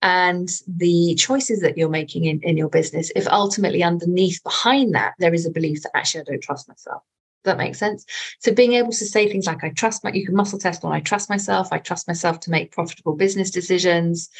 and 0.00 0.48
the 0.68 1.14
choices 1.16 1.60
that 1.60 1.76
you're 1.76 1.88
making 1.88 2.24
in, 2.24 2.40
in 2.42 2.56
your 2.56 2.68
business? 2.68 3.10
If 3.16 3.26
ultimately 3.26 3.82
underneath 3.82 4.42
behind 4.44 4.94
that, 4.94 5.14
there 5.18 5.34
is 5.34 5.46
a 5.46 5.50
belief 5.50 5.82
that 5.82 5.96
actually 5.96 6.22
I 6.22 6.24
don't 6.24 6.42
trust 6.42 6.68
myself. 6.68 7.02
Does 7.42 7.52
that 7.52 7.58
make 7.58 7.74
sense? 7.74 8.06
So 8.38 8.54
being 8.54 8.72
able 8.72 8.92
to 8.92 9.04
say 9.04 9.28
things 9.28 9.46
like 9.46 9.64
I 9.64 9.70
trust 9.70 10.02
my 10.02 10.12
you 10.12 10.24
can 10.24 10.34
muscle 10.34 10.58
test 10.58 10.82
on 10.84 10.92
I 10.92 11.00
trust 11.00 11.28
myself, 11.28 11.68
I 11.72 11.78
trust 11.78 12.08
myself 12.08 12.40
to 12.40 12.50
make 12.50 12.72
profitable 12.72 13.16
business 13.16 13.50
decisions. 13.50 14.30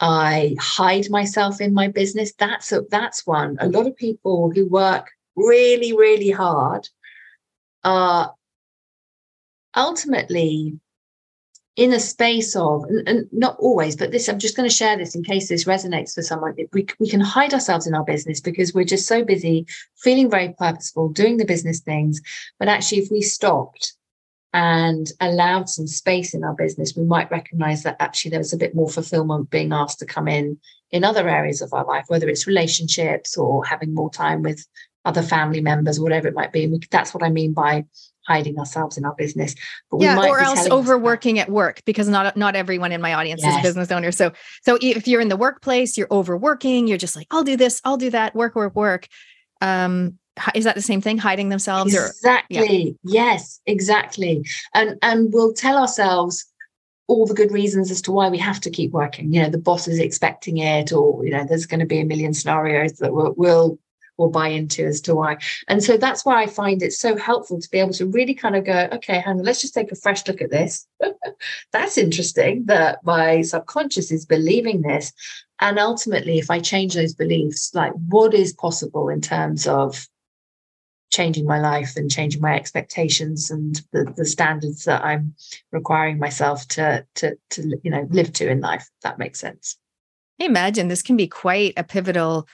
I 0.00 0.54
hide 0.60 1.10
myself 1.10 1.60
in 1.60 1.74
my 1.74 1.88
business. 1.88 2.32
That's 2.38 2.72
a, 2.72 2.82
that's 2.90 3.26
one. 3.26 3.56
A 3.60 3.68
lot 3.68 3.86
of 3.86 3.96
people 3.96 4.50
who 4.54 4.66
work 4.66 5.10
really, 5.36 5.92
really 5.92 6.30
hard 6.30 6.88
are 7.84 8.34
ultimately 9.76 10.78
in 11.76 11.92
a 11.92 12.00
space 12.00 12.56
of, 12.56 12.84
and, 12.84 13.08
and 13.08 13.28
not 13.30 13.56
always, 13.60 13.94
but 13.94 14.10
this, 14.10 14.28
I'm 14.28 14.40
just 14.40 14.56
going 14.56 14.68
to 14.68 14.74
share 14.74 14.96
this 14.98 15.14
in 15.14 15.22
case 15.22 15.48
this 15.48 15.64
resonates 15.64 16.12
for 16.12 16.22
someone. 16.22 16.54
We, 16.72 16.86
we 16.98 17.08
can 17.08 17.20
hide 17.20 17.54
ourselves 17.54 17.86
in 17.86 17.94
our 17.94 18.04
business 18.04 18.40
because 18.40 18.74
we're 18.74 18.84
just 18.84 19.06
so 19.06 19.24
busy, 19.24 19.64
feeling 19.96 20.28
very 20.28 20.54
purposeful, 20.58 21.08
doing 21.08 21.36
the 21.36 21.44
business 21.44 21.78
things. 21.78 22.20
But 22.58 22.66
actually, 22.68 22.98
if 22.98 23.10
we 23.12 23.20
stopped 23.20 23.94
and 24.52 25.06
allowed 25.20 25.68
some 25.68 25.86
space 25.86 26.34
in 26.34 26.42
our 26.42 26.54
business, 26.54 26.96
we 26.96 27.04
might 27.04 27.30
recognize 27.30 27.82
that 27.82 27.96
actually 28.00 28.30
there 28.30 28.40
was 28.40 28.52
a 28.52 28.58
bit 28.58 28.74
more 28.74 28.88
fulfillment 28.88 29.50
being 29.50 29.72
asked 29.72 29.98
to 29.98 30.06
come 30.06 30.28
in 30.28 30.58
in 30.90 31.04
other 31.04 31.28
areas 31.28 31.60
of 31.60 31.72
our 31.72 31.84
life, 31.84 32.04
whether 32.08 32.28
it's 32.28 32.46
relationships 32.46 33.36
or 33.36 33.64
having 33.64 33.92
more 33.92 34.10
time 34.10 34.42
with 34.42 34.66
other 35.04 35.22
family 35.22 35.60
members, 35.60 35.98
or 35.98 36.02
whatever 36.02 36.28
it 36.28 36.34
might 36.34 36.52
be. 36.52 36.64
And 36.64 36.86
that's 36.90 37.12
what 37.12 37.22
I 37.22 37.28
mean 37.28 37.52
by 37.52 37.84
hiding 38.26 38.58
ourselves 38.58 38.98
in 38.98 39.04
our 39.04 39.14
business. 39.14 39.54
But 39.90 40.02
yeah, 40.02 40.18
or 40.18 40.38
else 40.38 40.68
overworking 40.70 41.38
at 41.38 41.50
work 41.50 41.82
because 41.84 42.08
not 42.08 42.36
not 42.36 42.56
everyone 42.56 42.92
in 42.92 43.00
my 43.00 43.14
audience 43.14 43.42
yes. 43.42 43.56
is 43.56 43.62
business 43.62 43.90
owner. 43.90 44.12
So 44.12 44.32
so 44.62 44.78
if 44.80 45.08
you're 45.08 45.20
in 45.20 45.28
the 45.28 45.36
workplace, 45.36 45.96
you're 45.96 46.08
overworking. 46.10 46.86
You're 46.86 46.98
just 46.98 47.16
like, 47.16 47.26
I'll 47.30 47.44
do 47.44 47.56
this, 47.56 47.80
I'll 47.84 47.96
do 47.96 48.10
that, 48.10 48.34
work, 48.34 48.54
work, 48.54 48.74
work. 48.74 49.08
Um, 49.60 50.18
is 50.54 50.64
that 50.64 50.74
the 50.74 50.82
same 50.82 51.00
thing 51.00 51.18
hiding 51.18 51.48
themselves 51.48 51.94
exactly 51.94 52.58
or, 52.58 52.64
yeah. 52.64 52.92
yes 53.04 53.60
exactly 53.66 54.44
and 54.74 54.98
and 55.02 55.32
we'll 55.32 55.52
tell 55.52 55.78
ourselves 55.78 56.44
all 57.06 57.26
the 57.26 57.34
good 57.34 57.52
reasons 57.52 57.90
as 57.90 58.02
to 58.02 58.12
why 58.12 58.28
we 58.28 58.38
have 58.38 58.60
to 58.60 58.70
keep 58.70 58.92
working 58.92 59.32
you 59.32 59.42
know 59.42 59.48
the 59.48 59.58
boss 59.58 59.88
is 59.88 59.98
expecting 59.98 60.58
it 60.58 60.92
or 60.92 61.24
you 61.24 61.30
know 61.30 61.44
there's 61.48 61.66
going 61.66 61.80
to 61.80 61.86
be 61.86 62.00
a 62.00 62.04
million 62.04 62.34
scenarios 62.34 62.92
that 62.94 63.12
we'll, 63.12 63.34
we'll 63.36 63.78
will 64.18 64.28
buy 64.28 64.48
into 64.48 64.84
as 64.84 65.00
to 65.02 65.14
why. 65.14 65.38
And 65.68 65.82
so 65.82 65.96
that's 65.96 66.26
why 66.26 66.42
I 66.42 66.46
find 66.46 66.82
it 66.82 66.92
so 66.92 67.16
helpful 67.16 67.60
to 67.60 67.70
be 67.70 67.78
able 67.78 67.92
to 67.94 68.06
really 68.06 68.34
kind 68.34 68.56
of 68.56 68.64
go, 68.64 68.88
okay, 68.92 69.20
hang 69.20 69.38
on, 69.38 69.44
let's 69.44 69.62
just 69.62 69.74
take 69.74 69.90
a 69.92 69.96
fresh 69.96 70.26
look 70.26 70.42
at 70.42 70.50
this. 70.50 70.86
that's 71.72 71.96
interesting 71.96 72.66
that 72.66 72.98
my 73.04 73.40
subconscious 73.42 74.10
is 74.10 74.26
believing 74.26 74.82
this. 74.82 75.12
And 75.60 75.78
ultimately, 75.78 76.38
if 76.38 76.50
I 76.50 76.60
change 76.60 76.94
those 76.94 77.14
beliefs, 77.14 77.74
like 77.74 77.92
what 78.08 78.34
is 78.34 78.52
possible 78.52 79.08
in 79.08 79.20
terms 79.20 79.66
of 79.66 80.06
changing 81.10 81.46
my 81.46 81.58
life 81.58 81.96
and 81.96 82.10
changing 82.10 82.40
my 82.40 82.54
expectations 82.54 83.50
and 83.50 83.82
the, 83.92 84.12
the 84.16 84.24
standards 84.24 84.84
that 84.84 85.04
I'm 85.04 85.34
requiring 85.72 86.18
myself 86.18 86.66
to 86.68 87.06
to 87.16 87.36
to 87.50 87.78
you 87.82 87.90
know 87.90 88.06
live 88.10 88.32
to 88.34 88.50
in 88.50 88.60
life. 88.60 88.88
that 89.02 89.18
makes 89.18 89.40
sense. 89.40 89.76
I 90.40 90.44
imagine 90.44 90.88
this 90.88 91.02
can 91.02 91.16
be 91.16 91.26
quite 91.26 91.74
a 91.76 91.84
pivotal 91.84 92.46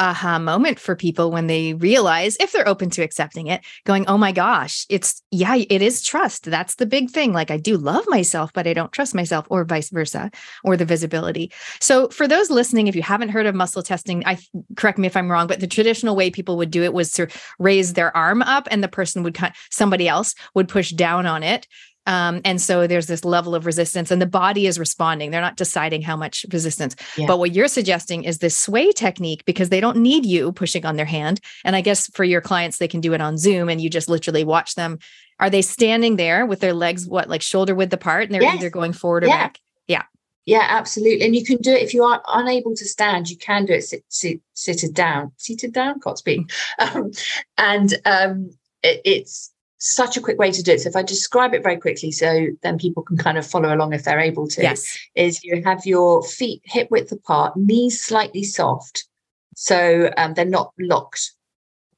aha 0.00 0.38
moment 0.38 0.80
for 0.80 0.96
people 0.96 1.30
when 1.30 1.46
they 1.46 1.74
realize 1.74 2.36
if 2.40 2.52
they're 2.52 2.66
open 2.66 2.88
to 2.88 3.02
accepting 3.02 3.46
it 3.46 3.60
going 3.84 4.06
oh 4.08 4.16
my 4.16 4.32
gosh 4.32 4.86
it's 4.88 5.22
yeah 5.30 5.56
it 5.56 5.82
is 5.82 6.02
trust. 6.02 6.44
That's 6.44 6.76
the 6.76 6.86
big 6.86 7.10
thing. 7.10 7.32
Like 7.32 7.50
i 7.50 7.58
do 7.58 7.76
love 7.76 8.04
myself 8.08 8.52
but 8.52 8.66
i 8.66 8.72
don't 8.72 8.92
trust 8.92 9.14
myself 9.14 9.46
or 9.50 9.64
vice 9.64 9.90
versa 9.90 10.30
or 10.64 10.76
the 10.76 10.86
visibility. 10.86 11.52
So 11.80 12.08
for 12.08 12.26
those 12.26 12.50
listening 12.50 12.86
if 12.86 12.96
you 12.96 13.02
haven't 13.02 13.28
heard 13.28 13.46
of 13.46 13.54
muscle 13.54 13.82
testing 13.82 14.24
i 14.26 14.38
correct 14.76 14.98
me 14.98 15.06
if 15.06 15.16
i'm 15.16 15.30
wrong 15.30 15.46
but 15.46 15.60
the 15.60 15.66
traditional 15.66 16.16
way 16.16 16.30
people 16.30 16.56
would 16.56 16.70
do 16.70 16.82
it 16.82 16.94
was 16.94 17.12
to 17.12 17.28
raise 17.58 17.92
their 17.92 18.16
arm 18.16 18.40
up 18.42 18.66
and 18.70 18.82
the 18.82 18.88
person 18.88 19.22
would 19.22 19.34
cut, 19.34 19.54
somebody 19.70 20.08
else 20.08 20.34
would 20.54 20.68
push 20.68 20.90
down 20.90 21.26
on 21.26 21.42
it 21.42 21.66
um, 22.06 22.40
and 22.44 22.60
so 22.60 22.86
there's 22.86 23.06
this 23.06 23.24
level 23.24 23.54
of 23.54 23.66
resistance, 23.66 24.10
and 24.10 24.20
the 24.20 24.26
body 24.26 24.66
is 24.66 24.78
responding. 24.78 25.30
They're 25.30 25.40
not 25.40 25.56
deciding 25.56 26.02
how 26.02 26.16
much 26.16 26.46
resistance. 26.52 26.96
Yeah. 27.16 27.26
But 27.26 27.38
what 27.38 27.54
you're 27.54 27.68
suggesting 27.68 28.24
is 28.24 28.38
this 28.38 28.56
sway 28.56 28.92
technique 28.92 29.44
because 29.44 29.68
they 29.68 29.80
don't 29.80 29.98
need 29.98 30.24
you 30.24 30.52
pushing 30.52 30.86
on 30.86 30.96
their 30.96 31.06
hand. 31.06 31.40
And 31.64 31.76
I 31.76 31.80
guess 31.80 32.08
for 32.08 32.24
your 32.24 32.40
clients, 32.40 32.78
they 32.78 32.88
can 32.88 33.00
do 33.00 33.12
it 33.12 33.20
on 33.20 33.36
Zoom 33.36 33.68
and 33.68 33.80
you 33.80 33.90
just 33.90 34.08
literally 34.08 34.44
watch 34.44 34.74
them. 34.74 34.98
Are 35.38 35.50
they 35.50 35.62
standing 35.62 36.16
there 36.16 36.46
with 36.46 36.60
their 36.60 36.74
legs, 36.74 37.06
what, 37.06 37.28
like 37.28 37.42
shoulder 37.42 37.74
width 37.74 37.92
apart, 37.92 38.24
and 38.24 38.34
they're 38.34 38.42
yes. 38.42 38.56
either 38.56 38.70
going 38.70 38.92
forward 38.92 39.24
or 39.24 39.28
yeah. 39.28 39.44
back? 39.44 39.58
Yeah. 39.86 40.02
Yeah, 40.46 40.66
absolutely. 40.68 41.24
And 41.24 41.36
you 41.36 41.44
can 41.44 41.58
do 41.58 41.72
it 41.72 41.82
if 41.82 41.94
you 41.94 42.02
are 42.02 42.22
unable 42.28 42.74
to 42.74 42.84
stand, 42.84 43.28
you 43.28 43.36
can 43.36 43.66
do 43.66 43.74
it 43.74 43.82
sit, 43.82 44.04
sit, 44.08 44.40
seated 44.54 44.94
down, 44.94 45.32
seated 45.36 45.72
down, 45.72 46.00
Cotsby. 46.00 46.50
Um, 46.78 47.12
and 47.58 47.94
um, 48.06 48.50
it, 48.82 49.00
it's 49.04 49.52
such 49.80 50.16
a 50.16 50.20
quick 50.20 50.38
way 50.38 50.52
to 50.52 50.62
do 50.62 50.72
it. 50.72 50.80
So 50.82 50.88
if 50.88 50.96
I 50.96 51.02
describe 51.02 51.54
it 51.54 51.62
very 51.62 51.78
quickly, 51.78 52.12
so 52.12 52.48
then 52.62 52.78
people 52.78 53.02
can 53.02 53.16
kind 53.16 53.38
of 53.38 53.46
follow 53.46 53.74
along 53.74 53.92
if 53.92 54.04
they're 54.04 54.20
able 54.20 54.46
to. 54.48 54.62
Yes. 54.62 54.98
Is 55.14 55.42
you 55.42 55.62
have 55.64 55.84
your 55.86 56.22
feet 56.22 56.62
hip 56.64 56.88
width 56.90 57.10
apart, 57.10 57.56
knees 57.56 58.00
slightly 58.00 58.44
soft, 58.44 59.08
so 59.56 60.10
um, 60.16 60.34
they're 60.34 60.44
not 60.44 60.72
locked, 60.78 61.32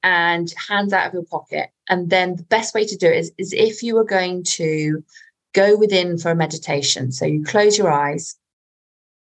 and 0.02 0.54
hands 0.68 0.92
out 0.92 1.08
of 1.08 1.12
your 1.12 1.24
pocket. 1.24 1.70
And 1.88 2.08
then 2.08 2.36
the 2.36 2.44
best 2.44 2.74
way 2.74 2.86
to 2.86 2.96
do 2.96 3.08
it 3.08 3.16
is, 3.16 3.32
is 3.36 3.52
if 3.52 3.82
you 3.82 3.98
are 3.98 4.04
going 4.04 4.44
to 4.44 5.04
go 5.52 5.76
within 5.76 6.18
for 6.18 6.30
a 6.30 6.36
meditation. 6.36 7.12
So 7.12 7.26
you 7.26 7.44
close 7.44 7.76
your 7.76 7.90
eyes 7.90 8.36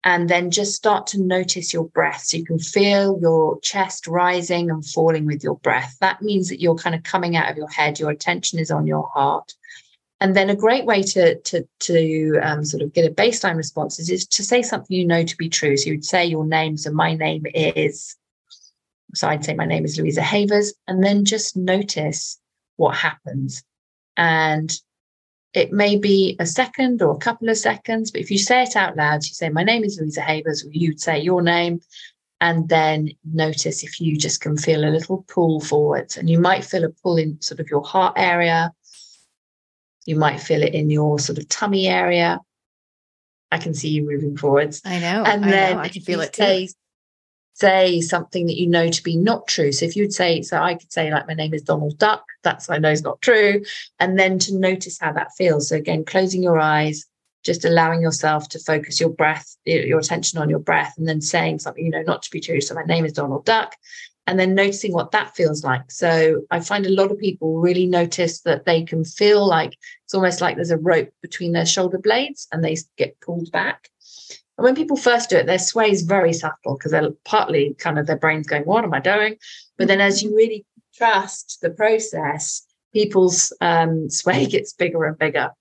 and 0.05 0.29
then 0.29 0.51
just 0.51 0.75
start 0.75 1.07
to 1.07 1.19
notice 1.19 1.73
your 1.73 1.85
breath. 1.85 2.21
So 2.21 2.37
you 2.37 2.45
can 2.45 2.59
feel 2.59 3.17
your 3.19 3.59
chest 3.61 4.05
rising 4.05 4.69
and 4.69 4.85
falling 4.85 5.25
with 5.25 5.43
your 5.43 5.57
breath. 5.57 5.97
That 5.99 6.21
means 6.21 6.47
that 6.49 6.61
you're 6.61 6.75
kind 6.75 6.95
of 6.95 7.01
coming 7.01 7.35
out 7.35 7.49
of 7.49 7.57
your 7.57 7.67
head, 7.69 7.99
your 7.99 8.11
attention 8.11 8.59
is 8.59 8.69
on 8.69 8.85
your 8.85 9.09
heart. 9.13 9.55
And 10.21 10.35
then 10.35 10.49
a 10.49 10.55
great 10.55 10.85
way 10.85 11.01
to, 11.01 11.39
to, 11.39 11.67
to 11.81 12.39
um, 12.41 12.63
sort 12.63 12.83
of 12.83 12.93
get 12.93 13.09
a 13.09 13.13
baseline 13.13 13.57
response 13.57 13.99
is, 13.99 14.11
is 14.11 14.27
to 14.27 14.43
say 14.43 14.61
something 14.61 14.95
you 14.95 15.05
know 15.05 15.23
to 15.23 15.37
be 15.37 15.49
true. 15.49 15.75
So 15.75 15.89
you'd 15.89 16.05
say 16.05 16.23
your 16.23 16.45
name. 16.45 16.77
So 16.77 16.91
my 16.91 17.15
name 17.15 17.43
is, 17.53 18.15
so 19.15 19.27
I'd 19.27 19.43
say 19.43 19.55
my 19.55 19.65
name 19.65 19.85
is 19.85 19.97
Louisa 19.97 20.21
Havers, 20.21 20.73
and 20.87 21.03
then 21.03 21.25
just 21.25 21.57
notice 21.57 22.39
what 22.77 22.95
happens. 22.95 23.63
And 24.15 24.71
it 25.55 25.71
may 25.71 25.97
be 25.97 26.35
a 26.39 26.45
second 26.45 27.01
or 27.01 27.15
a 27.15 27.17
couple 27.19 27.49
of 27.49 27.57
seconds, 27.57 28.11
but 28.11 28.21
if 28.21 28.29
you 28.29 28.37
say 28.37 28.63
it 28.63 28.75
out 28.75 28.97
loud, 28.97 29.23
you 29.23 29.33
say, 29.33 29.49
My 29.49 29.63
name 29.63 29.83
is 29.83 29.99
Louisa 29.99 30.21
Havers, 30.21 30.65
or 30.65 30.69
you'd 30.71 30.99
say 30.99 31.19
your 31.19 31.41
name, 31.41 31.79
and 32.41 32.67
then 32.67 33.09
notice 33.23 33.83
if 33.83 34.01
you 34.01 34.17
just 34.17 34.41
can 34.41 34.57
feel 34.57 34.83
a 34.83 34.91
little 34.91 35.25
pull 35.29 35.61
forwards. 35.61 36.17
And 36.17 36.29
you 36.29 36.39
might 36.39 36.65
feel 36.65 36.83
a 36.83 36.89
pull 36.89 37.17
in 37.17 37.41
sort 37.41 37.61
of 37.61 37.69
your 37.69 37.83
heart 37.83 38.15
area. 38.17 38.73
You 40.05 40.17
might 40.17 40.41
feel 40.41 40.61
it 40.61 40.73
in 40.73 40.89
your 40.89 41.17
sort 41.19 41.37
of 41.37 41.47
tummy 41.47 41.87
area. 41.87 42.39
I 43.51 43.57
can 43.57 43.73
see 43.73 43.89
you 43.89 44.05
moving 44.05 44.35
forwards. 44.35 44.81
I 44.83 44.99
know. 44.99 45.23
And 45.23 45.45
I 45.45 45.49
then 45.49 45.75
know, 45.75 45.81
I 45.81 45.87
can 45.87 46.01
feel 46.01 46.19
it 46.19 46.35
say, 46.35 46.67
too. 46.67 46.73
Say 47.55 48.01
something 48.01 48.47
that 48.47 48.59
you 48.59 48.67
know 48.67 48.89
to 48.89 49.03
be 49.03 49.15
not 49.15 49.47
true. 49.47 49.71
So 49.71 49.85
if 49.85 49.95
you'd 49.95 50.13
say, 50.13 50.41
so 50.41 50.57
I 50.57 50.75
could 50.75 50.91
say, 50.91 51.09
like, 51.09 51.27
my 51.27 51.33
name 51.33 51.53
is 51.53 51.61
Donald 51.61 51.97
Duck, 51.97 52.23
that's 52.43 52.69
I 52.69 52.77
know 52.77 52.91
is 52.91 53.01
not 53.01 53.21
true. 53.21 53.63
And 53.99 54.19
then 54.19 54.39
to 54.39 54.57
notice 54.57 54.99
how 54.99 55.13
that 55.13 55.31
feels. 55.37 55.69
So 55.69 55.77
again, 55.77 56.03
closing 56.03 56.43
your 56.43 56.59
eyes, 56.59 57.05
just 57.43 57.63
allowing 57.63 58.01
yourself 58.01 58.49
to 58.49 58.59
focus 58.59 58.99
your 58.99 59.09
breath, 59.09 59.55
your 59.65 59.99
attention 59.99 60.37
on 60.39 60.49
your 60.49 60.59
breath, 60.59 60.95
and 60.97 61.07
then 61.07 61.21
saying 61.21 61.59
something, 61.59 61.85
you 61.85 61.91
know, 61.91 62.01
not 62.01 62.23
to 62.23 62.31
be 62.31 62.41
true. 62.41 62.59
So 62.59 62.75
my 62.75 62.83
name 62.83 63.05
is 63.05 63.13
Donald 63.13 63.45
Duck. 63.45 63.75
And 64.27 64.39
then 64.39 64.55
noticing 64.55 64.91
what 64.91 65.11
that 65.11 65.35
feels 65.35 65.63
like. 65.63 65.91
So 65.91 66.41
I 66.49 66.59
find 66.59 66.85
a 66.85 66.89
lot 66.89 67.11
of 67.11 67.19
people 67.19 67.59
really 67.59 67.85
notice 67.85 68.41
that 68.41 68.65
they 68.65 68.83
can 68.83 69.05
feel 69.05 69.45
like 69.45 69.77
it's 70.03 70.15
almost 70.15 70.41
like 70.41 70.55
there's 70.55 70.71
a 70.71 70.77
rope 70.77 71.09
between 71.21 71.51
their 71.51 71.65
shoulder 71.65 71.99
blades 71.99 72.47
and 72.51 72.63
they 72.63 72.75
get 72.97 73.21
pulled 73.21 73.51
back. 73.51 73.87
And 74.57 74.63
when 74.63 74.75
people 74.75 74.97
first 74.97 75.29
do 75.29 75.37
it, 75.37 75.45
their 75.45 75.59
sway 75.59 75.91
is 75.91 76.03
very 76.03 76.33
subtle 76.33 76.77
because 76.77 76.91
they're 76.91 77.11
partly 77.25 77.75
kind 77.77 77.99
of 77.99 78.07
their 78.07 78.17
brain's 78.17 78.47
going, 78.47 78.63
What 78.63 78.83
am 78.83 78.93
I 78.93 78.99
doing? 78.99 79.35
But 79.77 79.87
then 79.87 80.01
as 80.01 80.23
you 80.23 80.35
really 80.35 80.65
trust 80.95 81.59
the 81.61 81.69
process, 81.69 82.65
people's 82.93 83.53
um, 83.61 84.09
sway 84.09 84.45
gets 84.47 84.73
bigger 84.73 85.03
and 85.05 85.17
bigger. 85.17 85.51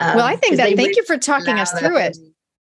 well, 0.00 0.20
I 0.20 0.36
think 0.36 0.56
that 0.56 0.66
thank 0.68 0.78
really 0.78 0.94
you 0.96 1.04
for 1.04 1.18
talking 1.18 1.58
us 1.58 1.72
through 1.78 1.98
it. 1.98 2.16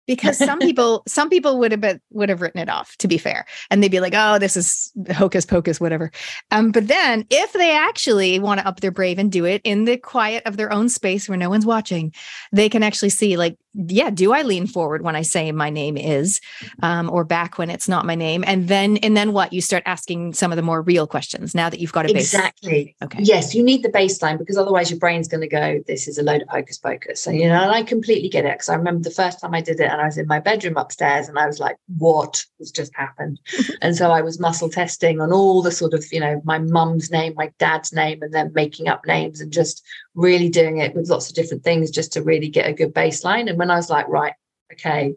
Because 0.07 0.39
some 0.39 0.59
people, 0.61 1.03
some 1.09 1.29
people 1.29 1.59
would 1.59 1.73
have 1.73 1.81
been, 1.81 2.01
would 2.13 2.29
have 2.29 2.41
written 2.41 2.61
it 2.61 2.69
off. 2.69 2.97
To 2.99 3.09
be 3.09 3.19
fair, 3.19 3.45
and 3.71 3.83
they'd 3.83 3.91
be 3.91 3.99
like, 3.99 4.13
"Oh, 4.15 4.39
this 4.39 4.57
is 4.57 4.93
hocus 5.13 5.45
pocus, 5.45 5.81
whatever." 5.81 6.13
Um, 6.53 6.71
but 6.71 6.87
then, 6.87 7.27
if 7.29 7.53
they 7.55 7.75
actually 7.77 8.39
want 8.39 8.61
to 8.61 8.67
up 8.69 8.79
their 8.79 8.93
brave 8.93 9.19
and 9.19 9.33
do 9.33 9.45
it 9.45 9.63
in 9.65 9.85
the 9.85 9.97
quiet 9.97 10.45
of 10.47 10.57
their 10.57 10.73
own 10.73 10.89
space 10.89 11.29
where 11.29 11.37
no 11.37 11.51
one's 11.51 11.67
watching, 11.67 12.15
they 12.53 12.69
can 12.69 12.85
actually 12.85 13.09
see, 13.09 13.37
like, 13.37 13.57
yeah, 13.89 14.11
do 14.11 14.33
I 14.33 14.43
lean 14.43 14.67
forward 14.67 15.03
when 15.03 15.17
I 15.17 15.23
say 15.23 15.53
my 15.53 15.71
name 15.71 15.97
is, 15.97 16.41
um, 16.83 17.11
or 17.11 17.25
back 17.25 17.59
when 17.59 17.71
it's 17.71 17.89
not 17.89 18.07
my 18.07 18.15
name, 18.15 18.45
and 18.47 18.69
then, 18.69 18.97
and 18.99 19.17
then 19.17 19.33
what? 19.33 19.53
You 19.53 19.61
start 19.61 19.83
asking 19.87 20.35
some 20.35 20.53
of 20.53 20.57
the 20.57 20.63
more 20.63 20.83
real 20.83 21.07
questions 21.07 21.55
now 21.55 21.69
that 21.69 21.81
you've 21.81 21.93
got 21.93 22.11
a 22.11 22.13
base. 22.13 22.35
Exactly. 22.35 22.97
Okay. 23.03 23.19
Yes, 23.23 23.55
you 23.55 23.63
need 23.63 23.83
the 23.83 23.89
baseline 23.89 24.39
because 24.39 24.57
otherwise 24.57 24.91
your 24.91 24.99
brain's 24.99 25.29
going 25.29 25.41
to 25.41 25.49
go, 25.49 25.81
this 25.87 26.09
is 26.09 26.19
a 26.19 26.23
load 26.23 26.43
of 26.43 26.49
hocus 26.49 26.79
pocus. 26.79 27.27
And, 27.27 27.37
you 27.37 27.49
know, 27.49 27.63
and 27.63 27.73
I 27.73 27.83
completely 27.83 28.29
get 28.29 28.45
it 28.45 28.55
because 28.55 28.69
I 28.69 28.75
remember 28.75 29.03
the 29.03 29.15
first 29.15 29.41
time 29.41 29.55
I 29.55 29.61
did 29.61 29.81
it 29.81 29.91
and 29.91 30.01
I 30.01 30.07
was 30.07 30.19
in 30.19 30.27
my 30.27 30.41
bedroom 30.41 30.77
upstairs 30.77 31.29
and 31.29 31.39
I 31.39 31.47
was 31.47 31.61
like, 31.61 31.77
what 31.99 32.45
has 32.59 32.71
just 32.71 32.95
happened? 32.95 33.41
and 33.83 33.97
so 33.97 34.11
I 34.11 34.23
was 34.23 34.41
muscle 34.41 34.69
testing 34.69 35.21
on 35.21 35.33
all 35.33 35.63
the 35.63 35.71
sort 35.71 35.95
of, 35.95 36.05
you 36.13 36.21
know, 36.21 36.41
my 36.45 36.59
mum's 36.59 37.11
name, 37.11 37.35
my 37.37 37.53
dad's 37.59 37.93
name, 37.93 38.23
and 38.23 38.33
then 38.33 38.53
making 38.55 38.89
up 38.89 39.07
names 39.07 39.41
and 39.41 39.53
just 39.53 39.85
really 40.17 40.49
doing 40.49 40.79
it 40.79 40.95
with 40.95 41.09
lots 41.09 41.29
of 41.29 41.37
different 41.37 41.63
things 41.63 41.91
just 41.91 42.13
to 42.15 42.23
really 42.23 42.49
get 42.49 42.69
a 42.69 42.73
good 42.73 42.93
baseline. 42.93 43.49
And 43.49 43.59
when 43.59 43.71
I 43.71 43.77
was 43.77 43.91
like, 43.91 44.09
right, 44.09 44.33
okay, 44.73 45.15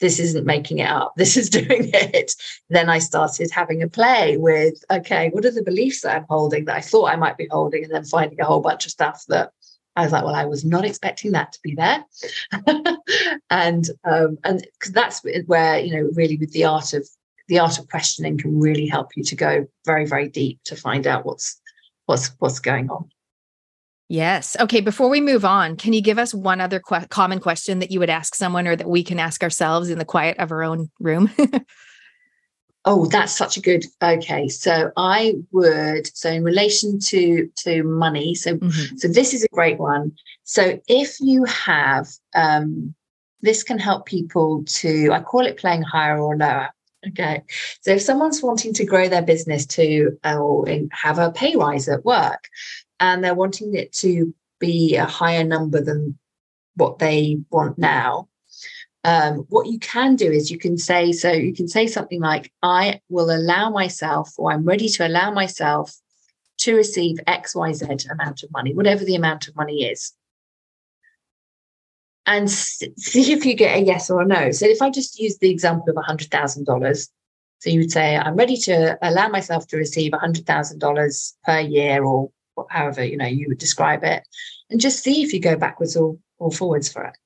this 0.00 0.18
isn't 0.18 0.44
making 0.44 0.78
it 0.78 0.88
up, 0.88 1.14
this 1.16 1.36
is 1.36 1.48
doing 1.48 1.90
it, 1.94 2.34
then 2.68 2.90
I 2.90 2.98
started 2.98 3.50
having 3.50 3.82
a 3.82 3.88
play 3.88 4.36
with, 4.36 4.84
okay, 4.90 5.30
what 5.30 5.44
are 5.44 5.50
the 5.52 5.62
beliefs 5.62 6.02
that 6.02 6.16
I'm 6.16 6.26
holding 6.28 6.66
that 6.66 6.76
I 6.76 6.80
thought 6.80 7.12
I 7.12 7.16
might 7.16 7.38
be 7.38 7.48
holding, 7.50 7.84
and 7.84 7.92
then 7.92 8.04
finding 8.04 8.40
a 8.40 8.44
whole 8.44 8.60
bunch 8.60 8.84
of 8.84 8.92
stuff 8.92 9.24
that 9.28 9.52
I 9.96 10.02
was 10.02 10.12
like, 10.12 10.24
well, 10.24 10.34
I 10.34 10.44
was 10.44 10.64
not 10.64 10.84
expecting 10.84 11.32
that 11.32 11.52
to 11.52 11.58
be 11.62 11.74
there. 11.74 12.04
and 13.50 13.86
um, 14.04 14.38
and 14.44 14.66
because 14.78 14.92
that's 14.92 15.22
where, 15.46 15.78
you 15.78 15.94
know, 15.94 16.10
really 16.14 16.36
with 16.36 16.52
the 16.52 16.64
art 16.64 16.92
of 16.94 17.06
the 17.48 17.58
art 17.58 17.78
of 17.78 17.88
questioning 17.88 18.38
can 18.38 18.60
really 18.60 18.86
help 18.86 19.10
you 19.16 19.24
to 19.24 19.34
go 19.34 19.66
very, 19.84 20.06
very 20.06 20.28
deep 20.28 20.60
to 20.64 20.76
find 20.76 21.06
out 21.06 21.26
what's 21.26 21.60
what's 22.06 22.28
what's 22.38 22.60
going 22.60 22.88
on. 22.90 23.10
Yes. 24.10 24.56
Okay. 24.58 24.80
Before 24.80 25.08
we 25.08 25.20
move 25.20 25.44
on, 25.44 25.76
can 25.76 25.92
you 25.92 26.02
give 26.02 26.18
us 26.18 26.34
one 26.34 26.60
other 26.60 26.80
que- 26.80 27.06
common 27.10 27.38
question 27.38 27.78
that 27.78 27.92
you 27.92 28.00
would 28.00 28.10
ask 28.10 28.34
someone 28.34 28.66
or 28.66 28.74
that 28.74 28.88
we 28.88 29.04
can 29.04 29.20
ask 29.20 29.40
ourselves 29.40 29.88
in 29.88 30.00
the 30.00 30.04
quiet 30.04 30.36
of 30.38 30.50
our 30.50 30.64
own 30.64 30.90
room? 30.98 31.30
Oh, 32.86 33.04
that's 33.04 33.36
such 33.36 33.58
a 33.58 33.60
good. 33.60 33.84
Okay, 34.02 34.48
so 34.48 34.90
I 34.96 35.34
would. 35.52 36.16
So 36.16 36.30
in 36.30 36.42
relation 36.42 36.98
to 36.98 37.46
to 37.56 37.82
money, 37.82 38.34
so 38.34 38.58
so 38.96 39.06
this 39.06 39.34
is 39.34 39.44
a 39.44 39.48
great 39.52 39.78
one. 39.78 40.12
So 40.44 40.80
if 40.88 41.20
you 41.20 41.44
have, 41.44 42.08
um, 42.34 42.94
this 43.42 43.62
can 43.62 43.78
help 43.78 44.06
people 44.06 44.64
to. 44.64 45.10
I 45.12 45.20
call 45.20 45.44
it 45.44 45.58
playing 45.58 45.82
higher 45.82 46.18
or 46.18 46.38
lower. 46.38 46.70
Okay, 47.06 47.42
so 47.82 47.90
if 47.92 48.00
someone's 48.00 48.42
wanting 48.42 48.72
to 48.72 48.86
grow 48.86 49.10
their 49.10 49.20
business 49.20 49.66
to 49.66 50.18
or 50.24 50.66
have 50.92 51.18
a 51.18 51.32
pay 51.32 51.56
rise 51.56 51.86
at 51.86 52.02
work, 52.06 52.48
and 53.00 53.24
they're 53.24 53.34
wanting 53.34 53.74
it 53.74 53.92
to 53.94 54.34
be 54.60 54.96
a 54.96 55.06
higher 55.06 55.44
number 55.44 55.80
than 55.80 56.18
what 56.76 56.98
they 56.98 57.38
want 57.50 57.78
now, 57.78 58.28
um, 59.04 59.46
what 59.48 59.66
you 59.66 59.78
can 59.78 60.16
do 60.16 60.30
is 60.30 60.50
you 60.50 60.58
can 60.58 60.76
say 60.76 61.12
so 61.12 61.32
you 61.32 61.54
can 61.54 61.68
say 61.68 61.86
something 61.86 62.20
like 62.20 62.52
i 62.62 63.00
will 63.08 63.30
allow 63.30 63.70
myself 63.70 64.32
or 64.36 64.52
i'm 64.52 64.64
ready 64.64 64.88
to 64.88 65.06
allow 65.06 65.30
myself 65.30 65.96
to 66.58 66.74
receive 66.74 67.16
xyz 67.26 68.10
amount 68.10 68.42
of 68.42 68.50
money 68.52 68.74
whatever 68.74 69.04
the 69.04 69.14
amount 69.14 69.48
of 69.48 69.56
money 69.56 69.84
is. 69.84 70.12
And 72.26 72.48
see 72.50 73.32
if 73.32 73.44
you 73.44 73.54
get 73.54 73.78
a 73.78 73.82
yes 73.82 74.08
or 74.10 74.20
a 74.20 74.26
no. 74.26 74.50
So 74.50 74.66
if 74.66 74.82
i 74.82 74.90
just 74.90 75.18
use 75.18 75.38
the 75.38 75.50
example 75.50 75.88
of 75.88 76.04
$100000 76.04 77.08
so 77.58 77.70
you 77.70 77.80
would 77.80 77.90
say 77.90 78.16
i'm 78.16 78.36
ready 78.36 78.56
to 78.58 78.98
allow 79.00 79.28
myself 79.28 79.66
to 79.68 79.78
receive 79.78 80.12
$100000 80.12 81.32
per 81.44 81.60
year 81.60 82.04
or 82.04 82.30
however 82.70 83.04
you 83.04 83.16
know 83.16 83.26
you 83.26 83.46
would 83.48 83.58
describe 83.58 84.02
it 84.04 84.22
and 84.70 84.80
just 84.80 85.02
see 85.02 85.22
if 85.22 85.32
you 85.32 85.40
go 85.40 85.56
backwards 85.56 85.96
or, 85.96 86.16
or 86.38 86.50
forwards 86.50 86.90
for 86.90 87.04
it 87.04 87.16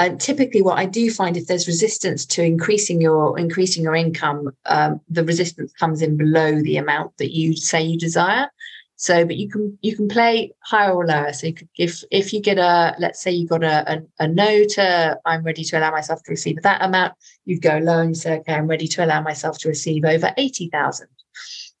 uh, 0.00 0.16
typically, 0.16 0.62
what 0.62 0.78
I 0.78 0.86
do 0.86 1.10
find 1.10 1.36
if 1.36 1.46
there's 1.46 1.66
resistance 1.66 2.24
to 2.24 2.42
increasing 2.42 3.02
your 3.02 3.38
increasing 3.38 3.82
your 3.82 3.94
income, 3.94 4.56
um, 4.64 5.00
the 5.10 5.24
resistance 5.24 5.72
comes 5.74 6.00
in 6.00 6.16
below 6.16 6.62
the 6.62 6.78
amount 6.78 7.18
that 7.18 7.34
you 7.34 7.54
say 7.54 7.82
you 7.82 7.98
desire. 7.98 8.48
So, 8.96 9.26
but 9.26 9.36
you 9.36 9.50
can 9.50 9.78
you 9.82 9.96
can 9.96 10.08
play 10.08 10.52
higher 10.60 10.92
or 10.92 11.06
lower. 11.06 11.32
So, 11.34 11.52
could, 11.52 11.68
if 11.76 12.02
if 12.10 12.32
you 12.32 12.40
get 12.40 12.58
a 12.58 12.94
let's 12.98 13.20
say 13.20 13.30
you 13.30 13.46
got 13.46 13.64
a, 13.64 13.92
a 13.92 14.24
a 14.24 14.28
no 14.28 14.64
to 14.64 15.18
I'm 15.26 15.42
ready 15.42 15.64
to 15.64 15.78
allow 15.78 15.90
myself 15.90 16.22
to 16.22 16.30
receive 16.30 16.62
that 16.62 16.82
amount, 16.82 17.14
you'd 17.44 17.60
go 17.62 17.78
low 17.78 18.00
and 18.00 18.16
say 18.16 18.38
okay 18.38 18.54
I'm 18.54 18.68
ready 18.68 18.86
to 18.88 19.04
allow 19.04 19.20
myself 19.20 19.58
to 19.58 19.68
receive 19.68 20.04
over 20.06 20.32
eighty 20.38 20.70
thousand, 20.70 21.08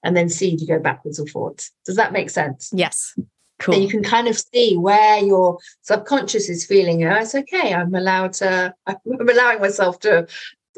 and 0.02 0.16
then 0.16 0.28
see 0.28 0.56
do 0.56 0.64
you 0.64 0.68
go 0.68 0.78
backwards 0.78 1.20
or 1.20 1.26
forwards. 1.26 1.70
Does 1.84 1.96
that 1.96 2.12
make 2.12 2.30
sense? 2.30 2.70
Yes. 2.72 3.14
Cool. 3.60 3.74
And 3.74 3.84
you 3.84 3.90
can 3.90 4.02
kind 4.02 4.26
of 4.26 4.38
see 4.38 4.76
where 4.76 5.18
your 5.18 5.58
subconscious 5.82 6.48
is 6.48 6.64
feeling. 6.64 7.04
Oh, 7.04 7.16
it's 7.16 7.34
okay. 7.34 7.74
I'm 7.74 7.94
allowed 7.94 8.32
to. 8.34 8.74
I'm 8.86 8.96
allowing 9.06 9.60
myself 9.60 10.00
to 10.00 10.26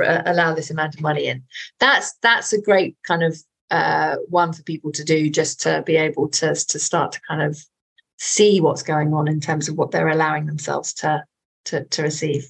uh, 0.04 0.22
allow 0.26 0.54
this 0.54 0.70
amount 0.70 0.94
of 0.94 1.00
money 1.00 1.26
in. 1.26 1.44
That's 1.78 2.14
that's 2.22 2.52
a 2.52 2.60
great 2.60 2.96
kind 3.06 3.22
of 3.22 3.38
uh, 3.70 4.16
one 4.28 4.52
for 4.52 4.62
people 4.64 4.90
to 4.92 5.04
do, 5.04 5.30
just 5.30 5.60
to 5.62 5.82
be 5.86 5.96
able 5.96 6.28
to 6.30 6.54
to 6.54 6.78
start 6.78 7.12
to 7.12 7.20
kind 7.20 7.42
of 7.42 7.64
see 8.18 8.60
what's 8.60 8.82
going 8.82 9.14
on 9.14 9.28
in 9.28 9.40
terms 9.40 9.68
of 9.68 9.76
what 9.76 9.92
they're 9.92 10.08
allowing 10.08 10.46
themselves 10.46 10.92
to 10.94 11.24
to 11.66 11.84
to 11.84 12.02
receive. 12.02 12.48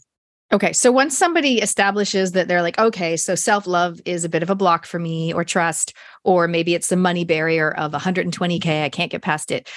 Okay. 0.52 0.72
So 0.74 0.92
once 0.92 1.16
somebody 1.16 1.60
establishes 1.60 2.32
that 2.32 2.46
they're 2.46 2.62
like, 2.62 2.78
okay, 2.78 3.16
so 3.16 3.34
self 3.34 3.66
love 3.66 4.00
is 4.04 4.24
a 4.24 4.28
bit 4.28 4.42
of 4.42 4.50
a 4.50 4.54
block 4.54 4.84
for 4.84 4.98
me, 4.98 5.32
or 5.32 5.44
trust, 5.44 5.94
or 6.24 6.46
maybe 6.46 6.74
it's 6.74 6.88
the 6.88 6.96
money 6.96 7.24
barrier 7.24 7.70
of 7.72 7.92
120K, 7.92 8.84
I 8.84 8.88
can't 8.90 9.10
get 9.10 9.22
past 9.22 9.50
it 9.50 9.68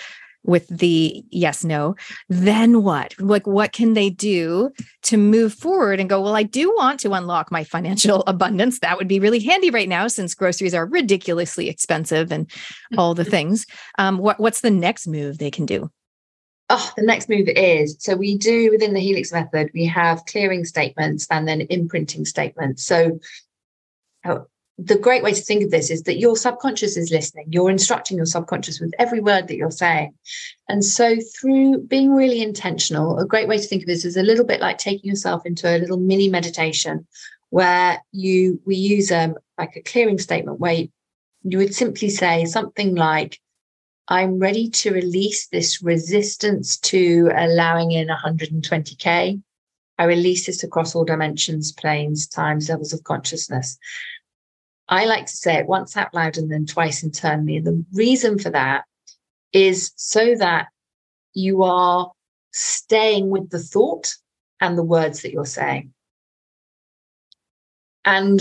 with 0.46 0.68
the 0.68 1.24
yes, 1.32 1.64
no, 1.64 1.96
then 2.30 2.84
what? 2.84 3.16
Like, 3.20 3.48
what 3.48 3.72
can 3.72 3.94
they 3.94 4.10
do 4.10 4.70
to 5.04 5.18
move 5.18 5.54
forward 5.54 6.00
and 6.00 6.10
go, 6.10 6.22
well, 6.22 6.36
I 6.36 6.44
do 6.44 6.74
want 6.76 7.00
to 7.02 7.14
unlock 7.14 7.52
my 7.52 7.64
financial 7.64 8.24
abundance. 8.28 8.80
That 8.80 8.98
would 8.98 9.08
be 9.08 9.20
really 9.20 9.40
handy 9.40 9.70
right 9.70 9.90
now 9.90 10.08
since 10.08 10.36
groceries 10.36 10.74
are 10.74 10.86
ridiculously 10.86 11.68
expensive 11.70 12.32
and 12.32 12.50
all 12.98 13.16
the 13.16 13.26
things. 13.26 13.66
Um, 13.98 14.18
what, 14.18 14.40
what's 14.40 14.62
the 14.62 14.72
next 14.72 15.08
move 15.08 15.38
they 15.38 15.52
can 15.52 15.66
do? 15.66 15.90
Oh, 16.70 16.92
the 16.98 17.04
next 17.04 17.30
move 17.30 17.48
is 17.48 17.96
so 18.00 18.16
we 18.16 18.38
do 18.38 18.72
within 18.72 18.94
the 18.94 19.00
Helix 19.00 19.32
method, 19.32 19.70
we 19.74 19.86
have 19.86 20.26
clearing 20.26 20.66
statements 20.66 21.28
and 21.30 21.48
then 21.48 21.62
imprinting 21.70 22.26
statements. 22.26 22.84
So 22.84 23.20
oh, 24.26 24.48
the 24.78 24.98
great 24.98 25.24
way 25.24 25.34
to 25.34 25.42
think 25.42 25.64
of 25.64 25.72
this 25.72 25.90
is 25.90 26.04
that 26.04 26.18
your 26.18 26.36
subconscious 26.36 26.98
is 26.98 27.12
listening. 27.12 27.46
You're 27.50 27.70
instructing 27.70 28.18
your 28.18 28.26
subconscious 28.26 28.80
with 28.80 28.94
every 29.00 29.22
word 29.22 29.48
that 29.48 29.56
you're 29.56 29.72
saying. 29.72 30.14
And 30.68 30.84
so, 30.84 31.16
through 31.40 31.84
being 31.84 32.14
really 32.14 32.42
intentional, 32.42 33.20
a 33.20 33.26
great 33.26 33.48
way 33.48 33.58
to 33.58 33.64
think 33.64 33.84
of 33.84 33.88
this 33.88 34.04
is 34.04 34.18
a 34.18 34.24
little 34.24 34.46
bit 34.46 34.60
like 34.60 34.78
taking 34.78 35.10
yourself 35.10 35.46
into 35.46 35.68
a 35.70 35.80
little 35.80 35.98
mini 35.98 36.30
meditation 36.30 37.08
where 37.52 38.04
you 38.12 38.60
we 38.66 38.76
use 38.76 39.12
um 39.12 39.36
like 39.58 39.76
a 39.78 39.82
clearing 39.82 40.18
statement 40.18 40.60
where 40.60 40.74
you, 40.74 40.90
you 41.44 41.58
would 41.58 41.74
simply 41.74 42.10
say 42.10 42.44
something 42.44 42.96
like 42.96 43.40
I'm 44.08 44.38
ready 44.38 44.70
to 44.70 44.94
release 44.94 45.48
this 45.48 45.82
resistance 45.82 46.78
to 46.78 47.32
allowing 47.36 47.92
in 47.92 48.08
120K. 48.08 49.42
I 49.98 50.04
release 50.04 50.46
this 50.46 50.64
across 50.64 50.94
all 50.94 51.06
dimensions, 51.06 51.72
planes, 51.72 52.28
times, 52.28 52.70
levels 52.70 52.94
of 52.94 53.04
consciousness. 53.04 53.78
I 54.88 55.06
like 55.06 55.26
to 55.26 55.36
say 55.36 55.56
it 55.56 55.68
once 55.68 55.98
out 55.98 56.14
loud 56.14 56.38
and 56.38 56.52
then 56.52 56.68
twice 56.68 57.02
internally. 57.02 57.58
And 57.58 57.66
the 57.66 57.86
reason 57.94 58.38
for 58.38 58.52
that 58.52 58.84
is 59.52 59.92
so 59.96 60.36
that 60.36 60.68
you 61.34 61.64
are 61.64 62.12
staying 62.52 63.30
with 63.30 63.50
the 63.50 63.60
thought 63.60 64.14
and 64.62 64.78
the 64.78 64.84
words 64.84 65.22
that 65.22 65.32
you're 65.32 65.46
saying. 65.46 65.94
And 68.04 68.40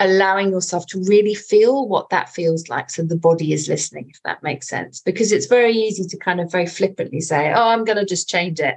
allowing 0.00 0.50
yourself 0.50 0.86
to 0.86 1.02
really 1.04 1.34
feel 1.34 1.88
what 1.88 2.10
that 2.10 2.28
feels 2.28 2.68
like. 2.68 2.90
So 2.90 3.02
the 3.02 3.16
body 3.16 3.52
is 3.52 3.68
listening, 3.68 4.10
if 4.10 4.22
that 4.24 4.42
makes 4.42 4.68
sense. 4.68 5.00
Because 5.00 5.32
it's 5.32 5.46
very 5.46 5.72
easy 5.72 6.04
to 6.04 6.16
kind 6.16 6.40
of 6.40 6.52
very 6.52 6.66
flippantly 6.66 7.20
say, 7.20 7.52
oh, 7.52 7.68
I'm 7.68 7.84
going 7.84 7.98
to 7.98 8.04
just 8.04 8.28
change 8.28 8.60
it. 8.60 8.76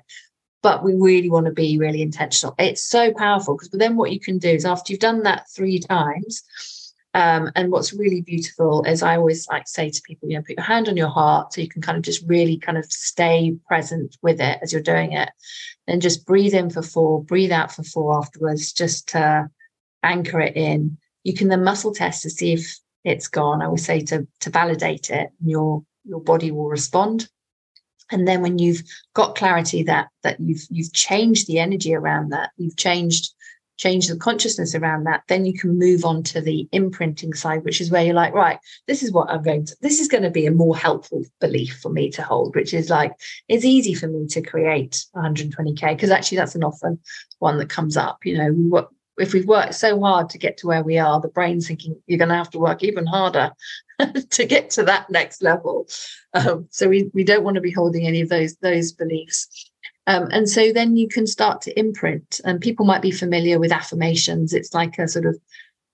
But 0.64 0.84
we 0.84 0.94
really 0.94 1.30
want 1.30 1.48
to 1.48 1.52
be 1.52 1.78
really 1.78 2.02
intentional. 2.02 2.56
It's 2.60 2.84
so 2.84 3.12
powerful 3.14 3.56
because 3.56 3.70
then 3.70 3.98
what 3.98 4.12
you 4.12 4.20
can 4.20 4.38
do 4.38 4.50
is 4.50 4.66
after 4.66 4.94
you've 4.94 5.00
done 5.00 5.24
that 5.24 5.46
three 5.56 5.80
times, 5.80 6.44
um, 7.14 7.52
and 7.56 7.72
what's 7.72 7.94
really 7.94 8.22
beautiful 8.22 8.84
is 8.84 9.04
I 9.04 9.18
always 9.18 9.48
like 9.50 9.68
say 9.68 9.90
to 9.90 10.02
people, 10.04 10.30
you 10.30 10.38
know, 10.38 10.44
put 10.44 10.56
your 10.56 10.66
hand 10.66 10.88
on 10.88 10.96
your 10.96 11.10
heart 11.10 11.54
so 11.54 11.62
you 11.62 11.68
can 11.68 11.82
kind 11.82 11.98
of 11.98 12.04
just 12.04 12.24
really 12.26 12.58
kind 12.58 12.78
of 12.78 12.86
stay 12.86 13.58
present 13.68 14.18
with 14.22 14.40
it 14.40 14.60
as 14.62 14.72
you're 14.72 14.82
doing 14.82 15.12
it. 15.12 15.30
And 15.88 16.02
just 16.02 16.26
breathe 16.26 16.54
in 16.54 16.70
for 16.70 16.82
four, 16.82 17.24
breathe 17.24 17.52
out 17.52 17.74
for 17.74 17.84
four 17.84 18.18
afterwards, 18.18 18.72
just 18.72 19.10
to 19.10 19.50
anchor 20.04 20.40
it 20.40 20.56
in. 20.56 20.98
You 21.24 21.34
can 21.34 21.48
then 21.48 21.64
muscle 21.64 21.94
test 21.94 22.24
to 22.24 22.30
see 22.30 22.54
if 22.54 22.78
it's 23.04 23.28
gone. 23.28 23.62
I 23.62 23.68
would 23.68 23.80
say 23.80 24.02
to 24.02 24.28
to 24.42 24.50
validate 24.50 25.10
it, 25.10 25.30
your 25.44 25.84
your 26.04 26.22
body 26.22 26.52
will 26.52 26.70
respond. 26.70 27.30
And 28.12 28.28
then 28.28 28.42
when 28.42 28.60
you've 28.60 28.84
got 29.14 29.36
clarity 29.36 29.84
that 29.84 30.10
that 30.24 30.40
you've 30.40 30.66
you've 30.70 30.94
changed 30.94 31.48
the 31.48 31.60
energy 31.60 31.96
around 31.96 32.30
that, 32.32 32.52
you've 32.58 32.78
changed 32.78 33.34
change 33.82 34.08
the 34.08 34.16
consciousness 34.16 34.76
around 34.76 35.06
that, 35.06 35.24
then 35.28 35.44
you 35.44 35.58
can 35.58 35.80
move 35.80 36.06
on 36.06 36.22
to 36.22 36.40
the 36.40 36.70
imprinting 36.72 37.34
side, 37.34 37.64
which 37.64 37.82
is 37.82 37.90
where 37.90 38.04
you're 38.04 38.14
like, 38.14 38.32
right, 38.32 38.60
this 38.86 39.02
is 39.02 39.12
what 39.12 39.28
I'm 39.28 39.42
going 39.42 39.66
to, 39.66 39.76
this 39.82 40.00
is 40.00 40.08
going 40.08 40.22
to 40.22 40.30
be 40.30 40.46
a 40.46 40.52
more 40.52 40.78
helpful 40.78 41.24
belief 41.40 41.80
for 41.82 41.90
me 41.90 42.12
to 42.12 42.22
hold, 42.22 42.56
which 42.56 42.76
is 42.76 42.92
like, 42.92 43.12
it's 43.48 43.66
easy 43.66 43.96
for 43.96 44.08
me 44.08 44.28
to 44.28 44.42
create 44.42 45.04
120K, 45.16 45.96
because 45.96 46.12
actually 46.12 46.38
that's 46.38 46.54
an 46.54 46.64
often 46.64 47.00
one 47.40 47.58
that 47.58 47.70
comes 47.70 47.98
up. 47.98 48.24
You 48.24 48.38
know, 48.38 48.52
what 48.52 48.90
if 49.22 49.34
we've 49.34 49.48
worked 49.48 49.76
so 49.76 50.00
hard 50.00 50.30
to 50.30 50.38
get 50.38 50.58
to 50.58 50.68
where 50.68 50.84
we 50.84 50.98
are, 50.98 51.20
the 51.20 51.28
brain's 51.28 51.68
thinking 51.68 51.96
you're 52.08 52.18
going 52.18 52.30
to 52.30 52.36
have 52.36 52.50
to 52.52 52.60
work 52.60 52.84
even 52.84 53.06
harder 53.06 53.52
to 54.30 54.46
get 54.46 54.70
to 54.72 54.84
that 54.84 55.10
next 55.10 55.42
level. 55.42 55.88
Um, 56.34 56.68
so 56.72 56.90
we, 56.90 57.10
we 57.14 57.24
don't 57.24 57.44
want 57.44 57.56
to 57.56 57.62
be 57.62 57.72
holding 57.72 58.08
any 58.08 58.22
of 58.22 58.30
those 58.30 58.56
those 58.58 58.92
beliefs. 58.92 59.48
Um, 60.08 60.28
and 60.32 60.50
so 60.50 60.74
then 60.74 60.98
you 60.98 61.08
can 61.08 61.28
start 61.28 61.62
to 61.62 61.80
imprint, 61.80 62.42
and 62.44 62.60
people 62.60 62.86
might 62.86 63.02
be 63.02 63.12
familiar 63.12 63.60
with 63.60 63.72
affirmations. 63.72 64.54
It's 64.54 64.74
like 64.74 64.98
a 64.98 65.08
sort 65.08 65.26
of 65.26 65.40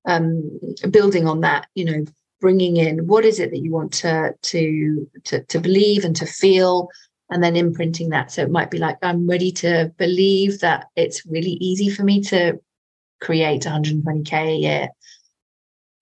um, 0.06 0.60
building 0.90 1.28
on 1.28 1.42
that, 1.42 1.68
you 1.76 1.86
know, 1.86 2.06
bringing 2.40 2.78
in 2.78 3.08
what 3.08 3.26
is 3.26 3.40
it 3.40 3.52
that 3.52 3.60
you 3.60 3.72
want 3.72 3.92
to, 3.94 4.34
to 4.42 5.10
to 5.26 5.44
to 5.44 5.60
believe 5.60 6.06
and 6.06 6.16
to 6.16 6.26
feel, 6.26 6.88
and 7.30 7.44
then 7.44 7.56
imprinting 7.58 8.10
that. 8.10 8.32
So 8.32 8.44
it 8.44 8.52
might 8.52 8.72
be 8.72 8.78
like 8.78 8.98
I'm 9.02 9.28
ready 9.28 9.52
to 9.54 9.92
believe 9.98 10.60
that 10.62 10.86
it's 10.96 11.26
really 11.26 11.58
easy 11.60 11.90
for 11.90 12.04
me 12.04 12.22
to 12.24 12.60
create 13.22 13.64
120k 13.64 14.34
a 14.34 14.56
year. 14.56 14.90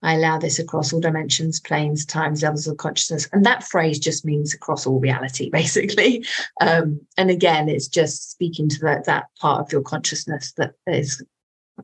I 0.02 0.14
allow 0.14 0.38
this 0.38 0.58
across 0.58 0.92
all 0.92 1.00
dimensions, 1.00 1.58
planes, 1.58 2.04
times, 2.04 2.42
levels 2.42 2.66
of 2.66 2.76
consciousness. 2.76 3.28
And 3.32 3.44
that 3.46 3.64
phrase 3.64 3.98
just 3.98 4.24
means 4.24 4.54
across 4.54 4.86
all 4.86 5.00
reality, 5.00 5.50
basically. 5.52 6.24
Um, 6.60 7.00
and 7.16 7.30
again, 7.30 7.68
it's 7.68 7.88
just 7.88 8.30
speaking 8.30 8.68
to 8.68 8.78
that, 8.80 9.04
that 9.04 9.26
part 9.40 9.60
of 9.60 9.72
your 9.72 9.82
consciousness 9.82 10.52
that 10.58 10.74
is 10.86 11.24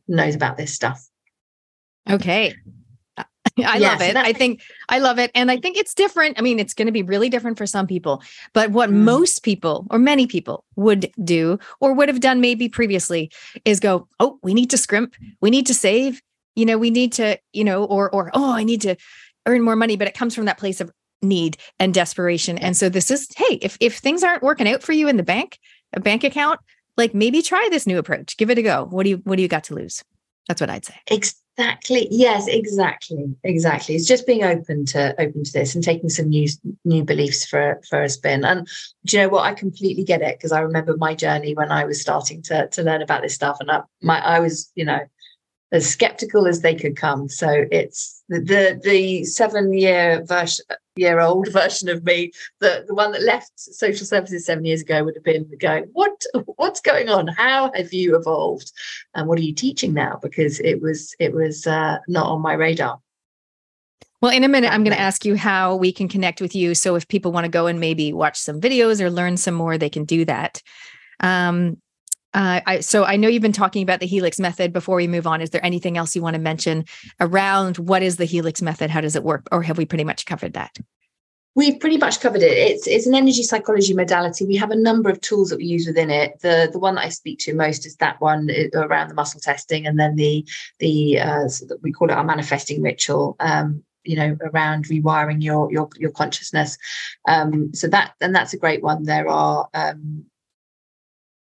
knows 0.09 0.35
about 0.35 0.57
this 0.57 0.75
stuff. 0.75 1.07
Okay. 2.09 2.55
I 3.65 3.79
love 3.79 4.01
it. 4.01 4.17
I 4.17 4.33
think 4.33 4.62
I 4.89 4.99
love 4.99 5.19
it. 5.19 5.31
And 5.35 5.51
I 5.51 5.57
think 5.57 5.77
it's 5.77 5.95
different. 5.95 6.39
I 6.39 6.43
mean, 6.43 6.59
it's 6.59 6.75
going 6.75 6.87
to 6.87 6.93
be 6.93 7.03
really 7.03 7.29
different 7.29 7.59
for 7.59 7.67
some 7.67 7.87
people. 7.87 8.23
But 8.53 8.71
what 8.71 8.91
mm. 8.91 8.95
most 8.95 9.43
people 9.43 9.87
or 9.91 9.99
many 9.99 10.27
people 10.27 10.65
would 10.77 11.11
do 11.25 11.59
or 11.81 11.93
would 11.93 12.09
have 12.09 12.21
done 12.21 12.41
maybe 12.41 12.69
previously 12.69 13.31
is 13.65 13.81
go, 13.81 14.09
oh, 14.21 14.39
we 14.43 14.55
need 14.55 14.71
to 14.71 14.79
scrimp. 14.79 15.15
We 15.41 15.51
need 15.51 15.67
to 15.67 15.75
save 15.75 16.23
you 16.55 16.67
know 16.67 16.79
we 16.79 16.91
need 16.91 17.12
to 17.12 17.39
you 17.53 17.65
know 17.65 17.85
or 17.85 18.11
or 18.15 18.31
oh 18.35 18.53
i 18.53 18.65
need 18.65 18.81
to 18.81 18.97
earn 19.47 19.62
more 19.62 19.77
money 19.77 19.97
but 19.97 20.09
it 20.09 20.15
comes 20.15 20.35
from 20.35 20.45
that 20.45 20.59
place 20.59 20.81
of 20.81 20.91
need 21.23 21.57
and 21.79 21.95
desperation 21.95 22.59
and 22.59 22.77
so 22.77 22.89
this 22.89 23.11
is 23.11 23.29
hey 23.37 23.59
if 23.62 23.77
if 23.81 23.99
things 23.99 24.23
aren't 24.23 24.43
working 24.43 24.69
out 24.69 24.83
for 24.83 24.93
you 24.93 25.09
in 25.09 25.17
the 25.17 25.23
bank 25.23 25.59
a 25.93 26.01
bank 26.01 26.25
account 26.25 26.61
like 26.97 27.15
maybe 27.15 27.43
try 27.43 27.69
this 27.71 27.87
new 27.87 27.99
approach 27.99 28.37
give 28.37 28.51
it 28.51 28.59
a 28.59 28.62
go 28.62 28.87
what 28.91 29.05
do 29.05 29.11
you 29.11 29.17
what 29.25 29.37
do 29.37 29.43
you 29.43 29.49
got 29.49 29.65
to 29.65 29.75
lose 29.75 30.03
that's 30.49 30.61
what 30.61 30.71
i'd 30.71 30.85
say 30.85 30.97
exactly. 31.57 32.09
Yes 32.11 32.47
exactly. 32.49 33.35
Exactly. 33.45 33.95
It's 33.95 34.07
just 34.07 34.27
being 34.27 34.45
open 34.45 34.85
to 34.87 35.15
open 35.21 35.45
to 35.45 35.53
this 35.53 35.75
and 35.75 35.85
taking 35.85 36.09
some 36.09 36.29
new 36.29 36.49
new 36.85 37.05
beliefs 37.05 37.45
for 37.47 37.81
for 37.89 38.03
a 38.03 38.09
spin. 38.09 38.45
And 38.45 38.67
do 39.05 39.17
you 39.17 39.23
know 39.23 39.29
what? 39.29 39.45
I 39.45 39.55
completely 39.55 40.05
get 40.05 40.23
it 40.23 40.39
because 40.39 40.53
i 40.53 40.61
remember 40.61 40.97
my 40.97 41.15
journey 41.15 41.55
when 41.55 41.71
i 41.71 41.85
was 41.85 42.01
starting 42.01 42.43
to 42.43 42.69
to 42.69 42.83
learn 42.83 43.03
about 43.03 43.23
this 43.23 43.35
stuff 43.35 43.59
and 43.61 43.71
I, 43.71 43.83
my 44.01 44.19
i 44.25 44.41
was 44.41 44.71
you 44.75 44.85
know 44.85 45.01
as 45.73 45.89
skeptical 45.89 46.47
as 46.47 46.61
they 46.61 46.75
could 46.75 46.97
come. 46.97 47.29
So 47.29 47.65
it's 47.73 48.23
the 48.29 48.41
the, 48.41 48.81
the 48.85 49.25
seven 49.25 49.73
year 49.73 50.23
version 50.25 50.65
year 50.97 51.21
old 51.21 51.49
version 51.53 51.89
of 51.89 52.05
me, 52.05 52.33
the, 52.61 52.85
the 52.87 52.95
one 52.95 53.12
that 53.12 53.23
left 53.23 53.53
social 53.57 54.07
services 54.07 54.47
seven 54.47 54.65
years 54.65 54.83
ago 54.83 55.05
would 55.05 55.15
have 55.15 55.25
been 55.25 55.51
going, 55.59 55.85
What 55.93 56.23
what's 56.57 56.81
going 56.81 57.09
on? 57.09 57.29
How 57.29 57.71
have 57.75 57.93
you 57.93 58.17
evolved? 58.17 58.73
And 59.15 59.29
what 59.29 59.39
are 59.39 59.43
you 59.43 59.55
teaching 59.55 59.95
now? 59.95 60.19
Because 60.23 60.61
it 60.61 60.81
was 60.81 61.15
it 61.19 61.33
was 61.33 61.67
uh, 61.67 61.99
not 62.09 62.27
on 62.27 62.41
my 62.41 62.55
radar. 62.55 63.01
Well, 64.21 64.33
in 64.33 64.45
a 64.45 64.49
minute, 64.49 64.73
I'm 64.73 64.85
going 64.85 64.97
to 64.97 65.03
ask 65.03 65.25
you 65.25 65.37
how 65.37 65.75
we 65.75 65.93
can 65.93 66.09
connect 66.09 66.41
with 66.41 66.55
you. 66.55 66.77
So 66.77 66.95
if 66.95 67.09
people 67.09 67.33
want 67.33 67.45
to 67.45 67.51
go 67.51 67.67
and 67.67 67.81
maybe 67.81 68.12
watch 68.12 68.39
some 68.39 68.61
videos 68.61 69.01
or 69.01 69.11
learn 69.11 69.37
some 69.37 69.55
more, 69.55 69.77
they 69.77 69.91
can 69.91 70.05
do 70.05 70.25
that. 70.27 70.62
Um, 71.19 71.79
uh, 72.35 72.61
I, 72.67 72.81
so 72.81 73.05
I 73.05 73.17
know 73.17 73.28
you've 73.28 73.43
been 73.43 73.52
talking 73.52 73.83
about 73.83 74.01
the 74.01 74.07
Helix 74.07 74.39
method. 74.39 74.73
Before 74.73 74.97
we 74.97 75.07
move 75.07 75.27
on, 75.27 75.41
is 75.41 75.51
there 75.51 75.65
anything 75.65 75.97
else 75.97 76.17
you 76.17 76.23
want 76.23 76.35
to 76.35 76.41
mention 76.41 76.85
around 77.20 77.78
what 77.78 78.02
is 78.02 78.17
the 78.17 78.25
Helix 78.25 78.62
method? 78.62 78.91
How 78.91 79.01
does 79.01 79.17
it 79.17 79.25
work, 79.25 79.49
or 79.52 79.62
have 79.62 79.78
we 79.78 79.85
pretty 79.85 80.05
much 80.05 80.25
covered 80.27 80.55
that? 80.55 80.77
We've 81.55 81.78
pretty 81.78 81.99
much 81.99 82.20
covered 82.20 82.41
it. 82.41 82.57
It's 82.57 82.86
it's 82.86 83.07
an 83.07 83.15
energy 83.15 83.43
psychology 83.43 83.93
modality. 83.93 84.47
We 84.47 84.57
have 84.57 84.70
a 84.70 84.77
number 84.77 85.11
of 85.11 85.20
tools 85.20 85.51
that 85.51 85.59
we 85.59 85.67
use 85.67 85.86
within 85.86 86.09
it. 86.11 86.41
The 86.41 86.70
the 86.73 86.78
one 86.78 86.94
that 86.94 87.05
I 87.05 87.11
speak 87.11 87.39
to 87.41 87.55
most 87.55 87.85
is 87.85 87.97
that 87.97 88.20
one 88.23 88.49
around 88.75 89.09
the 89.09 89.15
muscle 89.15 89.41
testing, 89.41 89.86
and 89.86 90.01
then 90.01 90.17
the 90.17 90.47
the 90.78 91.20
uh, 91.20 91.49
we 91.83 91.93
call 91.93 92.09
it 92.09 92.15
our 92.15 92.25
manifesting 92.25 92.81
ritual. 92.81 93.36
Um, 93.41 93.85
you 94.05 94.17
know 94.17 94.36
around 94.52 94.86
rewiring 94.86 95.43
your 95.43 95.70
your 95.70 95.89
your 95.97 96.11
consciousness 96.11 96.77
um 97.28 97.73
so 97.73 97.86
that 97.86 98.15
and 98.20 98.35
that's 98.35 98.52
a 98.52 98.59
great 98.59 98.83
one 98.83 99.05
there 99.05 99.28
are 99.28 99.69
um 99.75 100.25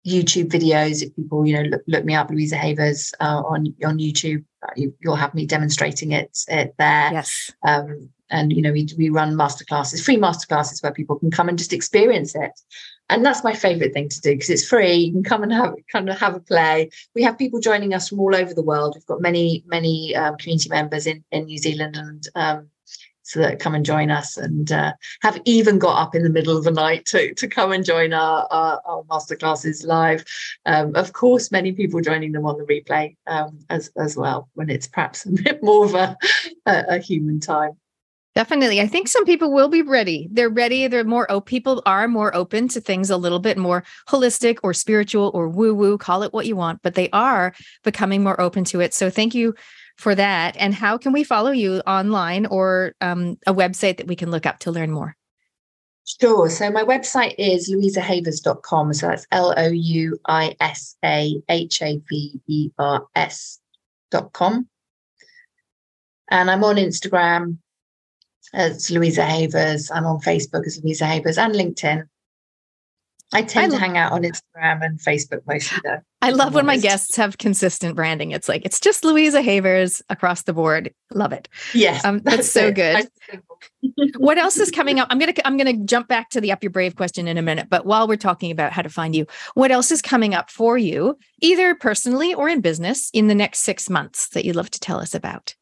YouTube 0.06 0.50
videos. 0.50 1.02
If 1.02 1.16
people, 1.16 1.46
you 1.46 1.56
know, 1.56 1.70
look, 1.70 1.82
look 1.88 2.06
me 2.06 2.16
up, 2.16 2.30
Louisa 2.30 2.58
Havers 2.58 3.14
uh, 3.20 3.42
on 3.46 3.74
on 3.84 3.98
YouTube, 3.98 4.44
uh, 4.64 4.72
you, 4.76 4.94
will 5.04 5.16
have 5.16 5.34
me 5.34 5.46
demonstrating 5.46 6.12
it, 6.12 6.38
it 6.48 6.76
there. 6.78 7.12
Yes. 7.12 7.52
Um, 7.68 8.10
and 8.30 8.52
you 8.52 8.62
know, 8.62 8.72
we 8.72 8.88
we 8.98 9.10
run 9.10 9.36
masterclasses, 9.36 10.04
free 10.04 10.18
masterclasses 10.18 10.82
where 10.82 10.92
people 10.92 11.18
can 11.18 11.32
come 11.32 11.50
and 11.50 11.58
just 11.58 11.74
experience 11.74 12.36
it. 12.36 12.52
And 13.10 13.24
that's 13.24 13.44
my 13.44 13.54
favorite 13.54 13.94
thing 13.94 14.10
to 14.10 14.22
do 14.22 14.32
because 14.32 14.50
it's 14.50 14.68
free. 14.68 14.96
You 14.96 15.12
can 15.12 15.24
come 15.24 15.44
and 15.44 15.54
have 15.54 15.76
kind 15.92 16.10
of 16.10 16.18
have 16.18 16.34
a 16.34 16.40
play. 16.40 16.90
We 17.14 17.22
have 17.22 17.38
people 17.38 17.60
joining 17.60 17.94
us 17.94 18.10
from 18.10 18.20
all 18.20 18.36
over 18.36 18.54
the 18.54 18.64
world. 18.64 18.96
We've 18.96 19.06
got 19.06 19.22
many 19.22 19.64
many 19.68 20.16
um, 20.16 20.38
community 20.38 20.70
members 20.70 21.06
in 21.06 21.24
in 21.32 21.46
New 21.46 21.58
Zealand 21.58 21.98
and 21.98 22.28
um, 22.36 22.70
so 23.26 23.40
that 23.40 23.60
come 23.60 23.74
and 23.74 23.84
join 23.84 24.12
us 24.12 24.38
and 24.38 24.72
uh, 24.72 24.94
have 25.24 25.42
even 25.46 25.80
got 25.80 26.00
up 26.00 26.14
in 26.14 26.22
the 26.22 26.30
middle 26.30 26.56
of 26.56 26.64
the 26.64 26.72
night 26.72 27.06
to, 27.06 27.34
to 27.34 27.48
come 27.48 27.72
and 27.72 27.84
join 27.84 28.14
our, 28.14 28.48
our, 28.52 28.80
our 28.86 29.04
masterclasses 29.04 29.86
live. 29.86 30.24
Um, 30.68 30.96
of 30.96 31.14
course, 31.14 31.52
many 31.52 31.72
people 31.72 32.02
joining 32.02 32.34
them 32.34 32.46
on 32.46 32.58
the 32.58 32.66
replay 32.66 33.16
um, 33.26 33.60
as, 33.72 33.90
as 33.98 34.16
well 34.16 34.48
when 34.54 34.70
it's 34.70 34.88
perhaps 34.88 35.26
a 35.26 35.32
bit 35.44 35.64
more 35.64 35.86
of 35.86 35.96
a, 35.96 36.16
a, 36.68 36.84
a 36.90 36.98
human 37.00 37.40
time. 37.40 37.72
Definitely. 38.36 38.82
I 38.82 38.88
think 38.88 39.08
some 39.08 39.24
people 39.26 39.52
will 39.54 39.70
be 39.70 39.82
ready. 39.82 40.28
They're 40.30 40.50
ready. 40.50 40.88
They're 40.88 41.06
more, 41.06 41.26
oh, 41.32 41.40
people 41.40 41.82
are 41.86 42.06
more 42.08 42.36
open 42.36 42.68
to 42.68 42.82
things 42.82 43.10
a 43.10 43.16
little 43.16 43.40
bit 43.40 43.58
more 43.58 43.86
holistic 44.10 44.58
or 44.62 44.74
spiritual 44.74 45.32
or 45.34 45.48
woo 45.48 45.74
woo, 45.74 45.98
call 45.98 46.22
it 46.22 46.34
what 46.34 46.46
you 46.46 46.58
want, 46.58 46.82
but 46.84 46.96
they 46.96 47.10
are 47.12 47.56
becoming 47.86 48.24
more 48.24 48.40
open 48.40 48.66
to 48.66 48.82
it. 48.82 48.94
So 48.94 49.10
thank 49.10 49.34
you 49.34 49.56
for 49.96 50.16
that. 50.16 50.56
And 50.58 50.74
how 50.74 50.98
can 50.98 51.14
we 51.14 51.24
follow 51.24 51.52
you 51.52 51.82
online 51.88 52.46
or 52.46 52.94
um, 53.02 53.38
a 53.48 53.54
website 53.54 53.98
that 53.98 54.08
we 54.08 54.16
can 54.16 54.32
look 54.32 54.46
up 54.46 54.60
to 54.60 54.72
learn 54.72 54.92
more? 54.92 55.16
Sure. 56.06 56.50
So 56.50 56.70
my 56.70 56.84
website 56.84 57.34
is 57.38 57.72
louisahavers.com. 57.72 58.94
So 58.94 59.08
that's 59.08 59.26
L 59.32 59.54
O 59.58 59.68
U 59.68 60.20
I 60.28 60.56
S 60.60 60.96
A 61.04 61.42
H 61.50 61.82
A 61.82 62.00
V 62.08 62.40
E 62.48 62.70
R 62.78 63.08
S.com. 63.16 64.68
And 66.30 66.52
I'm 66.52 66.64
on 66.64 66.76
Instagram 66.76 67.58
as 68.54 68.90
Louisa 68.92 69.26
Havers. 69.26 69.90
I'm 69.90 70.06
on 70.06 70.20
Facebook 70.20 70.66
as 70.68 70.80
Louisa 70.84 71.06
Havers 71.06 71.38
and 71.38 71.54
LinkedIn. 71.54 72.08
I 73.34 73.42
tend 73.42 73.74
I 73.74 73.76
to 73.76 73.82
hang 73.82 73.98
out 73.98 74.12
on 74.12 74.24
Instagram 74.24 74.86
and 74.86 75.00
Facebook 75.00 75.42
mostly 75.48 75.80
though. 75.84 76.00
I 76.22 76.32
love 76.32 76.54
when 76.54 76.66
my 76.66 76.78
guests 76.78 77.16
have 77.18 77.38
consistent 77.38 77.96
branding. 77.96 78.32
It's 78.32 78.48
like 78.48 78.66
it's 78.66 78.80
just 78.80 79.04
Louisa 79.04 79.42
Havers 79.42 80.02
across 80.10 80.44
the 80.44 80.54
board. 80.54 80.94
Love 81.14 81.34
it. 81.34 81.50
Yes. 81.74 82.06
Um, 82.06 82.20
that's, 82.20 82.38
that's 82.38 82.52
so 82.52 82.68
it. 82.68 82.76
good. 82.76 83.42
what 84.18 84.38
else 84.38 84.58
is 84.58 84.72
coming 84.72 85.00
up? 85.00 85.08
I'm 85.12 85.20
gonna 85.20 85.34
I'm 85.44 85.58
gonna 85.58 85.78
jump 85.86 86.08
back 86.08 86.30
to 86.32 86.42
the 86.42 86.52
up 86.52 86.64
your 86.64 86.72
brave 86.72 86.96
question 86.96 87.28
in 87.28 87.38
a 87.38 87.42
minute. 87.42 87.68
But 87.70 87.86
while 87.86 88.08
we're 88.08 88.16
talking 88.16 88.52
about 88.52 88.72
how 88.72 88.82
to 88.82 88.90
find 88.90 89.16
you, 89.16 89.26
what 89.54 89.72
else 89.72 89.92
is 89.92 90.02
coming 90.02 90.34
up 90.34 90.50
for 90.50 90.78
you, 90.78 91.18
either 91.42 91.76
personally 91.76 92.34
or 92.34 92.48
in 92.48 92.62
business, 92.62 93.10
in 93.14 93.28
the 93.28 93.36
next 93.36 93.60
six 93.60 93.90
months 93.90 94.30
that 94.30 94.46
you'd 94.46 94.56
love 94.56 94.72
to 94.72 94.80
tell 94.80 95.00
us 95.00 95.14
about? 95.14 95.56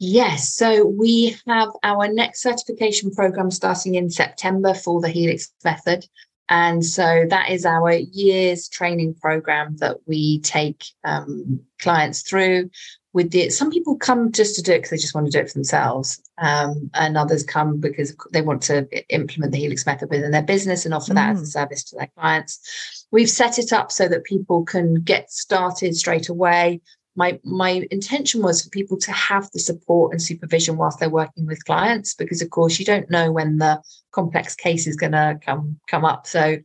Yes, 0.00 0.52
so 0.52 0.84
we 0.84 1.36
have 1.46 1.68
our 1.82 2.08
next 2.08 2.42
certification 2.42 3.10
program 3.12 3.50
starting 3.50 3.94
in 3.94 4.10
September 4.10 4.74
for 4.74 5.00
the 5.00 5.08
Helix 5.08 5.52
method. 5.64 6.06
And 6.48 6.84
so 6.84 7.24
that 7.30 7.50
is 7.50 7.64
our 7.64 7.92
year's 7.92 8.68
training 8.68 9.14
program 9.14 9.76
that 9.78 9.98
we 10.06 10.40
take 10.40 10.84
um, 11.04 11.60
clients 11.80 12.22
through. 12.22 12.70
With 13.12 13.30
the 13.30 13.48
some 13.50 13.70
people 13.70 13.96
come 13.96 14.32
just 14.32 14.56
to 14.56 14.62
do 14.62 14.72
it 14.72 14.78
because 14.78 14.90
they 14.90 14.96
just 14.96 15.14
want 15.14 15.26
to 15.26 15.30
do 15.30 15.38
it 15.38 15.48
for 15.48 15.54
themselves, 15.54 16.20
um, 16.38 16.90
and 16.94 17.16
others 17.16 17.44
come 17.44 17.78
because 17.78 18.14
they 18.32 18.42
want 18.42 18.60
to 18.62 18.88
implement 19.08 19.52
the 19.52 19.58
Helix 19.58 19.86
method 19.86 20.10
within 20.10 20.32
their 20.32 20.42
business 20.42 20.84
and 20.84 20.92
offer 20.92 21.12
mm. 21.12 21.14
that 21.14 21.30
as 21.30 21.40
a 21.40 21.44
mm. 21.44 21.52
service 21.52 21.84
to 21.84 21.96
their 21.96 22.10
clients. 22.18 23.06
We've 23.12 23.30
set 23.30 23.58
it 23.60 23.72
up 23.72 23.92
so 23.92 24.08
that 24.08 24.24
people 24.24 24.64
can 24.64 24.94
get 24.94 25.30
started 25.30 25.94
straight 25.94 26.28
away 26.28 26.80
my 27.16 27.38
my 27.44 27.86
intention 27.90 28.42
was 28.42 28.62
for 28.62 28.70
people 28.70 28.96
to 28.98 29.12
have 29.12 29.50
the 29.52 29.60
support 29.60 30.12
and 30.12 30.20
supervision 30.20 30.76
whilst 30.76 30.98
they're 30.98 31.10
working 31.10 31.46
with 31.46 31.64
clients 31.64 32.14
because 32.14 32.42
of 32.42 32.50
course 32.50 32.78
you 32.78 32.84
don't 32.84 33.10
know 33.10 33.30
when 33.30 33.58
the 33.58 33.80
complex 34.10 34.54
case 34.54 34.86
is 34.86 34.96
going 34.96 35.12
to 35.12 35.38
come 35.44 35.78
come 35.88 36.04
up. 36.04 36.26
So 36.26 36.56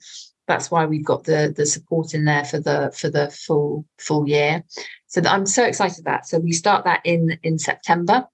that's 0.48 0.72
why 0.72 0.86
we've 0.86 1.06
got 1.06 1.26
the 1.26 1.54
the 1.56 1.66
support 1.66 2.14
in 2.14 2.26
there 2.26 2.44
for 2.44 2.60
the 2.60 2.92
for 2.98 3.10
the 3.10 3.30
full 3.30 3.86
full 4.00 4.28
year. 4.28 4.64
So 5.08 5.22
i'm 5.26 5.46
so 5.46 5.64
excited 5.64 6.06
that. 6.06 6.28
So 6.28 6.40
we 6.40 6.52
start 6.52 6.86
that 6.86 7.02
in 7.04 7.38
in 7.44 7.60
september. 7.60 8.28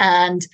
And 0.00 0.44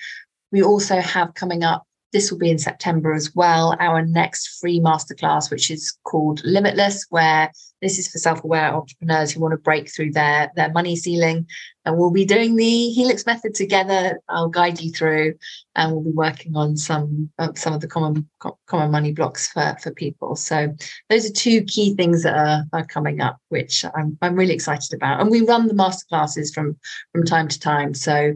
we 0.52 0.62
also 0.62 1.00
have 1.00 1.34
coming 1.34 1.64
up 1.64 1.86
this 2.14 2.30
will 2.30 2.38
be 2.38 2.48
in 2.48 2.58
September 2.58 3.12
as 3.12 3.34
well. 3.34 3.76
Our 3.80 4.06
next 4.06 4.60
free 4.60 4.78
masterclass, 4.78 5.50
which 5.50 5.68
is 5.68 5.98
called 6.04 6.40
Limitless, 6.44 7.06
where 7.10 7.50
this 7.82 7.98
is 7.98 8.06
for 8.06 8.18
self-aware 8.18 8.72
entrepreneurs 8.72 9.32
who 9.32 9.40
want 9.40 9.50
to 9.50 9.58
break 9.58 9.90
through 9.90 10.12
their, 10.12 10.48
their 10.54 10.70
money 10.70 10.94
ceiling. 10.94 11.44
And 11.84 11.98
we'll 11.98 12.12
be 12.12 12.24
doing 12.24 12.54
the 12.54 12.90
Helix 12.90 13.26
method 13.26 13.52
together. 13.52 14.20
I'll 14.28 14.48
guide 14.48 14.80
you 14.80 14.92
through, 14.92 15.34
and 15.74 15.92
we'll 15.92 16.04
be 16.04 16.12
working 16.12 16.54
on 16.56 16.76
some 16.76 17.30
uh, 17.38 17.52
some 17.56 17.74
of 17.74 17.80
the 17.80 17.88
common 17.88 18.26
common 18.66 18.90
money 18.92 19.12
blocks 19.12 19.48
for, 19.48 19.76
for 19.82 19.90
people. 19.90 20.36
So 20.36 20.72
those 21.10 21.28
are 21.28 21.32
two 21.32 21.62
key 21.64 21.94
things 21.96 22.22
that 22.22 22.36
are, 22.36 22.64
are 22.72 22.86
coming 22.86 23.20
up, 23.20 23.38
which 23.48 23.84
I'm 23.96 24.16
I'm 24.22 24.36
really 24.36 24.54
excited 24.54 24.94
about. 24.94 25.20
And 25.20 25.30
we 25.30 25.42
run 25.42 25.66
the 25.66 25.74
masterclasses 25.74 26.54
from 26.54 26.78
from 27.12 27.24
time 27.24 27.48
to 27.48 27.58
time. 27.58 27.92
So 27.92 28.34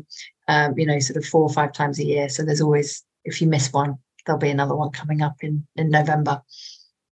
um, 0.48 0.78
you 0.78 0.86
know, 0.86 0.98
sort 0.98 1.18
of 1.18 1.26
four 1.26 1.42
or 1.42 1.52
five 1.52 1.72
times 1.72 1.98
a 1.98 2.04
year. 2.04 2.28
So 2.28 2.42
there's 2.42 2.62
always 2.62 3.04
if 3.24 3.40
you 3.40 3.48
miss 3.48 3.72
one, 3.72 3.96
there'll 4.26 4.38
be 4.38 4.50
another 4.50 4.76
one 4.76 4.90
coming 4.90 5.22
up 5.22 5.36
in, 5.40 5.66
in 5.76 5.90
November. 5.90 6.42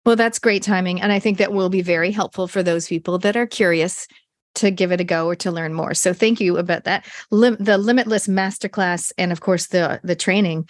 Well, 0.05 0.17
that's 0.17 0.39
great 0.39 0.63
timing. 0.63 1.01
And 1.01 1.13
I 1.13 1.19
think 1.19 1.39
that 1.39 1.53
will 1.53 1.69
be 1.69 1.83
very 1.83 2.11
helpful 2.11 2.49
for 2.49 2.63
those 2.63 2.89
people 2.89 3.19
that 3.19 3.37
are 3.37 3.47
curious 3.47 4.07
to 4.55 4.71
give 4.71 4.91
it 4.93 5.01
a 5.01 5.05
go 5.05 5.27
or 5.27 5.37
to 5.37 5.51
learn 5.51 5.75
more. 5.75 5.95
So 5.95 6.13
thank 6.13 6.41
you 6.41 6.57
about 6.57 6.85
that. 6.85 7.07
Lim- 7.31 7.59
the 7.61 7.79
Limitless 7.79 8.27
Masterclass 8.27 9.13
and 9.19 9.33
of 9.33 9.41
course 9.41 9.69
the 9.69 10.01
the 10.03 10.17
training. 10.17 10.69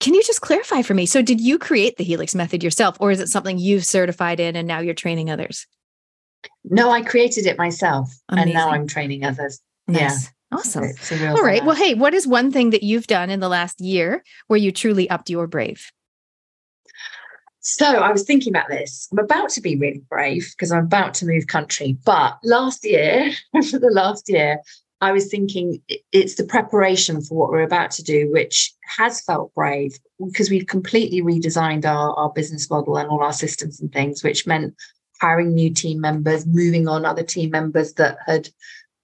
Can 0.00 0.14
you 0.14 0.22
just 0.22 0.40
clarify 0.40 0.80
for 0.80 0.94
me? 0.94 1.04
So 1.04 1.20
did 1.20 1.40
you 1.40 1.58
create 1.58 1.98
the 1.98 2.04
Helix 2.04 2.34
method 2.34 2.64
yourself 2.64 2.96
or 3.00 3.10
is 3.10 3.20
it 3.20 3.28
something 3.28 3.58
you've 3.58 3.84
certified 3.84 4.40
in 4.40 4.56
and 4.56 4.66
now 4.66 4.80
you're 4.80 4.94
training 4.94 5.28
others? 5.30 5.66
No, 6.64 6.90
I 6.90 7.02
created 7.02 7.46
it 7.46 7.58
myself 7.58 8.10
Amazing. 8.30 8.48
and 8.48 8.54
now 8.54 8.70
I'm 8.70 8.86
training 8.86 9.24
others. 9.24 9.60
Nice. 9.86 10.00
Yeah. 10.24 10.30
Awesome. 10.52 10.90
All 11.12 11.42
right. 11.42 11.64
Well, 11.64 11.76
hey, 11.76 11.94
what 11.94 12.12
is 12.12 12.26
one 12.26 12.50
thing 12.50 12.70
that 12.70 12.82
you've 12.82 13.06
done 13.06 13.30
in 13.30 13.40
the 13.40 13.48
last 13.48 13.80
year 13.80 14.24
where 14.48 14.58
you 14.58 14.72
truly 14.72 15.08
upped 15.08 15.30
your 15.30 15.46
brave? 15.46 15.92
So 17.60 17.86
I 17.86 18.10
was 18.10 18.24
thinking 18.24 18.52
about 18.52 18.68
this. 18.68 19.06
I'm 19.12 19.18
about 19.18 19.50
to 19.50 19.60
be 19.60 19.76
really 19.76 20.02
brave 20.08 20.48
because 20.56 20.72
I'm 20.72 20.84
about 20.84 21.14
to 21.14 21.26
move 21.26 21.46
country. 21.46 21.96
But 22.04 22.38
last 22.42 22.84
year, 22.84 23.30
for 23.70 23.78
the 23.78 23.90
last 23.92 24.28
year, 24.28 24.58
I 25.02 25.12
was 25.12 25.28
thinking 25.28 25.80
it's 26.12 26.34
the 26.34 26.44
preparation 26.44 27.22
for 27.22 27.38
what 27.38 27.50
we're 27.50 27.62
about 27.62 27.90
to 27.92 28.02
do, 28.02 28.28
which 28.32 28.72
has 28.98 29.22
felt 29.22 29.54
brave 29.54 29.98
because 30.18 30.50
we've 30.50 30.66
completely 30.66 31.22
redesigned 31.22 31.86
our, 31.86 32.12
our 32.14 32.30
business 32.30 32.68
model 32.68 32.98
and 32.98 33.08
all 33.08 33.22
our 33.22 33.32
systems 33.32 33.80
and 33.80 33.92
things, 33.92 34.22
which 34.22 34.46
meant 34.46 34.74
hiring 35.20 35.54
new 35.54 35.72
team 35.72 36.00
members, 36.00 36.46
moving 36.46 36.88
on 36.88 37.04
other 37.04 37.22
team 37.22 37.50
members 37.50 37.94
that 37.94 38.18
had 38.26 38.48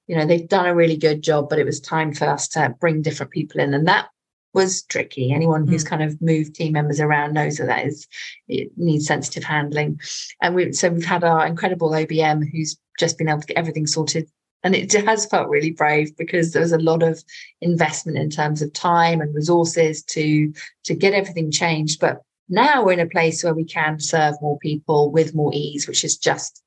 you 0.06 0.16
know 0.16 0.26
they've 0.26 0.48
done 0.48 0.66
a 0.66 0.74
really 0.74 0.96
good 0.96 1.22
job 1.22 1.48
but 1.48 1.58
it 1.58 1.66
was 1.66 1.80
time 1.80 2.12
for 2.12 2.26
us 2.26 2.48
to 2.48 2.74
bring 2.80 3.02
different 3.02 3.32
people 3.32 3.60
in 3.60 3.74
and 3.74 3.86
that 3.86 4.08
was 4.56 4.84
tricky. 4.84 5.32
Anyone 5.32 5.66
who's 5.66 5.84
mm. 5.84 5.88
kind 5.88 6.02
of 6.02 6.20
moved 6.22 6.54
team 6.54 6.72
members 6.72 6.98
around 6.98 7.34
knows 7.34 7.58
that 7.58 7.66
that 7.66 7.84
is 7.84 8.08
it 8.48 8.70
needs 8.78 9.06
sensitive 9.06 9.44
handling. 9.44 10.00
And 10.40 10.54
we 10.54 10.72
so 10.72 10.88
we've 10.88 11.04
had 11.04 11.22
our 11.22 11.46
incredible 11.46 11.90
obm 11.90 12.50
who's 12.50 12.78
just 12.98 13.18
been 13.18 13.28
able 13.28 13.42
to 13.42 13.46
get 13.46 13.58
everything 13.58 13.86
sorted 13.86 14.26
and 14.64 14.74
it 14.74 14.90
has 14.92 15.26
felt 15.26 15.50
really 15.50 15.70
brave 15.70 16.16
because 16.16 16.52
there 16.52 16.62
was 16.62 16.72
a 16.72 16.78
lot 16.78 17.02
of 17.02 17.22
investment 17.60 18.16
in 18.16 18.30
terms 18.30 18.62
of 18.62 18.72
time 18.72 19.20
and 19.20 19.34
resources 19.34 20.02
to 20.04 20.52
to 20.84 20.94
get 20.94 21.12
everything 21.12 21.50
changed. 21.50 22.00
But 22.00 22.22
now 22.48 22.82
we're 22.82 22.92
in 22.92 23.00
a 23.00 23.06
place 23.06 23.44
where 23.44 23.54
we 23.54 23.64
can 23.64 24.00
serve 24.00 24.40
more 24.40 24.58
people 24.58 25.12
with 25.12 25.34
more 25.34 25.52
ease 25.54 25.86
which 25.86 26.02
is 26.02 26.16
just 26.16 26.62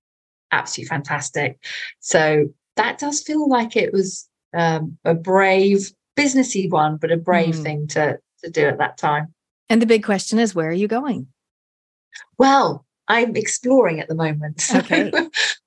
absolutely 0.51 0.89
fantastic. 0.89 1.57
So 1.99 2.53
that 2.79 2.97
does 2.97 3.21
feel 3.21 3.47
like 3.47 3.75
it 3.75 3.91
was 3.93 4.27
um, 4.53 4.97
a 5.03 5.13
brave 5.13 5.91
businessy 6.17 6.69
one, 6.69 6.97
but 6.97 7.11
a 7.11 7.17
brave 7.17 7.55
mm. 7.55 7.63
thing 7.63 7.87
to 7.87 8.19
to 8.43 8.49
do 8.49 8.65
at 8.67 8.77
that 8.77 8.97
time. 8.97 9.33
And 9.69 9.81
the 9.81 9.85
big 9.85 10.03
question 10.03 10.39
is, 10.39 10.55
where 10.55 10.69
are 10.69 10.73
you 10.73 10.87
going? 10.87 11.27
Well, 12.37 12.85
I'm 13.07 13.35
exploring 13.35 13.99
at 13.99 14.07
the 14.07 14.15
moment. 14.15 14.69
Okay. 14.75 15.11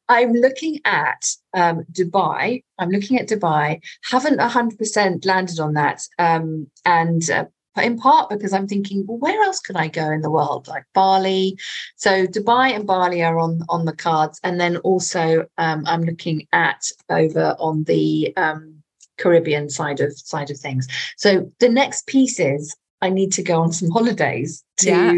I'm 0.08 0.32
looking 0.32 0.80
at 0.84 1.26
um, 1.54 1.84
Dubai. 1.90 2.62
I'm 2.78 2.90
looking 2.90 3.18
at 3.18 3.28
Dubai. 3.28 3.80
Haven't 4.10 4.40
100% 4.40 5.24
landed 5.24 5.58
on 5.58 5.72
that. 5.74 6.02
Um, 6.18 6.66
and 6.84 7.30
uh, 7.30 7.46
in 7.76 7.96
part 7.98 8.28
because 8.28 8.52
I'm 8.52 8.68
thinking, 8.68 9.04
well, 9.06 9.18
where 9.18 9.42
else 9.42 9.60
could 9.60 9.76
I 9.76 9.88
go 9.88 10.10
in 10.10 10.20
the 10.20 10.30
world? 10.30 10.68
Like 10.68 10.84
Bali. 10.94 11.56
So 11.96 12.26
Dubai 12.26 12.74
and 12.74 12.86
Bali 12.86 13.22
are 13.22 13.38
on 13.38 13.62
on 13.68 13.84
the 13.84 13.96
cards, 13.96 14.40
and 14.42 14.60
then 14.60 14.76
also 14.78 15.46
um, 15.58 15.84
I'm 15.86 16.02
looking 16.02 16.46
at 16.52 16.84
over 17.08 17.56
on 17.58 17.84
the 17.84 18.32
um, 18.36 18.82
Caribbean 19.18 19.70
side 19.70 20.00
of 20.00 20.12
side 20.18 20.50
of 20.50 20.58
things. 20.58 20.86
So 21.16 21.50
the 21.60 21.68
next 21.68 22.06
piece 22.06 22.38
is 22.38 22.76
I 23.00 23.10
need 23.10 23.32
to 23.32 23.42
go 23.42 23.60
on 23.60 23.72
some 23.72 23.90
holidays 23.90 24.64
to 24.78 24.90
yeah. 24.90 25.12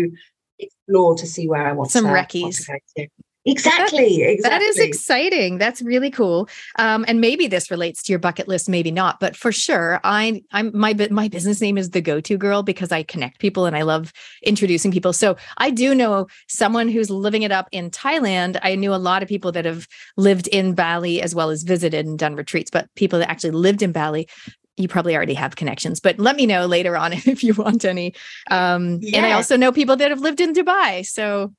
explore 0.59 1.17
to 1.17 1.27
see 1.27 1.49
where 1.49 1.67
I 1.67 1.73
want 1.73 1.91
some 1.91 2.07
to, 2.07 2.13
recce's. 2.13 2.67
Want 2.69 2.83
to. 2.97 3.09
Exactly, 3.47 4.21
that, 4.21 4.31
exactly. 4.31 4.59
That 4.59 4.63
is 4.63 4.79
exciting. 4.79 5.59
That's 5.59 5.83
really 5.83 6.11
cool. 6.11 6.49
Um, 6.79 7.05
and 7.07 7.21
maybe 7.21 7.47
this 7.47 7.71
relates 7.71 8.03
to 8.05 8.13
your 8.13 8.19
bucket 8.19 8.49
list, 8.49 8.69
maybe 8.69 8.91
not, 8.91 9.21
but 9.21 9.37
for 9.37 9.53
sure, 9.53 10.01
I, 10.03 10.43
I'm 10.53 10.71
my 10.75 10.95
my 11.11 11.29
business 11.29 11.61
name 11.61 11.77
is 11.77 11.91
the 11.91 12.01
Go 12.01 12.21
To 12.21 12.39
Girl 12.39 12.63
because 12.63 12.91
I 12.91 13.03
connect 13.03 13.41
people 13.41 13.67
and 13.67 13.77
I 13.77 13.83
love 13.83 14.13
introducing 14.43 14.91
people. 14.93 15.13
So 15.13 15.37
I 15.59 15.71
do 15.71 15.95
know 15.95 16.27
someone 16.49 16.89
who's 16.89 17.11
living 17.11 17.43
it 17.43 17.53
up 17.53 17.69
in 17.71 17.91
Thailand. 17.91 18.59
I 18.63 18.77
knew 18.77 18.95
a 18.95 18.97
lot 18.97 19.23
of 19.23 19.29
people 19.29 19.53
that 19.53 19.67
have 19.67 19.87
lived 20.17 20.47
in 20.49 20.75
Bali 20.75 21.21
as 21.21 21.35
well 21.35 21.51
as 21.51 21.65
visited 21.65 22.07
and 22.07 22.19
done 22.19 22.37
retreats, 22.37 22.71
but 22.71 22.89
people 22.95 23.19
that 23.19 23.31
actually 23.31 23.51
lived 23.51 23.83
in 23.83 23.93
Bali 23.93 24.29
you 24.77 24.89
probably 24.89 25.15
already 25.15 25.35
have 25.35 25.55
connections, 25.55 26.01
but 26.01 26.19
let 26.19 26.35
me 26.35 26.47
know 26.47 26.67
later 26.67 26.97
on 26.97 27.13
if 27.13 27.45
you 27.45 27.55
want 27.55 27.85
any. 27.85 28.13
Um, 28.51 28.99
yes. 29.03 29.15
And 29.15 29.25
I 29.25 29.31
also 29.31 29.57
know 29.57 29.71
people 29.71 29.95
that 29.97 30.11
have 30.11 30.19
lived 30.19 30.41
in 30.41 30.53
Dubai. 30.53 31.07
So 31.07 31.55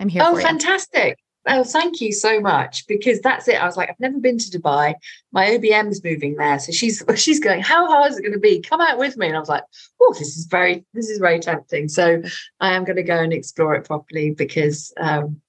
I'm 0.00 0.08
here. 0.08 0.22
Oh, 0.24 0.36
fantastic. 0.40 1.18
Oh, 1.46 1.64
thank 1.64 2.00
you 2.00 2.12
so 2.12 2.40
much. 2.40 2.86
Because 2.86 3.20
that's 3.20 3.48
it. 3.48 3.62
I 3.62 3.64
was 3.64 3.76
like, 3.76 3.90
I've 3.90 4.00
never 4.00 4.18
been 4.18 4.38
to 4.38 4.58
Dubai. 4.58 4.94
My 5.32 5.46
OBM 5.46 5.90
is 5.90 6.02
moving 6.02 6.36
there. 6.36 6.58
So 6.58 6.72
she's 6.72 7.02
she's 7.16 7.38
going, 7.38 7.62
How 7.62 7.86
hard 7.86 8.10
is 8.10 8.18
it 8.18 8.22
going 8.22 8.32
to 8.32 8.40
be? 8.40 8.60
Come 8.60 8.80
out 8.80 8.98
with 8.98 9.16
me. 9.16 9.28
And 9.28 9.36
I 9.36 9.40
was 9.40 9.48
like, 9.48 9.64
Oh, 10.00 10.14
this 10.18 10.36
is 10.36 10.46
very, 10.46 10.84
this 10.94 11.08
is 11.08 11.18
very 11.18 11.38
tempting. 11.38 11.88
So 11.88 12.22
I 12.60 12.74
am 12.74 12.84
going 12.84 12.96
to 12.96 13.02
go 13.02 13.18
and 13.18 13.32
explore 13.32 13.74
it 13.74 13.86
properly 13.86 14.32
because 14.32 14.92
um, 14.98 15.40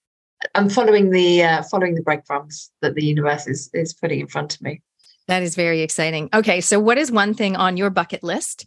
I'm 0.55 0.69
following 0.69 1.09
the 1.09 1.43
uh, 1.43 1.63
following 1.63 1.95
the 1.95 2.01
breadcrumbs 2.01 2.71
that 2.81 2.95
the 2.95 3.05
universe 3.05 3.47
is 3.47 3.69
is 3.73 3.93
putting 3.93 4.19
in 4.19 4.27
front 4.27 4.55
of 4.55 4.61
me. 4.61 4.81
That 5.27 5.43
is 5.43 5.55
very 5.55 5.81
exciting. 5.81 6.29
Okay, 6.33 6.61
so 6.61 6.79
what 6.79 6.97
is 6.97 7.11
one 7.11 7.33
thing 7.33 7.55
on 7.55 7.77
your 7.77 7.89
bucket 7.89 8.23
list, 8.23 8.65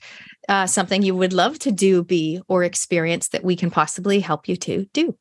uh, 0.49 0.67
something 0.67 1.03
you 1.03 1.15
would 1.15 1.33
love 1.33 1.59
to 1.59 1.73
do, 1.73 2.03
be, 2.03 2.41
or 2.49 2.63
experience 2.63 3.29
that 3.29 3.45
we 3.45 3.57
can 3.57 3.71
possibly 3.71 4.21
help 4.21 4.49
you 4.49 4.57
to 4.57 4.87
do? 4.93 5.17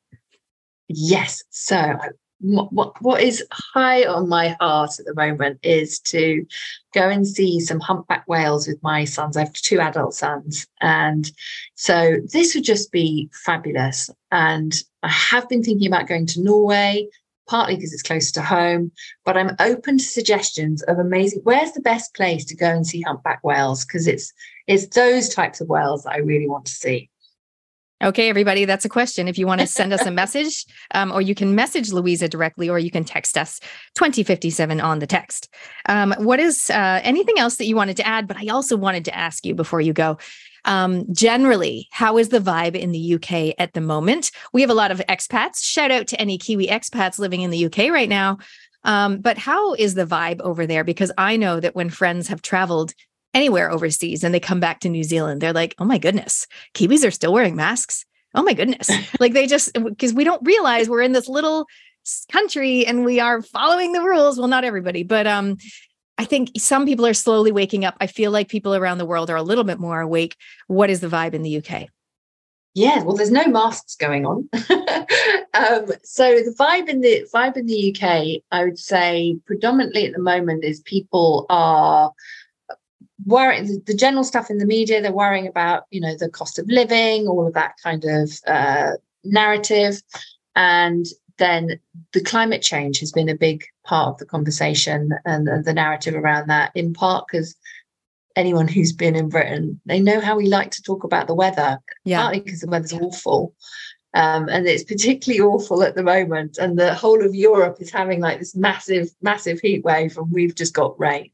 Yes. 0.96 1.44
So 1.50 1.98
what 2.44 3.02
what 3.02 3.22
is 3.22 3.44
high 3.52 4.04
on 4.06 4.28
my 4.28 4.50
heart 4.60 5.00
at 5.00 5.06
the 5.06 5.16
moment 5.16 5.60
is 5.64 6.00
to 6.00 6.46
go 6.94 7.08
and 7.08 7.26
see 7.26 7.60
some 7.62 7.80
humpback 7.80 8.28
whales 8.28 8.68
with 8.68 8.82
my 8.84 9.06
sons. 9.06 9.38
I 9.38 9.42
have 9.42 9.54
two 9.54 9.80
adult 9.80 10.14
sons, 10.14 10.68
and 10.82 11.32
so 11.76 12.18
this 12.34 12.54
would 12.54 12.66
just 12.66 12.92
be 12.92 13.30
fabulous. 13.46 14.10
And 14.32 14.76
I 15.04 15.10
have 15.10 15.48
been 15.48 15.64
thinking 15.64 15.88
about 15.88 16.08
going 16.08 16.26
to 16.28 16.44
Norway, 16.44 17.08
partly 17.48 17.76
because 17.76 17.94
it's 17.94 18.04
close 18.04 18.30
to 18.34 18.42
home, 18.42 18.92
but 19.24 19.38
I'm 19.38 19.56
open 19.60 19.98
to 19.98 20.04
suggestions 20.04 20.82
of 20.84 21.00
amazing. 21.00 21.42
Where's 21.44 21.72
the 21.72 21.82
best 21.82 22.14
place 22.14 22.44
to 22.46 22.58
go 22.58 22.70
and 22.70 22.86
see 22.86 23.02
humpback 23.02 23.40
whales? 23.44 23.86
Because 23.86 24.06
it's 24.06 24.34
it's 24.68 24.88
those 24.88 25.30
types 25.30 25.62
of 25.62 25.70
whales 25.70 26.04
that 26.04 26.14
I 26.14 26.18
really 26.18 26.48
want 26.48 26.66
to 26.66 26.74
see. 26.74 27.10
Okay, 28.04 28.28
everybody, 28.28 28.66
that's 28.66 28.84
a 28.84 28.90
question. 28.90 29.30
If 29.30 29.38
you 29.38 29.48
want 29.48 29.62
to 29.62 29.68
send 29.68 29.94
us 29.94 30.06
a 30.06 30.12
message, 30.22 30.66
um, 30.94 31.12
or 31.12 31.22
you 31.22 31.34
can 31.34 31.56
message 31.56 31.94
Louisa 31.94 32.28
directly, 32.28 32.70
or 32.70 32.78
you 32.78 32.92
can 32.92 33.06
text 33.06 33.38
us 33.38 33.62
2057 33.96 34.82
on 34.82 35.00
the 35.00 35.08
text. 35.08 35.48
Um, 35.88 36.14
what 36.18 36.40
is 36.40 36.70
uh, 36.70 37.00
anything 37.04 37.40
else 37.40 37.56
that 37.56 37.66
you 37.66 37.78
wanted 37.78 37.96
to 37.98 38.08
add? 38.08 38.28
But 38.28 38.38
I 38.38 38.48
also 38.48 38.76
wanted 38.76 39.06
to 39.06 39.16
ask 39.16 39.46
you 39.46 39.56
before 39.56 39.80
you 39.80 39.94
go 39.94 40.18
um, 40.66 41.06
generally, 41.14 41.88
how 41.92 42.18
is 42.18 42.30
the 42.30 42.40
vibe 42.40 42.76
in 42.76 42.92
the 42.92 43.16
UK 43.16 43.56
at 43.58 43.74
the 43.74 43.82
moment? 43.82 44.32
We 44.54 44.62
have 44.62 44.70
a 44.70 44.76
lot 44.76 44.92
of 44.92 45.02
expats. 45.10 45.64
Shout 45.64 45.92
out 45.92 46.08
to 46.08 46.20
any 46.20 46.38
Kiwi 46.38 46.68
expats 46.68 47.20
living 47.20 47.42
in 47.42 47.52
the 47.52 47.66
UK 47.66 47.90
right 47.90 48.10
now. 48.10 48.38
Um, 48.86 49.20
but 49.20 49.38
how 49.38 49.74
is 49.74 49.94
the 49.94 50.06
vibe 50.06 50.42
over 50.42 50.66
there? 50.66 50.84
Because 50.84 51.12
I 51.18 51.38
know 51.38 51.60
that 51.60 51.76
when 51.76 51.90
friends 51.90 52.28
have 52.28 52.42
traveled 52.42 52.94
anywhere 53.34 53.72
overseas 53.72 54.24
and 54.24 54.34
they 54.34 54.40
come 54.40 54.60
back 54.60 54.80
to 54.82 54.90
New 54.90 55.04
Zealand, 55.04 55.42
they're 55.42 55.54
like, 55.54 55.76
oh 55.80 55.86
my 55.86 55.98
goodness, 55.98 56.48
Kiwis 56.74 57.06
are 57.08 57.12
still 57.12 57.34
wearing 57.34 57.56
masks. 57.56 58.06
Oh 58.36 58.44
my 58.44 58.54
goodness. 58.54 58.90
like 59.20 59.34
they 59.34 59.48
just, 59.48 59.74
because 59.74 60.14
we 60.14 60.24
don't 60.24 60.46
realize 60.46 60.90
we're 60.90 61.02
in 61.02 61.12
this 61.12 61.28
little 61.28 61.68
country 62.32 62.86
and 62.86 63.06
we 63.06 63.20
are 63.20 63.42
following 63.42 63.94
the 63.94 64.02
rules. 64.02 64.38
Well, 64.38 64.48
not 64.48 64.64
everybody, 64.64 65.04
but 65.04 65.28
um, 65.28 65.58
I 66.18 66.26
think 66.26 66.52
some 66.58 66.86
people 66.86 67.06
are 67.06 67.14
slowly 67.14 67.52
waking 67.52 67.86
up. 67.86 67.96
I 68.00 68.08
feel 68.08 68.32
like 68.32 68.50
people 68.50 68.76
around 68.76 68.98
the 68.98 69.06
world 69.06 69.30
are 69.30 69.36
a 69.36 69.44
little 69.44 69.64
bit 69.64 69.80
more 69.80 70.02
awake. 70.02 70.36
What 70.68 70.90
is 70.90 71.00
the 71.00 71.08
vibe 71.08 71.34
in 71.34 71.44
the 71.44 71.58
UK? 71.58 71.90
Yeah, 72.76 73.04
well, 73.04 73.16
there's 73.16 73.32
no 73.32 73.46
masks 73.46 73.96
going 73.96 74.26
on. 74.26 74.50
um, 74.54 75.86
so 76.04 76.36
the 76.36 76.56
vibe 76.58 76.90
in 76.90 77.02
the 77.02 77.28
vibe 77.32 77.56
in 77.56 77.68
the 77.68 77.96
UK, 77.96 78.42
I 78.52 78.64
would 78.64 78.80
say, 78.80 79.38
predominantly 79.46 80.08
at 80.08 80.14
the 80.14 80.22
moment 80.22 80.64
is 80.64 80.82
people 80.82 81.46
are 81.50 82.12
worrying 83.26 83.82
the 83.86 83.94
general 83.94 84.24
stuff 84.24 84.50
in 84.50 84.58
the 84.58 84.66
media. 84.66 85.02
They're 85.02 85.12
worrying 85.12 85.48
about 85.48 85.84
you 85.92 86.02
know 86.02 86.16
the 86.18 86.30
cost 86.30 86.60
of 86.60 86.68
living, 86.68 87.28
all 87.28 87.48
of 87.48 87.54
that 87.54 87.76
kind 87.84 88.04
of 88.06 88.32
uh, 88.48 88.92
narrative, 89.24 90.02
and 90.56 91.06
then 91.38 91.80
the 92.14 92.22
climate 92.22 92.62
change 92.62 93.00
has 93.00 93.12
been 93.12 93.30
a 93.30 93.36
big 93.36 93.64
part 93.84 94.10
of 94.10 94.18
the 94.18 94.26
conversation 94.26 95.12
and, 95.26 95.48
the 95.66 95.74
narrative 95.74 96.16
around 96.16 96.48
that, 96.48 96.72
in 96.76 96.94
part 96.94 97.26
because 97.28 97.56
anyone 98.36 98.68
who's 98.68 98.94
been 98.94 99.16
in 99.16 99.30
Britain, 99.30 99.80
they 99.86 100.00
know 100.00 100.20
how 100.20 100.36
we 100.36 100.48
like 100.48 100.72
to 100.72 100.82
talk 100.82 101.04
about 101.04 101.28
the 101.28 101.34
weather, 101.34 101.80
yeah. 102.06 102.22
partly 102.22 102.40
because 102.40 102.62
the 102.62 102.68
weather's 102.68 102.94
awful. 102.94 103.54
Um, 104.16 104.48
and 104.48 104.68
it's 104.68 104.84
particularly 104.84 105.42
awful 105.42 105.82
at 105.82 105.96
the 105.96 106.04
moment. 106.04 106.60
And 106.60 106.78
the 106.78 106.94
whole 106.94 107.26
of 107.26 107.34
Europe 107.34 107.78
is 107.80 107.90
having 107.90 108.22
like 108.22 108.40
this 108.40 108.56
massive, 108.56 109.10
massive 109.22 109.60
heat 109.60 109.84
wave, 109.84 110.18
and 110.18 110.32
we've 110.32 110.56
just 110.56 110.74
got 110.74 111.00
rain. 111.00 111.32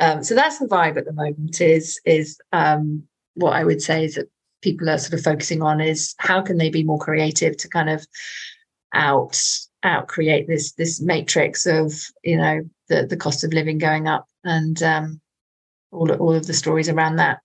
Um, 0.00 0.24
so 0.24 0.34
that's 0.34 0.58
the 0.58 0.66
vibe 0.66 0.96
at 0.96 1.04
the 1.04 1.12
moment. 1.12 1.60
Is 1.60 2.00
is 2.04 2.40
um, 2.52 3.04
what 3.34 3.52
I 3.52 3.64
would 3.64 3.82
say 3.82 4.04
is 4.04 4.14
that 4.14 4.30
people 4.62 4.88
are 4.88 4.98
sort 4.98 5.14
of 5.14 5.24
focusing 5.24 5.62
on 5.62 5.80
is 5.80 6.14
how 6.18 6.42
can 6.42 6.58
they 6.58 6.70
be 6.70 6.84
more 6.84 6.98
creative 6.98 7.56
to 7.58 7.68
kind 7.68 7.90
of 7.90 8.06
out 8.92 9.40
out 9.82 10.08
create 10.08 10.46
this 10.46 10.72
this 10.72 11.00
matrix 11.00 11.66
of 11.66 11.92
you 12.22 12.36
know 12.36 12.60
the 12.88 13.06
the 13.06 13.16
cost 13.16 13.44
of 13.44 13.52
living 13.52 13.78
going 13.78 14.08
up 14.08 14.26
and 14.44 14.82
um, 14.82 15.20
all 15.92 16.10
all 16.12 16.34
of 16.34 16.46
the 16.46 16.54
stories 16.54 16.88
around 16.88 17.16
that. 17.16 17.40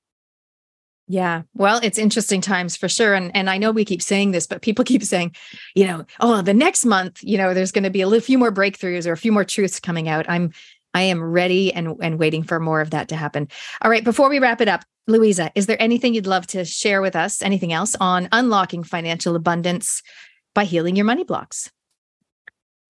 Yeah. 1.08 1.43
Well, 1.53 1.80
it's 1.84 2.00
interesting 2.00 2.42
times 2.42 2.75
for 2.75 2.90
sure. 2.90 3.14
And 3.14 3.35
and 3.35 3.50
I 3.50 3.58
know 3.58 3.72
we 3.72 3.85
keep 3.85 4.01
saying 4.01 4.32
this, 4.32 4.48
but 4.48 4.61
people 4.61 4.84
keep 4.85 5.03
saying, 5.03 5.35
you 5.75 5.85
know, 5.85 6.06
oh, 6.19 6.42
the 6.42 6.53
next 6.53 6.85
month, 6.85 7.19
you 7.24 7.38
know, 7.38 7.53
there's 7.53 7.72
going 7.72 7.84
to 7.84 7.90
be 7.90 8.01
a 8.01 8.22
few 8.22 8.38
more 8.38 8.51
breakthroughs 8.51 9.08
or 9.08 9.11
a 9.11 9.17
few 9.17 9.32
more 9.32 9.45
truths 9.45 9.80
coming 9.80 10.09
out. 10.09 10.25
I'm 10.27 10.51
I 10.96 11.02
am 11.02 11.22
ready 11.22 11.72
and 11.72 11.96
and 12.02 12.18
waiting 12.18 12.42
for 12.42 12.60
more 12.60 12.82
of 12.82 12.90
that 12.92 13.10
to 13.10 13.16
happen. 13.16 13.50
All 13.82 13.92
right, 13.92 14.04
before 14.04 14.30
we 14.30 14.40
wrap 14.40 14.62
it 14.62 14.70
up, 14.70 14.84
Louisa, 15.06 15.52
is 15.54 15.68
there 15.68 15.80
anything 15.80 16.16
you'd 16.16 16.26
love 16.26 16.48
to 16.48 16.66
share 16.66 17.02
with 17.02 17.16
us? 17.16 17.44
Anything 17.44 17.74
else 17.74 17.96
on 18.00 18.30
unlocking 18.32 18.84
financial 18.84 19.36
abundance 19.36 20.02
by 20.56 20.64
healing 20.64 20.96
your 20.96 21.06
money 21.06 21.26
blocks? 21.26 21.70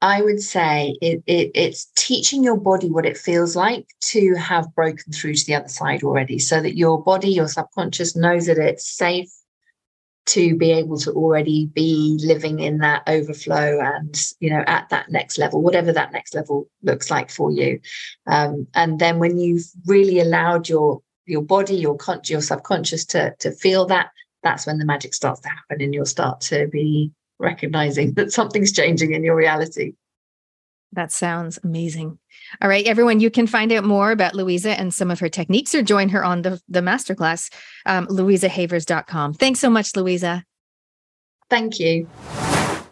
I 0.01 0.21
would 0.21 0.41
say 0.41 0.95
it, 1.01 1.23
it, 1.25 1.51
it's 1.55 1.91
teaching 1.95 2.43
your 2.43 2.57
body 2.57 2.91
what 2.91 3.07
it 3.07 3.17
feels 3.17 3.55
like 3.55 3.87
to 4.01 4.35
have 4.35 4.73
broken 4.75 5.11
through 5.11 5.33
to 5.33 5.45
the 5.45 5.55
other 5.55 5.67
side 5.67 6.03
already, 6.03 6.37
so 6.37 6.61
that 6.61 6.77
your 6.77 7.01
body, 7.01 7.29
your 7.29 7.47
subconscious 7.47 8.15
knows 8.15 8.45
that 8.45 8.59
it's 8.59 8.87
safe 8.87 9.31
to 10.25 10.55
be 10.55 10.71
able 10.71 10.97
to 10.97 11.11
already 11.11 11.67
be 11.67 12.19
living 12.23 12.59
in 12.59 12.79
that 12.79 13.03
overflow 13.07 13.79
and 13.79 14.23
you 14.39 14.49
know 14.49 14.63
at 14.67 14.89
that 14.89 15.09
next 15.11 15.37
level 15.37 15.61
whatever 15.61 15.91
that 15.93 16.11
next 16.11 16.33
level 16.33 16.67
looks 16.81 17.11
like 17.11 17.29
for 17.29 17.51
you 17.51 17.79
um, 18.27 18.67
and 18.73 18.99
then 18.99 19.19
when 19.19 19.37
you've 19.37 19.65
really 19.85 20.19
allowed 20.19 20.67
your 20.67 21.01
your 21.25 21.41
body 21.41 21.75
your 21.75 21.95
con- 21.97 22.21
your 22.25 22.41
subconscious 22.41 23.05
to 23.05 23.35
to 23.39 23.51
feel 23.51 23.85
that 23.85 24.09
that's 24.45 24.65
when 24.65 24.77
the 24.77 24.85
magic 24.85 25.13
starts 25.13 25.41
to 25.41 25.49
happen 25.49 25.81
and 25.81 25.93
you'll 25.93 26.05
start 26.05 26.39
to 26.39 26.67
be 26.67 27.11
recognizing 27.39 28.13
that 28.15 28.31
something's 28.31 28.71
changing 28.71 29.13
in 29.13 29.23
your 29.23 29.35
reality. 29.35 29.93
That 30.95 31.11
sounds 31.11 31.59
amazing. 31.63 32.17
All 32.61 32.69
right, 32.69 32.85
everyone, 32.85 33.19
you 33.19 33.29
can 33.29 33.47
find 33.47 33.71
out 33.71 33.83
more 33.83 34.11
about 34.11 34.33
Louisa 34.33 34.71
and 34.71 34.93
some 34.93 35.11
of 35.11 35.19
her 35.19 35.29
techniques 35.29 35.75
or 35.75 35.81
join 35.81 36.09
her 36.09 36.23
on 36.23 36.41
the, 36.41 36.61
the 36.69 36.79
masterclass, 36.79 37.51
um, 37.85 38.07
louisahavers.com. 38.07 39.33
Thanks 39.33 39.59
so 39.59 39.69
much, 39.69 39.95
Louisa. 39.95 40.43
Thank 41.49 41.79
you. 41.79 42.09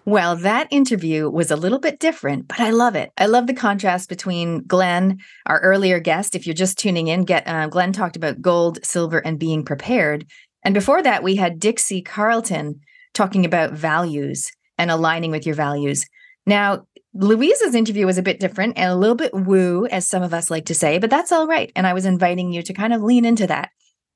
Well, 0.05 0.35
that 0.37 0.67
interview 0.69 1.29
was 1.29 1.49
a 1.49 1.55
little 1.55 1.79
bit 1.79 1.99
different, 1.99 2.49
but 2.49 2.59
I 2.59 2.71
love 2.71 2.95
it. 2.95 3.13
I 3.17 3.27
love 3.27 3.47
the 3.47 3.53
contrast 3.53 4.09
between 4.09 4.63
Glenn, 4.63 5.19
our 5.45 5.61
earlier 5.61 6.01
guest. 6.01 6.35
If 6.35 6.45
you're 6.45 6.53
just 6.53 6.77
tuning 6.77 7.07
in, 7.07 7.23
get 7.23 7.47
uh, 7.47 7.67
Glenn 7.67 7.93
talked 7.93 8.17
about 8.17 8.41
gold, 8.41 8.83
silver, 8.83 9.19
and 9.19 9.39
being 9.39 9.63
prepared. 9.63 10.25
And 10.65 10.73
before 10.73 11.01
that, 11.03 11.23
we 11.23 11.37
had 11.37 11.59
Dixie 11.59 12.01
Carlton 12.01 12.81
talking 13.13 13.45
about 13.45 13.73
values 13.73 14.51
and 14.77 14.91
aligning 14.91 15.31
with 15.31 15.45
your 15.45 15.55
values. 15.55 16.05
Now, 16.45 16.85
Louisa's 17.15 17.75
interview 17.75 18.07
was 18.07 18.17
a 18.17 18.23
bit 18.23 18.39
different 18.39 18.77
and 18.77 18.89
a 18.89 18.95
little 18.95 19.15
bit 19.15 19.33
woo, 19.33 19.85
as 19.87 20.07
some 20.07 20.23
of 20.23 20.33
us 20.33 20.49
like 20.49 20.65
to 20.65 20.73
say, 20.73 20.97
but 20.97 21.11
that's 21.11 21.31
all 21.31 21.45
right. 21.45 21.71
And 21.75 21.85
I 21.85 21.93
was 21.93 22.05
inviting 22.05 22.51
you 22.51 22.63
to 22.63 22.73
kind 22.73 22.93
of 22.93 23.03
lean 23.03 23.23
into 23.23 23.45
that, 23.47 23.69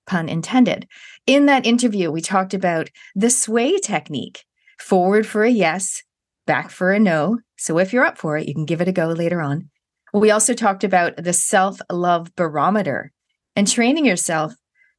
pun 0.08 0.27
intended. 0.27 0.88
In 1.27 1.45
that 1.45 1.66
interview, 1.66 2.09
we 2.09 2.22
talked 2.22 2.56
about 2.56 2.90
the 3.16 3.30
sway 3.30 3.77
technique 3.77 4.45
forward 4.80 5.27
for 5.27 5.43
a 5.43 5.50
yes, 5.50 6.01
back 6.48 6.72
for 6.72 6.92
a 6.92 7.00
no. 7.00 7.40
So 7.58 7.77
if 7.77 7.93
you're 7.93 8.06
up 8.06 8.17
for 8.17 8.38
it, 8.38 8.48
you 8.48 8.56
can 8.56 8.66
give 8.66 8.82
it 8.82 8.88
a 8.88 8.93
go 8.93 9.08
later 9.08 9.42
on. 9.42 9.69
We 10.14 10.32
also 10.32 10.53
talked 10.53 10.84
about 10.84 11.17
the 11.17 11.34
self 11.34 11.80
love 11.92 12.35
barometer 12.35 13.11
and 13.56 13.67
training 13.67 14.06
yourself 14.06 14.53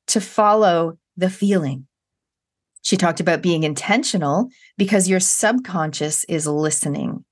to 0.09 0.21
follow 0.21 0.99
the 1.17 1.31
feeling. 1.31 1.87
She 2.83 2.97
talked 2.97 3.19
about 3.19 3.43
being 3.43 3.65
intentional 3.65 4.49
because 4.77 5.09
your 5.09 5.21
subconscious 5.21 6.25
is 6.25 6.47
listening. 6.47 7.25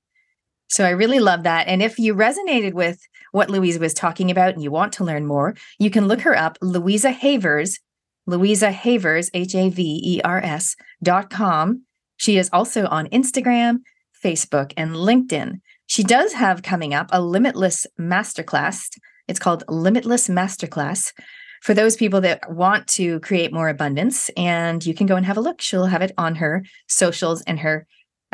So 0.67 0.85
I 0.85 0.89
really 0.89 1.19
love 1.19 1.43
that. 1.43 1.67
And 1.67 1.81
if 1.81 1.97
you 1.97 2.13
resonated 2.13 2.73
with 2.73 2.99
what 3.31 3.49
Louisa 3.49 3.79
was 3.79 3.93
talking 3.93 4.31
about 4.31 4.53
and 4.53 4.61
you 4.61 4.71
want 4.71 4.93
to 4.93 5.03
learn 5.03 5.25
more, 5.25 5.55
you 5.79 5.89
can 5.89 6.07
look 6.07 6.21
her 6.21 6.35
up, 6.35 6.57
Louisa 6.61 7.11
Havers, 7.11 7.79
Louisa 8.25 8.71
Havers, 8.71 9.29
H 9.33 9.55
A 9.55 9.69
V 9.69 10.01
E 10.03 10.21
R 10.23 10.41
S 10.43 10.75
dot 11.01 11.29
com. 11.29 11.83
She 12.17 12.37
is 12.37 12.49
also 12.51 12.87
on 12.87 13.07
Instagram, 13.07 13.79
Facebook, 14.23 14.73
and 14.75 14.91
LinkedIn. 14.91 15.61
She 15.85 16.03
does 16.03 16.33
have 16.33 16.63
coming 16.63 16.93
up 16.93 17.07
a 17.11 17.21
limitless 17.21 17.85
masterclass. 17.99 18.89
It's 19.27 19.39
called 19.39 19.63
Limitless 19.69 20.27
Masterclass, 20.27 21.13
for 21.61 21.73
those 21.73 21.95
people 21.95 22.21
that 22.21 22.51
want 22.51 22.87
to 22.87 23.19
create 23.21 23.53
more 23.53 23.69
abundance. 23.69 24.29
And 24.35 24.85
you 24.85 24.93
can 24.93 25.07
go 25.07 25.15
and 25.15 25.25
have 25.25 25.37
a 25.37 25.41
look. 25.41 25.61
She'll 25.61 25.85
have 25.85 26.01
it 26.01 26.11
on 26.17 26.35
her 26.35 26.63
socials 26.87 27.41
and 27.43 27.59
her 27.59 27.85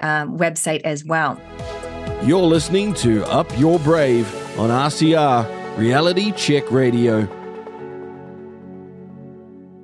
um, 0.02 0.38
website 0.38 0.82
as 0.82 1.04
well. 1.06 1.40
You're 2.26 2.42
listening 2.44 2.94
to 2.96 3.26
Up 3.26 3.52
Your 3.60 3.78
Brave 3.80 4.34
on 4.58 4.70
RCR 4.70 5.78
Reality 5.78 6.32
Check 6.32 6.72
Radio. 6.72 7.28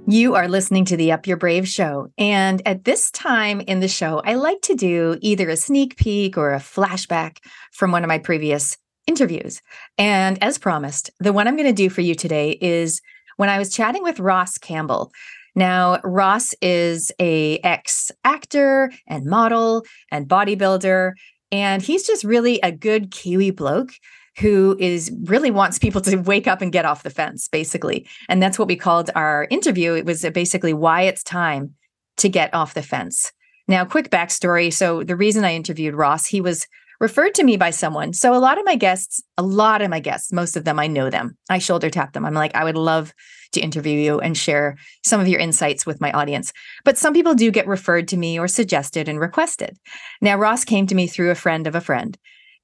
You 0.07 0.35
are 0.35 0.47
listening 0.47 0.85
to 0.85 0.95
the 0.95 1.11
Up 1.11 1.27
Your 1.27 1.35
Brave 1.35 1.67
show. 1.67 2.13
And 2.17 2.65
at 2.65 2.85
this 2.85 3.11
time 3.11 3.59
in 3.59 3.81
the 3.81 3.89
show, 3.89 4.21
I 4.23 4.35
like 4.35 4.61
to 4.61 4.73
do 4.73 5.17
either 5.19 5.49
a 5.49 5.57
sneak 5.57 5.97
peek 5.97 6.37
or 6.37 6.53
a 6.53 6.59
flashback 6.59 7.39
from 7.73 7.91
one 7.91 8.05
of 8.05 8.07
my 8.07 8.19
previous 8.19 8.77
interviews. 9.05 9.61
And 9.97 10.41
as 10.41 10.57
promised, 10.57 11.09
the 11.19 11.33
one 11.33 11.45
I'm 11.45 11.57
going 11.57 11.67
to 11.67 11.73
do 11.73 11.89
for 11.89 11.99
you 11.99 12.15
today 12.15 12.51
is 12.61 13.01
when 13.35 13.49
I 13.49 13.57
was 13.57 13.69
chatting 13.69 14.01
with 14.01 14.21
Ross 14.21 14.57
Campbell. 14.57 15.11
Now, 15.55 15.99
Ross 16.05 16.53
is 16.61 17.11
a 17.19 17.57
ex 17.65 18.13
actor 18.23 18.93
and 19.07 19.25
model 19.25 19.83
and 20.09 20.25
bodybuilder. 20.25 21.11
And 21.51 21.81
he's 21.81 22.05
just 22.05 22.23
really 22.23 22.59
a 22.61 22.71
good 22.71 23.11
Kiwi 23.11 23.51
bloke 23.51 23.91
who 24.37 24.77
is 24.79 25.11
really 25.23 25.51
wants 25.51 25.79
people 25.79 26.01
to 26.01 26.15
wake 26.17 26.47
up 26.47 26.61
and 26.61 26.71
get 26.71 26.85
off 26.85 27.03
the 27.03 27.09
fence, 27.09 27.47
basically. 27.47 28.07
And 28.29 28.41
that's 28.41 28.57
what 28.57 28.67
we 28.67 28.75
called 28.75 29.09
our 29.15 29.47
interview. 29.49 29.93
It 29.93 30.05
was 30.05 30.23
uh, 30.23 30.29
basically 30.29 30.73
why 30.73 31.01
it's 31.01 31.23
time 31.23 31.75
to 32.17 32.29
get 32.29 32.53
off 32.53 32.73
the 32.73 32.81
fence. 32.81 33.31
Now, 33.67 33.85
quick 33.85 34.09
backstory. 34.09 34.71
So, 34.71 35.03
the 35.03 35.15
reason 35.15 35.43
I 35.43 35.55
interviewed 35.55 35.93
Ross, 35.93 36.25
he 36.25 36.41
was 36.41 36.67
referred 36.99 37.33
to 37.35 37.43
me 37.43 37.57
by 37.57 37.71
someone. 37.71 38.13
So, 38.13 38.33
a 38.33 38.39
lot 38.39 38.57
of 38.57 38.65
my 38.65 38.75
guests, 38.75 39.21
a 39.37 39.43
lot 39.43 39.81
of 39.81 39.89
my 39.89 39.99
guests, 39.99 40.31
most 40.31 40.55
of 40.55 40.65
them, 40.65 40.79
I 40.79 40.87
know 40.87 41.09
them. 41.09 41.37
I 41.49 41.59
shoulder 41.59 41.89
tap 41.89 42.13
them. 42.13 42.25
I'm 42.25 42.33
like, 42.33 42.55
I 42.55 42.63
would 42.63 42.77
love 42.77 43.13
to 43.53 43.61
interview 43.61 43.97
you 43.97 44.19
and 44.19 44.37
share 44.37 44.77
some 45.03 45.19
of 45.19 45.27
your 45.27 45.39
insights 45.39 45.85
with 45.85 46.01
my 46.01 46.11
audience. 46.11 46.53
But 46.85 46.97
some 46.97 47.13
people 47.13 47.33
do 47.33 47.51
get 47.51 47.67
referred 47.67 48.07
to 48.09 48.17
me 48.17 48.39
or 48.39 48.47
suggested 48.47 49.09
and 49.09 49.19
requested. 49.19 49.77
Now, 50.21 50.37
Ross 50.37 50.63
came 50.63 50.87
to 50.87 50.95
me 50.95 51.07
through 51.07 51.31
a 51.31 51.35
friend 51.35 51.65
of 51.67 51.75
a 51.75 51.81
friend. 51.81 52.17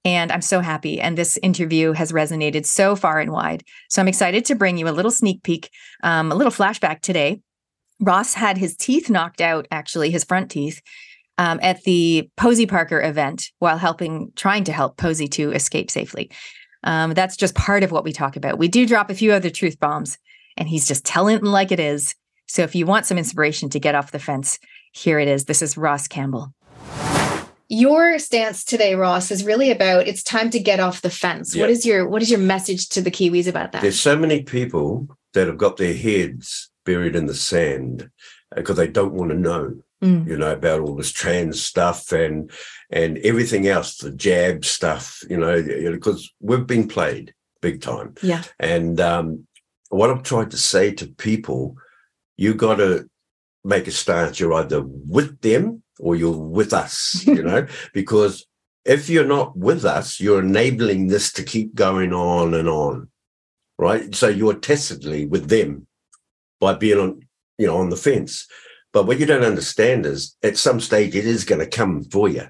And 0.04 0.32
I'm 0.32 0.42
so 0.42 0.60
happy. 0.60 1.02
And 1.02 1.18
this 1.18 1.38
interview 1.38 1.94
has 1.94 2.12
resonated 2.12 2.68
so 2.68 2.96
far 2.96 3.20
and 3.20 3.32
wide. 3.32 3.64
So 3.90 4.02
I'm 4.02 4.08
excited 4.08 4.46
to 4.46 4.56
bring 4.56 4.78
you 4.78 4.88
a 4.88 4.94
little 4.94 5.10
sneak 5.10 5.42
peek, 5.42 5.72
um, 6.04 6.32
a 6.32 6.36
little 6.36 6.52
flashback 6.52 7.02
today. 7.02 7.42
Ross 8.00 8.36
had 8.36 8.58
his 8.58 8.76
teeth 8.76 9.10
knocked 9.10 9.42
out, 9.42 9.68
actually, 9.72 10.12
his 10.12 10.24
front 10.24 10.52
teeth, 10.52 10.82
um, 11.38 11.60
at 11.62 11.84
the 11.84 12.30
Posie 12.38 12.66
Parker 12.66 13.02
event 13.02 13.52
while 13.60 13.78
helping, 13.78 14.32
trying 14.36 14.64
to 14.66 14.72
help 14.72 14.98
Posie 14.98 15.28
to 15.30 15.52
escape 15.52 15.92
safely. 15.92 16.32
Um, 16.84 17.14
that's 17.14 17.36
just 17.36 17.56
part 17.56 17.84
of 17.84 17.92
what 17.92 18.04
we 18.04 18.14
talk 18.14 18.36
about. 18.36 18.60
We 18.60 18.68
do 18.68 18.86
drop 18.86 19.10
a 19.10 19.16
few 19.16 19.32
other 19.32 19.50
truth 19.50 19.80
bombs, 19.80 20.18
and 20.56 20.70
he's 20.70 20.88
just 20.88 21.04
telling 21.04 21.38
it 21.38 21.44
like 21.44 21.72
it 21.72 21.80
is. 21.80 22.16
So 22.48 22.62
if 22.62 22.76
you 22.76 22.86
want 22.86 23.06
some 23.06 23.18
inspiration 23.18 23.70
to 23.72 23.80
get 23.80 23.96
off 23.96 24.12
the 24.12 24.20
fence, 24.20 24.60
here 24.92 25.20
it 25.20 25.28
is. 25.28 25.46
This 25.46 25.62
is 25.62 25.78
Ross 25.78 26.08
Campbell. 26.08 26.54
Your 27.68 28.20
stance 28.20 28.64
today, 28.64 28.94
Ross, 28.94 29.32
is 29.32 29.44
really 29.44 29.72
about 29.72 30.08
it's 30.08 30.22
time 30.22 30.52
to 30.52 30.60
get 30.60 30.80
off 30.80 31.02
the 31.02 31.10
fence. 31.10 31.56
Yeah. 31.56 31.64
What 31.64 31.72
is 31.72 31.86
your 31.86 32.08
what 32.08 32.22
is 32.22 32.30
your 32.30 32.40
message 32.40 32.90
to 32.90 33.02
the 33.02 33.10
Kiwis 33.10 33.48
about 33.48 33.72
that? 33.72 33.82
There's 33.82 34.00
so 34.00 34.16
many 34.16 34.44
people 34.44 35.08
that 35.34 35.48
have 35.48 35.58
got 35.58 35.78
their 35.78 35.96
heads 35.96 36.70
buried 36.86 37.16
in 37.16 37.26
the 37.26 37.34
sand 37.34 38.10
because 38.56 38.78
they 38.78 38.88
don't 38.88 39.14
want 39.14 39.32
to 39.32 39.38
know, 39.38 39.76
Mm. 40.04 40.28
you 40.28 40.38
know, 40.38 40.52
about 40.52 40.82
all 40.82 40.96
this 40.96 41.12
trans 41.12 41.62
stuff 41.62 42.12
and 42.12 42.52
and 42.90 43.18
everything 43.20 43.68
else, 43.68 43.98
the 43.98 44.12
jab 44.12 44.66
stuff, 44.66 45.24
you 45.30 45.38
know, 45.38 45.64
because 45.64 46.32
we've 46.42 46.68
been 46.68 46.88
played 46.88 47.34
big 47.62 47.82
time. 47.82 48.14
Yeah. 48.22 48.44
And 48.60 49.00
um, 49.00 49.48
what 49.90 50.10
I've 50.10 50.24
tried 50.24 50.52
to 50.52 50.58
say 50.58 50.92
to 50.96 51.08
people, 51.08 51.78
you 52.38 52.54
got 52.54 52.76
to 52.76 53.10
make 53.64 53.88
a 53.88 53.92
stance. 53.92 54.40
You're 54.40 54.54
either 54.54 54.84
with 54.84 55.40
them 55.42 55.82
or 56.00 56.16
you're 56.16 56.38
with 56.38 56.74
us, 56.74 57.26
you 57.26 57.42
know, 57.42 57.66
because 57.94 58.46
if 58.86 59.10
you're 59.10 59.26
not 59.26 59.58
with 59.58 59.84
us, 59.84 60.20
you're 60.20 60.42
enabling 60.42 61.08
this 61.08 61.34
to 61.34 61.44
keep 61.44 61.74
going 61.74 62.14
on 62.14 62.54
and 62.54 62.70
on, 62.70 63.10
right? 63.80 64.14
So 64.14 64.28
you're 64.28 64.54
tacitly 64.54 65.26
with 65.26 65.50
them 65.50 65.88
by 66.60 66.76
being 66.76 67.00
on, 67.00 67.22
you 67.58 67.68
know, 67.68 67.78
on 67.78 67.90
the 67.90 67.98
fence. 67.98 68.48
But 68.96 69.08
what 69.08 69.20
you 69.20 69.26
don't 69.26 69.44
understand 69.44 70.06
is 70.06 70.38
at 70.42 70.56
some 70.56 70.80
stage 70.80 71.18
it 71.18 71.26
is 71.26 71.44
going 71.44 71.60
to 71.60 71.68
come 71.68 72.06
for 72.06 72.30
you, 72.30 72.44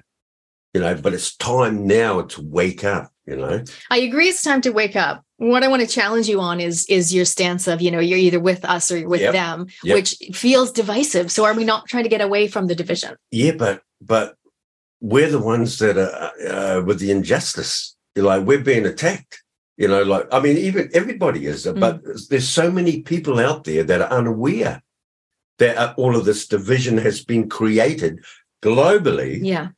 you 0.72 0.80
know, 0.80 0.94
but 0.94 1.12
it's 1.12 1.34
time 1.36 1.88
now 1.88 2.22
to 2.22 2.40
wake 2.40 2.84
up, 2.84 3.10
you 3.26 3.34
know. 3.34 3.64
I 3.90 3.96
agree 3.98 4.28
it's 4.28 4.42
time 4.42 4.60
to 4.60 4.70
wake 4.70 4.94
up. 4.94 5.24
What 5.38 5.64
I 5.64 5.68
want 5.68 5.82
to 5.82 5.88
challenge 5.88 6.28
you 6.28 6.40
on 6.40 6.60
is 6.60 6.86
is 6.88 7.12
your 7.12 7.24
stance 7.24 7.66
of, 7.66 7.82
you 7.82 7.90
know, 7.90 7.98
you're 7.98 8.20
either 8.20 8.38
with 8.38 8.64
us 8.64 8.92
or 8.92 8.96
you're 8.98 9.08
with 9.08 9.22
Yep. 9.22 9.32
them, 9.32 9.66
Yep. 9.82 9.94
which 9.96 10.14
feels 10.34 10.70
divisive. 10.70 11.32
So 11.32 11.44
are 11.44 11.52
we 11.52 11.64
not 11.64 11.88
trying 11.88 12.04
to 12.04 12.08
get 12.08 12.20
away 12.20 12.46
from 12.46 12.68
the 12.68 12.76
division? 12.76 13.16
Yeah, 13.32 13.56
but 13.58 13.82
but 14.00 14.36
we're 15.00 15.30
the 15.30 15.40
ones 15.40 15.80
that 15.80 15.98
are 15.98 16.78
uh, 16.78 16.80
with 16.84 17.00
the 17.00 17.10
injustice. 17.10 17.96
You're 18.14 18.24
like 18.26 18.46
we're 18.46 18.60
being 18.60 18.86
attacked. 18.86 19.42
You 19.76 19.88
know, 19.88 20.04
like 20.04 20.28
I 20.30 20.38
mean, 20.38 20.58
even 20.58 20.90
everybody 20.94 21.46
is, 21.46 21.66
but 21.66 22.02
there's 22.30 22.48
so 22.48 22.70
many 22.70 23.02
people 23.02 23.40
out 23.40 23.64
there 23.64 23.82
that 23.82 24.00
are 24.00 24.12
unaware 24.16 24.80
that 25.58 25.96
all 25.96 26.16
of 26.16 26.24
this 26.24 26.46
division 26.46 26.98
has 26.98 27.24
been 27.24 27.48
created 27.48 28.24
globally. 28.62 29.38
Yeah. 29.42 29.68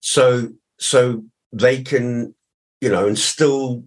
So 0.00 0.50
so 0.78 1.24
they 1.52 1.82
can, 1.82 2.34
you 2.80 2.88
know, 2.88 3.06
instill 3.06 3.84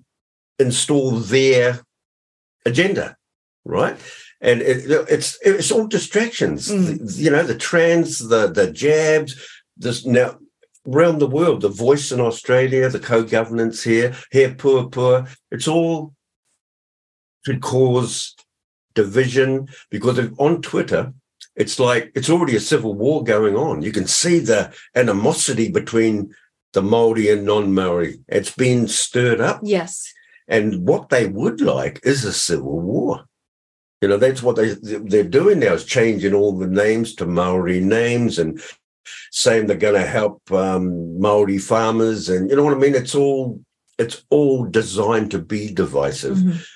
install 0.60 1.12
their 1.12 1.82
agenda, 2.66 3.18
right? 3.66 3.98
And 4.42 4.62
it, 4.62 4.90
it's 5.10 5.38
it's 5.42 5.72
all 5.72 5.88
distractions. 5.88 6.70
Mm. 6.70 7.08
The- 7.08 7.22
you 7.24 7.30
know, 7.32 7.44
the 7.44 7.58
trans, 7.58 8.20
the 8.28 8.48
the 8.48 8.72
jabs. 8.72 9.36
This 9.76 10.06
now 10.06 10.38
around 10.88 11.20
the 11.20 11.28
world, 11.28 11.62
the 11.62 11.70
voice 11.70 12.12
in 12.12 12.20
Australia, 12.20 12.90
the 12.90 13.00
co-governance 13.00 13.84
here, 13.84 14.14
here, 14.32 14.54
poor, 14.54 14.88
poor. 14.90 15.26
It's 15.50 15.68
all 15.68 16.14
to 17.46 17.58
cause 17.60 18.36
division 18.94 19.68
because 19.90 20.20
if, 20.20 20.32
on 20.38 20.62
Twitter, 20.62 21.14
it's 21.56 21.80
like 21.80 22.12
it's 22.16 22.30
already 22.30 22.56
a 22.56 22.62
civil 22.62 22.94
war 22.94 23.24
going 23.24 23.56
on. 23.56 23.82
You 23.82 23.92
can 23.92 24.08
see 24.08 24.40
the 24.40 24.74
animosity 24.96 25.70
between 25.72 26.34
the 26.74 26.82
Maori 26.82 27.30
and 27.30 27.46
non-Maori. 27.46 28.20
It's 28.28 28.52
been 28.52 28.88
stirred 28.88 29.40
up. 29.40 29.60
Yes. 29.64 30.12
And 30.48 30.88
what 30.88 31.10
they 31.10 31.28
would 31.28 31.62
like 31.62 32.00
is 32.04 32.26
a 32.26 32.34
civil 32.34 32.80
war. 32.82 33.26
You 34.02 34.10
know, 34.10 34.18
that's 34.18 34.44
what 34.44 34.58
they 34.58 34.76
they're 34.82 35.24
doing 35.24 35.60
now 35.60 35.74
is 35.74 35.86
changing 35.86 36.34
all 36.34 36.58
the 36.58 36.68
names 36.68 37.16
to 37.16 37.26
Maori 37.26 37.80
names 37.80 38.38
and 38.38 38.62
saying 39.32 39.68
they're 39.68 39.78
going 39.78 39.94
to 40.02 40.06
help 40.06 40.52
um, 40.52 41.20
Maori 41.20 41.58
farmers, 41.58 42.28
and 42.28 42.50
you 42.50 42.56
know 42.56 42.64
what 42.64 42.74
I 42.74 42.78
mean. 42.78 42.96
It's 42.96 43.16
all 43.16 43.62
it's 43.98 44.26
all 44.30 44.66
designed 44.66 45.32
to 45.32 45.40
be 45.40 45.74
divisive. 45.74 46.68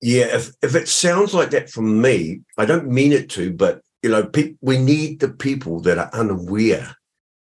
Yeah, 0.00 0.36
if 0.36 0.52
if 0.62 0.76
it 0.76 0.86
sounds 0.86 1.34
like 1.34 1.50
that 1.50 1.68
from 1.68 2.00
me, 2.00 2.42
I 2.56 2.64
don't 2.64 2.88
mean 2.88 3.12
it 3.12 3.28
to, 3.30 3.52
but 3.52 3.82
you 4.02 4.10
know, 4.10 4.24
pe- 4.24 4.54
we 4.60 4.78
need 4.78 5.20
the 5.20 5.28
people 5.28 5.80
that 5.80 5.98
are 5.98 6.10
unaware 6.12 6.96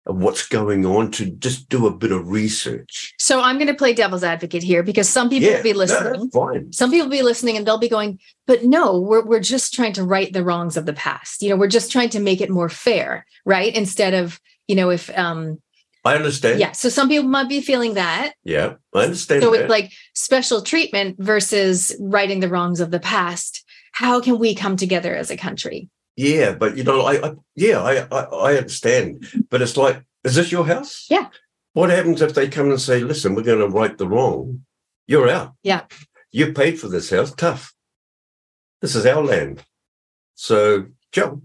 of 0.07 0.19
what's 0.19 0.47
going 0.47 0.87
on 0.87 1.11
to 1.11 1.27
just 1.27 1.69
do 1.69 1.87
a 1.87 1.91
bit 1.95 2.13
of 2.13 2.29
research. 2.29 3.13
So 3.19 3.43
I'm 3.43 3.57
going 3.57 3.67
to 3.67 3.75
play 3.75 3.93
devil's 3.93 4.23
advocate 4.23 4.63
here 4.63 4.85
because 4.85 5.09
some 5.09 5.29
people 5.29 5.49
Yeah, 5.51 5.57
will 5.57 5.63
be 5.65 5.73
listening. 5.73 6.31
fine. 6.31 6.73
Some 6.73 6.91
people 6.93 7.07
will 7.09 7.17
be 7.17 7.23
listening 7.23 7.57
and 7.57 7.67
they'll 7.67 7.77
be 7.77 7.89
going, 7.89 8.21
but 8.47 8.65
no, 8.65 9.01
we're, 9.01 9.25
we're 9.25 9.41
just 9.41 9.75
trying 9.75 9.93
to 9.95 10.05
right 10.05 10.33
the 10.33 10.45
wrongs 10.45 10.77
of 10.77 10.87
the 10.87 10.93
past. 10.93 11.43
You 11.43 11.51
know, 11.51 11.57
we're 11.57 11.67
just 11.67 11.91
trying 11.91 12.11
to 12.11 12.21
make 12.21 12.41
it 12.41 12.51
more 12.51 12.69
fair, 12.69 13.27
right? 13.45 13.75
Instead 13.75 14.15
of, 14.15 14.41
you 14.69 14.77
know, 14.77 14.91
if, 14.91 15.11
um, 15.19 15.61
I 16.05 16.15
understand. 16.15 16.61
yeah. 16.61 16.71
So 16.71 16.89
some 16.89 17.09
people 17.09 17.29
might 17.29 17.49
be 17.49 17.61
feeling 17.61 17.95
that. 17.95 18.35
Yeah, 18.45 18.75
I 18.95 19.03
understand. 19.03 19.43
So 19.43 19.51
that. 19.51 19.63
it's 19.63 19.71
like 19.71 19.93
special 20.15 20.63
treatment 20.63 21.17
versus 21.19 21.97
righting 21.99 22.39
the 22.39 22.49
wrongs 22.49 22.79
of 22.79 22.93
the 22.93 23.01
past. 23.01 23.65
How 23.91 24.21
can 24.21 24.39
we 24.39 24.55
come 24.55 24.77
together 24.77 25.17
as 25.17 25.33
a 25.33 25.37
country? 25.37 25.89
Yeah, 26.17 26.55
but 26.55 26.77
you 26.77 26.85
know, 26.85 27.03
I, 27.03 27.29
I 27.29 27.35
yeah, 27.55 27.81
I, 27.83 28.07
I 28.11 28.21
I 28.23 28.57
understand, 28.57 29.27
but 29.51 29.61
it's 29.61 29.77
like, 29.77 30.03
is 30.25 30.35
this 30.35 30.51
your 30.51 30.67
house? 30.67 31.07
Yeah. 31.11 31.29
What 31.75 31.91
happens 31.91 32.23
if 32.23 32.35
they 32.35 32.49
come 32.49 32.71
and 32.71 32.81
say, 32.81 33.01
"Listen, 33.01 33.35
we're 33.35 33.43
going 33.43 33.59
to 33.59 33.69
right 33.69 33.97
the 33.97 34.09
wrong"? 34.09 34.65
You're 35.07 35.29
out. 35.29 35.53
Yeah. 35.63 35.83
You 36.33 36.53
paid 36.53 36.81
for 36.81 36.89
this 36.89 37.11
house. 37.11 37.35
Tough. 37.35 37.75
This 38.81 38.97
is 38.97 39.07
our 39.07 39.23
land. 39.23 39.63
So, 40.35 40.87
Joe. 41.13 41.43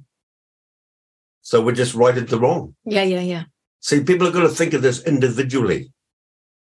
So 1.41 1.61
we're 1.61 1.73
just 1.73 1.95
righted 1.95 2.29
the 2.29 2.39
wrong. 2.39 2.75
Yeah, 2.85 3.03
yeah, 3.03 3.21
yeah. 3.21 3.43
See, 3.81 4.03
people 4.03 4.27
are 4.27 4.31
going 4.31 4.47
to 4.47 4.53
think 4.53 4.73
of 4.73 4.81
this 4.81 5.03
individually. 5.03 5.91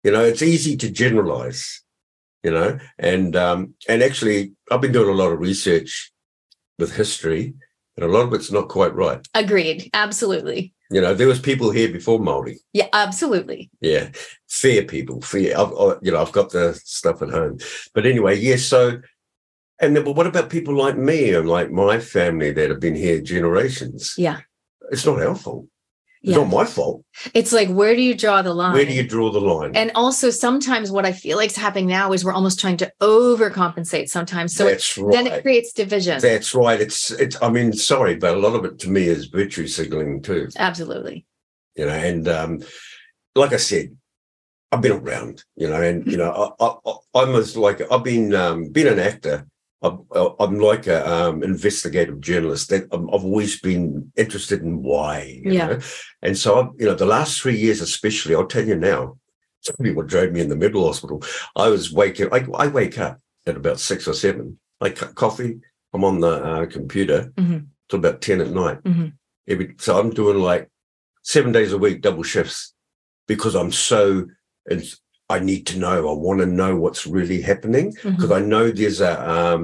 You 0.04 0.12
know, 0.12 0.24
it's 0.24 0.42
easy 0.42 0.78
to 0.78 0.90
generalize. 0.90 1.84
You 2.44 2.52
know, 2.52 2.80
and 2.98 3.36
um, 3.36 3.76
and 3.88 4.02
actually, 4.02 4.54
I've 4.72 4.82
been 4.82 4.92
doing 4.92 5.10
a 5.10 5.14
lot 5.14 5.32
of 5.32 5.40
research 5.40 6.12
with 6.80 6.96
history, 6.96 7.54
and 7.98 8.06
a 8.06 8.08
lot 8.08 8.22
of 8.26 8.34
it's 8.34 8.52
not 8.52 8.70
quite 8.70 8.94
right. 8.96 9.26
Agreed. 9.34 9.90
Absolutely. 9.94 10.74
You 10.90 11.00
know, 11.00 11.14
there 11.14 11.28
was 11.28 11.40
people 11.40 11.72
here 11.72 11.90
before 11.90 12.20
Maori. 12.20 12.60
Yeah, 12.74 12.88
absolutely. 12.92 13.70
Yeah, 13.80 14.10
fair 14.50 14.84
people, 14.84 15.22
fair. 15.22 15.58
I've, 15.58 15.72
I, 15.72 15.94
you 16.02 16.12
know, 16.12 16.22
I've 16.22 16.34
got 16.34 16.52
the 16.52 16.74
stuff 16.84 17.22
at 17.22 17.30
home. 17.30 17.60
But 17.94 18.06
anyway, 18.06 18.38
yes. 18.38 18.64
so, 18.64 19.02
and 19.80 19.96
then, 19.96 20.04
but 20.04 20.18
what 20.18 20.28
about 20.28 20.50
people 20.50 20.76
like 20.76 20.98
me 20.98 21.34
and 21.34 21.48
like 21.48 21.72
my 21.72 22.00
family 22.00 22.52
that 22.52 22.70
have 22.70 22.82
been 22.82 22.96
here 22.96 23.22
generations? 23.22 24.16
Yeah. 24.18 24.42
It's 24.92 25.06
not 25.06 25.22
our 25.22 25.36
fault. 25.36 25.68
It's 26.24 26.32
Yeah. 26.32 26.38
not 26.38 26.50
my 26.52 26.66
fault. 26.66 27.04
It's 27.34 27.52
like, 27.52 27.68
where 27.70 27.96
do 27.96 28.02
you 28.02 28.14
draw 28.14 28.44
the 28.44 28.54
line? 28.54 28.74
Where 28.74 28.86
do 28.86 28.94
you 28.94 29.02
draw 29.08 29.32
the 29.32 29.42
line? 29.42 29.76
And 29.76 29.92
also, 29.96 30.30
sometimes 30.30 30.92
what 30.92 31.04
I 31.04 31.14
feel 31.14 31.36
like 31.38 31.50
is 31.50 31.56
happening 31.56 31.88
now 31.88 32.14
is 32.14 32.24
we're 32.24 32.32
almost 32.34 32.60
trying 32.60 32.78
to 32.78 32.92
overcompensate 33.02 34.08
sometimes. 34.10 34.56
So 34.56 34.68
it- 34.68 34.72
That's 34.74 34.96
then 34.96 35.26
it 35.28 35.42
creates 35.42 35.74
division. 35.74 36.20
That's 36.22 36.54
right. 36.54 36.80
It's 36.80 37.10
it's. 37.12 37.42
I 37.42 37.50
mean, 37.50 37.74
sorry, 37.74 38.16
but 38.16 38.36
a 38.36 38.40
lot 38.40 38.54
of 38.54 38.66
it 38.66 38.78
to 38.80 38.90
me 38.90 39.04
is 39.08 39.26
virtue 39.26 39.66
signaling 39.68 40.22
too. 40.22 40.50
Absolutely. 40.58 41.26
You 41.76 41.86
know, 41.88 41.92
and 41.94 42.28
um, 42.28 42.60
like 43.36 43.54
I 43.54 43.58
said, 43.58 43.96
I've 44.72 44.82
been 44.82 44.92
around. 44.92 45.44
You 45.56 45.70
know, 45.70 45.82
and 45.82 46.06
you 46.06 46.18
know, 46.18 46.32
I, 46.60 46.66
I, 46.66 46.76
I- 46.86 47.24
I'm 47.24 47.36
as 47.36 47.58
like 47.58 47.82
I've 47.92 48.04
been 48.04 48.36
um, 48.36 48.70
been 48.70 48.88
an 48.88 49.00
actor 49.00 49.48
I'm, 49.84 50.06
I'm 50.40 50.60
like 50.60 50.86
a 50.88 51.10
um, 51.12 51.44
investigative 51.44 52.22
journalist. 52.22 52.70
That 52.70 52.84
i 52.92 52.96
have 52.96 53.26
always 53.26 53.60
been 53.60 54.12
interested 54.16 54.62
in 54.62 54.84
why. 54.84 55.42
yeah. 55.44 55.68
Know? 55.68 55.80
And 56.22 56.38
so, 56.38 56.60
I, 56.60 56.70
you 56.78 56.86
know, 56.86 56.94
the 56.94 57.06
last 57.06 57.42
three 57.42 57.58
years, 57.58 57.82
especially, 57.82 58.36
I'll 58.36 58.46
tell 58.48 58.66
you 58.66 58.76
now. 58.76 59.18
Some 59.62 59.76
people 59.84 60.02
drove 60.02 60.32
me 60.32 60.42
in 60.42 60.50
the 60.50 60.56
mental 60.56 60.88
hospital. 60.88 61.22
I 61.56 61.70
was 61.70 61.92
waking. 61.94 62.30
I, 62.32 62.46
I 62.56 62.68
wake 62.68 62.98
up 62.98 63.20
at 63.46 63.56
about 63.58 63.80
six 63.80 64.08
or 64.08 64.14
seven. 64.14 64.60
I 64.80 64.90
cut 64.90 65.14
coffee. 65.14 65.60
I'm 65.94 66.04
on 66.04 66.20
the 66.20 66.44
uh, 66.44 66.66
computer 66.66 67.32
Mhm. 67.38 67.68
till 67.88 68.00
about 68.00 68.22
ten 68.22 68.42
at 68.42 68.50
night. 68.50 68.82
Mhm. 68.84 69.14
Every, 69.48 69.76
so 69.78 70.00
I'm 70.00 70.10
doing 70.10 70.40
like 70.40 70.68
seven 71.22 71.52
days 71.52 71.74
a 71.74 71.78
week, 71.78 72.02
double 72.02 72.24
shifts, 72.24 72.74
because 73.28 73.54
I'm 73.56 73.72
so. 73.72 74.28
I 75.32 75.40
need 75.40 75.64
to 75.68 75.80
know. 75.80 76.10
I 76.10 76.14
want 76.28 76.40
to 76.42 76.46
know 76.46 76.76
what's 76.76 77.08
really 77.08 77.42
happening 77.42 77.92
because 78.04 78.30
Mhm. 78.30 78.36
I 78.38 78.42
know 78.52 78.70
there's 78.70 79.02
a 79.02 79.14
um, 79.38 79.64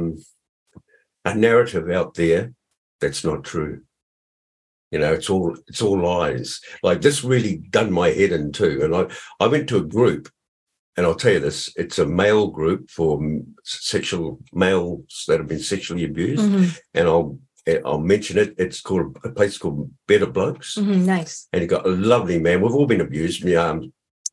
a 1.25 1.33
narrative 1.35 1.89
out 1.89 2.13
there 2.15 2.53
that's 3.01 3.23
not 3.23 3.43
true. 3.43 3.81
You 4.91 4.99
know, 4.99 5.11
it's 5.13 5.29
all 5.29 5.57
it's 5.67 5.81
all 5.81 5.99
lies. 6.01 6.61
Like 6.83 7.01
this 7.01 7.23
really 7.23 7.57
done 7.77 7.91
my 7.91 8.09
head 8.19 8.31
in 8.31 8.51
too. 8.53 8.79
And 8.83 8.95
I 8.95 9.03
I 9.43 9.47
went 9.47 9.67
to 9.69 9.77
a 9.77 9.83
group, 9.97 10.29
and 10.95 11.05
I'll 11.05 11.15
tell 11.21 11.33
you 11.33 11.41
this: 11.41 11.69
it's 11.75 11.99
a 11.99 12.05
male 12.23 12.47
group 12.47 12.89
for 12.89 13.19
sexual 13.63 14.39
males 14.53 15.25
that 15.27 15.39
have 15.39 15.49
been 15.49 15.59
sexually 15.73 16.05
abused, 16.05 16.45
Mhm. 16.49 16.79
and 16.93 17.07
I'll 17.07 17.39
I'll 17.83 17.99
mention 18.15 18.37
it. 18.37 18.55
It's 18.57 18.79
called 18.79 19.17
a 19.25 19.29
place 19.29 19.57
called 19.57 19.91
Better 20.07 20.25
Blokes 20.37 20.75
Mhm, 20.77 21.03
nice. 21.05 21.49
and 21.51 21.61
he 21.61 21.67
got 21.67 21.85
a 21.85 21.89
lovely 22.13 22.39
man. 22.39 22.61
We've 22.61 22.73
all 22.79 22.87
been 22.93 23.01
abused. 23.01 23.43
Me, 23.43 23.55
Um, 23.57 23.91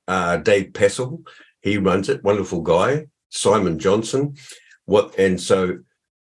uh, 0.08 0.36
Dave 0.39 0.73
Pessel, 0.73 1.23
he 1.62 1.78
runs 1.78 2.08
it. 2.08 2.23
Wonderful 2.24 2.60
guy. 2.62 3.07
Simon 3.31 3.78
Johnson. 3.78 4.36
What 4.84 5.18
and 5.18 5.41
so, 5.41 5.78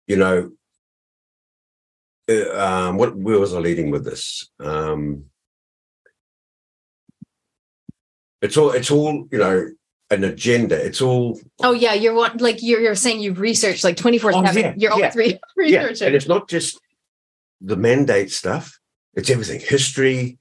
you 0.08 0.16
know, 0.18 0.52
uh, 2.30 2.58
um, 2.60 2.98
what 2.98 3.16
where 3.16 3.40
was 3.40 3.54
I 3.54 3.60
leading 3.60 3.92
with 3.92 4.04
this? 4.04 4.50
Um, 4.60 5.26
it's 8.42 8.58
all 8.58 8.72
it's 8.72 8.90
all 8.92 9.28
you 9.32 9.38
know 9.38 9.68
an 10.10 10.24
agenda. 10.24 10.76
It's 10.84 11.02
all 11.02 11.40
Oh 11.62 11.74
yeah, 11.74 11.94
you're 11.94 12.16
one 12.16 12.38
like 12.38 12.64
you're 12.64 12.82
you're 12.82 12.96
saying 12.96 13.20
you've 13.22 13.40
researched 13.40 13.84
like 13.84 13.98
24 13.98 14.32
Oh, 14.34 14.46
seven. 14.46 14.80
You're 14.80 14.92
always 14.92 15.16
yeah, 15.16 15.22
re- 15.22 15.40
yeah, 15.70 15.84
researching. 15.84 16.08
and 16.08 16.16
it's 16.16 16.28
not 16.28 16.50
just 16.50 16.80
the 17.62 17.76
mandate 17.76 18.32
stuff. 18.32 18.80
It's 19.14 19.30
everything. 19.30 19.60
History. 19.60 20.39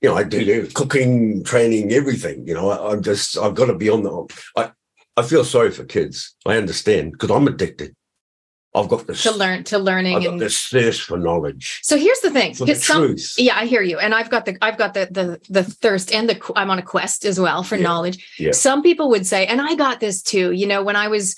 You 0.00 0.08
know, 0.08 0.16
I 0.16 0.24
do 0.24 0.66
cooking, 0.68 1.44
training, 1.44 1.92
everything. 1.92 2.46
You 2.46 2.54
know, 2.54 2.70
I, 2.70 2.92
I'm 2.92 3.02
just 3.02 3.36
I've 3.36 3.54
got 3.54 3.66
to 3.66 3.74
be 3.74 3.90
on 3.90 4.02
the. 4.02 4.34
I 4.56 4.72
I 5.16 5.22
feel 5.22 5.44
sorry 5.44 5.70
for 5.70 5.84
kids. 5.84 6.34
I 6.46 6.56
understand 6.56 7.12
because 7.12 7.30
I'm 7.30 7.46
addicted. 7.46 7.94
I've 8.74 8.88
got 8.88 9.06
this. 9.06 9.24
to 9.24 9.32
learn 9.32 9.64
to 9.64 9.78
learning 9.78 10.16
I've 10.16 10.22
got 10.22 10.32
and 10.34 10.40
this 10.40 10.68
thirst 10.68 11.02
for 11.02 11.18
knowledge. 11.18 11.80
So 11.82 11.98
here's 11.98 12.20
the 12.20 12.30
thing. 12.30 12.54
The 12.54 12.76
some- 12.76 13.08
truth. 13.08 13.34
Yeah, 13.36 13.56
I 13.56 13.66
hear 13.66 13.82
you, 13.82 13.98
and 13.98 14.14
I've 14.14 14.30
got 14.30 14.44
the 14.46 14.56
I've 14.62 14.78
got 14.78 14.94
the 14.94 15.08
the 15.10 15.40
the 15.50 15.64
thirst 15.64 16.14
and 16.14 16.28
the 16.30 16.52
I'm 16.56 16.70
on 16.70 16.78
a 16.78 16.82
quest 16.82 17.24
as 17.24 17.38
well 17.40 17.62
for 17.62 17.76
Yeah. 17.76 17.82
knowledge. 17.82 18.34
Yeah. 18.38 18.52
Some 18.52 18.82
people 18.82 19.10
would 19.10 19.26
say, 19.26 19.46
and 19.46 19.60
I 19.60 19.74
got 19.74 20.00
this 20.00 20.22
too. 20.22 20.52
You 20.52 20.66
know, 20.66 20.82
when 20.82 20.96
I 20.96 21.08
was 21.08 21.34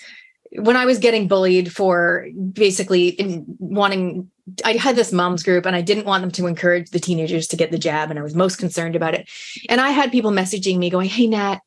when 0.53 0.77
I 0.77 0.85
was 0.85 0.99
getting 0.99 1.27
bullied 1.27 1.73
for 1.73 2.29
basically 2.53 3.09
in 3.09 3.45
wanting. 3.59 4.31
I 4.65 4.73
had 4.73 4.97
this 4.97 5.13
moms 5.13 5.43
group 5.43 5.67
and 5.67 5.77
I 5.77 5.83
didn't 5.83 6.07
want 6.07 6.23
them 6.23 6.31
to 6.33 6.47
encourage 6.47 6.91
the 6.91 6.99
teenagers 6.99 7.47
to 7.49 7.57
get 7.57 7.71
the 7.71 7.79
jab, 7.79 8.11
and 8.11 8.19
I 8.19 8.23
was 8.23 8.35
most 8.35 8.57
concerned 8.57 8.97
about 8.97 9.15
it. 9.15 9.29
And 9.69 9.81
I 9.81 9.91
had 9.91 10.11
people 10.11 10.33
messaging 10.33 10.79
me 10.79 10.91
going, 10.91 11.09
Hey, 11.09 11.27
Nat, 11.27 11.61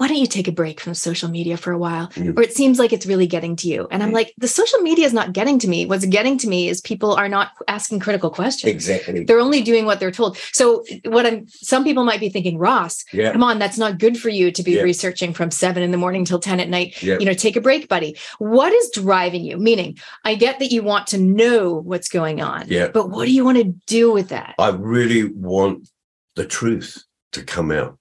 why 0.00 0.08
don't 0.08 0.16
you 0.16 0.26
take 0.26 0.48
a 0.48 0.52
break 0.52 0.80
from 0.80 0.94
social 0.94 1.28
media 1.28 1.58
for 1.58 1.72
a 1.72 1.78
while? 1.78 2.08
Mm. 2.12 2.34
Or 2.34 2.42
it 2.42 2.54
seems 2.54 2.78
like 2.78 2.90
it's 2.90 3.04
really 3.04 3.26
getting 3.26 3.54
to 3.56 3.68
you. 3.68 3.86
And 3.90 4.02
I'm 4.02 4.12
like, 4.12 4.32
the 4.38 4.48
social 4.48 4.78
media 4.78 5.04
is 5.04 5.12
not 5.12 5.34
getting 5.34 5.58
to 5.58 5.68
me. 5.68 5.84
What's 5.84 6.06
getting 6.06 6.38
to 6.38 6.48
me 6.48 6.70
is 6.70 6.80
people 6.80 7.12
are 7.12 7.28
not 7.28 7.50
asking 7.68 8.00
critical 8.00 8.30
questions. 8.30 8.72
Exactly. 8.72 9.24
They're 9.24 9.38
only 9.38 9.60
doing 9.60 9.84
what 9.84 10.00
they're 10.00 10.10
told. 10.10 10.38
So 10.54 10.84
what 11.04 11.26
I'm 11.26 11.46
some 11.48 11.84
people 11.84 12.04
might 12.04 12.18
be 12.18 12.30
thinking, 12.30 12.56
Ross, 12.56 13.04
Yeah. 13.12 13.32
come 13.32 13.44
on, 13.44 13.58
that's 13.58 13.76
not 13.76 13.98
good 13.98 14.18
for 14.18 14.30
you 14.30 14.50
to 14.50 14.62
be 14.62 14.72
Yeah. 14.76 14.84
researching 14.84 15.34
from 15.34 15.50
seven 15.50 15.82
in 15.82 15.90
the 15.90 15.98
morning 15.98 16.24
till 16.24 16.38
10 16.38 16.60
at 16.60 16.70
night. 16.70 17.02
Yeah. 17.02 17.18
You 17.20 17.26
know, 17.26 17.34
take 17.34 17.56
a 17.56 17.60
break, 17.60 17.86
buddy. 17.86 18.16
What 18.38 18.72
is 18.72 18.90
driving 18.94 19.44
you? 19.44 19.58
Meaning, 19.58 19.98
I 20.24 20.34
get 20.34 20.60
that 20.60 20.72
you 20.72 20.82
want 20.82 21.08
to 21.08 21.18
know 21.18 21.74
what's 21.74 22.08
going 22.08 22.40
on. 22.40 22.64
Yeah. 22.68 22.88
But 22.88 23.10
what 23.10 23.26
do 23.26 23.32
you 23.32 23.44
want 23.44 23.58
to 23.58 23.74
do 23.86 24.10
with 24.10 24.30
that? 24.30 24.54
I 24.58 24.70
really 24.70 25.24
want 25.24 25.90
the 26.36 26.46
truth 26.46 27.04
to 27.32 27.44
come 27.44 27.70
out. 27.70 27.98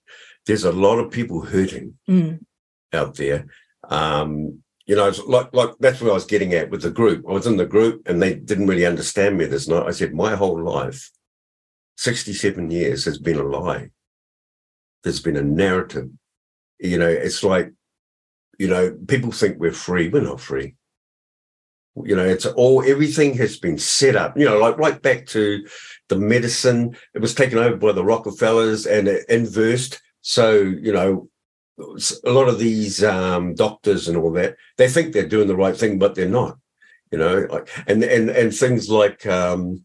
There's 0.50 0.64
a 0.64 0.72
lot 0.72 0.98
of 0.98 1.12
people 1.12 1.42
hurting 1.42 1.94
Mm. 2.10 2.40
out 2.92 3.18
there. 3.18 3.46
Um, 3.88 4.64
you 4.88 4.96
know, 4.96 5.08
it's 5.08 5.20
like 5.20 5.54
like 5.54 5.76
that's 5.80 6.02
what 6.02 6.10
I 6.10 6.16
was 6.16 6.26
getting 6.26 6.56
at 6.56 6.72
with 6.72 6.82
the 6.82 6.90
group. 6.90 7.24
I 7.30 7.34
was 7.34 7.46
in 7.46 7.58
the 7.58 7.68
group 7.68 8.08
and 8.10 8.20
they 8.20 8.34
didn't 8.34 8.66
really 8.66 8.88
understand 8.88 9.38
me 9.38 9.46
this 9.46 9.68
night. 9.68 9.86
I 9.86 9.92
said, 9.92 10.16
my 10.16 10.36
whole 10.36 10.60
life, 10.60 11.12
67 11.98 12.72
years 12.72 13.06
has 13.06 13.20
been 13.20 13.38
a 13.38 13.44
lie. 13.44 13.92
There's 15.04 15.20
been 15.22 15.38
a 15.38 15.44
narrative. 15.44 16.10
You 16.80 16.98
know, 16.98 17.08
it's 17.10 17.44
like, 17.44 17.72
you 18.58 18.68
know, 18.70 18.98
people 19.08 19.32
think 19.32 19.60
we're 19.60 19.72
free. 19.72 20.10
We're 20.10 20.24
not 20.24 20.42
free. 20.42 20.76
You 22.04 22.16
know, 22.16 22.26
it's 22.26 22.48
all 22.48 22.84
everything 22.84 23.36
has 23.36 23.60
been 23.60 23.78
set 23.78 24.16
up, 24.16 24.36
you 24.36 24.46
know, 24.46 24.58
like 24.58 24.80
right 24.80 25.00
back 25.00 25.28
to 25.28 25.64
the 26.08 26.16
medicine. 26.16 26.98
It 27.14 27.22
was 27.22 27.36
taken 27.36 27.60
over 27.60 27.78
by 27.78 27.92
the 27.92 28.04
Rockefellers 28.04 28.88
and 28.88 29.08
it 29.08 29.30
inversed. 29.30 30.02
So, 30.22 30.54
you 30.54 30.92
know, 30.92 31.30
a 32.26 32.32
lot 32.32 32.50
of 32.50 32.60
these 32.60 33.04
um, 33.04 33.56
doctors 33.56 34.08
and 34.08 34.18
all 34.18 34.32
that, 34.34 34.58
they 34.78 34.90
think 34.90 35.14
they're 35.14 35.28
doing 35.28 35.48
the 35.48 35.56
right 35.56 35.76
thing, 35.76 35.98
but 35.98 36.16
they're 36.16 36.28
not. 36.28 36.58
You 37.12 37.18
know, 37.18 37.48
like, 37.50 37.70
and 37.88 38.04
and 38.04 38.30
and 38.30 38.54
things 38.54 38.88
like 38.90 39.26
um, 39.26 39.84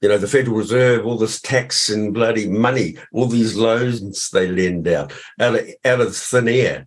you 0.00 0.08
know 0.08 0.16
the 0.16 0.26
Federal 0.28 0.56
Reserve, 0.56 1.04
all 1.04 1.18
this 1.18 1.40
tax 1.40 1.90
and 1.90 2.14
bloody 2.14 2.48
money, 2.48 2.96
all 3.12 3.26
these 3.26 3.56
loans 3.56 4.30
they 4.30 4.48
lend 4.48 4.88
out 4.88 5.12
out 5.38 5.56
of, 5.56 5.68
out 5.84 6.00
of 6.00 6.16
thin 6.16 6.48
air. 6.48 6.86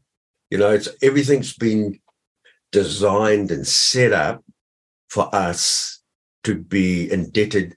You 0.49 0.57
know, 0.57 0.71
it's 0.71 0.89
everything's 1.03 1.53
been 1.55 1.99
designed 2.71 3.51
and 3.51 3.67
set 3.67 4.11
up 4.11 4.43
for 5.09 5.33
us 5.35 6.01
to 6.45 6.55
be 6.55 7.11
indebted 7.11 7.75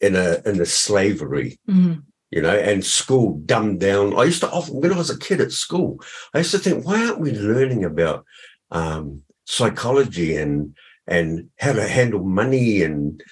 in 0.00 0.16
a 0.16 0.42
in 0.44 0.60
a 0.60 0.66
slavery 0.66 1.58
Mhm. 1.68 2.02
You 2.30 2.42
know, 2.42 2.56
and 2.56 2.84
school 2.84 3.38
dumbed 3.44 3.80
down. 3.80 4.16
I 4.18 4.24
used 4.24 4.40
to 4.40 4.50
often, 4.50 4.80
when 4.80 4.92
I 4.92 4.96
was 4.96 5.10
a 5.10 5.18
kid 5.18 5.40
at 5.40 5.52
school, 5.52 6.02
I 6.32 6.38
used 6.38 6.50
to 6.52 6.58
think, 6.58 6.84
why 6.84 7.04
aren't 7.04 7.20
we 7.20 7.32
learning 7.32 7.84
about 7.84 8.24
um, 8.70 9.22
psychology 9.44 10.36
and 10.36 10.76
and 11.06 11.50
how 11.58 11.72
to 11.72 11.86
handle 11.86 12.24
money 12.24 12.82
and 12.82 13.22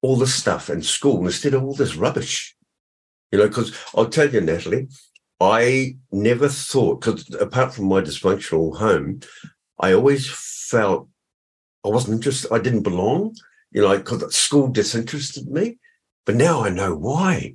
all 0.00 0.16
this 0.16 0.34
stuff 0.34 0.70
in 0.70 0.82
school 0.82 1.24
instead 1.26 1.54
of 1.54 1.62
all 1.62 1.74
this 1.74 1.94
rubbish? 1.94 2.56
You 3.30 3.38
know, 3.38 3.48
because 3.48 3.76
I'll 3.94 4.08
tell 4.08 4.28
you, 4.28 4.40
Natalie, 4.40 4.88
I 5.40 5.96
never 6.10 6.48
thought, 6.48 7.00
because 7.00 7.32
apart 7.34 7.74
from 7.74 7.84
my 7.86 8.00
dysfunctional 8.00 8.76
home, 8.76 9.20
I 9.78 9.92
always 9.92 10.28
felt 10.28 11.08
I 11.84 11.88
wasn't 11.88 12.16
interested. 12.16 12.52
I 12.52 12.58
didn't 12.58 12.82
belong, 12.82 13.36
you 13.70 13.82
know, 13.82 13.96
because 13.96 14.34
school 14.34 14.68
disinterested 14.68 15.46
me. 15.48 15.78
But 16.26 16.34
now 16.34 16.64
I 16.64 16.70
know 16.70 16.94
why 16.94 17.54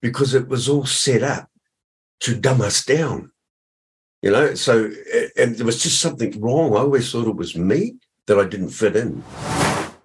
because 0.00 0.34
it 0.34 0.48
was 0.48 0.68
all 0.68 0.86
set 0.86 1.22
up 1.22 1.48
to 2.20 2.38
dumb 2.38 2.60
us 2.60 2.84
down. 2.84 3.30
You 4.22 4.32
know, 4.32 4.54
so 4.54 4.90
and 5.36 5.56
there 5.56 5.66
was 5.66 5.82
just 5.82 6.00
something 6.00 6.38
wrong. 6.40 6.74
I 6.74 6.80
always 6.80 7.10
thought 7.10 7.26
it 7.26 7.36
was 7.36 7.56
me 7.56 7.94
that 8.26 8.38
I 8.38 8.44
didn't 8.44 8.68
fit 8.68 8.96
in. 8.96 9.22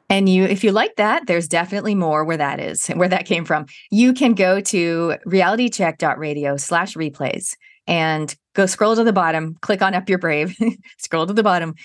And 0.09 0.29
you, 0.29 0.45
if 0.45 0.63
you 0.63 0.71
like 0.71 0.95
that, 0.95 1.27
there's 1.27 1.47
definitely 1.47 1.95
more 1.95 2.23
where 2.23 2.37
that 2.37 2.59
is, 2.59 2.87
where 2.95 3.09
that 3.09 3.25
came 3.25 3.43
from. 3.43 3.65
You 3.91 4.13
can 4.13 4.33
go 4.33 4.61
to 4.61 5.15
realitycheck.radio 5.25 6.57
slash 6.57 6.95
replays 6.95 7.55
and 7.87 8.33
go 8.53 8.65
scroll 8.65 8.95
to 8.95 9.03
the 9.03 9.13
bottom, 9.13 9.57
click 9.61 9.81
on 9.81 9.93
Up 9.93 10.09
Your 10.09 10.17
Brave, 10.17 10.57
scroll 10.97 11.27
to 11.27 11.33
the 11.33 11.43
bottom, 11.43 11.75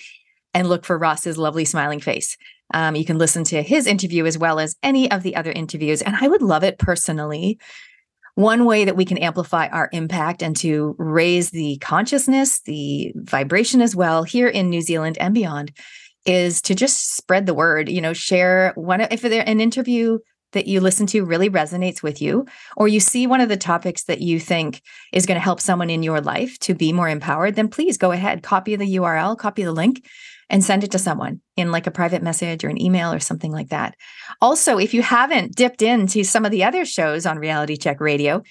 and 0.55 0.69
look 0.69 0.85
for 0.85 0.97
Ross's 0.99 1.39
lovely 1.39 1.65
smiling 1.65 2.01
face. 2.01 2.37
Um, 2.73 2.95
you 2.95 3.05
can 3.05 3.19
listen 3.19 3.45
to 3.45 3.63
his 3.63 3.87
interview 3.87 4.27
as 4.27 4.39
well 4.39 4.61
as 4.61 4.77
any 4.83 5.11
of 5.11 5.23
the 5.23 5.35
other 5.37 5.51
interviews. 5.51 6.03
And 6.03 6.17
I 6.17 6.29
would 6.29 6.43
love 6.43 6.63
it 6.63 6.79
personally. 6.79 7.59
One 8.41 8.65
way 8.65 8.87
that 8.87 8.97
we 8.97 9.05
can 9.05 9.19
amplify 9.19 9.67
our 9.67 9.91
impact 9.93 10.43
and 10.43 10.57
to 10.57 10.97
raise 10.97 11.51
the 11.51 11.77
consciousness, 11.83 12.63
the 12.63 13.13
vibration 13.15 13.83
as 13.83 13.95
well 13.95 14.23
here 14.23 14.49
in 14.49 14.71
New 14.71 14.81
Zealand 14.81 15.19
and 15.19 15.35
beyond 15.35 15.77
is 16.25 16.63
to 16.63 16.75
just 16.75 17.15
spread 17.15 17.45
the 17.45 17.53
word, 17.53 17.91
you 17.91 18.01
know, 18.01 18.15
share 18.15 18.73
one 18.77 19.03
if 19.03 19.21
there 19.21 19.47
an 19.47 19.61
interview 19.61 20.21
that 20.53 20.67
you 20.67 20.81
listen 20.81 21.07
to 21.09 21.27
really 21.27 21.51
resonates 21.51 22.03
with 22.03 22.23
you 22.23 22.47
or 22.79 22.89
you 22.89 22.99
see 22.99 23.27
one 23.27 23.43
of 23.43 23.51
the 23.51 23.59
topics 23.59 24.05
that 24.05 24.23
you 24.23 24.41
think 24.41 24.81
is 25.13 25.27
going 25.27 25.37
to 25.37 25.45
help 25.45 25.61
someone 25.61 25.91
in 25.91 26.03
your 26.03 26.23
life 26.23 26.59
to 26.61 26.73
be 26.73 26.95
more 26.95 27.11
empowered, 27.11 27.57
then 27.57 27.69
please 27.69 27.99
go 27.99 28.11
ahead, 28.11 28.43
copy 28.43 28.75
the 28.75 28.97
URL, 28.97 29.37
copy 29.37 29.65
the 29.65 29.73
link 29.73 30.03
and 30.51 30.65
send 30.65 30.85
it 30.85 30.91
to 30.91 30.99
someone 30.99 31.41
in 31.57 31.71
like 31.71 31.87
a 31.87 31.93
private 31.93 32.23
message 32.23 32.65
or 32.65 32.69
an 32.69 32.81
email 32.81 33.13
or 33.13 33.21
something 33.21 33.53
like 33.53 33.69
that. 33.69 33.95
Also, 34.43 34.79
if 34.79 34.93
you 34.93 35.01
haven't 35.01 35.55
dipped 35.55 35.81
into 35.81 36.25
some 36.25 36.45
of 36.45 36.51
the 36.51 36.65
other 36.65 36.85
shows 36.85 37.25
on 37.25 37.39
Reality 37.39 37.77
Check 37.77 38.01
Radio, 38.01 38.43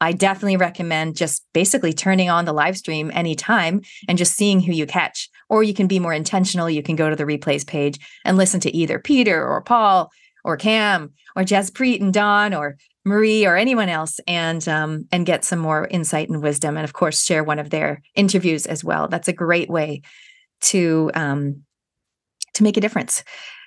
I 0.00 0.12
definitely 0.12 0.56
recommend 0.56 1.14
just 1.14 1.46
basically 1.52 1.92
turning 1.92 2.28
on 2.28 2.44
the 2.44 2.52
live 2.52 2.76
stream 2.76 3.12
anytime 3.14 3.82
and 4.08 4.18
just 4.18 4.34
seeing 4.34 4.60
who 4.60 4.72
you 4.72 4.86
catch. 4.86 5.30
Or 5.48 5.62
you 5.62 5.74
can 5.74 5.86
be 5.86 6.00
more 6.00 6.14
intentional. 6.14 6.68
You 6.68 6.82
can 6.82 6.96
go 6.96 7.08
to 7.08 7.14
the 7.14 7.24
replays 7.24 7.64
page 7.64 8.00
and 8.24 8.36
listen 8.36 8.58
to 8.60 8.76
either 8.76 8.98
Peter 8.98 9.46
or 9.46 9.60
Paul 9.60 10.10
or 10.44 10.56
Cam 10.56 11.12
or 11.36 11.44
Jaspreet 11.44 12.00
and 12.00 12.12
Don 12.12 12.52
or 12.52 12.78
Marie 13.04 13.46
or 13.46 13.56
anyone 13.56 13.88
else 13.88 14.18
and 14.26 14.66
um, 14.68 15.06
and 15.12 15.26
get 15.26 15.44
some 15.44 15.58
more 15.58 15.86
insight 15.88 16.30
and 16.30 16.42
wisdom. 16.42 16.76
And 16.76 16.84
of 16.84 16.94
course, 16.94 17.22
share 17.22 17.44
one 17.44 17.58
of 17.58 17.70
their 17.70 18.02
interviews 18.16 18.66
as 18.66 18.82
well. 18.82 19.06
That's 19.06 19.28
a 19.28 19.32
great 19.32 19.68
way 19.68 20.02
to 20.62 21.10
um, 21.14 21.62
to 22.54 22.62
make 22.62 22.76
a 22.76 22.80
difference. 22.80 23.24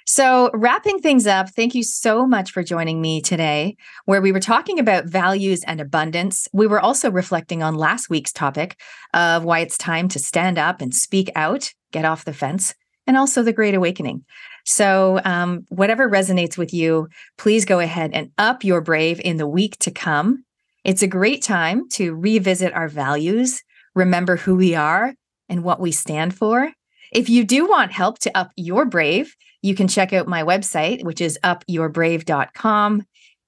So, 0.07 0.51
wrapping 0.53 0.99
things 0.99 1.25
up, 1.25 1.49
thank 1.49 1.73
you 1.73 1.81
so 1.81 2.27
much 2.27 2.51
for 2.51 2.63
joining 2.63 3.01
me 3.01 3.21
today, 3.21 3.75
where 4.05 4.21
we 4.21 4.31
were 4.31 4.39
talking 4.39 4.77
about 4.77 5.05
values 5.05 5.63
and 5.65 5.81
abundance. 5.81 6.47
We 6.53 6.67
were 6.67 6.79
also 6.79 7.09
reflecting 7.09 7.63
on 7.63 7.73
last 7.73 8.07
week's 8.07 8.31
topic 8.31 8.79
of 9.15 9.43
why 9.43 9.61
it's 9.61 9.79
time 9.79 10.07
to 10.09 10.19
stand 10.19 10.59
up 10.59 10.79
and 10.79 10.93
speak 10.93 11.31
out, 11.35 11.71
get 11.91 12.05
off 12.05 12.23
the 12.23 12.33
fence, 12.33 12.75
and 13.07 13.17
also 13.17 13.41
the 13.41 13.51
Great 13.51 13.73
Awakening. 13.73 14.23
So, 14.63 15.21
um, 15.25 15.65
whatever 15.69 16.07
resonates 16.07 16.55
with 16.55 16.71
you, 16.71 17.07
please 17.39 17.65
go 17.65 17.79
ahead 17.79 18.11
and 18.13 18.29
up 18.37 18.63
your 18.63 18.81
brave 18.81 19.19
in 19.19 19.37
the 19.37 19.47
week 19.47 19.75
to 19.79 19.89
come. 19.89 20.45
It's 20.83 21.01
a 21.01 21.07
great 21.07 21.41
time 21.41 21.89
to 21.93 22.13
revisit 22.13 22.73
our 22.73 22.87
values, 22.87 23.63
remember 23.95 24.35
who 24.35 24.55
we 24.55 24.75
are 24.75 25.15
and 25.49 25.63
what 25.63 25.79
we 25.79 25.91
stand 25.91 26.35
for. 26.35 26.71
If 27.15 27.29
you 27.29 27.45
do 27.45 27.65
want 27.65 27.93
help 27.93 28.19
to 28.19 28.37
up 28.37 28.51
your 28.57 28.83
brave, 28.83 29.37
you 29.61 29.73
can 29.73 29.87
check 29.87 30.11
out 30.11 30.27
my 30.27 30.43
website, 30.43 31.01
which 31.05 31.21
is 31.21 31.39
upyourbrave.com. 31.45 33.05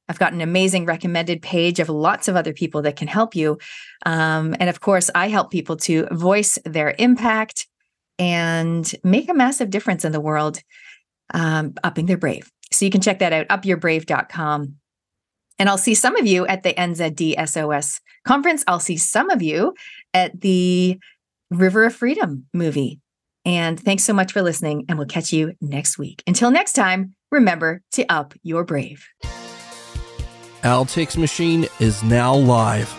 I've 0.07 0.19
got 0.19 0.31
an 0.31 0.39
amazing 0.39 0.85
recommended 0.85 1.41
page 1.41 1.81
of 1.81 1.89
lots 1.89 2.29
of 2.29 2.37
other 2.37 2.53
people 2.53 2.81
that 2.83 2.95
can 2.95 3.09
help 3.09 3.35
you. 3.35 3.57
Um, 4.05 4.55
and 4.61 4.69
of 4.69 4.79
course, 4.79 5.09
I 5.13 5.27
help 5.27 5.51
people 5.51 5.75
to 5.79 6.07
voice 6.13 6.57
their 6.63 6.95
impact 6.97 7.67
and 8.17 8.89
make 9.03 9.27
a 9.27 9.33
massive 9.33 9.69
difference 9.69 10.05
in 10.05 10.13
the 10.13 10.21
world, 10.21 10.61
um, 11.33 11.73
upping 11.83 12.05
their 12.05 12.17
brave. 12.17 12.49
So 12.71 12.85
you 12.85 12.91
can 12.91 13.01
check 13.01 13.19
that 13.19 13.33
out, 13.33 13.49
upyourbrave.com. 13.49 14.75
And 15.59 15.67
I'll 15.67 15.77
see 15.77 15.93
some 15.93 16.15
of 16.15 16.25
you 16.25 16.47
at 16.47 16.63
the 16.63 16.73
NZDSOS 16.73 17.99
conference. 18.25 18.63
I'll 18.65 18.79
see 18.79 18.95
some 18.95 19.29
of 19.29 19.41
you 19.41 19.73
at 20.13 20.39
the 20.39 20.97
River 21.51 21.83
of 21.83 21.93
Freedom 21.93 22.45
movie 22.53 23.01
and 23.47 23.79
thanks 23.79 24.03
so 24.03 24.13
much 24.13 24.33
for 24.33 24.43
listening, 24.43 24.85
and 24.89 24.99
we'll 24.99 25.07
catch 25.07 25.31
you 25.31 25.53
next 25.61 25.97
week. 25.97 26.21
Until 26.27 26.51
next 26.51 26.73
time, 26.73 27.15
remember 27.31 27.81
to 27.93 28.05
up 28.11 28.35
your 28.43 28.63
brave. 28.65 29.07
Text 30.61 31.17
machine 31.17 31.65
is 31.79 32.03
now 32.03 32.35
live. 32.35 32.93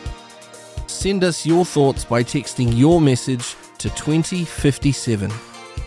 Send 0.87 1.23
us 1.23 1.45
your 1.45 1.67
thoughts 1.67 2.05
by 2.05 2.25
texting 2.25 2.77
your 2.77 2.99
message 2.99 3.55
to 3.77 3.91
2057. 3.91 5.31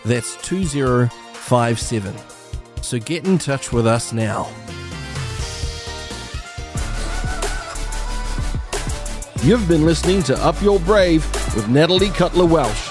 That's 0.04 0.36
2057. 0.46 2.14
So 2.82 2.98
get 3.00 3.26
in 3.26 3.38
touch 3.38 3.72
with 3.72 3.86
us 3.86 4.12
now. 4.12 4.48
You've 9.42 9.66
been 9.66 9.84
listening 9.84 10.22
to 10.24 10.36
Up 10.36 10.62
Your 10.62 10.78
Brave 10.78 11.24
with 11.56 11.68
Natalie 11.68 12.10
Cutler 12.10 12.46
Welsh 12.46 12.90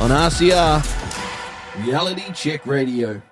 on 0.00 0.10
RCR 0.10 0.97
Reality 1.84 2.32
Check 2.32 2.66
Radio. 2.66 3.22